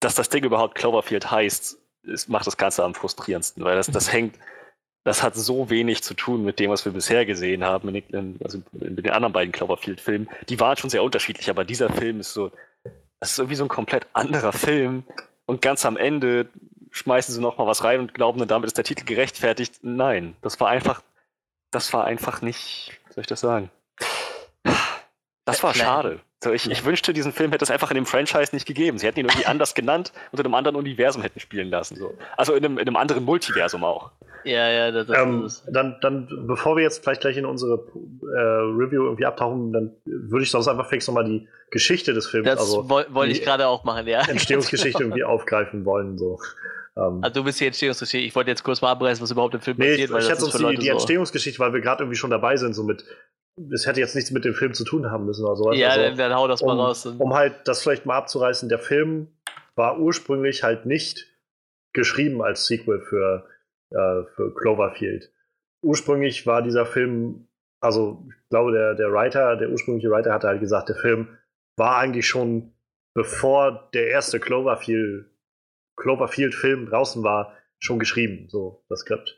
dass 0.00 0.16
das 0.16 0.28
Ding 0.28 0.44
überhaupt 0.44 0.74
Cloverfield 0.74 1.30
heißt, 1.30 1.78
ist, 2.02 2.28
macht 2.28 2.46
das 2.46 2.56
Ganze 2.56 2.84
am 2.84 2.94
frustrierendsten, 2.94 3.64
weil 3.64 3.76
das, 3.76 3.86
das 3.86 4.12
hängt, 4.12 4.36
das 5.04 5.22
hat 5.22 5.36
so 5.36 5.70
wenig 5.70 6.02
zu 6.02 6.14
tun 6.14 6.44
mit 6.44 6.58
dem, 6.58 6.70
was 6.70 6.84
wir 6.84 6.92
bisher 6.92 7.24
gesehen 7.24 7.64
haben, 7.64 7.88
in, 7.88 7.94
in, 8.08 8.36
also 8.42 8.58
in 8.80 8.96
den 8.96 9.10
anderen 9.10 9.32
beiden 9.32 9.52
Cloverfield-Filmen. 9.52 10.28
Die 10.48 10.60
waren 10.60 10.76
schon 10.76 10.90
sehr 10.90 11.04
unterschiedlich, 11.04 11.48
aber 11.48 11.64
dieser 11.64 11.88
Film 11.90 12.20
ist 12.20 12.32
so, 12.32 12.50
das 13.20 13.32
ist 13.32 13.38
irgendwie 13.38 13.56
so 13.56 13.64
ein 13.64 13.68
komplett 13.68 14.06
anderer 14.12 14.52
Film. 14.52 15.04
Und 15.46 15.62
ganz 15.62 15.84
am 15.86 15.96
Ende 15.96 16.48
schmeißen 16.90 17.34
sie 17.34 17.40
noch 17.40 17.58
mal 17.58 17.66
was 17.66 17.84
rein 17.84 18.00
und 18.00 18.14
glauben, 18.14 18.46
damit 18.46 18.66
ist 18.66 18.76
der 18.76 18.84
Titel 18.84 19.04
gerechtfertigt. 19.04 19.80
Nein, 19.82 20.36
das 20.42 20.60
war 20.60 20.68
einfach, 20.68 21.02
das 21.70 21.92
war 21.92 22.04
einfach 22.04 22.42
nicht, 22.42 22.98
soll 23.10 23.22
ich 23.22 23.26
das 23.26 23.40
sagen? 23.40 23.70
Das 25.52 25.62
war 25.62 25.74
schade. 25.74 26.20
So, 26.42 26.52
ich, 26.52 26.70
ich, 26.70 26.84
wünschte, 26.84 27.12
diesen 27.12 27.32
Film 27.32 27.50
hätte 27.50 27.64
es 27.64 27.70
einfach 27.70 27.90
in 27.90 27.96
dem 27.96 28.06
Franchise 28.06 28.54
nicht 28.54 28.64
gegeben. 28.64 28.98
Sie 28.98 29.06
hätten 29.06 29.18
ihn 29.18 29.26
irgendwie 29.26 29.46
anders 29.46 29.74
genannt 29.74 30.12
und 30.30 30.38
in 30.38 30.46
einem 30.46 30.54
anderen 30.54 30.76
Universum 30.76 31.22
hätten 31.22 31.40
spielen 31.40 31.68
lassen. 31.68 31.96
So. 31.96 32.14
Also 32.36 32.54
in 32.54 32.64
einem, 32.64 32.78
in 32.78 32.86
einem 32.86 32.96
anderen 32.96 33.24
Multiversum 33.24 33.82
auch. 33.82 34.12
Ja, 34.44 34.70
ja, 34.70 34.90
das, 34.92 35.08
das 35.08 35.18
ähm, 35.18 35.44
ist 35.44 35.64
dann, 35.68 35.96
dann, 36.00 36.28
bevor 36.46 36.76
wir 36.76 36.84
jetzt 36.84 37.02
vielleicht 37.02 37.22
gleich 37.22 37.36
in 37.36 37.44
unsere 37.44 37.74
äh, 37.74 38.38
Review 38.38 39.04
irgendwie 39.04 39.26
abtauchen, 39.26 39.72
dann 39.72 39.96
würde 40.04 40.44
ich 40.44 40.50
sonst 40.50 40.68
einfach 40.68 40.88
fix 40.88 41.08
nochmal 41.08 41.24
die 41.24 41.48
Geschichte 41.70 42.14
des 42.14 42.28
Films, 42.28 42.46
das 42.46 42.60
also 42.60 42.88
wollte 42.88 43.32
ich 43.32 43.42
gerade 43.42 43.66
auch 43.66 43.82
machen, 43.82 44.06
ja. 44.06 44.20
Entstehungsgeschichte 44.20 45.02
irgendwie 45.02 45.24
aufgreifen 45.24 45.84
wollen. 45.84 46.18
So. 46.18 46.38
Ähm, 46.96 47.18
also 47.20 47.40
du 47.40 47.44
bist 47.44 47.60
die 47.60 47.66
Entstehungsgeschichte. 47.66 48.26
Ich 48.26 48.34
wollte 48.36 48.50
jetzt 48.50 48.62
kurz 48.62 48.80
mal 48.80 48.92
abreißen, 48.92 49.22
was 49.22 49.30
überhaupt 49.30 49.54
im 49.54 49.60
Film 49.60 49.76
nee, 49.78 49.90
passiert. 49.90 50.10
Ich, 50.10 50.16
ich 50.16 50.30
hätte 50.30 50.44
uns 50.44 50.56
die, 50.56 50.76
die 50.76 50.88
Entstehungsgeschichte, 50.88 51.58
weil 51.58 51.72
wir 51.72 51.80
gerade 51.80 52.04
irgendwie 52.04 52.16
schon 52.16 52.30
dabei 52.30 52.56
sind, 52.56 52.74
so 52.74 52.84
mit 52.84 53.04
es 53.72 53.86
hätte 53.86 54.00
jetzt 54.00 54.14
nichts 54.14 54.30
mit 54.30 54.44
dem 54.44 54.54
Film 54.54 54.74
zu 54.74 54.84
tun 54.84 55.10
haben 55.10 55.26
müssen 55.26 55.44
oder 55.44 55.56
sowas. 55.56 55.78
Ja, 55.78 55.90
also, 55.90 56.02
dann, 56.02 56.16
dann 56.16 56.34
hau 56.34 56.48
das 56.48 56.62
um, 56.62 56.68
mal 56.68 56.86
raus. 56.86 57.06
Um 57.06 57.34
halt 57.34 57.54
das 57.66 57.82
vielleicht 57.82 58.06
mal 58.06 58.16
abzureißen, 58.16 58.68
der 58.68 58.78
Film 58.78 59.28
war 59.74 59.98
ursprünglich 59.98 60.62
halt 60.62 60.86
nicht 60.86 61.26
geschrieben 61.92 62.42
als 62.42 62.66
Sequel 62.66 63.00
für 63.00 63.46
äh, 63.90 64.24
für 64.34 64.54
Cloverfield. 64.54 65.32
Ursprünglich 65.82 66.46
war 66.46 66.60
dieser 66.60 66.84
Film, 66.84 67.48
also 67.80 68.26
ich 68.28 68.48
glaube, 68.50 68.72
der, 68.72 68.94
der 68.94 69.12
Writer, 69.12 69.56
der 69.56 69.70
ursprüngliche 69.70 70.10
Writer 70.10 70.32
hatte 70.32 70.48
halt 70.48 70.60
gesagt, 70.60 70.90
der 70.90 70.96
Film 70.96 71.38
war 71.76 71.96
eigentlich 71.96 72.26
schon, 72.26 72.74
bevor 73.14 73.88
der 73.94 74.08
erste 74.08 74.40
Cloverfield, 74.40 75.26
Cloverfield-Film 75.96 76.90
draußen 76.90 77.22
war, 77.22 77.56
schon 77.78 77.98
geschrieben, 77.98 78.48
so 78.50 78.84
das 78.88 79.00
Skript. 79.00 79.37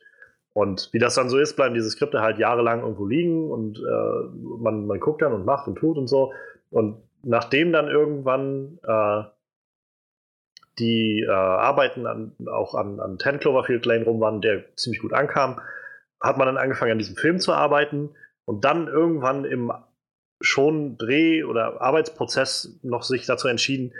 Und 0.52 0.88
wie 0.92 0.98
das 0.98 1.14
dann 1.14 1.28
so 1.28 1.38
ist, 1.38 1.54
bleiben 1.54 1.74
diese 1.74 1.90
Skripte 1.90 2.20
halt 2.20 2.38
jahrelang 2.38 2.80
irgendwo 2.80 3.06
liegen 3.06 3.50
und 3.50 3.78
äh, 3.78 4.58
man, 4.58 4.86
man 4.86 4.98
guckt 4.98 5.22
dann 5.22 5.32
und 5.32 5.44
macht 5.44 5.68
und 5.68 5.76
tut 5.76 5.96
und 5.96 6.08
so. 6.08 6.32
Und 6.70 6.96
nachdem 7.22 7.72
dann 7.72 7.88
irgendwann 7.88 8.78
äh, 8.82 9.22
die 10.78 11.22
äh, 11.22 11.30
Arbeiten 11.30 12.06
an, 12.06 12.32
auch 12.50 12.74
an, 12.74 13.00
an 13.00 13.18
10 13.18 13.38
Cloverfield 13.38 13.86
Lane 13.86 14.04
rum 14.04 14.20
waren, 14.20 14.40
der 14.40 14.74
ziemlich 14.76 15.00
gut 15.00 15.12
ankam, 15.12 15.60
hat 16.20 16.36
man 16.36 16.46
dann 16.46 16.58
angefangen, 16.58 16.92
an 16.92 16.98
diesem 16.98 17.16
Film 17.16 17.38
zu 17.38 17.52
arbeiten 17.52 18.10
und 18.44 18.64
dann 18.64 18.88
irgendwann 18.88 19.44
im 19.44 19.72
schon 20.40 20.96
Dreh- 20.96 21.44
oder 21.44 21.80
Arbeitsprozess 21.80 22.78
noch 22.82 23.02
sich 23.02 23.26
dazu 23.26 23.46
entschieden, 23.46 23.92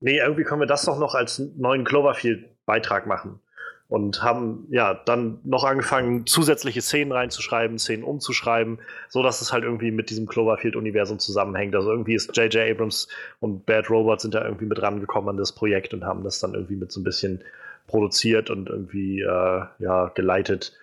nee, 0.00 0.18
irgendwie 0.18 0.44
können 0.44 0.60
wir 0.60 0.66
das 0.66 0.84
doch 0.84 0.98
noch 0.98 1.14
als 1.14 1.40
neuen 1.56 1.84
Cloverfield-Beitrag 1.84 3.06
machen. 3.06 3.40
Und 3.88 4.22
haben 4.22 4.66
ja 4.70 4.94
dann 4.94 5.40
noch 5.44 5.64
angefangen, 5.64 6.26
zusätzliche 6.26 6.82
Szenen 6.82 7.10
reinzuschreiben, 7.10 7.78
Szenen 7.78 8.04
umzuschreiben, 8.04 8.78
so 9.08 9.22
dass 9.22 9.40
es 9.40 9.52
halt 9.52 9.64
irgendwie 9.64 9.90
mit 9.90 10.10
diesem 10.10 10.26
Cloverfield-Universum 10.26 11.18
zusammenhängt. 11.18 11.74
Also 11.74 11.90
irgendwie 11.90 12.14
ist 12.14 12.36
J.J. 12.36 12.70
Abrams 12.70 13.08
und 13.40 13.64
Bad 13.64 13.88
Robot 13.88 14.20
sind 14.20 14.34
da 14.34 14.44
irgendwie 14.44 14.66
mit 14.66 14.82
rangekommen 14.82 15.30
an 15.30 15.36
das 15.38 15.52
Projekt 15.52 15.94
und 15.94 16.04
haben 16.04 16.22
das 16.22 16.38
dann 16.38 16.54
irgendwie 16.54 16.76
mit 16.76 16.92
so 16.92 17.00
ein 17.00 17.04
bisschen 17.04 17.42
produziert 17.86 18.50
und 18.50 18.68
irgendwie 18.68 19.22
äh, 19.22 19.62
ja 19.78 20.12
geleitet. 20.14 20.74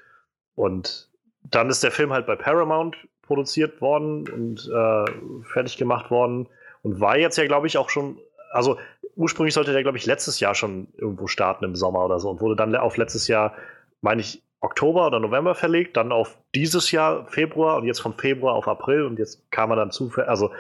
Und 0.56 1.08
dann 1.44 1.70
ist 1.70 1.84
der 1.84 1.92
Film 1.92 2.12
halt 2.12 2.26
bei 2.26 2.36
Paramount 2.36 2.98
produziert 3.22 3.82
worden 3.82 4.28
und 4.30 4.68
äh, 4.68 5.06
fertig 5.44 5.78
gemacht 5.78 6.10
worden 6.10 6.48
und 6.82 7.00
war 7.00 7.18
jetzt 7.18 7.38
ja, 7.38 7.46
glaube 7.46 7.68
ich, 7.68 7.78
auch 7.78 7.90
schon, 7.90 8.18
also 8.52 8.78
ursprünglich 9.16 9.54
sollte 9.54 9.74
der, 9.74 9.84
glaube 9.84 9.98
ich, 9.98 10.06
letztes 10.06 10.40
Jahr 10.40 10.56
schon 10.56 10.88
irgendwo 10.98 11.28
starten 11.28 11.66
im 11.66 11.76
Sommer 11.76 12.04
oder 12.06 12.20
so 12.20 12.30
und 12.30 12.42
wurde 12.42 12.56
dann 12.56 12.76
auf 12.76 12.98
letztes 12.98 13.28
Jahr, 13.28 13.56
meine 14.02 14.22
ich, 14.22 14.44
Oktober 14.62 15.08
oder 15.08 15.20
November 15.20 15.54
verlegt, 15.54 15.96
dann 15.96 16.12
auf 16.12 16.38
dieses 16.56 16.92
Jahr 16.92 17.28
Februar 17.28 17.78
und 17.78 17.86
jetzt 17.86 18.00
von 18.00 18.14
Februar 18.14 18.56
auf 18.56 18.68
April 18.68 19.04
und 19.04 19.20
jetzt 19.20 19.50
kam 19.52 19.70
er 19.70 19.76
dann 19.76 19.92
zu, 19.92 20.12
also 20.26 20.52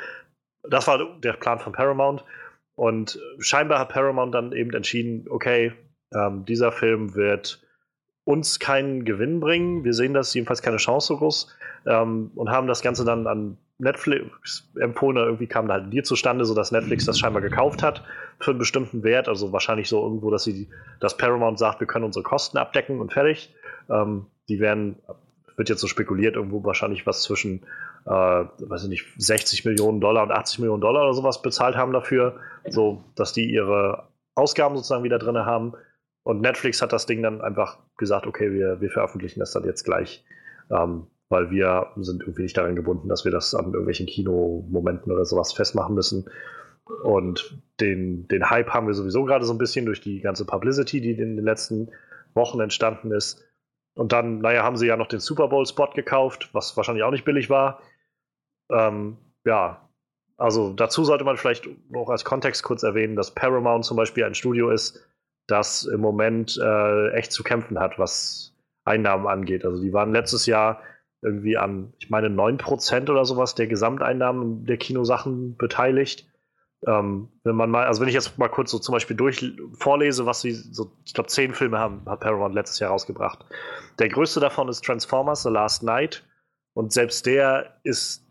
das 0.63 0.87
war 0.87 1.19
der 1.19 1.33
Plan 1.33 1.59
von 1.59 1.73
Paramount 1.73 2.23
und 2.75 3.19
scheinbar 3.39 3.79
hat 3.79 3.89
Paramount 3.89 4.33
dann 4.33 4.51
eben 4.51 4.73
entschieden, 4.73 5.25
okay, 5.29 5.73
ähm, 6.13 6.45
dieser 6.45 6.71
Film 6.71 7.15
wird 7.15 7.61
uns 8.25 8.59
keinen 8.59 9.05
Gewinn 9.05 9.39
bringen. 9.39 9.83
Wir 9.83 9.93
sehen 9.93 10.13
das 10.13 10.33
jedenfalls 10.33 10.61
keine 10.61 10.77
Chance 10.77 11.07
so 11.07 11.17
groß 11.17 11.55
ähm, 11.85 12.31
und 12.35 12.49
haben 12.49 12.67
das 12.67 12.81
Ganze 12.81 13.05
dann 13.05 13.27
an 13.27 13.57
Netflix 13.77 14.69
empfohlen. 14.79 15.17
Irgendwie 15.17 15.47
kam 15.47 15.67
da 15.67 15.75
halt 15.75 15.85
ein 15.85 15.91
Deal 15.91 16.03
zustande, 16.03 16.45
sodass 16.45 16.71
Netflix 16.71 17.05
das 17.05 17.19
scheinbar 17.19 17.41
gekauft 17.41 17.83
hat 17.83 18.03
für 18.39 18.51
einen 18.51 18.59
bestimmten 18.59 19.03
Wert. 19.03 19.27
Also 19.27 19.51
wahrscheinlich 19.51 19.89
so 19.89 20.01
irgendwo, 20.01 20.31
dass 20.31 20.43
sie, 20.43 20.69
dass 20.99 21.17
Paramount 21.17 21.59
sagt, 21.59 21.79
wir 21.79 21.87
können 21.87 22.05
unsere 22.05 22.23
Kosten 22.23 22.57
abdecken 22.57 22.99
und 22.99 23.11
fertig. 23.11 23.53
Ähm, 23.89 24.27
die 24.47 24.59
werden, 24.59 24.97
wird 25.57 25.69
jetzt 25.69 25.81
so 25.81 25.87
spekuliert, 25.87 26.35
irgendwo 26.35 26.63
wahrscheinlich 26.63 27.05
was 27.05 27.21
zwischen, 27.21 27.63
äh, 28.05 28.09
weiß 28.09 28.83
ich 28.83 28.89
nicht, 28.89 29.05
60 29.17 29.65
Millionen 29.65 29.99
Dollar 29.99 30.23
und 30.23 30.31
80 30.31 30.59
Millionen 30.59 30.81
Dollar 30.81 31.03
oder 31.03 31.13
sowas 31.13 31.41
bezahlt 31.41 31.75
haben 31.75 31.93
dafür, 31.93 32.39
so 32.69 33.03
dass 33.15 33.33
die 33.33 33.45
ihre 33.51 34.07
Ausgaben 34.35 34.75
sozusagen 34.75 35.03
wieder 35.03 35.19
drin 35.19 35.37
haben. 35.37 35.73
Und 36.23 36.41
Netflix 36.41 36.81
hat 36.81 36.93
das 36.93 37.05
Ding 37.05 37.21
dann 37.21 37.41
einfach 37.41 37.77
gesagt, 37.97 38.25
okay, 38.25 38.51
wir, 38.51 38.81
wir 38.81 38.89
veröffentlichen 38.89 39.39
das 39.39 39.51
dann 39.51 39.63
jetzt 39.63 39.83
gleich, 39.83 40.23
ähm, 40.71 41.07
weil 41.29 41.49
wir 41.51 41.87
sind 41.97 42.21
irgendwie 42.21 42.43
nicht 42.43 42.57
daran 42.57 42.75
gebunden, 42.75 43.09
dass 43.09 43.25
wir 43.25 43.31
das 43.31 43.55
an 43.55 43.65
irgendwelchen 43.65 44.05
Kinomomenten 44.05 45.11
oder 45.11 45.25
sowas 45.25 45.53
festmachen 45.53 45.95
müssen. 45.95 46.29
Und 47.03 47.59
den, 47.79 48.27
den 48.27 48.49
Hype 48.49 48.69
haben 48.69 48.87
wir 48.87 48.93
sowieso 48.93 49.23
gerade 49.23 49.45
so 49.45 49.53
ein 49.53 49.57
bisschen 49.57 49.85
durch 49.85 50.01
die 50.01 50.21
ganze 50.21 50.45
Publicity, 50.45 51.01
die 51.01 51.11
in 51.11 51.35
den 51.35 51.45
letzten 51.45 51.89
Wochen 52.35 52.59
entstanden 52.59 53.11
ist. 53.11 53.43
Und 53.95 54.11
dann, 54.11 54.39
naja, 54.39 54.63
haben 54.63 54.77
sie 54.77 54.87
ja 54.87 54.97
noch 54.97 55.07
den 55.07 55.19
Super 55.19 55.47
Bowl-Spot 55.47 55.91
gekauft, 55.95 56.49
was 56.53 56.75
wahrscheinlich 56.77 57.03
auch 57.03 57.11
nicht 57.11 57.25
billig 57.25 57.49
war. 57.49 57.81
Ähm, 58.69 59.17
ja, 59.45 59.89
also 60.37 60.73
dazu 60.73 61.05
sollte 61.05 61.23
man 61.23 61.37
vielleicht 61.37 61.67
noch 61.89 62.09
als 62.09 62.25
Kontext 62.25 62.63
kurz 62.63 62.83
erwähnen, 62.83 63.15
dass 63.15 63.33
Paramount 63.33 63.85
zum 63.85 63.97
Beispiel 63.97 64.25
ein 64.25 64.35
Studio 64.35 64.69
ist, 64.69 65.07
das 65.47 65.85
im 65.85 66.01
Moment 66.01 66.59
äh, 66.61 67.11
echt 67.11 67.31
zu 67.31 67.43
kämpfen 67.43 67.79
hat, 67.79 67.97
was 67.97 68.53
Einnahmen 68.83 69.27
angeht. 69.27 69.65
Also 69.65 69.81
die 69.81 69.93
waren 69.93 70.11
letztes 70.11 70.45
Jahr 70.45 70.81
irgendwie 71.25 71.57
an, 71.57 71.93
ich 71.99 72.09
meine, 72.09 72.27
9% 72.27 73.09
oder 73.09 73.25
sowas 73.25 73.55
der 73.55 73.67
Gesamteinnahmen 73.67 74.65
der 74.65 74.77
Kinosachen 74.77 75.57
beteiligt. 75.57 76.31
Ähm, 76.85 77.29
wenn 77.43 77.55
man 77.55 77.71
mal, 77.71 77.85
also 77.85 78.01
wenn 78.01 78.07
ich 78.07 78.13
jetzt 78.13 78.37
mal 78.37 78.47
kurz 78.47 78.69
so 78.69 78.77
zum 78.77 78.93
Beispiel 78.93 79.15
durch 79.15 79.43
vorlese, 79.73 80.25
was 80.25 80.41
sie, 80.41 80.51
so, 80.51 80.91
ich 81.03 81.13
glaube, 81.13 81.29
zehn 81.29 81.53
Filme 81.53 81.79
haben, 81.79 82.03
hat 82.05 82.19
Paramount 82.19 82.53
letztes 82.53 82.79
Jahr 82.79 82.91
rausgebracht. 82.91 83.43
Der 83.97 84.09
größte 84.09 84.39
davon 84.39 84.69
ist 84.69 84.85
Transformers 84.85 85.43
The 85.43 85.49
Last 85.49 85.83
Night. 85.83 86.23
Und 86.73 86.91
selbst 86.91 87.25
der 87.25 87.79
ist 87.83 88.23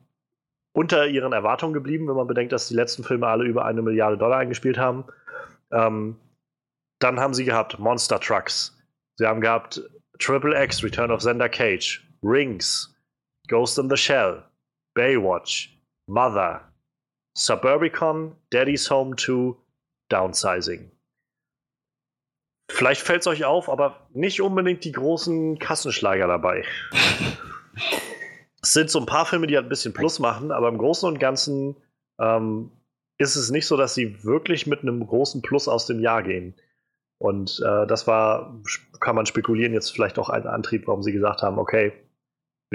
unter 0.73 1.07
ihren 1.07 1.33
Erwartungen 1.33 1.73
geblieben, 1.73 2.07
wenn 2.09 2.17
man 2.17 2.27
bedenkt, 2.27 2.53
dass 2.53 2.69
die 2.69 2.75
letzten 2.75 3.03
Filme 3.03 3.27
alle 3.27 3.45
über 3.45 3.65
eine 3.65 3.83
Milliarde 3.83 4.19
Dollar 4.19 4.39
eingespielt 4.39 4.79
haben. 4.79 5.05
Ähm, 5.73 6.17
dann 7.01 7.19
haben 7.19 7.35
sie 7.35 7.45
gehabt 7.45 7.79
Monster 7.79 8.21
Trucks. 8.21 8.77
Sie 9.17 9.27
haben 9.27 9.41
gehabt 9.41 9.83
Triple 10.19 10.63
X, 10.63 10.83
Return 10.83 11.11
of 11.11 11.21
Xander 11.21 11.49
Cage, 11.49 12.04
Rings, 12.25 12.95
Ghost 13.49 13.79
in 13.79 13.91
the 13.91 13.99
Shell, 13.99 14.43
Baywatch, 14.95 15.69
Mother, 16.07 16.63
Suburbicon, 17.37 18.33
Daddy's 18.51 18.89
Home 18.91 19.15
2, 19.17 19.55
Downsizing. 20.09 20.91
Vielleicht 22.71 23.03
fällt 23.03 23.21
es 23.21 23.27
euch 23.27 23.45
auf, 23.45 23.69
aber 23.69 24.09
nicht 24.15 24.41
unbedingt 24.41 24.85
die 24.85 24.93
großen 24.93 25.59
Kassenschlager 25.59 26.27
dabei. 26.27 26.65
es 28.63 28.73
sind 28.73 28.89
so 28.89 29.01
ein 29.01 29.07
paar 29.07 29.27
Filme, 29.27 29.47
die 29.47 29.57
halt 29.57 29.67
ein 29.67 29.69
bisschen 29.69 29.93
Plus 29.93 30.19
machen, 30.19 30.51
aber 30.51 30.69
im 30.69 30.79
Großen 30.79 31.07
und 31.07 31.21
Ganzen 31.21 31.77
ähm, 32.19 32.71
ist 33.19 33.37
es 33.37 33.51
nicht 33.51 33.67
so, 33.67 33.77
dass 33.77 33.95
sie 33.95 34.25
wirklich 34.25 34.67
mit 34.67 34.81
einem 34.81 35.07
großen 35.07 35.43
Plus 35.43 35.69
aus 35.69 35.87
dem 35.87 36.01
Jahr 36.01 36.23
gehen. 36.23 36.55
Und 37.19 37.63
äh, 37.65 37.87
das 37.87 38.07
war, 38.07 38.61
kann 39.01 39.15
man 39.15 39.27
spekulieren, 39.27 39.75
jetzt 39.75 39.91
vielleicht 39.91 40.19
auch 40.19 40.31
ein 40.31 40.47
Antrieb, 40.47 40.87
warum 40.87 41.03
sie 41.03 41.13
gesagt 41.13 41.43
haben, 41.43 41.59
okay, 41.59 41.93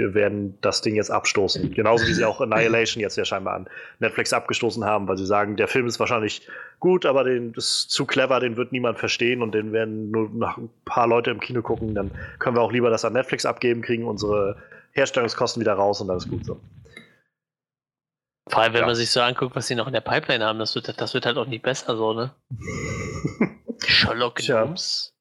wir 0.00 0.14
werden 0.14 0.58
das 0.62 0.80
Ding 0.80 0.96
jetzt 0.96 1.10
abstoßen. 1.10 1.72
Genauso 1.74 2.06
wie 2.06 2.14
sie 2.14 2.24
auch 2.24 2.40
Annihilation 2.40 3.00
jetzt 3.00 3.16
ja 3.16 3.24
scheinbar 3.24 3.54
an 3.54 3.68
Netflix 3.98 4.32
abgestoßen 4.32 4.84
haben, 4.84 5.06
weil 5.06 5.18
sie 5.18 5.26
sagen, 5.26 5.56
der 5.56 5.68
Film 5.68 5.86
ist 5.86 6.00
wahrscheinlich 6.00 6.48
gut, 6.80 7.04
aber 7.06 7.24
den 7.24 7.52
ist 7.54 7.90
zu 7.90 8.06
clever, 8.06 8.40
den 8.40 8.56
wird 8.56 8.72
niemand 8.72 8.98
verstehen 8.98 9.42
und 9.42 9.54
den 9.54 9.72
werden 9.72 10.10
nur 10.10 10.30
noch 10.30 10.56
ein 10.56 10.70
paar 10.84 11.06
Leute 11.06 11.30
im 11.30 11.40
Kino 11.40 11.62
gucken. 11.62 11.94
Dann 11.94 12.10
können 12.38 12.56
wir 12.56 12.62
auch 12.62 12.72
lieber 12.72 12.90
das 12.90 13.04
an 13.04 13.12
Netflix 13.12 13.44
abgeben, 13.44 13.82
kriegen 13.82 14.04
unsere 14.04 14.56
Herstellungskosten 14.92 15.60
wieder 15.60 15.74
raus 15.74 16.00
und 16.00 16.08
dann 16.08 16.16
ist 16.16 16.28
gut 16.28 16.44
so. 16.44 16.58
Vor 18.48 18.62
allem, 18.62 18.72
wenn 18.72 18.80
ja. 18.80 18.86
man 18.86 18.96
sich 18.96 19.10
so 19.10 19.20
anguckt, 19.20 19.54
was 19.54 19.68
sie 19.68 19.76
noch 19.76 19.86
in 19.86 19.92
der 19.92 20.00
Pipeline 20.00 20.44
haben, 20.44 20.58
das 20.58 20.74
wird, 20.74 21.00
das 21.00 21.14
wird 21.14 21.26
halt 21.26 21.36
auch 21.36 21.46
nicht 21.46 21.62
besser 21.62 21.96
so, 21.96 22.12
ne? 22.14 22.34
Sherlock 23.86 24.36
Gnomes. 24.36 25.14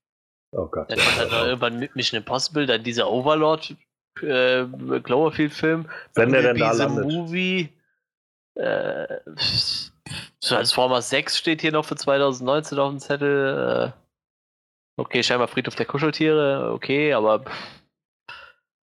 Oh 0.51 0.65
Gott. 0.65 0.89
Dann 0.89 0.97
kommt 0.97 1.31
dann 1.31 1.45
irgendwann 1.45 1.89
Mission 1.93 2.18
Impossible, 2.18 2.65
dann 2.65 2.84
dieser 2.84 3.10
Overlord 3.10 3.76
äh, 4.22 4.65
Cloverfield-Film. 5.03 5.90
Wenn 6.15 6.31
der 6.31 6.41
denn 6.41 6.57
da 6.57 6.72
landet. 6.72 7.06
Movie. 7.06 7.69
Äh, 8.56 9.19
Transformers 10.41 11.10
6 11.10 11.38
steht 11.38 11.61
hier 11.61 11.72
noch 11.72 11.86
für 11.86 11.95
2019 11.95 12.80
auf 12.80 12.90
dem 12.90 12.99
Zettel. 12.99 13.94
Äh, 13.94 15.02
okay, 15.02 15.23
scheinbar 15.23 15.48
Friedhof 15.48 15.76
der 15.76 15.86
Kuscheltiere, 15.86 16.72
okay, 16.73 17.14
aber 17.14 17.45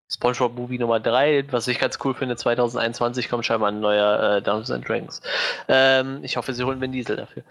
SpongeBob 0.09 0.55
Movie 0.55 0.79
Nummer 0.79 1.01
3, 1.01 1.47
was 1.51 1.69
ich 1.69 1.79
ganz 1.79 1.99
cool 2.05 2.15
finde, 2.15 2.37
2021 2.37 3.29
kommt 3.29 3.45
scheinbar 3.45 3.71
ein 3.71 3.81
neuer 3.81 4.37
äh, 4.37 4.43
Dungeons 4.43 4.71
and 4.71 4.89
Dragons. 4.89 5.21
Ähm, 5.69 6.21
ich 6.23 6.37
hoffe, 6.37 6.55
sie 6.55 6.65
holen 6.65 6.81
Vin 6.81 6.93
Diesel 6.93 7.17
dafür. 7.17 7.43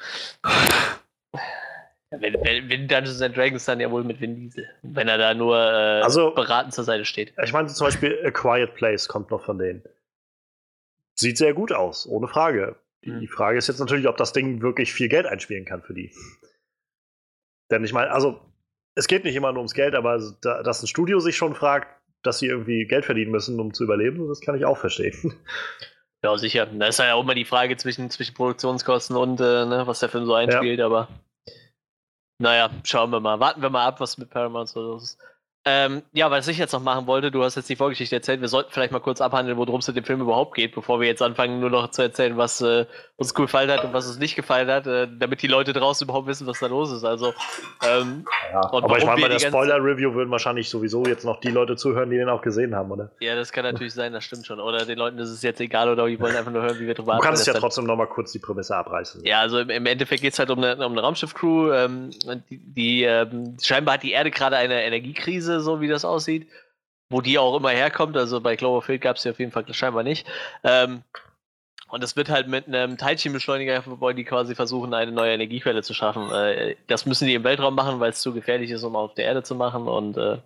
Wenn, 2.19 2.33
wenn, 2.33 2.69
wenn 2.69 2.87
Dungeons 2.87 3.21
and 3.21 3.35
Dragons 3.35 3.65
dann 3.65 3.79
ja 3.79 3.89
wohl 3.91 4.03
mit 4.03 4.19
Vin 4.19 4.35
Diesel. 4.35 4.67
Wenn 4.81 5.07
er 5.07 5.17
da 5.17 5.33
nur 5.33 5.57
äh, 5.57 6.01
also, 6.01 6.31
beratend 6.31 6.73
zur 6.73 6.83
Seite 6.83 7.05
steht. 7.05 7.33
Ich 7.43 7.53
meine 7.53 7.67
zum 7.67 7.87
Beispiel 7.87 8.19
A 8.25 8.31
Quiet 8.31 8.75
Place 8.75 9.07
kommt 9.07 9.31
noch 9.31 9.43
von 9.43 9.57
denen. 9.57 9.83
Sieht 11.15 11.37
sehr 11.37 11.53
gut 11.53 11.71
aus, 11.71 12.07
ohne 12.07 12.27
Frage. 12.27 12.75
Mhm. 13.03 13.21
Die 13.21 13.27
Frage 13.27 13.57
ist 13.57 13.67
jetzt 13.67 13.79
natürlich, 13.79 14.07
ob 14.07 14.17
das 14.17 14.33
Ding 14.33 14.61
wirklich 14.61 14.93
viel 14.93 15.07
Geld 15.07 15.25
einspielen 15.25 15.65
kann 15.65 15.81
für 15.81 15.93
die. 15.93 16.11
Denn 17.71 17.83
ich 17.83 17.93
meine, 17.93 18.11
also 18.11 18.41
es 18.95 19.07
geht 19.07 19.23
nicht 19.23 19.35
immer 19.35 19.51
nur 19.51 19.59
ums 19.59 19.73
Geld, 19.73 19.95
aber 19.95 20.21
dass 20.41 20.83
ein 20.83 20.87
Studio 20.87 21.19
sich 21.19 21.35
schon 21.35 21.55
fragt, 21.55 21.87
dass 22.23 22.39
sie 22.39 22.47
irgendwie 22.47 22.85
Geld 22.85 23.05
verdienen 23.05 23.31
müssen, 23.31 23.59
um 23.59 23.73
zu 23.73 23.83
überleben, 23.83 24.27
das 24.27 24.41
kann 24.41 24.55
ich 24.55 24.65
auch 24.65 24.77
verstehen. 24.77 25.33
Ja, 26.23 26.35
sicher. 26.39 26.65
Da 26.65 26.87
ist 26.87 26.97
ja 26.97 27.13
auch 27.13 27.21
immer 27.21 27.35
die 27.35 27.45
Frage 27.45 27.77
zwischen, 27.77 28.09
zwischen 28.09 28.33
Produktionskosten 28.33 29.15
und 29.15 29.39
äh, 29.39 29.65
ne, 29.65 29.83
was 29.85 29.99
der 29.99 30.09
Film 30.09 30.25
so 30.25 30.33
einspielt, 30.33 30.79
ja. 30.79 30.87
aber 30.87 31.07
naja, 32.39 32.69
schauen 32.83 33.11
wir 33.11 33.19
mal. 33.19 33.39
Warten 33.39 33.61
wir 33.61 33.69
mal 33.69 33.85
ab, 33.85 33.99
was 33.99 34.17
mit 34.17 34.29
Paramount 34.29 34.69
so 34.69 34.81
los 34.81 35.03
ist. 35.03 35.19
Ähm, 35.67 36.03
ja, 36.13 36.29
was 36.29 36.47
ich 36.47 36.59
jetzt 36.59 36.73
noch 36.73 36.81
machen 36.81 37.07
wollte, 37.07 37.31
du 37.31 37.43
hast 37.43 37.55
jetzt 37.55 37.67
die 37.69 37.75
Vorgeschichte 37.75 38.15
erzählt, 38.15 38.39
wir 38.39 38.47
sollten 38.47 38.69
vielleicht 38.71 38.91
mal 38.91 38.99
kurz 38.99 39.19
abhandeln, 39.19 39.57
worum 39.57 39.79
es 39.79 39.87
in 39.87 39.95
dem 39.95 40.03
Film 40.03 40.21
überhaupt 40.21 40.53
geht, 40.53 40.75
bevor 40.75 40.99
wir 40.99 41.07
jetzt 41.07 41.23
anfangen, 41.23 41.59
nur 41.59 41.71
noch 41.71 41.89
zu 41.89 42.03
erzählen, 42.03 42.37
was 42.37 42.61
äh, 42.61 42.85
uns 43.17 43.33
gefallen 43.33 43.71
hat 43.71 43.83
und 43.83 43.91
was 43.91 44.05
uns 44.05 44.19
nicht 44.19 44.35
gefallen 44.35 44.69
hat, 44.69 44.85
äh, 44.85 45.07
damit 45.17 45.41
die 45.41 45.47
Leute 45.47 45.73
draußen 45.73 46.05
überhaupt 46.05 46.27
wissen, 46.27 46.45
was 46.45 46.59
da 46.59 46.67
los 46.67 46.91
ist. 46.91 47.03
Also, 47.03 47.33
ähm, 47.83 48.25
ja, 48.51 48.61
aber 48.61 48.97
ich 48.99 49.05
meine, 49.05 49.21
bei 49.21 49.27
der 49.27 49.39
Spoiler-Review 49.39 50.13
würden 50.13 50.29
wahrscheinlich 50.29 50.69
sowieso 50.69 51.03
jetzt 51.05 51.25
noch 51.25 51.39
die 51.39 51.49
Leute 51.49 51.75
zuhören, 51.75 52.11
die 52.11 52.17
den 52.17 52.29
auch 52.29 52.43
gesehen 52.43 52.75
haben, 52.75 52.91
oder? 52.91 53.09
Ja, 53.19 53.35
das 53.35 53.51
kann 53.51 53.63
natürlich 53.63 53.95
sein, 53.95 54.13
das 54.13 54.23
stimmt 54.23 54.45
schon. 54.45 54.59
Oder 54.59 54.85
den 54.85 54.99
Leuten 54.99 55.17
ist 55.17 55.29
es 55.29 55.41
jetzt 55.41 55.61
egal 55.61 55.89
oder 55.89 56.05
die 56.05 56.19
wollen 56.19 56.35
einfach 56.35 56.51
nur 56.51 56.61
hören, 56.61 56.77
wie 56.79 56.85
wir 56.85 56.93
drüber 56.93 57.15
Du 57.15 57.21
kannst 57.21 57.47
ja 57.47 57.53
trotzdem 57.53 57.85
noch 57.85 57.95
mal 57.95 58.05
kurz 58.05 58.31
die 58.31 58.39
Prämisse 58.39 58.75
abreißen. 58.75 59.25
Ja, 59.25 59.39
also 59.39 59.57
im, 59.59 59.71
im 59.71 59.85
Endeffekt 59.87 60.21
geht 60.21 60.33
es 60.33 60.39
halt 60.39 60.51
um 60.51 60.63
eine, 60.63 60.85
um 60.85 60.91
eine 60.91 61.01
Raumschiff-Crew, 61.01 61.71
ähm, 61.71 62.11
die, 62.51 62.57
die 62.57 63.03
ähm, 63.03 63.57
scheinbar 63.63 63.95
hat 63.95 64.03
die 64.03 64.11
Erde 64.11 64.29
gerade 64.29 64.57
eine 64.57 64.83
Energiekrise, 64.83 65.54
so 65.61 65.81
wie 65.81 65.87
das 65.87 66.05
aussieht. 66.05 66.47
Wo 67.09 67.21
die 67.21 67.37
auch 67.37 67.55
immer 67.57 67.69
herkommt, 67.69 68.17
also 68.17 68.41
bei 68.41 68.55
Cloverfield 68.55 69.01
gab 69.01 69.17
es 69.17 69.23
sie 69.23 69.29
auf 69.29 69.39
jeden 69.39 69.51
Fall 69.51 69.65
scheinbar 69.73 70.03
nicht. 70.03 70.27
Ähm, 70.63 71.03
Und 71.89 72.01
das 72.01 72.15
wird 72.15 72.29
halt 72.29 72.47
mit 72.47 72.67
einem 72.67 72.97
Teilchenbeschleuniger, 72.97 73.83
wollen 73.99 74.15
die 74.17 74.23
quasi 74.23 74.55
versuchen, 74.55 74.93
eine 74.93 75.11
neue 75.11 75.33
Energiequelle 75.33 75.83
zu 75.83 75.93
schaffen. 75.93 76.31
Äh, 76.31 76.75
das 76.87 77.05
müssen 77.05 77.27
die 77.27 77.35
im 77.35 77.43
Weltraum 77.43 77.75
machen, 77.75 77.99
weil 77.99 78.09
es 78.09 78.21
zu 78.21 78.33
gefährlich 78.33 78.71
ist, 78.71 78.83
um 78.83 78.95
auf 78.95 79.13
der 79.13 79.25
Erde 79.25 79.43
zu 79.43 79.55
machen. 79.55 79.87
Und 79.87 80.17
äh, 80.17 80.39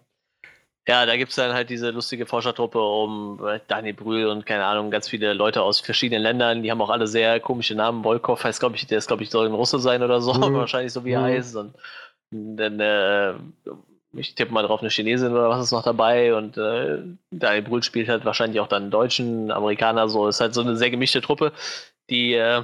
ja, 0.87 1.05
da 1.05 1.15
gibt 1.17 1.29
es 1.29 1.35
dann 1.37 1.53
halt 1.53 1.69
diese 1.69 1.91
lustige 1.91 2.25
Forschertruppe 2.25 2.79
um 2.79 3.39
äh, 3.47 3.59
Daniel 3.67 3.93
Brühl 3.93 4.27
und 4.27 4.45
keine 4.45 4.65
Ahnung, 4.65 4.91
ganz 4.91 5.07
viele 5.07 5.33
Leute 5.33 5.61
aus 5.61 5.79
verschiedenen 5.79 6.23
Ländern. 6.23 6.61
Die 6.61 6.71
haben 6.71 6.81
auch 6.81 6.89
alle 6.89 7.07
sehr 7.07 7.39
komische 7.39 7.75
Namen. 7.75 8.03
Volkov 8.03 8.43
heißt, 8.43 8.59
glaube 8.59 8.75
ich, 8.75 8.85
der 8.87 8.97
ist, 8.97 9.07
glaube 9.07 9.23
ich, 9.23 9.29
soll 9.29 9.47
ein 9.47 9.53
Russe 9.53 9.79
sein 9.79 10.03
oder 10.03 10.19
so, 10.21 10.33
mhm. 10.33 10.53
wahrscheinlich 10.55 10.91
so 10.91 11.05
wie 11.05 11.13
er 11.13 11.21
mhm. 11.21 11.25
heißt. 11.25 11.55
Und 11.55 11.73
dann, 12.31 12.79
äh, 12.79 13.33
ich 14.13 14.35
tippe 14.35 14.53
mal 14.53 14.63
drauf, 14.63 14.81
eine 14.81 14.89
Chinesin 14.89 15.31
oder 15.31 15.49
was 15.49 15.65
ist 15.65 15.71
noch 15.71 15.83
dabei. 15.83 16.33
Und 16.35 16.57
äh, 16.57 16.99
Daniel 17.31 17.63
Brühl 17.63 17.83
spielt 17.83 18.09
halt 18.09 18.25
wahrscheinlich 18.25 18.59
auch 18.59 18.67
dann 18.67 18.83
einen 18.83 18.91
Deutschen, 18.91 19.51
Amerikaner, 19.51 20.09
so. 20.09 20.27
Ist 20.27 20.41
halt 20.41 20.53
so 20.53 20.61
eine 20.61 20.75
sehr 20.77 20.89
gemischte 20.89 21.21
Truppe, 21.21 21.53
die 22.09 22.33
äh, 22.33 22.63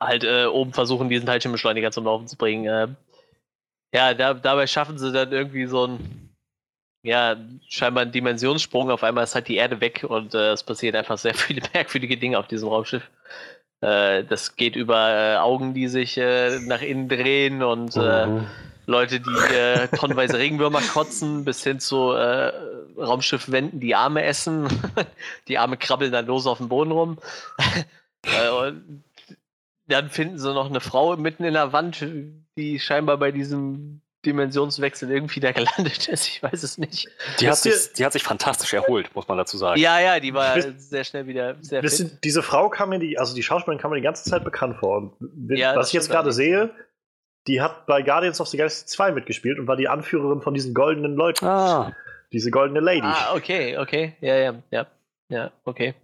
halt 0.00 0.24
äh, 0.24 0.46
oben 0.46 0.72
versuchen, 0.72 1.08
diesen 1.08 1.26
Teilchenbeschleuniger 1.26 1.92
zum 1.92 2.04
Laufen 2.04 2.26
zu 2.26 2.36
bringen. 2.36 2.66
Äh, 2.66 2.88
ja, 3.94 4.14
da, 4.14 4.34
dabei 4.34 4.66
schaffen 4.66 4.98
sie 4.98 5.12
dann 5.12 5.32
irgendwie 5.32 5.66
so 5.66 5.86
ein 5.86 6.30
ja, 7.04 7.36
scheinbar 7.68 8.04
ein 8.04 8.12
Dimensionssprung. 8.12 8.90
Auf 8.90 9.04
einmal 9.04 9.24
ist 9.24 9.34
halt 9.34 9.48
die 9.48 9.56
Erde 9.56 9.80
weg 9.80 10.04
und 10.08 10.34
äh, 10.34 10.52
es 10.52 10.62
passiert 10.62 10.96
einfach 10.96 11.18
sehr 11.18 11.34
viele 11.34 11.62
merkwürdige 11.72 12.16
Dinge 12.16 12.38
auf 12.38 12.48
diesem 12.48 12.68
Raumschiff. 12.68 13.08
Äh, 13.82 14.24
das 14.24 14.56
geht 14.56 14.74
über 14.74 15.10
äh, 15.10 15.36
Augen, 15.36 15.74
die 15.74 15.86
sich 15.86 16.16
nach 16.16 16.80
innen 16.82 17.08
drehen 17.08 17.62
und 17.62 17.94
mhm. 17.94 18.46
Leute, 18.86 19.20
die 19.20 19.54
äh, 19.54 19.88
tonnenweise 19.88 20.38
Regenwürmer 20.38 20.80
kotzen, 20.80 21.44
bis 21.44 21.62
hin 21.62 21.80
zu 21.80 22.12
Raumschiffwänden, 22.96 23.80
die 23.80 23.94
Arme 23.94 24.24
essen. 24.24 24.68
die 25.48 25.58
Arme 25.58 25.76
krabbeln 25.76 26.12
dann 26.12 26.26
los 26.26 26.46
auf 26.46 26.58
dem 26.58 26.68
Boden 26.68 26.92
rum. 26.92 27.18
und 28.60 29.04
dann 29.86 30.10
finden 30.10 30.38
sie 30.38 30.52
noch 30.52 30.68
eine 30.68 30.80
Frau 30.80 31.16
mitten 31.16 31.44
in 31.44 31.54
der 31.54 31.72
Wand, 31.72 32.04
die 32.56 32.78
scheinbar 32.80 33.18
bei 33.18 33.32
diesem 33.32 34.00
Dimensionswechsel 34.24 35.10
irgendwie 35.10 35.40
da 35.40 35.52
gelandet 35.52 36.08
ist. 36.08 36.26
Ich 36.26 36.42
weiß 36.42 36.62
es 36.62 36.78
nicht. 36.78 37.08
Die 37.40 37.48
hat, 37.48 37.58
sich, 37.58 37.92
die 37.96 38.04
hat 38.04 38.12
sich 38.12 38.22
fantastisch 38.22 38.72
erholt, 38.72 39.14
muss 39.14 39.28
man 39.28 39.38
dazu 39.38 39.56
sagen. 39.56 39.80
Ja, 39.80 40.00
ja, 40.00 40.20
die 40.20 40.34
war 40.34 40.56
wisst, 40.56 40.90
sehr 40.90 41.04
schnell 41.04 41.26
wieder 41.26 41.56
sehr 41.60 41.82
fit. 41.82 42.18
Diese 42.24 42.42
Frau 42.42 42.68
kam 42.68 42.90
mir, 42.90 42.98
die, 42.98 43.18
also 43.18 43.34
die 43.34 43.42
Schauspielerin 43.42 43.80
kam 43.80 43.90
mir 43.90 43.96
die 43.98 44.02
ganze 44.02 44.28
Zeit 44.28 44.44
bekannt 44.44 44.76
vor. 44.78 44.96
Und 44.96 45.50
ja, 45.50 45.76
was 45.76 45.88
ich 45.88 45.94
jetzt 45.94 46.10
gerade 46.10 46.32
sehe, 46.32 46.70
die 47.46 47.60
hat 47.60 47.86
bei 47.86 48.02
Guardians 48.02 48.40
of 48.40 48.48
the 48.48 48.56
Galaxy 48.56 48.86
2 48.86 49.12
mitgespielt 49.12 49.58
und 49.58 49.66
war 49.66 49.76
die 49.76 49.88
Anführerin 49.88 50.40
von 50.40 50.54
diesen 50.54 50.74
goldenen 50.74 51.14
Leuten. 51.14 51.44
Ah. 51.44 51.94
Diese 52.32 52.50
goldene 52.50 52.80
Lady. 52.80 53.06
Ah, 53.06 53.34
okay, 53.34 53.78
okay. 53.78 54.16
Ja, 54.20 54.36
ja, 54.36 54.54
ja. 54.70 54.86
Ja, 55.28 55.50
okay. 55.64 55.94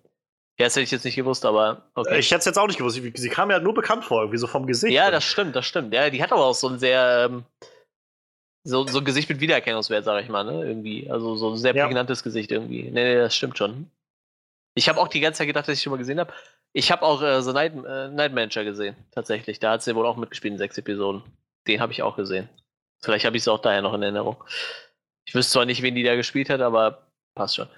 Ja, 0.58 0.66
das 0.66 0.76
hätte 0.76 0.84
ich 0.84 0.90
jetzt 0.90 1.04
nicht 1.04 1.16
gewusst, 1.16 1.46
aber 1.46 1.82
okay. 1.94 2.18
Ich 2.18 2.30
hätte 2.30 2.40
es 2.40 2.44
jetzt 2.44 2.58
auch 2.58 2.66
nicht 2.66 2.76
gewusst. 2.76 2.96
Sie, 2.96 3.12
sie 3.14 3.28
kam 3.30 3.48
mir 3.48 3.54
halt 3.54 3.64
nur 3.64 3.74
bekannt 3.74 4.04
vor, 4.04 4.20
irgendwie 4.20 4.38
so 4.38 4.46
vom 4.46 4.66
Gesicht. 4.66 4.92
Ja, 4.92 5.10
das 5.10 5.24
stimmt, 5.24 5.56
das 5.56 5.64
stimmt. 5.64 5.94
Ja, 5.94 6.10
die 6.10 6.22
hat 6.22 6.32
aber 6.32 6.44
auch 6.44 6.54
so 6.54 6.68
ein 6.68 6.78
sehr, 6.78 7.28
ähm, 7.30 7.44
so, 8.62 8.86
so 8.86 8.98
ein 8.98 9.04
Gesicht 9.04 9.28
mit 9.30 9.40
Wiedererkennungswert, 9.40 10.04
sag 10.04 10.22
ich 10.22 10.28
mal, 10.28 10.44
ne? 10.44 10.66
Irgendwie. 10.66 11.10
Also 11.10 11.34
so 11.36 11.50
ein 11.50 11.56
sehr 11.56 11.74
ja. 11.74 11.84
prägnantes 11.84 12.22
Gesicht 12.22 12.52
irgendwie. 12.52 12.82
Nee, 12.82 13.04
nee, 13.04 13.14
das 13.14 13.34
stimmt 13.34 13.56
schon. 13.56 13.90
Ich 14.74 14.88
habe 14.88 15.00
auch 15.00 15.08
die 15.08 15.20
ganze 15.20 15.38
Zeit 15.38 15.46
gedacht, 15.46 15.66
dass 15.66 15.78
ich 15.78 15.82
schon 15.82 15.92
mal 15.92 15.96
gesehen 15.96 16.20
habe. 16.20 16.32
Ich 16.72 16.92
habe 16.92 17.02
auch 17.02 17.20
äh, 17.22 17.42
The 17.42 17.52
Night, 17.52 17.72
äh, 17.74 18.08
Night 18.08 18.32
Manager 18.32 18.64
gesehen, 18.64 18.96
tatsächlich. 19.12 19.58
Da 19.58 19.72
hat 19.72 19.82
sie 19.82 19.94
wohl 19.94 20.06
auch 20.06 20.16
mitgespielt 20.16 20.52
in 20.52 20.58
sechs 20.58 20.78
Episoden. 20.78 21.22
Den 21.66 21.80
habe 21.80 21.92
ich 21.92 22.02
auch 22.02 22.16
gesehen. 22.16 22.48
Vielleicht 23.02 23.24
habe 23.24 23.36
ich 23.36 23.42
es 23.42 23.48
auch 23.48 23.60
daher 23.60 23.82
noch 23.82 23.94
in 23.94 24.02
Erinnerung. 24.02 24.42
Ich 25.24 25.34
wüsste 25.34 25.52
zwar 25.52 25.64
nicht, 25.64 25.82
wen 25.82 25.94
die 25.94 26.02
da 26.02 26.16
gespielt 26.16 26.50
hat, 26.50 26.60
aber 26.60 27.06
passt 27.34 27.56
schon. 27.56 27.68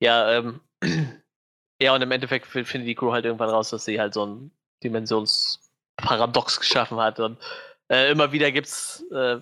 Ja, 0.00 0.32
ähm, 0.32 0.60
ja, 1.80 1.94
und 1.94 2.02
im 2.02 2.10
Endeffekt 2.10 2.46
findet 2.46 2.86
die 2.86 2.94
Crew 2.94 3.12
halt 3.12 3.24
irgendwann 3.24 3.50
raus, 3.50 3.70
dass 3.70 3.84
sie 3.84 4.00
halt 4.00 4.14
so 4.14 4.26
ein 4.26 4.50
Dimensionsparadox 4.82 6.60
geschaffen 6.60 6.98
hat. 6.98 7.20
Und 7.20 7.38
äh, 7.88 8.10
immer 8.10 8.32
wieder 8.32 8.50
gibt's 8.52 9.04
äh, 9.12 9.40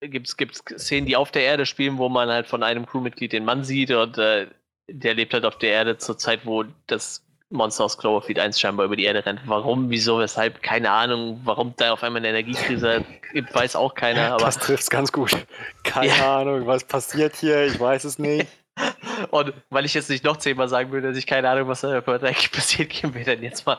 gibt 0.00 0.28
es 0.28 0.64
Szenen, 0.82 1.06
die 1.06 1.16
auf 1.16 1.30
der 1.30 1.42
Erde 1.42 1.66
spielen, 1.66 1.98
wo 1.98 2.08
man 2.08 2.30
halt 2.30 2.46
von 2.46 2.62
einem 2.62 2.86
Crewmitglied 2.86 3.32
den 3.32 3.44
Mann 3.44 3.64
sieht 3.64 3.90
und 3.90 4.16
äh, 4.16 4.46
der 4.88 5.14
lebt 5.14 5.34
halt 5.34 5.44
auf 5.44 5.58
der 5.58 5.70
Erde 5.70 5.98
zur 5.98 6.18
Zeit, 6.18 6.46
wo 6.46 6.64
das 6.86 7.22
Monster 7.50 7.84
aus 7.84 7.98
Cloverfield 7.98 8.38
1 8.38 8.60
scheinbar 8.60 8.86
über 8.86 8.96
die 8.96 9.04
Erde 9.04 9.26
rennt. 9.26 9.40
Warum, 9.46 9.90
wieso, 9.90 10.18
weshalb, 10.18 10.62
keine 10.62 10.90
Ahnung. 10.90 11.40
Warum 11.44 11.74
da 11.76 11.92
auf 11.92 12.02
einmal 12.02 12.20
eine 12.20 12.28
Energiekrise 12.28 13.04
gibt, 13.32 13.54
weiß 13.54 13.76
auch 13.76 13.94
keiner. 13.94 14.32
Aber 14.32 14.44
das 14.44 14.58
trifft 14.58 14.84
es 14.84 14.90
ganz 14.90 15.10
gut. 15.10 15.36
Keine 15.82 16.16
ja. 16.16 16.40
Ahnung, 16.40 16.66
was 16.66 16.84
passiert 16.84 17.36
hier, 17.36 17.66
ich 17.66 17.78
weiß 17.78 18.04
es 18.04 18.18
nicht. 18.18 18.46
Und 19.30 19.52
weil 19.68 19.84
ich 19.84 19.94
jetzt 19.94 20.08
nicht 20.10 20.24
noch 20.24 20.36
zehnmal 20.36 20.68
sagen 20.68 20.92
würde, 20.92 21.08
dass 21.08 21.16
ich 21.16 21.26
keine 21.26 21.50
Ahnung, 21.50 21.68
was 21.68 21.80
da 21.80 21.98
eigentlich 21.98 22.52
passiert, 22.52 22.90
gehen 22.90 23.14
wir 23.14 23.24
dann 23.24 23.42
jetzt 23.42 23.66
mal 23.66 23.78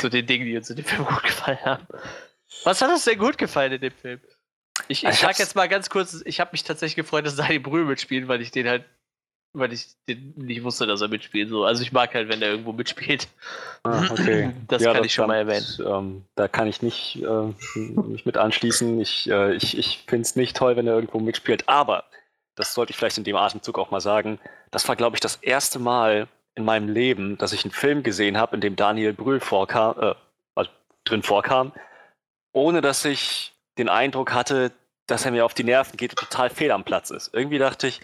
zu 0.00 0.08
den 0.08 0.26
Dingen, 0.26 0.46
die 0.46 0.56
uns 0.56 0.70
in 0.70 0.76
dem 0.76 0.84
Film 0.84 1.04
gut 1.04 1.22
gefallen 1.22 1.58
haben. 1.64 1.86
Was 2.64 2.80
hat 2.80 2.90
uns 2.90 3.04
denn 3.04 3.18
gut 3.18 3.36
gefallen 3.36 3.72
in 3.72 3.80
dem 3.80 3.92
Film? 3.92 4.20
Ich, 4.86 5.04
ich 5.04 5.16
sag 5.16 5.38
jetzt 5.38 5.56
mal 5.56 5.68
ganz 5.68 5.90
kurz, 5.90 6.22
ich 6.24 6.40
habe 6.40 6.50
mich 6.52 6.62
tatsächlich 6.62 6.96
gefreut, 6.96 7.26
dass 7.26 7.36
Dani 7.36 7.58
Brühl 7.58 7.84
mitspielt, 7.84 8.28
weil 8.28 8.40
ich 8.40 8.52
den 8.52 8.68
halt, 8.68 8.84
weil 9.58 9.72
ich 9.72 9.86
nicht 10.06 10.64
wusste, 10.64 10.86
dass 10.86 11.00
er 11.00 11.08
mitspielt. 11.08 11.48
So. 11.48 11.64
Also 11.64 11.82
ich 11.82 11.92
mag 11.92 12.14
halt, 12.14 12.28
wenn 12.28 12.42
er 12.42 12.50
irgendwo 12.50 12.72
mitspielt. 12.72 13.28
Ah, 13.82 14.04
okay. 14.10 14.52
Das 14.68 14.82
ja, 14.82 14.92
kann 14.92 15.02
das 15.02 15.06
ich 15.06 15.14
schon 15.14 15.28
mal 15.28 15.36
erwähnen. 15.36 15.66
Ähm, 15.84 16.24
da 16.34 16.48
kann 16.48 16.68
ich 16.68 16.82
nicht 16.82 17.22
äh, 17.22 17.78
mich 17.78 18.26
mit 18.26 18.36
anschließen. 18.36 19.00
Ich, 19.00 19.30
äh, 19.30 19.54
ich, 19.54 19.78
ich 19.78 20.04
finde 20.06 20.22
es 20.22 20.36
nicht 20.36 20.56
toll, 20.56 20.76
wenn 20.76 20.86
er 20.86 20.94
irgendwo 20.94 21.20
mitspielt. 21.20 21.68
Aber, 21.68 22.04
das 22.54 22.74
sollte 22.74 22.90
ich 22.90 22.96
vielleicht 22.96 23.18
in 23.18 23.24
dem 23.24 23.36
Atemzug 23.36 23.78
auch 23.78 23.90
mal 23.90 24.00
sagen, 24.00 24.38
das 24.70 24.86
war, 24.88 24.96
glaube 24.96 25.16
ich, 25.16 25.20
das 25.20 25.36
erste 25.36 25.78
Mal 25.78 26.28
in 26.54 26.64
meinem 26.64 26.88
Leben, 26.88 27.38
dass 27.38 27.52
ich 27.52 27.64
einen 27.64 27.72
Film 27.72 28.02
gesehen 28.02 28.36
habe, 28.36 28.56
in 28.56 28.60
dem 28.60 28.76
Daniel 28.76 29.12
Brühl 29.12 29.40
vorkam, 29.40 29.94
äh, 30.00 30.14
also 30.54 30.70
drin 31.04 31.22
vorkam, 31.22 31.72
ohne 32.52 32.80
dass 32.80 33.04
ich 33.04 33.52
den 33.78 33.88
Eindruck 33.88 34.32
hatte, 34.32 34.72
dass 35.06 35.24
er 35.24 35.30
mir 35.30 35.44
auf 35.44 35.54
die 35.54 35.64
Nerven 35.64 35.96
geht 35.96 36.12
und 36.12 36.18
total 36.18 36.50
fehl 36.50 36.72
am 36.72 36.84
Platz 36.84 37.10
ist. 37.10 37.32
Irgendwie 37.32 37.58
dachte 37.58 37.86
ich, 37.86 38.00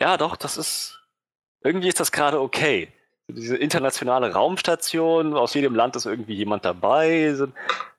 ja 0.00 0.16
doch, 0.16 0.36
das 0.36 0.56
ist, 0.56 1.00
irgendwie 1.62 1.88
ist 1.88 2.00
das 2.00 2.12
gerade 2.12 2.40
okay. 2.40 2.92
Diese 3.28 3.56
internationale 3.56 4.32
Raumstation, 4.32 5.36
aus 5.36 5.54
jedem 5.54 5.74
Land 5.74 5.96
ist 5.96 6.06
irgendwie 6.06 6.34
jemand 6.34 6.64
dabei. 6.64 7.34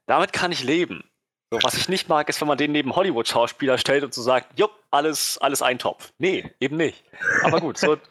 Damit 0.08 0.34
kann 0.34 0.52
ich 0.52 0.64
leben. 0.64 1.04
So, 1.52 1.60
was 1.64 1.76
ich 1.76 1.90
nicht 1.90 2.10
mag, 2.10 2.30
ist, 2.30 2.42
wenn 2.42 2.48
man 2.48 2.58
den 2.58 2.72
neben 2.72 2.96
Hollywood-Schauspieler 2.96 3.78
stellt 3.78 4.04
und 4.04 4.14
so 4.14 4.22
sagt, 4.22 4.58
jupp, 4.58 4.72
alles, 4.92 5.38
alles 5.40 5.62
ein 5.62 5.80
Topf. 5.80 6.14
Nee, 6.20 6.52
eben 6.60 6.78
nicht. 6.78 7.04
Aber 7.44 7.60
gut, 7.60 7.78
so, 7.78 7.94
also 7.96 8.02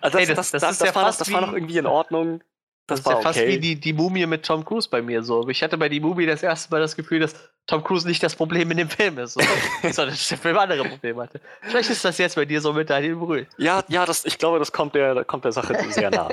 das, 0.00 0.14
hey, 0.14 0.26
das, 0.26 0.50
das, 0.50 0.78
das, 0.78 0.94
war, 0.94 1.04
das 1.04 1.32
war 1.32 1.40
noch 1.40 1.52
irgendwie 1.52 1.78
in 1.78 1.86
Ordnung. 1.86 2.42
Das, 2.86 3.02
das 3.02 3.12
ist 3.12 3.16
ja 3.16 3.22
fast 3.22 3.38
okay. 3.38 3.48
wie 3.48 3.58
die, 3.58 3.80
die 3.80 3.92
Mumie 3.94 4.26
mit 4.26 4.44
Tom 4.44 4.62
Cruise 4.62 4.88
bei 4.90 5.00
mir 5.00 5.22
so. 5.22 5.48
Ich 5.48 5.62
hatte 5.62 5.78
bei 5.78 5.88
die 5.88 6.00
Mumie 6.00 6.26
das 6.26 6.42
erste 6.42 6.70
Mal 6.70 6.80
das 6.80 6.96
Gefühl, 6.96 7.20
dass 7.20 7.34
Tom 7.66 7.82
Cruise 7.82 8.06
nicht 8.06 8.22
das 8.22 8.36
Problem 8.36 8.70
in 8.72 8.76
dem 8.76 8.90
Film 8.90 9.18
ist, 9.18 9.34
so. 9.34 9.40
sondern 9.82 10.10
dass 10.10 10.28
der 10.28 10.36
Film 10.36 10.58
andere 10.58 10.84
Probleme 10.86 11.22
hatte. 11.22 11.40
Vielleicht 11.62 11.88
ist 11.88 12.04
das 12.04 12.18
jetzt 12.18 12.36
bei 12.36 12.44
dir 12.44 12.60
so 12.60 12.74
mit 12.74 12.90
Daniel 12.90 13.16
Brühl. 13.16 13.46
Ja, 13.56 13.82
ja, 13.88 14.04
das, 14.04 14.26
ich 14.26 14.36
glaube, 14.36 14.58
das 14.58 14.70
kommt 14.70 14.94
der, 14.94 15.24
kommt 15.24 15.46
der 15.46 15.52
Sache 15.52 15.74
sehr 15.90 16.10
nah. 16.10 16.28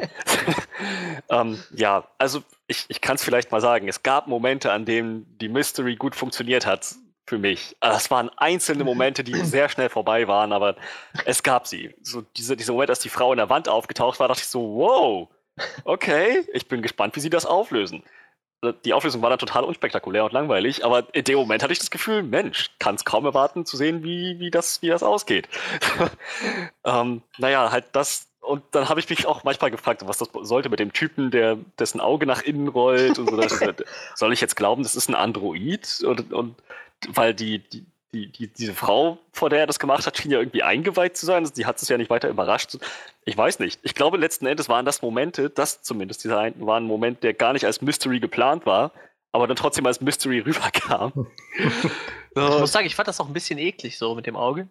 ähm, 1.30 1.58
ja, 1.74 2.06
also 2.18 2.44
ich, 2.68 2.86
ich 2.90 3.00
kann 3.00 3.16
es 3.16 3.24
vielleicht 3.24 3.52
mal 3.52 3.62
sagen. 3.62 3.88
Es 3.88 4.04
gab 4.04 4.28
Momente, 4.28 4.74
an 4.74 4.84
denen 4.84 5.26
die 5.40 5.48
Mystery 5.48 5.96
gut 5.96 6.16
funktioniert 6.16 6.66
hat 6.66 6.96
für 7.26 7.38
mich. 7.38 7.78
Das 7.80 8.12
waren 8.12 8.30
einzelne 8.36 8.84
Momente, 8.84 9.24
die 9.24 9.36
sehr 9.46 9.70
schnell 9.70 9.88
vorbei 9.88 10.28
waren, 10.28 10.52
aber 10.52 10.76
es 11.24 11.44
gab 11.44 11.66
sie. 11.66 11.96
So 12.02 12.24
diese, 12.36 12.58
dieser 12.58 12.74
Moment, 12.74 12.90
als 12.90 13.00
die 13.00 13.10
Frau 13.10 13.32
in 13.32 13.38
der 13.38 13.50
Wand 13.50 13.70
aufgetaucht 13.70 14.20
war, 14.20 14.28
dachte 14.28 14.42
ich 14.42 14.50
so, 14.50 14.60
wow, 14.76 15.30
okay, 15.84 16.46
ich 16.54 16.68
bin 16.68 16.82
gespannt, 16.82 17.16
wie 17.16 17.20
sie 17.20 17.30
das 17.30 17.46
auflösen. 17.46 18.04
Die 18.86 18.94
Auflösung 18.94 19.24
war 19.24 19.32
dann 19.32 19.40
total 19.40 19.64
unspektakulär 19.64 20.24
und 20.24 20.34
langweilig, 20.34 20.86
aber 20.86 21.08
in 21.14 21.24
dem 21.24 21.40
Moment 21.40 21.64
hatte 21.64 21.74
ich 21.74 21.80
das 21.80 21.90
Gefühl, 21.90 22.22
Mensch, 22.22 22.70
kann 22.78 22.94
es 22.94 23.06
kaum 23.06 23.26
erwarten 23.26 23.66
zu 23.66 23.76
sehen, 23.76 24.04
wie, 24.04 24.38
wie, 24.40 24.52
das, 24.52 24.84
wie 24.84 24.88
das 24.88 25.02
ausgeht. 25.02 25.50
ähm, 26.86 27.24
naja, 27.40 27.72
halt 27.72 27.86
das, 27.94 28.28
und 28.42 28.64
dann 28.72 28.88
habe 28.88 29.00
ich 29.00 29.10
mich 29.10 29.26
auch 29.26 29.44
manchmal 29.44 29.72
gefragt, 29.72 30.04
was 30.06 30.20
das 30.20 30.30
sollte 30.42 30.70
mit 30.70 30.80
dem 30.80 30.94
Typen, 30.94 31.32
der 31.32 31.58
dessen 31.80 32.00
Auge 32.00 32.28
nach 32.28 32.44
innen 32.44 32.68
rollt 32.68 33.18
und 33.18 33.30
so. 33.30 33.38
Das, 33.38 33.60
soll 34.16 34.34
ich 34.34 34.42
jetzt 34.42 34.56
glauben, 34.56 34.84
das 34.84 34.96
ist 34.96 35.10
ein 35.10 35.16
Android? 35.16 36.04
Und, 36.06 36.32
und 36.32 36.56
weil 37.10 37.34
die, 37.34 37.60
die, 37.60 37.86
die, 38.14 38.32
die, 38.32 38.48
diese 38.48 38.74
Frau, 38.74 39.20
vor 39.32 39.50
der 39.50 39.60
er 39.60 39.68
das 39.68 39.80
gemacht 39.80 40.06
hat, 40.06 40.18
schien 40.18 40.32
ja 40.32 40.40
irgendwie 40.40 40.64
eingeweiht 40.64 41.18
zu 41.18 41.26
sein. 41.26 41.50
Die 41.56 41.66
hat 41.66 41.82
es 41.82 41.88
ja 41.88 41.98
nicht 41.98 42.10
weiter 42.10 42.30
überrascht. 42.30 42.78
Ich 43.26 43.38
weiß 43.38 43.60
nicht. 43.60 43.80
Ich 43.84 43.94
glaube, 43.94 44.18
letzten 44.18 44.48
Endes 44.48 44.68
waren 44.68 44.86
das 44.86 45.02
Momente, 45.02 45.50
das 45.50 45.82
zumindest 45.84 46.24
dieser 46.24 46.40
ein, 46.40 46.56
war 46.58 46.80
ein 46.80 46.86
Moment, 46.86 47.24
der 47.24 47.34
gar 47.34 47.54
nicht 47.54 47.66
als 47.66 47.82
Mystery 47.82 48.20
geplant 48.20 48.66
war, 48.66 48.92
aber 49.32 49.48
dann 49.48 49.56
trotzdem 49.56 49.86
als 49.86 50.02
Mystery 50.02 50.40
rüberkam. 50.46 51.28
ich 51.56 52.36
muss 52.36 52.72
sagen, 52.72 52.88
ich 52.88 52.96
fand 52.96 53.08
das 53.08 53.20
auch 53.20 53.28
ein 53.28 53.34
bisschen 53.34 53.60
eklig 53.60 53.98
so 53.98 54.16
mit 54.16 54.26
dem 54.26 54.36
Auge. 54.36 54.68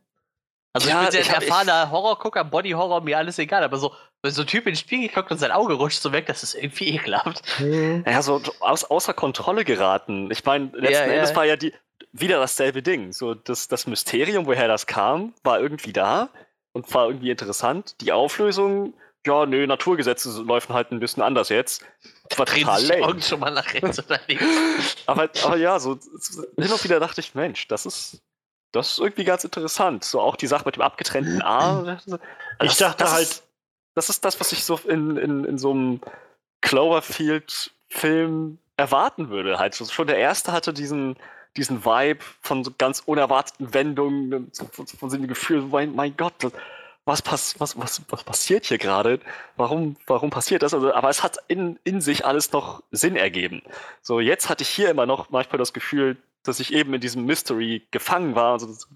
Also 0.73 0.89
ja, 0.89 1.03
ich 1.03 1.11
bin 1.11 1.23
sehr 1.25 1.35
erfahrener 1.35 1.91
Horrorgucker, 1.91 2.45
Body-Horror, 2.45 3.01
mir 3.01 3.19
alles 3.19 3.41
egal, 3.41 3.65
aber 3.65 3.77
so, 3.77 3.93
wenn 4.23 4.31
so 4.31 4.43
ein 4.43 4.47
Typ 4.47 4.67
in 4.67 4.73
den 4.73 4.77
Spiegel 4.77 5.09
guckt 5.09 5.33
und 5.33 5.39
sein 5.39 5.51
Auge 5.51 5.75
rutscht 5.75 6.01
so 6.01 6.13
weg, 6.13 6.27
das 6.27 6.45
ist 6.45 6.55
irgendwie 6.55 6.95
ekelhaft. 6.95 7.43
Mhm. 7.59 8.05
Ja, 8.07 8.23
so 8.23 8.41
aus, 8.61 8.85
außer 8.85 9.13
Kontrolle 9.13 9.65
geraten. 9.65 10.31
Ich 10.31 10.45
meine, 10.45 10.67
letzten 10.67 11.09
ja, 11.09 11.15
Endes 11.15 11.31
ja. 11.31 11.37
war 11.37 11.45
ja 11.45 11.57
die, 11.57 11.75
wieder 12.13 12.39
dasselbe 12.39 12.83
Ding. 12.83 13.13
So, 13.13 13.35
das, 13.35 13.67
das 13.67 13.89
Mysterium, 13.89 14.47
woher 14.47 14.69
das 14.69 14.87
kam, 14.87 15.35
war 15.43 15.61
irgendwie 15.61 15.93
da 15.93 16.29
und 16.73 16.93
war 16.95 17.09
irgendwie 17.09 17.31
interessant. 17.31 17.97
Die 18.01 18.13
Auflösung 18.13 18.95
ja, 19.27 19.45
nö, 19.45 19.67
Naturgesetze 19.67 20.43
laufen 20.43 20.73
halt 20.73 20.93
ein 20.93 21.01
bisschen 21.01 21.23
anders 21.23 21.51
jetzt. 21.51 21.85
Das 22.29 22.39
war 22.39 22.47
total 22.47 22.83
lame. 22.85 23.05
Augen 23.05 23.21
schon 23.21 23.41
mal 23.41 23.51
nach 23.51 23.75
rechts 23.75 23.99
oder 23.99 24.19
links. 24.27 24.45
aber, 25.07 25.29
aber 25.45 25.57
ja, 25.57 25.79
so 25.79 25.99
hin 26.57 26.73
und 26.73 26.85
wieder 26.85 27.01
dachte 27.01 27.21
ich, 27.21 27.35
Mensch, 27.35 27.69
das 27.69 27.85
ist, 27.85 28.23
das 28.73 28.93
ist 28.93 28.99
irgendwie 28.99 29.25
ganz 29.25 29.45
interessant. 29.45 30.05
So 30.05 30.21
auch 30.21 30.37
die 30.37 30.47
Sache 30.47 30.65
mit 30.65 30.77
dem 30.77 30.83
abgetrennten 30.83 31.43
A. 31.47 31.99
Ich 32.63 32.79
dachte 32.79 33.05
das 33.05 33.13
halt. 33.13 33.23
Ist, 33.25 33.47
das 33.95 34.09
ist 34.09 34.25
das, 34.25 34.41
was 34.41 34.53
ich 34.53 34.65
so 34.65 34.79
in, 34.87 35.17
in, 35.17 35.45
in 35.45 35.59
so 35.59 35.73
einem 35.73 36.01
Cloverfield-Film 36.63 38.59
erwarten 38.77 39.29
würde. 39.29 39.59
Halt 39.59 39.75
schon 39.75 40.07
der 40.07 40.17
erste 40.17 40.53
hatte 40.53 40.73
diesen, 40.73 41.17
diesen 41.57 41.85
Vibe 41.85 42.21
von 42.41 42.65
so 42.65 42.73
ganz 42.77 43.01
unerwarteten 43.05 43.75
Wendungen, 43.75 44.51
von, 44.53 44.87
von 44.87 45.11
so 45.11 45.17
einem 45.17 45.29
Gefühl, 45.29 45.63
mein, 45.63 45.95
mein 45.95 46.17
Gott, 46.17 46.35
was, 47.05 47.23
pass, 47.23 47.59
was, 47.59 47.79
was, 47.79 48.03
was 48.09 48.25
passiert 48.25 48.67
hier 48.67 48.79
gerade? 48.79 49.21
Warum, 49.57 49.97
warum 50.07 50.31
passiert 50.31 50.63
das? 50.63 50.75
Also, 50.75 50.93
aber 50.95 51.09
es 51.09 51.23
hat 51.23 51.39
in, 51.49 51.79
in 51.85 52.01
sich 52.01 52.25
alles 52.25 52.53
noch 52.53 52.83
Sinn 52.91 53.17
ergeben. 53.17 53.63
So, 54.03 54.21
jetzt 54.21 54.49
hatte 54.49 54.63
ich 54.63 54.69
hier 54.69 54.91
immer 54.91 55.07
noch 55.07 55.31
manchmal 55.31 55.59
das 55.59 55.73
Gefühl, 55.73 56.17
dass 56.43 56.61
ich 56.61 56.73
eben 56.73 56.95
in 56.95 57.01
diesem 57.01 57.25
Mystery 57.27 57.83
gefangen 57.91 58.35
war. 58.35 58.53
Also 58.53 58.67
das, 58.67 58.89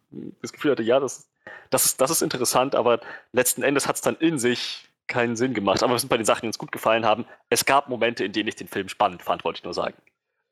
das 0.43 0.53
Gefühl 0.53 0.73
hatte, 0.73 0.83
ja, 0.83 1.01
das, 1.01 1.29
das, 1.71 1.87
ist, 1.87 2.01
das 2.01 2.11
ist 2.11 2.23
interessant, 2.23 2.75
aber 2.75 3.01
letzten 3.33 3.63
Endes 3.63 3.89
hat 3.89 3.97
es 3.97 4.03
dann 4.03 4.17
in 4.17 4.39
sich 4.39 4.89
keinen 5.07 5.37
Sinn 5.37 5.53
gemacht. 5.53 5.83
Aber 5.83 5.93
wir 5.93 5.99
sind 5.99 6.09
bei 6.09 6.17
den 6.17 6.27
Sachen, 6.27 6.43
die 6.43 6.47
uns 6.49 6.59
gut 6.59 6.73
gefallen 6.73 7.05
haben. 7.05 7.27
Es 7.51 7.65
gab 7.65 7.89
Momente, 7.89 8.25
in 8.25 8.33
denen 8.33 8.49
ich 8.49 8.57
den 8.57 8.69
Film 8.69 8.89
spannend 8.89 9.23
fand, 9.23 9.45
wollte 9.45 9.59
ich 9.59 9.65
nur 9.65 9.75
sagen. 9.75 9.95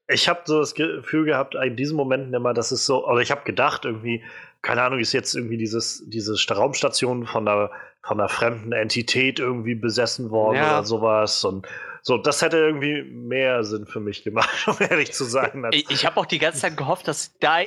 Ich 0.09 0.29
habe 0.29 0.41
so 0.45 0.61
das 0.61 0.75
Gefühl 0.75 1.25
gehabt, 1.25 1.55
in 1.55 1.77
diesen 1.77 1.97
Momenten 1.97 2.35
immer, 2.35 2.55
dass 2.55 2.71
es 2.73 2.85
so, 2.87 3.07
oder 3.07 3.21
ich 3.21 3.31
habe 3.31 3.43
gedacht, 3.45 3.85
irgendwie, 3.85 4.23
keine 4.61 4.83
Ahnung, 4.83 4.99
ist 4.99 5.13
jetzt 5.13 5.35
irgendwie 5.35 5.57
dieses, 5.57 6.03
diese 6.07 6.37
Raumstation 6.55 7.27
von 7.27 7.49
einer, 7.49 7.71
von 8.03 8.21
einer 8.21 8.29
fremden 8.29 8.73
Entität 8.73 9.39
irgendwie 9.39 9.75
besessen 9.75 10.31
worden 10.31 10.57
ja. 10.57 10.79
oder 10.79 10.85
sowas. 10.85 11.45
Und 11.45 11.67
so, 12.05 12.19
das 12.19 12.43
hätte 12.43 12.57
irgendwie 12.57 13.03
mehr 13.03 13.63
Sinn 13.63 13.87
für 13.87 14.01
mich 14.01 14.25
gemacht, 14.25 14.51
um 14.67 14.77
ehrlich 14.81 15.13
zu 15.13 15.25
sein. 15.25 15.65
Ich, 15.71 15.89
ich 15.89 16.05
habe 16.05 16.19
auch 16.19 16.27
die 16.27 16.39
ganze 16.39 16.61
Zeit 16.61 16.77
gehofft, 16.77 17.07
dass 17.07 17.39
da, 17.39 17.61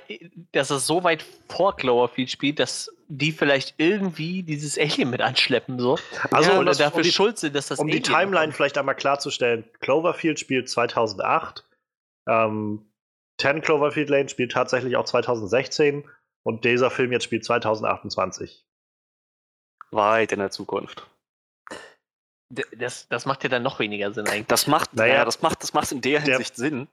dass 0.52 0.70
es 0.70 0.86
so 0.86 1.04
weit 1.04 1.26
vor 1.48 1.76
Cloverfield 1.78 2.30
spielt, 2.30 2.60
dass 2.60 2.92
die 3.08 3.32
vielleicht 3.32 3.76
irgendwie 3.78 4.44
dieses 4.44 4.78
Alien 4.78 5.10
mit 5.10 5.22
anschleppen, 5.22 5.80
so. 5.80 5.98
Also, 6.32 6.52
ja, 6.52 6.60
oder 6.60 6.74
dafür 6.74 6.98
um 6.98 7.04
die, 7.04 7.12
schuld 7.12 7.38
sind, 7.38 7.56
dass 7.56 7.68
das 7.68 7.80
Um 7.80 7.88
Alien 7.88 8.04
die 8.04 8.10
Timeline 8.10 8.46
kommt. 8.46 8.56
vielleicht 8.56 8.78
einmal 8.78 8.96
klarzustellen, 8.96 9.64
Cloverfield 9.80 10.40
spielt 10.40 10.70
2008, 10.70 11.64
ähm, 12.28 12.92
10 13.40 13.62
Cloverfield 13.62 14.10
Lane 14.10 14.30
spielt 14.30 14.52
tatsächlich 14.52 14.96
auch 14.96 15.06
2016 15.06 16.10
und 16.44 16.64
dieser 16.64 16.92
Film 16.92 17.12
jetzt 17.12 17.24
spielt 17.26 17.44
2028. 17.44 18.66
Weit 19.92 20.32
in 20.32 20.40
der 20.40 20.52
Zukunft. 20.52 21.10
Das, 22.50 23.08
das 23.08 23.26
macht 23.26 23.44
ja 23.44 23.50
dann 23.50 23.64
noch 23.64 23.80
weniger 23.80 24.14
Sinn 24.14 24.28
eigentlich. 24.28 24.48
Das 24.48 24.68
macht, 24.68 24.94
naja, 24.94 25.26
das 25.26 25.42
macht, 25.42 25.64
das 25.64 25.74
macht 25.74 25.92
in 25.92 26.02
der 26.02 26.22
Hinsicht 26.22 26.58
der, 26.58 26.64
Sinn. 26.64 26.88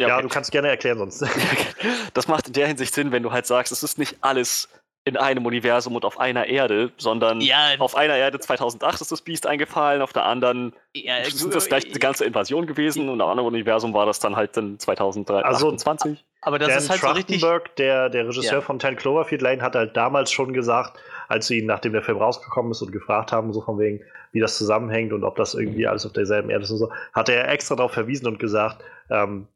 Ja, 0.00 0.08
ja 0.08 0.22
du 0.22 0.28
kannst 0.28 0.50
gerne 0.50 0.68
erklären 0.68 0.98
sonst. 0.98 1.24
das 2.14 2.26
macht 2.26 2.46
in 2.46 2.54
der 2.54 2.68
Hinsicht 2.68 2.94
Sinn, 2.94 3.12
wenn 3.12 3.22
du 3.22 3.32
halt 3.32 3.46
sagst, 3.46 3.70
es 3.70 3.82
ist 3.82 3.98
nicht 3.98 4.16
alles 4.22 4.68
in 5.04 5.16
einem 5.16 5.46
Universum 5.46 5.96
und 5.96 6.04
auf 6.04 6.20
einer 6.20 6.46
Erde, 6.46 6.92
sondern 6.98 7.40
ja, 7.40 7.74
auf 7.78 7.96
einer 7.96 8.16
Erde 8.16 8.38
2008 8.40 9.00
ist 9.00 9.10
das 9.10 9.22
Biest 9.22 9.46
eingefallen, 9.46 10.02
auf 10.02 10.12
der 10.12 10.26
anderen 10.26 10.74
ja, 10.94 11.16
ist 11.16 11.54
das 11.54 11.68
gleich 11.68 11.90
die 11.90 11.98
ganze 11.98 12.24
Invasion 12.24 12.66
gewesen 12.66 13.08
und 13.08 13.20
im 13.20 13.26
anderen 13.26 13.48
Universum 13.48 13.94
war 13.94 14.04
das 14.06 14.20
dann 14.20 14.36
halt 14.36 14.56
dann 14.56 14.78
2023. 14.78 16.10
Also, 16.10 16.22
aber 16.42 16.58
das 16.58 16.68
Dan 16.68 16.78
ist 16.78 16.90
halt 16.90 17.00
Trachtenberg, 17.00 17.68
so 17.68 17.74
der, 17.78 18.10
der 18.10 18.28
Regisseur 18.28 18.54
ja. 18.54 18.60
von 18.60 18.78
Ten 18.78 18.96
Cloverfield 18.96 19.42
Lane, 19.42 19.62
hat 19.62 19.74
halt 19.74 19.96
damals 19.96 20.30
schon 20.30 20.52
gesagt, 20.52 20.98
als 21.28 21.46
sie 21.46 21.58
ihn, 21.58 21.66
nachdem 21.66 21.92
der 21.92 22.02
Film 22.02 22.18
rausgekommen 22.18 22.70
ist 22.72 22.82
und 22.82 22.92
gefragt 22.92 23.32
haben, 23.32 23.52
so 23.52 23.62
von 23.62 23.78
wegen, 23.78 24.00
wie 24.32 24.40
das 24.40 24.58
zusammenhängt 24.58 25.12
und 25.12 25.24
ob 25.24 25.36
das 25.36 25.54
irgendwie 25.54 25.86
alles 25.86 26.04
auf 26.04 26.12
derselben 26.12 26.50
Erde 26.50 26.64
ist 26.64 26.70
und 26.70 26.78
so, 26.78 26.92
hat 27.12 27.28
er 27.28 27.48
extra 27.48 27.76
darauf 27.76 27.92
verwiesen 27.92 28.26
und 28.26 28.38
gesagt, 28.38 28.84
ähm, 29.10 29.48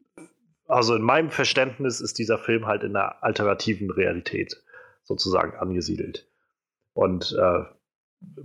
also 0.67 0.95
in 0.95 1.03
meinem 1.03 1.31
Verständnis 1.31 2.01
ist 2.01 2.19
dieser 2.19 2.39
Film 2.39 2.67
halt 2.67 2.83
in 2.83 2.97
einer 2.97 3.23
alternativen 3.23 3.91
Realität 3.91 4.63
sozusagen 5.05 5.57
angesiedelt. 5.57 6.29
Und 6.95 7.37
äh, 7.39 7.65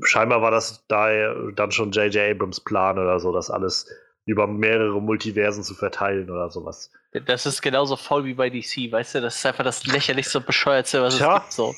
scheinbar 0.03 0.41
war 0.41 0.51
das 0.51 0.85
da 0.87 1.33
dann 1.55 1.71
schon 1.71 1.91
J.J. 1.91 2.31
Abrams 2.31 2.59
Plan 2.61 2.97
oder 2.97 3.19
so, 3.19 3.31
das 3.31 3.49
alles 3.49 3.87
über 4.25 4.45
mehrere 4.45 5.01
Multiversen 5.01 5.63
zu 5.63 5.73
verteilen 5.73 6.29
oder 6.29 6.49
sowas. 6.49 6.91
Das 7.25 7.45
ist 7.45 7.61
genauso 7.61 7.95
faul 7.95 8.25
wie 8.25 8.33
bei 8.33 8.49
DC, 8.49 8.91
weißt 8.91 9.15
du? 9.15 9.21
Das 9.21 9.37
ist 9.37 9.45
einfach 9.45 9.63
das 9.63 9.85
lächerlichste 9.85 10.39
und 10.39 10.45
bescheuertste, 10.45 11.01
was 11.01 11.17
Tja. 11.17 11.37
es 11.37 11.43
gibt. 11.43 11.53
So. 11.53 11.75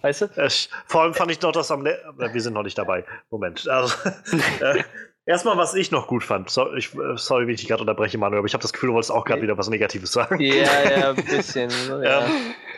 Weißt 0.00 0.22
du? 0.22 0.26
Ich, 0.46 0.70
vor 0.86 1.02
allem 1.02 1.14
fand 1.14 1.32
ich 1.32 1.40
noch 1.42 1.50
das 1.50 1.72
am. 1.72 1.82
Le 1.82 1.98
wir 2.16 2.40
sind 2.40 2.52
noch 2.52 2.62
nicht 2.62 2.78
dabei. 2.78 3.04
Moment. 3.30 3.66
Also, 3.68 3.94
äh, 4.60 4.84
erstmal, 5.28 5.56
was 5.56 5.74
ich 5.74 5.90
noch 5.90 6.08
gut 6.08 6.24
fand. 6.24 6.50
So, 6.50 6.74
ich, 6.74 6.94
äh, 6.94 7.16
sorry, 7.16 7.46
wenn 7.46 7.54
ich 7.54 7.60
dich 7.60 7.68
gerade 7.68 7.82
unterbreche, 7.82 8.18
Manuel, 8.18 8.38
aber 8.38 8.46
ich 8.46 8.54
habe 8.54 8.62
das 8.62 8.72
Gefühl, 8.72 8.88
du 8.88 8.94
wolltest 8.94 9.12
auch 9.12 9.24
gerade 9.24 9.42
wieder 9.42 9.56
was 9.58 9.68
Negatives 9.68 10.10
sagen. 10.10 10.40
Ja, 10.40 10.90
ja, 10.90 11.10
ein 11.16 11.16
bisschen. 11.16 11.70
ja. 12.02 12.26
Ähm, 12.26 12.32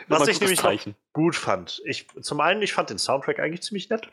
was 0.07 0.27
ich 0.27 0.41
nämlich 0.41 0.61
gut 1.13 1.35
fand. 1.35 1.81
Ich, 1.85 2.07
zum 2.21 2.41
einen, 2.41 2.61
ich 2.61 2.73
fand 2.73 2.89
den 2.89 2.97
Soundtrack 2.97 3.39
eigentlich 3.39 3.61
ziemlich 3.61 3.89
nett. 3.89 4.09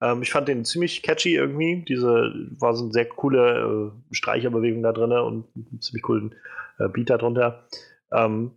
Ähm, 0.00 0.22
ich 0.22 0.30
fand 0.30 0.46
den 0.46 0.64
ziemlich 0.64 1.02
catchy 1.02 1.34
irgendwie. 1.34 1.84
Diese 1.86 2.32
war 2.58 2.74
so 2.74 2.84
eine 2.84 2.92
sehr 2.92 3.06
coole 3.06 3.92
äh, 4.10 4.14
Streicherbewegung 4.14 4.82
da 4.82 4.92
drin 4.92 5.12
und 5.12 5.48
einen 5.56 5.80
ziemlich 5.80 6.02
coolen 6.02 6.36
äh, 6.78 6.88
Beat 6.88 7.10
darunter. 7.10 7.66
Ähm, 8.12 8.52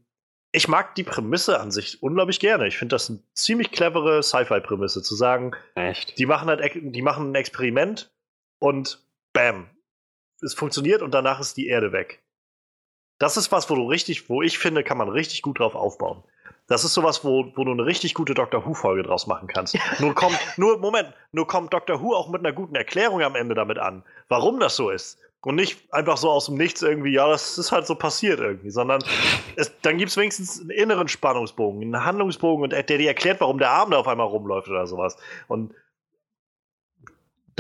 ich 0.54 0.68
mag 0.68 0.96
die 0.96 1.04
Prämisse 1.04 1.60
an 1.60 1.72
sich 1.72 2.04
unglaublich 2.04 2.40
gerne. 2.40 2.68
Ich 2.68 2.78
finde 2.78 2.94
das 2.94 3.10
eine 3.10 3.20
ziemlich 3.34 3.72
clevere 3.72 4.22
Sci-Fi-Prämisse, 4.22 5.02
zu 5.02 5.16
sagen, 5.16 5.54
Echt? 5.76 6.20
Die, 6.20 6.26
machen 6.26 6.50
halt, 6.50 6.62
die 6.76 7.02
machen 7.02 7.32
ein 7.32 7.36
Experiment 7.36 8.12
und 8.62 9.04
bam, 9.34 9.70
es 10.42 10.54
funktioniert 10.54 11.02
und 11.02 11.14
danach 11.14 11.40
ist 11.40 11.58
die 11.58 11.68
Erde 11.68 11.92
weg. 11.92 12.22
Das 13.18 13.38
ist 13.38 13.52
was, 13.52 13.70
wo 13.70 13.76
du 13.76 13.88
richtig, 13.88 14.30
wo 14.30 14.42
ich 14.42 14.58
finde, 14.58 14.84
kann 14.84 14.98
man 14.98 15.10
richtig 15.10 15.42
gut 15.42 15.60
drauf 15.60 15.76
aufbauen. 15.76 16.24
Das 16.68 16.84
ist 16.84 16.94
sowas, 16.94 17.26
wo, 17.26 17.52
wo 17.56 17.66
du 17.66 17.72
eine 17.72 17.86
richtig 17.86 18.14
gute 18.14 18.34
Doctor 18.34 18.66
Who-Folge 18.66 19.04
draus 19.04 19.28
machen 19.28 19.48
kannst. 19.48 19.78
nur 20.00 20.16
kommt, 20.16 20.40
nur, 20.58 20.78
Moment, 20.78 21.14
nur 21.32 21.48
kommt 21.48 21.74
Doctor 21.74 22.02
Who 22.02 22.16
auch 22.16 22.30
mit 22.30 22.42
einer 22.42 22.54
guten 22.54 22.76
Erklärung 22.76 23.22
am 23.22 23.36
Ende 23.36 23.56
damit 23.56 23.78
an, 23.78 24.04
warum 24.30 24.60
das 24.60 24.76
so 24.76 24.90
ist. 24.90 25.20
Und 25.42 25.56
nicht 25.56 25.92
einfach 25.92 26.18
so 26.18 26.30
aus 26.30 26.46
dem 26.46 26.56
Nichts 26.56 26.84
irgendwie, 26.84 27.14
ja, 27.14 27.28
das 27.28 27.58
ist 27.58 27.72
halt 27.72 27.88
so 27.88 27.96
passiert 27.96 28.40
irgendwie, 28.40 28.70
sondern 28.70 29.04
es, 29.56 29.72
dann 29.82 29.98
gibt 29.98 30.12
es 30.12 30.18
wenigstens 30.18 30.62
einen 30.62 30.70
inneren 30.70 31.08
Spannungsbogen, 31.08 31.82
einen 31.82 32.06
Handlungsbogen, 32.06 32.64
und 32.64 32.72
der 32.72 32.84
dir 32.84 33.08
erklärt, 33.08 33.42
warum 33.42 33.58
der 33.58 33.72
Arm 33.72 33.90
da 33.90 33.98
auf 33.98 34.08
einmal 34.08 34.28
rumläuft 34.28 34.70
oder 34.70 34.86
sowas. 34.86 35.18
Und 35.48 35.74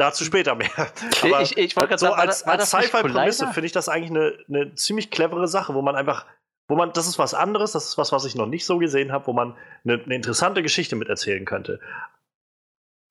dazu 0.01 0.23
später 0.23 0.55
mehr. 0.55 0.69
Aber 1.21 1.41
ich, 1.41 1.57
ich 1.57 1.75
wollte 1.75 1.97
so 1.97 2.07
sagen, 2.07 2.19
als, 2.19 2.43
als 2.43 2.69
Sci-Fi-Prämisse 2.69 3.47
finde 3.47 3.65
ich 3.67 3.71
das 3.71 3.87
eigentlich 3.87 4.11
eine, 4.11 4.33
eine 4.49 4.75
ziemlich 4.75 5.11
clevere 5.11 5.47
Sache, 5.47 5.73
wo 5.73 5.81
man 5.81 5.95
einfach, 5.95 6.25
wo 6.67 6.75
man, 6.75 6.91
das 6.93 7.07
ist 7.07 7.19
was 7.19 7.33
anderes, 7.33 7.71
das 7.71 7.85
ist 7.85 7.97
was, 7.97 8.11
was 8.11 8.25
ich 8.25 8.35
noch 8.35 8.47
nicht 8.47 8.65
so 8.65 8.77
gesehen 8.77 9.11
habe, 9.11 9.27
wo 9.27 9.33
man 9.33 9.55
eine, 9.85 10.01
eine 10.03 10.15
interessante 10.15 10.63
Geschichte 10.63 10.95
mit 10.95 11.07
erzählen 11.07 11.45
könnte. 11.45 11.79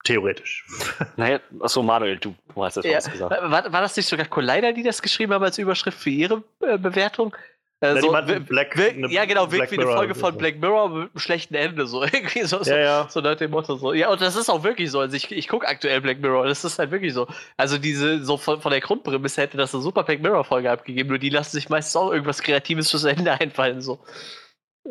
Theoretisch. 0.03 0.65
Naja, 1.15 1.39
achso, 1.59 1.83
Manuel, 1.83 2.17
du, 2.17 2.33
du 2.53 2.63
hast 2.63 2.77
das 2.77 2.85
ja, 2.85 2.97
was 2.97 3.11
gesagt. 3.11 3.31
War, 3.31 3.71
war, 3.71 3.81
das 3.81 3.95
nicht 3.95 4.07
sogar 4.07 4.25
Collider, 4.25 4.73
die 4.73 4.83
das 4.83 5.01
geschrieben 5.01 5.33
haben 5.33 5.43
als 5.43 5.57
Überschrift 5.57 5.97
für 5.97 6.09
ihre 6.09 6.43
äh, 6.61 6.77
Bewertung? 6.77 7.35
Äh, 7.81 7.99
so, 7.99 8.11
Black, 8.11 8.77
eine, 8.77 9.11
ja, 9.11 9.25
genau, 9.25 9.51
wirkt 9.51 9.71
wie 9.71 9.79
eine 9.79 9.91
Folge 9.91 10.13
von 10.13 10.37
Black 10.37 10.59
Mirror 10.59 10.89
mit 10.89 11.09
einem 11.09 11.19
schlechten 11.19 11.55
Ende, 11.55 11.87
so 11.87 12.03
irgendwie 12.03 12.43
so, 12.43 12.61
ja, 12.61 12.77
ja. 12.77 13.07
so 13.09 13.21
nach 13.21 13.35
dem 13.35 13.51
Motto 13.51 13.75
so. 13.75 13.91
Ja, 13.93 14.11
und 14.11 14.21
das 14.21 14.35
ist 14.35 14.49
auch 14.49 14.63
wirklich 14.63 14.91
so. 14.91 14.99
Also 14.99 15.15
ich, 15.15 15.31
ich 15.31 15.47
gucke 15.47 15.67
aktuell 15.67 15.99
Black 15.99 16.19
Mirror, 16.19 16.45
das 16.45 16.63
ist 16.63 16.77
halt 16.77 16.91
wirklich 16.91 17.13
so. 17.13 17.27
Also 17.57 17.79
diese, 17.79 18.23
so 18.23 18.37
von, 18.37 18.61
von 18.61 18.71
der 18.71 18.81
Grundprämisse 18.81 19.41
hätte 19.41 19.57
das 19.57 19.73
eine 19.73 19.81
super 19.81 20.03
Black 20.03 20.21
Mirror-Folge 20.21 20.69
abgegeben, 20.69 21.09
nur 21.09 21.17
die 21.17 21.29
lassen 21.29 21.55
sich 21.55 21.69
meistens 21.69 21.95
auch 21.95 22.11
irgendwas 22.11 22.43
Kreatives 22.43 22.91
fürs 22.91 23.05
Ende 23.05 23.31
einfallen, 23.39 23.81
so. 23.81 23.99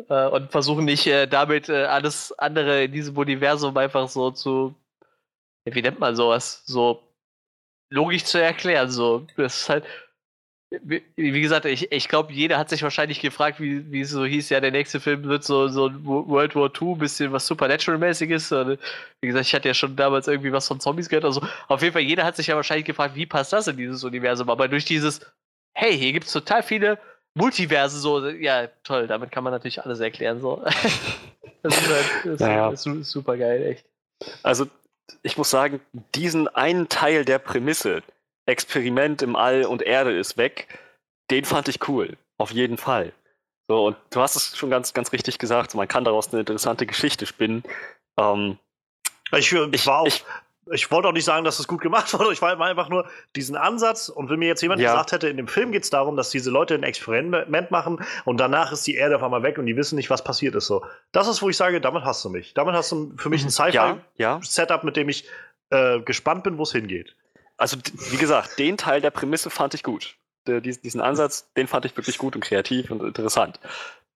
Äh, 0.09 0.27
und 0.27 0.51
versuchen 0.51 0.83
nicht 0.83 1.07
äh, 1.07 1.27
damit 1.27 1.69
äh, 1.69 1.85
alles 1.85 2.37
andere 2.37 2.83
in 2.83 2.91
diesem 2.91 3.17
Universum 3.17 3.75
einfach 3.77 4.09
so 4.09 4.31
zu 4.31 4.75
wie 5.65 5.81
nennt 5.81 5.99
man 5.99 6.15
sowas, 6.15 6.63
so 6.65 7.03
logisch 7.89 8.25
zu 8.25 8.41
erklären. 8.41 8.89
So, 8.89 9.27
das 9.37 9.61
ist 9.61 9.69
halt, 9.69 9.85
wie, 10.83 11.41
gesagt, 11.41 11.65
ich, 11.65 11.91
ich 11.91 12.07
glaube, 12.07 12.31
jeder 12.31 12.57
hat 12.57 12.69
sich 12.69 12.81
wahrscheinlich 12.81 13.19
gefragt, 13.19 13.59
wie, 13.59 13.91
wie 13.91 14.01
es 14.01 14.09
so 14.09 14.23
hieß, 14.23 14.49
ja, 14.49 14.61
der 14.61 14.71
nächste 14.71 15.01
Film 15.01 15.25
wird 15.25 15.43
so, 15.43 15.67
so 15.67 15.87
ein 15.87 16.05
World 16.05 16.55
War 16.55 16.71
II, 16.81 16.95
bisschen 16.95 17.33
was 17.33 17.45
Supernatural-mäßiges. 17.47 18.51
Wie 18.51 19.27
gesagt, 19.27 19.47
ich 19.47 19.53
hatte 19.53 19.67
ja 19.67 19.73
schon 19.73 19.97
damals 19.97 20.29
irgendwie 20.29 20.53
was 20.53 20.67
von 20.67 20.79
Zombies 20.79 21.09
gehört. 21.09 21.25
Also 21.25 21.41
auf 21.67 21.81
jeden 21.81 21.91
Fall, 21.91 22.03
jeder 22.03 22.23
hat 22.23 22.37
sich 22.37 22.47
ja 22.47 22.55
wahrscheinlich 22.55 22.85
gefragt, 22.85 23.15
wie 23.15 23.25
passt 23.25 23.51
das 23.51 23.67
in 23.67 23.75
dieses 23.75 24.03
Universum? 24.05 24.49
Aber 24.49 24.69
durch 24.69 24.85
dieses, 24.85 25.19
hey, 25.73 25.97
hier 25.97 26.13
gibt 26.13 26.27
es 26.27 26.31
total 26.31 26.63
viele 26.63 26.97
Multiverse, 27.33 27.99
so, 27.99 28.29
ja, 28.29 28.67
toll, 28.83 29.07
damit 29.07 29.31
kann 29.31 29.43
man 29.43 29.51
natürlich 29.51 29.83
alles 29.83 29.99
erklären. 29.99 30.39
So. 30.39 30.63
das 31.63 31.77
ist 31.77 31.89
halt 31.89 32.05
das 32.23 32.39
naja. 32.39 32.69
ist 32.71 32.83
super 32.83 33.35
geil, 33.35 33.61
echt. 33.63 33.85
Also 34.41 34.67
ich 35.23 35.37
muss 35.37 35.49
sagen, 35.49 35.81
diesen 36.15 36.47
einen 36.47 36.87
Teil 36.87 37.25
der 37.25 37.39
Prämisse, 37.39 38.03
Experiment 38.45 39.21
im 39.21 39.35
All 39.35 39.65
und 39.65 39.81
Erde 39.81 40.17
ist 40.17 40.37
weg, 40.37 40.67
den 41.29 41.45
fand 41.45 41.67
ich 41.67 41.87
cool. 41.87 42.17
Auf 42.37 42.51
jeden 42.51 42.77
Fall. 42.77 43.13
So, 43.67 43.87
und 43.87 43.97
du 44.09 44.19
hast 44.19 44.35
es 44.35 44.57
schon 44.57 44.69
ganz, 44.69 44.93
ganz 44.93 45.13
richtig 45.13 45.37
gesagt, 45.37 45.75
man 45.75 45.87
kann 45.87 46.03
daraus 46.03 46.31
eine 46.31 46.41
interessante 46.41 46.85
Geschichte 46.85 47.25
spinnen. 47.25 47.63
Ähm, 48.17 48.57
ich, 49.31 49.53
ich, 49.53 49.87
war 49.87 50.01
auch, 50.01 50.07
ich, 50.07 50.25
ich 50.71 50.91
wollte 50.91 51.07
auch 51.07 51.13
nicht 51.13 51.23
sagen, 51.23 51.45
dass 51.45 51.59
es 51.59 51.67
gut 51.67 51.81
gemacht 51.81 52.11
wurde. 52.19 52.33
Ich 52.33 52.41
war 52.41 52.59
einfach 52.59 52.89
nur 52.89 53.07
diesen 53.35 53.55
Ansatz. 53.55 54.09
Und 54.09 54.29
wenn 54.29 54.39
mir 54.39 54.47
jetzt 54.47 54.61
jemand 54.61 54.81
ja. 54.81 54.91
gesagt 54.91 55.11
hätte, 55.11 55.29
in 55.29 55.37
dem 55.37 55.47
Film 55.47 55.71
geht 55.71 55.83
es 55.83 55.89
darum, 55.89 56.17
dass 56.17 56.31
diese 56.31 56.49
Leute 56.49 56.75
ein 56.75 56.83
Experiment 56.83 57.71
machen 57.71 58.03
und 58.25 58.37
danach 58.39 58.71
ist 58.71 58.85
die 58.87 58.95
Erde 58.95 59.15
auf 59.15 59.23
einmal 59.23 59.43
weg 59.43 59.57
und 59.57 59.67
die 59.67 59.77
wissen 59.77 59.95
nicht, 59.95 60.09
was 60.09 60.23
passiert 60.23 60.55
ist. 60.55 60.67
So, 60.67 60.83
das 61.11 61.27
ist, 61.27 61.41
wo 61.41 61.49
ich 61.49 61.57
sage, 61.57 61.79
damit 61.79 62.03
hast 62.03 62.25
du 62.25 62.29
mich. 62.29 62.53
Damit 62.53 62.75
hast 62.75 62.91
du 62.91 63.13
für 63.17 63.29
mich 63.29 63.43
ein 63.43 63.51
Sci-Fi-Setup, 63.51 64.01
ja, 64.17 64.41
ja. 64.75 64.83
mit 64.83 64.95
dem 64.95 65.09
ich 65.09 65.27
äh, 65.69 66.01
gespannt 66.01 66.43
bin, 66.43 66.57
wo 66.57 66.63
es 66.63 66.71
hingeht. 66.71 67.15
Also, 67.61 67.77
wie 68.09 68.17
gesagt, 68.17 68.57
den 68.57 68.75
Teil 68.75 69.01
der 69.01 69.11
Prämisse 69.11 69.51
fand 69.51 69.75
ich 69.75 69.83
gut. 69.83 70.15
Diesen 70.47 70.99
Ansatz, 70.99 71.53
den 71.53 71.67
fand 71.67 71.85
ich 71.85 71.95
wirklich 71.95 72.17
gut 72.17 72.33
und 72.33 72.41
kreativ 72.41 72.89
und 72.89 73.03
interessant. 73.03 73.59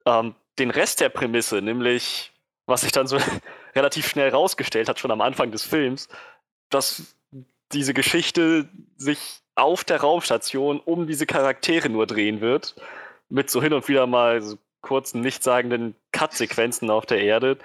Ähm, 0.08 0.34
den 0.58 0.72
Rest 0.72 1.00
der 1.00 1.10
Prämisse, 1.10 1.62
nämlich 1.62 2.32
was 2.66 2.82
sich 2.82 2.92
dann 2.92 3.06
so 3.06 3.20
relativ 3.76 4.08
schnell 4.08 4.30
rausgestellt 4.30 4.90
hat, 4.90 5.00
schon 5.00 5.12
am 5.12 5.22
Anfang 5.22 5.52
des 5.52 5.62
Films, 5.62 6.10
dass 6.72 7.16
diese 7.72 7.94
Geschichte 7.94 8.68
sich 8.98 9.42
auf 9.54 9.84
der 9.84 10.02
Raumstation 10.02 10.80
um 10.80 11.06
diese 11.06 11.28
Charaktere 11.28 11.90
nur 11.90 12.08
drehen 12.08 12.42
wird, 12.42 12.76
mit 13.30 13.52
so 13.52 13.62
hin 13.62 13.74
und 13.74 13.88
wieder 13.88 14.08
mal 14.08 14.42
so 14.42 14.58
kurzen, 14.82 15.22
nichtssagenden 15.22 15.96
Cut-Sequenzen 16.14 16.90
auf 16.90 17.06
der 17.06 17.22
Erde, 17.22 17.60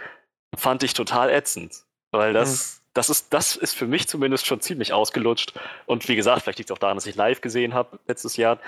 fand 0.55 0.83
ich 0.83 0.93
total 0.93 1.31
ätzend. 1.31 1.85
Weil 2.11 2.35
das, 2.35 2.77
mhm. 2.77 2.80
Das, 2.95 3.11
ist, 3.11 3.33
das 3.33 3.57
ist 3.57 3.75
für 3.75 3.87
mich 3.87 4.09
zumindest 4.09 4.47
schon 4.47 4.61
ziemlich 4.61 4.93
ausgelutscht. 4.93 5.53
Und 5.87 6.09
wie 6.09 6.17
gesagt, 6.17 6.43
vielleicht 6.43 6.59
liegt 6.59 6.71
es 6.71 6.75
auch 6.75 6.79
daran, 6.79 6.97
dass 6.97 7.07
ich 7.07 7.17
live 7.17 7.41
gesehen 7.41 7.75
habe 7.75 7.99
letztes 8.07 8.37
Jahr. 8.37 8.59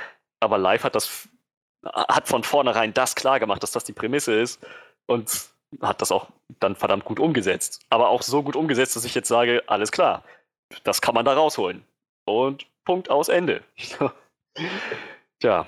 Aber 0.40 0.58
live 0.58 0.84
hat 0.84 0.94
das 0.94 1.28
hat 1.84 2.28
von 2.28 2.44
vornherein 2.44 2.94
das 2.94 3.16
klar 3.16 3.40
gemacht, 3.40 3.62
dass 3.62 3.72
das 3.72 3.84
die 3.84 3.92
Prämisse 3.92 4.34
ist. 4.34 4.64
Und 5.06 5.48
hat 5.80 6.00
das 6.02 6.12
auch 6.12 6.28
dann 6.60 6.76
verdammt 6.76 7.04
gut 7.04 7.18
umgesetzt. 7.18 7.80
Aber 7.90 8.08
auch 8.08 8.22
so 8.22 8.42
gut 8.42 8.56
umgesetzt, 8.56 8.94
dass 8.94 9.04
ich 9.04 9.14
jetzt 9.14 9.28
sage, 9.28 9.62
alles 9.66 9.90
klar, 9.90 10.22
das 10.84 11.00
kann 11.00 11.14
man 11.14 11.24
da 11.24 11.32
rausholen. 11.32 11.84
Und 12.24 12.66
Punkt 12.84 13.10
aus 13.10 13.28
Ende. 13.28 13.62
Tja. 15.40 15.66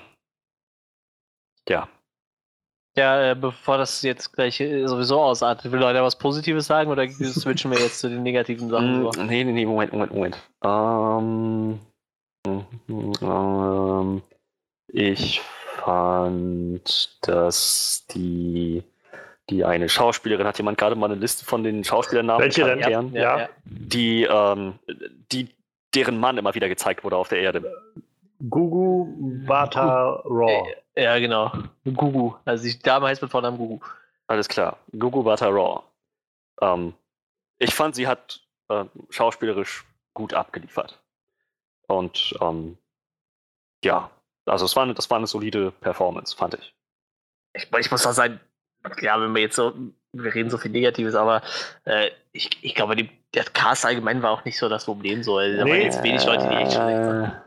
Ja. 1.67 1.89
Ja, 2.97 3.31
äh, 3.31 3.35
bevor 3.35 3.77
das 3.77 4.01
jetzt 4.03 4.33
gleich 4.33 4.61
äh, 4.61 4.87
sowieso 4.87 5.21
ausartet, 5.21 5.71
will 5.71 5.79
Leute 5.79 6.01
was 6.01 6.17
Positives 6.17 6.67
sagen 6.67 6.89
oder 6.89 7.07
switchen 7.09 7.71
wir 7.71 7.79
jetzt 7.79 7.99
zu 7.99 8.09
den 8.09 8.23
negativen 8.23 8.69
Sachen? 8.69 9.03
Mm, 9.03 9.27
nee, 9.27 9.43
nee, 9.43 9.51
nee, 9.51 9.65
Moment, 9.65 9.91
Moment, 9.91 10.13
Moment. 10.13 10.37
Ähm, 10.63 11.79
ähm, 13.21 14.21
ich 14.87 15.41
fand, 15.41 17.17
dass 17.27 18.05
die 18.11 18.83
die 19.49 19.63
eine 19.63 19.89
Schauspielerin, 19.89 20.47
hat 20.47 20.57
jemand 20.57 20.77
gerade 20.77 20.95
mal 20.95 21.05
eine 21.05 21.19
Liste 21.19 21.45
von 21.45 21.63
den 21.63 21.83
Schauspielernamen? 21.83 22.41
Welche 22.41 22.63
denn? 22.63 22.79
Ja, 22.79 22.89
ja, 22.89 23.37
ja. 23.39 23.49
Die, 23.65 24.23
ähm, 24.23 24.79
die, 25.31 25.49
deren 25.93 26.19
Mann 26.19 26.37
immer 26.37 26.55
wieder 26.55 26.67
gezeigt 26.67 27.03
wurde 27.03 27.17
auf 27.17 27.29
der 27.29 27.39
Erde. 27.39 27.71
Gugu 28.49 29.07
Bata 29.45 30.21
Raw. 30.25 30.65
Ja, 30.97 31.19
genau. 31.19 31.51
Gugu. 31.83 32.35
Also 32.45 32.63
die 32.63 32.79
Dame 32.79 33.07
heißt 33.07 33.21
mit 33.21 33.31
Vornamen 33.31 33.57
Gugu. 33.57 33.79
Alles 34.27 34.47
klar. 34.47 34.77
Gugu 34.97 35.23
Bata 35.23 35.47
Raw. 35.47 35.83
Ähm, 36.61 36.93
ich 37.59 37.73
fand, 37.73 37.95
sie 37.95 38.07
hat 38.07 38.41
äh, 38.69 38.85
schauspielerisch 39.09 39.85
gut 40.13 40.33
abgeliefert. 40.33 41.01
Und 41.87 42.35
ähm, 42.41 42.77
ja, 43.83 44.09
also 44.45 44.65
es 44.65 44.75
war 44.75 44.83
eine, 44.83 44.93
das 44.93 45.09
war 45.09 45.17
eine 45.17 45.27
solide 45.27 45.71
Performance, 45.71 46.35
fand 46.35 46.55
ich. 46.55 46.73
Ich, 47.53 47.71
ich 47.77 47.91
muss 47.91 48.05
auch 48.05 48.13
sagen, 48.13 48.39
ja, 49.01 49.19
wenn 49.19 49.33
wir 49.33 49.41
jetzt 49.41 49.55
so, 49.55 49.73
wir 50.13 50.33
reden 50.33 50.49
so 50.49 50.57
viel 50.57 50.71
Negatives, 50.71 51.15
aber 51.15 51.41
äh, 51.85 52.09
ich, 52.31 52.49
ich 52.63 52.75
glaube, 52.75 52.95
die, 52.95 53.09
der 53.33 53.43
Cast 53.45 53.85
allgemein 53.85 54.21
war 54.21 54.31
auch 54.31 54.45
nicht 54.45 54.57
so 54.57 54.69
das 54.69 54.85
Problem. 54.85 55.23
So. 55.23 55.37
Also, 55.37 55.57
da 55.57 55.63
nee. 55.63 55.71
waren 55.71 55.81
jetzt 55.81 56.03
wenig 56.03 56.25
Leute, 56.25 56.47
die 56.47 56.55
echt 56.55 56.73
schlecht 56.73 56.77
waren. 56.77 57.41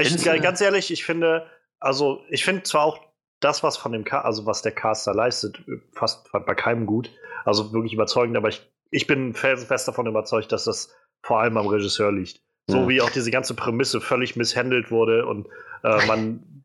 Ich, 0.00 0.42
ganz 0.42 0.60
ehrlich, 0.60 0.90
ich 0.90 1.04
finde, 1.04 1.46
also 1.84 2.22
ich 2.30 2.44
finde 2.44 2.62
zwar 2.62 2.82
auch 2.82 2.98
das, 3.40 3.62
was 3.62 3.76
von 3.76 3.92
dem 3.92 4.04
Cast, 4.04 4.24
also 4.24 4.46
was 4.46 4.62
der 4.62 4.72
Caster 4.72 5.14
leistet, 5.14 5.62
fast 5.92 6.30
bei 6.32 6.54
keinem 6.54 6.86
gut. 6.86 7.10
Also 7.44 7.72
wirklich 7.74 7.92
überzeugend, 7.92 8.36
aber 8.38 8.48
ich, 8.48 8.66
ich 8.90 9.06
bin 9.06 9.34
felsenfest 9.34 9.86
davon 9.86 10.06
überzeugt, 10.06 10.50
dass 10.50 10.64
das 10.64 10.94
vor 11.22 11.40
allem 11.40 11.58
am 11.58 11.66
Regisseur 11.66 12.10
liegt. 12.10 12.40
So 12.68 12.80
mhm. 12.80 12.88
wie 12.88 13.02
auch 13.02 13.10
diese 13.10 13.30
ganze 13.30 13.52
Prämisse 13.54 14.00
völlig 14.00 14.34
misshandelt 14.34 14.90
wurde 14.90 15.26
und 15.26 15.46
äh, 15.82 16.06
man 16.06 16.64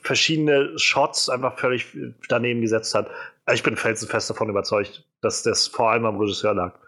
verschiedene 0.00 0.78
Shots 0.78 1.30
einfach 1.30 1.58
völlig 1.58 1.86
daneben 2.28 2.60
gesetzt 2.60 2.94
hat. 2.94 3.10
Ich 3.50 3.62
bin 3.62 3.76
felsenfest 3.76 4.28
davon 4.28 4.50
überzeugt, 4.50 5.08
dass 5.22 5.42
das 5.42 5.66
vor 5.66 5.90
allem 5.90 6.04
am 6.04 6.18
Regisseur 6.18 6.52
lag. 6.52 6.78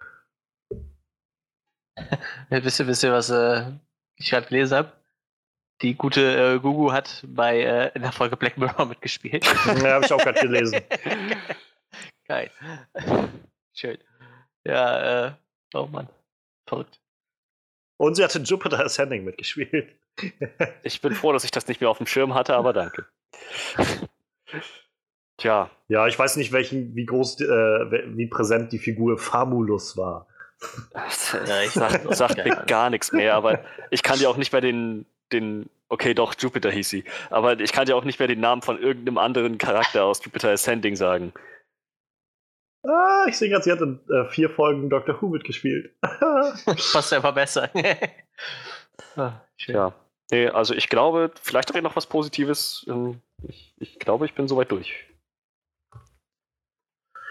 wisst, 2.51 2.81
ihr, 2.81 2.87
wisst 2.87 3.05
ihr, 3.05 3.13
was 3.13 3.31
äh, 3.31 3.73
ich 4.17 4.29
gerade 4.29 4.49
gelesen 4.49 4.77
habe? 4.77 5.00
Die 5.83 5.95
gute 5.95 6.57
äh, 6.57 6.59
Gugu 6.59 6.93
hat 6.93 7.25
bei 7.27 7.61
äh, 7.61 7.91
in 7.95 8.03
der 8.03 8.13
Folge 8.13 8.37
Black 8.37 8.59
Mirror 8.59 8.87
mitgespielt. 8.87 9.47
Ja, 9.83 9.95
habe 9.95 10.05
ich 10.05 10.13
auch 10.13 10.19
gerade 10.19 10.41
gelesen. 10.41 10.81
Geil. 12.29 12.51
Schön. 13.73 13.99
Ja, 14.65 15.27
äh, 15.27 15.33
oh 15.75 15.87
Mann. 15.87 16.09
Verrückt. 16.67 17.01
Und 17.97 18.15
sie 18.15 18.25
hat 18.25 18.35
in 18.37 18.45
Jupiter 18.45 18.85
Ascending 18.85 19.25
mitgespielt. 19.25 19.97
ich 20.83 21.01
bin 21.01 21.15
froh, 21.15 21.33
dass 21.33 21.45
ich 21.45 21.51
das 21.51 21.67
nicht 21.67 21.81
mehr 21.81 21.91
auf 21.91 21.99
dem 21.99 22.07
Schirm 22.07 22.35
hatte, 22.35 22.55
aber 22.55 22.73
danke. 22.73 23.07
Tja. 25.39 25.71
Ja, 25.89 26.07
ich 26.07 26.19
weiß 26.19 26.37
nicht, 26.37 26.53
welchen, 26.53 26.95
wie 26.95 27.07
groß, 27.07 27.41
äh, 27.41 27.47
wie 28.17 28.27
präsent 28.27 28.73
die 28.73 28.79
Figur 28.79 29.19
Famulus 29.19 29.97
war. 29.97 30.27
Ja, 31.47 31.63
ich 31.63 31.71
sag, 31.71 32.15
sag 32.15 32.37
mir 32.37 32.65
gar 32.67 32.91
nichts 32.91 33.13
mehr, 33.13 33.35
aber 33.35 33.65
ich 33.91 34.03
kann 34.03 34.19
dir 34.19 34.29
auch 34.29 34.37
nicht 34.37 34.53
mehr 34.53 34.61
den, 34.61 35.07
den, 35.33 35.71
okay, 35.89 36.15
doch, 36.15 36.35
Jupiter 36.39 36.71
hieß 36.71 36.89
sie, 36.89 37.05
aber 37.31 37.59
ich 37.61 37.73
kann 37.73 37.87
dir 37.87 37.97
auch 37.97 38.05
nicht 38.05 38.19
mehr 38.19 38.29
den 38.29 38.41
Namen 38.41 38.63
von 38.63 38.81
irgendeinem 38.81 39.19
anderen 39.19 39.59
Charakter 39.59 40.05
aus 40.05 40.25
Jupiter 40.25 40.51
Ascending 40.51 40.97
sagen. 40.97 41.33
Ah, 42.87 43.27
ich 43.29 43.37
sehe 43.37 43.51
gerade, 43.51 43.63
sie 43.63 43.73
hat 43.73 43.81
in 43.81 44.01
äh, 44.09 44.25
vier 44.31 44.49
Folgen 44.49 44.89
Dr. 44.89 45.21
Who 45.21 45.29
mitgespielt. 45.29 45.95
Passt 46.01 47.13
einfach 47.13 47.35
besser. 47.35 47.71
ah, 49.17 49.41
ja. 49.59 49.93
Nee, 50.31 50.49
also 50.49 50.75
ich 50.75 50.89
glaube, 50.89 51.33
vielleicht 51.43 51.69
habe 51.69 51.79
ich 51.79 51.85
noch 51.85 51.97
was 51.97 52.07
Positives. 52.07 52.87
Ähm, 52.89 53.21
ich, 53.47 53.75
ich 53.79 53.99
glaube, 53.99 54.25
ich 54.25 54.35
bin 54.35 54.49
soweit 54.49 54.71
durch. 54.71 55.07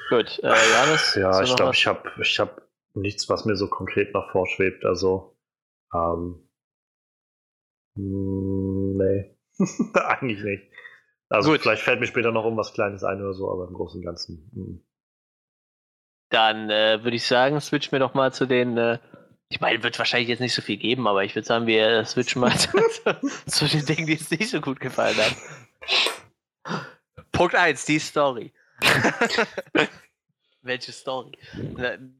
Gut, 0.09 0.39
äh, 0.43 0.71
Janis? 0.71 1.15
Ja, 1.15 1.41
ich 1.41 1.55
glaube, 1.55 1.73
ich 1.73 1.87
habe 1.87 2.11
ich 2.19 2.39
hab 2.39 2.61
nichts, 2.93 3.29
was 3.29 3.45
mir 3.45 3.55
so 3.55 3.67
konkret 3.67 4.13
noch 4.13 4.31
vorschwebt. 4.31 4.83
Also, 4.85 5.35
ähm, 5.93 6.48
nee, 7.95 9.35
eigentlich 9.93 10.43
nicht. 10.43 10.63
Also 11.29 11.51
Gut. 11.51 11.61
vielleicht 11.61 11.83
fällt 11.83 11.99
mir 11.99 12.07
später 12.07 12.31
noch 12.31 12.45
um 12.45 12.57
was 12.57 12.73
Kleines 12.73 13.03
ein 13.03 13.21
oder 13.21 13.33
so, 13.33 13.51
aber 13.51 13.67
im 13.67 13.73
Großen 13.73 13.99
und 13.99 14.05
Ganzen. 14.05 14.49
Mh. 14.53 14.63
Mm. 14.63 14.81
Dann 16.31 16.69
äh, 16.69 17.03
würde 17.03 17.17
ich 17.17 17.25
sagen, 17.25 17.59
switchen 17.59 17.91
wir 17.91 17.99
doch 17.99 18.13
mal 18.13 18.31
zu 18.31 18.45
den. 18.45 18.77
Äh, 18.77 18.99
ich 19.49 19.61
meine, 19.61 19.81
wird 19.81 19.97
wahrscheinlich 19.97 20.29
jetzt 20.29 20.41
nicht 20.41 20.53
so 20.53 20.61
viel 20.61 20.77
geben, 20.77 21.07
aber 21.07 21.23
ich 21.23 21.35
würde 21.35 21.47
sagen, 21.47 21.65
wir 21.65 22.05
switchen 22.05 22.41
mal 22.41 22.55
zu, 22.57 22.69
zu, 23.47 23.65
den 23.65 23.85
Dingen, 23.85 24.05
die 24.05 24.13
uns 24.13 24.29
nicht 24.29 24.49
so 24.49 24.61
gut 24.61 24.79
gefallen 24.79 25.17
haben. 25.17 25.35
Punkt 27.31 27.55
1, 27.55 27.85
die 27.85 27.99
Story. 27.99 28.53
Welche 30.61 30.91
Story? 30.91 31.31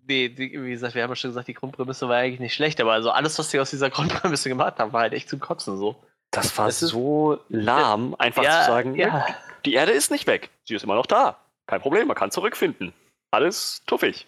Nee, 0.08 0.30
die, 0.30 0.64
wie 0.64 0.70
gesagt, 0.70 0.96
wir 0.96 1.04
haben 1.04 1.10
ja 1.10 1.16
schon 1.16 1.32
gesagt, 1.32 1.48
die 1.48 1.54
Grundprämisse 1.54 2.08
war 2.08 2.18
eigentlich 2.18 2.40
nicht 2.40 2.54
schlecht, 2.54 2.80
aber 2.80 2.94
also 2.94 3.12
alles, 3.12 3.38
was 3.38 3.52
sie 3.52 3.60
aus 3.60 3.70
dieser 3.70 3.90
Grundprämisse 3.92 4.50
gemacht 4.50 4.80
haben, 4.80 4.94
war 4.94 5.02
halt 5.02 5.14
echt 5.14 5.30
zum 5.30 5.40
Kotzen 5.40 5.78
so. 5.78 5.96
Das 6.32 6.58
war 6.58 6.68
das 6.68 6.80
so 6.80 7.40
lahm, 7.50 8.16
einfach 8.20 8.44
ja, 8.44 8.62
zu 8.62 8.68
sagen, 8.68 8.96
ja. 8.96 9.26
die 9.66 9.74
Erde 9.74 9.92
ist 9.92 10.12
nicht 10.12 10.28
weg, 10.28 10.50
sie 10.64 10.76
ist 10.76 10.84
immer 10.84 10.96
noch 10.96 11.08
da. 11.08 11.40
Kein 11.66 11.82
Problem, 11.82 12.08
man 12.08 12.16
kann 12.16 12.32
zurückfinden. 12.32 12.94
Alles 13.32 13.82
tuffig. 13.86 14.28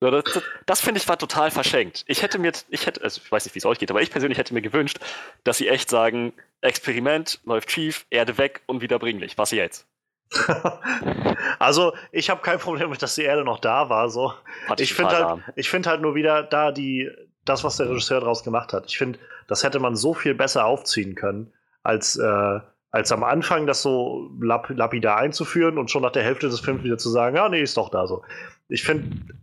Das, 0.00 0.24
das, 0.24 0.42
das 0.66 0.80
finde 0.80 1.00
ich 1.00 1.08
war 1.08 1.18
total 1.18 1.50
verschenkt. 1.50 2.04
Ich 2.08 2.22
hätte 2.22 2.38
mir, 2.38 2.52
ich 2.68 2.86
hätte, 2.86 3.02
also 3.02 3.20
ich 3.24 3.30
weiß 3.30 3.44
nicht, 3.44 3.54
wie 3.54 3.58
es 3.58 3.64
euch 3.64 3.78
geht, 3.78 3.90
aber 3.90 4.02
ich 4.02 4.10
persönlich 4.10 4.38
hätte 4.38 4.52
mir 4.52 4.62
gewünscht, 4.62 4.98
dass 5.44 5.58
sie 5.58 5.68
echt 5.68 5.88
sagen, 5.88 6.32
Experiment 6.60 7.40
läuft 7.44 7.70
schief, 7.70 8.06
Erde 8.10 8.36
weg, 8.36 8.62
unwiederbringlich. 8.66 9.38
Was 9.38 9.50
jetzt? 9.50 9.86
also, 11.58 11.92
ich 12.12 12.30
habe 12.30 12.42
kein 12.42 12.58
Problem 12.58 12.90
mit, 12.90 13.02
dass 13.02 13.14
die 13.14 13.22
Erde 13.22 13.44
noch 13.44 13.58
da 13.58 13.88
war. 13.88 14.08
So. 14.08 14.32
Ich 14.78 14.94
finde 14.94 15.16
halt, 15.16 15.42
ich 15.56 15.70
find 15.70 15.86
halt 15.86 16.00
nur 16.00 16.14
wieder 16.14 16.42
da 16.42 16.72
die, 16.72 17.10
das, 17.44 17.64
was 17.64 17.76
der 17.76 17.88
Regisseur 17.88 18.20
daraus 18.20 18.44
gemacht 18.44 18.72
hat. 18.72 18.86
Ich 18.88 18.98
finde, 18.98 19.18
das 19.48 19.62
hätte 19.62 19.80
man 19.80 19.96
so 19.96 20.14
viel 20.14 20.34
besser 20.34 20.64
aufziehen 20.64 21.14
können, 21.14 21.52
als, 21.82 22.16
äh, 22.16 22.60
als 22.90 23.12
am 23.12 23.24
Anfang 23.24 23.66
das 23.66 23.82
so 23.82 24.30
lap 24.40 24.68
lapidar 24.70 25.18
einzuführen 25.18 25.78
und 25.78 25.90
schon 25.90 26.02
nach 26.02 26.12
der 26.12 26.22
Hälfte 26.22 26.48
des 26.48 26.60
Films 26.60 26.84
wieder 26.84 26.98
zu 26.98 27.10
sagen, 27.10 27.36
ja, 27.36 27.48
nee, 27.48 27.60
ist 27.62 27.76
doch 27.76 27.90
da 27.90 28.06
so. 28.06 28.22
Ich 28.68 28.84
finde, 28.84 29.34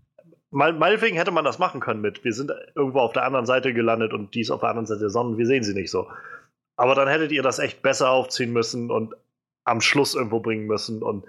meinetwegen 0.50 1.18
hätte 1.18 1.32
man 1.32 1.45
das 1.45 1.60
machen 1.60 1.80
können 1.80 2.02
mit, 2.02 2.24
wir 2.24 2.34
sind 2.34 2.52
irgendwo 2.76 3.00
auf 3.00 3.14
der 3.14 3.24
anderen 3.24 3.45
Seite 3.45 3.74
gelandet 3.74 4.14
und 4.14 4.34
die 4.36 4.42
ist 4.42 4.52
auf 4.52 4.61
der 4.61 4.70
anderen 4.70 4.86
Seite 4.86 5.02
der 5.02 5.10
Sonne 5.10 5.32
und 5.32 5.38
wir 5.38 5.45
sehen 5.45 5.64
sie 5.64 5.74
nicht 5.74 5.92
so. 5.92 6.08
Aber 6.76 6.95
dann 6.95 7.08
hättet 7.08 7.32
ihr 7.32 7.44
das 7.44 7.60
echt 7.60 7.82
besser 7.82 8.10
aufziehen 8.10 8.52
müssen 8.52 8.90
und 8.90 9.14
am 9.72 9.82
Schluss 9.82 10.16
irgendwo 10.16 10.40
bringen 10.40 10.67
müssen 10.67 11.01
und 11.01 11.25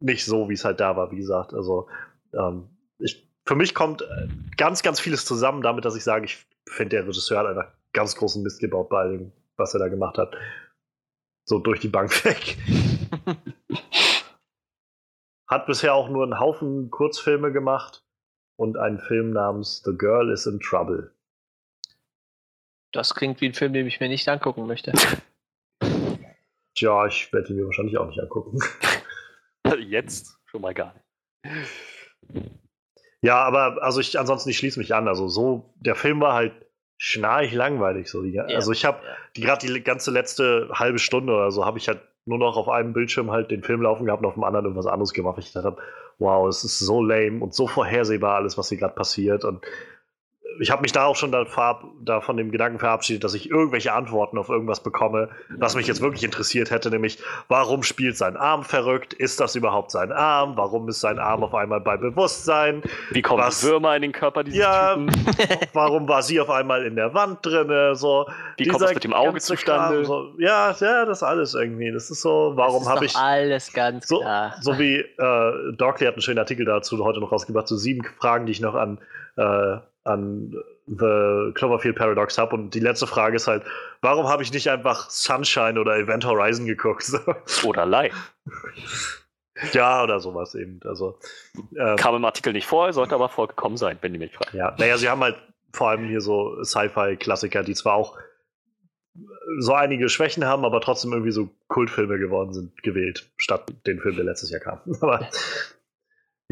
nicht 0.00 0.24
so, 0.24 0.48
wie 0.48 0.54
es 0.54 0.64
halt 0.64 0.80
da 0.80 0.96
war, 0.96 1.10
wie 1.10 1.16
gesagt. 1.16 1.52
Also, 1.52 1.88
ähm, 2.32 2.68
ich 2.98 3.28
für 3.44 3.56
mich 3.56 3.74
kommt 3.74 4.02
äh, 4.02 4.28
ganz, 4.56 4.82
ganz 4.82 5.00
vieles 5.00 5.24
zusammen 5.24 5.62
damit, 5.62 5.84
dass 5.84 5.96
ich 5.96 6.04
sage, 6.04 6.24
ich 6.24 6.46
finde, 6.68 6.96
der 6.96 7.06
Regisseur 7.06 7.38
hat 7.38 7.46
einfach 7.46 7.72
ganz 7.92 8.14
großen 8.16 8.42
Mist 8.42 8.60
gebaut 8.60 8.88
bei 8.88 9.00
allem, 9.00 9.32
was 9.56 9.74
er 9.74 9.80
da 9.80 9.88
gemacht 9.88 10.18
hat. 10.18 10.34
So 11.44 11.58
durch 11.58 11.80
die 11.80 11.88
Bank 11.88 12.24
weg. 12.24 12.56
hat 15.48 15.66
bisher 15.66 15.94
auch 15.94 16.08
nur 16.08 16.22
einen 16.22 16.38
Haufen 16.38 16.90
Kurzfilme 16.90 17.52
gemacht 17.52 18.04
und 18.56 18.78
einen 18.78 19.00
Film 19.00 19.32
namens 19.32 19.82
The 19.84 19.96
Girl 19.96 20.30
is 20.30 20.46
in 20.46 20.60
Trouble. 20.60 21.12
Das 22.92 23.14
klingt 23.14 23.40
wie 23.40 23.46
ein 23.46 23.54
Film, 23.54 23.72
den 23.72 23.86
ich 23.86 24.00
mir 24.00 24.08
nicht 24.08 24.28
angucken 24.28 24.66
möchte. 24.66 24.92
Tja, 26.74 27.06
ich 27.06 27.32
werde 27.32 27.50
ihn 27.50 27.56
mir 27.56 27.66
wahrscheinlich 27.66 27.98
auch 27.98 28.06
nicht 28.06 28.20
angucken. 28.20 28.58
Jetzt 29.78 30.38
schon 30.46 30.62
mal 30.62 30.74
gar 30.74 30.94
nicht. 30.94 32.50
Ja, 33.20 33.36
aber 33.44 33.82
also 33.82 34.00
ich 34.00 34.18
ansonsten 34.18 34.50
ich 34.50 34.58
schließe 34.58 34.78
mich 34.78 34.94
an. 34.94 35.06
Also 35.06 35.28
so, 35.28 35.74
der 35.76 35.94
Film 35.94 36.20
war 36.20 36.34
halt 36.34 36.52
schnarch 36.96 37.52
langweilig. 37.52 38.08
So. 38.08 38.22
Die, 38.22 38.32
ja, 38.32 38.44
also 38.44 38.72
ich 38.72 38.84
habe 38.84 38.98
ja. 39.36 39.44
gerade 39.44 39.66
die 39.66 39.82
ganze 39.82 40.10
letzte 40.10 40.70
halbe 40.72 40.98
Stunde 40.98 41.32
oder 41.32 41.50
so 41.50 41.64
habe 41.64 41.78
ich 41.78 41.88
halt 41.88 42.00
nur 42.24 42.38
noch 42.38 42.56
auf 42.56 42.68
einem 42.68 42.92
Bildschirm 42.92 43.30
halt 43.30 43.50
den 43.50 43.62
Film 43.62 43.82
laufen 43.82 44.06
gehabt 44.06 44.22
und 44.22 44.28
auf 44.28 44.34
dem 44.34 44.44
anderen 44.44 44.66
irgendwas 44.66 44.86
anderes 44.86 45.12
gemacht. 45.12 45.38
Ich 45.38 45.52
dachte, 45.52 45.76
wow, 46.18 46.48
es 46.48 46.62
ist 46.64 46.78
so 46.78 47.02
lame 47.02 47.42
und 47.42 47.54
so 47.54 47.66
vorhersehbar 47.66 48.36
alles, 48.36 48.56
was 48.56 48.68
hier 48.68 48.78
gerade 48.78 48.94
passiert. 48.94 49.44
Und 49.44 49.64
ich 50.60 50.70
habe 50.70 50.82
mich 50.82 50.92
da 50.92 51.04
auch 51.04 51.16
schon 51.16 51.32
da, 51.32 51.44
da, 52.00 52.20
von 52.20 52.36
dem 52.36 52.50
Gedanken 52.50 52.78
verabschiedet, 52.78 53.24
dass 53.24 53.34
ich 53.34 53.50
irgendwelche 53.50 53.92
Antworten 53.92 54.38
auf 54.38 54.48
irgendwas 54.48 54.82
bekomme, 54.82 55.28
was 55.48 55.74
mich 55.74 55.86
jetzt 55.86 56.00
wirklich 56.00 56.24
interessiert 56.24 56.70
hätte, 56.70 56.90
nämlich 56.90 57.18
warum 57.48 57.82
spielt 57.82 58.16
sein 58.16 58.36
Arm 58.36 58.64
verrückt? 58.64 59.12
Ist 59.12 59.40
das 59.40 59.54
überhaupt 59.54 59.90
sein 59.90 60.12
Arm? 60.12 60.56
Warum 60.56 60.88
ist 60.88 61.00
sein 61.00 61.18
Arm 61.18 61.42
auf 61.44 61.54
einmal 61.54 61.80
bei 61.80 61.96
Bewusstsein? 61.96 62.82
Wie 63.10 63.22
kommen 63.22 63.42
was, 63.42 63.62
Würmer 63.62 63.96
in 63.96 64.02
den 64.02 64.12
Körper 64.12 64.44
dieses 64.44 64.60
ja, 64.60 64.94
Typen? 64.94 65.10
warum 65.72 66.08
war 66.08 66.22
sie 66.22 66.40
auf 66.40 66.50
einmal 66.50 66.84
in 66.84 66.96
der 66.96 67.14
Wand 67.14 67.44
drin? 67.44 67.94
So, 67.94 68.26
Wie 68.56 68.66
kommt 68.66 68.82
es 68.82 68.94
mit 68.94 69.04
dem 69.04 69.14
Auge 69.14 69.40
zustande? 69.40 70.04
so, 70.04 70.32
ja, 70.38 70.74
ja, 70.78 71.04
das 71.04 71.22
alles 71.22 71.54
irgendwie. 71.54 71.92
Das 71.92 72.10
ist 72.10 72.22
so, 72.22 72.52
warum 72.54 72.88
habe 72.88 73.04
ich 73.04 73.16
alles 73.16 73.72
ganz 73.72 74.08
so, 74.08 74.20
klar. 74.20 74.54
So 74.60 74.78
wie 74.78 74.96
äh, 74.96 75.72
Dorkley 75.76 76.06
hat 76.06 76.14
einen 76.14 76.22
schönen 76.22 76.38
Artikel 76.38 76.64
dazu 76.64 77.02
heute 77.04 77.20
noch 77.20 77.32
rausgebracht, 77.32 77.68
so 77.68 77.76
sieben 77.76 78.04
Fragen, 78.18 78.46
die 78.46 78.52
ich 78.52 78.60
noch 78.60 78.74
an 78.74 78.98
äh, 79.36 79.78
an 80.04 80.54
The 80.86 81.52
Cloverfield 81.54 81.96
Paradox 81.96 82.38
habe. 82.38 82.54
Und 82.54 82.74
die 82.74 82.80
letzte 82.80 83.06
Frage 83.06 83.36
ist 83.36 83.46
halt, 83.46 83.62
warum 84.00 84.28
habe 84.28 84.42
ich 84.42 84.52
nicht 84.52 84.68
einfach 84.68 85.10
Sunshine 85.10 85.78
oder 85.78 85.96
Event 85.96 86.24
Horizon 86.24 86.66
geguckt? 86.66 87.10
oder 87.64 87.86
Live. 87.86 88.34
Ja, 89.72 90.02
oder 90.02 90.18
sowas 90.18 90.54
eben. 90.54 90.80
Also, 90.84 91.18
ähm, 91.78 91.96
Kam 91.96 92.16
im 92.16 92.24
Artikel 92.24 92.52
nicht 92.52 92.66
vor, 92.66 92.92
sollte 92.92 93.14
aber 93.14 93.28
vorgekommen 93.28 93.76
sein, 93.76 93.98
wenn 94.00 94.12
die 94.12 94.18
mich 94.18 94.34
fragen. 94.34 94.56
Ja, 94.56 94.74
naja, 94.78 94.96
sie 94.96 95.08
haben 95.08 95.22
halt 95.22 95.36
vor 95.72 95.90
allem 95.90 96.04
hier 96.04 96.20
so 96.20 96.62
Sci-Fi-Klassiker, 96.64 97.62
die 97.62 97.74
zwar 97.74 97.94
auch 97.94 98.18
so 99.58 99.74
einige 99.74 100.08
Schwächen 100.08 100.44
haben, 100.44 100.64
aber 100.64 100.80
trotzdem 100.80 101.12
irgendwie 101.12 101.32
so 101.32 101.50
Kultfilme 101.68 102.18
geworden 102.18 102.52
sind, 102.54 102.82
gewählt, 102.82 103.30
statt 103.36 103.72
den 103.86 104.00
Film, 104.00 104.16
der 104.16 104.24
letztes 104.24 104.50
Jahr 104.50 104.60
kam. 104.60 104.80
Aber 105.00 105.28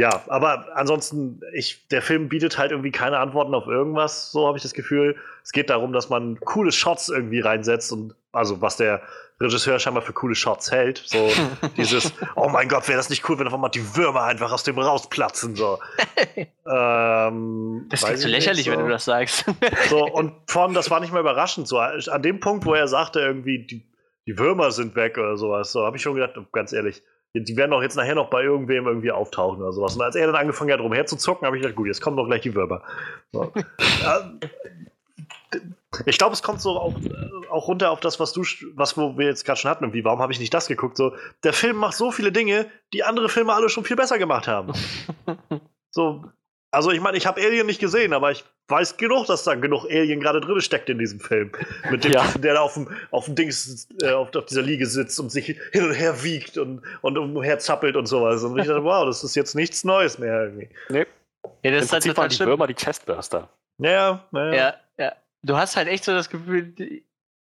ja, 0.00 0.22
aber 0.28 0.68
ansonsten, 0.74 1.40
ich, 1.52 1.86
der 1.88 2.02
Film 2.02 2.28
bietet 2.28 2.58
halt 2.58 2.70
irgendwie 2.70 2.90
keine 2.90 3.18
Antworten 3.18 3.54
auf 3.54 3.66
irgendwas, 3.66 4.32
so 4.32 4.46
habe 4.46 4.56
ich 4.56 4.62
das 4.62 4.72
Gefühl. 4.72 5.16
Es 5.44 5.52
geht 5.52 5.70
darum, 5.70 5.92
dass 5.92 6.08
man 6.08 6.40
coole 6.40 6.72
Shots 6.72 7.08
irgendwie 7.08 7.40
reinsetzt 7.40 7.92
und 7.92 8.14
also 8.32 8.60
was 8.60 8.76
der 8.76 9.02
Regisseur 9.40 9.78
scheinbar 9.78 10.02
für 10.02 10.12
coole 10.12 10.34
Shots 10.34 10.70
hält. 10.70 11.02
So 11.04 11.30
dieses, 11.76 12.12
oh 12.36 12.48
mein 12.48 12.68
Gott, 12.68 12.88
wäre 12.88 12.98
das 12.98 13.08
nicht 13.10 13.28
cool, 13.28 13.38
wenn 13.38 13.46
auf 13.46 13.54
einmal 13.54 13.70
die 13.70 13.96
Würmer 13.96 14.24
einfach 14.24 14.52
aus 14.52 14.62
dem 14.62 14.78
rausplatzen. 14.78 15.56
So. 15.56 15.78
ähm, 16.66 17.86
das 17.88 18.04
klingt 18.04 18.18
so 18.18 18.28
lächerlich, 18.28 18.66
so. 18.66 18.72
wenn 18.72 18.80
du 18.80 18.88
das 18.88 19.04
sagst. 19.06 19.44
so, 19.88 20.04
und 20.04 20.34
vor 20.46 20.62
allem, 20.62 20.74
das 20.74 20.90
war 20.90 21.00
nicht 21.00 21.12
mal 21.12 21.20
überraschend. 21.20 21.68
So, 21.68 21.78
an 21.78 22.22
dem 22.22 22.40
Punkt, 22.40 22.66
wo 22.66 22.74
er 22.74 22.86
sagte, 22.86 23.20
irgendwie, 23.20 23.66
die, 23.66 23.86
die 24.26 24.38
Würmer 24.38 24.70
sind 24.70 24.94
weg 24.94 25.16
oder 25.16 25.36
sowas, 25.36 25.72
so 25.72 25.84
habe 25.84 25.96
ich 25.96 26.02
schon 26.02 26.14
gedacht, 26.14 26.34
ganz 26.52 26.72
ehrlich, 26.72 27.02
die 27.34 27.56
werden 27.56 27.70
doch 27.70 27.82
jetzt 27.82 27.96
nachher 27.96 28.14
noch 28.14 28.28
bei 28.28 28.42
irgendwem 28.42 28.86
irgendwie 28.86 29.12
auftauchen 29.12 29.60
oder 29.62 29.72
sowas. 29.72 29.94
Und 29.94 30.02
als 30.02 30.16
er 30.16 30.26
dann 30.26 30.36
angefangen 30.36 30.72
hat, 30.72 30.80
rumherzuzucken, 30.80 31.46
habe 31.46 31.56
ich 31.56 31.62
gedacht, 31.62 31.76
gut, 31.76 31.86
jetzt 31.86 32.00
kommen 32.00 32.16
doch 32.16 32.26
gleich 32.26 32.40
die 32.40 32.54
Würmer. 32.54 32.82
So. 33.30 33.52
ich 36.06 36.18
glaube, 36.18 36.32
es 36.32 36.42
kommt 36.42 36.60
so 36.60 36.70
auch, 36.70 36.94
auch, 37.50 37.68
runter 37.68 37.92
auf 37.92 38.00
das, 38.00 38.18
was 38.18 38.32
du, 38.32 38.42
was 38.74 38.96
wir 38.96 39.26
jetzt 39.26 39.44
gerade 39.44 39.60
schon 39.60 39.70
hatten. 39.70 39.84
Und 39.84 39.92
wie, 39.92 40.04
warum 40.04 40.20
habe 40.20 40.32
ich 40.32 40.40
nicht 40.40 40.52
das 40.52 40.66
geguckt? 40.66 40.96
So, 40.96 41.14
der 41.44 41.52
Film 41.52 41.76
macht 41.76 41.94
so 41.94 42.10
viele 42.10 42.32
Dinge, 42.32 42.66
die 42.92 43.04
andere 43.04 43.28
Filme 43.28 43.52
alle 43.52 43.68
schon 43.68 43.84
viel 43.84 43.96
besser 43.96 44.18
gemacht 44.18 44.48
haben. 44.48 44.72
so, 45.90 46.24
also 46.70 46.90
ich 46.90 47.00
meine, 47.00 47.16
ich 47.16 47.26
habe 47.26 47.40
Alien 47.40 47.66
nicht 47.66 47.80
gesehen, 47.80 48.12
aber 48.12 48.30
ich 48.30 48.44
weiß 48.68 48.96
genug, 48.96 49.26
dass 49.26 49.44
da 49.44 49.54
genug 49.54 49.84
Alien 49.86 50.20
gerade 50.20 50.40
drin 50.40 50.60
steckt 50.60 50.88
in 50.88 50.98
diesem 50.98 51.18
Film. 51.18 51.50
Mit 51.90 52.04
dem, 52.04 52.12
ja. 52.12 52.26
der 52.38 52.54
da 52.54 52.60
auf 52.60 52.74
dem, 52.74 52.88
auf 53.10 53.24
dem 53.24 53.34
Dings, 53.34 53.88
äh, 54.02 54.10
auf, 54.10 54.34
auf, 54.34 54.46
dieser 54.46 54.62
Liege 54.62 54.86
sitzt 54.86 55.18
und 55.18 55.30
sich 55.30 55.46
hin 55.46 55.84
und 55.84 55.92
her 55.92 56.22
wiegt 56.22 56.58
und, 56.58 56.82
und 57.02 57.18
umher 57.18 57.58
zappelt 57.58 57.96
und 57.96 58.06
sowas. 58.06 58.42
Und 58.44 58.58
ich 58.58 58.66
dachte, 58.66 58.84
wow, 58.84 59.04
das 59.04 59.24
ist 59.24 59.34
jetzt 59.34 59.54
nichts 59.54 59.82
Neues 59.84 60.18
mehr 60.18 60.44
irgendwie. 60.44 60.68
Nee. 60.88 61.06
Ja, 61.62 61.70
das 61.72 61.80
Im 61.80 61.84
ist 61.84 61.92
halt 61.92 62.04
total 62.04 62.28
die 62.28 62.38
Würmer 62.40 62.66
die 62.66 62.74
Chestburster. 62.74 63.48
Ja, 63.78 64.24
ja, 64.32 64.52
ja. 64.52 64.74
ja. 64.98 65.12
Du 65.42 65.56
hast 65.56 65.76
halt 65.76 65.88
echt 65.88 66.04
so 66.04 66.12
das 66.12 66.28
Gefühl, 66.30 66.72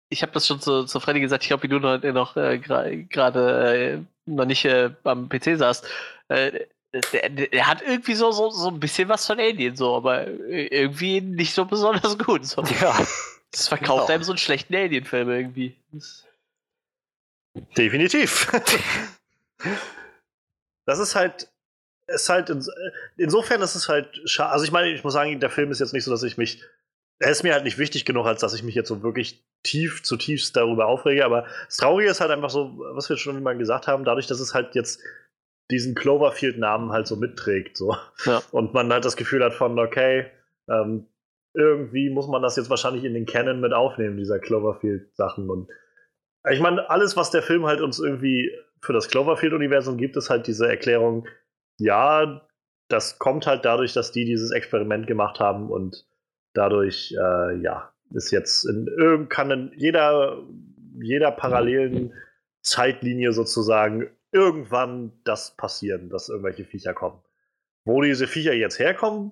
ich 0.10 0.22
habe 0.24 0.32
das 0.32 0.48
schon 0.48 0.60
zu, 0.60 0.86
zu 0.86 1.00
Freddy 1.00 1.20
gesagt, 1.20 1.44
ich 1.44 1.50
glaube, 1.50 1.64
wie 1.64 1.68
du 1.68 1.80
noch, 1.80 2.02
noch 2.02 2.36
äh, 2.36 2.58
gerade 2.58 3.76
äh, 3.76 4.00
noch 4.26 4.46
nicht 4.46 4.66
äh, 4.66 4.90
am 5.04 5.30
PC 5.30 5.58
saßt. 5.58 5.88
Äh, 6.30 6.66
der, 6.94 7.30
der, 7.30 7.68
hat 7.68 7.82
irgendwie 7.82 8.16
so, 8.16 8.32
so, 8.32 8.50
so 8.50 8.70
ein 8.70 8.80
bisschen 8.80 9.10
was 9.10 9.26
von 9.26 9.40
Alien, 9.40 9.76
so, 9.76 9.96
aber 9.96 10.28
irgendwie 10.28 11.22
nicht 11.22 11.54
so 11.54 11.66
besonders 11.66 12.18
gut. 12.18 12.46
So. 12.46 12.64
Ja. 12.82 12.98
Das 13.52 13.68
verkauft 13.68 14.06
genau. 14.06 14.14
einem 14.14 14.24
so 14.24 14.32
einen 14.32 14.38
schlechten 14.38 14.76
Alien-Film 14.76 15.28
irgendwie. 15.28 15.76
Definitiv. 17.76 18.48
das 20.86 21.00
ist 21.00 21.16
halt, 21.16 21.50
ist 22.06 22.30
halt, 22.30 22.54
insofern 23.18 23.62
ist 23.64 23.74
es 23.74 23.90
halt 23.90 24.08
schade. 24.26 24.52
Also 24.52 24.66
ich 24.66 24.72
meine, 24.72 24.92
ich 24.92 25.04
muss 25.04 25.14
sagen, 25.14 25.40
der 25.40 25.50
Film 25.50 25.72
ist 25.72 25.80
jetzt 25.80 25.94
nicht 25.94 26.04
so, 26.04 26.12
dass 26.12 26.22
ich 26.22 26.38
mich, 26.38 26.64
er 27.18 27.32
ist 27.32 27.42
mir 27.42 27.54
halt 27.54 27.64
nicht 27.64 27.80
wichtig 27.80 28.06
genug, 28.06 28.28
als 28.28 28.42
dass 28.42 28.54
ich 28.54 28.62
mich 28.62 28.76
jetzt 28.76 28.88
so 28.88 29.02
wirklich 29.02 29.44
tief, 29.64 30.04
zutiefst 30.04 30.56
darüber 30.56 30.86
aufrege, 30.86 31.26
aber 31.26 31.48
das 31.66 31.78
Traurige 31.78 32.12
ist 32.12 32.22
halt 32.22 32.32
einfach 32.32 32.52
so, 32.52 32.78
was 32.94 33.10
wir 33.10 33.18
schon 33.18 33.42
mal 33.42 33.58
gesagt 33.58 33.88
haben, 33.88 34.06
dadurch, 34.06 34.28
dass 34.28 34.40
es 34.40 34.54
halt 34.54 34.76
jetzt 34.76 35.02
diesen 35.72 35.96
Cloverfield-Namen 35.96 36.92
halt 36.92 37.08
so 37.08 37.16
mitträgt. 37.16 37.78
So. 37.78 37.96
Ja. 38.26 38.42
Und 38.52 38.74
man 38.74 38.92
halt 38.92 39.06
das 39.06 39.18
Gefühl 39.18 39.44
hat 39.44 39.54
von, 39.54 39.78
okay, 39.80 40.26
ähm, 40.68 41.08
irgendwie 41.54 42.10
muss 42.10 42.28
man 42.28 42.42
das 42.42 42.56
jetzt 42.56 42.70
wahrscheinlich 42.70 43.04
in 43.04 43.14
den 43.14 43.26
Canon 43.26 43.60
mit 43.60 43.74
aufnehmen, 43.74 44.18
dieser 44.18 44.40
Cloverfield-Sachen. 44.40 45.50
Und 45.50 45.70
ich 46.50 46.60
meine, 46.60 46.90
alles, 46.90 47.18
was 47.18 47.32
der 47.32 47.42
Film 47.42 47.66
halt 47.66 47.82
uns 47.82 48.00
irgendwie 48.00 48.52
für 48.82 48.94
das 48.94 49.10
Cloverfield-Universum 49.10 49.98
gibt, 49.98 50.16
ist 50.16 50.30
halt 50.30 50.48
diese 50.48 50.68
Erklärung, 50.68 51.28
ja, 51.80 52.42
das 52.88 53.20
kommt 53.20 53.46
halt 53.46 53.66
dadurch, 53.66 53.94
dass 53.94 54.12
die 54.12 54.26
dieses 54.26 54.52
Experiment 54.52 55.08
gemacht 55.08 55.40
haben 55.40 55.70
und 55.70 56.06
dadurch, 56.54 57.14
äh, 57.14 57.58
ja, 57.62 57.94
ist 58.12 58.32
jetzt 58.32 58.66
in 58.66 59.28
kann 59.30 59.52
in 59.52 59.72
jeder, 59.76 60.42
jeder 61.00 61.32
parallelen 61.32 62.14
Zeitlinie 62.64 63.34
sozusagen 63.34 64.10
irgendwann 64.32 65.12
das 65.24 65.56
passieren, 65.56 66.10
dass 66.10 66.30
irgendwelche 66.30 66.66
Viecher 66.66 66.94
kommen. 66.94 67.22
Wo 67.86 68.02
diese 68.02 68.28
Viecher 68.28 68.54
jetzt 68.54 68.80
herkommen, 68.80 69.32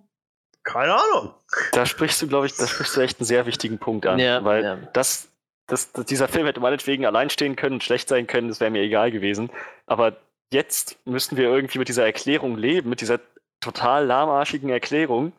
keine 0.64 0.96
Ahnung. 0.96 1.34
Da 1.72 1.86
sprichst 1.86 2.22
du, 2.22 2.28
glaube 2.28 2.48
ich, 2.48 2.56
da 2.56 2.68
sprichst 2.68 2.98
du 2.98 3.02
echt 3.02 3.20
einen 3.20 3.26
sehr 3.26 3.46
wichtigen 3.46 3.78
Punkt 3.78 4.06
an. 4.06 4.20
Ja, 4.20 4.44
weil 4.44 4.64
ja. 4.64 4.76
Das, 4.94 5.30
das, 5.68 5.94
dieser 5.94 6.28
Film 6.28 6.46
hätte 6.46 6.60
meinetwegen 6.60 7.06
allein 7.06 7.30
stehen 7.30 7.56
können, 7.56 7.80
schlecht 7.80 8.10
sein 8.10 8.28
können, 8.28 8.50
das 8.50 8.60
wäre 8.60 8.72
mir 8.72 8.82
egal 8.82 9.12
gewesen. 9.12 9.50
Aber 9.86 10.18
jetzt 10.52 10.98
müssen 11.06 11.38
wir 11.38 11.46
irgendwie 11.46 11.80
mit 11.80 11.88
dieser 11.88 12.06
Erklärung 12.06 12.58
leben, 12.58 12.90
mit 12.90 13.02
dieser 13.02 13.20
total 13.62 14.06
lahmarschigen 14.06 14.70
Erklärung. 14.70 15.34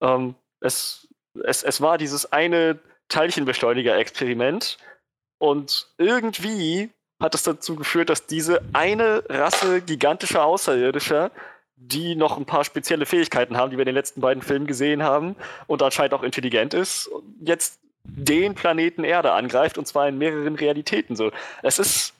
Ähm, 0.00 0.34
es, 0.60 1.08
es, 1.44 1.62
es 1.62 1.80
war 1.80 1.98
dieses 1.98 2.32
eine 2.32 2.78
Teilchenbeschleuniger-Experiment 3.08 4.78
und 5.38 5.92
irgendwie 5.98 6.90
hat 7.20 7.34
es 7.34 7.42
dazu 7.42 7.76
geführt, 7.76 8.10
dass 8.10 8.26
diese 8.26 8.62
eine 8.72 9.24
Rasse 9.28 9.80
gigantischer 9.80 10.44
Außerirdischer, 10.44 11.30
die 11.76 12.14
noch 12.14 12.36
ein 12.36 12.46
paar 12.46 12.64
spezielle 12.64 13.06
Fähigkeiten 13.06 13.56
haben, 13.56 13.70
die 13.70 13.76
wir 13.76 13.82
in 13.82 13.86
den 13.86 13.94
letzten 13.94 14.20
beiden 14.20 14.42
Filmen 14.42 14.66
gesehen 14.66 15.02
haben 15.02 15.36
und 15.66 15.82
anscheinend 15.82 16.14
auch 16.14 16.22
intelligent 16.22 16.74
ist, 16.74 17.10
jetzt 17.40 17.80
den 18.04 18.54
Planeten 18.54 19.04
Erde 19.04 19.32
angreift 19.32 19.78
und 19.78 19.86
zwar 19.86 20.08
in 20.08 20.18
mehreren 20.18 20.54
Realitäten. 20.54 21.14
So, 21.16 21.30
es 21.62 21.78
ist 21.78 22.14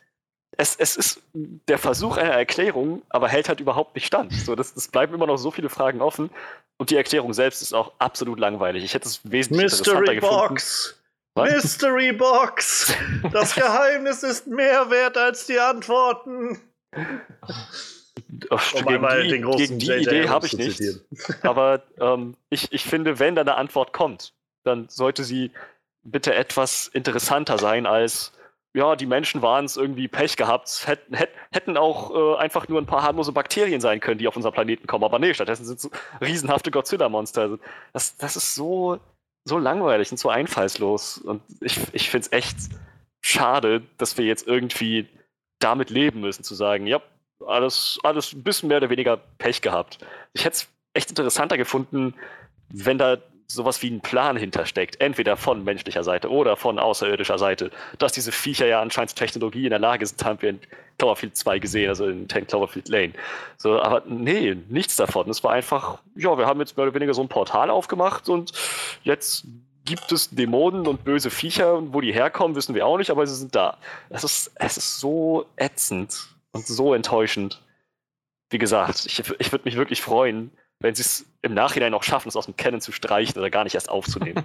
es, 0.57 0.75
es 0.77 0.97
ist 0.97 1.23
der 1.33 1.79
Versuch 1.79 2.17
einer 2.17 2.33
Erklärung, 2.33 3.03
aber 3.11 3.29
hält 3.29 3.49
halt 3.49 3.61
überhaupt 3.61 3.95
nicht 3.95 4.07
stand. 4.07 4.33
So, 4.33 4.57
das, 4.57 4.75
das 4.75 4.89
bleiben 4.89 5.15
immer 5.15 5.27
noch 5.27 5.37
so 5.37 5.53
viele 5.53 5.69
Fragen 5.69 6.01
offen 6.01 6.31
und 6.79 6.91
die 6.91 6.97
Erklärung 6.97 7.33
selbst 7.33 7.63
ist 7.63 7.73
auch 7.73 7.93
absolut 7.99 8.41
langweilig. 8.41 8.83
Ich 8.83 8.95
hätte 8.95 9.07
es 9.07 9.21
wesentlich 9.25 9.65
Mystery 9.65 9.99
interessanter 9.99 10.21
Box. 10.21 10.65
gefunden. 10.65 10.98
Mystery 11.45 12.13
Box! 12.13 12.95
Das 13.33 13.55
Geheimnis 13.55 14.23
ist 14.23 14.47
mehr 14.47 14.91
wert 14.91 15.17
als 15.17 15.47
die 15.47 15.59
Antworten. 15.59 16.61
um 18.51 18.87
gegen 18.87 19.09
die, 19.09 19.29
den 19.29 19.43
großen 19.43 19.59
gegen 19.59 19.79
die 19.79 19.93
Idee 19.93 20.29
habe 20.29 20.47
ich 20.47 20.57
nicht. 20.57 20.81
Aber 21.43 21.83
ähm, 22.01 22.37
ich, 22.51 22.73
ich 22.73 22.85
finde, 22.85 23.19
wenn 23.19 23.35
da 23.35 23.43
eine 23.43 23.57
Antwort 23.57 23.93
kommt, 23.93 24.33
dann 24.65 24.89
sollte 24.89 25.25
sie 25.25 25.51
bitte 26.03 26.35
etwas 26.35 26.89
interessanter 26.89 27.59
sein 27.59 27.87
als 27.87 28.33
ja, 28.75 28.97
die 28.97 29.07
Menschen 29.07 29.43
waren 29.43 29.65
es 29.65 29.77
irgendwie 29.77 30.09
Pech 30.09 30.37
gehabt, 30.37 30.87
hätten, 30.87 31.17
hätten 31.51 31.77
auch 31.77 32.15
äh, 32.15 32.39
einfach 32.39 32.69
nur 32.69 32.81
ein 32.81 32.87
paar 32.87 33.03
harmlose 33.03 33.33
Bakterien 33.33 33.81
sein 33.81 33.99
können, 33.99 34.19
die 34.19 34.29
auf 34.29 34.37
unseren 34.37 34.53
Planeten 34.53 34.87
kommen. 34.87 35.05
Aber 35.05 35.19
nee, 35.19 35.33
stattdessen 35.35 35.65
sind 35.65 35.79
es 35.79 35.91
riesenhafte 36.21 36.71
Godzilla-Monster. 36.71 37.43
Also 37.43 37.59
das, 37.93 38.17
das 38.19 38.37
ist 38.37 38.55
so, 38.55 39.01
so 39.49 39.59
langweilig 39.59 40.11
und 40.11 40.19
so 40.19 40.29
einfallslos. 40.29 41.19
Und 41.19 41.43
ich, 41.61 41.81
ich 41.93 42.11
finde 42.11 42.27
es 42.27 42.33
echt 42.33 42.57
schade, 43.21 43.83
dass 43.97 44.17
wir 44.17 44.25
jetzt 44.25 44.47
irgendwie 44.47 45.09
damit 45.59 45.91
leben 45.91 46.21
müssen, 46.21 46.45
zu 46.45 46.55
sagen, 46.55 46.87
ja, 46.87 47.01
alles, 47.47 47.99
alles 48.03 48.33
ein 48.33 48.43
bisschen 48.43 48.69
mehr 48.69 48.79
oder 48.79 48.91
weniger 48.91 49.17
Pech 49.17 49.61
gehabt. 49.61 49.99
Ich 50.33 50.45
hätte 50.45 50.57
es 50.57 50.69
echt 50.95 51.11
interessanter 51.11 51.57
gefunden, 51.57 52.15
wenn 52.71 52.99
da 52.99 53.19
sowas 53.51 53.83
wie 53.83 53.91
ein 53.91 54.01
Plan 54.01 54.37
hintersteckt, 54.37 55.01
entweder 55.01 55.37
von 55.37 55.65
menschlicher 55.65 56.05
Seite 56.05 56.31
oder 56.31 56.57
von 56.57 56.79
außerirdischer 56.79 57.39
Seite, 57.39 57.71
dass 57.99 58.13
diese 58.13 58.31
Viecher 58.31 58.67
ja 58.67 58.83
anscheinend 58.83 59.17
Technologie 59.17 59.65
in 59.65 59.71
der 59.71 59.79
Lage 59.79 60.07
sind, 60.07 60.23
haben 60.23 60.43
wir 60.43 60.51
in 60.51 60.61
Cloverfield 60.99 61.37
2 61.37 61.59
gesehen, 61.59 61.89
also 61.89 62.07
in 62.07 62.29
10 62.29 62.47
Cloverfield 62.47 62.89
Lane. 62.89 63.15
So, 63.57 63.81
aber 63.81 64.03
nee, 64.07 64.55
nichts 64.69 64.97
davon. 64.97 65.31
Es 65.31 65.43
war 65.43 65.53
einfach, 65.53 66.03
ja, 66.15 66.37
wir 66.37 66.47
haben 66.47 66.61
jetzt 66.61 66.77
mehr 66.77 66.85
oder 66.87 66.95
weniger 66.95 67.15
so 67.15 67.23
ein 67.23 67.29
Portal 67.29 67.71
aufgemacht 67.71 68.29
und 68.29 68.53
jetzt 69.03 69.47
gibt 69.87 70.13
es 70.13 70.29
Dämonen 70.29 70.87
und 70.87 71.05
böse 71.05 71.31
Viecher 71.31 71.75
und 71.75 71.95
wo 71.95 72.03
die 72.03 72.13
herkommen, 72.13 72.55
wissen 72.55 72.75
wir 72.75 72.87
auch 72.87 72.99
nicht, 72.99 73.11
aber 73.11 73.27
sie 73.27 73.35
sind 73.35 73.55
da. 73.55 73.79
Es 74.11 74.25
ist, 74.25 74.53
es 74.57 74.77
ist 74.77 75.01
so 75.01 75.47
ätzend 75.57 76.29
und 76.53 76.67
so 76.67 76.93
enttäuschend. 76.93 77.63
Wie 78.51 78.59
gesagt, 78.59 79.07
ich, 79.07 79.21
ich 79.39 79.53
würde 79.53 79.65
mich 79.65 79.77
wirklich 79.77 80.03
freuen, 80.03 80.51
wenn 80.81 80.95
sie 80.95 81.03
es 81.03 81.27
im 81.43 81.55
Nachhinein 81.55 81.93
noch 81.93 82.03
schaffen, 82.03 82.29
es 82.29 82.37
aus 82.37 82.47
dem 82.47 82.57
Canon 82.57 82.81
zu 82.81 82.93
streichen 82.93 83.39
oder 83.39 83.51
gar 83.51 83.65
nicht 83.65 83.75
erst 83.75 83.91
aufzunehmen. 83.91 84.45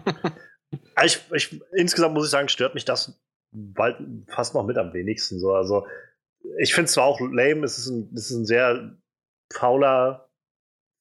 ich, 1.03 1.19
ich, 1.33 1.61
insgesamt 1.73 2.13
muss 2.13 2.25
ich 2.25 2.31
sagen, 2.31 2.49
stört 2.49 2.73
mich 2.73 2.85
das 2.85 3.19
bald 3.51 3.97
fast 4.27 4.55
noch 4.55 4.65
mit 4.65 4.77
am 4.77 4.93
wenigsten. 4.93 5.39
So. 5.39 5.53
Also, 5.53 5.85
ich 6.57 6.73
finde 6.73 6.85
es 6.85 6.93
zwar 6.93 7.05
auch 7.05 7.19
lame, 7.19 7.63
es 7.65 7.77
ist 7.77 7.87
ein, 7.87 8.11
es 8.13 8.29
ist 8.29 8.37
ein 8.37 8.45
sehr 8.45 8.97
fauler, 9.53 10.29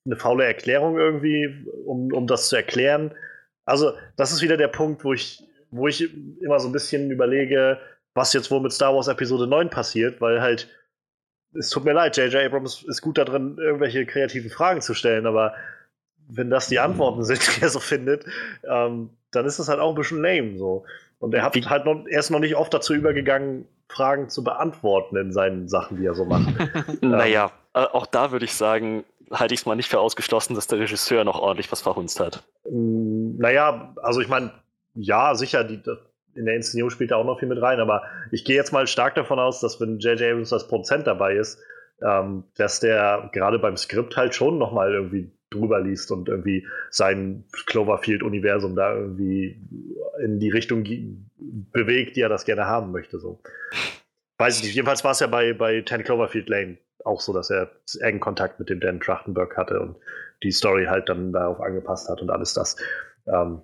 eine 0.04 0.16
faule 0.16 0.44
Erklärung 0.44 0.98
irgendwie, 0.98 1.66
um, 1.86 2.12
um 2.12 2.26
das 2.26 2.48
zu 2.48 2.56
erklären. 2.56 3.14
Also, 3.64 3.92
das 4.16 4.32
ist 4.32 4.42
wieder 4.42 4.56
der 4.56 4.68
Punkt, 4.68 5.04
wo 5.04 5.12
ich, 5.12 5.42
wo 5.70 5.88
ich 5.88 6.12
immer 6.42 6.60
so 6.60 6.68
ein 6.68 6.72
bisschen 6.72 7.10
überlege, 7.10 7.80
was 8.14 8.34
jetzt 8.34 8.50
wohl 8.50 8.60
mit 8.60 8.72
Star 8.72 8.94
Wars 8.94 9.08
Episode 9.08 9.46
9 9.46 9.70
passiert, 9.70 10.20
weil 10.20 10.42
halt 10.42 10.68
es 11.54 11.70
tut 11.70 11.84
mir 11.84 11.92
leid, 11.92 12.16
J.J. 12.16 12.46
Abrams 12.46 12.82
ist 12.82 13.02
gut 13.02 13.18
darin, 13.18 13.58
irgendwelche 13.58 14.06
kreativen 14.06 14.50
Fragen 14.50 14.80
zu 14.80 14.94
stellen, 14.94 15.26
aber 15.26 15.54
wenn 16.28 16.50
das 16.50 16.68
die 16.68 16.78
Antworten 16.78 17.24
sind, 17.24 17.40
die 17.56 17.62
er 17.62 17.68
so 17.68 17.80
findet, 17.80 18.24
ähm, 18.68 19.10
dann 19.30 19.46
ist 19.46 19.58
das 19.58 19.68
halt 19.68 19.80
auch 19.80 19.90
ein 19.90 19.94
bisschen 19.96 20.22
lame 20.22 20.58
so. 20.58 20.84
Und 21.18 21.34
er 21.34 21.44
hat 21.44 21.54
halt 21.54 21.84
noch, 21.84 22.04
er 22.06 22.18
ist 22.18 22.30
noch 22.30 22.40
nicht 22.40 22.56
oft 22.56 22.74
dazu 22.74 22.94
übergegangen, 22.94 23.66
Fragen 23.88 24.28
zu 24.28 24.42
beantworten 24.42 25.16
in 25.16 25.32
seinen 25.32 25.68
Sachen, 25.68 25.98
die 25.98 26.06
er 26.06 26.14
so 26.14 26.24
macht. 26.24 26.48
naja, 27.00 27.52
ähm, 27.74 27.86
auch 27.92 28.06
da 28.06 28.32
würde 28.32 28.44
ich 28.44 28.54
sagen, 28.54 29.04
halte 29.30 29.54
ich 29.54 29.60
es 29.60 29.66
mal 29.66 29.76
nicht 29.76 29.88
für 29.88 30.00
ausgeschlossen, 30.00 30.54
dass 30.54 30.66
der 30.66 30.78
Regisseur 30.78 31.24
noch 31.24 31.38
ordentlich 31.38 31.70
was 31.70 31.82
verhunzt 31.82 32.20
hat. 32.20 32.42
Naja, 32.64 33.94
also 34.02 34.20
ich 34.20 34.28
meine, 34.28 34.52
ja, 34.94 35.34
sicher, 35.34 35.64
die, 35.64 35.82
in 36.34 36.46
der 36.46 36.56
Inszenierung 36.56 36.90
spielt 36.90 37.10
da 37.10 37.16
auch 37.16 37.24
noch 37.24 37.38
viel 37.38 37.48
mit 37.48 37.60
rein, 37.60 37.80
aber 37.80 38.02
ich 38.30 38.44
gehe 38.44 38.56
jetzt 38.56 38.72
mal 38.72 38.86
stark 38.86 39.14
davon 39.14 39.38
aus, 39.38 39.60
dass 39.60 39.80
wenn 39.80 39.98
J.J. 39.98 40.32
Abrams 40.32 40.52
als 40.52 40.66
Produzent 40.66 41.06
dabei 41.06 41.36
ist, 41.36 41.58
ähm, 42.02 42.44
dass 42.56 42.80
der 42.80 43.30
gerade 43.32 43.58
beim 43.58 43.76
Skript 43.76 44.16
halt 44.16 44.34
schon 44.34 44.58
nochmal 44.58 44.92
irgendwie 44.92 45.30
drüber 45.50 45.80
liest 45.80 46.10
und 46.10 46.28
irgendwie 46.28 46.66
sein 46.90 47.44
Cloverfield-Universum 47.66 48.74
da 48.74 48.94
irgendwie 48.94 49.60
in 50.22 50.40
die 50.40 50.50
Richtung 50.50 50.84
bewegt, 51.72 52.16
die 52.16 52.22
er 52.22 52.28
das 52.28 52.44
gerne 52.44 52.66
haben 52.66 52.90
möchte. 52.90 53.18
So. 53.18 53.40
Weiß 54.38 54.58
ich 54.58 54.64
nicht. 54.64 54.74
Jedenfalls 54.74 55.04
war 55.04 55.12
es 55.12 55.20
ja 55.20 55.26
bei, 55.26 55.52
bei 55.52 55.82
10 55.82 56.04
Cloverfield 56.04 56.48
Lane 56.48 56.78
auch 57.04 57.20
so, 57.20 57.32
dass 57.32 57.50
er 57.50 57.70
engen 58.00 58.20
Kontakt 58.20 58.58
mit 58.58 58.70
dem 58.70 58.80
Dan 58.80 59.00
Trachtenberg 59.00 59.56
hatte 59.56 59.80
und 59.80 59.96
die 60.42 60.52
Story 60.52 60.86
halt 60.86 61.08
dann 61.08 61.32
darauf 61.32 61.60
angepasst 61.60 62.08
hat 62.08 62.20
und 62.22 62.30
alles 62.30 62.54
das. 62.54 62.76
Ähm, 63.26 63.62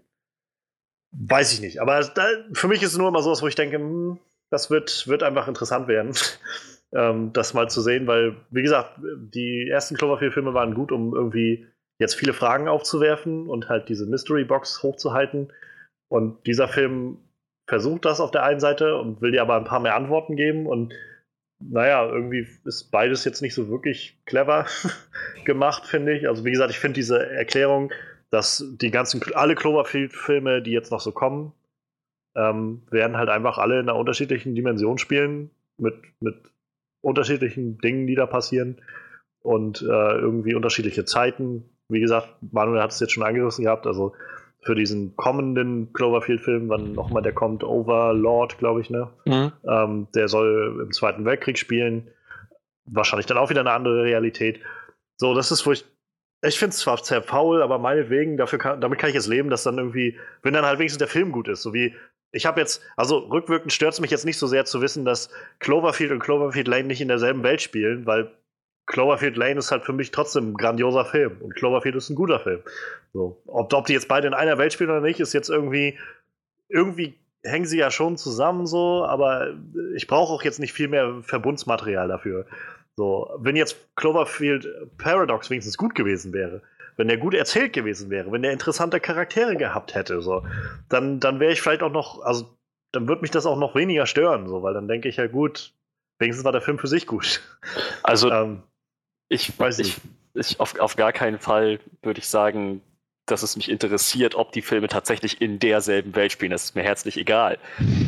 Weiß 1.12 1.52
ich 1.52 1.60
nicht. 1.60 1.80
Aber 1.80 2.00
da, 2.00 2.26
für 2.52 2.68
mich 2.68 2.82
ist 2.82 2.92
es 2.92 2.98
nur 2.98 3.08
immer 3.08 3.22
so, 3.22 3.30
wo 3.40 3.46
ich 3.46 3.54
denke, 3.54 3.76
hm, 3.76 4.18
das 4.50 4.70
wird, 4.70 5.08
wird 5.08 5.22
einfach 5.22 5.48
interessant 5.48 5.88
werden, 5.88 6.14
ähm, 6.92 7.32
das 7.32 7.54
mal 7.54 7.68
zu 7.70 7.80
sehen, 7.80 8.06
weil, 8.06 8.36
wie 8.50 8.62
gesagt, 8.62 8.98
die 9.16 9.68
ersten 9.68 9.96
Cloverfield-Filme 9.96 10.54
waren 10.54 10.74
gut, 10.74 10.92
um 10.92 11.14
irgendwie 11.14 11.66
jetzt 11.98 12.14
viele 12.14 12.32
Fragen 12.32 12.68
aufzuwerfen 12.68 13.48
und 13.48 13.68
halt 13.68 13.88
diese 13.88 14.06
Mystery-Box 14.06 14.82
hochzuhalten. 14.82 15.52
Und 16.08 16.46
dieser 16.46 16.68
Film 16.68 17.18
versucht 17.66 18.04
das 18.04 18.20
auf 18.20 18.30
der 18.30 18.44
einen 18.44 18.60
Seite 18.60 18.96
und 18.96 19.20
will 19.20 19.32
dir 19.32 19.42
aber 19.42 19.56
ein 19.56 19.64
paar 19.64 19.80
mehr 19.80 19.96
Antworten 19.96 20.36
geben. 20.36 20.66
Und 20.66 20.94
naja, 21.60 22.06
irgendwie 22.06 22.46
ist 22.64 22.90
beides 22.90 23.24
jetzt 23.24 23.42
nicht 23.42 23.54
so 23.54 23.68
wirklich 23.68 24.18
clever 24.26 24.66
gemacht, 25.44 25.86
finde 25.86 26.16
ich. 26.16 26.28
Also, 26.28 26.44
wie 26.44 26.50
gesagt, 26.50 26.70
ich 26.70 26.78
finde 26.78 26.94
diese 26.94 27.28
Erklärung, 27.30 27.92
dass 28.30 28.64
die 28.80 28.90
ganzen, 28.90 29.22
alle 29.34 29.54
Cloverfield-Filme, 29.54 30.62
die 30.62 30.72
jetzt 30.72 30.90
noch 30.90 31.00
so 31.00 31.12
kommen, 31.12 31.52
ähm, 32.36 32.82
werden 32.90 33.16
halt 33.16 33.28
einfach 33.28 33.58
alle 33.58 33.80
in 33.80 33.88
einer 33.88 33.98
unterschiedlichen 33.98 34.54
Dimension 34.54 34.98
spielen, 34.98 35.50
mit, 35.76 35.94
mit 36.20 36.36
unterschiedlichen 37.00 37.78
Dingen, 37.78 38.06
die 38.06 38.14
da 38.14 38.26
passieren 38.26 38.80
und 39.40 39.82
äh, 39.82 39.84
irgendwie 39.84 40.54
unterschiedliche 40.54 41.04
Zeiten. 41.04 41.64
Wie 41.88 42.00
gesagt, 42.00 42.28
Manuel 42.52 42.82
hat 42.82 42.90
es 42.90 43.00
jetzt 43.00 43.12
schon 43.12 43.22
angerissen 43.22 43.64
gehabt, 43.64 43.86
also 43.86 44.14
für 44.60 44.74
diesen 44.74 45.16
kommenden 45.16 45.92
Cloverfield-Film, 45.92 46.68
wann 46.68 46.92
nochmal 46.92 47.22
der 47.22 47.32
kommt, 47.32 47.62
Overlord, 47.62 48.58
glaube 48.58 48.80
ich, 48.80 48.90
ne? 48.90 49.08
Mhm. 49.24 49.52
Ähm, 49.66 50.08
der 50.14 50.28
soll 50.28 50.80
im 50.84 50.92
Zweiten 50.92 51.24
Weltkrieg 51.24 51.58
spielen. 51.58 52.08
Wahrscheinlich 52.84 53.26
dann 53.26 53.38
auch 53.38 53.50
wieder 53.50 53.60
eine 53.60 53.70
andere 53.70 54.02
Realität. 54.02 54.60
So, 55.16 55.34
das 55.34 55.52
ist, 55.52 55.64
wo 55.64 55.72
ich 55.72 55.84
ich 56.42 56.58
finde 56.58 56.72
es 56.72 56.78
zwar 56.78 57.02
sehr 57.02 57.22
faul, 57.22 57.62
aber 57.62 57.78
meinetwegen, 57.78 58.36
dafür 58.36 58.58
kann, 58.58 58.80
damit 58.80 58.98
kann 58.98 59.08
ich 59.08 59.14
jetzt 59.14 59.26
leben, 59.26 59.50
dass 59.50 59.64
dann 59.64 59.78
irgendwie, 59.78 60.18
wenn 60.42 60.54
dann 60.54 60.64
halt 60.64 60.78
wenigstens 60.78 60.98
der 60.98 61.08
Film 61.08 61.32
gut 61.32 61.48
ist, 61.48 61.62
so 61.62 61.74
wie 61.74 61.94
ich 62.30 62.46
habe 62.46 62.60
jetzt, 62.60 62.82
also 62.96 63.18
rückwirkend 63.18 63.72
stört 63.72 63.94
es 63.94 64.00
mich 64.00 64.10
jetzt 64.10 64.26
nicht 64.26 64.38
so 64.38 64.46
sehr 64.46 64.64
zu 64.64 64.82
wissen, 64.82 65.04
dass 65.04 65.30
Cloverfield 65.60 66.12
und 66.12 66.18
Cloverfield 66.18 66.68
Lane 66.68 66.84
nicht 66.84 67.00
in 67.00 67.08
derselben 67.08 67.42
Welt 67.42 67.62
spielen, 67.62 68.06
weil 68.06 68.30
Cloverfield 68.86 69.36
Lane 69.36 69.58
ist 69.58 69.70
halt 69.70 69.84
für 69.84 69.92
mich 69.92 70.10
trotzdem 70.10 70.50
ein 70.50 70.54
grandioser 70.54 71.04
Film 71.04 71.38
und 71.40 71.54
Cloverfield 71.54 71.96
ist 71.96 72.10
ein 72.10 72.16
guter 72.16 72.40
Film. 72.40 72.60
So, 73.12 73.40
ob, 73.46 73.72
ob 73.72 73.86
die 73.86 73.94
jetzt 73.94 74.08
beide 74.08 74.26
in 74.26 74.34
einer 74.34 74.58
Welt 74.58 74.72
spielen 74.72 74.90
oder 74.90 75.00
nicht, 75.00 75.20
ist 75.20 75.32
jetzt 75.32 75.48
irgendwie, 75.48 75.98
irgendwie 76.68 77.18
hängen 77.42 77.66
sie 77.66 77.78
ja 77.78 77.90
schon 77.90 78.16
zusammen 78.16 78.66
so, 78.66 79.04
aber 79.06 79.54
ich 79.94 80.06
brauche 80.06 80.32
auch 80.32 80.42
jetzt 80.42 80.58
nicht 80.58 80.72
viel 80.72 80.88
mehr 80.88 81.22
Verbundsmaterial 81.22 82.08
dafür. 82.08 82.46
So, 82.98 83.30
wenn 83.38 83.54
jetzt 83.54 83.76
Cloverfield 83.94 84.66
Paradox 84.98 85.48
wenigstens 85.50 85.78
gut 85.78 85.94
gewesen 85.94 86.32
wäre, 86.32 86.62
wenn 86.96 87.06
der 87.06 87.16
gut 87.16 87.32
erzählt 87.32 87.72
gewesen 87.72 88.10
wäre, 88.10 88.32
wenn 88.32 88.42
der 88.42 88.50
interessante 88.50 88.98
Charaktere 88.98 89.56
gehabt 89.56 89.94
hätte, 89.94 90.20
so, 90.20 90.44
dann, 90.88 91.20
dann 91.20 91.38
wäre 91.38 91.52
ich 91.52 91.62
vielleicht 91.62 91.84
auch 91.84 91.92
noch, 91.92 92.22
also 92.22 92.58
dann 92.90 93.06
würde 93.06 93.22
mich 93.22 93.30
das 93.30 93.46
auch 93.46 93.56
noch 93.56 93.76
weniger 93.76 94.04
stören, 94.06 94.48
so, 94.48 94.64
weil 94.64 94.74
dann 94.74 94.88
denke 94.88 95.08
ich 95.08 95.16
ja 95.16 95.28
gut, 95.28 95.72
wenigstens 96.18 96.44
war 96.44 96.50
der 96.50 96.60
Film 96.60 96.80
für 96.80 96.88
sich 96.88 97.06
gut. 97.06 97.40
Also 98.02 98.30
ähm, 98.32 98.64
ich 99.28 99.56
weiß 99.56 99.78
nicht. 99.78 100.00
Ich, 100.34 100.50
ich 100.50 100.60
auf, 100.60 100.76
auf 100.80 100.96
gar 100.96 101.12
keinen 101.12 101.38
Fall 101.38 101.78
würde 102.02 102.18
ich 102.18 102.26
sagen, 102.26 102.82
dass 103.30 103.42
es 103.42 103.56
mich 103.56 103.68
interessiert, 103.70 104.34
ob 104.34 104.52
die 104.52 104.62
Filme 104.62 104.88
tatsächlich 104.88 105.40
in 105.40 105.58
derselben 105.58 106.14
Welt 106.14 106.32
spielen. 106.32 106.50
Das 106.50 106.64
ist 106.64 106.74
mir 106.74 106.82
herzlich 106.82 107.16
egal. 107.16 107.58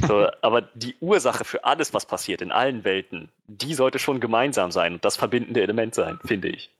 So, 0.06 0.28
aber 0.42 0.62
die 0.74 0.96
Ursache 1.00 1.44
für 1.44 1.64
alles, 1.64 1.94
was 1.94 2.06
passiert 2.06 2.42
in 2.42 2.52
allen 2.52 2.84
Welten, 2.84 3.30
die 3.46 3.74
sollte 3.74 3.98
schon 3.98 4.20
gemeinsam 4.20 4.70
sein 4.70 4.94
und 4.94 5.04
das 5.04 5.16
verbindende 5.16 5.62
Element 5.62 5.94
sein, 5.94 6.18
finde 6.24 6.48
ich. 6.48 6.70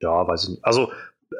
Ja, 0.00 0.26
weiß 0.26 0.44
ich 0.44 0.48
nicht. 0.50 0.64
Also, 0.64 0.92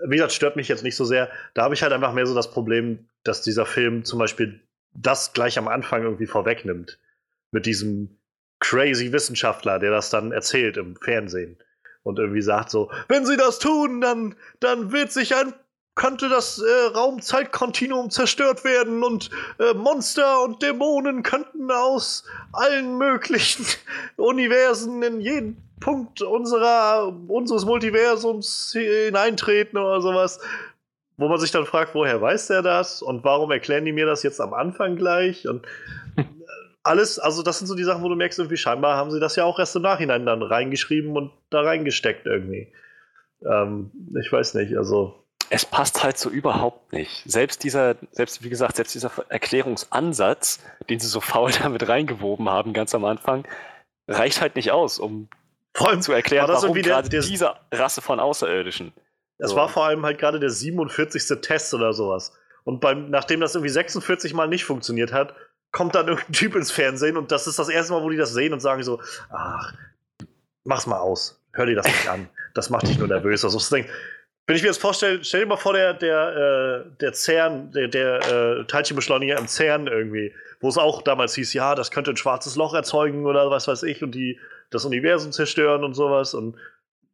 wie 0.06 0.16
gesagt, 0.16 0.32
stört 0.32 0.56
mich 0.56 0.68
jetzt 0.68 0.84
nicht 0.84 0.96
so 0.96 1.04
sehr. 1.04 1.30
Da 1.54 1.62
habe 1.62 1.74
ich 1.74 1.82
halt 1.82 1.92
einfach 1.92 2.12
mehr 2.12 2.26
so 2.26 2.34
das 2.34 2.50
Problem, 2.50 3.08
dass 3.22 3.42
dieser 3.42 3.66
Film 3.66 4.04
zum 4.04 4.18
Beispiel 4.18 4.60
das 4.94 5.32
gleich 5.32 5.58
am 5.58 5.68
Anfang 5.68 6.02
irgendwie 6.02 6.26
vorwegnimmt. 6.26 6.98
Mit 7.50 7.66
diesem 7.66 8.18
crazy 8.60 9.12
Wissenschaftler, 9.12 9.78
der 9.78 9.90
das 9.90 10.10
dann 10.10 10.32
erzählt 10.32 10.76
im 10.76 10.96
Fernsehen 10.96 11.58
und 12.04 12.18
irgendwie 12.18 12.42
sagt 12.42 12.70
so, 12.70 12.90
wenn 13.08 13.26
sie 13.26 13.36
das 13.36 13.58
tun, 13.58 14.00
dann, 14.00 14.36
dann 14.60 14.92
wird 14.92 15.10
sich 15.10 15.34
ein 15.34 15.52
könnte 15.96 16.28
das 16.28 16.58
äh, 16.58 16.86
Raumzeitkontinuum 16.92 18.10
zerstört 18.10 18.64
werden 18.64 19.04
und 19.04 19.30
äh, 19.60 19.74
Monster 19.74 20.42
und 20.42 20.60
Dämonen 20.62 21.22
könnten 21.22 21.70
aus 21.70 22.24
allen 22.52 22.98
möglichen 22.98 23.64
Universen 24.16 25.02
in 25.02 25.20
jeden 25.20 25.62
Punkt 25.80 26.22
unserer, 26.22 27.12
unseres 27.28 27.64
Multiversums 27.64 28.72
hineintreten 28.72 29.78
oder 29.78 30.00
sowas. 30.00 30.40
Wo 31.16 31.28
man 31.28 31.38
sich 31.38 31.52
dann 31.52 31.64
fragt, 31.64 31.94
woher 31.94 32.20
weiß 32.20 32.48
der 32.48 32.62
das 32.62 33.00
und 33.00 33.22
warum 33.22 33.52
erklären 33.52 33.84
die 33.84 33.92
mir 33.92 34.06
das 34.06 34.24
jetzt 34.24 34.40
am 34.40 34.52
Anfang 34.52 34.96
gleich? 34.96 35.46
Und 35.46 35.64
alles, 36.84 37.18
also 37.18 37.42
das 37.42 37.58
sind 37.58 37.66
so 37.66 37.74
die 37.74 37.82
Sachen, 37.82 38.02
wo 38.02 38.08
du 38.08 38.14
merkst, 38.14 38.38
irgendwie 38.38 38.58
scheinbar 38.58 38.96
haben 38.96 39.10
sie 39.10 39.18
das 39.18 39.36
ja 39.36 39.44
auch 39.44 39.58
erst 39.58 39.74
im 39.74 39.82
Nachhinein 39.82 40.26
dann 40.26 40.42
reingeschrieben 40.42 41.16
und 41.16 41.32
da 41.50 41.62
reingesteckt 41.62 42.26
irgendwie. 42.26 42.72
Ähm, 43.44 43.90
ich 44.22 44.30
weiß 44.30 44.54
nicht, 44.54 44.76
also. 44.76 45.14
Es 45.50 45.64
passt 45.64 46.02
halt 46.04 46.18
so 46.18 46.30
überhaupt 46.30 46.92
nicht. 46.92 47.22
Selbst 47.26 47.64
dieser, 47.64 47.96
selbst 48.12 48.42
wie 48.44 48.50
gesagt, 48.50 48.76
selbst 48.76 48.94
dieser 48.94 49.10
Erklärungsansatz, 49.28 50.60
den 50.88 51.00
sie 51.00 51.06
so 51.06 51.20
faul 51.20 51.50
damit 51.62 51.88
reingewoben 51.88 52.48
haben, 52.48 52.72
ganz 52.74 52.94
am 52.94 53.04
Anfang, 53.04 53.46
reicht 54.06 54.40
halt 54.40 54.54
nicht 54.56 54.70
aus, 54.70 54.98
um 54.98 55.28
vor 55.74 55.88
allem 55.88 56.02
zu 56.02 56.12
erklären, 56.12 56.48
warum 56.48 56.74
gerade 56.74 57.08
der, 57.08 57.22
diese 57.22 57.54
Rasse 57.72 58.00
von 58.00 58.20
Außerirdischen. 58.20 58.92
Es 59.38 59.50
so. 59.50 59.56
war 59.56 59.68
vor 59.68 59.86
allem 59.86 60.04
halt 60.04 60.18
gerade 60.18 60.38
der 60.38 60.50
47. 60.50 61.40
Test 61.40 61.74
oder 61.74 61.92
sowas. 61.92 62.32
Und 62.62 62.80
beim, 62.80 63.10
nachdem 63.10 63.40
das 63.40 63.54
irgendwie 63.54 63.70
46 63.70 64.32
Mal 64.34 64.48
nicht 64.48 64.64
funktioniert 64.64 65.12
hat, 65.12 65.34
kommt 65.74 65.94
dann 65.94 66.08
irgendein 66.08 66.32
Typ 66.32 66.54
ins 66.54 66.70
Fernsehen 66.70 67.16
und 67.16 67.32
das 67.32 67.46
ist 67.46 67.58
das 67.58 67.68
erste 67.68 67.92
Mal, 67.92 68.02
wo 68.02 68.08
die 68.08 68.16
das 68.16 68.32
sehen 68.32 68.52
und 68.52 68.60
sagen 68.60 68.82
so, 68.82 69.00
ach, 69.30 69.74
mach's 70.62 70.86
mal 70.86 70.98
aus. 70.98 71.40
Hör 71.52 71.66
dir 71.66 71.74
das 71.74 71.86
nicht 71.86 72.08
an. 72.08 72.28
Das 72.54 72.70
macht 72.70 72.86
dich 72.86 72.98
nur 72.98 73.08
nervös. 73.08 73.44
Also, 73.44 73.58
wenn 74.46 74.56
ich 74.56 74.62
mir 74.62 74.68
das 74.68 74.78
vorstelle, 74.78 75.24
stell 75.24 75.40
dir 75.40 75.46
mal 75.46 75.56
vor, 75.56 75.72
der, 75.72 75.94
der, 75.94 76.84
äh, 76.86 76.96
der 77.00 77.12
CERN, 77.12 77.72
der, 77.72 77.88
der 77.88 78.18
äh, 78.20 78.64
Teilchenbeschleuniger 78.66 79.36
im 79.36 79.48
CERN 79.48 79.86
irgendwie, 79.88 80.32
wo 80.60 80.68
es 80.68 80.78
auch 80.78 81.02
damals 81.02 81.34
hieß, 81.34 81.52
ja, 81.54 81.74
das 81.74 81.90
könnte 81.90 82.12
ein 82.12 82.16
schwarzes 82.16 82.54
Loch 82.54 82.74
erzeugen 82.74 83.26
oder 83.26 83.50
was 83.50 83.66
weiß 83.66 83.82
ich 83.82 84.02
und 84.02 84.12
die 84.12 84.38
das 84.70 84.84
Universum 84.84 85.32
zerstören 85.32 85.82
und 85.82 85.94
sowas 85.94 86.34
und 86.34 86.56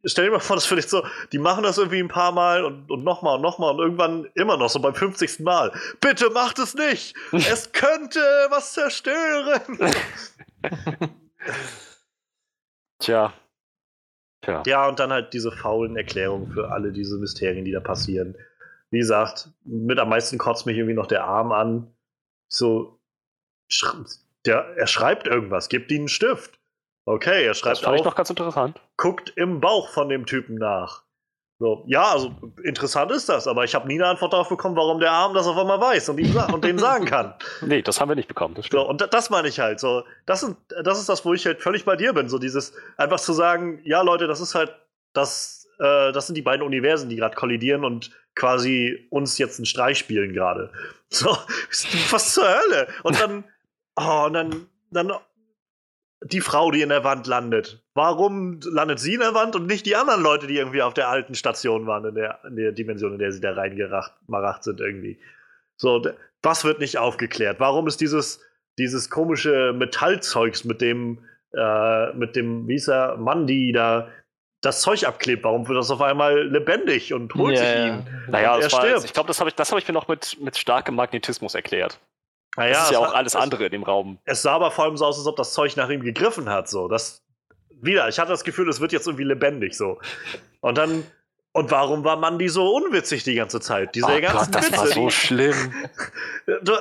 stell 0.05 0.27
dir 0.27 0.33
mal 0.33 0.41
vor, 0.41 0.57
das 0.57 0.67
finde 0.67 0.81
ich 0.81 0.89
so, 0.89 1.05
die 1.33 1.39
machen 1.39 1.63
das 1.63 1.79
irgendwie 1.79 2.01
ein 2.01 2.09
paar 2.09 2.33
Mal 2.33 2.65
und, 2.65 2.91
und 2.91 3.05
nochmal 3.05 3.37
und 3.37 3.43
nochmal 3.43 3.75
und 3.75 3.81
irgendwann 3.81 4.29
immer 4.35 4.57
noch 4.57 4.71
so 4.71 4.81
beim 4.81 4.95
50. 4.95 5.41
Mal. 5.41 5.73
Bitte 6.01 6.31
macht 6.31 6.59
es 6.59 6.75
nicht! 6.75 7.15
es 7.33 7.73
könnte 7.73 8.21
was 8.51 8.73
zerstören! 8.73 9.79
Tja. 12.99 13.33
Tja. 14.43 14.63
Ja, 14.67 14.89
und 14.89 14.99
dann 14.99 15.11
halt 15.11 15.33
diese 15.33 15.53
faulen 15.53 15.97
Erklärungen 15.97 16.53
für 16.53 16.71
alle 16.71 16.93
diese 16.93 17.19
Mysterien, 17.19 17.65
die 17.65 17.73
da 17.73 17.81
passieren. 17.81 18.37
Wie 18.91 18.99
gesagt, 18.99 19.51
mit 19.65 19.99
am 19.99 20.09
meisten 20.09 20.39
kotzt 20.39 20.67
mich 20.67 20.77
irgendwie 20.77 20.95
noch 20.95 21.07
der 21.07 21.25
Arm 21.25 21.53
an. 21.53 21.95
So, 22.49 23.01
der, 24.45 24.77
er 24.77 24.87
schreibt 24.87 25.27
irgendwas, 25.27 25.69
gibt 25.69 25.91
ihnen 25.91 26.01
einen 26.01 26.09
Stift. 26.09 26.60
Okay, 27.05 27.45
er 27.45 27.55
schreibt 27.55 27.79
das 27.79 27.81
fand 27.81 27.95
auf. 27.95 28.01
ich 28.01 28.05
doch 28.05 28.15
ganz 28.15 28.31
interessant. 28.31 28.81
Guckt 28.97 29.33
im 29.37 29.61
Bauch 29.61 29.89
von 29.89 30.09
dem 30.09 30.27
Typen 30.27 30.57
nach. 30.57 31.03
So, 31.61 31.85
ja, 31.87 32.13
also 32.13 32.35
interessant 32.65 33.13
ist 33.13 33.29
das, 33.29 33.47
aber 33.47 33.65
ich 33.65 33.75
habe 33.75 33.87
nie 33.87 33.97
eine 33.97 34.07
Antwort 34.07 34.33
darauf 34.33 34.49
bekommen, 34.49 34.77
warum 34.77 34.99
der 34.99 35.13
Arm 35.13 35.35
das 35.35 35.47
auf 35.47 35.59
einmal 35.59 35.79
weiß 35.79 36.09
und, 36.09 36.19
ihm, 36.19 36.35
und 36.35 36.65
dem 36.65 36.79
sagen 36.79 37.05
kann. 37.05 37.35
nee, 37.61 37.83
das 37.83 38.01
haben 38.01 38.09
wir 38.09 38.15
nicht 38.15 38.29
bekommen. 38.29 38.55
Das 38.55 38.67
so, 38.73 38.89
und 38.89 39.07
das 39.13 39.29
meine 39.29 39.47
ich 39.47 39.61
halt. 39.61 39.79
So, 39.79 40.05
das, 40.25 40.41
sind, 40.41 40.57
das 40.83 40.99
ist 40.99 41.11
das, 41.11 41.23
wo 41.27 41.35
ich 41.35 41.45
halt 41.45 41.61
völlig 41.61 41.85
bei 41.85 41.97
dir 41.97 42.15
bin. 42.15 42.31
So 42.31 42.39
dieses 42.39 42.73
einfach 42.97 43.21
zu 43.21 43.35
sagen, 43.35 43.79
ja, 43.85 44.01
Leute, 44.01 44.27
das 44.27 44.41
ist 44.41 44.55
halt, 44.55 44.75
das, 45.13 45.69
äh, 45.79 46.13
das 46.13 46.27
sind 46.27 46.35
die 46.35 46.43
beiden 46.43 46.65
Universen, 46.65 47.11
die 47.11 47.17
gerade 47.17 47.37
kollidieren 47.37 47.85
und 47.85 48.11
quasi 48.35 49.07
uns 49.11 49.37
jetzt 49.37 49.59
einen 49.59 49.67
Streich 49.67 49.99
spielen 49.99 50.33
gerade. 50.33 50.73
So, 51.13 51.37
was 52.13 52.35
zur 52.35 52.45
Hölle? 52.45 52.87
Und 53.03 53.21
dann, 53.21 53.43
oh, 53.97 54.27
und 54.27 54.33
dann, 54.33 54.67
dann 54.93 55.13
die 56.23 56.41
Frau, 56.41 56.71
die 56.71 56.83
in 56.83 56.91
der 56.91 57.05
Wand 57.05 57.27
landet. 57.27 57.83
Warum 57.95 58.61
landet 58.63 59.01
sie 59.01 59.15
in 59.15 59.21
der 59.21 59.35
Wand 59.35 59.57
und 59.57 59.67
nicht 59.67 59.87
die 59.87 59.97
anderen 59.97 60.23
Leute, 60.23 60.47
die 60.47 60.57
irgendwie 60.57 60.83
auf 60.83 60.95
der 60.95 61.09
alten 61.09 61.35
Station 61.35 61.87
waren, 61.87 62.05
in 62.05 62.15
der, 62.15 62.41
in 62.45 62.57
der 62.57 62.73
Dimension, 62.73 63.13
in 63.13 63.19
der 63.19 63.33
sie 63.33 63.41
da 63.41 63.53
reingemacht 63.53 64.65
sind 64.65 64.81
irgendwie? 64.81 65.19
So, 65.77 66.03
was 66.43 66.65
wird 66.65 66.79
nicht 66.79 66.99
aufgeklärt? 66.99 67.59
Warum 67.59 67.87
ist 67.87 68.01
dieses, 68.01 68.41
dieses 68.79 69.09
komische 69.09 69.73
Metallzeugs 69.73 70.65
mit 70.65 70.83
dem, 70.83 71.25
äh, 71.55 72.13
mit 72.13 72.37
dem, 72.37 72.69
wie 72.69 72.75
ist 72.75 72.89
er, 72.89 73.17
Mandy 73.17 73.73
da 73.73 74.09
das 74.61 74.83
Zeug 74.83 75.05
abklebt, 75.07 75.43
warum 75.45 75.67
wird 75.69 75.79
das 75.79 75.91
auf 75.91 76.03
einmal 76.03 76.47
lebendig 76.49 77.15
und 77.15 77.35
holt 77.35 77.57
ja, 77.57 77.65
sich 77.65 77.87
ihn? 77.87 78.07
Naja, 78.29 78.59
er 78.59 78.69
stirbt. 78.69 78.87
Jetzt, 78.89 79.05
ich 79.07 79.13
glaube, 79.15 79.27
das 79.27 79.41
habe 79.41 79.49
ich, 79.49 79.57
hab 79.57 79.79
ich 79.79 79.89
mir 79.89 79.95
noch 79.95 80.07
mit, 80.07 80.37
mit 80.39 80.59
starkem 80.59 80.97
Magnetismus 80.97 81.55
erklärt. 81.55 81.99
Naja, 82.57 82.73
das 82.73 82.85
ist 82.85 82.91
ja 82.93 82.99
auch 82.99 83.15
alles 83.15 83.35
es, 83.35 83.41
andere 83.41 83.67
in 83.67 83.73
dem 83.73 83.83
Raum. 83.83 84.19
Es 84.25 84.43
sah 84.43 84.55
aber 84.55 84.71
vor 84.71 84.85
allem 84.85 84.97
so 84.97 85.07
aus, 85.07 85.19
als 85.19 85.27
ob 85.27 85.37
das 85.37 85.53
Zeug 85.53 85.77
nach 85.77 85.89
ihm 85.89 86.03
gegriffen 86.03 86.49
hat. 86.49 86.69
So. 86.69 86.89
Das, 86.89 87.23
wieder, 87.71 88.09
ich 88.09 88.19
hatte 88.19 88.31
das 88.31 88.45
Gefühl, 88.45 88.69
es 88.69 88.81
wird 88.81 88.93
jetzt 88.93 89.07
irgendwie 89.07 89.25
lebendig 89.25 89.77
so. 89.77 89.99
Und 90.61 90.79
dann. 90.79 91.05
Und 91.53 91.73
warum 91.73 92.05
war 92.05 92.17
Mandy 92.17 92.49
so 92.49 92.77
unwitzig 92.77 93.25
die 93.25 93.35
ganze 93.35 93.59
Zeit? 93.59 93.97
Diese 93.97 94.07
oh 94.07 94.21
ganzen 94.21 94.53
Gott, 94.53 94.55
das 94.55 94.67
Witze. 94.67 94.79
war 94.79 94.87
so 94.87 95.11
schlimm. 95.11 95.57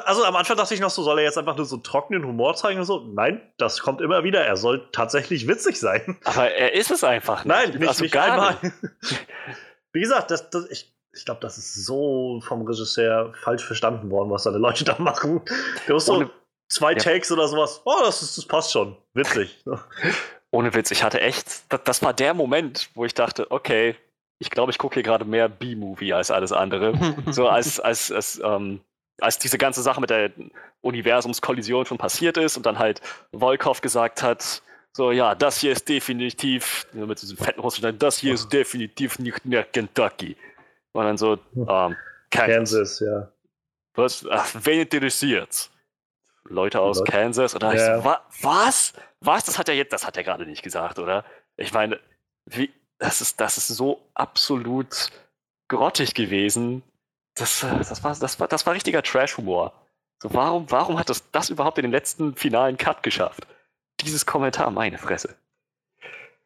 Also 0.06 0.24
am 0.24 0.36
Anfang 0.36 0.58
dachte 0.58 0.76
ich 0.76 0.80
noch 0.80 0.92
so, 0.92 1.02
soll 1.02 1.18
er 1.20 1.26
jetzt 1.26 1.38
einfach 1.40 1.56
nur 1.56 1.66
so 1.66 1.78
trockenen 1.78 2.24
Humor 2.24 2.56
zeigen 2.56 2.80
und 2.80 2.86
so? 2.86 3.00
Nein, 3.00 3.42
das 3.58 3.82
kommt 3.82 4.00
immer 4.00 4.24
wieder. 4.24 4.46
Er 4.46 4.58
soll 4.58 4.88
tatsächlich 4.92 5.48
witzig 5.48 5.80
sein. 5.80 6.20
Aber 6.24 6.52
er 6.52 6.74
ist 6.74 6.92
es 6.92 7.04
einfach 7.04 7.46
nicht. 7.46 7.48
Nein, 7.48 7.72
nicht, 7.80 7.88
also 7.88 8.04
nicht 8.04 8.16
einmal. 8.16 8.58
Wie 9.92 10.02
gesagt, 10.02 10.30
das, 10.30 10.50
das, 10.52 10.70
ich 10.70 10.94
ich 11.14 11.26
glaube, 11.26 11.42
das 11.42 11.58
ist 11.58 11.74
so 11.86 12.42
vom 12.42 12.66
Regisseur 12.66 13.34
falsch 13.42 13.66
verstanden 13.66 14.10
worden, 14.12 14.30
was 14.30 14.44
seine 14.44 14.58
Leute 14.58 14.84
da 14.86 14.96
machen. 15.00 15.42
Du 15.88 15.96
hast 15.96 16.06
so 16.06 16.30
zwei 16.68 16.94
ja. 16.94 16.98
Takes 16.98 17.32
oder 17.32 17.48
sowas. 17.48 17.82
Oh, 17.86 18.00
das, 18.04 18.22
ist, 18.22 18.38
das 18.38 18.46
passt 18.46 18.72
schon. 18.72 18.96
Witzig. 19.14 19.64
Ohne 20.52 20.74
Witz, 20.74 20.90
ich 20.92 21.04
hatte 21.04 21.22
echt, 21.22 21.72
das, 21.72 21.82
das 21.84 22.02
war 22.02 22.14
der 22.14 22.34
Moment, 22.34 22.90
wo 22.96 23.06
ich 23.06 23.14
dachte, 23.14 23.52
okay, 23.52 23.96
ich 24.40 24.50
glaube, 24.50 24.72
ich 24.72 24.78
gucke 24.78 24.96
hier 24.96 25.04
gerade 25.04 25.26
mehr 25.26 25.50
B-Movie 25.50 26.14
als 26.14 26.32
alles 26.32 26.52
andere. 26.52 26.94
so 27.32 27.48
als, 27.48 27.80
als, 27.80 28.12
als, 28.12 28.42
ähm, 28.44 28.82
als 29.20 29.38
diese 29.38 29.58
ganze 29.58 29.82
Sache 29.82 30.02
mit 30.02 30.10
der 30.10 30.32
Universumskollision 30.82 31.86
schon 31.86 31.98
passiert 31.98 32.38
ist 32.38 32.58
und 32.58 32.66
dann 32.66 32.80
halt 32.80 33.02
Volkov 33.32 33.82
gesagt 33.82 34.24
hat, 34.24 34.64
so, 34.92 35.12
ja, 35.12 35.36
das 35.36 35.60
hier 35.60 35.72
ist 35.72 35.88
definitiv, 35.88 36.88
mit 36.94 37.22
diesem 37.22 37.38
fetten 37.38 37.60
Russen, 37.60 38.00
das 38.00 38.18
hier 38.18 38.34
ist 38.34 38.52
definitiv 38.52 39.20
nicht 39.20 39.46
mehr 39.46 39.64
Kentucky. 39.64 40.36
Und 40.94 41.04
dann 41.04 41.18
so, 41.18 41.38
ähm, 41.56 41.96
Kansas. 42.32 43.00
Ja. 43.00 43.32
Was? 43.94 44.26
Ach, 44.30 44.48
wen 44.62 44.82
interessiert? 44.82 45.70
Leute 46.46 46.80
aus 46.80 47.00
Leute. 47.00 47.12
Kansas? 47.12 47.54
Und 47.54 47.64
dann 47.64 47.76
ja. 47.76 47.98
ich 47.98 48.04
so, 48.04 48.10
wa 48.10 48.22
was? 48.42 48.94
Was? 49.22 49.44
Das 49.46 49.58
hat 49.58 49.70
er 49.70 49.76
jetzt, 49.76 49.94
das 49.94 50.06
hat 50.06 50.18
er 50.18 50.24
gerade 50.24 50.46
nicht 50.46 50.64
gesagt, 50.64 51.00
oder? 51.00 51.26
Ich 51.58 51.74
meine, 51.74 52.00
wie, 52.46 52.72
das 52.98 53.22
ist, 53.22 53.40
das 53.40 53.58
ist 53.58 53.68
so 53.68 54.02
absolut 54.14 55.10
grottig 55.68 56.14
gewesen. 56.14 56.84
Das, 57.36 57.62
das, 57.62 58.04
war, 58.04 58.16
das, 58.16 58.40
war, 58.40 58.48
das 58.48 58.66
war 58.66 58.74
richtiger 58.74 59.02
Trash-Humor. 59.02 59.74
So, 60.22 60.34
warum, 60.34 60.70
warum 60.70 61.00
hat 61.00 61.10
das, 61.10 61.30
das 61.32 61.50
überhaupt 61.50 61.78
in 61.78 61.84
den 61.84 61.92
letzten 61.92 62.36
finalen 62.36 62.78
Cut 62.78 63.04
geschafft? 63.04 63.48
Dieses 64.02 64.26
Kommentar, 64.26 64.70
meine 64.72 64.98
Fresse. 64.98 65.36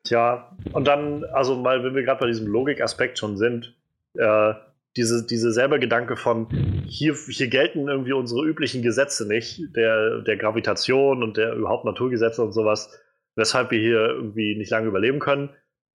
Tja, 0.04 0.56
und 0.74 0.86
dann, 0.86 1.24
also 1.26 1.56
mal, 1.56 1.84
wenn 1.84 1.96
wir 1.96 2.04
gerade 2.04 2.20
bei 2.20 2.28
diesem 2.28 2.48
Logikaspekt 2.48 3.18
schon 3.18 3.38
sind, 3.38 3.76
äh, 4.16 4.54
diese, 4.96 5.26
diese 5.26 5.52
selber 5.52 5.80
Gedanke 5.80 6.16
von, 6.16 6.48
hier, 6.88 7.16
hier 7.16 7.48
gelten 7.48 7.88
irgendwie 7.88 8.14
unsere 8.14 8.46
üblichen 8.46 8.84
Gesetze 8.84 9.28
nicht, 9.28 9.76
der, 9.76 10.22
der 10.22 10.38
Gravitation 10.38 11.24
und 11.24 11.38
der 11.38 11.54
überhaupt 11.54 11.86
Naturgesetze 11.86 12.44
und 12.44 12.52
sowas, 12.52 13.00
weshalb 13.36 13.72
wir 13.72 13.80
hier 13.80 14.10
irgendwie 14.10 14.56
nicht 14.56 14.70
lange 14.70 14.88
überleben 14.88 15.20
können. 15.20 15.50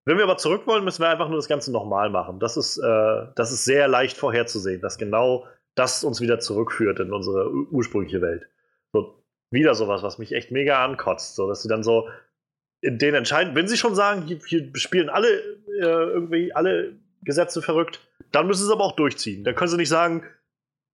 Wenn 0.06 0.18
wir 0.18 0.24
aber 0.24 0.38
zurück 0.38 0.68
wollen, 0.68 0.86
müssen 0.86 1.02
wir 1.02 1.10
einfach 1.10 1.28
nur 1.28 1.38
das 1.38 1.48
Ganze 1.48 1.72
nochmal 1.72 2.10
machen. 2.10 2.40
Das 2.40 2.58
ist, 2.58 2.78
äh, 2.78 3.26
das 3.36 3.52
ist 3.52 3.66
sehr 3.66 3.88
leicht 3.88 4.16
vorherzusehen, 4.16 4.82
dass 4.82 4.98
genau 4.98 5.46
das 5.74 6.04
uns 6.04 6.22
wieder 6.22 6.40
zurückführt 6.40 7.00
in 7.00 7.12
unsere 7.12 7.52
ursprüngliche 7.52 8.22
Welt. 8.22 8.48
So, 8.94 9.22
wieder 9.52 9.76
sowas, 9.76 10.04
was 10.04 10.20
mich 10.20 10.32
echt 10.32 10.52
mega 10.52 10.86
ankotzt, 10.86 11.36
so 11.36 11.48
dass 11.50 11.64
sie 11.64 11.70
dann 11.70 11.84
so 11.84 12.08
in 12.82 12.98
den 12.98 13.16
entscheiden, 13.16 13.56
wenn 13.56 13.68
sie 13.68 13.78
schon 13.78 13.96
sagen, 13.96 14.22
hier, 14.22 14.40
hier 14.48 14.70
spielen 14.76 15.10
alle 15.10 15.28
äh, 15.28 15.82
irgendwie 15.82 16.54
alle 16.54 17.00
Gesetze 17.26 17.62
verrückt, 17.62 18.00
dann 18.32 18.48
müssen 18.48 18.66
sie 18.66 18.72
aber 18.72 18.84
auch 18.84 18.96
durchziehen. 18.96 19.44
Dann 19.44 19.56
können 19.56 19.70
sie 19.70 19.78
nicht 19.78 19.90
sagen, 19.90 20.24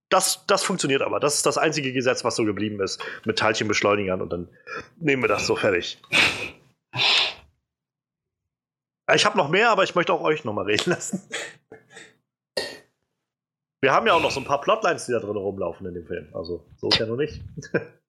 das, 0.10 0.46
das 0.48 0.64
funktioniert 0.64 1.02
aber. 1.02 1.20
Das 1.20 1.36
ist 1.36 1.46
das 1.46 1.58
einzige 1.58 1.94
Gesetz, 1.94 2.24
was 2.24 2.36
so 2.36 2.44
geblieben 2.44 2.82
ist, 2.82 3.02
mit 3.26 3.40
Teilchenbeschleunigern 3.40 4.22
und 4.22 4.32
dann 4.32 4.50
nehmen 4.98 5.24
wir 5.24 5.30
das 5.30 5.48
so 5.48 5.56
fertig. 5.56 6.02
Ich 9.14 9.26
habe 9.26 9.38
noch 9.38 9.50
mehr, 9.50 9.70
aber 9.72 9.84
ich 9.84 9.96
möchte 9.96 10.14
auch 10.14 10.22
euch 10.22 10.44
noch 10.44 10.54
mal 10.54 10.66
reden 10.66 10.92
lassen. 10.92 11.22
Wir 13.82 13.94
haben 13.94 14.06
ja 14.06 14.14
auch 14.14 14.22
noch 14.22 14.32
so 14.32 14.40
ein 14.40 14.46
paar 14.46 14.62
Plotlines, 14.62 15.06
die 15.06 15.12
da 15.12 15.20
drin 15.20 15.36
rumlaufen 15.36 15.88
in 15.88 15.94
dem 15.94 16.06
Film. 16.06 16.28
Also, 16.34 16.66
so 16.78 16.90
ist 16.90 17.00
ja 17.00 17.08
noch 17.08 17.18
nicht. 17.18 17.42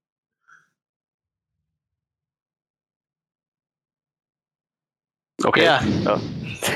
Okay. 5.44 5.64
Ja. 5.64 5.80
ja. 6.04 6.20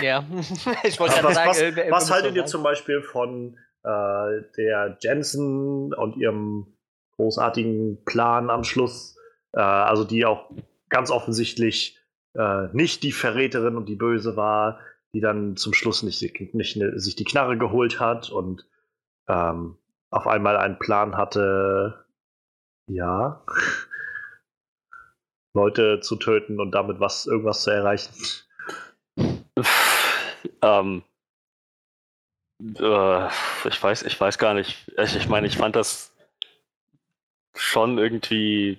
ja. 0.02 0.24
ich 0.84 0.98
wollte 0.98 1.20
gerade 1.20 1.34
sagen. 1.34 1.50
Was, 1.50 1.60
äh, 1.60 1.90
was 1.90 2.10
haltet 2.10 2.34
ihr 2.34 2.46
zum 2.46 2.62
Beispiel 2.62 3.02
von 3.02 3.58
äh, 3.82 4.42
der 4.56 4.96
Jensen 5.00 5.94
und 5.94 6.16
ihrem 6.16 6.66
großartigen 7.16 8.04
Plan 8.04 8.50
am 8.50 8.64
Schluss? 8.64 9.16
Äh, 9.52 9.60
also, 9.60 10.04
die 10.04 10.24
auch 10.24 10.50
ganz 10.88 11.10
offensichtlich 11.10 11.98
äh, 12.34 12.68
nicht 12.72 13.02
die 13.02 13.12
Verräterin 13.12 13.76
und 13.76 13.88
die 13.88 13.96
Böse 13.96 14.36
war, 14.36 14.80
die 15.12 15.20
dann 15.20 15.56
zum 15.56 15.72
Schluss 15.72 16.02
nicht, 16.02 16.22
nicht 16.54 16.76
ne, 16.76 16.98
sich 16.98 17.16
die 17.16 17.24
Knarre 17.24 17.56
geholt 17.56 18.00
hat 18.00 18.30
und 18.30 18.66
ähm, 19.28 19.78
auf 20.10 20.26
einmal 20.26 20.56
einen 20.56 20.78
Plan 20.78 21.16
hatte. 21.16 22.04
Ja. 22.88 23.44
Leute 25.54 26.00
zu 26.00 26.16
töten 26.16 26.60
und 26.60 26.72
damit 26.72 27.00
was 27.00 27.26
irgendwas 27.26 27.62
zu 27.62 27.70
erreichen? 27.70 28.12
Ähm, 30.62 31.02
äh, 32.60 33.28
ich 33.68 33.82
weiß, 33.82 34.02
ich 34.02 34.20
weiß 34.20 34.38
gar 34.38 34.54
nicht. 34.54 34.90
Ich, 34.98 35.16
ich 35.16 35.28
meine, 35.28 35.46
ich 35.46 35.56
fand 35.56 35.76
das 35.76 36.12
schon 37.54 37.98
irgendwie 37.98 38.78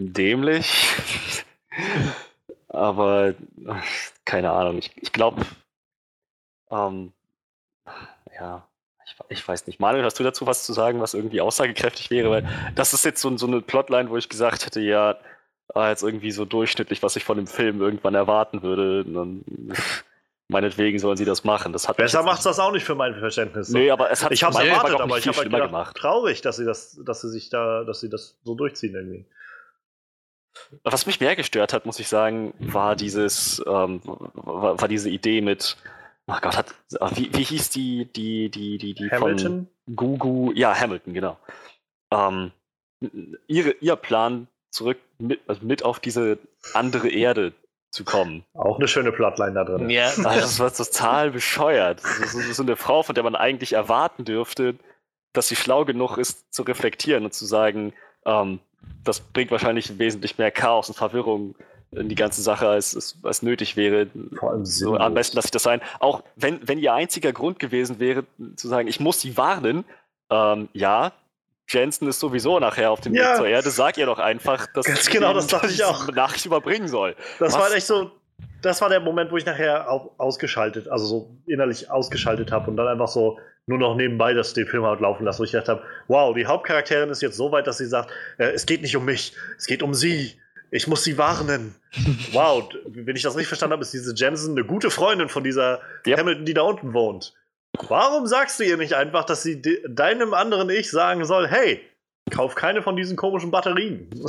dämlich. 0.00 0.88
Aber 2.68 3.34
keine 4.24 4.50
Ahnung. 4.50 4.78
Ich, 4.78 4.96
ich 4.96 5.12
glaube, 5.12 5.42
ähm, 6.70 7.12
ja, 8.34 8.66
ich, 9.04 9.16
ich, 9.28 9.46
weiß 9.46 9.66
nicht. 9.66 9.78
Manuel, 9.78 10.04
hast 10.04 10.18
du 10.18 10.24
dazu 10.24 10.46
was 10.46 10.64
zu 10.64 10.72
sagen, 10.72 11.00
was 11.00 11.12
irgendwie 11.12 11.42
aussagekräftig 11.42 12.10
wäre? 12.10 12.30
Weil 12.30 12.72
das 12.74 12.94
ist 12.94 13.04
jetzt 13.04 13.20
so, 13.20 13.36
so 13.36 13.46
eine 13.46 13.60
Plotline, 13.60 14.08
wo 14.08 14.16
ich 14.16 14.30
gesagt 14.30 14.64
hätte, 14.64 14.80
ja, 14.80 15.18
ah, 15.74 15.88
jetzt 15.88 16.02
irgendwie 16.02 16.30
so 16.30 16.44
durchschnittlich, 16.44 17.02
was 17.02 17.16
ich 17.16 17.24
von 17.24 17.36
dem 17.36 17.46
Film 17.46 17.80
irgendwann 17.80 18.14
erwarten 18.14 18.62
würde. 18.62 19.04
Und 19.04 19.44
meinetwegen 20.48 20.98
sollen 20.98 21.16
sie 21.16 21.24
das 21.24 21.44
machen. 21.44 21.72
Das 21.72 21.88
hat 21.88 21.96
Besser 21.96 22.22
macht 22.22 22.44
das 22.44 22.58
auch 22.58 22.72
nicht 22.72 22.84
für 22.84 22.94
mein 22.94 23.18
Verständnis. 23.18 23.70
Nee, 23.70 23.90
aber 23.90 24.10
es 24.10 24.22
hat 24.22 24.32
ich 24.32 24.42
habe 24.42 24.64
erwartet, 24.64 25.00
aber 25.00 25.18
ich 25.18 25.26
habe 25.26 25.36
halt 25.38 25.50
gedacht, 25.50 25.68
gemacht. 25.68 25.96
traurig, 25.96 26.42
dass 26.42 26.56
sie 26.56 26.64
das, 26.64 27.00
dass 27.04 27.20
sie 27.20 27.30
sich 27.30 27.50
da, 27.50 27.84
dass 27.84 28.00
sie 28.00 28.10
das 28.10 28.38
so 28.44 28.54
durchziehen 28.54 28.94
irgendwie. 28.94 29.26
Was 30.84 31.06
mich 31.06 31.20
mehr 31.20 31.34
gestört 31.34 31.72
hat, 31.72 31.86
muss 31.86 31.98
ich 31.98 32.08
sagen, 32.08 32.52
war 32.58 32.94
dieses, 32.94 33.62
ähm, 33.66 34.00
war, 34.04 34.80
war, 34.80 34.88
diese 34.88 35.08
Idee 35.08 35.40
mit, 35.40 35.76
ach 36.26 36.42
Gott, 36.42 36.56
hat, 36.56 36.74
wie, 37.14 37.30
wie 37.34 37.42
hieß 37.42 37.70
die, 37.70 38.04
die, 38.12 38.50
die, 38.50 38.78
die, 38.78 38.94
die 38.94 39.10
Hamilton? 39.10 39.68
von 39.86 39.96
Gugu, 39.96 40.52
ja, 40.54 40.78
Hamilton, 40.78 41.14
genau. 41.14 41.38
Ähm, 42.10 42.52
ihre, 43.46 43.70
ihr 43.80 43.96
Plan 43.96 44.46
zurück 44.70 44.98
mit, 45.22 45.40
also 45.46 45.64
mit 45.64 45.84
auf 45.84 46.00
diese 46.00 46.38
andere 46.74 47.08
Erde 47.08 47.52
zu 47.90 48.04
kommen. 48.04 48.44
Auch 48.54 48.78
eine 48.78 48.88
schöne 48.88 49.12
Plotline 49.12 49.52
da 49.52 49.64
drin. 49.64 49.90
Ja, 49.90 50.06
also 50.06 50.24
das 50.24 50.58
war 50.58 50.72
total 50.72 51.30
bescheuert. 51.30 52.00
So, 52.00 52.40
so, 52.40 52.52
so 52.52 52.62
eine 52.62 52.76
Frau, 52.76 53.02
von 53.02 53.14
der 53.14 53.22
man 53.22 53.34
eigentlich 53.34 53.74
erwarten 53.74 54.24
dürfte, 54.24 54.76
dass 55.32 55.48
sie 55.48 55.56
schlau 55.56 55.84
genug 55.84 56.16
ist, 56.16 56.52
zu 56.52 56.62
reflektieren 56.62 57.24
und 57.24 57.34
zu 57.34 57.44
sagen, 57.44 57.92
ähm, 58.24 58.60
das 59.04 59.20
bringt 59.20 59.50
wahrscheinlich 59.50 59.98
wesentlich 59.98 60.38
mehr 60.38 60.50
Chaos 60.50 60.88
und 60.88 60.94
Verwirrung 60.94 61.54
in 61.90 62.08
die 62.08 62.14
ganze 62.14 62.40
Sache, 62.40 62.68
als 62.68 63.18
als 63.22 63.42
nötig 63.42 63.76
wäre. 63.76 64.08
Vor 64.38 64.50
allem 64.50 64.64
so, 64.64 64.96
am 64.96 65.12
besten 65.12 65.36
lasse 65.36 65.48
ich 65.48 65.52
das 65.52 65.62
sein. 65.62 65.82
Auch 66.00 66.22
wenn, 66.36 66.66
wenn 66.66 66.78
ihr 66.78 66.94
einziger 66.94 67.32
Grund 67.32 67.58
gewesen 67.58 68.00
wäre, 68.00 68.24
zu 68.56 68.68
sagen, 68.68 68.88
ich 68.88 68.98
muss 69.00 69.20
sie 69.20 69.36
warnen, 69.36 69.84
ähm, 70.30 70.68
ja, 70.72 71.12
Jensen 71.72 72.08
ist 72.08 72.20
sowieso 72.20 72.58
nachher 72.58 72.90
auf 72.90 73.00
dem 73.00 73.14
ja. 73.14 73.30
Weg 73.30 73.36
zur 73.36 73.46
Erde, 73.48 73.70
sag 73.70 73.96
ihr 73.98 74.06
doch 74.06 74.18
einfach, 74.18 74.66
dass 74.66 74.86
Ganz 74.86 75.08
genau, 75.08 75.32
das 75.32 75.46
dachte 75.46 75.68
ich 75.68 75.82
auch. 75.84 76.08
Nachricht 76.12 76.46
überbringen 76.46 76.88
soll. 76.88 77.16
Das 77.38 77.54
Was? 77.54 77.60
war 77.60 77.72
echt 77.74 77.86
so, 77.86 78.10
das 78.60 78.80
war 78.80 78.88
der 78.88 79.00
Moment, 79.00 79.30
wo 79.30 79.36
ich 79.36 79.46
nachher 79.46 79.90
auch 79.90 80.12
ausgeschaltet, 80.18 80.88
also 80.88 81.06
so 81.06 81.30
innerlich 81.46 81.90
ausgeschaltet 81.90 82.52
habe 82.52 82.70
und 82.70 82.76
dann 82.76 82.88
einfach 82.88 83.08
so 83.08 83.38
nur 83.66 83.78
noch 83.78 83.96
nebenbei 83.96 84.34
das 84.34 84.54
den 84.54 84.66
Film 84.66 84.84
halt 84.84 85.00
laufen 85.00 85.24
lassen, 85.24 85.40
wo 85.40 85.44
ich 85.44 85.52
gedacht 85.52 85.68
habe, 85.68 85.82
wow, 86.08 86.34
die 86.34 86.46
Hauptcharakterin 86.46 87.10
ist 87.10 87.22
jetzt 87.22 87.36
so 87.36 87.52
weit, 87.52 87.66
dass 87.66 87.78
sie 87.78 87.86
sagt, 87.86 88.10
äh, 88.38 88.50
es 88.50 88.66
geht 88.66 88.82
nicht 88.82 88.96
um 88.96 89.04
mich, 89.04 89.34
es 89.56 89.66
geht 89.66 89.82
um 89.82 89.94
sie. 89.94 90.34
Ich 90.70 90.86
muss 90.86 91.04
sie 91.04 91.18
warnen. 91.18 91.74
wow, 92.32 92.68
wenn 92.86 93.14
ich 93.14 93.22
das 93.22 93.34
richtig 93.34 93.48
verstanden 93.48 93.74
habe, 93.74 93.82
ist 93.82 93.92
diese 93.92 94.14
Jensen 94.14 94.56
eine 94.56 94.66
gute 94.66 94.90
Freundin 94.90 95.28
von 95.28 95.44
dieser 95.44 95.80
yep. 96.06 96.18
Hamilton, 96.18 96.44
die 96.44 96.54
da 96.54 96.62
unten 96.62 96.94
wohnt. 96.94 97.34
Warum 97.78 98.26
sagst 98.26 98.60
du 98.60 98.64
ihr 98.64 98.76
nicht 98.76 98.94
einfach, 98.94 99.24
dass 99.24 99.42
sie 99.42 99.62
deinem 99.88 100.34
anderen 100.34 100.68
Ich 100.70 100.90
sagen 100.90 101.24
soll, 101.24 101.48
hey, 101.48 101.80
kauf 102.30 102.54
keine 102.54 102.82
von 102.82 102.96
diesen 102.96 103.16
komischen 103.16 103.50
Batterien? 103.50 104.10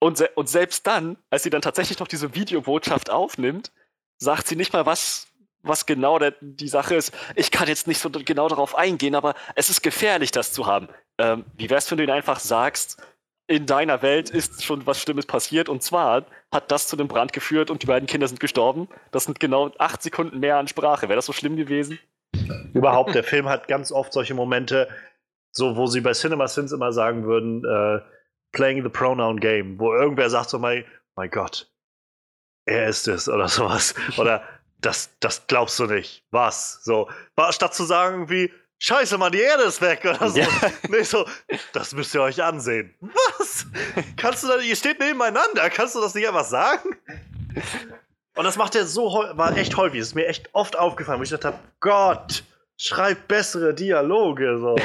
Und, 0.00 0.16
se 0.16 0.28
und 0.36 0.48
selbst 0.48 0.86
dann, 0.86 1.16
als 1.28 1.42
sie 1.42 1.50
dann 1.50 1.60
tatsächlich 1.60 1.98
noch 1.98 2.06
diese 2.06 2.32
Videobotschaft 2.34 3.10
aufnimmt, 3.10 3.72
sagt 4.18 4.46
sie 4.46 4.54
nicht 4.54 4.72
mal, 4.72 4.86
was, 4.86 5.26
was 5.62 5.86
genau 5.86 6.20
der, 6.20 6.34
die 6.40 6.68
Sache 6.68 6.94
ist. 6.94 7.12
Ich 7.34 7.50
kann 7.50 7.66
jetzt 7.66 7.88
nicht 7.88 8.00
so 8.00 8.08
genau 8.08 8.48
darauf 8.48 8.76
eingehen, 8.76 9.16
aber 9.16 9.34
es 9.56 9.70
ist 9.70 9.82
gefährlich, 9.82 10.30
das 10.30 10.52
zu 10.52 10.66
haben. 10.66 10.88
Ähm, 11.18 11.44
wie 11.56 11.68
wär's, 11.68 11.90
wenn 11.90 11.98
du 11.98 12.04
ihnen 12.04 12.12
einfach 12.12 12.38
sagst, 12.38 13.02
in 13.48 13.64
deiner 13.64 14.02
Welt 14.02 14.28
ist 14.30 14.62
schon 14.62 14.86
was 14.86 15.00
Schlimmes 15.00 15.26
passiert 15.26 15.68
und 15.68 15.82
zwar 15.82 16.26
hat 16.52 16.70
das 16.70 16.86
zu 16.86 16.96
dem 16.96 17.08
Brand 17.08 17.32
geführt 17.32 17.70
und 17.70 17.82
die 17.82 17.86
beiden 17.86 18.06
Kinder 18.06 18.28
sind 18.28 18.40
gestorben. 18.40 18.88
Das 19.10 19.24
sind 19.24 19.40
genau 19.40 19.72
acht 19.78 20.02
Sekunden 20.02 20.38
mehr 20.38 20.58
an 20.58 20.68
Sprache. 20.68 21.08
Wäre 21.08 21.16
das 21.16 21.26
so 21.26 21.32
schlimm 21.32 21.56
gewesen? 21.56 21.98
Überhaupt, 22.74 23.14
der 23.14 23.24
Film 23.24 23.48
hat 23.48 23.66
ganz 23.66 23.90
oft 23.90 24.12
solche 24.12 24.34
Momente, 24.34 24.88
so 25.50 25.76
wo 25.76 25.86
sie 25.86 26.02
bei 26.02 26.12
Cinema 26.12 26.46
Sins 26.46 26.72
immer 26.72 26.92
sagen 26.92 27.24
würden, 27.24 27.64
äh, 27.64 28.02
playing 28.52 28.82
the 28.82 28.90
pronoun 28.90 29.40
game, 29.40 29.80
wo 29.80 29.94
irgendwer 29.94 30.28
sagt 30.28 30.50
so, 30.50 30.58
mein, 30.58 30.84
mein 31.16 31.30
Gott, 31.30 31.72
er 32.66 32.86
ist 32.86 33.08
es 33.08 33.30
oder 33.30 33.48
sowas. 33.48 33.94
Oder 34.18 34.42
das, 34.80 35.16
das 35.20 35.46
glaubst 35.46 35.78
du 35.78 35.86
nicht. 35.86 36.22
Was? 36.30 36.84
So, 36.84 37.08
statt 37.50 37.74
zu 37.74 37.84
sagen 37.84 38.28
wie, 38.28 38.52
Scheiße, 38.80 39.18
Mann, 39.18 39.32
die 39.32 39.40
Erde 39.40 39.64
ist 39.64 39.80
weg 39.80 40.04
oder 40.04 40.28
so. 40.28 40.38
Ja. 40.38 40.46
Nee, 40.88 41.02
so, 41.02 41.26
das 41.72 41.92
müsst 41.94 42.14
ihr 42.14 42.22
euch 42.22 42.42
ansehen. 42.42 42.94
Was? 43.00 43.66
Kannst 44.16 44.44
du 44.44 44.48
da, 44.48 44.58
ihr 44.58 44.76
steht 44.76 45.00
nebeneinander, 45.00 45.68
kannst 45.70 45.94
du 45.94 46.00
das 46.00 46.14
nicht 46.14 46.28
einfach 46.28 46.44
sagen? 46.44 46.96
Und 48.36 48.44
das 48.44 48.56
macht 48.56 48.76
er 48.76 48.86
so, 48.86 49.24
war 49.32 49.56
echt 49.56 49.76
häufig, 49.76 49.98
das 49.98 50.08
ist 50.08 50.14
mir 50.14 50.26
echt 50.28 50.48
oft 50.52 50.78
aufgefallen, 50.78 51.18
wo 51.18 51.24
ich 51.24 51.30
dachte, 51.30 51.54
Gott, 51.80 52.44
schreib 52.76 53.26
bessere 53.26 53.74
Dialoge, 53.74 54.58
so. 54.58 54.76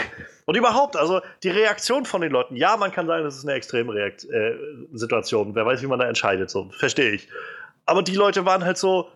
Und 0.46 0.58
überhaupt, 0.58 0.98
also 0.98 1.22
die 1.44 1.50
Reaktion 1.50 2.06
von 2.06 2.22
den 2.22 2.32
Leuten, 2.32 2.56
ja, 2.56 2.76
man 2.76 2.92
kann 2.92 3.06
sagen, 3.06 3.24
das 3.24 3.38
ist 3.38 3.46
eine 3.46 3.54
extreme 3.54 3.94
Reakt 3.94 4.26
äh, 4.26 4.58
Situation, 4.94 5.54
wer 5.54 5.66
weiß, 5.66 5.84
wie 5.84 5.88
man 5.88 6.00
da 6.00 6.08
entscheidet, 6.08 6.50
so, 6.50 6.70
verstehe 6.72 7.12
ich. 7.12 7.28
Aber 7.86 8.02
die 8.02 8.16
Leute 8.16 8.44
waren 8.46 8.66
halt 8.66 8.78
so, 8.78 9.10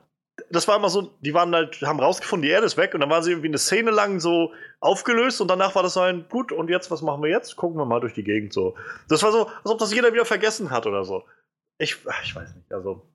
das 0.49 0.67
war 0.67 0.77
immer 0.77 0.89
so, 0.89 1.13
die 1.21 1.33
waren 1.33 1.53
halt, 1.53 1.81
haben 1.81 1.99
rausgefunden, 1.99 2.43
die 2.43 2.51
Erde 2.51 2.65
ist 2.65 2.77
weg 2.77 2.93
und 2.93 3.01
dann 3.01 3.09
waren 3.09 3.23
sie 3.23 3.31
irgendwie 3.31 3.49
eine 3.49 3.57
Szene 3.57 3.91
lang 3.91 4.19
so 4.19 4.53
aufgelöst 4.79 5.41
und 5.41 5.49
danach 5.49 5.75
war 5.75 5.83
das 5.83 5.93
so 5.93 6.01
ein, 6.01 6.27
gut, 6.29 6.51
und 6.51 6.69
jetzt, 6.69 6.89
was 6.91 7.01
machen 7.01 7.21
wir 7.23 7.29
jetzt? 7.29 7.55
Gucken 7.55 7.77
wir 7.77 7.85
mal 7.85 7.99
durch 7.99 8.13
die 8.13 8.23
Gegend 8.23 8.53
so. 8.53 8.75
Das 9.09 9.23
war 9.23 9.31
so, 9.31 9.47
als 9.47 9.69
ob 9.69 9.79
das 9.79 9.93
jeder 9.93 10.13
wieder 10.13 10.25
vergessen 10.25 10.71
hat 10.71 10.85
oder 10.85 11.03
so. 11.03 11.25
Ich, 11.77 11.97
ich 12.23 12.35
weiß 12.35 12.55
nicht, 12.55 12.71
also. 12.71 13.05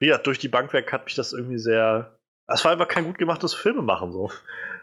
Gesagt, 0.00 0.26
durch 0.26 0.38
die 0.38 0.48
Bank 0.48 0.72
weg 0.72 0.92
hat 0.92 1.06
mich 1.06 1.14
das 1.14 1.32
irgendwie 1.32 1.58
sehr. 1.58 2.18
Es 2.46 2.64
war 2.64 2.72
einfach 2.72 2.88
kein 2.88 3.04
gut 3.04 3.16
gemachtes 3.16 3.54
Filmemachen 3.54 4.12
so. 4.12 4.30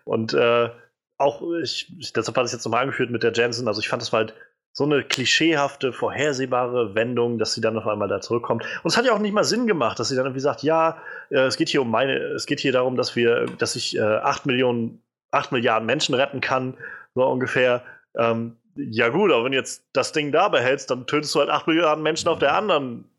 Und 0.03 0.33
äh, 0.33 0.69
auch, 1.17 1.43
ich, 1.61 1.93
deshalb 2.15 2.35
hat 2.37 2.45
es 2.45 2.53
jetzt 2.53 2.65
nochmal 2.65 2.81
angeführt 2.81 3.11
mit 3.11 3.21
der 3.21 3.33
Jensen, 3.33 3.67
also 3.67 3.79
ich 3.79 3.89
fand 3.89 4.01
das 4.01 4.11
halt 4.11 4.33
so 4.73 4.85
eine 4.85 5.03
klischeehafte, 5.03 5.91
vorhersehbare 5.91 6.95
Wendung, 6.95 7.37
dass 7.37 7.53
sie 7.53 7.61
dann 7.61 7.77
auf 7.77 7.87
einmal 7.87 8.07
da 8.07 8.21
zurückkommt. 8.21 8.63
Und 8.83 8.89
es 8.89 8.97
hat 8.97 9.05
ja 9.05 9.13
auch 9.13 9.19
nicht 9.19 9.33
mal 9.33 9.43
Sinn 9.43 9.67
gemacht, 9.67 9.99
dass 9.99 10.09
sie 10.09 10.15
dann 10.15 10.25
irgendwie 10.25 10.41
sagt, 10.41 10.63
ja, 10.63 11.01
äh, 11.29 11.39
es 11.39 11.57
geht 11.57 11.69
hier 11.69 11.81
um 11.81 11.91
meine, 11.91 12.13
es 12.13 12.45
geht 12.45 12.61
hier 12.61 12.71
darum, 12.71 12.95
dass 12.95 13.15
wir, 13.15 13.47
dass 13.57 13.75
ich 13.75 13.97
äh, 13.97 14.01
8 14.01 14.45
Millionen, 14.45 15.01
8 15.31 15.51
Milliarden 15.51 15.85
Menschen 15.85 16.15
retten 16.15 16.39
kann, 16.39 16.77
so 17.15 17.25
ungefähr. 17.25 17.83
Ähm, 18.15 18.55
ja 18.75 19.09
gut, 19.09 19.31
aber 19.31 19.43
wenn 19.43 19.51
du 19.51 19.57
jetzt 19.57 19.83
das 19.91 20.13
Ding 20.13 20.31
da 20.31 20.47
behältst, 20.47 20.89
dann 20.89 21.05
tötest 21.05 21.35
du 21.35 21.39
halt 21.39 21.49
8 21.49 21.67
Milliarden 21.67 22.01
Menschen 22.01 22.29
auf 22.29 22.39
der 22.39 22.55
anderen, 22.55 23.09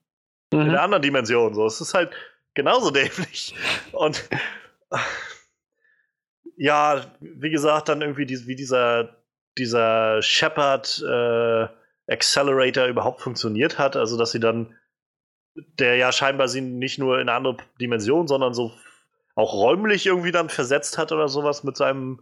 mhm. 0.52 0.60
in 0.60 0.70
der 0.70 0.82
anderen 0.82 1.02
Dimension. 1.02 1.52
So, 1.52 1.66
es 1.66 1.82
ist 1.82 1.92
halt 1.92 2.10
genauso 2.55 2.90
dämlich. 2.92 3.55
Und 3.92 4.26
ja, 6.56 7.02
wie 7.20 7.50
gesagt, 7.50 7.90
dann 7.90 8.00
irgendwie 8.00 8.24
die, 8.24 8.47
wie 8.47 8.56
dieser 8.56 9.22
dieser 9.58 10.22
Shepard 10.22 11.02
äh, 11.06 11.68
Accelerator 12.08 12.86
überhaupt 12.86 13.20
funktioniert 13.20 13.78
hat. 13.78 13.97
Also, 13.97 14.18
dass 14.18 14.32
sie 14.32 14.40
dann, 14.40 14.76
der 15.55 15.97
ja 15.97 16.12
scheinbar 16.12 16.48
sie 16.48 16.60
nicht 16.60 16.98
nur 16.98 17.16
in 17.20 17.28
eine 17.28 17.36
andere 17.36 17.56
Dimension, 17.81 18.26
sondern 18.26 18.55
so 18.55 18.72
auch 19.34 19.55
räumlich 19.55 20.06
irgendwie 20.06 20.32
dann 20.32 20.48
versetzt 20.48 20.98
hat 20.98 21.12
oder 21.12 21.28
sowas 21.28 21.64
mit 21.64 21.76
seinem, 21.76 22.20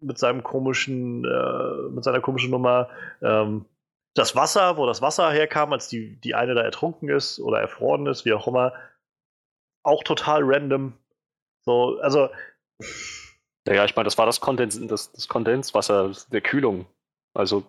mit 0.00 0.18
seinem 0.18 0.42
komischen, 0.42 1.24
äh, 1.24 1.88
mit 1.90 2.04
seiner 2.04 2.20
komischen 2.20 2.50
Nummer. 2.50 2.88
Ähm, 3.22 3.64
das 4.14 4.34
Wasser, 4.34 4.76
wo 4.76 4.86
das 4.86 5.02
Wasser 5.02 5.30
herkam, 5.30 5.72
als 5.72 5.88
die, 5.88 6.16
die 6.20 6.34
eine 6.34 6.54
da 6.54 6.62
ertrunken 6.62 7.08
ist 7.08 7.40
oder 7.40 7.60
erfroren 7.60 8.06
ist, 8.06 8.24
wie 8.24 8.32
auch 8.32 8.46
immer, 8.46 8.72
auch 9.82 10.02
total 10.02 10.42
random. 10.44 10.94
So, 11.64 11.98
also 12.00 12.28
ja, 13.74 13.84
ich 13.84 13.96
meine, 13.96 14.04
das 14.04 14.18
war 14.18 14.26
das, 14.26 14.40
Kondens, 14.40 14.78
das, 14.86 15.12
das 15.12 15.28
Kondenswasser 15.28 16.12
der 16.30 16.40
Kühlung. 16.40 16.86
Also, 17.34 17.64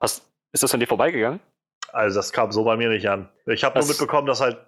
hast, 0.00 0.26
ist 0.52 0.62
das 0.62 0.72
an 0.74 0.80
dir 0.80 0.86
vorbeigegangen? 0.86 1.40
Also, 1.92 2.18
das 2.18 2.32
kam 2.32 2.52
so 2.52 2.64
bei 2.64 2.76
mir 2.76 2.88
nicht 2.88 3.08
an. 3.08 3.28
Ich 3.46 3.64
habe 3.64 3.78
nur 3.78 3.88
mitbekommen, 3.88 4.26
dass 4.26 4.40
halt 4.40 4.58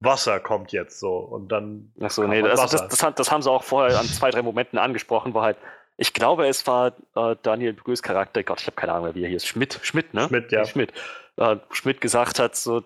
Wasser 0.00 0.40
kommt 0.40 0.72
jetzt 0.72 0.98
so 0.98 1.18
und 1.18 1.48
dann. 1.48 1.92
Achso, 2.00 2.26
nee, 2.26 2.42
halt 2.42 2.52
das, 2.52 2.70
das, 2.70 2.88
das, 2.88 3.14
das, 3.14 3.30
haben 3.30 3.42
sie 3.42 3.50
auch 3.50 3.62
vorher 3.62 3.98
an 3.98 4.06
zwei, 4.06 4.30
drei 4.30 4.42
Momenten 4.42 4.78
angesprochen, 4.78 5.34
wo 5.34 5.42
halt, 5.42 5.58
ich 5.98 6.14
glaube, 6.14 6.48
es 6.48 6.66
war 6.66 6.94
äh, 7.14 7.36
Daniel 7.42 7.74
Brühs 7.74 8.02
Charakter, 8.02 8.42
Gott, 8.42 8.60
ich 8.60 8.66
habe 8.66 8.76
keine 8.76 8.92
Ahnung, 8.92 9.14
wie 9.14 9.22
er 9.22 9.28
hier 9.28 9.36
ist, 9.36 9.46
Schmidt, 9.46 9.78
Schmidt, 9.82 10.14
ne? 10.14 10.26
Schmidt, 10.28 10.50
ja. 10.52 10.64
Schmidt. 10.64 10.92
Äh, 11.36 11.56
Schmidt 11.70 12.00
gesagt 12.00 12.38
hat, 12.38 12.56
so, 12.56 12.82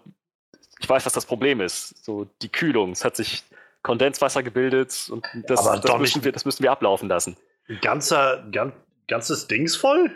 ich 0.81 0.89
weiß, 0.89 1.07
was 1.07 1.13
das 1.13 1.25
Problem 1.25 1.61
ist, 1.61 2.05
so 2.05 2.27
die 2.43 2.51
Kühlung. 2.51 2.91
Es 2.91 3.05
hat 3.05 3.15
sich 3.15 3.45
Kondenswasser 3.85 4.43
gebildet 4.43 5.09
und 5.11 5.25
das, 5.47 5.63
das, 5.63 5.99
müssen, 5.99 6.25
wir, 6.25 6.33
das 6.33 6.45
müssen 6.45 6.63
wir 6.63 6.73
ablaufen 6.73 7.09
lassen. 7.09 7.37
Ganzer, 7.83 8.43
ganz, 8.51 8.75
ganzes 9.07 9.47
Dings 9.47 9.77
voll? 9.77 10.11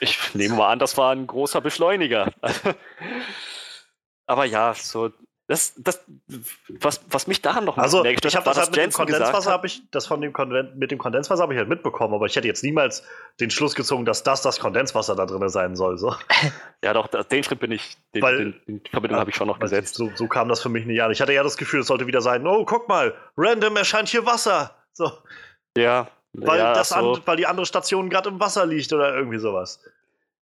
Ich 0.00 0.34
nehme 0.34 0.56
mal 0.56 0.72
an, 0.72 0.78
das 0.78 0.96
war 0.96 1.12
ein 1.12 1.26
großer 1.26 1.60
Beschleuniger. 1.60 2.32
Aber 4.26 4.46
ja, 4.46 4.74
so 4.74 5.10
das, 5.50 5.74
das, 5.78 6.04
was, 6.68 7.00
was 7.10 7.26
mich 7.26 7.42
daran 7.42 7.64
noch 7.64 7.76
also 7.76 8.04
ich 8.04 8.36
habe 8.36 8.44
das, 8.44 8.56
halt 8.56 8.70
mit 8.70 8.76
dem 8.76 8.92
Kondenswasser 8.92 9.50
habe 9.50 9.66
ich 9.66 9.82
das 9.90 10.06
von 10.06 10.20
dem 10.20 10.32
Konven 10.32 10.78
mit 10.78 10.92
dem 10.92 10.98
Kondenswasser 10.98 11.42
habe 11.42 11.54
ich 11.54 11.58
halt 11.58 11.68
mitbekommen, 11.68 12.14
aber 12.14 12.26
ich 12.26 12.36
hätte 12.36 12.46
jetzt 12.46 12.62
niemals 12.62 13.02
den 13.40 13.50
Schluss 13.50 13.74
gezogen, 13.74 14.04
dass 14.04 14.22
das 14.22 14.42
das 14.42 14.60
Kondenswasser 14.60 15.16
da 15.16 15.26
drin 15.26 15.48
sein 15.48 15.74
soll. 15.74 15.98
So. 15.98 16.14
ja, 16.84 16.92
doch, 16.92 17.08
den 17.08 17.42
Schritt 17.42 17.58
bin 17.58 17.72
ich, 17.72 17.96
den, 18.14 18.22
Weil, 18.22 18.36
den, 18.36 18.60
den 18.68 18.80
Verbindung 18.88 19.16
ja, 19.16 19.20
habe 19.22 19.30
ich 19.30 19.36
schon 19.36 19.48
noch 19.48 19.58
gesetzt. 19.58 19.96
So, 19.96 20.12
so, 20.14 20.28
kam 20.28 20.48
das 20.48 20.62
für 20.62 20.68
mich 20.68 20.86
nicht 20.86 21.02
an. 21.02 21.10
Ich 21.10 21.20
hatte 21.20 21.32
ja 21.32 21.42
das 21.42 21.56
Gefühl, 21.56 21.80
es 21.80 21.88
sollte 21.88 22.06
wieder 22.06 22.20
sein, 22.20 22.46
oh, 22.46 22.64
guck 22.64 22.88
mal, 22.88 23.12
random 23.36 23.76
erscheint 23.76 24.08
hier 24.08 24.24
Wasser. 24.24 24.76
So. 24.92 25.10
Ja. 25.76 26.06
Weil, 26.32 26.60
ja, 26.60 26.74
das 26.74 26.90
so. 26.90 27.18
weil 27.24 27.36
die 27.36 27.48
andere 27.48 27.66
Station 27.66 28.08
gerade 28.08 28.28
im 28.28 28.38
Wasser 28.38 28.66
liegt 28.66 28.92
oder 28.92 29.16
irgendwie 29.16 29.38
sowas. 29.38 29.80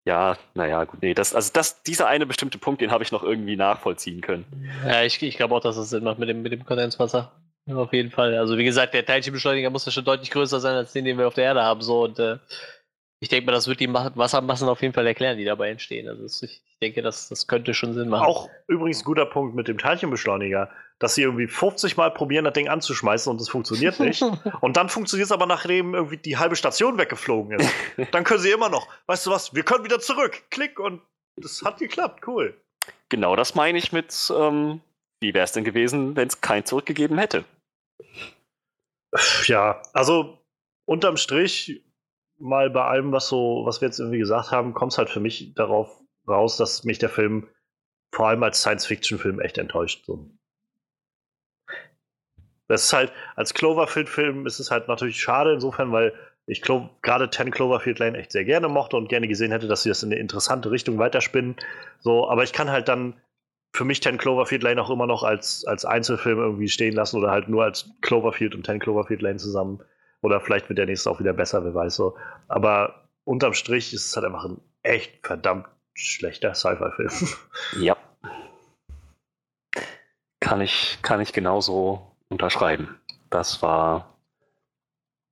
Ja, 0.09 0.39
naja, 0.55 0.85
gut, 0.85 1.03
nee, 1.03 1.13
das, 1.13 1.35
also 1.35 1.51
das, 1.53 1.83
dieser 1.83 2.07
eine 2.07 2.25
bestimmte 2.25 2.57
Punkt, 2.57 2.81
den 2.81 2.89
habe 2.89 3.03
ich 3.03 3.11
noch 3.11 3.21
irgendwie 3.21 3.55
nachvollziehen 3.55 4.21
können. 4.21 4.43
Ja, 4.83 5.03
ich, 5.03 5.21
ich 5.21 5.37
glaube 5.37 5.53
auch, 5.53 5.59
dass 5.59 5.77
es 5.77 5.91
Sinn 5.91 6.03
macht 6.03 6.17
mit 6.17 6.27
dem, 6.27 6.41
mit 6.41 6.51
dem 6.51 6.65
Kondenswasser. 6.65 7.31
Auf 7.71 7.93
jeden 7.93 8.09
Fall. 8.09 8.35
Also 8.35 8.57
wie 8.57 8.63
gesagt, 8.63 8.95
der 8.95 9.05
Teilchenbeschleuniger 9.05 9.69
muss 9.69 9.85
ja 9.85 9.91
schon 9.91 10.05
deutlich 10.05 10.31
größer 10.31 10.59
sein 10.59 10.73
als 10.73 10.93
den, 10.93 11.05
den 11.05 11.19
wir 11.19 11.27
auf 11.27 11.35
der 11.35 11.43
Erde 11.43 11.61
haben. 11.61 11.81
So 11.81 12.05
und 12.05 12.17
äh, 12.17 12.39
ich 13.19 13.29
denke 13.29 13.45
mal, 13.45 13.51
das 13.51 13.67
wird 13.67 13.81
die 13.81 13.93
Wassermassen 13.93 14.67
auf 14.67 14.81
jeden 14.81 14.95
Fall 14.95 15.05
erklären, 15.05 15.37
die 15.37 15.45
dabei 15.45 15.69
entstehen. 15.69 16.07
Also 16.07 16.43
ich 16.43 16.63
denke, 16.81 17.03
das, 17.03 17.29
das 17.29 17.45
könnte 17.45 17.75
schon 17.75 17.93
Sinn 17.93 18.09
machen. 18.09 18.25
Auch 18.25 18.49
übrigens 18.67 19.01
ein 19.01 19.05
guter 19.05 19.27
Punkt 19.27 19.53
mit 19.53 19.67
dem 19.67 19.77
Teilchenbeschleuniger 19.77 20.71
dass 20.99 21.15
sie 21.15 21.23
irgendwie 21.23 21.47
50 21.47 21.97
Mal 21.97 22.11
probieren, 22.11 22.45
das 22.45 22.53
Ding 22.53 22.67
anzuschmeißen 22.67 23.31
und 23.31 23.41
es 23.41 23.49
funktioniert 23.49 23.99
nicht. 23.99 24.21
und 24.61 24.77
dann 24.77 24.89
funktioniert 24.89 25.27
es 25.27 25.31
aber, 25.31 25.45
nachdem 25.45 25.95
irgendwie 25.95 26.17
die 26.17 26.37
halbe 26.37 26.55
Station 26.55 26.97
weggeflogen 26.97 27.59
ist. 27.59 27.69
Dann 28.11 28.23
können 28.23 28.41
sie 28.41 28.51
immer 28.51 28.69
noch, 28.69 28.87
weißt 29.07 29.25
du 29.25 29.31
was, 29.31 29.53
wir 29.55 29.63
können 29.63 29.83
wieder 29.83 29.99
zurück. 29.99 30.43
Klick 30.49 30.79
und 30.79 31.01
das 31.37 31.61
hat 31.63 31.79
geklappt. 31.79 32.27
Cool. 32.27 32.59
Genau 33.07 33.35
das 33.35 33.55
meine 33.55 33.77
ich 33.77 33.91
mit, 33.91 34.31
ähm, 34.35 34.81
wie 35.21 35.33
wäre 35.33 35.45
es 35.45 35.53
denn 35.53 35.63
gewesen, 35.63 36.15
wenn 36.15 36.27
es 36.27 36.41
kein 36.41 36.65
zurückgegeben 36.65 37.17
hätte? 37.17 37.45
Ja, 39.45 39.81
also 39.93 40.37
unterm 40.85 41.17
Strich, 41.17 41.83
mal 42.37 42.69
bei 42.69 42.83
allem, 42.83 43.11
was 43.11 43.27
so, 43.27 43.63
was 43.65 43.81
wir 43.81 43.87
jetzt 43.87 43.99
irgendwie 43.99 44.19
gesagt 44.19 44.51
haben, 44.51 44.73
kommt 44.73 44.91
es 44.91 44.97
halt 44.97 45.09
für 45.09 45.19
mich 45.19 45.53
darauf 45.55 46.01
raus, 46.27 46.57
dass 46.57 46.83
mich 46.83 46.99
der 46.99 47.09
Film 47.09 47.47
vor 48.13 48.27
allem 48.27 48.43
als 48.43 48.61
Science-Fiction-Film 48.61 49.39
echt 49.39 49.57
enttäuscht. 49.57 50.05
So. 50.05 50.29
Das 52.69 52.85
ist 52.85 52.93
halt, 52.93 53.11
als 53.35 53.53
Cloverfield-Film 53.53 54.45
ist 54.45 54.59
es 54.59 54.69
halt 54.71 54.87
natürlich 54.87 55.19
schade 55.19 55.53
insofern, 55.53 55.91
weil 55.91 56.13
ich 56.45 56.61
gerade 56.61 57.29
10 57.29 57.51
Cloverfield 57.51 57.99
Lane 57.99 58.17
echt 58.17 58.31
sehr 58.31 58.45
gerne 58.45 58.67
mochte 58.67 58.95
und 58.95 59.09
gerne 59.09 59.27
gesehen 59.27 59.51
hätte, 59.51 59.67
dass 59.67 59.83
sie 59.83 59.89
das 59.89 60.03
in 60.03 60.11
eine 60.11 60.19
interessante 60.19 60.71
Richtung 60.71 60.97
weiterspinnen. 60.99 61.55
So, 61.99 62.29
aber 62.29 62.43
ich 62.43 62.53
kann 62.53 62.71
halt 62.71 62.87
dann 62.87 63.15
für 63.73 63.85
mich 63.85 64.01
10 64.01 64.17
Cloverfield 64.17 64.63
Lane 64.63 64.81
auch 64.81 64.89
immer 64.91 65.07
noch 65.07 65.23
als, 65.23 65.65
als 65.65 65.83
Einzelfilm 65.83 66.39
irgendwie 66.39 66.69
stehen 66.69 66.93
lassen 66.93 67.17
oder 67.17 67.31
halt 67.31 67.49
nur 67.49 67.63
als 67.63 67.89
Cloverfield 68.01 68.55
und 68.55 68.65
10 68.65 68.79
Cloverfield 68.79 69.21
Lane 69.21 69.37
zusammen. 69.37 69.83
Oder 70.21 70.39
vielleicht 70.39 70.69
wird 70.69 70.77
der 70.77 70.85
nächste 70.85 71.09
auch 71.09 71.19
wieder 71.19 71.33
besser, 71.33 71.63
wer 71.63 71.73
weiß 71.73 71.95
so. 71.95 72.17
Aber 72.47 73.07
unterm 73.23 73.53
Strich 73.53 73.93
ist 73.93 74.07
es 74.07 74.15
halt 74.15 74.25
einfach 74.25 74.45
ein 74.45 74.61
echt 74.83 75.25
verdammt 75.25 75.67
schlechter 75.95 76.53
Sci-Fi-Film. 76.53 77.29
Ja. 77.79 77.97
Kann 80.39 80.61
ich, 80.61 80.99
kann 81.01 81.21
ich 81.21 81.31
genauso 81.33 82.09
unterschreiben. 82.29 82.99
Das 83.29 83.61
war, 83.61 84.17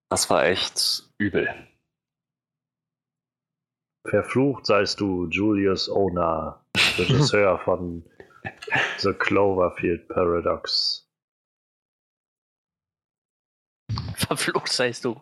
das 0.10 0.30
war 0.30 0.46
echt 0.46 1.04
übel. 1.18 1.50
Verflucht 4.08 4.66
seist 4.66 5.00
du, 5.00 5.28
Julius 5.30 5.90
Ona, 5.90 6.64
Regisseur 6.98 7.60
von 7.66 8.04
The 9.00 9.14
Cloverfield 9.14 10.08
Paradox. 10.08 11.10
Verflucht 14.16 14.72
seist 14.72 15.06
du. 15.06 15.22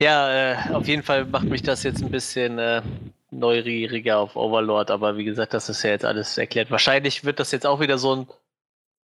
Ja, 0.00 0.52
äh, 0.52 0.74
auf 0.74 0.86
jeden 0.86 1.02
Fall 1.02 1.24
macht 1.24 1.46
mich 1.46 1.62
das 1.62 1.82
jetzt 1.82 2.02
ein 2.02 2.10
bisschen 2.10 2.58
äh, 2.58 2.82
neugieriger 3.30 4.18
auf 4.18 4.36
Overlord, 4.36 4.90
aber 4.90 5.16
wie 5.16 5.24
gesagt, 5.24 5.54
das 5.54 5.70
ist 5.70 5.82
ja 5.82 5.90
jetzt 5.90 6.04
alles 6.04 6.36
erklärt. 6.36 6.70
Wahrscheinlich 6.70 7.24
wird 7.24 7.40
das 7.40 7.50
jetzt 7.50 7.66
auch 7.66 7.80
wieder 7.80 7.96
so 7.96 8.14
ein 8.14 8.26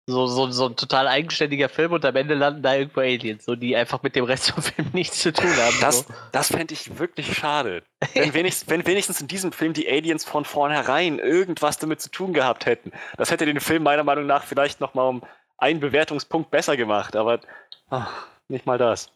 so, 0.07 0.25
so, 0.27 0.49
so 0.51 0.67
ein 0.67 0.75
total 0.75 1.07
eigenständiger 1.07 1.69
Film 1.69 1.91
und 1.93 2.03
am 2.05 2.15
Ende 2.15 2.33
landen 2.33 2.63
da 2.63 2.75
irgendwo 2.75 3.01
Aliens, 3.01 3.45
so 3.45 3.55
die 3.55 3.75
einfach 3.75 4.01
mit 4.01 4.15
dem 4.15 4.25
Rest 4.25 4.51
vom 4.51 4.63
Film 4.63 4.89
nichts 4.93 5.19
zu 5.19 5.31
tun 5.31 5.55
haben. 5.55 5.75
Das, 5.79 5.99
so. 5.99 6.13
das 6.31 6.47
fände 6.47 6.73
ich 6.73 6.97
wirklich 6.97 7.37
schade. 7.37 7.83
Wenn 8.13 8.33
wenigstens, 8.33 8.69
wenn 8.69 8.85
wenigstens 8.85 9.21
in 9.21 9.27
diesem 9.27 9.51
Film 9.51 9.73
die 9.73 9.87
Aliens 9.87 10.25
von 10.25 10.43
vornherein 10.43 11.19
irgendwas 11.19 11.77
damit 11.77 12.01
zu 12.01 12.09
tun 12.09 12.33
gehabt 12.33 12.65
hätten. 12.65 12.91
Das 13.17 13.29
hätte 13.29 13.45
den 13.45 13.59
Film 13.59 13.83
meiner 13.83 14.03
Meinung 14.03 14.25
nach 14.25 14.43
vielleicht 14.43 14.81
nochmal 14.81 15.07
um 15.07 15.23
einen 15.57 15.79
Bewertungspunkt 15.79 16.49
besser 16.49 16.75
gemacht, 16.75 17.15
aber 17.15 17.39
ach, 17.89 18.25
nicht 18.47 18.65
mal 18.65 18.79
das. 18.79 19.11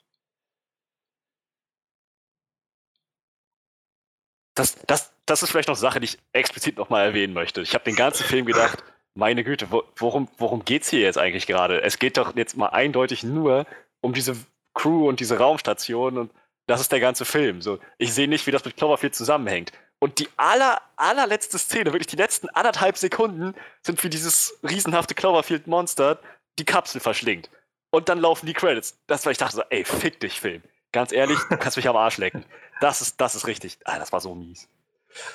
Das, 4.54 4.78
das, 4.86 5.12
das 5.26 5.44
ist 5.44 5.50
vielleicht 5.50 5.68
noch 5.68 5.76
eine 5.76 5.82
Sache, 5.82 6.00
die 6.00 6.06
ich 6.06 6.20
explizit 6.32 6.78
nochmal 6.78 7.06
erwähnen 7.08 7.34
möchte. 7.34 7.62
Ich 7.62 7.74
habe 7.74 7.84
den 7.84 7.96
ganzen 7.96 8.24
Film 8.24 8.46
gedacht, 8.46 8.84
meine 9.16 9.44
Güte, 9.44 9.72
wo, 9.72 9.84
worum, 9.96 10.28
worum 10.38 10.64
geht 10.64 10.84
es 10.84 10.90
hier 10.90 11.00
jetzt 11.00 11.18
eigentlich 11.18 11.48
gerade? 11.48 11.82
Es 11.82 12.00
geht 12.00 12.18
doch 12.18 12.36
jetzt 12.36 12.58
mal 12.58 12.68
eindeutig 12.68 13.24
nur 13.24 13.66
um 14.02 14.14
diese 14.14 14.36
Crew 14.74 15.08
und 15.08 15.20
diese 15.20 15.40
Raumstation 15.40 16.18
und 16.18 16.32
das 16.68 16.82
ist 16.82 16.92
der 16.92 17.00
ganze 17.00 17.26
Film. 17.26 17.62
So, 17.62 17.80
ich 17.98 18.14
sehe 18.14 18.28
nicht, 18.28 18.46
wie 18.46 18.52
das 18.52 18.66
mit 18.66 18.76
Cloverfield 18.76 19.16
zusammenhängt. 19.16 19.72
Und 20.00 20.20
die 20.20 20.28
aller, 20.36 20.82
allerletzte 20.98 21.58
Szene, 21.58 21.94
wirklich 21.94 22.08
die 22.08 22.16
letzten 22.16 22.50
anderthalb 22.50 22.98
Sekunden, 22.98 23.56
sind 23.82 24.04
wie 24.04 24.10
dieses 24.10 24.60
riesenhafte 24.64 25.16
Cloverfield-Monster 25.16 26.20
die 26.60 26.66
Kapsel 26.66 27.00
verschlingt. 27.00 27.50
Und 27.92 28.10
dann 28.10 28.20
laufen 28.20 28.46
die 28.46 28.54
Credits. 28.54 29.00
Das 29.08 29.26
war, 29.26 29.32
ich 29.32 29.38
dachte 29.38 29.56
so, 29.56 29.64
ey, 29.70 29.86
fick 29.86 30.20
dich, 30.20 30.40
Film. 30.40 30.64
Ganz 30.92 31.12
ehrlich, 31.12 31.40
du 31.50 31.58
kannst 31.58 31.78
mich 31.78 31.88
am 31.88 31.96
Arsch 31.96 32.18
lecken. 32.18 32.46
Das 32.82 33.02
ist, 33.02 33.22
das 33.22 33.36
ist 33.36 33.48
richtig. 33.48 33.78
Ah, 33.86 34.00
das 34.00 34.12
war 34.12 34.20
so 34.20 34.36
mies. 34.36 34.68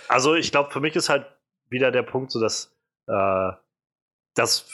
Also, 0.08 0.34
ich 0.34 0.50
glaube, 0.50 0.70
für 0.70 0.80
mich 0.80 0.94
ist 0.94 1.08
halt 1.08 1.26
wieder 1.70 1.90
der 1.90 2.02
Punkt, 2.02 2.32
so 2.32 2.40
dass 2.40 2.76
äh, 3.06 3.52
das 4.34 4.66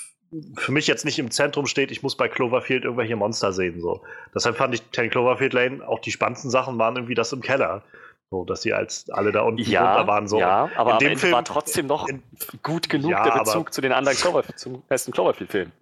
für 0.57 0.73
mich 0.73 0.87
jetzt 0.87 1.05
nicht 1.05 1.19
im 1.19 1.31
Zentrum 1.31 1.67
steht, 1.67 1.91
ich 1.91 2.03
muss 2.03 2.17
bei 2.17 2.29
Cloverfield 2.29 2.85
irgendwelche 2.85 3.17
Monster 3.17 3.53
sehen. 3.53 3.81
So. 3.81 4.03
Deshalb 4.35 4.57
fand 4.57 4.75
ich 4.75 4.83
10 4.91 5.11
Cloverfield 5.11 5.53
Lane, 5.53 5.87
auch 5.87 6.01
die 6.01 6.11
spannendsten 6.11 6.51
Sachen 6.51 6.79
waren 6.79 6.97
irgendwie 6.97 7.15
das 7.15 7.33
im 7.33 7.41
Keller. 7.41 7.83
So, 8.31 8.45
dass 8.45 8.63
sie 8.63 8.73
als 8.73 9.09
alle 9.11 9.31
da 9.31 9.43
unten 9.43 9.63
ja, 9.63 9.95
runter 9.95 10.09
waren. 10.09 10.27
So. 10.27 10.41
Ja, 10.41 10.69
aber 10.75 10.95
in 10.95 10.99
dem 10.99 11.09
Ende 11.09 11.21
Film 11.21 11.33
war 11.33 11.45
trotzdem 11.45 11.87
noch 11.87 12.09
in, 12.09 12.23
gut 12.63 12.89
genug 12.89 13.13
ja, 13.13 13.23
der 13.23 13.39
Bezug 13.39 13.73
zu 13.73 13.81
den 13.81 13.93
anderen 13.93 14.17
Cloverfield, 14.17 14.59
zum 14.59 14.83
besten 14.89 15.13
Cloverfield-Filmen. 15.13 15.73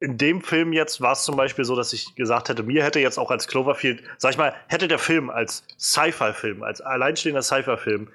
In 0.00 0.18
dem 0.18 0.42
Film 0.42 0.74
jetzt 0.74 1.00
war 1.00 1.12
es 1.12 1.24
zum 1.24 1.36
Beispiel 1.36 1.64
so, 1.64 1.74
dass 1.74 1.94
ich 1.94 2.14
gesagt 2.14 2.50
hätte, 2.50 2.62
mir 2.62 2.84
hätte 2.84 3.00
jetzt 3.00 3.16
auch 3.16 3.30
als 3.30 3.48
Cloverfield, 3.48 4.02
sag 4.18 4.32
ich 4.32 4.38
mal, 4.38 4.54
hätte 4.68 4.86
der 4.86 4.98
Film 4.98 5.30
als 5.30 5.64
Sci-Fi-Film, 5.78 6.62
als 6.62 6.82
alleinstehender 6.82 7.42
Sci-Fi-Film 7.42 8.08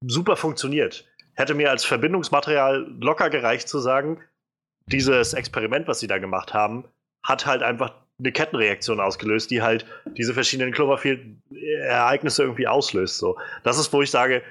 super 0.00 0.36
funktioniert 0.36 1.06
hätte 1.36 1.54
mir 1.54 1.70
als 1.70 1.84
Verbindungsmaterial 1.84 2.86
locker 2.98 3.30
gereicht 3.30 3.68
zu 3.68 3.78
sagen, 3.78 4.20
dieses 4.86 5.34
Experiment, 5.34 5.86
was 5.86 6.00
sie 6.00 6.06
da 6.06 6.18
gemacht 6.18 6.54
haben, 6.54 6.84
hat 7.22 7.46
halt 7.46 7.62
einfach 7.62 7.92
eine 8.18 8.32
Kettenreaktion 8.32 9.00
ausgelöst, 9.00 9.50
die 9.50 9.62
halt 9.62 9.84
diese 10.16 10.32
verschiedenen 10.32 10.72
Cloverfield-Ereignisse 10.72 12.42
irgendwie 12.42 12.66
auslöst. 12.66 13.18
So. 13.18 13.38
Das 13.62 13.78
ist, 13.78 13.92
wo 13.92 14.00
ich 14.00 14.10
sage, 14.10 14.42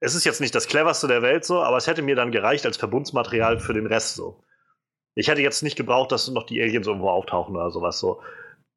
es 0.00 0.14
ist 0.14 0.24
jetzt 0.24 0.40
nicht 0.40 0.54
das 0.54 0.66
cleverste 0.66 1.08
der 1.08 1.22
Welt 1.22 1.44
so, 1.44 1.62
aber 1.62 1.78
es 1.78 1.86
hätte 1.86 2.02
mir 2.02 2.16
dann 2.16 2.32
gereicht 2.32 2.66
als 2.66 2.76
Verbundsmaterial 2.76 3.58
für 3.58 3.72
den 3.72 3.86
Rest 3.86 4.16
so. 4.16 4.42
Ich 5.14 5.28
hätte 5.28 5.40
jetzt 5.40 5.62
nicht 5.62 5.76
gebraucht, 5.76 6.12
dass 6.12 6.28
noch 6.28 6.44
die 6.44 6.60
Aliens 6.60 6.86
irgendwo 6.86 7.08
auftauchen 7.08 7.56
oder 7.56 7.70
sowas 7.70 7.98
so. 7.98 8.20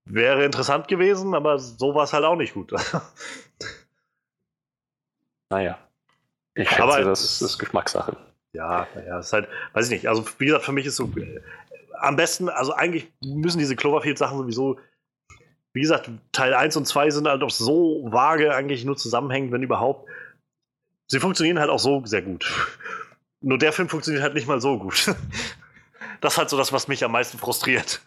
Wäre 0.05 0.45
interessant 0.45 0.87
gewesen, 0.87 1.35
aber 1.35 1.59
so 1.59 1.93
war 1.93 2.05
es 2.05 2.13
halt 2.13 2.23
auch 2.23 2.37
nicht 2.37 2.53
gut. 2.53 2.71
naja. 5.49 5.88
Ich 6.59 6.69
schätze, 6.69 6.83
aber 6.83 7.01
das 7.01 7.41
ist 7.41 7.57
Geschmackssache. 7.57 8.17
Ja, 8.51 8.87
naja, 8.93 9.19
ist 9.19 9.31
halt, 9.31 9.47
weiß 9.73 9.85
ich 9.85 9.91
nicht. 9.91 10.07
Also, 10.07 10.25
wie 10.39 10.45
gesagt, 10.45 10.65
für 10.65 10.73
mich 10.73 10.85
ist 10.85 10.97
so, 10.97 11.05
äh, 11.15 11.39
am 11.93 12.17
besten, 12.17 12.49
also 12.49 12.73
eigentlich 12.73 13.07
müssen 13.23 13.59
diese 13.59 13.77
Cloverfield-Sachen 13.77 14.37
sowieso, 14.37 14.77
wie 15.73 15.81
gesagt, 15.81 16.09
Teil 16.33 16.53
1 16.53 16.75
und 16.75 16.85
2 16.85 17.11
sind 17.11 17.27
halt 17.27 17.43
auch 17.43 17.49
so 17.49 18.05
vage, 18.11 18.53
eigentlich 18.53 18.83
nur 18.83 18.97
zusammenhängend, 18.97 19.53
wenn 19.53 19.63
überhaupt. 19.63 20.09
Sie 21.07 21.19
funktionieren 21.19 21.59
halt 21.59 21.69
auch 21.69 21.79
so 21.79 22.05
sehr 22.05 22.23
gut. 22.23 22.45
Nur 23.41 23.57
der 23.57 23.71
Film 23.71 23.87
funktioniert 23.87 24.23
halt 24.23 24.33
nicht 24.33 24.47
mal 24.47 24.61
so 24.61 24.77
gut. 24.77 25.15
Das 26.21 26.33
ist 26.33 26.37
halt 26.37 26.49
so 26.49 26.57
das, 26.57 26.73
was 26.73 26.89
mich 26.89 27.05
am 27.05 27.13
meisten 27.13 27.37
frustriert. 27.37 28.01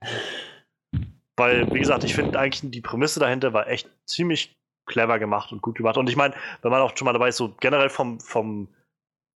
Weil, 1.36 1.68
wie 1.74 1.80
gesagt, 1.80 2.04
ich 2.04 2.14
finde 2.14 2.38
eigentlich 2.38 2.70
die 2.70 2.80
Prämisse 2.80 3.18
dahinter 3.18 3.52
war 3.52 3.66
echt 3.66 3.90
ziemlich 4.06 4.56
clever 4.86 5.18
gemacht 5.18 5.52
und 5.52 5.62
gut 5.62 5.76
gemacht. 5.76 5.96
Und 5.96 6.08
ich 6.08 6.16
meine, 6.16 6.34
wenn 6.62 6.70
man 6.70 6.80
auch 6.80 6.96
schon 6.96 7.06
mal 7.06 7.12
dabei 7.12 7.28
ist, 7.28 7.36
so 7.36 7.54
generell 7.60 7.90
vom, 7.90 8.20
vom, 8.20 8.68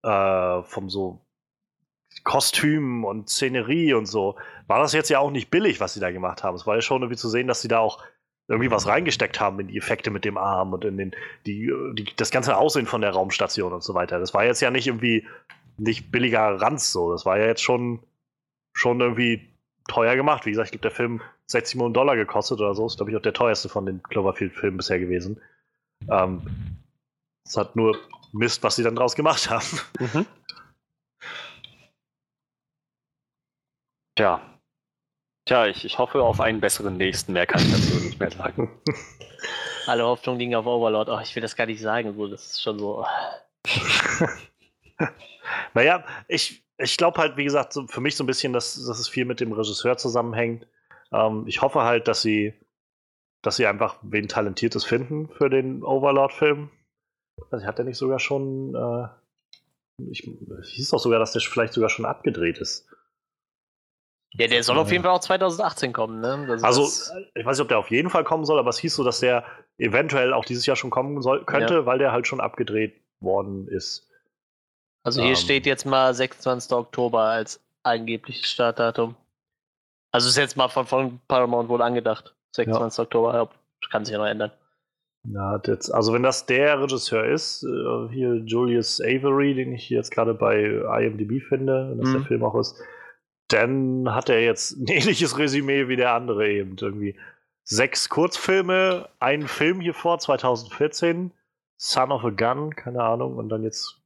äh, 0.03 0.62
vom 0.62 0.89
so 0.89 1.20
Kostüm 2.25 3.05
und 3.05 3.29
Szenerie 3.29 3.95
und 3.95 4.07
so, 4.07 4.37
war 4.67 4.81
das 4.81 4.93
jetzt 4.93 5.11
ja 5.11 5.19
auch 5.19 5.31
nicht 5.31 5.51
billig, 5.51 5.81
was 5.81 5.95
sie 5.95 6.01
da 6.01 6.11
gemacht 6.11 6.43
haben. 6.43 6.55
Es 6.55 6.67
war 6.67 6.77
ja 6.77 6.83
schon 6.83 7.03
irgendwie 7.03 7.19
zu 7.19 7.29
sehen, 7.29 7.47
dass 7.47 7.62
sie 7.62 7.69
da 7.69 7.79
auch 7.79 8.03
irgendwie 8.49 8.70
was 8.70 8.89
reingesteckt 8.89 9.41
haben 9.41 9.61
in 9.61 9.69
die 9.69 9.79
Effekte 9.79 10.11
mit 10.11 10.25
dem 10.25 10.37
Arm 10.37 10.73
und 10.73 10.85
in 10.85 10.97
den, 10.97 11.12
die, 11.47 11.73
die, 11.95 12.12
das 12.17 12.33
ganze 12.33 12.57
Aussehen 12.57 12.87
von 12.87 13.01
der 13.01 13.12
Raumstation 13.12 13.73
und 13.73 13.85
so 13.85 13.95
weiter. 13.95 14.19
Das 14.19 14.35
war 14.35 14.45
jetzt 14.45 14.61
ja 14.61 14.70
nicht 14.70 14.89
irgendwie 14.89 15.27
nicht 15.79 16.11
billiger 16.11 16.61
Ranz 16.61 16.91
so. 16.91 17.12
Das 17.12 17.25
war 17.25 17.39
ja 17.39 17.47
jetzt 17.47 17.62
schon, 17.62 18.01
schon 18.73 19.01
irgendwie 19.01 19.49
teuer 19.89 20.17
gemacht. 20.17 20.47
Wie 20.47 20.51
gesagt, 20.51 20.73
glaube, 20.73 20.83
der 20.83 20.91
Film 20.91 21.23
60 21.51 21.77
Millionen 21.77 21.95
Dollar 21.95 22.17
gekostet 22.17 22.61
oder 22.61 22.75
so. 22.75 22.85
Das 22.85 22.93
ist, 22.93 22.97
glaube 22.99 23.11
ich, 23.11 23.17
auch 23.17 23.23
der 23.23 23.33
teuerste 23.33 23.69
von 23.69 23.85
den 23.85 24.03
Cloverfield-Filmen 24.03 24.77
bisher 24.77 25.01
gewesen. 25.01 25.41
Ähm, 26.09 26.43
es 27.45 27.57
hat 27.57 27.75
nur 27.75 27.99
Mist, 28.33 28.62
was 28.62 28.77
sie 28.77 28.85
dann 28.85 28.95
draus 28.95 29.17
gemacht 29.17 29.51
haben. 29.51 29.67
Mhm. 29.99 30.27
Tja. 34.17 34.41
Tja, 35.47 35.67
ich, 35.67 35.85
ich 35.85 35.99
hoffe 35.99 36.23
auf 36.23 36.41
einen 36.41 36.61
besseren 36.61 36.97
nächsten. 36.97 37.33
Mehr 37.33 37.47
kann 37.47 37.62
ich 37.62 37.73
dazu 37.73 37.97
nicht 37.97 38.20
mehr 38.20 38.31
sagen. 38.31 38.70
Alle 39.87 40.05
Hoffnungen 40.05 40.39
liegen 40.39 40.55
auf 40.55 40.67
Overlord. 40.67 41.09
Oh, 41.09 41.19
ich 41.20 41.35
will 41.35 41.43
das 41.43 41.57
gar 41.57 41.67
nicht 41.67 41.81
sagen. 41.81 42.15
So, 42.15 42.29
das 42.29 42.47
ist 42.47 42.62
schon 42.62 42.79
so. 42.79 43.05
naja, 45.75 46.05
ich, 46.29 46.62
ich 46.79 46.97
glaube 46.97 47.19
halt, 47.19 47.37
wie 47.37 47.45
gesagt, 47.45 47.73
so 47.73 47.89
für 47.89 48.01
mich 48.01 48.15
so 48.15 48.23
ein 48.23 48.29
bisschen, 48.29 48.53
dass, 48.53 48.75
dass 48.75 49.01
es 49.01 49.09
viel 49.09 49.25
mit 49.25 49.41
dem 49.41 49.53
Regisseur 49.53 49.97
zusammenhängt. 49.97 50.67
Ähm, 51.12 51.44
ich 51.47 51.62
hoffe 51.62 51.82
halt, 51.82 52.08
dass 52.08 52.22
sie, 52.22 52.55
dass 53.42 53.56
sie 53.56 53.66
einfach 53.66 53.98
wen 54.02 54.28
Talentiertes 54.28 54.84
finden 54.84 55.28
für 55.28 55.50
den 55.50 55.82
Overlord-Film. 55.82 56.70
Also 57.50 57.66
hat 57.66 57.78
er 57.78 57.84
nicht 57.84 57.97
sogar 57.97 58.18
schon, 58.18 58.74
äh, 58.74 59.08
ich, 60.10 60.28
hieß 60.62 60.90
doch 60.90 60.98
sogar, 60.98 61.18
dass 61.18 61.32
der 61.32 61.42
vielleicht 61.42 61.72
sogar 61.72 61.90
schon 61.90 62.05
abgedreht 62.05 62.58
ist. 62.58 62.86
Ja, 64.34 64.47
der 64.47 64.62
soll 64.62 64.78
auf 64.78 64.92
jeden 64.92 65.02
Fall 65.02 65.12
auch 65.12 65.20
2018 65.20 65.92
kommen, 65.92 66.20
ne? 66.20 66.58
Also, 66.62 66.84
ich 67.34 67.44
weiß 67.44 67.58
nicht, 67.58 67.62
ob 67.62 67.68
der 67.68 67.78
auf 67.78 67.90
jeden 67.90 68.10
Fall 68.10 68.22
kommen 68.22 68.44
soll, 68.44 68.60
aber 68.60 68.70
es 68.70 68.78
hieß 68.78 68.94
so, 68.94 69.02
dass 69.02 69.18
der 69.18 69.44
eventuell 69.76 70.32
auch 70.32 70.44
dieses 70.44 70.66
Jahr 70.66 70.76
schon 70.76 70.90
kommen 70.90 71.20
soll, 71.20 71.44
könnte, 71.44 71.74
ja. 71.74 71.86
weil 71.86 71.98
der 71.98 72.12
halt 72.12 72.28
schon 72.28 72.40
abgedreht 72.40 73.02
worden 73.18 73.66
ist. 73.66 74.08
Also 75.02 75.20
hier 75.20 75.30
ähm. 75.30 75.36
steht 75.36 75.66
jetzt 75.66 75.84
mal 75.84 76.14
26. 76.14 76.72
Oktober 76.72 77.22
als 77.22 77.60
angebliches 77.82 78.47
Startdatum. 78.47 79.16
Also 80.12 80.28
ist 80.28 80.36
jetzt 80.36 80.56
mal 80.56 80.68
von, 80.68 80.86
von 80.86 81.20
Paramount 81.28 81.68
wohl 81.68 81.82
angedacht. 81.82 82.34
26. 82.56 82.98
Ja. 82.98 83.05
Oktober, 83.05 83.50
kann 83.90 84.05
sich 84.05 84.12
ja 84.12 84.18
noch 84.18 84.26
ändern. 84.26 84.50
Ja, 85.24 85.60
jetzt, 85.66 85.90
also 85.90 86.12
wenn 86.14 86.22
das 86.22 86.47
der 86.47 86.80
Regisseur 86.80 87.26
ist, 87.26 87.62
äh, 87.62 88.08
hier 88.10 88.36
Julius 88.36 89.00
Avery, 89.00 89.55
den 89.55 89.72
ich 89.74 89.90
jetzt 89.90 90.10
gerade 90.10 90.32
bei 90.32 90.62
IMDb 91.02 91.42
finde, 91.42 91.90
wenn 91.90 91.98
das 91.98 92.08
mhm. 92.08 92.12
der 92.14 92.22
Film 92.22 92.44
auch 92.44 92.58
ist, 92.58 92.80
dann 93.48 94.14
hat 94.14 94.30
er 94.30 94.42
jetzt 94.42 94.72
ein 94.72 94.86
ähnliches 94.89 95.39
Resümee 95.39 95.89
wie 95.89 95.97
der 95.97 96.14
andere 96.14 96.48
eben. 96.48 96.76
Irgendwie 96.80 97.16
sechs 97.64 98.08
Kurzfilme, 98.08 99.08
ein 99.18 99.47
Film 99.47 99.80
hier 99.80 99.94
vor 99.94 100.18
2014, 100.18 101.32
Son 101.76 102.12
of 102.12 102.24
a 102.24 102.30
Gun, 102.30 102.74
keine 102.74 103.02
Ahnung, 103.02 103.36
und 103.36 103.48
dann 103.48 103.62
jetzt 103.62 104.00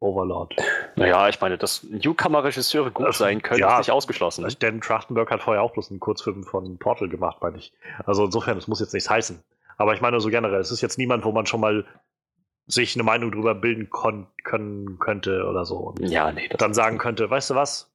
Overlord. 0.00 0.56
Naja, 0.96 1.28
ich 1.28 1.40
meine, 1.40 1.58
dass 1.58 1.84
Newcomer-Regisseure 1.84 2.90
gut 2.90 3.14
sein 3.14 3.42
können, 3.42 3.60
ja, 3.60 3.74
ist 3.74 3.86
nicht 3.86 3.92
ausgeschlossen. 3.92 4.44
Also 4.44 4.56
Dan 4.58 4.80
Trachtenberg 4.80 5.30
hat 5.30 5.42
vorher 5.42 5.62
auch 5.62 5.72
bloß 5.72 5.90
einen 5.90 6.00
Kurzfilm 6.00 6.42
von 6.42 6.78
Portal 6.78 7.08
gemacht, 7.08 7.38
meine 7.42 7.58
ich. 7.58 7.72
Also 8.06 8.24
insofern, 8.24 8.56
das 8.56 8.66
muss 8.66 8.80
jetzt 8.80 8.94
nichts 8.94 9.10
heißen. 9.10 9.42
Aber 9.76 9.94
ich 9.94 10.00
meine 10.00 10.20
so 10.20 10.30
generell, 10.30 10.60
es 10.60 10.70
ist 10.70 10.80
jetzt 10.80 10.98
niemand, 10.98 11.24
wo 11.24 11.32
man 11.32 11.46
schon 11.46 11.60
mal 11.60 11.86
sich 12.66 12.96
eine 12.96 13.02
Meinung 13.02 13.30
drüber 13.30 13.54
bilden 13.54 13.90
können 13.90 14.98
könnte 14.98 15.46
oder 15.46 15.64
so. 15.64 15.76
Und 15.76 16.08
ja, 16.08 16.32
nee. 16.32 16.48
Dann 16.48 16.72
sagen 16.72 16.98
könnte, 16.98 17.28
weißt 17.28 17.50
du 17.50 17.54
was? 17.54 17.92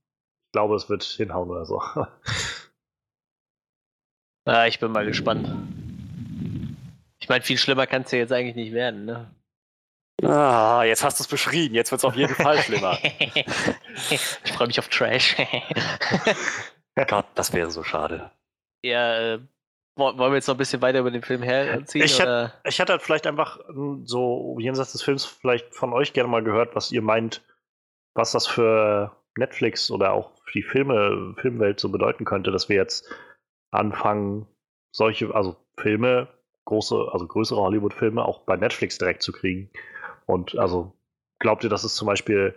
Ich 0.47 0.51
glaube, 0.51 0.75
es 0.75 0.89
wird 0.89 1.03
hinhauen 1.03 1.49
oder 1.49 1.65
so. 1.65 1.81
ja, 4.47 4.65
ich 4.67 4.79
bin 4.79 4.91
mal 4.91 5.05
gespannt. 5.05 5.51
Ich 7.19 7.29
meine, 7.29 7.43
viel 7.43 7.57
schlimmer 7.57 7.87
kann 7.87 8.03
es 8.03 8.11
ja 8.11 8.19
jetzt 8.19 8.31
eigentlich 8.31 8.55
nicht 8.55 8.73
werden, 8.73 9.05
ne? 9.05 9.31
Ah, 10.23 10.83
jetzt 10.83 11.03
hast 11.03 11.19
du 11.19 11.23
es 11.23 11.27
beschrieben. 11.27 11.75
Jetzt 11.75 11.91
wird 11.91 11.99
es 11.99 12.05
auf 12.05 12.15
jeden 12.15 12.33
Fall 12.33 12.57
schlimmer. 12.59 12.97
ich 14.09 14.53
freue 14.53 14.67
mich 14.67 14.79
auf 14.79 14.87
Trash. 14.87 15.35
Gott, 17.07 17.25
das 17.35 17.53
wäre 17.53 17.69
so 17.69 17.83
schade. 17.83 18.31
Ja, 18.83 19.33
äh, 19.33 19.39
wollen 19.97 20.17
wir 20.17 20.35
jetzt 20.35 20.47
noch 20.47 20.55
ein 20.55 20.59
bisschen 20.59 20.81
weiter 20.81 20.99
über 20.99 21.11
den 21.11 21.21
Film 21.21 21.41
herziehen? 21.41 22.03
Ich, 22.03 22.19
hätte, 22.19 22.53
ich 22.65 22.79
hätte 22.79 22.93
halt 22.93 23.01
vielleicht 23.01 23.27
einfach 23.27 23.59
so 24.03 24.57
jenseits 24.59 24.91
des 24.91 25.01
Films 25.01 25.25
vielleicht 25.25 25.73
von 25.73 25.93
euch 25.93 26.13
gerne 26.13 26.29
mal 26.29 26.43
gehört, 26.43 26.75
was 26.75 26.91
ihr 26.91 27.01
meint, 27.01 27.43
was 28.13 28.31
das 28.31 28.47
für 28.47 29.15
Netflix 29.37 29.91
oder 29.91 30.13
auch 30.13 30.31
für 30.43 30.51
die 30.59 30.63
Filme, 30.63 31.35
Filmwelt 31.37 31.79
so 31.79 31.89
bedeuten 31.89 32.25
könnte, 32.25 32.51
dass 32.51 32.69
wir 32.69 32.75
jetzt 32.75 33.09
anfangen, 33.71 34.47
solche, 34.91 35.33
also 35.33 35.55
Filme, 35.77 36.27
große, 36.65 37.09
also 37.11 37.27
größere 37.27 37.61
Hollywood-Filme 37.61 38.23
auch 38.23 38.39
bei 38.41 38.57
Netflix 38.57 38.97
direkt 38.97 39.23
zu 39.23 39.31
kriegen. 39.31 39.69
Und 40.25 40.57
also 40.57 40.93
glaubt 41.39 41.63
ihr, 41.63 41.69
das 41.69 41.83
ist 41.83 41.95
zum 41.95 42.07
Beispiel 42.07 42.55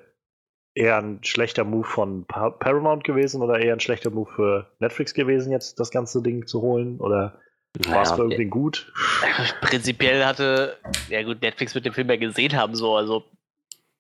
eher 0.74 0.97
ein 0.97 1.18
schlechter 1.22 1.64
Move 1.64 1.86
von 1.86 2.24
Paramount 2.26 3.05
gewesen 3.05 3.42
oder 3.42 3.58
eher 3.58 3.74
ein 3.74 3.80
schlechter 3.80 4.10
Move 4.10 4.30
für 4.30 4.70
Netflix 4.78 5.12
gewesen, 5.12 5.52
jetzt 5.52 5.80
das 5.80 5.90
ganze 5.90 6.22
Ding 6.22 6.47
zu 6.47 6.62
holen? 6.62 6.98
Oder 7.00 7.40
war 7.88 8.02
es 8.02 8.12
für 8.12 8.22
irgendwie 8.22 8.47
gut? 8.47 8.92
Prinzipiell 9.60 10.24
hatte, 10.24 10.76
ja 11.08 11.22
gut, 11.22 11.42
Netflix 11.42 11.74
wird 11.74 11.84
den 11.84 11.92
Film 11.92 12.08
ja 12.08 12.16
gesehen 12.16 12.56
haben, 12.56 12.74
so, 12.74 12.97
also 12.97 13.24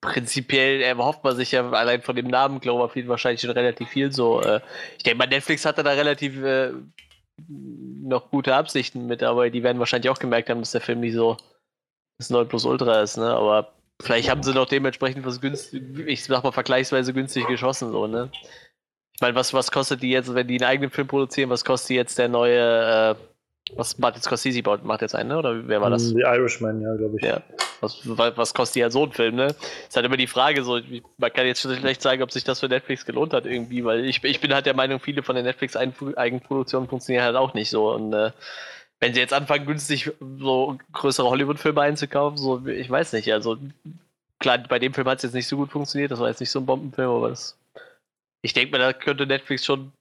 prinzipiell 0.00 0.80
erhofft 0.80 1.24
man 1.24 1.36
sich 1.36 1.52
ja 1.52 1.68
allein 1.70 2.02
von 2.02 2.14
dem 2.14 2.28
Namen 2.28 2.60
Cloverfield 2.60 3.08
wahrscheinlich 3.08 3.40
schon 3.40 3.50
relativ 3.50 3.88
viel 3.88 4.12
so. 4.12 4.40
Äh, 4.40 4.60
ich 4.96 5.02
denke 5.02 5.18
mal, 5.18 5.26
Netflix 5.26 5.64
hatte 5.64 5.82
da 5.82 5.90
relativ 5.90 6.40
äh, 6.42 6.72
noch 7.48 8.30
gute 8.30 8.54
Absichten 8.54 9.06
mit, 9.06 9.22
aber 9.22 9.50
die 9.50 9.62
werden 9.62 9.78
wahrscheinlich 9.78 10.10
auch 10.10 10.18
gemerkt 10.18 10.50
haben, 10.50 10.60
dass 10.60 10.72
der 10.72 10.80
Film 10.80 11.00
nicht 11.00 11.14
so 11.14 11.36
das 12.18 12.30
9 12.30 12.48
Plus 12.48 12.64
Ultra 12.64 13.00
ist, 13.00 13.16
ne? 13.16 13.32
Aber 13.32 13.72
vielleicht 14.00 14.28
haben 14.28 14.42
sie 14.42 14.52
noch 14.52 14.66
dementsprechend 14.66 15.24
was 15.24 15.40
günstig, 15.40 15.82
ich 16.06 16.24
sag 16.24 16.44
mal 16.44 16.52
vergleichsweise 16.52 17.12
günstig 17.12 17.46
geschossen, 17.46 17.92
so, 17.92 18.06
ne? 18.06 18.30
Ich 19.14 19.20
meine, 19.20 19.34
was, 19.34 19.52
was 19.54 19.70
kostet 19.70 20.02
die 20.02 20.10
jetzt, 20.10 20.32
wenn 20.34 20.46
die 20.46 20.60
einen 20.60 20.70
eigenen 20.70 20.90
Film 20.90 21.08
produzieren, 21.08 21.50
was 21.50 21.64
kostet 21.64 21.96
jetzt 21.96 22.18
der 22.18 22.28
neue, 22.28 22.58
äh, 22.58 23.14
was 23.76 23.98
Martin 23.98 24.22
Scorsese 24.22 24.62
baut, 24.62 24.84
macht 24.84 25.02
jetzt 25.02 25.14
einen, 25.14 25.30
ne? 25.30 25.38
Oder 25.38 25.66
wer 25.66 25.80
war 25.80 25.90
das? 25.90 26.08
The 26.08 26.20
Irishman, 26.20 26.80
ja, 26.80 26.94
glaube 26.94 27.16
ich. 27.16 27.24
Ja. 27.24 27.42
Was, 27.80 28.00
was 28.04 28.54
kostet 28.54 28.80
ja 28.80 28.90
so 28.90 29.04
ein 29.04 29.12
Film, 29.12 29.36
ne? 29.36 29.54
Ist 29.88 29.94
halt 29.94 30.06
immer 30.06 30.16
die 30.16 30.26
Frage, 30.26 30.64
so, 30.64 30.80
man 31.18 31.32
kann 31.32 31.46
jetzt 31.46 31.60
schlecht 31.60 32.02
sagen, 32.02 32.22
ob 32.22 32.32
sich 32.32 32.42
das 32.42 32.58
für 32.58 32.68
Netflix 32.68 33.06
gelohnt 33.06 33.32
hat 33.32 33.46
irgendwie, 33.46 33.84
weil 33.84 34.04
ich, 34.04 34.22
ich 34.24 34.40
bin 34.40 34.52
halt 34.52 34.66
der 34.66 34.74
Meinung, 34.74 34.98
viele 34.98 35.22
von 35.22 35.36
den 35.36 35.44
Netflix-Eigenproduktionen 35.44 36.88
funktionieren 36.88 37.24
halt 37.24 37.36
auch 37.36 37.54
nicht 37.54 37.70
so 37.70 37.92
und 37.92 38.12
äh, 38.12 38.32
wenn 39.00 39.14
sie 39.14 39.20
jetzt 39.20 39.32
anfangen, 39.32 39.66
günstig 39.66 40.10
so 40.38 40.78
größere 40.92 41.28
Hollywood-Filme 41.28 41.80
einzukaufen, 41.80 42.36
so, 42.36 42.66
ich 42.66 42.90
weiß 42.90 43.12
nicht, 43.12 43.32
also 43.32 43.58
klar, 44.38 44.58
bei 44.58 44.78
dem 44.78 44.94
Film 44.94 45.08
hat 45.08 45.18
es 45.18 45.24
jetzt 45.24 45.34
nicht 45.34 45.48
so 45.48 45.56
gut 45.56 45.70
funktioniert, 45.70 46.10
das 46.10 46.20
war 46.20 46.28
jetzt 46.28 46.40
nicht 46.40 46.50
so 46.50 46.60
ein 46.60 46.66
Bombenfilm, 46.66 47.10
aber 47.10 47.28
das, 47.28 47.56
ich 48.42 48.52
denke 48.52 48.72
mir, 48.72 48.78
da 48.78 48.92
könnte 48.92 49.26
Netflix 49.26 49.64
schon 49.64 49.92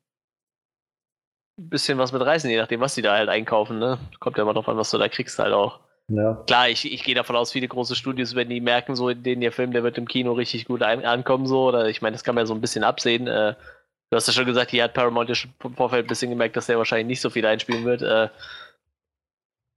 ein 1.59 1.69
bisschen 1.69 1.97
was 1.97 2.11
mit 2.11 2.21
reißen, 2.21 2.49
je 2.49 2.57
nachdem, 2.57 2.81
was 2.81 2.95
sie 2.95 3.01
da 3.01 3.13
halt 3.13 3.29
einkaufen, 3.29 3.79
ne? 3.79 3.99
Kommt 4.19 4.37
ja 4.37 4.43
immer 4.43 4.53
drauf 4.53 4.69
an, 4.69 4.77
was 4.77 4.91
du 4.91 4.97
da 4.97 5.09
kriegst 5.09 5.39
halt 5.39 5.53
auch. 5.53 5.79
Ja. 6.09 6.35
Klar, 6.47 6.69
ich, 6.69 6.91
ich 6.91 7.03
gehe 7.03 7.15
davon 7.15 7.35
aus, 7.35 7.51
viele 7.51 7.67
große 7.67 7.95
Studios, 7.95 8.35
wenn 8.35 8.49
die 8.49 8.61
merken, 8.61 8.95
so 8.95 9.09
in 9.09 9.23
denen 9.23 9.41
ihr 9.41 9.51
Film, 9.51 9.73
der 9.73 9.83
wird 9.83 9.97
im 9.97 10.07
Kino 10.07 10.33
richtig 10.33 10.65
gut 10.65 10.81
ein, 10.81 11.03
ankommen, 11.03 11.47
so, 11.47 11.67
oder 11.67 11.89
ich 11.89 12.01
meine, 12.01 12.13
das 12.13 12.23
kann 12.23 12.35
man 12.35 12.43
ja 12.43 12.45
so 12.47 12.53
ein 12.53 12.61
bisschen 12.61 12.83
absehen. 12.83 13.27
Äh, 13.27 13.55
du 14.09 14.15
hast 14.15 14.27
ja 14.27 14.33
schon 14.33 14.45
gesagt, 14.45 14.71
hier 14.71 14.83
hat 14.83 14.93
Paramount 14.93 15.29
ja 15.29 15.35
schon 15.35 15.53
im 15.63 15.75
Vorfeld 15.75 16.05
ein 16.05 16.07
bisschen 16.07 16.29
gemerkt, 16.29 16.55
dass 16.55 16.67
der 16.67 16.77
wahrscheinlich 16.77 17.07
nicht 17.07 17.21
so 17.21 17.29
viel 17.29 17.45
einspielen 17.45 17.83
wird. 17.83 18.01
Äh, 18.03 18.29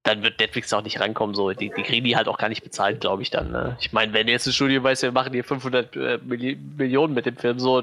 dann 0.02 0.22
wird 0.22 0.40
Netflix 0.40 0.72
auch 0.72 0.82
nicht 0.82 1.00
rankommen. 1.00 1.34
So. 1.34 1.50
Die, 1.50 1.70
die 1.70 1.82
kriegen 1.82 2.04
die 2.04 2.16
halt 2.16 2.28
auch 2.28 2.38
gar 2.38 2.48
nicht 2.48 2.62
bezahlt, 2.62 3.00
glaube 3.00 3.22
ich 3.22 3.30
dann. 3.30 3.50
Ne? 3.52 3.76
Ich 3.80 3.92
meine, 3.92 4.12
wenn 4.12 4.28
jetzt 4.28 4.46
ein 4.46 4.52
Studio 4.52 4.82
weiß, 4.82 5.02
wir 5.02 5.12
machen 5.12 5.32
hier 5.32 5.44
500 5.44 5.96
äh, 5.96 6.18
Millionen 6.24 7.14
mit 7.14 7.26
dem 7.26 7.36
Film, 7.36 7.58
so, 7.58 7.82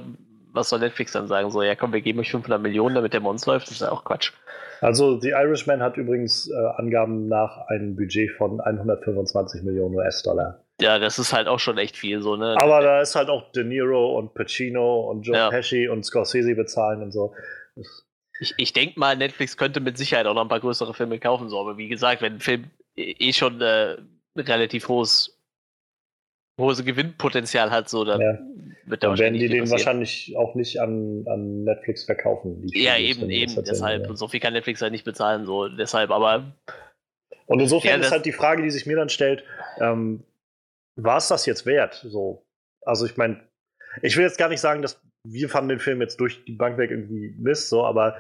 was 0.54 0.70
soll 0.70 0.80
Netflix 0.80 1.12
dann 1.12 1.28
sagen? 1.28 1.52
So, 1.52 1.62
ja 1.62 1.76
komm, 1.76 1.94
wir 1.94 2.02
geben 2.02 2.20
euch 2.20 2.32
500 2.32 2.62
Millionen, 2.62 2.96
damit 2.96 3.14
der 3.14 3.22
Mons 3.22 3.46
läuft. 3.46 3.68
Das 3.68 3.74
ist 3.74 3.82
ja 3.82 3.92
auch 3.92 4.04
Quatsch. 4.04 4.32
Also, 4.82 5.20
The 5.20 5.30
Irishman 5.30 5.82
hat 5.82 5.98
übrigens 5.98 6.50
äh, 6.50 6.54
Angaben 6.76 7.28
nach 7.28 7.68
einem 7.68 7.96
Budget 7.96 8.32
von 8.32 8.62
125 8.62 9.64
Millionen 9.64 9.96
US-Dollar. 9.96 10.60
Ja, 10.80 11.00
das 11.00 11.18
ist 11.18 11.34
halt 11.34 11.48
auch 11.48 11.60
schon 11.60 11.80
echt 11.80 11.98
viel 11.98 12.22
so, 12.22 12.36
ne? 12.36 12.56
Aber 12.60 12.82
da 12.82 13.02
ist 13.02 13.16
halt 13.16 13.30
auch 13.30 13.52
De 13.52 13.64
Niro 13.64 14.16
und 14.18 14.36
Pacino 14.36 15.10
und 15.10 15.24
Joe 15.24 15.36
ja. 15.36 15.50
Pesci 15.50 15.88
und 15.88 16.06
Scorsese 16.06 16.54
bezahlen 16.54 17.02
und 17.02 17.12
so. 17.12 17.34
Das 17.76 18.07
ich, 18.40 18.54
ich 18.58 18.74
denke 18.74 19.00
mal, 19.00 19.16
Netflix 19.16 19.58
könnte 19.58 19.80
mit 19.80 19.98
Sicherheit 19.98 20.26
auch 20.28 20.34
noch 20.34 20.44
ein 20.44 20.50
paar 20.50 20.60
größere 20.60 20.94
Filme 20.94 21.20
kaufen, 21.20 21.50
so, 21.50 21.60
aber 21.60 21.78
wie 21.78 21.88
gesagt, 21.88 22.22
wenn 22.22 22.34
ein 22.34 22.40
Film 22.40 22.66
eh 22.96 23.34
schon 23.34 23.62
äh, 23.62 23.98
relativ 24.38 24.88
hohes 24.88 25.38
hohes 26.60 26.84
Gewinnpotenzial 26.84 27.72
hat, 27.72 27.88
so, 27.90 28.04
dann 28.04 28.20
ja. 28.20 28.40
wird 28.86 29.04
da 29.04 29.10
Dann 29.10 29.18
werden 29.20 29.34
die 29.36 29.48
den 29.48 29.70
wahrscheinlich 29.70 30.36
auch 30.38 30.56
nicht 30.56 30.80
an, 30.82 31.24
an 31.28 31.64
Netflix 31.64 32.06
verkaufen. 32.06 32.64
ja, 32.74 32.98
eben, 32.98 33.30
eben, 33.30 33.64
deshalb. 33.64 34.08
Ja. 34.08 34.16
So 34.16 34.28
viel 34.28 34.40
kann 34.40 34.54
Netflix 34.54 34.82
halt 34.82 34.92
nicht 34.92 35.06
bezahlen, 35.06 35.46
so, 35.46 35.68
deshalb, 35.68 36.10
aber. 36.10 36.52
Und 37.46 37.60
insofern 37.60 38.02
ja, 38.02 38.08
ist 38.08 38.12
halt 38.12 38.26
die 38.26 38.32
Frage, 38.32 38.64
die 38.64 38.72
sich 38.72 38.86
mir 38.86 38.98
dann 38.98 39.10
stellt, 39.10 39.44
ähm, 39.80 40.24
war 40.96 41.18
es 41.18 41.28
das 41.28 41.46
jetzt 41.46 41.66
wert? 41.66 42.04
So, 42.08 42.46
also 42.82 43.06
ich 43.06 43.18
meine, 43.18 43.40
ich 44.02 44.18
will 44.18 44.24
jetzt 44.24 44.40
gar 44.40 44.50
nicht 44.50 44.60
sagen, 44.60 44.82
dass 44.82 45.00
wir 45.30 45.50
fanden 45.50 45.70
den 45.70 45.80
Film 45.80 46.02
jetzt 46.02 46.20
durch 46.20 46.44
die 46.46 46.56
Bank 46.56 46.78
weg 46.78 46.92
irgendwie 46.92 47.36
Mist, 47.38 47.70
so, 47.70 47.86
aber 47.86 48.18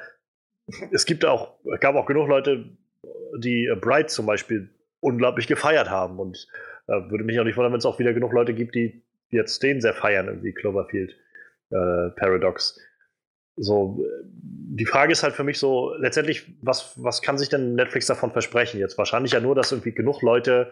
es 0.92 1.06
gibt 1.06 1.26
auch, 1.26 1.56
gab 1.80 1.96
auch 1.96 2.06
genug 2.06 2.28
Leute, 2.28 2.78
die 3.38 3.72
Bright 3.80 4.10
zum 4.10 4.26
Beispiel 4.26 4.70
unglaublich 5.00 5.48
gefeiert 5.48 5.90
haben. 5.90 6.20
Und 6.20 6.48
äh, 6.88 7.10
würde 7.10 7.24
mich 7.24 7.40
auch 7.40 7.44
nicht 7.44 7.58
wundern, 7.58 7.72
wenn 7.74 7.80
es 7.80 7.86
auch 7.86 8.00
wieder 8.00 8.14
genug 8.14 8.34
Leute 8.34 8.54
gibt, 8.54 8.76
die 8.76 9.04
jetzt 9.30 9.62
den 9.64 9.82
sehr 9.82 9.94
feiern, 9.94 10.28
irgendwie 10.28 10.54
Cloverfield 10.54 11.16
äh, 11.70 12.10
Paradox. 12.16 12.80
So, 13.56 14.06
die 14.32 14.86
Frage 14.86 15.12
ist 15.12 15.24
halt 15.24 15.34
für 15.34 15.44
mich 15.44 15.58
so, 15.58 15.94
letztendlich, 15.96 16.56
was, 16.62 16.94
was 17.02 17.22
kann 17.22 17.38
sich 17.38 17.50
denn 17.50 17.76
Netflix 17.76 18.06
davon 18.06 18.32
versprechen 18.32 18.80
jetzt? 18.80 18.98
Wahrscheinlich 18.98 19.32
ja 19.32 19.40
nur, 19.40 19.56
dass 19.56 19.72
irgendwie 19.72 19.94
genug 19.94 20.22
Leute 20.22 20.72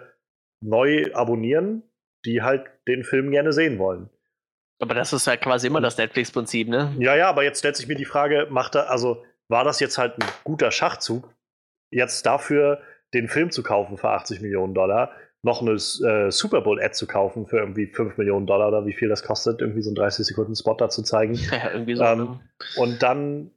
neu 0.62 1.12
abonnieren, 1.14 1.84
die 2.26 2.42
halt 2.42 2.66
den 2.88 3.04
Film 3.04 3.32
gerne 3.32 3.54
sehen 3.54 3.80
wollen. 3.80 4.10
Aber 4.80 4.94
das 4.94 5.14
ist 5.14 5.28
halt 5.28 5.42
quasi 5.42 5.68
immer 5.68 5.82
das 5.82 5.98
Netflix-Prinzip, 5.98 6.68
ne? 6.68 6.94
Ja, 7.00 7.16
ja, 7.16 7.30
aber 7.30 7.44
jetzt 7.44 7.60
stellt 7.60 7.78
sich 7.78 7.88
mir 7.88 7.96
die 7.96 8.06
Frage, 8.06 8.48
macht 8.50 8.76
er, 8.76 8.90
also 8.90 9.24
war 9.48 9.64
das 9.64 9.80
jetzt 9.80 9.98
halt 9.98 10.20
ein 10.20 10.28
guter 10.44 10.72
Schachzug, 10.72 11.34
jetzt 11.92 12.26
dafür 12.26 12.82
den 13.14 13.28
Film 13.28 13.52
zu 13.52 13.64
kaufen 13.64 13.98
für 13.98 14.10
80 14.10 14.42
Millionen 14.42 14.74
Dollar, 14.74 15.12
noch 15.44 15.62
eine 15.62 15.74
äh, 15.74 16.32
Super 16.32 16.62
Bowl-Ad 16.62 16.94
zu 16.94 17.08
kaufen 17.08 17.46
für 17.46 17.58
irgendwie 17.58 17.86
5 17.88 18.18
Millionen 18.18 18.48
Dollar 18.48 18.68
oder 18.68 18.86
wie 18.86 18.94
viel 18.94 19.08
das 19.08 19.24
kostet, 19.24 19.62
irgendwie 19.62 19.82
so 19.82 19.90
einen 19.90 19.96
30 19.96 20.26
Sekunden 20.26 20.56
Spot 20.56 20.74
da 20.74 20.90
zu 20.90 21.04
zeigen. 21.04 21.36
Ja, 21.52 21.72
irgendwie 21.72 21.96
so. 21.96 22.04
Ähm, 22.04 22.18
ne? 22.18 22.40
und 22.78 23.04
dann 23.04 23.52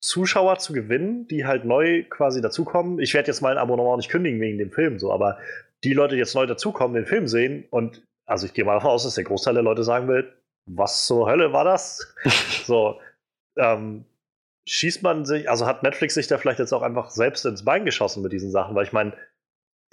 Zuschauer 0.00 0.58
zu 0.58 0.72
gewinnen, 0.72 1.26
die 1.28 1.46
halt 1.46 1.64
neu 1.64 2.04
quasi 2.04 2.40
dazukommen. 2.40 3.00
Ich 3.00 3.14
werde 3.14 3.28
jetzt 3.28 3.40
mein 3.40 3.58
Abonnement 3.58 3.96
nicht 3.96 4.10
kündigen 4.10 4.40
wegen 4.40 4.58
dem 4.58 4.70
Film, 4.70 4.98
so, 4.98 5.12
aber 5.12 5.38
die 5.84 5.92
Leute, 5.92 6.14
die 6.14 6.20
jetzt 6.20 6.34
neu 6.34 6.46
dazukommen, 6.46 6.94
den 6.94 7.06
Film 7.06 7.28
sehen 7.28 7.64
und 7.70 8.02
also 8.28 8.46
ich 8.46 8.52
gehe 8.52 8.64
mal 8.64 8.74
davon 8.74 8.90
aus, 8.90 9.04
dass 9.04 9.14
der 9.14 9.24
Großteil 9.24 9.54
der 9.54 9.62
Leute 9.62 9.82
sagen 9.82 10.06
will, 10.06 10.30
was 10.66 11.06
zur 11.06 11.28
Hölle 11.28 11.52
war 11.54 11.64
das? 11.64 12.14
so, 12.66 13.00
ähm, 13.56 14.04
schießt 14.66 15.02
man 15.02 15.24
sich, 15.24 15.48
also 15.48 15.66
hat 15.66 15.82
Netflix 15.82 16.12
sich 16.12 16.26
da 16.26 16.36
vielleicht 16.36 16.58
jetzt 16.58 16.74
auch 16.74 16.82
einfach 16.82 17.08
selbst 17.08 17.46
ins 17.46 17.64
Bein 17.64 17.86
geschossen 17.86 18.22
mit 18.22 18.32
diesen 18.32 18.50
Sachen, 18.50 18.74
weil 18.74 18.84
ich 18.84 18.92
meine, 18.92 19.16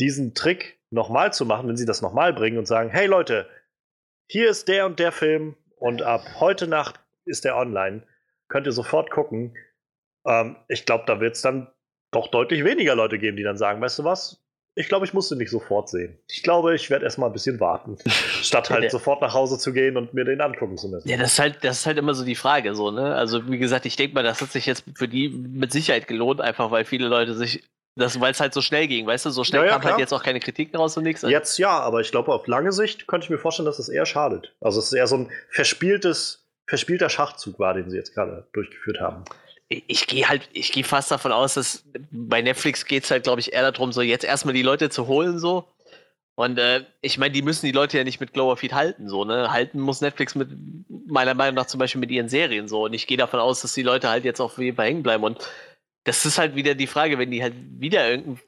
diesen 0.01 0.33
Trick 0.35 0.81
nochmal 0.89 1.31
zu 1.31 1.45
machen, 1.45 1.69
wenn 1.69 1.77
sie 1.77 1.85
das 1.85 2.01
nochmal 2.01 2.33
bringen 2.33 2.57
und 2.57 2.67
sagen, 2.67 2.89
hey 2.89 3.07
Leute, 3.07 3.47
hier 4.27 4.49
ist 4.49 4.67
der 4.67 4.85
und 4.85 4.99
der 4.99 5.13
Film 5.13 5.55
und 5.77 6.01
ab 6.01 6.21
heute 6.39 6.67
Nacht 6.67 6.99
ist 7.23 7.45
der 7.45 7.55
online, 7.55 8.03
könnt 8.49 8.67
ihr 8.67 8.73
sofort 8.73 9.11
gucken. 9.11 9.55
Ähm, 10.25 10.57
ich 10.67 10.85
glaube, 10.85 11.05
da 11.07 11.21
wird 11.21 11.35
es 11.35 11.41
dann 11.41 11.71
doch 12.11 12.27
deutlich 12.27 12.65
weniger 12.65 12.95
Leute 12.95 13.17
geben, 13.17 13.37
die 13.37 13.43
dann 13.43 13.57
sagen, 13.57 13.79
weißt 13.79 13.99
du 13.99 14.03
was, 14.03 14.44
ich 14.77 14.89
glaube, 14.89 15.05
ich 15.05 15.13
musste 15.13 15.37
nicht 15.37 15.49
sofort 15.49 15.89
sehen. 15.89 16.17
Ich 16.29 16.43
glaube, 16.43 16.75
ich 16.75 16.89
werde 16.89 17.05
erstmal 17.05 17.29
ein 17.29 17.33
bisschen 17.33 17.59
warten, 17.61 17.97
statt 18.41 18.69
halt 18.69 18.83
ja, 18.83 18.89
sofort 18.89 19.21
nach 19.21 19.33
Hause 19.33 19.57
zu 19.57 19.71
gehen 19.71 19.95
und 19.95 20.13
mir 20.13 20.25
den 20.25 20.41
angucken 20.41 20.77
zu 20.77 20.89
müssen. 20.89 21.07
Ja, 21.07 21.17
das 21.17 21.33
ist 21.33 21.39
halt, 21.39 21.63
das 21.63 21.79
ist 21.79 21.85
halt 21.85 21.97
immer 21.97 22.13
so 22.13 22.25
die 22.25 22.35
Frage, 22.35 22.75
so, 22.75 22.91
ne? 22.91 23.15
Also, 23.15 23.49
wie 23.49 23.57
gesagt, 23.57 23.85
ich 23.85 23.95
denke 23.95 24.13
mal, 24.13 24.23
das 24.23 24.41
hat 24.41 24.51
sich 24.51 24.65
jetzt 24.65 24.83
für 24.95 25.07
die 25.07 25.29
mit 25.29 25.71
Sicherheit 25.71 26.07
gelohnt, 26.07 26.41
einfach 26.41 26.71
weil 26.71 26.83
viele 26.83 27.07
Leute 27.07 27.33
sich 27.33 27.63
das, 27.97 28.19
weil 28.19 28.31
es 28.31 28.41
halt 28.41 28.53
so 28.53 28.61
schnell 28.61 28.87
ging, 28.87 29.07
weißt 29.07 29.25
du, 29.25 29.29
so 29.29 29.45
schnell 29.45 29.61
ja, 29.61 29.67
ja, 29.67 29.71
kam 29.71 29.75
halt 29.75 29.81
klar. 29.83 29.93
halt 29.93 30.01
jetzt 30.01 30.13
auch 30.13 30.23
keine 30.23 30.41
Kritik 30.41 30.77
raus 30.77 30.97
und 30.97 31.03
nichts. 31.03 31.21
Jetzt 31.21 31.57
ja, 31.57 31.79
aber 31.79 32.01
ich 32.01 32.11
glaube, 32.11 32.33
auf 32.33 32.45
lange 32.45 32.73
Sicht 32.73 33.07
könnte 33.07 33.23
ich 33.23 33.29
mir 33.29 33.37
vorstellen, 33.37 33.65
dass 33.65 33.79
es 33.79 33.87
eher 33.87 34.05
schadet. 34.05 34.53
Also 34.59 34.79
es 34.79 34.87
ist 34.87 34.93
eher 34.93 35.07
so 35.07 35.15
ein 35.15 35.31
verspieltes, 35.49 36.43
verspielter 36.67 37.07
Schachzug 37.07 37.57
war, 37.57 37.73
den 37.73 37.89
sie 37.89 37.95
jetzt 37.95 38.13
gerade 38.13 38.45
durchgeführt 38.51 38.99
haben 38.99 39.23
ich 39.69 40.07
gehe 40.07 40.27
halt, 40.27 40.47
ich 40.53 40.71
gehe 40.71 40.83
fast 40.83 41.11
davon 41.11 41.31
aus, 41.31 41.55
dass 41.55 41.83
bei 42.11 42.41
Netflix 42.41 42.85
geht 42.85 43.03
es 43.03 43.11
halt, 43.11 43.23
glaube 43.23 43.41
ich, 43.41 43.53
eher 43.53 43.71
darum, 43.71 43.91
so 43.91 44.01
jetzt 44.01 44.23
erstmal 44.23 44.53
die 44.53 44.61
Leute 44.61 44.89
zu 44.89 45.07
holen, 45.07 45.39
so. 45.39 45.67
Und 46.35 46.59
äh, 46.59 46.83
ich 47.01 47.17
meine, 47.17 47.31
die 47.31 47.41
müssen 47.41 47.65
die 47.65 47.71
Leute 47.71 47.97
ja 47.97 48.03
nicht 48.03 48.19
mit 48.19 48.33
Glowerfeed 48.33 48.73
halten, 48.73 49.07
so, 49.07 49.23
ne? 49.25 49.51
Halten 49.51 49.79
muss 49.79 50.01
Netflix 50.01 50.35
mit, 50.35 50.49
meiner 51.07 51.33
Meinung 51.33 51.55
nach, 51.55 51.67
zum 51.67 51.79
Beispiel 51.79 52.01
mit 52.01 52.11
ihren 52.11 52.29
Serien, 52.29 52.67
so. 52.67 52.85
Und 52.85 52.93
ich 52.93 53.07
gehe 53.07 53.17
davon 53.17 53.39
aus, 53.39 53.61
dass 53.61 53.73
die 53.73 53.83
Leute 53.83 54.09
halt 54.09 54.25
jetzt 54.25 54.41
auf 54.41 54.57
jeden 54.57 54.75
Fall 54.75 54.87
hängen 54.87 55.03
bleiben. 55.03 55.23
Und 55.23 55.39
das 56.03 56.25
ist 56.25 56.37
halt 56.37 56.55
wieder 56.55 56.75
die 56.75 56.87
Frage, 56.87 57.17
wenn 57.17 57.31
die 57.31 57.41
halt 57.41 57.53
wieder 57.79 58.09
irgendeinen 58.09 58.39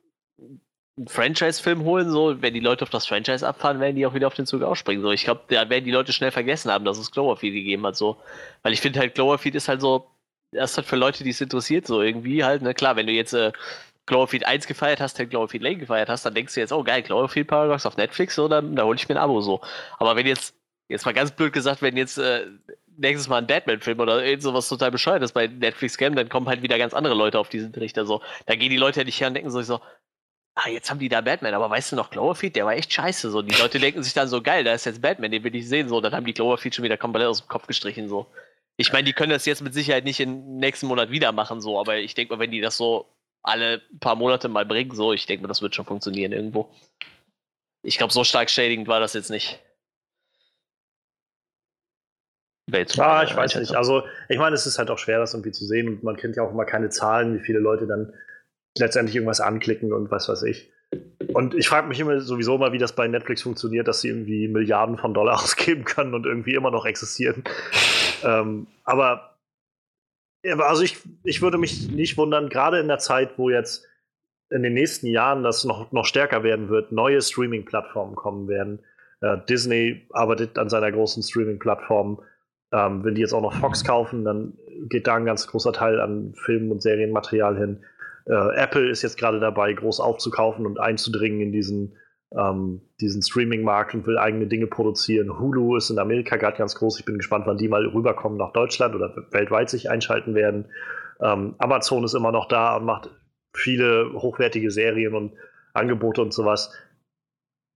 Franchise-Film 1.08 1.84
holen, 1.84 2.10
so, 2.12 2.42
wenn 2.42 2.54
die 2.54 2.60
Leute 2.60 2.84
auf 2.84 2.90
das 2.90 3.08
Franchise 3.08 3.48
abfahren, 3.48 3.80
werden 3.80 3.96
die 3.96 4.06
auch 4.06 4.14
wieder 4.14 4.28
auf 4.28 4.34
den 4.34 4.46
Zug 4.46 4.62
ausspringen, 4.64 5.02
so. 5.02 5.12
Ich 5.12 5.24
glaube, 5.24 5.42
da 5.48 5.70
werden 5.70 5.86
die 5.86 5.92
Leute 5.92 6.14
schnell 6.14 6.32
vergessen 6.32 6.72
haben, 6.72 6.86
dass 6.86 6.98
es 7.00 7.12
Cloverfield 7.12 7.54
gegeben 7.54 7.86
hat, 7.88 7.96
so. 7.96 8.18
Weil 8.64 8.74
ich 8.74 8.82
finde 8.82 9.00
halt, 9.00 9.16
Cloverfield 9.16 9.56
ist 9.56 9.68
halt 9.70 9.82
so, 9.82 10.08
das 10.52 10.72
ist 10.72 10.78
halt 10.78 10.88
für 10.88 10.96
Leute, 10.96 11.24
die 11.24 11.32
es 11.32 11.42
interessiert, 11.42 11.88
so 11.88 12.02
irgendwie 12.02 12.44
halt, 12.44 12.62
ne? 12.62 12.74
Klar, 12.74 12.96
wenn 12.96 13.08
du 13.08 13.14
jetzt 13.14 13.34
äh, 13.34 13.52
Cloverfield 14.06 14.46
1 14.46 14.68
gefeiert 14.68 15.02
hast, 15.02 15.20
halt 15.20 15.30
Cloverfield 15.30 15.64
Lane 15.64 15.78
gefeiert 15.78 16.10
hast, 16.10 16.26
dann 16.26 16.34
denkst 16.34 16.54
du 16.54 16.60
jetzt, 16.60 16.72
oh 16.72 16.84
geil, 16.84 17.04
Cloverfield 17.04 17.48
Paradox 17.48 17.86
auf 17.86 17.98
Netflix, 17.98 18.36
so, 18.36 18.48
dann 18.48 18.76
da 18.76 18.84
hole 18.84 18.96
ich 18.96 19.08
mir 19.08 19.16
ein 19.16 19.22
Abo 19.22 19.42
so. 19.42 19.62
Aber 20.00 20.16
wenn 20.16 20.26
jetzt, 20.26 20.56
jetzt 20.90 21.06
mal 21.06 21.14
ganz 21.14 21.32
blöd 21.32 21.54
gesagt, 21.54 21.82
wenn 21.82 21.98
jetzt 21.98 22.18
äh, 22.18 22.46
nächstes 22.98 23.28
Mal 23.28 23.40
ein 23.40 23.48
Batman-Film 23.48 24.00
oder 24.00 24.24
irgend 24.24 24.44
sowas 24.44 24.70
total 24.70 24.92
bescheuertes 24.92 25.34
bei 25.34 25.48
Netflix 25.48 25.98
käme, 25.98 26.16
dann 26.16 26.30
kommen 26.30 26.48
halt 26.48 26.62
wieder 26.62 26.78
ganz 26.78 26.94
andere 26.94 27.14
Leute 27.14 27.40
auf 27.40 27.50
diesen 27.50 27.74
Trichter 27.74 28.06
so. 28.06 28.22
Da 28.46 28.56
gehen 28.56 28.70
die 28.70 28.78
Leute 28.78 29.02
ja 29.02 29.04
nicht 29.04 29.20
her 29.20 29.28
und 29.28 29.34
denken 29.34 29.52
so, 29.52 29.62
so 29.62 29.82
ah, 30.58 30.70
jetzt 30.70 30.90
haben 30.90 31.00
die 31.00 31.10
da 31.10 31.22
Batman, 31.22 31.54
aber 31.54 31.70
weißt 31.70 31.92
du 31.92 31.96
noch, 31.96 32.10
Cloverfield, 32.10 32.56
der 32.56 32.66
war 32.66 32.74
echt 32.74 32.92
scheiße. 32.92 33.30
So, 33.30 33.42
die 33.42 33.56
Leute 33.56 33.80
denken 33.80 34.02
sich 34.04 34.14
dann 34.14 34.28
so, 34.28 34.42
geil, 34.42 34.64
da 34.64 34.74
ist 34.74 34.86
jetzt 34.86 35.02
Batman, 35.02 35.32
den 35.32 35.44
will 35.44 35.56
ich 35.56 35.68
sehen. 35.70 35.88
So, 35.88 36.02
dann 36.02 36.14
haben 36.14 36.26
die 36.26 36.34
Cloverfield 36.34 36.76
schon 36.76 36.84
wieder 36.84 36.98
komplett 36.98 37.28
aus 37.28 37.42
dem 37.42 37.48
Kopf 37.48 37.68
gestrichen. 37.68 38.10
So. 38.10 38.28
Ich 38.78 38.94
meine, 38.94 39.06
die 39.06 39.14
können 39.14 39.32
das 39.32 39.46
jetzt 39.46 39.64
mit 39.64 39.74
Sicherheit 39.74 40.04
nicht 40.04 40.20
im 40.20 40.58
nächsten 40.58 40.86
Monat 40.86 41.10
wieder 41.10 41.32
machen, 41.32 41.62
so, 41.62 41.80
aber 41.80 41.98
ich 41.98 42.14
denke 42.14 42.36
mal, 42.36 42.40
wenn 42.40 42.52
die 42.52 42.62
das 42.62 42.78
so 42.78 43.08
alle 43.42 43.82
paar 44.00 44.16
Monate 44.16 44.50
mal 44.50 44.66
bringen, 44.66 44.96
so, 44.96 45.14
ich 45.14 45.26
denke 45.26 45.42
mal, 45.42 45.48
das 45.48 45.62
wird 45.62 45.74
schon 45.74 45.86
funktionieren 45.86 46.32
irgendwo. 46.32 46.70
Ich 47.84 47.98
glaube, 47.98 48.14
so 48.14 48.24
stark 48.24 48.50
schädigend 48.50 48.88
war 48.88 49.00
das 49.00 49.14
jetzt 49.14 49.32
nicht. 49.32 49.60
Ja, 52.98 53.24
ich 53.24 53.36
weiß 53.36 53.56
nicht. 53.56 53.76
Also, 53.76 54.04
ich 54.28 54.38
meine, 54.38 54.54
es 54.54 54.66
ist 54.66 54.78
halt 54.78 54.92
auch 54.92 54.98
schwer, 54.98 55.20
das 55.20 55.34
irgendwie 55.34 55.54
zu 55.54 55.66
sehen 55.66 55.88
und 55.88 56.04
man 56.04 56.18
kennt 56.18 56.36
ja 56.36 56.44
auch 56.44 56.52
immer 56.52 56.66
keine 56.66 56.90
Zahlen, 56.90 57.34
wie 57.34 57.44
viele 57.44 57.60
Leute 57.60 57.88
dann 57.88 58.14
letztendlich 58.78 59.16
irgendwas 59.16 59.40
anklicken 59.40 59.94
und 59.94 60.12
was 60.12 60.28
weiß 60.28 60.44
ich. 60.44 60.72
Und 61.34 61.56
ich 61.56 61.68
frage 61.68 61.88
mich 61.88 62.00
immer 62.00 62.20
sowieso 62.20 62.58
mal, 62.58 62.74
wie 62.74 62.78
das 62.78 62.94
bei 62.94 63.08
Netflix 63.08 63.42
funktioniert, 63.42 63.88
dass 63.88 64.02
sie 64.02 64.10
irgendwie 64.10 64.48
Milliarden 64.48 64.98
von 64.98 65.14
Dollar 65.14 65.36
ausgeben 65.42 65.86
können 65.86 66.14
und 66.14 66.26
irgendwie 66.26 66.54
immer 66.54 66.72
noch 66.72 66.86
existieren. 66.86 67.44
Ähm, 68.24 68.68
aber 68.84 69.38
also 70.60 70.84
ich, 70.84 70.98
ich 71.24 71.42
würde 71.42 71.58
mich 71.58 71.90
nicht 71.90 72.18
wundern, 72.18 72.50
gerade 72.50 72.80
in 72.80 72.88
der 72.88 73.00
Zeit, 73.00 73.38
wo 73.38 73.50
jetzt 73.50 73.86
in 74.50 74.64
den 74.64 74.74
nächsten 74.74 75.08
Jahren 75.08 75.44
das 75.44 75.66
noch, 75.66 75.92
noch 75.92 76.06
stärker 76.06 76.44
werden 76.44 76.70
wird, 76.70 76.92
neue 76.92 77.22
Streaming-Plattformen 77.22 78.16
kommen 78.16 78.48
werden. 78.48 78.80
Äh, 79.22 79.38
Disney 79.50 80.08
arbeitet 80.12 80.58
an 80.58 80.70
seiner 80.70 80.92
großen 80.92 81.24
Streaming-Plattform. 81.24 82.22
Ähm, 82.72 83.04
wenn 83.04 83.16
die 83.16 83.22
jetzt 83.22 83.34
auch 83.34 83.42
noch 83.42 83.54
Fox 83.54 83.84
kaufen, 83.84 84.24
dann 84.24 84.58
geht 84.90 85.08
da 85.08 85.16
ein 85.16 85.26
ganz 85.26 85.48
großer 85.48 85.74
Teil 85.74 86.00
an 86.00 86.34
Film- 86.36 86.72
und 86.72 86.82
Serienmaterial 86.82 87.58
hin. 87.58 87.84
Äh, 88.26 88.56
Apple 88.56 88.90
ist 88.90 89.02
jetzt 89.02 89.18
gerade 89.18 89.40
dabei, 89.40 89.74
groß 89.74 90.00
aufzukaufen 90.00 90.66
und 90.66 90.80
einzudringen 90.80 91.42
in 91.42 91.52
diesen, 91.52 91.98
ähm, 92.36 92.82
diesen 93.00 93.22
Streaming-Markt 93.22 93.94
und 93.94 94.06
will 94.06 94.18
eigene 94.18 94.48
Dinge 94.48 94.68
produzieren. 94.68 95.40
Hulu 95.40 95.78
ist 95.78 95.90
in 95.90 96.00
Amerika 96.00 96.36
gerade 96.36 96.58
ganz 96.58 96.76
groß. 96.76 97.00
Ich 97.00 97.06
bin 97.06 97.18
gespannt, 97.18 97.46
wann 97.48 97.58
die 97.58 97.70
mal 97.70 97.86
rüberkommen 97.86 98.38
nach 98.38 98.52
Deutschland 98.52 98.96
oder 98.96 99.16
weltweit 99.32 99.70
sich 99.70 99.90
einschalten 99.90 100.36
werden. 100.36 100.66
Ähm, 101.22 101.56
Amazon 101.58 102.04
ist 102.04 102.14
immer 102.14 102.32
noch 102.32 102.48
da 102.48 102.76
und 102.76 102.86
macht 102.86 103.10
viele 103.56 104.12
hochwertige 104.14 104.72
Serien 104.72 105.16
und 105.16 105.34
Angebote 105.74 106.22
und 106.22 106.34
sowas. 106.34 106.74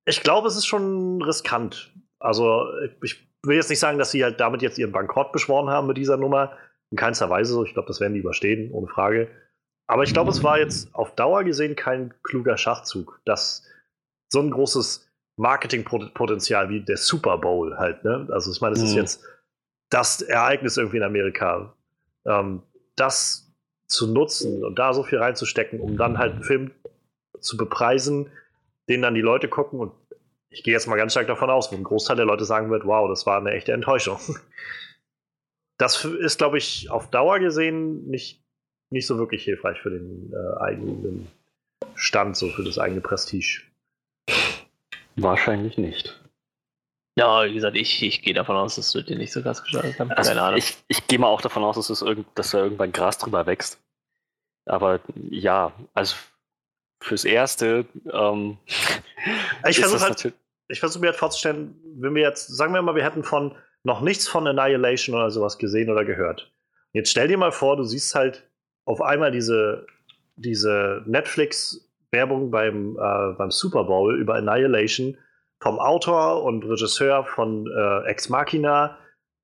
Ich 0.06 0.22
glaube, 0.22 0.48
es 0.48 0.58
ist 0.58 0.66
schon 0.66 1.22
riskant. 1.22 1.94
Also, 2.20 2.66
ich 3.04 3.28
will 3.44 3.56
jetzt 3.56 3.70
nicht 3.70 3.80
sagen, 3.80 3.98
dass 3.98 4.12
sie 4.12 4.24
halt 4.24 4.40
damit 4.40 4.62
jetzt 4.62 4.78
ihren 4.78 4.92
Bankrott 4.92 5.32
beschworen 5.32 5.70
haben 5.70 5.88
mit 5.88 5.98
dieser 5.98 6.18
Nummer. 6.18 6.58
In 6.92 6.98
keinster 6.98 7.30
Weise. 7.30 7.64
Ich 7.66 7.74
glaube, 7.74 7.88
das 7.88 8.02
werden 8.02 8.14
die 8.14 8.20
überstehen, 8.20 8.72
ohne 8.72 8.88
Frage. 8.88 9.30
Aber 9.88 10.04
ich 10.04 10.14
glaube, 10.14 10.32
es 10.32 10.44
war 10.44 10.60
jetzt 10.60 10.94
auf 10.94 11.16
Dauer 11.16 11.44
gesehen 11.44 11.76
kein 11.76 12.14
kluger 12.24 12.58
Schachzug, 12.58 13.22
dass 13.26 13.66
so 14.32 14.40
ein 14.40 14.52
großes 14.52 15.08
Marketingpotenzial 15.38 16.70
wie 16.70 16.82
der 16.82 16.98
Super 16.98 17.38
Bowl 17.38 17.78
halt, 17.78 18.04
ne? 18.04 18.28
Also 18.32 18.52
ich 18.52 18.62
meine, 18.62 18.74
es 18.74 18.82
mhm. 18.82 18.88
ist 18.88 18.96
jetzt 18.96 19.24
das 19.90 20.22
Ereignis 20.22 20.78
irgendwie 20.78 20.98
in 20.98 21.04
Amerika. 21.04 21.74
Ähm, 22.26 22.64
das 22.96 23.52
zu 23.88 24.08
nutzen 24.08 24.64
und 24.64 24.80
da 24.80 24.94
so 24.94 25.04
viel 25.04 25.20
reinzustecken, 25.20 25.80
um 25.80 25.98
dann 25.98 26.18
halt 26.18 26.34
einen 26.34 26.44
Film 26.44 26.72
zu 27.40 27.58
bepreisen, 27.58 28.32
den 28.88 29.02
dann 29.02 29.16
die 29.16 29.22
Leute 29.22 29.48
gucken 29.48 29.80
und 29.80 29.92
ich 30.50 30.64
gehe 30.64 30.74
jetzt 30.74 30.88
mal 30.88 30.98
ganz 30.98 31.14
stark 31.14 31.28
davon 31.28 31.50
aus, 31.50 31.72
wo 31.72 31.78
ein 31.78 31.84
Großteil 31.84 32.18
der 32.18 32.26
Leute 32.26 32.44
sagen 32.44 32.70
wird, 32.70 32.86
wow, 32.86 33.08
das 33.10 33.26
war 33.26 33.38
eine 33.38 33.52
echte 33.52 33.74
Enttäuschung. 33.74 34.20
Das 35.78 36.06
ist, 36.06 36.38
glaube 36.38 36.60
ich, 36.60 36.92
auf 36.92 37.10
Dauer 37.10 37.40
gesehen 37.40 38.08
nicht 38.08 38.42
nicht 38.92 39.08
so 39.08 39.18
wirklich 39.18 39.44
hilfreich 39.44 39.80
für 39.80 39.90
den 39.90 40.32
äh, 40.32 40.60
eigenen 40.60 41.28
Stand, 41.96 42.38
so 42.38 42.50
für 42.50 42.64
das 42.64 42.78
eigene 42.78 43.02
Prestige. 43.02 43.64
Wahrscheinlich 45.16 45.78
nicht. 45.78 46.20
Ja, 47.18 47.44
wie 47.46 47.54
gesagt, 47.54 47.76
ich, 47.76 48.02
ich 48.02 48.22
gehe 48.22 48.34
davon 48.34 48.56
aus, 48.56 48.76
dass 48.76 48.92
du 48.92 49.04
dir 49.04 49.18
nicht 49.18 49.34
so 49.34 49.42
krass 49.42 49.62
gestartet 49.62 49.96
hast. 50.00 50.12
Also 50.12 50.30
Keine 50.30 50.42
Ahnung. 50.42 50.58
Ich, 50.58 50.78
ich 50.88 51.08
gehe 51.08 51.20
mal 51.20 51.28
auch 51.28 51.42
davon 51.42 51.64
aus, 51.64 51.76
dass, 51.76 51.90
es 51.90 52.02
irgend, 52.02 52.26
dass 52.36 52.52
da 52.52 52.60
irgendwann 52.60 52.92
Gras 52.92 53.18
drüber 53.18 53.46
wächst. 53.46 53.80
Aber 54.66 55.02
ja, 55.30 55.74
also 55.94 56.16
fürs 57.02 57.26
Erste. 57.26 57.86
Ähm, 58.12 58.58
ich 59.68 59.80
versuche 59.80 60.02
halt, 60.02 60.34
versuch 60.74 61.02
mir 61.02 61.08
halt 61.08 61.18
vorzustellen, 61.18 61.76
wenn 61.98 62.16
wir 62.16 62.22
jetzt, 62.22 62.48
sagen 62.48 62.74
wir 62.74 62.82
mal, 62.82 62.96
wir 62.96 63.04
hätten 63.04 63.24
von 63.24 63.56
noch 63.84 64.02
nichts 64.02 64.28
von 64.28 64.48
Annihilation 64.48 65.16
oder 65.16 65.32
sowas 65.32 65.58
gesehen 65.58 65.90
oder 65.90 66.06
gehört. 66.06 66.52
Jetzt 66.94 67.10
stell 67.10 67.28
dir 67.28 67.38
mal 67.38 67.52
vor, 67.52 67.78
du 67.78 67.84
siehst 67.84 68.16
halt 68.16 68.48
auf 68.86 69.02
einmal 69.02 69.32
diese 69.32 69.86
diese 70.42 71.04
Netflix-Werbung 72.12 72.52
beim, 72.52 72.98
äh, 72.98 73.34
beim 73.38 73.52
Super 73.52 73.86
Bowl 73.86 74.20
über 74.20 74.36
Annihilation 74.36 75.18
vom 75.62 75.80
Autor 75.80 76.44
und 76.44 76.64
Regisseur 76.66 77.24
von 77.24 77.68
äh, 77.68 78.10
Ex 78.10 78.30
Machina, 78.30 78.98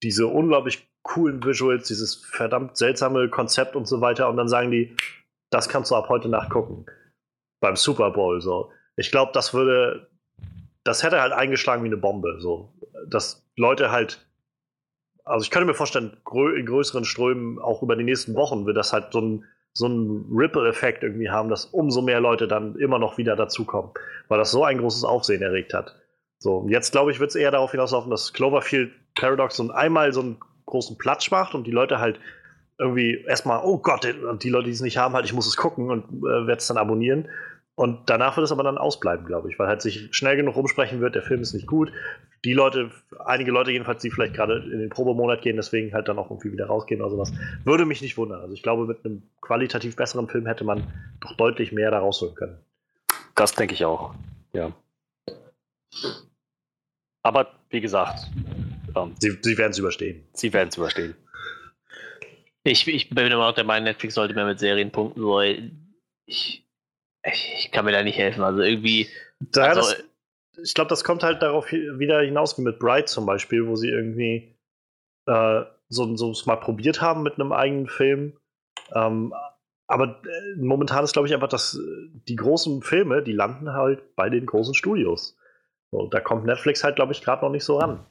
diese 0.03 0.27
unglaublich 0.27 0.87
coolen 1.03 1.43
Visuals, 1.43 1.87
dieses 1.87 2.15
verdammt 2.15 2.77
seltsame 2.77 3.29
Konzept 3.29 3.75
und 3.75 3.87
so 3.87 4.01
weiter. 4.01 4.29
Und 4.29 4.37
dann 4.37 4.47
sagen 4.47 4.71
die, 4.71 4.95
das 5.49 5.69
kannst 5.69 5.91
du 5.91 5.95
ab 5.95 6.09
heute 6.09 6.27
Nacht 6.27 6.49
gucken. 6.49 6.85
Beim 7.61 7.75
Super 7.75 8.11
Bowl 8.11 8.41
so. 8.41 8.71
Ich 8.97 9.11
glaube, 9.11 9.31
das 9.33 9.53
würde, 9.53 10.09
das 10.83 11.03
hätte 11.03 11.21
halt 11.21 11.33
eingeschlagen 11.33 11.83
wie 11.83 11.87
eine 11.87 11.97
Bombe. 11.97 12.39
So, 12.39 12.73
dass 13.07 13.47
Leute 13.55 13.91
halt, 13.91 14.27
also 15.23 15.43
ich 15.43 15.51
könnte 15.51 15.67
mir 15.67 15.73
vorstellen, 15.73 16.17
in 16.33 16.65
größeren 16.65 17.05
Strömen 17.05 17.59
auch 17.59 17.83
über 17.83 17.95
die 17.95 18.03
nächsten 18.03 18.35
Wochen 18.35 18.65
wird 18.65 18.77
das 18.77 18.91
halt 18.91 19.13
so 19.13 19.21
ein 19.21 19.45
so 19.77 19.85
einen 19.85 20.25
Ripple-Effekt 20.35 21.03
irgendwie 21.03 21.29
haben, 21.29 21.49
dass 21.49 21.65
umso 21.65 22.01
mehr 22.01 22.19
Leute 22.19 22.47
dann 22.47 22.75
immer 22.77 22.97
noch 22.97 23.19
wieder 23.19 23.35
dazukommen, 23.35 23.91
weil 24.27 24.39
das 24.39 24.49
so 24.49 24.63
ein 24.63 24.79
großes 24.79 25.03
Aufsehen 25.03 25.43
erregt 25.43 25.75
hat. 25.75 25.95
So, 26.39 26.65
jetzt 26.67 26.91
glaube 26.91 27.11
ich, 27.11 27.19
wird 27.19 27.29
es 27.29 27.35
eher 27.35 27.51
darauf 27.51 27.69
hinauslaufen, 27.69 28.09
dass 28.09 28.33
Cloverfield 28.33 28.91
Paradox 29.13 29.55
so 29.55 29.69
einmal 29.69 30.13
so 30.13 30.21
einen 30.21 30.37
großen 30.65 30.97
Platsch 30.97 31.29
macht 31.29 31.53
und 31.53 31.67
die 31.67 31.71
Leute 31.71 31.99
halt 31.99 32.19
irgendwie 32.79 33.23
erstmal, 33.27 33.61
oh 33.63 33.77
Gott, 33.77 34.03
die 34.41 34.49
Leute, 34.49 34.65
die 34.65 34.71
es 34.71 34.81
nicht 34.81 34.97
haben, 34.97 35.13
halt, 35.13 35.25
ich 35.25 35.33
muss 35.33 35.47
es 35.47 35.57
gucken 35.57 35.91
und 35.91 36.05
äh, 36.05 36.47
werde 36.47 36.57
es 36.57 36.67
dann 36.67 36.77
abonnieren. 36.77 37.29
Und 37.75 38.09
danach 38.09 38.35
wird 38.35 38.45
es 38.45 38.51
aber 38.51 38.63
dann 38.63 38.79
ausbleiben, 38.79 39.27
glaube 39.27 39.51
ich, 39.51 39.59
weil 39.59 39.67
halt 39.67 39.83
sich 39.83 40.09
schnell 40.09 40.37
genug 40.37 40.55
rumsprechen 40.55 41.01
wird, 41.01 41.13
der 41.13 41.21
Film 41.21 41.41
ist 41.41 41.53
nicht 41.53 41.67
gut. 41.67 41.91
Die 42.47 42.53
Leute, 42.53 42.91
einige 43.25 43.51
Leute 43.51 43.71
jedenfalls, 43.71 44.01
die 44.01 44.09
vielleicht 44.09 44.33
gerade 44.33 44.59
in 44.59 44.79
den 44.79 44.89
Probemonat 44.89 45.41
gehen, 45.41 45.57
deswegen 45.57 45.91
halt 45.91 46.07
dann 46.07 46.17
auch 46.17 46.31
irgendwie 46.31 46.53
wieder 46.53 46.67
rausgehen 46.67 47.01
oder 47.01 47.09
sowas, 47.09 47.33
würde 47.65 47.85
mich 47.85 48.01
nicht 48.01 48.15
wundern. 48.15 48.39
Also 48.39 48.53
ich 48.53 48.63
glaube, 48.63 48.85
mit 48.85 49.03
einem 49.03 49.21
qualitativ 49.41 49.97
besseren 49.97 50.29
Film 50.29 50.45
hätte 50.45 50.63
man 50.63 50.87
doch 51.19 51.35
deutlich 51.35 51.73
mehr 51.73 51.91
da 51.91 51.99
rausholen 51.99 52.35
können. 52.35 52.57
Das 53.35 53.51
denke 53.51 53.73
ich 53.73 53.83
auch, 53.83 54.15
ja. 54.53 54.71
Aber 57.21 57.51
wie 57.69 57.81
gesagt, 57.81 58.31
ähm, 58.95 59.13
sie, 59.19 59.37
sie 59.41 59.57
werden 59.57 59.71
es 59.71 59.77
überstehen. 59.79 60.23
Sie 60.31 60.53
werden 60.53 60.69
es 60.69 60.77
überstehen. 60.77 61.15
Ich, 62.63 62.87
ich 62.87 63.09
bin 63.09 63.27
immer 63.27 63.47
noch 63.47 63.55
der 63.55 63.65
Meinung, 63.65 63.83
Netflix 63.83 64.15
sollte 64.15 64.33
mehr 64.35 64.45
mit 64.45 64.59
Serien 64.59 64.91
punkten, 64.91 65.21
weil 65.25 65.73
ich, 66.25 66.65
ich, 67.25 67.53
ich 67.57 67.71
kann 67.73 67.83
mir 67.83 67.91
da 67.91 68.03
nicht 68.03 68.17
helfen. 68.17 68.41
Also 68.41 68.61
irgendwie. 68.61 69.09
Daher 69.41 69.75
also, 69.75 69.91
das, 69.91 70.03
ich 70.63 70.73
glaube, 70.73 70.89
das 70.89 71.03
kommt 71.03 71.23
halt 71.23 71.41
darauf 71.41 71.71
wieder 71.71 72.21
hinaus, 72.21 72.57
wie 72.57 72.63
mit 72.63 72.79
Bright 72.79 73.09
zum 73.09 73.25
Beispiel, 73.25 73.67
wo 73.67 73.75
sie 73.75 73.89
irgendwie 73.89 74.55
äh, 75.25 75.63
so, 75.89 76.15
so 76.15 76.33
mal 76.45 76.57
probiert 76.57 77.01
haben 77.01 77.23
mit 77.23 77.35
einem 77.35 77.51
eigenen 77.51 77.87
Film. 77.87 78.37
Ähm, 78.93 79.33
aber 79.87 80.21
äh, 80.25 80.61
momentan 80.61 81.03
ist, 81.03 81.13
glaube 81.13 81.27
ich, 81.27 81.33
einfach, 81.33 81.47
dass 81.47 81.79
die 82.27 82.35
großen 82.35 82.81
Filme, 82.81 83.23
die 83.23 83.33
landen 83.33 83.73
halt 83.73 84.15
bei 84.15 84.29
den 84.29 84.45
großen 84.45 84.73
Studios. 84.73 85.37
So, 85.91 86.07
da 86.07 86.19
kommt 86.19 86.45
Netflix 86.45 86.83
halt, 86.83 86.97
glaube 86.97 87.13
ich, 87.13 87.21
gerade 87.21 87.43
noch 87.43 87.51
nicht 87.51 87.63
so 87.63 87.77
ran. 87.77 88.05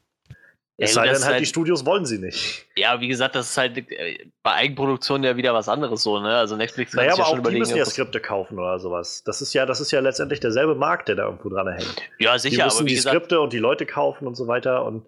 Es 0.79 0.91
ja, 0.91 0.95
sei 0.97 1.05
denn 1.07 1.15
halt, 1.15 1.25
halt, 1.25 1.41
die 1.41 1.47
Studios 1.47 1.87
wollen 1.87 2.05
sie 2.05 2.19
nicht. 2.19 2.67
Ja, 2.77 3.01
wie 3.01 3.09
gesagt, 3.09 3.35
das 3.35 3.51
ist 3.51 3.57
halt 3.57 3.79
äh, 3.79 4.27
bei 4.43 4.53
Eigenproduktion 4.53 5.25
ja 5.25 5.37
wieder 5.37 5.55
was 5.55 5.71
anderes 5.71 6.03
so, 6.03 6.21
ne? 6.21 6.37
Also 6.37 6.57
Netflix 6.57 6.93
kann 6.93 7.05
naja, 7.05 7.15
aber 7.15 7.23
ja 7.23 7.29
auch 7.29 7.49
die 7.49 7.59
müssen 7.59 7.77
ja 7.77 7.85
Skripte 7.87 8.21
kaufen 8.21 8.59
oder 8.59 8.79
sowas. 8.79 9.23
Das 9.25 9.41
ist 9.41 9.55
ja, 9.55 9.65
das 9.65 9.81
ist 9.81 9.91
ja 9.91 10.01
letztendlich 10.01 10.41
derselbe 10.41 10.75
Markt, 10.75 11.09
der 11.09 11.17
da 11.17 11.25
irgendwo 11.25 11.49
dran 11.49 11.69
hängt. 11.69 11.97
Ja, 12.19 12.39
sicher. 12.39 12.57
Die 12.57 12.65
müssen 12.65 12.79
aber 12.81 12.89
die 12.89 12.95
gesagt, 12.95 13.17
Skripte 13.17 13.41
und 13.41 13.55
die 13.55 13.59
Leute 13.59 13.87
kaufen 13.87 14.27
und 14.27 14.35
so 14.35 14.47
weiter 14.49 14.85
und 14.85 15.07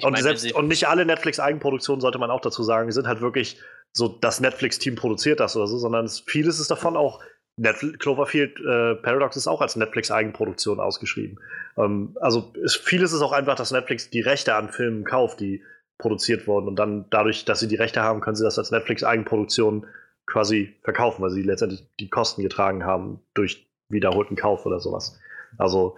und, 0.00 0.12
meine, 0.12 0.22
selbst, 0.22 0.50
und 0.54 0.68
nicht 0.68 0.88
alle 0.88 1.04
Netflix-Eigenproduktionen, 1.04 2.00
sollte 2.00 2.18
man 2.18 2.30
auch 2.30 2.40
dazu 2.40 2.62
sagen, 2.62 2.90
sind 2.92 3.06
halt 3.06 3.20
wirklich 3.20 3.58
so, 3.92 4.08
das 4.08 4.40
Netflix-Team 4.40 4.94
produziert 4.94 5.38
das 5.38 5.54
oder 5.54 5.66
so, 5.66 5.76
sondern 5.76 6.08
vieles 6.08 6.60
ist 6.60 6.70
davon 6.70 6.96
auch 6.96 7.20
Netflix, 7.56 7.98
Cloverfield 7.98 8.58
äh, 8.60 8.94
Paradox 8.96 9.36
ist 9.36 9.46
auch 9.46 9.60
als 9.60 9.76
Netflix-Eigenproduktion 9.76 10.80
ausgeschrieben. 10.80 11.38
Ähm, 11.76 12.16
also 12.20 12.52
ist, 12.62 12.76
vieles 12.76 13.12
ist 13.12 13.22
auch 13.22 13.32
einfach, 13.32 13.56
dass 13.56 13.70
Netflix 13.70 14.10
die 14.10 14.20
Rechte 14.20 14.54
an 14.54 14.70
Filmen 14.70 15.04
kauft, 15.04 15.40
die 15.40 15.62
produziert 15.98 16.46
wurden 16.46 16.66
und 16.66 16.76
dann 16.76 17.06
dadurch, 17.10 17.44
dass 17.44 17.60
sie 17.60 17.68
die 17.68 17.76
Rechte 17.76 18.02
haben, 18.02 18.20
können 18.20 18.36
sie 18.36 18.44
das 18.44 18.58
als 18.58 18.70
Netflix-Eigenproduktion 18.70 19.86
quasi 20.26 20.74
verkaufen, 20.82 21.22
weil 21.22 21.30
sie 21.30 21.42
letztendlich 21.42 21.86
die 22.00 22.08
Kosten 22.08 22.42
getragen 22.42 22.84
haben 22.84 23.20
durch 23.34 23.68
wiederholten 23.88 24.34
Kauf 24.36 24.66
oder 24.66 24.80
sowas. 24.80 25.20
Also 25.58 25.96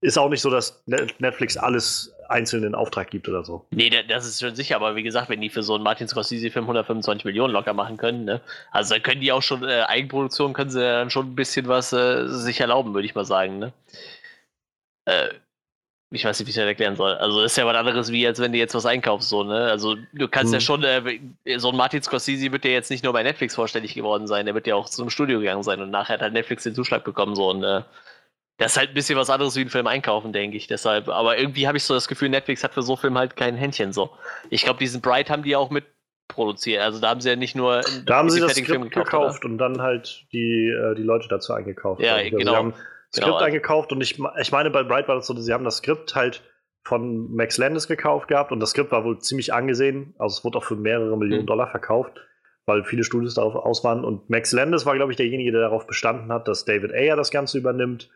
ist 0.00 0.18
auch 0.18 0.28
nicht 0.28 0.42
so, 0.42 0.50
dass 0.50 0.84
Netflix 0.86 1.56
alles 1.56 2.13
einzeln 2.34 2.64
in 2.64 2.74
Auftrag 2.74 3.10
gibt 3.10 3.28
oder 3.28 3.44
so. 3.44 3.64
Nee, 3.70 3.90
das 3.90 4.26
ist 4.26 4.40
schon 4.40 4.54
sicher, 4.54 4.76
aber 4.76 4.96
wie 4.96 5.02
gesagt, 5.02 5.28
wenn 5.28 5.40
die 5.40 5.48
für 5.48 5.62
so 5.62 5.74
einen 5.74 5.84
Martin 5.84 6.08
Scorsese-Film 6.08 6.64
125 6.64 7.24
Millionen 7.24 7.52
locker 7.52 7.72
machen 7.72 7.96
können, 7.96 8.24
ne? 8.24 8.40
also 8.72 8.94
dann 8.94 9.02
können 9.02 9.20
die 9.20 9.32
auch 9.32 9.42
schon, 9.42 9.62
äh, 9.62 9.82
Eigenproduktion 9.82 10.52
können 10.52 10.70
sie 10.70 10.80
dann 10.80 11.10
schon 11.10 11.30
ein 11.30 11.34
bisschen 11.36 11.68
was 11.68 11.92
äh, 11.92 12.26
sich 12.26 12.60
erlauben, 12.60 12.92
würde 12.92 13.06
ich 13.06 13.14
mal 13.14 13.24
sagen. 13.24 13.58
Ne? 13.58 13.72
Äh, 15.06 15.28
ich 16.10 16.24
weiß 16.24 16.38
nicht, 16.38 16.46
wie 16.46 16.50
ich 16.50 16.56
das 16.56 16.64
erklären 16.64 16.96
soll. 16.96 17.14
Also 17.14 17.42
das 17.42 17.52
ist 17.52 17.56
ja 17.56 17.66
was 17.66 17.76
anderes, 17.76 18.12
wie 18.12 18.26
als 18.26 18.38
wenn 18.38 18.52
du 18.52 18.58
jetzt 18.58 18.74
was 18.74 18.86
einkaufst, 18.86 19.28
so, 19.28 19.42
ne? 19.42 19.70
Also 19.70 19.96
du 20.12 20.28
kannst 20.28 20.52
hm. 20.52 20.54
ja 20.54 20.60
schon, 20.60 20.84
äh, 20.84 21.58
so 21.58 21.70
ein 21.70 21.76
Martin 21.76 22.02
Scorsese 22.02 22.52
wird 22.52 22.64
ja 22.64 22.70
jetzt 22.70 22.90
nicht 22.90 23.02
nur 23.02 23.12
bei 23.12 23.22
Netflix 23.22 23.54
vorstellig 23.54 23.94
geworden 23.94 24.26
sein, 24.26 24.46
der 24.46 24.54
wird 24.54 24.66
ja 24.66 24.76
auch 24.76 24.88
zum 24.88 25.10
Studio 25.10 25.40
gegangen 25.40 25.62
sein 25.62 25.80
und 25.80 25.90
nachher 25.90 26.14
hat 26.14 26.22
halt 26.22 26.32
Netflix 26.32 26.62
den 26.62 26.74
Zuschlag 26.74 27.04
bekommen, 27.04 27.34
so 27.34 27.50
und 27.50 27.64
äh, 27.64 27.82
das 28.56 28.72
ist 28.72 28.78
halt 28.78 28.90
ein 28.90 28.94
bisschen 28.94 29.18
was 29.18 29.30
anderes 29.30 29.56
wie 29.56 29.62
ein 29.62 29.68
Film 29.68 29.86
einkaufen, 29.86 30.32
denke 30.32 30.56
ich. 30.56 30.66
Deshalb, 30.66 31.08
aber 31.08 31.38
irgendwie 31.38 31.66
habe 31.66 31.76
ich 31.76 31.84
so 31.84 31.94
das 31.94 32.06
Gefühl, 32.06 32.28
Netflix 32.28 32.62
hat 32.62 32.74
für 32.74 32.82
so 32.82 32.96
Filme 32.96 33.18
halt 33.18 33.36
kein 33.36 33.56
Händchen 33.56 33.92
so. 33.92 34.10
Ich 34.50 34.62
glaube, 34.62 34.78
diesen 34.78 35.00
Bright 35.00 35.28
haben 35.28 35.42
die 35.42 35.56
auch 35.56 35.70
mit 35.70 35.84
produziert. 36.28 36.82
Also 36.82 37.00
da 37.00 37.10
haben 37.10 37.20
sie 37.20 37.28
ja 37.28 37.36
nicht 37.36 37.54
nur 37.54 37.82
da 38.06 38.16
haben 38.16 38.30
sie 38.30 38.40
das 38.40 38.52
Skript 38.54 38.82
gekauft, 38.82 39.10
gekauft 39.10 39.44
und 39.44 39.58
dann 39.58 39.82
halt 39.82 40.24
die, 40.32 40.68
äh, 40.68 40.94
die 40.94 41.02
Leute 41.02 41.28
dazu 41.28 41.52
eingekauft. 41.52 42.00
Ja, 42.02 42.14
also 42.14 42.36
genau. 42.36 42.50
Sie 42.50 42.56
haben 42.56 42.74
Skript 43.12 43.26
genau. 43.26 43.38
eingekauft 43.38 43.92
und 43.92 44.00
ich, 44.00 44.18
ich 44.40 44.52
meine, 44.52 44.70
bei 44.70 44.82
Bright 44.82 45.08
war 45.08 45.16
das 45.16 45.26
so, 45.26 45.36
sie 45.36 45.52
haben 45.52 45.64
das 45.64 45.78
Skript 45.78 46.14
halt 46.14 46.42
von 46.84 47.34
Max 47.34 47.58
Landis 47.58 47.88
gekauft 47.88 48.28
gehabt 48.28 48.52
und 48.52 48.60
das 48.60 48.70
Skript 48.70 48.92
war 48.92 49.04
wohl 49.04 49.18
ziemlich 49.18 49.52
angesehen. 49.52 50.14
Also 50.18 50.38
es 50.38 50.44
wurde 50.44 50.58
auch 50.58 50.64
für 50.64 50.76
mehrere 50.76 51.16
Millionen 51.16 51.42
mhm. 51.42 51.46
Dollar 51.46 51.68
verkauft, 51.68 52.20
weil 52.66 52.84
viele 52.84 53.04
Studios 53.04 53.34
darauf 53.34 53.54
aus 53.54 53.84
waren. 53.84 54.04
Und 54.04 54.28
Max 54.30 54.52
Landis 54.52 54.86
war, 54.86 54.94
glaube 54.94 55.12
ich, 55.12 55.16
derjenige, 55.16 55.52
der 55.52 55.62
darauf 55.62 55.86
bestanden 55.86 56.32
hat, 56.32 56.46
dass 56.46 56.64
David 56.64 56.92
Ayer 56.92 57.16
das 57.16 57.30
Ganze 57.30 57.58
übernimmt 57.58 58.10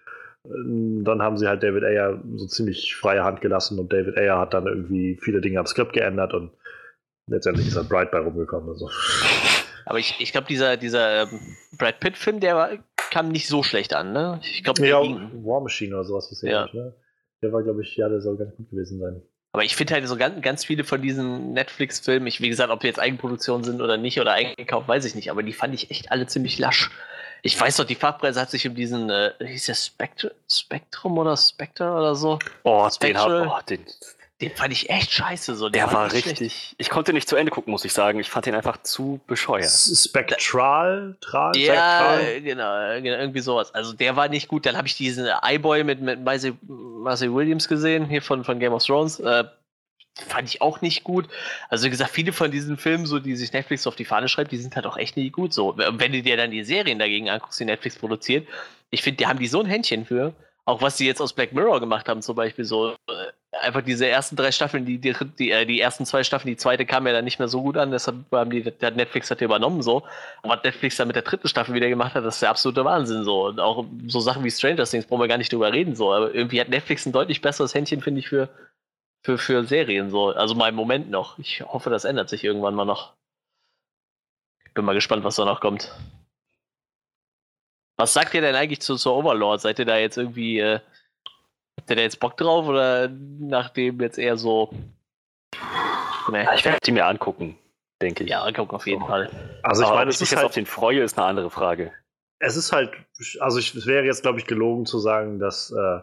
dann 0.45 1.23
haben 1.23 1.37
sie 1.37 1.49
halt 1.49 1.63
David 1.63 1.85
Ayer 1.85 2.23
so 2.37 2.47
ziemlich 2.47 2.95
freie 2.95 3.25
Hand 3.25 3.41
gelassen 3.41 3.79
und 3.79 3.93
David 3.93 4.17
Ayer 4.17 4.39
hat 4.39 4.55
dann 4.55 4.67
irgendwie 4.67 5.19
viele 5.21 5.41
Dinge 5.41 5.59
am 5.59 5.67
Skript 5.67 5.93
geändert 5.93 6.33
und 6.33 6.53
letztendlich 7.27 7.69
ist 7.69 7.77
halt 7.77 7.89
Bright 7.89 8.11
bei 8.11 8.19
rumgekommen. 8.19 8.69
Also. 8.69 8.91
Aber 9.85 9.99
ich, 9.99 10.17
ich 10.19 10.33
glaube, 10.33 10.47
dieser, 10.47 10.77
dieser 10.77 11.23
ähm, 11.23 11.41
Brad 11.77 12.01
Pitt-Film, 12.01 12.41
der 12.41 12.57
war, 12.57 12.71
kam 13.11 13.29
nicht 13.29 13.49
so 13.49 13.63
schlecht 13.63 13.95
an, 13.95 14.13
ne? 14.13 14.41
Ich 14.43 14.63
glaube, 14.63 14.87
ja, 14.87 15.01
War 15.01 15.61
Machine 15.61 15.95
oder 15.95 16.05
sowas 16.05 16.31
ist 16.31 16.43
ja. 16.43 16.65
Nicht, 16.65 16.75
ne? 16.75 16.95
Der 17.43 17.53
war, 17.53 17.63
glaube 17.63 17.83
ich, 17.83 17.97
ja, 17.97 18.09
der 18.09 18.21
soll 18.21 18.37
ganz 18.37 18.57
gut 18.57 18.71
gewesen 18.71 18.99
sein. 18.99 19.23
Aber 19.53 19.65
ich 19.65 19.77
finde 19.77 19.95
halt 19.95 20.07
so 20.07 20.17
ganz, 20.17 20.43
ganz 20.43 20.65
viele 20.65 20.85
von 20.85 21.01
diesen 21.01 21.53
Netflix-Filmen, 21.53 22.27
ich, 22.27 22.41
wie 22.41 22.49
gesagt, 22.49 22.71
ob 22.71 22.81
die 22.81 22.87
jetzt 22.87 23.01
Eigenproduktion 23.01 23.65
sind 23.65 23.81
oder 23.81 23.97
nicht 23.97 24.21
oder 24.21 24.33
eingekauft, 24.33 24.89
weiß 24.89 25.05
ich 25.05 25.15
nicht, 25.15 25.31
aber 25.31 25.43
die 25.43 25.53
fand 25.53 25.75
ich 25.75 25.91
echt 25.91 26.13
alle 26.13 26.27
ziemlich 26.27 26.59
lasch. 26.59 26.91
Ich 27.43 27.59
weiß 27.61 27.77
doch, 27.77 27.85
die 27.85 27.95
Fachpresse 27.95 28.41
hat 28.41 28.51
sich 28.51 28.67
um 28.67 28.75
diesen, 28.75 29.11
äh, 29.11 29.33
hieß 29.41 29.67
der 29.67 29.75
Spectrum, 29.75 30.31
Spektrum 30.51 31.19
oder 31.19 31.37
Spectre 31.37 31.91
oder 31.91 32.15
so? 32.15 32.39
Oh, 32.65 32.89
den, 33.01 33.19
hab, 33.19 33.29
oh 33.29 33.61
den, 33.69 33.85
den 34.41 34.53
fand 34.55 34.73
ich 34.73 34.89
echt 34.89 35.11
scheiße. 35.13 35.57
So. 35.57 35.69
Der, 35.69 35.87
der 35.87 35.93
war, 35.93 36.03
war 36.05 36.13
richtig. 36.13 36.37
Schlecht. 36.37 36.75
Ich 36.79 36.91
konnte 36.91 37.13
nicht 37.13 37.29
zu 37.29 37.37
Ende 37.37 37.51
gucken, 37.51 37.73
muss 37.73 37.85
ich 37.85 37.93
sagen. 37.93 38.21
Ich 38.21 38.31
fand 38.31 38.47
den 38.47 38.55
einfach 38.55 38.83
zu 38.83 39.21
bescheuert. 39.27 39.69
Spektral? 39.69 41.17
Tral, 41.21 41.57
ja, 41.57 42.19
genau, 42.39 43.01
genau, 43.01 43.19
irgendwie 43.19 43.41
sowas. 43.41 43.75
Also 43.75 43.93
der 43.93 44.15
war 44.17 44.29
nicht 44.29 44.49
gut. 44.49 44.65
Dann 44.67 44.77
habe 44.77 44.87
ich 44.87 44.97
diesen 44.97 45.27
Eyeboy 45.27 45.83
mit, 45.83 46.01
mit 46.01 46.23
Marcy, 46.23 46.55
Williams 46.63 47.67
gesehen, 47.69 48.07
hier 48.07 48.23
von, 48.23 48.45
von 48.45 48.61
Game 48.61 48.73
of 48.73 48.85
Thrones. 48.85 49.19
Äh, 49.19 49.45
fand 50.21 50.49
ich 50.49 50.63
auch 50.63 50.81
nicht 50.81 51.05
gut. 51.05 51.29
Also 51.69 51.87
wie 51.87 51.91
gesagt, 51.91 52.11
viele 52.11 52.33
von 52.33 52.51
diesen 52.51 52.77
Filmen, 52.77 53.07
so 53.07 53.19
die 53.19 53.37
sich 53.37 53.53
Netflix 53.53 53.87
auf 53.87 53.97
die 53.97 54.05
Fahne 54.05 54.29
schreibt, 54.29 54.53
die 54.53 54.59
sind 54.59 54.77
halt 54.77 54.87
auch 54.87 54.97
echt 54.97 55.17
nicht 55.17 55.33
gut. 55.33 55.53
So, 55.53 55.75
wenn 55.77 56.13
du 56.13 56.23
dir 56.23 56.37
dann 56.37 56.51
die 56.51 56.65
Serien 56.65 56.99
dagegen 56.99 57.29
anguckst, 57.29 57.61
die 57.61 57.65
Netflix 57.65 57.97
produziert, 57.97 58.47
ich 58.91 59.03
finde, 59.03 59.19
die 59.19 59.27
haben 59.27 59.39
die 59.39 59.49
so 59.49 59.61
ein 59.61 59.67
Händchen 59.67 60.05
für. 60.05 60.35
Auch 60.65 60.83
was 60.83 60.99
sie 60.99 61.07
jetzt 61.07 61.21
aus 61.23 61.33
Black 61.33 61.53
Mirror 61.53 61.81
gemacht 61.81 62.09
haben, 62.09 62.21
zum 62.21 62.37
Beispiel 62.37 62.65
so. 62.65 62.93
Äh, 62.93 63.33
einfach 63.63 63.83
diese 63.83 64.07
ersten 64.07 64.37
drei 64.37 64.53
Staffeln, 64.53 64.85
die, 64.85 64.99
die, 64.99 65.15
die, 65.39 65.51
äh, 65.51 65.65
die 65.65 65.81
ersten 65.81 66.05
zwei 66.05 66.23
Staffeln, 66.23 66.51
die 66.51 66.57
zweite 66.57 66.85
kam 66.85 67.07
ja 67.07 67.13
dann 67.13 67.25
nicht 67.25 67.39
mehr 67.39 67.49
so 67.49 67.63
gut 67.63 67.77
an, 67.79 67.91
deshalb 67.91 68.17
haben 68.33 68.51
die, 68.51 68.63
der 68.63 68.91
Netflix 68.91 69.31
hat 69.31 69.41
die 69.41 69.45
übernommen 69.45 69.83
so. 69.83 70.03
Und 70.43 70.51
was 70.51 70.63
Netflix 70.63 70.97
dann 70.97 71.09
mit 71.09 71.17
der 71.17 71.23
dritten 71.23 71.49
Staffel 71.49 71.75
wieder 71.75 71.89
gemacht 71.89 72.15
hat, 72.15 72.25
das 72.25 72.35
ist 72.37 72.43
der 72.43 72.51
absolute 72.51 72.85
Wahnsinn 72.85 73.25
so. 73.25 73.47
Und 73.47 73.61
auch 73.61 73.85
so 74.07 74.21
Sachen 74.21 74.45
wie 74.45 74.51
Stranger 74.51 74.85
Things 74.85 75.07
brauchen 75.07 75.21
wir 75.21 75.29
gar 75.29 75.39
nicht 75.39 75.53
drüber 75.53 75.73
reden 75.73 75.97
so. 75.97 76.13
Aber 76.13 76.35
irgendwie 76.35 76.61
hat 76.61 76.69
Netflix 76.69 77.07
ein 77.07 77.13
deutlich 77.13 77.41
besseres 77.41 77.75
Händchen, 77.75 78.03
finde 78.03 78.21
ich, 78.21 78.29
für, 78.29 78.49
für, 79.29 79.37
für 79.37 79.65
Serien 79.65 80.09
so. 80.09 80.29
Also 80.29 80.55
mal 80.55 80.71
im 80.71 80.75
Moment 80.75 81.11
noch. 81.11 81.39
Ich 81.39 81.61
hoffe, 81.61 81.91
das 81.91 82.07
ändert 82.07 82.31
sich 82.31 82.45
irgendwann 82.45 82.75
mal 82.75 82.87
noch. 82.87 83.15
Ich 84.65 84.73
bin 84.73 84.87
mal 84.87 84.95
gespannt, 84.95 85.23
was 85.25 85.37
da 85.37 85.45
noch 85.45 85.61
kommt. 85.61 85.95
Was 87.99 88.15
sagt 88.15 88.33
ihr 88.33 88.41
denn 88.41 88.55
eigentlich 88.55 88.81
zu, 88.81 88.97
zu 88.97 89.13
Overlord? 89.13 89.61
Seid 89.61 89.79
ihr 89.81 89.85
da 89.85 89.99
jetzt 89.99 90.17
irgendwie, 90.17 90.61
äh, 90.61 90.81
habt 91.77 91.91
ihr 91.91 91.97
da 91.97 92.03
jetzt 92.03 92.21
Bock 92.21 92.39
drauf 92.39 92.69
oder 92.69 93.09
nachdem 93.09 94.01
jetzt 94.01 94.19
eher 94.19 94.39
so. 94.39 94.71
Nee. 96.31 96.47
Ich 96.55 96.65
werde 96.65 96.79
die 96.85 96.93
mir 96.93 97.07
angucken, 97.07 97.59
denke 98.01 98.25
ich. 98.25 98.31
Ja, 98.31 98.45
angucken 98.45 98.75
auf 98.77 98.87
jeden 98.87 99.03
so. 99.03 99.09
Fall. 99.09 99.31
Also 99.63 99.83
ich 99.83 99.91
meine, 99.91 100.07
dass 100.07 100.21
ich 100.23 100.31
jetzt 100.31 100.37
halt 100.37 100.47
auf 100.47 100.55
den 100.55 100.67
freue, 100.67 101.03
ist 101.03 101.19
eine 101.19 101.27
andere 101.27 101.51
Frage. 101.51 101.93
es 102.39 102.57
ist 102.57 102.73
halt, 102.73 102.93
also 103.41 103.59
ich, 103.59 103.75
es 103.75 103.87
wäre 103.87 104.07
jetzt, 104.07 104.23
glaube 104.23 104.39
ich, 104.39 104.47
gelogen 104.47 104.87
zu 104.87 104.99
sagen, 104.99 105.39
dass, 105.39 105.71
äh, 105.71 106.01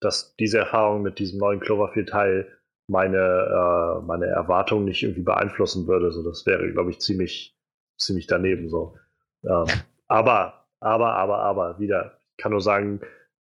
dass 0.00 0.36
diese 0.36 0.58
Erfahrung 0.58 1.02
mit 1.02 1.18
diesem 1.18 1.38
neuen 1.38 1.60
Cloverfield-Teil 1.60 2.57
meine, 2.88 3.18
äh, 3.18 4.06
meine 4.06 4.26
Erwartungen 4.26 4.86
nicht 4.86 5.02
irgendwie 5.02 5.22
beeinflussen 5.22 5.86
würde. 5.86 6.10
So, 6.10 6.22
das 6.22 6.46
wäre, 6.46 6.70
glaube 6.72 6.90
ich, 6.90 7.00
ziemlich, 7.00 7.56
ziemlich 7.96 8.26
daneben 8.26 8.68
so. 8.68 8.96
Ähm, 9.44 9.66
aber, 10.06 10.66
aber, 10.80 11.14
aber, 11.14 11.38
aber, 11.40 11.78
wieder, 11.78 12.18
ich 12.36 12.42
kann 12.42 12.52
nur 12.52 12.60
sagen, 12.60 13.00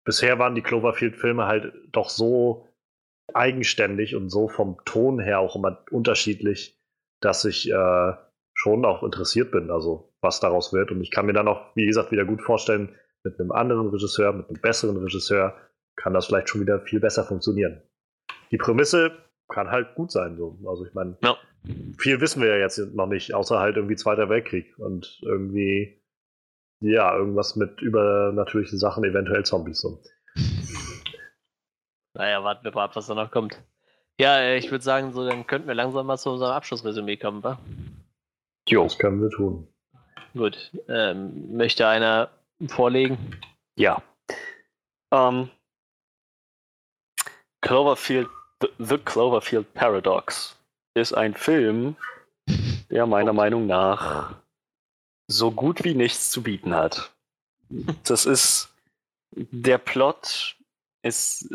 bisher 0.03 0.40
waren 0.40 0.56
die 0.56 0.61
Cloverfield-Filme 0.61 1.48
halt 1.48 1.74
doch 1.92 2.09
so 2.09 2.68
eigenständig 3.34 4.16
und 4.16 4.30
so 4.30 4.48
vom 4.48 4.77
Ton 4.85 5.19
her 5.19 5.40
auch 5.40 5.56
immer 5.56 5.84
unterschiedlich, 5.92 6.77
dass 7.22 7.45
ich 7.45 7.72
äh, 7.72 8.14
schon 8.53 8.84
auch 8.85 9.03
interessiert 9.03 9.51
bin, 9.51 9.72
also 9.72 10.11
was 10.22 10.40
daraus 10.40 10.74
wird. 10.74 10.92
Und 10.92 11.01
ich 11.01 11.11
kann 11.11 11.26
mir 11.26 11.34
dann 11.34 11.48
auch, 11.48 11.76
wie 11.76 11.85
gesagt, 11.85 12.11
wieder 12.11 12.26
gut 12.26 12.42
vorstellen, 12.42 12.95
mit 13.24 13.40
einem 13.40 13.51
anderen 13.51 13.90
Regisseur, 13.90 14.34
mit 14.34 14.50
einem 14.50 14.61
besseren 14.61 14.98
Regisseur, 14.98 15.56
kann 15.95 16.14
das 16.14 16.26
vielleicht 16.26 16.50
schon 16.50 16.61
wieder 16.61 16.80
viel 16.82 17.00
besser 17.00 17.24
funktionieren. 17.24 17.82
Die 18.51 18.58
Prämisse 18.58 19.11
kann 19.50 19.69
halt 19.69 19.95
gut 19.95 20.11
sein. 20.11 20.38
So. 20.38 20.58
Also 20.66 20.86
ich 20.86 20.94
meine, 20.94 21.18
ja. 21.24 21.38
viel 21.98 22.22
wissen 22.22 22.42
wir 22.42 22.50
ja 22.50 22.58
jetzt 22.58 22.78
noch 22.94 23.08
nicht, 23.08 23.34
außer 23.34 23.60
halt 23.60 23.76
irgendwie 23.76 23.95
Zweiter 23.95 24.30
Weltkrieg 24.30 24.78
und 24.80 25.19
irgendwie, 25.24 26.02
ja, 26.82 27.16
irgendwas 27.16 27.56
mit 27.56 27.82
übernatürlichen 27.82 28.80
Sachen, 28.80 29.03
eventuell 29.03 29.44
Zombies. 29.44 29.82
So. 29.82 30.02
Naja, 32.14 32.44
warten 32.44 32.64
wir 32.64 32.72
mal 32.74 32.86
ab, 32.86 32.95
was 32.95 33.08
da 33.08 33.16
noch 33.16 33.32
kommt. 33.32 33.61
Ja, 34.19 34.38
äh, 34.38 34.58
ich 34.58 34.69
würde 34.72 34.84
sagen, 34.84 35.14
so, 35.14 35.26
dann 35.26 35.48
könnten 35.48 35.68
wir 35.68 35.76
langsam 35.76 36.06
mal 36.06 36.18
zu 36.18 36.30
unserem 36.30 36.52
Abschlussresümee 36.52 37.18
kommen, 37.18 37.44
wa? 37.44 37.58
Jo. 38.68 38.84
Das 38.84 38.98
können 38.98 39.22
wir 39.22 39.30
tun. 39.30 39.68
Gut. 40.34 40.72
Ähm, 40.88 41.56
möchte 41.56 41.88
einer 41.88 42.30
vorlegen? 42.68 43.18
Ja. 43.78 44.02
Ähm, 45.11 45.50
Cloverfield, 47.61 48.28
The 48.78 48.98
Cloverfield 48.98 49.74
Paradox 49.74 50.58
ist 50.94 51.14
ein 51.14 51.34
Film, 51.34 51.96
der 52.90 53.06
meiner 53.06 53.34
Meinung 53.34 53.68
nach 53.68 54.36
so 55.28 55.52
gut 55.52 55.84
wie 55.84 55.94
nichts 55.94 56.32
zu 56.32 56.44
bieten 56.44 56.76
hat. 56.76 57.12
Das 58.04 58.26
ist, 58.26 58.70
der 59.32 59.78
Plot 59.78 60.58
ist 61.04 61.50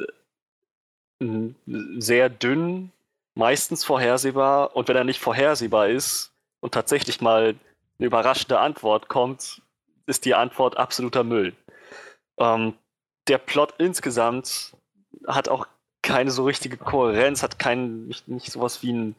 äh, 1.21 1.51
sehr 1.99 2.29
dünn, 2.29 2.93
meistens 3.35 3.85
vorhersehbar 3.85 4.77
und 4.77 4.89
wenn 4.89 4.97
er 4.97 5.05
nicht 5.05 5.21
vorhersehbar 5.21 5.89
ist 5.89 6.33
und 6.61 6.73
tatsächlich 6.73 7.21
mal 7.21 7.57
eine 7.99 8.07
überraschende 8.07 8.61
Antwort 8.61 9.09
kommt, 9.09 9.61
ist 10.07 10.25
die 10.25 10.35
Antwort 10.35 10.77
absoluter 10.77 11.25
Müll. 11.25 11.55
Ähm, 12.39 12.75
der 13.29 13.39
Plot 13.39 13.75
insgesamt 13.79 14.77
hat 15.27 15.49
auch 15.49 15.67
keine 16.05 16.31
so 16.31 16.45
richtige 16.45 16.77
Kohärenz, 16.77 17.43
hat 17.43 17.59
keinen, 17.59 18.07
nicht, 18.07 18.29
nicht 18.29 18.53
sowas 18.53 18.83
wie 18.83 18.91
einen, 18.91 19.17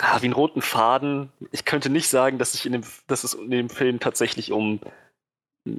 ah, 0.00 0.20
wie 0.22 0.26
einen 0.26 0.34
roten 0.34 0.62
Faden. 0.62 1.30
Ich 1.52 1.64
könnte 1.64 1.90
nicht 1.90 2.08
sagen, 2.08 2.38
dass, 2.38 2.54
ich 2.54 2.64
in 2.64 2.72
dem, 2.72 2.84
dass 3.08 3.24
es 3.24 3.34
in 3.34 3.50
dem 3.50 3.68
Film 3.68 4.00
tatsächlich 4.00 4.52
um, 4.52 4.80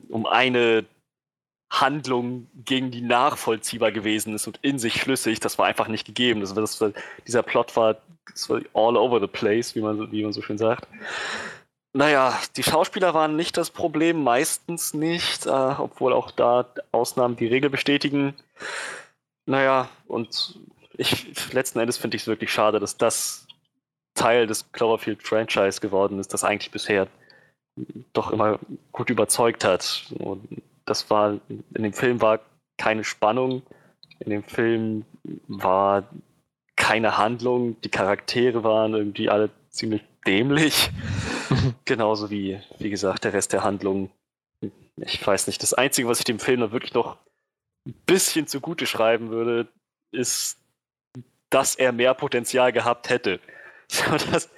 um 0.09 0.25
eine 0.25 0.85
Handlung 1.71 2.47
ging, 2.65 2.91
die 2.91 3.01
nachvollziehbar 3.01 3.91
gewesen 3.91 4.35
ist 4.35 4.47
und 4.47 4.59
in 4.61 4.77
sich 4.77 5.01
schlüssig. 5.01 5.39
Das 5.39 5.57
war 5.57 5.67
einfach 5.67 5.87
nicht 5.87 6.05
gegeben. 6.05 6.41
Das, 6.41 6.53
das 6.53 6.83
dieser 7.25 7.43
Plot 7.43 7.75
war, 7.75 7.97
war 8.47 8.61
all 8.73 8.97
over 8.97 9.19
the 9.19 9.27
place, 9.27 9.75
wie 9.75 9.81
man, 9.81 10.11
wie 10.11 10.23
man 10.23 10.33
so 10.33 10.41
schön 10.41 10.57
sagt. 10.57 10.87
Naja, 11.93 12.37
die 12.55 12.63
Schauspieler 12.63 13.13
waren 13.13 13.35
nicht 13.35 13.57
das 13.57 13.71
Problem, 13.71 14.23
meistens 14.23 14.93
nicht, 14.93 15.47
äh, 15.47 15.49
obwohl 15.49 16.13
auch 16.13 16.29
da 16.29 16.65
Ausnahmen 16.91 17.35
die 17.35 17.47
Regel 17.47 17.69
bestätigen. 17.69 18.35
Naja, 19.49 19.89
und 20.07 20.59
ich, 20.95 21.51
letzten 21.53 21.79
Endes 21.79 21.97
finde 21.97 22.15
ich 22.15 22.21
es 22.21 22.27
wirklich 22.27 22.53
schade, 22.53 22.79
dass 22.79 22.97
das 22.97 23.47
Teil 24.13 24.45
des 24.45 24.71
Cloverfield-Franchise 24.73 25.81
geworden 25.81 26.19
ist, 26.19 26.35
das 26.35 26.43
eigentlich 26.43 26.69
bisher 26.69 27.07
doch 28.13 28.29
immer 28.31 28.59
gut 28.91 29.09
überzeugt 29.09 29.63
hat. 29.63 30.13
Und 30.19 30.61
das 30.85 31.09
war, 31.09 31.39
in 31.49 31.81
dem 31.81 31.93
Film 31.93 32.21
war 32.21 32.41
keine 32.77 33.03
Spannung, 33.03 33.63
in 34.19 34.29
dem 34.29 34.43
Film 34.43 35.05
war 35.47 36.03
keine 36.75 37.17
Handlung, 37.17 37.81
die 37.81 37.89
Charaktere 37.89 38.63
waren 38.63 38.93
irgendwie 38.93 39.31
alle 39.31 39.49
ziemlich 39.69 40.03
dämlich. 40.27 40.91
Genauso 41.85 42.29
wie, 42.29 42.59
wie 42.77 42.91
gesagt, 42.91 43.23
der 43.23 43.33
Rest 43.33 43.51
der 43.53 43.63
Handlung. 43.63 44.11
Ich 44.97 45.25
weiß 45.25 45.47
nicht, 45.47 45.63
das 45.63 45.73
Einzige, 45.73 46.07
was 46.07 46.19
ich 46.19 46.25
dem 46.25 46.37
Film 46.37 46.59
noch 46.59 46.71
wirklich 46.71 46.93
noch 46.93 47.17
ein 47.89 47.93
bisschen 48.05 48.47
zugute 48.47 48.85
schreiben 48.85 49.29
würde, 49.29 49.67
ist, 50.11 50.57
dass 51.49 51.75
er 51.75 51.91
mehr 51.91 52.13
Potenzial 52.13 52.71
gehabt 52.71 53.09
hätte. 53.09 53.39
Dass, 54.31 54.49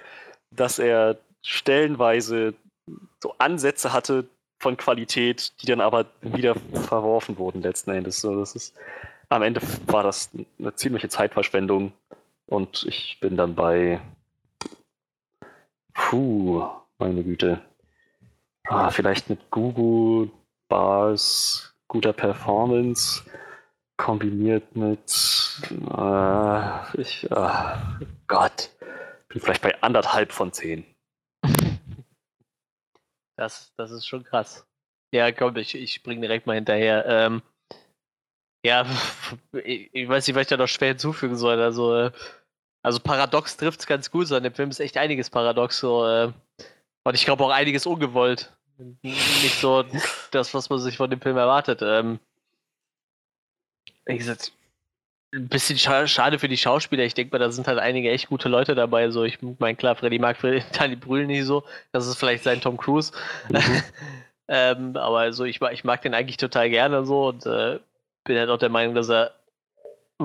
dass 0.51 0.77
er 0.77 1.17
stellenweise 1.41 2.53
so 3.23 3.33
Ansätze 3.37 3.93
hatte 3.93 4.27
von 4.59 4.75
Qualität, 4.75 5.53
die 5.61 5.67
dann 5.67 5.79
aber 5.79 6.07
wieder 6.19 6.55
verworfen 6.73 7.37
wurden 7.37 7.61
letzten 7.61 7.91
Endes. 7.91 8.19
So, 8.19 8.37
das 8.37 8.55
ist, 8.55 8.75
am 9.29 9.41
Ende 9.41 9.61
war 9.87 10.03
das 10.03 10.31
eine 10.59 10.75
ziemliche 10.75 11.07
Zeitverschwendung 11.07 11.93
und 12.47 12.85
ich 12.85 13.19
bin 13.21 13.37
dann 13.37 13.55
bei 13.55 14.01
Puh, 15.93 16.67
meine 16.97 17.23
Güte. 17.23 17.61
Ah, 18.67 18.89
vielleicht 18.91 19.29
mit 19.29 19.49
Google 19.49 20.29
Bars 20.67 21.70
guter 21.91 22.13
Performance 22.13 23.21
kombiniert 23.97 24.77
mit 24.77 25.11
äh, 25.69 27.01
ich, 27.01 27.29
äh, 27.29 27.77
Gott, 28.27 28.69
bin 29.27 29.41
vielleicht 29.41 29.61
bei 29.61 29.81
anderthalb 29.83 30.31
von 30.31 30.51
zehn. 30.53 30.85
Das, 33.37 33.73
das 33.75 33.89
ist 33.89 34.05
schon 34.05 34.23
krass. 34.23 34.67
Ja, 35.11 35.31
komm, 35.31 35.55
ich, 35.55 35.73
ich 35.73 35.93
spring 35.93 36.21
direkt 36.21 36.45
mal 36.45 36.53
hinterher. 36.53 37.05
Ähm, 37.07 37.41
ja, 38.63 38.85
ich, 39.63 40.07
weiß 40.07 40.27
nicht, 40.27 40.35
was 40.35 40.43
ich 40.43 40.47
da 40.49 40.57
noch 40.57 40.67
schwer 40.67 40.89
hinzufügen 40.89 41.35
soll. 41.35 41.59
Also, 41.59 41.95
äh, 41.95 42.11
also 42.83 42.99
Paradox 42.99 43.57
trifft 43.57 43.79
es 43.79 43.87
ganz 43.87 44.11
gut, 44.11 44.27
so 44.27 44.35
in 44.35 44.43
dem 44.43 44.53
Film 44.53 44.69
ist 44.69 44.79
echt 44.79 44.95
einiges 44.95 45.31
Paradox. 45.31 45.79
So, 45.79 46.05
äh, 46.05 46.31
und 47.03 47.15
ich 47.15 47.25
glaube 47.25 47.43
auch 47.43 47.49
einiges 47.49 47.87
ungewollt. 47.87 48.55
Nicht 48.77 49.59
so 49.59 49.85
das, 50.32 50.53
was 50.53 50.69
man 50.69 50.80
sich 50.80 50.98
von 50.98 51.09
dem 51.09 51.22
Film 51.22 51.38
erwartet. 51.38 51.82
Ähm, 51.82 52.19
wie 54.06 54.17
gesagt, 54.17 54.51
ein 55.33 55.48
bisschen 55.48 55.77
scha 55.77 56.08
schade 56.08 56.40
für 56.40 56.48
die 56.48 56.58
Schauspieler. 56.58 57.03
Ich 57.03 57.14
denke 57.14 57.33
mal, 57.33 57.40
da 57.40 57.51
sind 57.51 57.67
halt 57.67 57.80
einige 57.80 58.11
echt 58.11 58.27
gute 58.27 58.50
Leute 58.50 58.75
dabei. 58.75 59.09
So, 59.11 59.24
ich 59.24 59.40
meine, 59.59 59.75
klar, 59.75 59.95
Freddy 59.95 60.19
mag 60.19 60.38
Danny 60.74 60.95
Brühl 60.95 61.25
nicht 61.25 61.45
so. 61.45 61.64
Das 61.91 62.08
ist 62.08 62.17
vielleicht 62.17 62.43
sein 62.43 62.61
Tom 62.61 62.77
Cruise. 62.77 63.11
Mhm. 63.50 63.83
ähm, 64.48 64.98
aber 64.98 65.19
also 65.19 65.45
ich, 65.45 65.61
ich 65.61 65.83
mag 65.83 66.01
den 66.01 66.14
eigentlich 66.14 66.38
total 66.38 66.69
gerne 66.69 67.06
so 67.06 67.27
und 67.27 67.45
äh, 67.45 67.80
bin 68.24 68.38
halt 68.38 68.50
auch 68.50 68.58
der 68.58 68.69
Meinung, 68.69 68.95
dass 68.95 69.09
er 69.09 69.33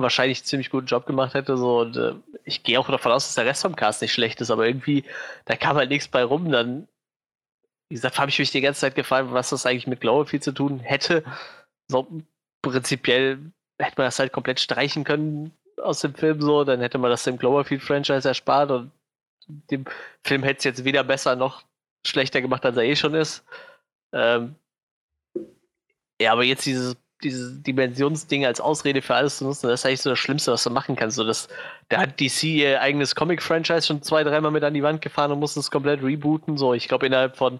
wahrscheinlich 0.01 0.39
einen 0.39 0.45
ziemlich 0.45 0.69
guten 0.69 0.87
Job 0.87 1.05
gemacht 1.05 1.33
hätte. 1.33 1.57
So, 1.57 1.79
und 1.79 1.97
äh, 1.97 2.13
ich 2.43 2.63
gehe 2.63 2.79
auch 2.79 2.89
davon 2.89 3.11
aus, 3.11 3.27
dass 3.27 3.35
der 3.35 3.45
Rest 3.45 3.61
vom 3.61 3.75
Cast 3.75 4.01
nicht 4.01 4.13
schlecht 4.13 4.41
ist, 4.41 4.51
aber 4.51 4.67
irgendwie, 4.67 5.03
da 5.45 5.55
kam 5.55 5.77
halt 5.77 5.89
nichts 5.89 6.07
bei 6.07 6.23
rum. 6.23 6.51
Dann, 6.51 6.87
wie 7.89 7.95
gesagt, 7.95 8.19
habe 8.19 8.29
ich 8.29 8.39
mich 8.39 8.51
die 8.51 8.61
ganze 8.61 8.81
Zeit 8.81 8.95
gefragt, 8.95 9.29
was 9.31 9.49
das 9.49 9.65
eigentlich 9.65 9.87
mit 9.87 10.01
Glowerfield 10.01 10.43
zu 10.43 10.51
tun 10.51 10.79
hätte. 10.79 11.23
So, 11.87 12.07
prinzipiell 12.61 13.39
hätte 13.79 13.95
man 13.97 14.07
das 14.07 14.19
halt 14.19 14.33
komplett 14.33 14.59
streichen 14.59 15.03
können 15.03 15.51
aus 15.81 16.01
dem 16.01 16.15
Film 16.15 16.41
so, 16.41 16.63
dann 16.63 16.81
hätte 16.81 16.97
man 16.97 17.11
das 17.11 17.23
dem 17.23 17.37
Cloverfield-Franchise 17.37 18.27
erspart 18.27 18.71
und 18.71 18.91
dem 19.47 19.85
Film 20.23 20.43
hätte 20.43 20.57
es 20.57 20.63
jetzt 20.63 20.83
weder 20.83 21.03
besser 21.03 21.35
noch 21.35 21.63
schlechter 22.05 22.41
gemacht, 22.41 22.65
als 22.65 22.77
er 22.77 22.83
eh 22.83 22.95
schon 22.95 23.13
ist. 23.13 23.45
Ähm, 24.11 24.55
ja, 26.19 26.31
aber 26.31 26.43
jetzt 26.43 26.65
dieses 26.65 26.97
diese 27.23 27.59
Dimensionsding 27.61 28.45
als 28.45 28.61
Ausrede 28.61 29.01
für 29.01 29.15
alles 29.15 29.37
zu 29.37 29.45
nutzen, 29.45 29.67
das 29.67 29.81
ist 29.81 29.85
eigentlich 29.85 30.01
so 30.01 30.11
das 30.11 30.19
Schlimmste, 30.19 30.51
was 30.51 30.63
du 30.63 30.69
machen 30.69 30.95
kannst. 30.95 31.17
So, 31.17 31.23
dass, 31.23 31.47
da 31.89 32.01
hat 32.01 32.19
DC 32.19 32.43
ihr 32.43 32.81
eigenes 32.81 33.15
Comic-Franchise 33.15 33.87
schon 33.87 34.03
zwei, 34.03 34.23
dreimal 34.23 34.51
mit 34.51 34.63
an 34.63 34.73
die 34.73 34.83
Wand 34.83 35.01
gefahren 35.01 35.31
und 35.31 35.39
mussten 35.39 35.59
es 35.59 35.71
komplett 35.71 36.03
rebooten. 36.03 36.57
So, 36.57 36.73
ich 36.73 36.87
glaube, 36.87 37.07
innerhalb 37.07 37.35
von 37.35 37.59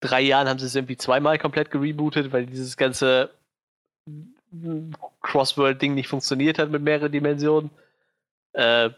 drei 0.00 0.20
Jahren 0.20 0.48
haben 0.48 0.58
sie 0.58 0.66
es 0.66 0.74
irgendwie 0.74 0.96
zweimal 0.96 1.38
komplett 1.38 1.70
gerebootet, 1.70 2.32
weil 2.32 2.46
dieses 2.46 2.76
ganze 2.76 3.30
Crossworld-Ding 5.22 5.94
nicht 5.94 6.08
funktioniert 6.08 6.58
hat 6.58 6.70
mit 6.70 6.82
mehreren 6.82 7.12
Dimensionen. 7.12 7.70
Äh, 8.52 8.90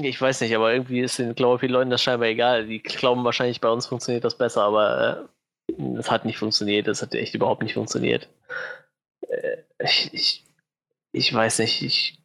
ich 0.00 0.20
weiß 0.20 0.40
nicht, 0.40 0.54
aber 0.56 0.72
irgendwie 0.72 1.00
ist 1.00 1.18
den, 1.18 1.34
glaube 1.34 1.56
ich, 1.56 1.60
vielen 1.60 1.72
Leuten 1.72 1.90
das 1.90 2.02
scheinbar 2.02 2.28
egal. 2.28 2.66
Die 2.66 2.82
glauben 2.82 3.24
wahrscheinlich, 3.24 3.60
bei 3.60 3.70
uns 3.70 3.86
funktioniert 3.86 4.24
das 4.24 4.36
besser, 4.36 4.62
aber 4.62 5.28
äh, 5.78 6.02
hat 6.02 6.24
nicht 6.24 6.38
funktioniert, 6.38 6.88
das 6.88 7.02
hat 7.02 7.14
echt 7.14 7.34
überhaupt 7.34 7.62
nicht 7.62 7.74
funktioniert. 7.74 8.28
Äh, 9.28 9.58
ich, 9.78 10.12
ich, 10.12 10.44
ich 11.12 11.32
weiß 11.32 11.60
nicht, 11.60 11.82
ich 11.82 12.18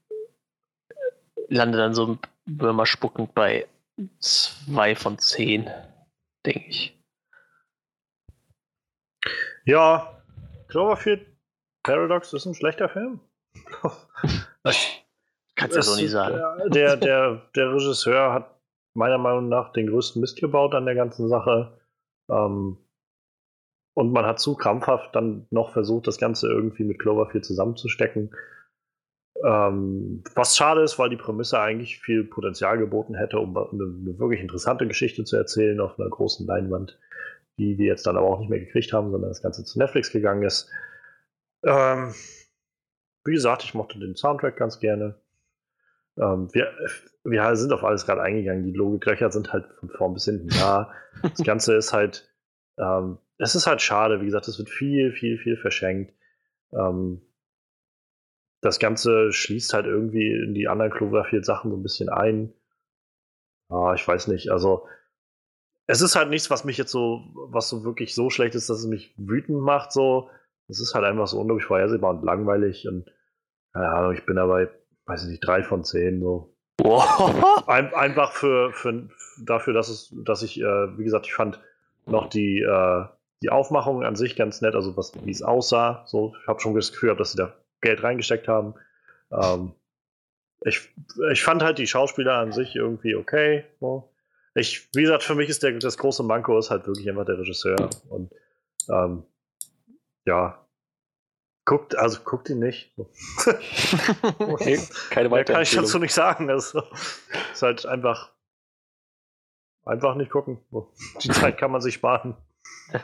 lande 1.47 1.77
dann 1.77 1.93
so 1.93 2.17
Würmer 2.45 2.85
spuckend 2.85 3.35
bei 3.35 3.67
zwei 4.19 4.95
von 4.95 5.19
zehn, 5.19 5.69
denke 6.45 6.67
ich. 6.67 6.99
Ja, 9.65 10.23
Cloverfield 10.67 11.27
Paradox 11.83 12.33
ist 12.33 12.45
ein 12.45 12.55
schlechter 12.55 12.89
Film. 12.89 13.19
Kannst 15.55 15.75
du 15.75 15.81
so 15.81 15.95
nicht 15.95 16.11
sagen. 16.11 16.39
Der, 16.71 16.97
der, 16.97 17.41
der 17.55 17.73
Regisseur 17.73 18.33
hat 18.33 18.55
meiner 18.93 19.17
Meinung 19.17 19.49
nach 19.49 19.71
den 19.73 19.87
größten 19.87 20.21
Mist 20.21 20.39
gebaut 20.39 20.73
an 20.73 20.85
der 20.85 20.95
ganzen 20.95 21.27
Sache. 21.29 21.77
Ähm, 22.29 22.77
und 23.93 24.13
man 24.13 24.25
hat 24.25 24.39
zu 24.39 24.55
krampfhaft 24.55 25.15
dann 25.15 25.47
noch 25.49 25.71
versucht, 25.71 26.07
das 26.07 26.17
Ganze 26.17 26.47
irgendwie 26.47 26.83
mit 26.83 26.99
Cloverfield 26.99 27.45
zusammenzustecken. 27.45 28.33
Ähm, 29.45 30.23
was 30.35 30.57
schade 30.57 30.81
ist, 30.81 30.99
weil 30.99 31.09
die 31.09 31.15
Prämisse 31.15 31.59
eigentlich 31.59 31.99
viel 31.99 32.25
Potenzial 32.25 32.77
geboten 32.77 33.15
hätte, 33.15 33.39
um 33.39 33.55
eine, 33.55 33.69
eine, 33.71 34.19
wirklich 34.19 34.41
interessante 34.41 34.87
Geschichte 34.87 35.23
zu 35.23 35.37
erzählen 35.37 35.79
auf 35.79 35.97
einer 35.97 36.09
großen 36.09 36.45
Leinwand, 36.45 36.99
die 37.57 37.77
wir 37.77 37.85
jetzt 37.85 38.05
dann 38.05 38.17
aber 38.17 38.27
auch 38.27 38.39
nicht 38.39 38.49
mehr 38.49 38.59
gekriegt 38.59 38.91
haben, 38.91 39.11
sondern 39.11 39.29
das 39.29 39.41
Ganze 39.41 39.63
zu 39.63 39.79
Netflix 39.79 40.11
gegangen 40.11 40.43
ist. 40.43 40.69
Ähm, 41.63 42.13
wie 43.23 43.33
gesagt, 43.33 43.63
ich 43.63 43.73
mochte 43.73 43.99
den 43.99 44.15
Soundtrack 44.15 44.57
ganz 44.57 44.79
gerne. 44.79 45.15
Ähm, 46.17 46.49
wir, 46.53 46.71
wir 47.23 47.55
sind 47.55 47.71
auf 47.71 47.83
alles 47.83 48.05
gerade 48.05 48.21
eingegangen. 48.21 48.63
Die 48.63 48.73
Logiklöcher 48.73 49.31
sind 49.31 49.53
halt 49.53 49.67
von 49.79 49.89
vorn 49.89 50.13
bis 50.13 50.25
hinten 50.25 50.49
da. 50.49 50.91
Das 51.21 51.43
Ganze 51.43 51.75
ist 51.75 51.91
halt, 51.91 52.33
ähm, 52.77 53.17
es 53.37 53.55
ist 53.55 53.67
halt 53.67 53.81
schade. 53.81 54.21
Wie 54.21 54.25
gesagt, 54.25 54.47
es 54.47 54.57
wird 54.57 54.69
viel, 54.69 55.11
viel, 55.11 55.37
viel 55.37 55.57
verschenkt. 55.57 56.13
Ähm, 56.71 57.21
das 58.61 58.79
Ganze 58.79 59.31
schließt 59.31 59.73
halt 59.73 59.85
irgendwie 59.85 60.31
in 60.31 60.53
die 60.53 60.67
anderen 60.67 60.91
Cloverfield-Sachen 60.91 61.71
so 61.71 61.77
ein 61.77 61.83
bisschen 61.83 62.09
ein. 62.09 62.53
Ah, 63.69 63.93
ich 63.95 64.05
weiß 64.05 64.27
nicht. 64.27 64.51
Also, 64.51 64.87
es 65.87 66.01
ist 66.01 66.15
halt 66.15 66.29
nichts, 66.29 66.49
was 66.49 66.65
mich 66.65 66.77
jetzt 66.77 66.91
so, 66.91 67.23
was 67.49 67.69
so 67.69 67.83
wirklich 67.83 68.13
so 68.13 68.29
schlecht 68.29 68.55
ist, 68.55 68.69
dass 68.69 68.79
es 68.79 68.87
mich 68.87 69.13
wütend 69.17 69.61
macht. 69.61 69.91
So, 69.91 70.29
es 70.67 70.79
ist 70.79 70.93
halt 70.93 71.05
einfach 71.05 71.27
so 71.27 71.39
unglaublich 71.39 71.65
vorhersehbar 71.65 72.11
und 72.11 72.23
langweilig 72.23 72.87
und 72.87 73.09
keine 73.73 73.89
Ahnung, 73.89 74.13
ich 74.13 74.25
bin 74.25 74.35
dabei, 74.35 74.69
weiß 75.05 75.23
ich 75.23 75.29
nicht, 75.29 75.45
drei 75.45 75.63
von 75.63 75.83
zehn 75.83 76.21
so. 76.21 76.55
Ein, 77.67 77.93
einfach 77.93 78.31
für, 78.31 78.71
für, 78.73 79.09
dafür, 79.43 79.73
dass 79.73 79.89
es, 79.89 80.13
dass 80.25 80.43
ich, 80.43 80.59
äh, 80.59 80.97
wie 80.97 81.03
gesagt, 81.03 81.27
ich 81.27 81.33
fand 81.33 81.59
noch 82.05 82.29
die, 82.29 82.61
äh, 82.61 83.05
die 83.41 83.49
Aufmachung 83.49 84.03
an 84.03 84.15
sich 84.15 84.35
ganz 84.35 84.61
nett, 84.61 84.75
also 84.75 84.97
was, 84.97 85.13
wie 85.23 85.31
es 85.31 85.43
aussah. 85.43 86.03
So, 86.07 86.33
ich 86.41 86.47
habe 86.47 86.59
schon 86.59 86.73
das 86.75 86.91
Gefühl 86.91 87.15
dass 87.15 87.31
sie 87.33 87.37
da 87.37 87.53
Geld 87.81 88.03
reingesteckt 88.03 88.47
haben. 88.47 88.75
Ähm, 89.31 89.73
ich, 90.61 90.89
ich 91.31 91.43
fand 91.43 91.63
halt 91.63 91.77
die 91.77 91.87
Schauspieler 91.87 92.35
an 92.35 92.51
sich 92.51 92.75
irgendwie 92.75 93.15
okay. 93.15 93.65
So. 93.79 94.11
Ich, 94.55 94.89
wie 94.93 95.03
gesagt, 95.03 95.23
für 95.23 95.35
mich 95.35 95.49
ist 95.49 95.63
der, 95.63 95.71
das 95.73 95.97
große 95.97 96.23
Manko 96.23 96.57
ist 96.57 96.69
halt 96.69 96.85
wirklich 96.87 97.07
einfach 97.09 97.25
der 97.25 97.39
Regisseur. 97.39 97.89
Und 98.09 98.31
ähm, 98.89 99.23
ja, 100.25 100.65
guckt, 101.65 101.97
also 101.97 102.19
guckt 102.23 102.49
ihn 102.49 102.59
nicht. 102.59 102.91
okay, 104.39 104.79
keine 105.11 105.29
Mehr 105.29 105.45
kann 105.45 105.61
ich 105.61 105.71
dazu 105.71 105.99
nicht 105.99 106.13
sagen. 106.13 106.47
Das 106.47 106.73
ist 107.53 107.61
halt 107.61 107.85
einfach, 107.85 108.31
einfach 109.85 110.15
nicht 110.15 110.31
gucken. 110.31 110.59
Die 111.21 111.29
Zeit 111.29 111.57
kann 111.57 111.71
man 111.71 111.81
sich 111.81 111.95
sparen. 111.95 112.35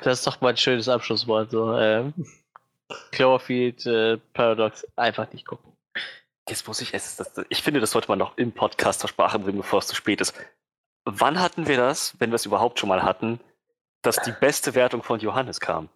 Das 0.03 0.19
ist 0.19 0.27
doch 0.27 0.41
mal 0.41 0.49
ein 0.49 0.57
schönes 0.57 0.89
Abschlusswort. 0.89 1.51
So, 1.51 1.77
ähm, 1.77 2.13
Cloverfield 3.11 3.85
äh, 3.85 4.17
Paradox 4.33 4.87
einfach 4.95 5.31
nicht 5.33 5.45
gucken. 5.45 5.73
Jetzt 6.47 6.67
muss 6.67 6.81
ich 6.81 6.93
es. 6.93 7.21
Ich 7.49 7.63
finde, 7.63 7.79
das 7.79 7.91
sollte 7.91 8.07
man 8.07 8.19
noch 8.19 8.37
im 8.37 8.51
Podcast 8.51 8.99
zur 8.99 9.09
Sprache 9.09 9.39
bringen, 9.39 9.57
bevor 9.57 9.79
es 9.79 9.87
zu 9.87 9.95
spät 9.95 10.21
ist. 10.21 10.33
Wann 11.03 11.39
hatten 11.39 11.67
wir 11.67 11.77
das, 11.77 12.15
wenn 12.19 12.29
wir 12.29 12.35
es 12.35 12.45
überhaupt 12.45 12.79
schon 12.79 12.89
mal 12.89 13.03
hatten, 13.03 13.39
dass 14.03 14.17
die 14.17 14.31
beste 14.31 14.75
Wertung 14.75 15.01
von 15.01 15.19
Johannes 15.19 15.59
kam? 15.59 15.89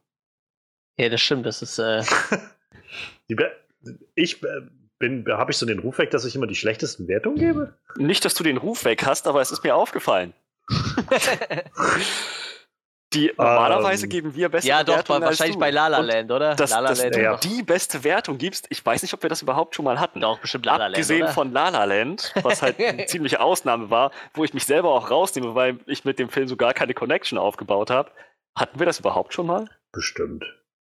Ja, 0.97 1.09
das 1.09 1.21
stimmt. 1.21 1.45
Das 1.45 1.61
ist. 1.61 1.77
Äh... 1.77 2.03
ich 4.15 4.43
äh, 4.43 4.61
bin, 4.97 5.25
habe 5.29 5.51
ich 5.51 5.57
so 5.57 5.65
den 5.67 5.79
Ruf 5.79 5.99
weg, 5.99 6.09
dass 6.11 6.25
ich 6.25 6.35
immer 6.35 6.47
die 6.47 6.55
schlechtesten 6.55 7.07
Wertungen 7.07 7.37
gebe? 7.37 7.77
Nicht, 7.97 8.25
dass 8.25 8.33
du 8.33 8.43
den 8.43 8.57
Ruf 8.57 8.85
weg 8.85 9.05
hast, 9.05 9.27
aber 9.27 9.41
es 9.41 9.51
ist 9.51 9.63
mir 9.63 9.75
aufgefallen. 9.75 10.33
Die 13.13 13.33
normalerweise 13.35 14.05
um, 14.05 14.05
ähm, 14.05 14.09
geben 14.09 14.35
wir 14.35 14.49
bessere 14.49 14.69
Ja, 14.69 14.83
doch, 14.83 14.97
Wertungen 14.97 15.23
wahrscheinlich 15.23 15.57
bei 15.57 15.71
La 15.71 15.87
La 15.87 15.99
Land, 15.99 16.31
oder? 16.31 16.55
Dass, 16.55 16.69
La 16.69 16.79
La 16.79 16.91
Land, 16.91 17.15
du 17.15 17.21
ja. 17.21 17.37
die 17.37 17.63
beste 17.63 18.03
Wertung 18.03 18.37
gibst, 18.37 18.67
ich 18.69 18.85
weiß 18.85 19.01
nicht, 19.01 19.13
ob 19.15 19.23
wir 19.23 19.29
das 19.29 19.41
überhaupt 19.41 19.75
schon 19.75 19.85
mal 19.85 19.99
hatten. 19.99 20.21
Doch, 20.21 20.39
bestimmt 20.39 20.65
La 20.65 20.73
La 20.73 20.85
Land. 20.85 20.95
Abgesehen 20.95 21.23
oder? 21.23 21.33
von 21.33 21.51
La 21.51 21.69
La 21.69 21.85
Land, 21.85 22.33
was 22.43 22.61
halt 22.61 22.79
eine 22.79 23.05
ziemliche 23.07 23.39
Ausnahme 23.39 23.89
war, 23.89 24.11
wo 24.35 24.43
ich 24.43 24.53
mich 24.53 24.65
selber 24.65 24.91
auch 24.91 25.09
rausnehme, 25.09 25.55
weil 25.55 25.79
ich 25.87 26.05
mit 26.05 26.19
dem 26.19 26.29
Film 26.29 26.47
so 26.47 26.55
gar 26.55 26.73
keine 26.75 26.93
Connection 26.93 27.39
aufgebaut 27.39 27.89
habe. 27.89 28.11
Hatten 28.55 28.77
wir 28.77 28.85
das 28.85 28.99
überhaupt 28.99 29.33
schon 29.33 29.47
mal? 29.47 29.65
Bestimmt. 29.91 30.45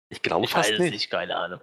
Ich 0.09 0.21
glaube 0.21 0.47
fast 0.47 0.71
nicht. 0.71 0.91
nicht. 0.91 1.09
Keine 1.09 1.37
Ahnung. 1.37 1.61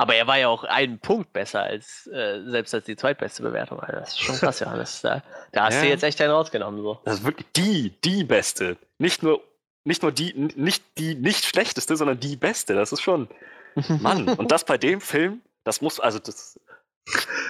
Aber 0.00 0.14
er 0.14 0.26
war 0.26 0.38
ja 0.38 0.48
auch 0.48 0.64
einen 0.64 0.98
Punkt 0.98 1.34
besser 1.34 1.62
als 1.62 2.06
äh, 2.06 2.40
selbst 2.46 2.72
als 2.72 2.86
die 2.86 2.96
zweitbeste 2.96 3.42
Bewertung. 3.42 3.80
Also 3.80 4.00
das 4.00 4.08
ist 4.08 4.20
schon 4.20 4.34
krass, 4.36 4.58
Johannes. 4.60 5.02
Da, 5.02 5.22
da 5.52 5.64
hast 5.66 5.74
ja. 5.74 5.82
du 5.82 5.88
jetzt 5.88 6.02
echt 6.02 6.18
einen 6.22 6.32
rausgenommen. 6.32 6.80
So. 6.80 6.98
Das 7.04 7.16
ist 7.16 7.24
wirklich 7.26 7.46
die, 7.54 7.90
die 8.02 8.24
beste. 8.24 8.78
Nicht 8.96 9.22
nur, 9.22 9.42
nicht 9.84 10.00
nur 10.00 10.10
die, 10.10 10.32
nicht 10.56 10.82
die 10.96 11.14
nicht 11.16 11.44
schlechteste, 11.44 11.98
sondern 11.98 12.18
die 12.18 12.36
beste. 12.36 12.74
Das 12.74 12.92
ist 12.92 13.02
schon. 13.02 13.28
Mann. 14.00 14.26
Und 14.26 14.50
das 14.50 14.64
bei 14.64 14.78
dem 14.78 15.02
Film, 15.02 15.42
das 15.64 15.82
muss, 15.82 16.00
also 16.00 16.18
das. 16.18 16.58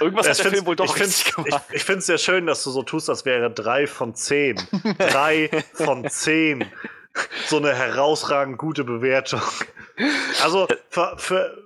Irgendwas 0.00 0.28
hat 0.28 0.38
der 0.38 0.50
Film 0.50 0.66
wohl 0.66 0.74
doch 0.74 0.96
ich 0.96 1.32
gemacht. 1.32 1.62
Ich, 1.68 1.76
ich 1.76 1.84
finde 1.84 2.00
es 2.00 2.06
sehr 2.06 2.18
schön, 2.18 2.46
dass 2.46 2.64
du 2.64 2.70
so 2.70 2.82
tust, 2.82 3.08
als 3.08 3.24
wäre 3.24 3.48
drei 3.48 3.86
von 3.86 4.16
zehn. 4.16 4.60
drei 4.98 5.50
von 5.74 6.10
zehn. 6.10 6.64
So 7.46 7.58
eine 7.58 7.76
herausragend 7.76 8.58
gute 8.58 8.82
Bewertung. 8.82 9.42
Also 10.42 10.66
für, 10.88 11.14
für 11.16 11.59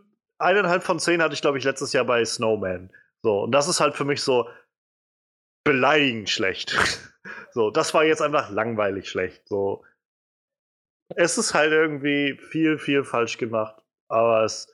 eineinhalb 0.45 0.85
von 0.85 0.99
zehn 0.99 1.23
hatte 1.23 1.35
ich, 1.35 1.41
glaube 1.41 1.59
ich, 1.59 1.65
letztes 1.65 1.93
Jahr 1.93 2.05
bei 2.05 2.25
Snowman. 2.25 2.91
So, 3.23 3.43
und 3.43 3.53
das 3.53 3.69
ist 3.69 3.81
halt 3.81 3.95
für 3.95 4.05
mich 4.05 4.23
so 4.23 4.49
beleidigend 5.65 6.29
schlecht. 6.31 6.77
so, 7.53 7.71
das 7.71 7.95
war 7.95 8.05
jetzt 8.05 8.23
einfach 8.23 8.51
langweilig 8.51 9.09
schlecht. 9.09 9.49
So. 9.49 9.85
Es 11.17 11.39
ist 11.39 11.55
halt 11.55 11.73
irgendwie 11.73 12.39
viel, 12.51 12.79
viel 12.79 13.05
falsch 13.05 13.39
gemacht, 13.39 13.83
aber 14.09 14.45
es, 14.45 14.69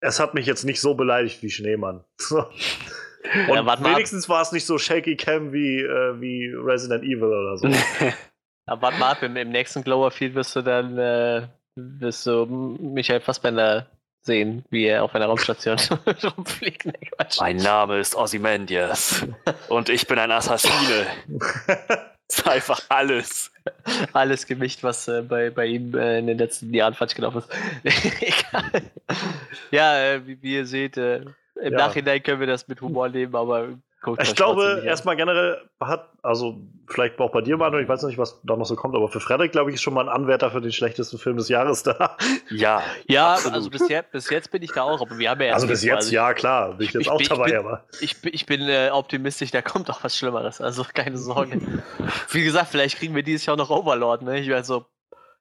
es 0.00 0.20
hat 0.20 0.34
mich 0.34 0.46
jetzt 0.46 0.64
nicht 0.64 0.80
so 0.80 0.94
beleidigt 0.94 1.42
wie 1.42 1.50
Schneemann. 1.50 2.04
Und 2.30 3.54
ja, 3.54 3.84
wenigstens 3.84 4.28
war 4.28 4.40
es 4.40 4.52
nicht 4.52 4.64
so 4.64 4.78
shaky 4.78 5.16
cam 5.16 5.52
wie, 5.52 5.80
äh, 5.80 6.20
wie 6.20 6.52
Resident 6.54 7.04
Evil 7.04 7.24
oder 7.24 7.58
so. 7.58 7.68
Aber 8.66 8.82
warte 8.82 8.98
mal 8.98 9.10
ab, 9.12 9.22
im, 9.22 9.36
im 9.36 9.50
nächsten 9.50 9.82
Glowerfield 9.82 10.34
wirst 10.34 10.54
du 10.54 10.62
dann 10.62 10.96
äh, 10.98 11.48
wirst 11.74 12.26
du 12.26 12.46
Michael 12.46 13.20
Fassbender 13.20 13.90
sehen, 14.20 14.64
wie 14.70 14.84
er 14.84 15.04
auf 15.04 15.14
einer 15.14 15.26
Raumstation 15.26 15.78
rumfliegt. 16.36 16.86
Nee, 16.86 17.10
mein 17.38 17.56
Name 17.56 17.98
ist 17.98 18.14
Ozymandias 18.14 19.26
und 19.68 19.88
ich 19.88 20.06
bin 20.06 20.18
ein 20.18 20.30
Assassine. 20.30 21.06
das 21.66 22.08
ist 22.28 22.48
einfach 22.48 22.80
alles. 22.88 23.50
Alles 24.12 24.46
gemischt, 24.46 24.82
was 24.82 25.08
äh, 25.08 25.22
bei, 25.22 25.50
bei 25.50 25.66
ihm 25.66 25.94
äh, 25.94 26.18
in 26.18 26.26
den 26.26 26.38
letzten 26.38 26.72
Jahren 26.72 26.94
falsch 26.94 27.14
gelaufen 27.14 27.42
ist. 27.82 28.22
Egal. 28.22 28.82
Ja, 29.70 29.98
äh, 29.98 30.26
wie, 30.26 30.42
wie, 30.42 30.54
ihr 30.54 30.66
seht, 30.66 30.96
äh, 30.96 31.18
im 31.60 31.72
ja. 31.72 31.78
Nachhinein 31.78 32.22
können 32.22 32.40
wir 32.40 32.46
das 32.46 32.68
mit 32.68 32.80
Humor 32.80 33.08
nehmen, 33.08 33.34
aber 33.34 33.68
Guckt 34.00 34.22
ich 34.22 34.36
glaube, 34.36 34.82
erstmal 34.84 35.16
generell 35.16 35.60
hat, 35.80 36.10
also 36.22 36.60
vielleicht 36.86 37.18
auch 37.18 37.32
bei 37.32 37.40
dir, 37.40 37.56
Manu, 37.56 37.78
ich 37.78 37.88
weiß 37.88 38.04
nicht, 38.04 38.16
was 38.16 38.40
da 38.44 38.56
noch 38.56 38.64
so 38.64 38.76
kommt, 38.76 38.94
aber 38.94 39.08
für 39.08 39.18
Frederik, 39.18 39.50
glaube 39.50 39.70
ich, 39.70 39.74
ist 39.74 39.82
schon 39.82 39.94
mal 39.94 40.02
ein 40.02 40.08
Anwärter 40.08 40.52
für 40.52 40.60
den 40.60 40.70
schlechtesten 40.70 41.18
Film 41.18 41.36
des 41.36 41.48
Jahres 41.48 41.82
da. 41.82 42.16
Ja, 42.50 42.82
ja, 43.06 43.32
absolut. 43.34 43.56
also 43.56 43.70
bis 43.70 43.88
jetzt, 43.88 44.10
bis 44.12 44.30
jetzt 44.30 44.50
bin 44.50 44.62
ich 44.62 44.72
da 44.72 44.82
auch, 44.82 45.00
aber 45.02 45.18
wir 45.18 45.28
haben 45.28 45.40
ja 45.42 45.52
Also 45.52 45.66
bis 45.66 45.82
jetzt, 45.82 45.96
also, 45.96 46.14
ja, 46.14 46.32
klar, 46.32 46.74
bin 46.74 46.86
ich 46.86 46.94
jetzt 46.94 47.02
ich, 47.02 47.10
auch 47.10 47.20
ich 47.20 47.28
dabei, 47.28 47.50
bin, 47.50 47.56
aber. 47.58 47.84
Ich, 48.00 48.16
ich 48.24 48.46
bin 48.46 48.62
äh, 48.68 48.90
optimistisch, 48.92 49.50
da 49.50 49.62
kommt 49.62 49.90
auch 49.90 50.02
was 50.04 50.16
Schlimmeres, 50.16 50.60
also 50.60 50.84
keine 50.94 51.18
Sorge. 51.18 51.60
Wie 52.30 52.44
gesagt, 52.44 52.68
vielleicht 52.70 52.98
kriegen 52.98 53.14
wir 53.14 53.22
dieses 53.24 53.46
Jahr 53.46 53.56
noch 53.56 53.68
Overlord, 53.68 54.22
ne? 54.22 54.38
Ich, 54.38 54.52
also, 54.54 54.86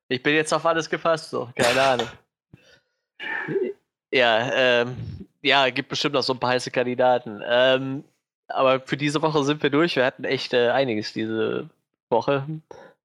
ich 0.08 0.24
bin 0.24 0.34
jetzt 0.34 0.54
auf 0.54 0.66
alles 0.66 0.90
gefasst, 0.90 1.30
so, 1.30 1.50
keine 1.56 1.82
Ahnung. 1.82 2.08
Ja, 4.12 4.50
ähm, 4.54 4.96
ja, 5.42 5.70
gibt 5.70 5.90
bestimmt 5.90 6.16
noch 6.16 6.24
so 6.24 6.34
ein 6.34 6.40
paar 6.40 6.52
heiße 6.52 6.72
Kandidaten. 6.72 7.42
Ähm, 7.46 8.04
aber 8.48 8.80
für 8.80 8.98
diese 8.98 9.22
Woche 9.22 9.44
sind 9.44 9.62
wir 9.64 9.70
durch. 9.70 9.96
Wir 9.96 10.06
hatten 10.06 10.24
echt 10.24 10.54
äh, 10.54 10.70
einiges 10.70 11.14
diese 11.14 11.70
Woche. 12.10 12.46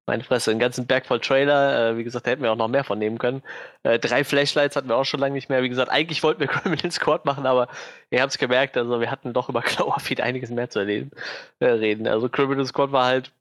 Meine 0.05 0.23
Fresse, 0.23 0.51
einen 0.51 0.59
ganzen 0.59 0.85
Berg 0.85 1.05
voll 1.05 1.21
Trailer. 1.21 1.91
Äh, 1.91 1.97
wie 1.97 2.03
gesagt, 2.03 2.27
da 2.27 2.31
hätten 2.31 2.43
wir 2.43 2.51
auch 2.51 2.57
noch 2.57 2.67
mehr 2.67 2.83
von 2.83 2.99
nehmen 2.99 3.17
können. 3.17 3.41
Äh, 3.83 3.99
drei 3.99 4.23
Flashlights 4.23 4.75
hatten 4.75 4.89
wir 4.89 4.97
auch 4.97 5.05
schon 5.05 5.19
lange 5.19 5.33
nicht 5.33 5.49
mehr. 5.49 5.63
Wie 5.63 5.69
gesagt, 5.69 5.89
eigentlich 5.89 6.23
wollten 6.23 6.41
wir 6.41 6.47
Criminal 6.49 6.91
Squad 6.91 7.25
machen, 7.25 7.45
aber 7.45 7.69
ihr 8.09 8.21
habt 8.21 8.31
es 8.31 8.37
gemerkt, 8.37 8.75
also 8.77 8.99
wir 8.99 9.11
hatten 9.11 9.33
doch 9.33 9.49
über 9.49 9.61
Cloverfield 9.63 10.21
einiges 10.21 10.49
mehr 10.49 10.69
zu 10.69 10.79
erleben, 10.79 11.11
äh, 11.59 11.67
reden. 11.67 12.07
Also 12.07 12.27
Criminal 12.29 12.65
Squad 12.65 12.91
war 12.91 13.05
halt 13.05 13.31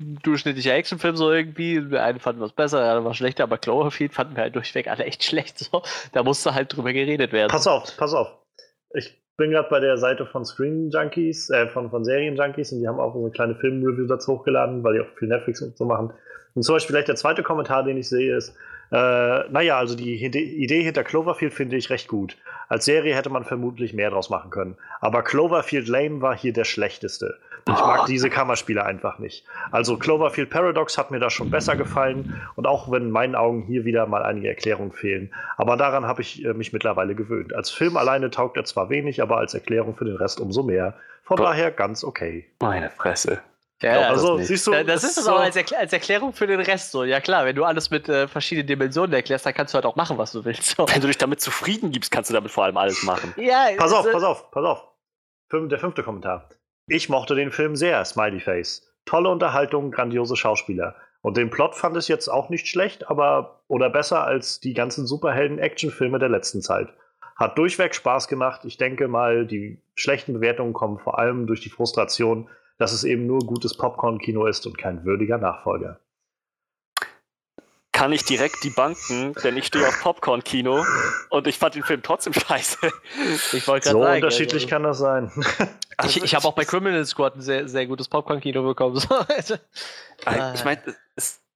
ein 0.00 0.18
durchschnittlicher 0.22 0.74
Actionfilm 0.74 1.16
so 1.16 1.30
irgendwie. 1.30 1.80
Der 1.80 2.04
eine 2.04 2.18
fanden 2.18 2.40
wir 2.40 2.46
es 2.46 2.52
besser, 2.52 2.80
der 2.80 2.90
andere 2.90 3.04
war 3.06 3.14
schlechter, 3.14 3.44
aber 3.44 3.58
Cloverfield 3.58 4.14
fanden 4.14 4.36
wir 4.36 4.44
halt 4.44 4.56
durchweg 4.56 4.88
alle 4.88 5.04
echt 5.04 5.22
schlecht. 5.24 5.58
So. 5.58 5.82
Da 6.12 6.22
musste 6.22 6.54
halt 6.54 6.74
drüber 6.74 6.92
geredet 6.92 7.32
werden. 7.32 7.50
Pass 7.50 7.66
auf, 7.66 7.96
pass 7.96 8.14
auf. 8.14 8.38
Ich 8.94 9.21
bin 9.42 9.50
gerade 9.50 9.68
bei 9.68 9.80
der 9.80 9.98
Seite 9.98 10.24
von 10.24 10.44
Screen 10.44 10.88
Junkies, 10.90 11.50
äh, 11.50 11.66
von, 11.66 11.90
von 11.90 12.04
Serien 12.04 12.36
Junkies 12.36 12.70
und 12.72 12.78
die 12.78 12.86
haben 12.86 13.00
auch 13.00 13.12
so 13.12 13.20
eine 13.20 13.30
kleine 13.30 13.56
Film-Review 13.56 14.06
dazu 14.06 14.34
hochgeladen, 14.34 14.84
weil 14.84 14.94
die 14.94 15.00
auch 15.00 15.18
viel 15.18 15.26
Netflix 15.26 15.60
und 15.62 15.76
so 15.76 15.84
machen. 15.84 16.12
Und 16.54 16.62
zum 16.62 16.76
Beispiel 16.76 16.94
vielleicht 16.94 17.08
der 17.08 17.16
zweite 17.16 17.42
Kommentar, 17.42 17.82
den 17.82 17.96
ich 17.96 18.08
sehe, 18.08 18.36
ist, 18.36 18.54
Äh, 18.92 19.48
naja, 19.50 19.78
also 19.78 19.96
die 19.96 20.22
Idee 20.22 20.82
hinter 20.82 21.02
Cloverfield 21.02 21.54
finde 21.54 21.76
ich 21.76 21.88
recht 21.88 22.08
gut. 22.08 22.36
Als 22.68 22.84
Serie 22.84 23.14
hätte 23.14 23.30
man 23.30 23.44
vermutlich 23.44 23.94
mehr 23.94 24.10
draus 24.10 24.28
machen 24.28 24.50
können. 24.50 24.76
Aber 25.00 25.22
Cloverfield 25.22 25.88
Lane 25.88 26.20
war 26.20 26.36
hier 26.36 26.52
der 26.52 26.64
schlechteste. 26.64 27.38
Ich 27.68 27.74
mag 27.74 28.00
oh. 28.02 28.06
diese 28.06 28.28
Kammerspiele 28.28 28.84
einfach 28.84 29.18
nicht. 29.18 29.46
Also 29.70 29.96
Cloverfield 29.96 30.50
Paradox 30.50 30.98
hat 30.98 31.10
mir 31.10 31.20
da 31.20 31.30
schon 31.30 31.50
besser 31.50 31.76
gefallen 31.76 32.40
und 32.56 32.66
auch 32.66 32.90
wenn 32.90 33.04
in 33.04 33.10
meinen 33.10 33.34
Augen 33.34 33.62
hier 33.62 33.84
wieder 33.84 34.06
mal 34.06 34.22
einige 34.24 34.48
Erklärungen 34.48 34.92
fehlen. 34.92 35.32
Aber 35.56 35.76
daran 35.76 36.06
habe 36.06 36.22
ich 36.22 36.44
äh, 36.44 36.52
mich 36.54 36.72
mittlerweile 36.72 37.14
gewöhnt. 37.14 37.54
Als 37.54 37.70
Film 37.70 37.96
alleine 37.96 38.30
taugt 38.30 38.56
er 38.56 38.64
zwar 38.64 38.90
wenig, 38.90 39.22
aber 39.22 39.38
als 39.38 39.54
Erklärung 39.54 39.94
für 39.94 40.04
den 40.04 40.16
Rest 40.16 40.40
umso 40.40 40.62
mehr. 40.62 40.94
Von 41.22 41.36
Gott. 41.36 41.46
daher 41.46 41.70
ganz 41.70 42.04
okay. 42.04 42.46
Meine 42.60 42.90
Fresse. 42.90 43.40
Ja, 43.82 44.08
also 44.08 44.38
siehst 44.38 44.66
du, 44.66 44.70
das, 44.70 44.86
das 44.86 45.04
ist 45.04 45.18
es 45.18 45.24
so 45.24 45.32
auch 45.32 45.40
als, 45.40 45.56
Erklär 45.56 45.80
als, 45.80 45.92
Erklärung 45.92 46.32
für 46.32 46.46
den 46.46 46.60
Rest 46.60 46.92
so. 46.92 47.04
Ja 47.04 47.20
klar, 47.20 47.44
wenn 47.44 47.56
du 47.56 47.64
alles 47.64 47.90
mit 47.90 48.08
äh, 48.08 48.28
verschiedenen 48.28 48.66
Dimensionen 48.66 49.12
erklärst, 49.12 49.44
dann 49.44 49.54
kannst 49.54 49.74
du 49.74 49.76
halt 49.76 49.86
auch 49.86 49.96
machen, 49.96 50.18
was 50.18 50.32
du 50.32 50.44
willst. 50.44 50.76
So. 50.76 50.86
Wenn 50.88 51.00
du 51.00 51.08
dich 51.08 51.18
damit 51.18 51.40
zufrieden 51.40 51.90
gibst, 51.90 52.10
kannst 52.10 52.30
du 52.30 52.34
damit 52.34 52.50
vor 52.50 52.64
allem 52.64 52.76
alles 52.76 53.02
machen. 53.02 53.34
ja, 53.36 53.68
pass 53.76 53.92
auf, 53.92 54.10
pass 54.10 54.22
auf, 54.22 54.50
pass 54.50 54.64
auf. 54.64 54.88
Der 55.52 55.78
fünfte 55.78 56.02
Kommentar. 56.02 56.48
Ich 56.86 57.08
mochte 57.08 57.34
den 57.34 57.50
Film 57.50 57.76
sehr, 57.76 58.04
Smiley 58.04 58.40
Face. 58.40 58.88
Tolle 59.04 59.28
Unterhaltung, 59.28 59.90
grandiose 59.90 60.36
Schauspieler. 60.36 60.96
Und 61.20 61.36
den 61.36 61.50
Plot 61.50 61.74
fand 61.74 61.96
ich 61.96 62.08
jetzt 62.08 62.28
auch 62.28 62.48
nicht 62.48 62.66
schlecht, 62.66 63.08
aber 63.08 63.62
oder 63.68 63.90
besser 63.90 64.24
als 64.24 64.60
die 64.60 64.74
ganzen 64.74 65.06
Superhelden-Actionfilme 65.06 66.18
der 66.18 66.28
letzten 66.28 66.62
Zeit. 66.62 66.88
Hat 67.36 67.56
durchweg 67.56 67.94
Spaß 67.94 68.28
gemacht. 68.28 68.64
Ich 68.64 68.76
denke 68.76 69.08
mal, 69.08 69.46
die 69.46 69.80
schlechten 69.94 70.32
Bewertungen 70.32 70.72
kommen 70.72 70.98
vor 70.98 71.18
allem 71.18 71.46
durch 71.46 71.60
die 71.60 71.70
Frustration, 71.70 72.48
dass 72.78 72.92
es 72.92 73.04
eben 73.04 73.26
nur 73.26 73.40
gutes 73.40 73.76
Popcorn-Kino 73.76 74.46
ist 74.46 74.66
und 74.66 74.78
kein 74.78 75.04
würdiger 75.04 75.38
Nachfolger. 75.38 76.00
Kann 77.92 78.12
ich 78.12 78.24
direkt 78.24 78.64
die 78.64 78.70
Banken, 78.70 79.34
denn 79.44 79.56
ich 79.56 79.66
stehe 79.66 79.86
auf 79.86 80.00
Popcorn-Kino 80.00 80.84
und 81.30 81.46
ich 81.46 81.58
fand 81.58 81.74
den 81.74 81.82
Film 81.82 82.02
trotzdem 82.02 82.32
scheiße. 82.32 82.90
Ich 83.52 83.64
so 83.64 83.78
sagen, 83.78 83.98
unterschiedlich 83.98 84.64
also, 84.64 84.68
kann 84.68 84.82
das 84.82 84.98
sein. 84.98 85.30
Also 85.98 86.16
ich, 86.16 86.24
ich 86.24 86.34
habe 86.34 86.48
auch 86.48 86.54
bei 86.54 86.64
Criminal 86.64 87.04
Squad 87.04 87.36
ein 87.36 87.42
sehr, 87.42 87.68
sehr 87.68 87.86
gutes 87.86 88.08
Popcorn-Kino 88.08 88.62
bekommen. 88.62 88.98
Also, 89.28 89.56
ich 90.54 90.64
meine, 90.64 90.82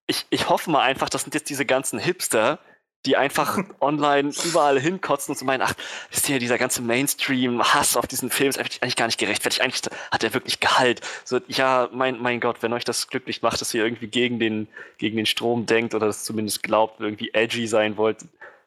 ich, 0.06 0.26
ich 0.28 0.48
hoffe 0.48 0.70
mal 0.70 0.82
einfach, 0.82 1.08
das 1.08 1.22
sind 1.22 1.34
jetzt 1.34 1.48
diese 1.48 1.64
ganzen 1.64 1.98
Hipster, 1.98 2.58
die 3.06 3.16
einfach 3.16 3.58
online 3.80 4.32
überall 4.44 4.78
hinkotzen 4.78 5.32
und 5.32 5.38
so 5.38 5.44
meinen, 5.44 5.62
ach, 5.62 5.74
wisst 6.10 6.28
ihr, 6.28 6.38
dieser 6.38 6.58
ganze 6.58 6.82
Mainstream-Hass 6.82 7.96
auf 7.96 8.06
diesen 8.06 8.30
Film 8.30 8.50
ist 8.50 8.58
eigentlich 8.58 8.96
gar 8.96 9.06
nicht 9.06 9.18
gerechtfertigt. 9.18 9.62
Eigentlich 9.62 9.82
hat 10.10 10.24
er 10.24 10.34
wirklich 10.34 10.60
Gehalt. 10.60 11.00
So, 11.24 11.40
ja, 11.46 11.88
mein, 11.92 12.20
mein 12.20 12.40
Gott, 12.40 12.62
wenn 12.62 12.72
euch 12.72 12.84
das 12.84 13.08
glücklich 13.08 13.42
macht, 13.42 13.60
dass 13.60 13.72
ihr 13.72 13.84
irgendwie 13.84 14.08
gegen 14.08 14.38
den, 14.38 14.68
gegen 14.98 15.16
den 15.16 15.26
Strom 15.26 15.66
denkt 15.66 15.94
oder 15.94 16.06
das 16.06 16.24
zumindest 16.24 16.62
glaubt, 16.62 17.00
irgendwie 17.00 17.30
edgy 17.32 17.66
sein 17.66 17.96
wollt, 17.96 18.18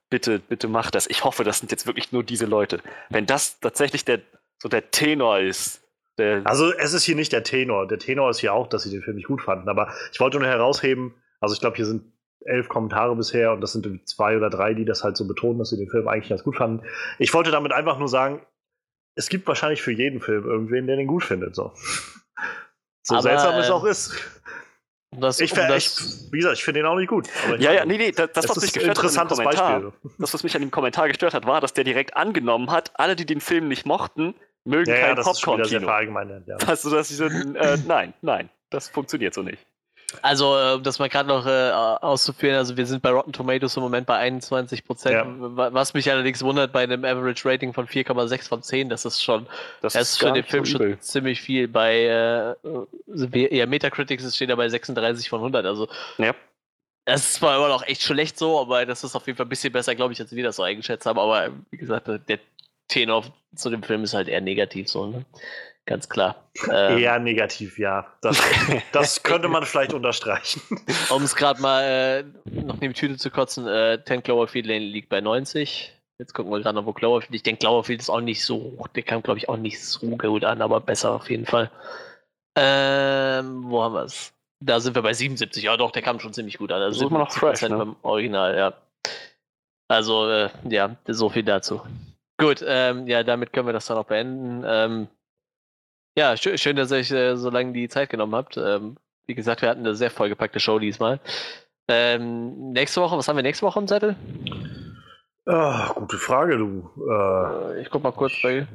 bitte, 0.09 0.40
bitte 0.40 0.68
macht 0.68 0.95
das. 0.95 1.08
Ich 1.08 1.24
hoffe, 1.24 1.43
das 1.43 1.59
sind 1.59 1.72
jetzt 1.72 1.85
wirklich 1.85 2.11
nur 2.11 2.24
diese 2.24 2.45
Leute. 2.45 2.82
Wenn 3.09 3.26
das 3.26 3.59
tatsächlich 3.59 4.06
der, 4.06 4.22
so 4.58 4.69
der 4.69 4.90
Tenor 4.92 5.40
ist, 5.40 5.82
also 6.43 6.74
es 6.74 6.92
ist 6.92 7.06
hier 7.06 7.16
nicht 7.16 7.32
der 7.32 7.43
Tenor. 7.43 7.88
Der 7.88 7.98
Tenor 7.98 8.30
ist 8.30 8.40
hier 8.40 8.53
auch, 8.53 8.68
dass 8.68 8.84
sie 8.84 8.90
den 8.90 9.01
Film 9.01 9.16
nicht 9.16 9.27
gut 9.27 9.42
fanden. 9.42 9.69
Aber 9.69 9.93
ich 10.11 10.19
wollte 10.19 10.38
nur 10.38 10.50
herausheben, 10.50 11.14
also 11.40 11.53
ich 11.53 11.61
glaube, 11.61 11.77
hier 11.77 11.85
sind 11.85 12.03
elf 12.45 12.69
Kommentare 12.69 13.16
bisher 13.16 13.51
und 13.51 13.61
das 13.61 13.74
sind 13.74 14.08
zwei 14.08 14.38
oder 14.38 14.50
drei, 14.50 14.74
die 14.74 14.85
das 14.85 15.03
halt 15.03 15.18
so 15.18 15.27
betonen, 15.27 15.59
dass 15.59 15.69
sie 15.69 15.77
den 15.77 15.90
Film 15.90 16.08
eigentlich 16.08 16.30
ganz 16.30 16.43
gut 16.43 16.56
fanden. 16.56 16.85
Ich 17.18 17.34
wollte 17.34 17.51
damit 17.51 17.72
einfach 17.72 18.00
nur 18.00 18.08
sagen, 18.08 18.42
es 19.16 19.30
gibt 19.30 19.48
wahrscheinlich 19.48 19.82
für 19.82 19.92
jeden 19.92 20.22
Film 20.22 20.45
irgendwen, 20.45 20.88
der 20.88 20.95
den 20.95 21.08
gut 21.08 21.24
findet. 21.24 21.56
So, 21.56 21.74
so 23.03 23.16
aber, 23.16 23.22
seltsam 23.22 23.56
es 23.56 23.69
auch 23.69 23.84
ist. 23.84 24.14
Das, 25.11 25.40
ich, 25.40 25.51
um 25.51 25.58
das, 25.58 26.30
wie 26.32 26.38
gesagt, 26.38 26.58
ich 26.58 26.64
finde 26.64 26.82
den 26.82 26.85
auch 26.85 26.95
nicht 26.95 27.09
gut. 27.09 27.27
ja, 27.58 27.74
ja, 27.74 27.84
nee, 27.84 27.98
nee, 27.98 28.11
das, 28.11 28.32
das 28.32 28.48
was 28.48 28.61
mich 28.61 28.72
gestört 28.72 29.01
hat 29.01 29.27
Kommentar, 29.27 29.92
das, 30.19 30.34
was 30.34 30.43
mich 30.43 30.56
an 30.56 30.61
dem 30.61 30.69
Kommentar 30.69 31.08
gestört 31.08 31.34
hat, 31.34 31.48
war, 31.48 31.61
dass 31.61 31.74
der 31.74 31.84
direkt 31.84 32.16
angenommen 32.16 32.69
hat, 32.69 32.92
alle, 32.93 33.16
die 33.16 33.26
den 33.26 33.42
Film 33.42 33.68
nicht 33.68 33.88
mochten, 33.88 34.35
mögen 34.66 34.92
ja, 34.92 34.98
kein 34.98 35.18
ja, 35.18 35.24
Popcorn-Kino. 35.24 35.90
Ja. 36.45 36.58
Also, 36.68 36.92
dass 36.92 37.09
ich 37.09 37.18
so, 37.18 37.26
äh, 37.26 37.77
nein, 37.88 38.14
nein, 38.22 38.50
das 38.69 38.88
funktioniert 38.88 39.34
so 39.34 39.42
nicht. 39.42 39.66
Also, 40.21 40.57
äh, 40.57 40.73
um 40.75 40.83
das 40.83 40.99
mal 40.99 41.09
gerade 41.09 41.27
noch 41.29 41.45
äh, 41.45 41.71
auszuführen, 41.71 42.55
also 42.55 42.77
wir 42.77 42.85
sind 42.85 43.01
bei 43.01 43.11
Rotten 43.11 43.31
Tomatoes 43.31 43.77
im 43.77 43.83
Moment 43.83 44.07
bei 44.07 44.17
21 44.17 44.85
Prozent, 44.85 45.13
ja. 45.13 45.25
was 45.27 45.93
mich 45.93 46.09
allerdings 46.11 46.41
wundert 46.43 46.71
bei 46.71 46.83
einem 46.83 47.05
Average 47.05 47.47
Rating 47.47 47.73
von 47.73 47.88
4,6 47.88 48.47
von 48.47 48.63
10, 48.63 48.89
das 48.89 49.05
ist 49.05 49.21
schon, 49.21 49.47
das, 49.81 49.93
das 49.93 50.09
ist 50.09 50.19
für 50.19 50.31
den 50.31 50.43
Film 50.43 50.65
so 50.65 50.77
schon 50.77 50.99
ziemlich 51.01 51.41
viel. 51.41 51.67
Bei 51.67 52.55
äh, 52.65 53.55
ja, 53.55 53.65
Metacritics 53.65 54.35
steht 54.35 54.49
er 54.49 54.57
bei 54.57 54.69
36 54.69 55.29
von 55.29 55.39
100, 55.39 55.65
also 55.65 55.88
ja. 56.17 56.33
Das 57.05 57.21
ist 57.21 57.33
zwar 57.35 57.57
immer 57.57 57.69
noch 57.69 57.83
echt 57.88 58.03
schlecht 58.03 58.38
so, 58.38 58.59
aber 58.59 58.85
das 58.85 59.03
ist 59.03 59.15
auf 59.15 59.25
jeden 59.25 59.38
Fall 59.38 59.47
ein 59.47 59.49
bisschen 59.49 59.73
besser, 59.73 59.95
glaube 59.95 60.13
ich, 60.13 60.21
als 60.21 60.35
wir 60.35 60.43
das 60.43 60.57
so 60.57 60.63
eingeschätzt 60.63 61.07
haben. 61.07 61.17
Aber 61.17 61.49
wie 61.71 61.77
gesagt, 61.77 62.07
der 62.07 62.39
Tenor 62.88 63.23
zu 63.55 63.69
dem 63.71 63.81
Film 63.81 64.03
ist 64.03 64.13
halt 64.13 64.27
eher 64.27 64.41
negativ 64.41 64.89
so. 64.89 65.07
Ne? 65.07 65.25
Ganz 65.90 66.08
klar. 66.08 66.35
Ähm, 66.72 67.00
Eher 67.00 67.18
negativ, 67.18 67.80
ja. 67.80 68.06
Das, 68.22 68.40
das 68.92 69.24
könnte 69.24 69.48
man 69.48 69.66
vielleicht 69.66 69.92
unterstreichen. 69.92 70.61
Um 71.09 71.24
es 71.24 71.35
gerade 71.35 71.59
mal 71.59 71.82
äh, 71.82 72.24
noch 72.51 72.76
in 72.76 72.82
die 72.82 72.93
Tüte 72.93 73.18
zu 73.18 73.32
kotzen, 73.32 73.68
äh, 73.68 73.98
10 74.06 74.22
Cloverfield 74.22 74.68
Lane 74.68 74.85
liegt 74.85 75.09
bei 75.09 75.19
90. 75.19 75.92
Jetzt 76.19 76.35
gucken 76.35 76.51
wir 76.51 76.59
gerade 76.59 76.76
noch, 76.76 76.85
wo 76.85 76.93
Cloverfield. 76.93 77.34
Ich 77.34 77.42
denke, 77.42 77.61
Cloverfield 77.61 78.01
ist 78.01 78.11
auch 78.11 78.22
nicht 78.22 78.45
so, 78.45 78.77
der 78.93 79.01
kam, 79.01 79.24
glaube 79.24 79.40
ich, 79.40 79.50
auch 79.50 79.58
nicht 79.58 79.84
so 79.84 80.16
gut 80.16 80.43
an, 80.43 80.61
aber 80.61 80.80
besser 80.80 81.09
auf 81.14 81.27
jeden 81.27 81.48
Fall. 81.48 81.72
Ähm, 82.56 83.64
wo 83.64 83.82
haben 83.82 83.95
wir 83.95 84.03
es? 84.03 84.32
Da 84.64 84.80
sind 84.80 84.93
wir 84.93 85.01
bei 85.01 85.14
77. 85.14 85.64
Ja, 85.64 85.76
doch, 85.76 85.90
der 85.90 86.03
kam 86.03 86.19
schon 86.19 86.34
ziemlich 86.34 86.59
gut 86.59 86.72
an. 86.72 86.84
Also 86.84 87.00
sind 87.00 87.11
wir 87.11 87.18
noch 87.18 87.32
fresh 87.32 87.64
ne? 87.64 87.76
beim 87.76 87.95
Original, 88.03 88.56
ja. 88.56 88.74
Also, 89.88 90.30
äh, 90.30 90.50
ja, 90.66 90.98
so 91.08 91.30
viel 91.30 91.42
dazu. 91.42 91.82
Gut, 92.38 92.64
ähm, 92.64 93.08
ja, 93.08 93.24
damit 93.24 93.53
können 93.53 93.68
wir 93.68 93.74
das 93.74 93.88
dann 93.88 93.98
auch 93.98 94.06
beenden. 94.06 94.64
Ähm, 94.68 95.08
ja, 96.17 96.35
schön, 96.38 96.75
dass 96.75 96.91
ihr 96.91 96.97
euch 96.97 97.11
äh, 97.11 97.35
so 97.35 97.49
lange 97.49 97.73
die 97.73 97.89
Zeit 97.89 98.09
genommen 98.09 98.35
habt. 98.35 98.57
Ähm, 98.57 98.97
wie 99.27 99.35
gesagt, 99.35 99.61
wir 99.61 99.69
hatten 99.69 99.81
eine 99.81 99.95
sehr 99.95 100.11
vollgepackte 100.11 100.59
Show 100.59 100.79
diesmal. 100.79 101.19
Ähm, 101.88 102.71
nächste 102.71 103.01
Woche, 103.01 103.17
was 103.17 103.27
haben 103.27 103.35
wir 103.35 103.43
nächste 103.43 103.65
Woche 103.65 103.79
im 103.79 103.88
Zettel? 103.88 104.15
Ach, 105.45 105.95
gute 105.95 106.17
Frage, 106.17 106.57
du. 106.57 106.89
Äh, 107.09 107.81
ich 107.81 107.89
guck 107.89 108.03
mal 108.03 108.11
kurz 108.11 108.33
bei. 108.43 108.67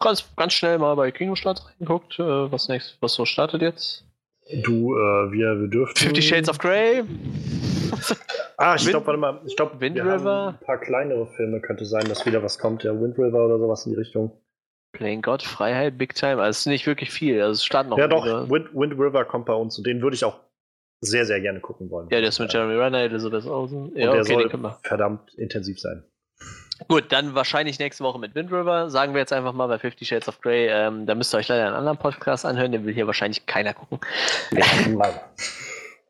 Ganz, 0.00 0.28
ganz 0.36 0.52
schnell 0.52 0.78
mal 0.78 0.94
bei 0.94 1.10
Kinostart 1.10 1.64
reingeguckt, 1.66 2.18
äh, 2.18 2.52
was, 2.52 2.68
nächst, 2.68 2.98
was 3.00 3.14
so 3.14 3.24
startet 3.24 3.62
jetzt. 3.62 4.04
Du, 4.62 4.94
äh, 4.94 5.32
wir, 5.32 5.60
wir 5.60 5.68
dürften. 5.68 5.98
Fifty 5.98 6.22
Shades 6.22 6.48
of 6.48 6.58
Grey. 6.58 7.04
ah, 8.58 8.74
ich 8.76 8.88
glaube, 8.88 9.06
warte 9.06 9.20
mal, 9.20 9.40
ich 9.46 9.56
glaube, 9.56 9.80
Wind 9.80 9.98
River. 9.98 10.58
ein 10.60 10.64
paar 10.64 10.78
kleinere 10.78 11.26
Filme 11.28 11.60
könnte 11.60 11.84
sein, 11.84 12.08
dass 12.08 12.26
wieder 12.26 12.42
was 12.42 12.58
kommt, 12.58 12.84
ja, 12.84 12.92
Wind 13.00 13.18
River 13.18 13.46
oder 13.46 13.58
sowas 13.58 13.86
in 13.86 13.92
die 13.92 13.98
Richtung. 13.98 14.32
Playing 14.96 15.22
God, 15.22 15.42
Freiheit, 15.42 15.98
Big 15.98 16.14
Time, 16.14 16.38
also 16.42 16.50
es 16.50 16.58
ist 16.60 16.66
nicht 16.66 16.86
wirklich 16.86 17.10
viel. 17.10 17.40
Also 17.42 17.52
es 17.52 17.64
stand 17.64 17.90
noch. 17.90 17.98
Ja, 17.98 18.08
doch, 18.08 18.24
Wind, 18.48 18.74
Wind, 18.74 18.92
River 18.94 19.24
kommt 19.24 19.46
bei 19.46 19.54
uns 19.54 19.76
und 19.78 19.86
den 19.86 20.02
würde 20.02 20.14
ich 20.14 20.24
auch 20.24 20.40
sehr, 21.00 21.26
sehr 21.26 21.40
gerne 21.40 21.60
gucken 21.60 21.90
wollen. 21.90 22.08
Ja, 22.10 22.20
der 22.20 22.30
ist 22.30 22.38
mit 22.38 22.52
Jeremy 22.52 22.74
Renner, 22.74 22.98
Elizabeth 23.00 23.46
Olsen. 23.46 23.94
Ja, 23.94 24.12
der 24.12 24.20
okay, 24.22 24.48
soll 24.48 24.76
verdammt 24.82 25.34
intensiv 25.34 25.78
sein. 25.78 26.04
Gut, 26.88 27.04
dann 27.10 27.34
wahrscheinlich 27.34 27.78
nächste 27.78 28.04
Woche 28.04 28.18
mit 28.18 28.34
Wind 28.34 28.52
River. 28.52 28.90
Sagen 28.90 29.14
wir 29.14 29.20
jetzt 29.20 29.32
einfach 29.32 29.52
mal 29.52 29.66
bei 29.66 29.78
Fifty 29.78 30.04
Shades 30.04 30.28
of 30.28 30.40
Grey. 30.40 30.68
Ähm, 30.68 31.06
da 31.06 31.14
müsst 31.14 31.34
ihr 31.34 31.38
euch 31.38 31.48
leider 31.48 31.66
einen 31.66 31.74
anderen 31.74 31.96
Podcast 31.98 32.44
anhören, 32.44 32.72
den 32.72 32.84
will 32.84 32.94
hier 32.94 33.06
wahrscheinlich 33.06 33.46
keiner 33.46 33.72
gucken. 33.72 33.98
Ja, 34.52 35.24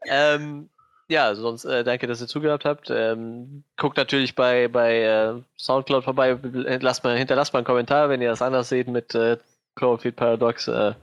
ähm, 0.35 0.69
ja, 1.09 1.35
sonst 1.35 1.65
äh, 1.65 1.85
danke, 1.85 2.07
dass 2.07 2.21
ihr 2.21 2.27
zugehört 2.27 2.65
habt. 2.65 2.91
Ähm, 2.91 3.63
guckt 3.77 3.97
natürlich 3.97 4.35
bei, 4.35 4.69
bei 4.69 5.03
äh, 5.03 5.35
Soundcloud 5.57 6.05
vorbei, 6.05 6.39
lasst 6.43 7.05
mal, 7.05 7.17
hinterlasst 7.17 7.53
mal 7.53 7.61
einen 7.61 7.67
Kommentar, 7.67 8.09
wenn 8.09 8.23
ihr 8.23 8.31
das 8.31 8.43
anders 8.43 8.69
seht 8.69 8.89
mit 8.89 9.15
äh, 9.15 9.37
Cloverfield 9.77 10.17
Paradox. 10.17 10.67
Äh, 10.69 10.95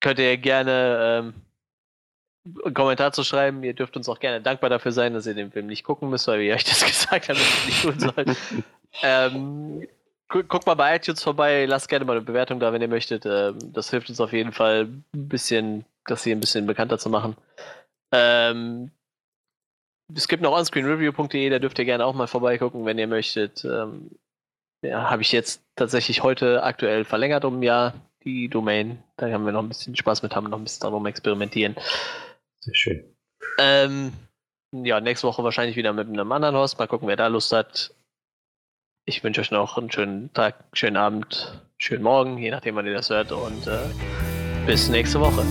könnt 0.00 0.18
ihr 0.18 0.36
gerne 0.36 1.22
ähm, 1.24 1.34
einen 2.64 2.74
Kommentar 2.74 3.12
zu 3.12 3.22
schreiben. 3.22 3.62
Ihr 3.62 3.74
dürft 3.74 3.96
uns 3.96 4.08
auch 4.08 4.18
gerne 4.18 4.40
dankbar 4.40 4.70
dafür 4.70 4.92
sein, 4.92 5.14
dass 5.14 5.26
ihr 5.26 5.34
den 5.34 5.52
Film 5.52 5.66
nicht 5.66 5.84
gucken 5.84 6.10
müsst, 6.10 6.26
weil 6.26 6.40
wir 6.40 6.54
euch 6.54 6.64
das 6.64 6.84
gesagt 6.84 7.28
haben, 7.28 7.38
dass 7.38 7.60
ihr 7.60 7.66
nicht 7.66 7.82
tun 7.82 8.00
sollt. 8.00 8.36
ähm, 9.02 9.88
guckt 10.28 10.66
mal 10.66 10.74
bei 10.74 10.96
iTunes 10.96 11.22
vorbei, 11.22 11.66
lasst 11.66 11.88
gerne 11.88 12.04
mal 12.04 12.16
eine 12.16 12.24
Bewertung 12.24 12.58
da, 12.58 12.72
wenn 12.72 12.82
ihr 12.82 12.88
möchtet. 12.88 13.26
Ähm, 13.26 13.58
das 13.72 13.90
hilft 13.90 14.08
uns 14.08 14.20
auf 14.20 14.32
jeden 14.32 14.52
Fall 14.52 14.88
ein 15.14 15.28
bisschen, 15.28 15.84
das 16.06 16.24
hier 16.24 16.34
ein 16.34 16.40
bisschen 16.40 16.66
bekannter 16.66 16.98
zu 16.98 17.10
machen. 17.10 17.36
Ähm, 18.12 18.90
es 20.14 20.28
gibt 20.28 20.42
noch 20.42 20.52
onscreenreview.de, 20.52 21.50
da 21.50 21.58
dürft 21.58 21.78
ihr 21.78 21.84
gerne 21.84 22.04
auch 22.04 22.14
mal 22.14 22.26
vorbeigucken, 22.26 22.84
wenn 22.84 22.98
ihr 22.98 23.06
möchtet. 23.06 23.64
Ähm, 23.64 24.10
ja, 24.82 25.10
habe 25.10 25.22
ich 25.22 25.32
jetzt 25.32 25.62
tatsächlich 25.76 26.22
heute 26.22 26.62
aktuell 26.62 27.04
verlängert 27.04 27.44
um 27.44 27.60
ein 27.60 27.62
Jahr, 27.62 27.94
die 28.24 28.48
Domain. 28.48 29.02
Da 29.16 29.30
haben 29.30 29.44
wir 29.44 29.52
noch 29.52 29.62
ein 29.62 29.68
bisschen 29.68 29.96
Spaß 29.96 30.22
mit, 30.22 30.34
haben 30.34 30.50
noch 30.50 30.58
ein 30.58 30.64
bisschen 30.64 30.82
darum 30.82 31.06
experimentieren. 31.06 31.76
Sehr 32.60 32.74
schön. 32.74 33.16
Ähm, 33.58 34.12
ja, 34.72 35.00
nächste 35.00 35.26
Woche 35.26 35.44
wahrscheinlich 35.44 35.76
wieder 35.76 35.92
mit 35.92 36.08
einem 36.08 36.30
anderen 36.32 36.56
Host. 36.56 36.78
Mal 36.78 36.88
gucken, 36.88 37.08
wer 37.08 37.16
da 37.16 37.28
Lust 37.28 37.52
hat. 37.52 37.94
Ich 39.04 39.22
wünsche 39.24 39.40
euch 39.40 39.50
noch 39.50 39.78
einen 39.78 39.90
schönen 39.90 40.32
Tag, 40.32 40.64
schönen 40.72 40.96
Abend, 40.96 41.60
schönen 41.78 42.04
Morgen, 42.04 42.38
je 42.38 42.50
nachdem, 42.50 42.76
wann 42.76 42.86
ihr 42.86 42.94
das 42.94 43.10
hört. 43.10 43.32
Und 43.32 43.66
äh, 43.66 43.78
bis 44.66 44.88
nächste 44.88 45.20
Woche. 45.20 45.44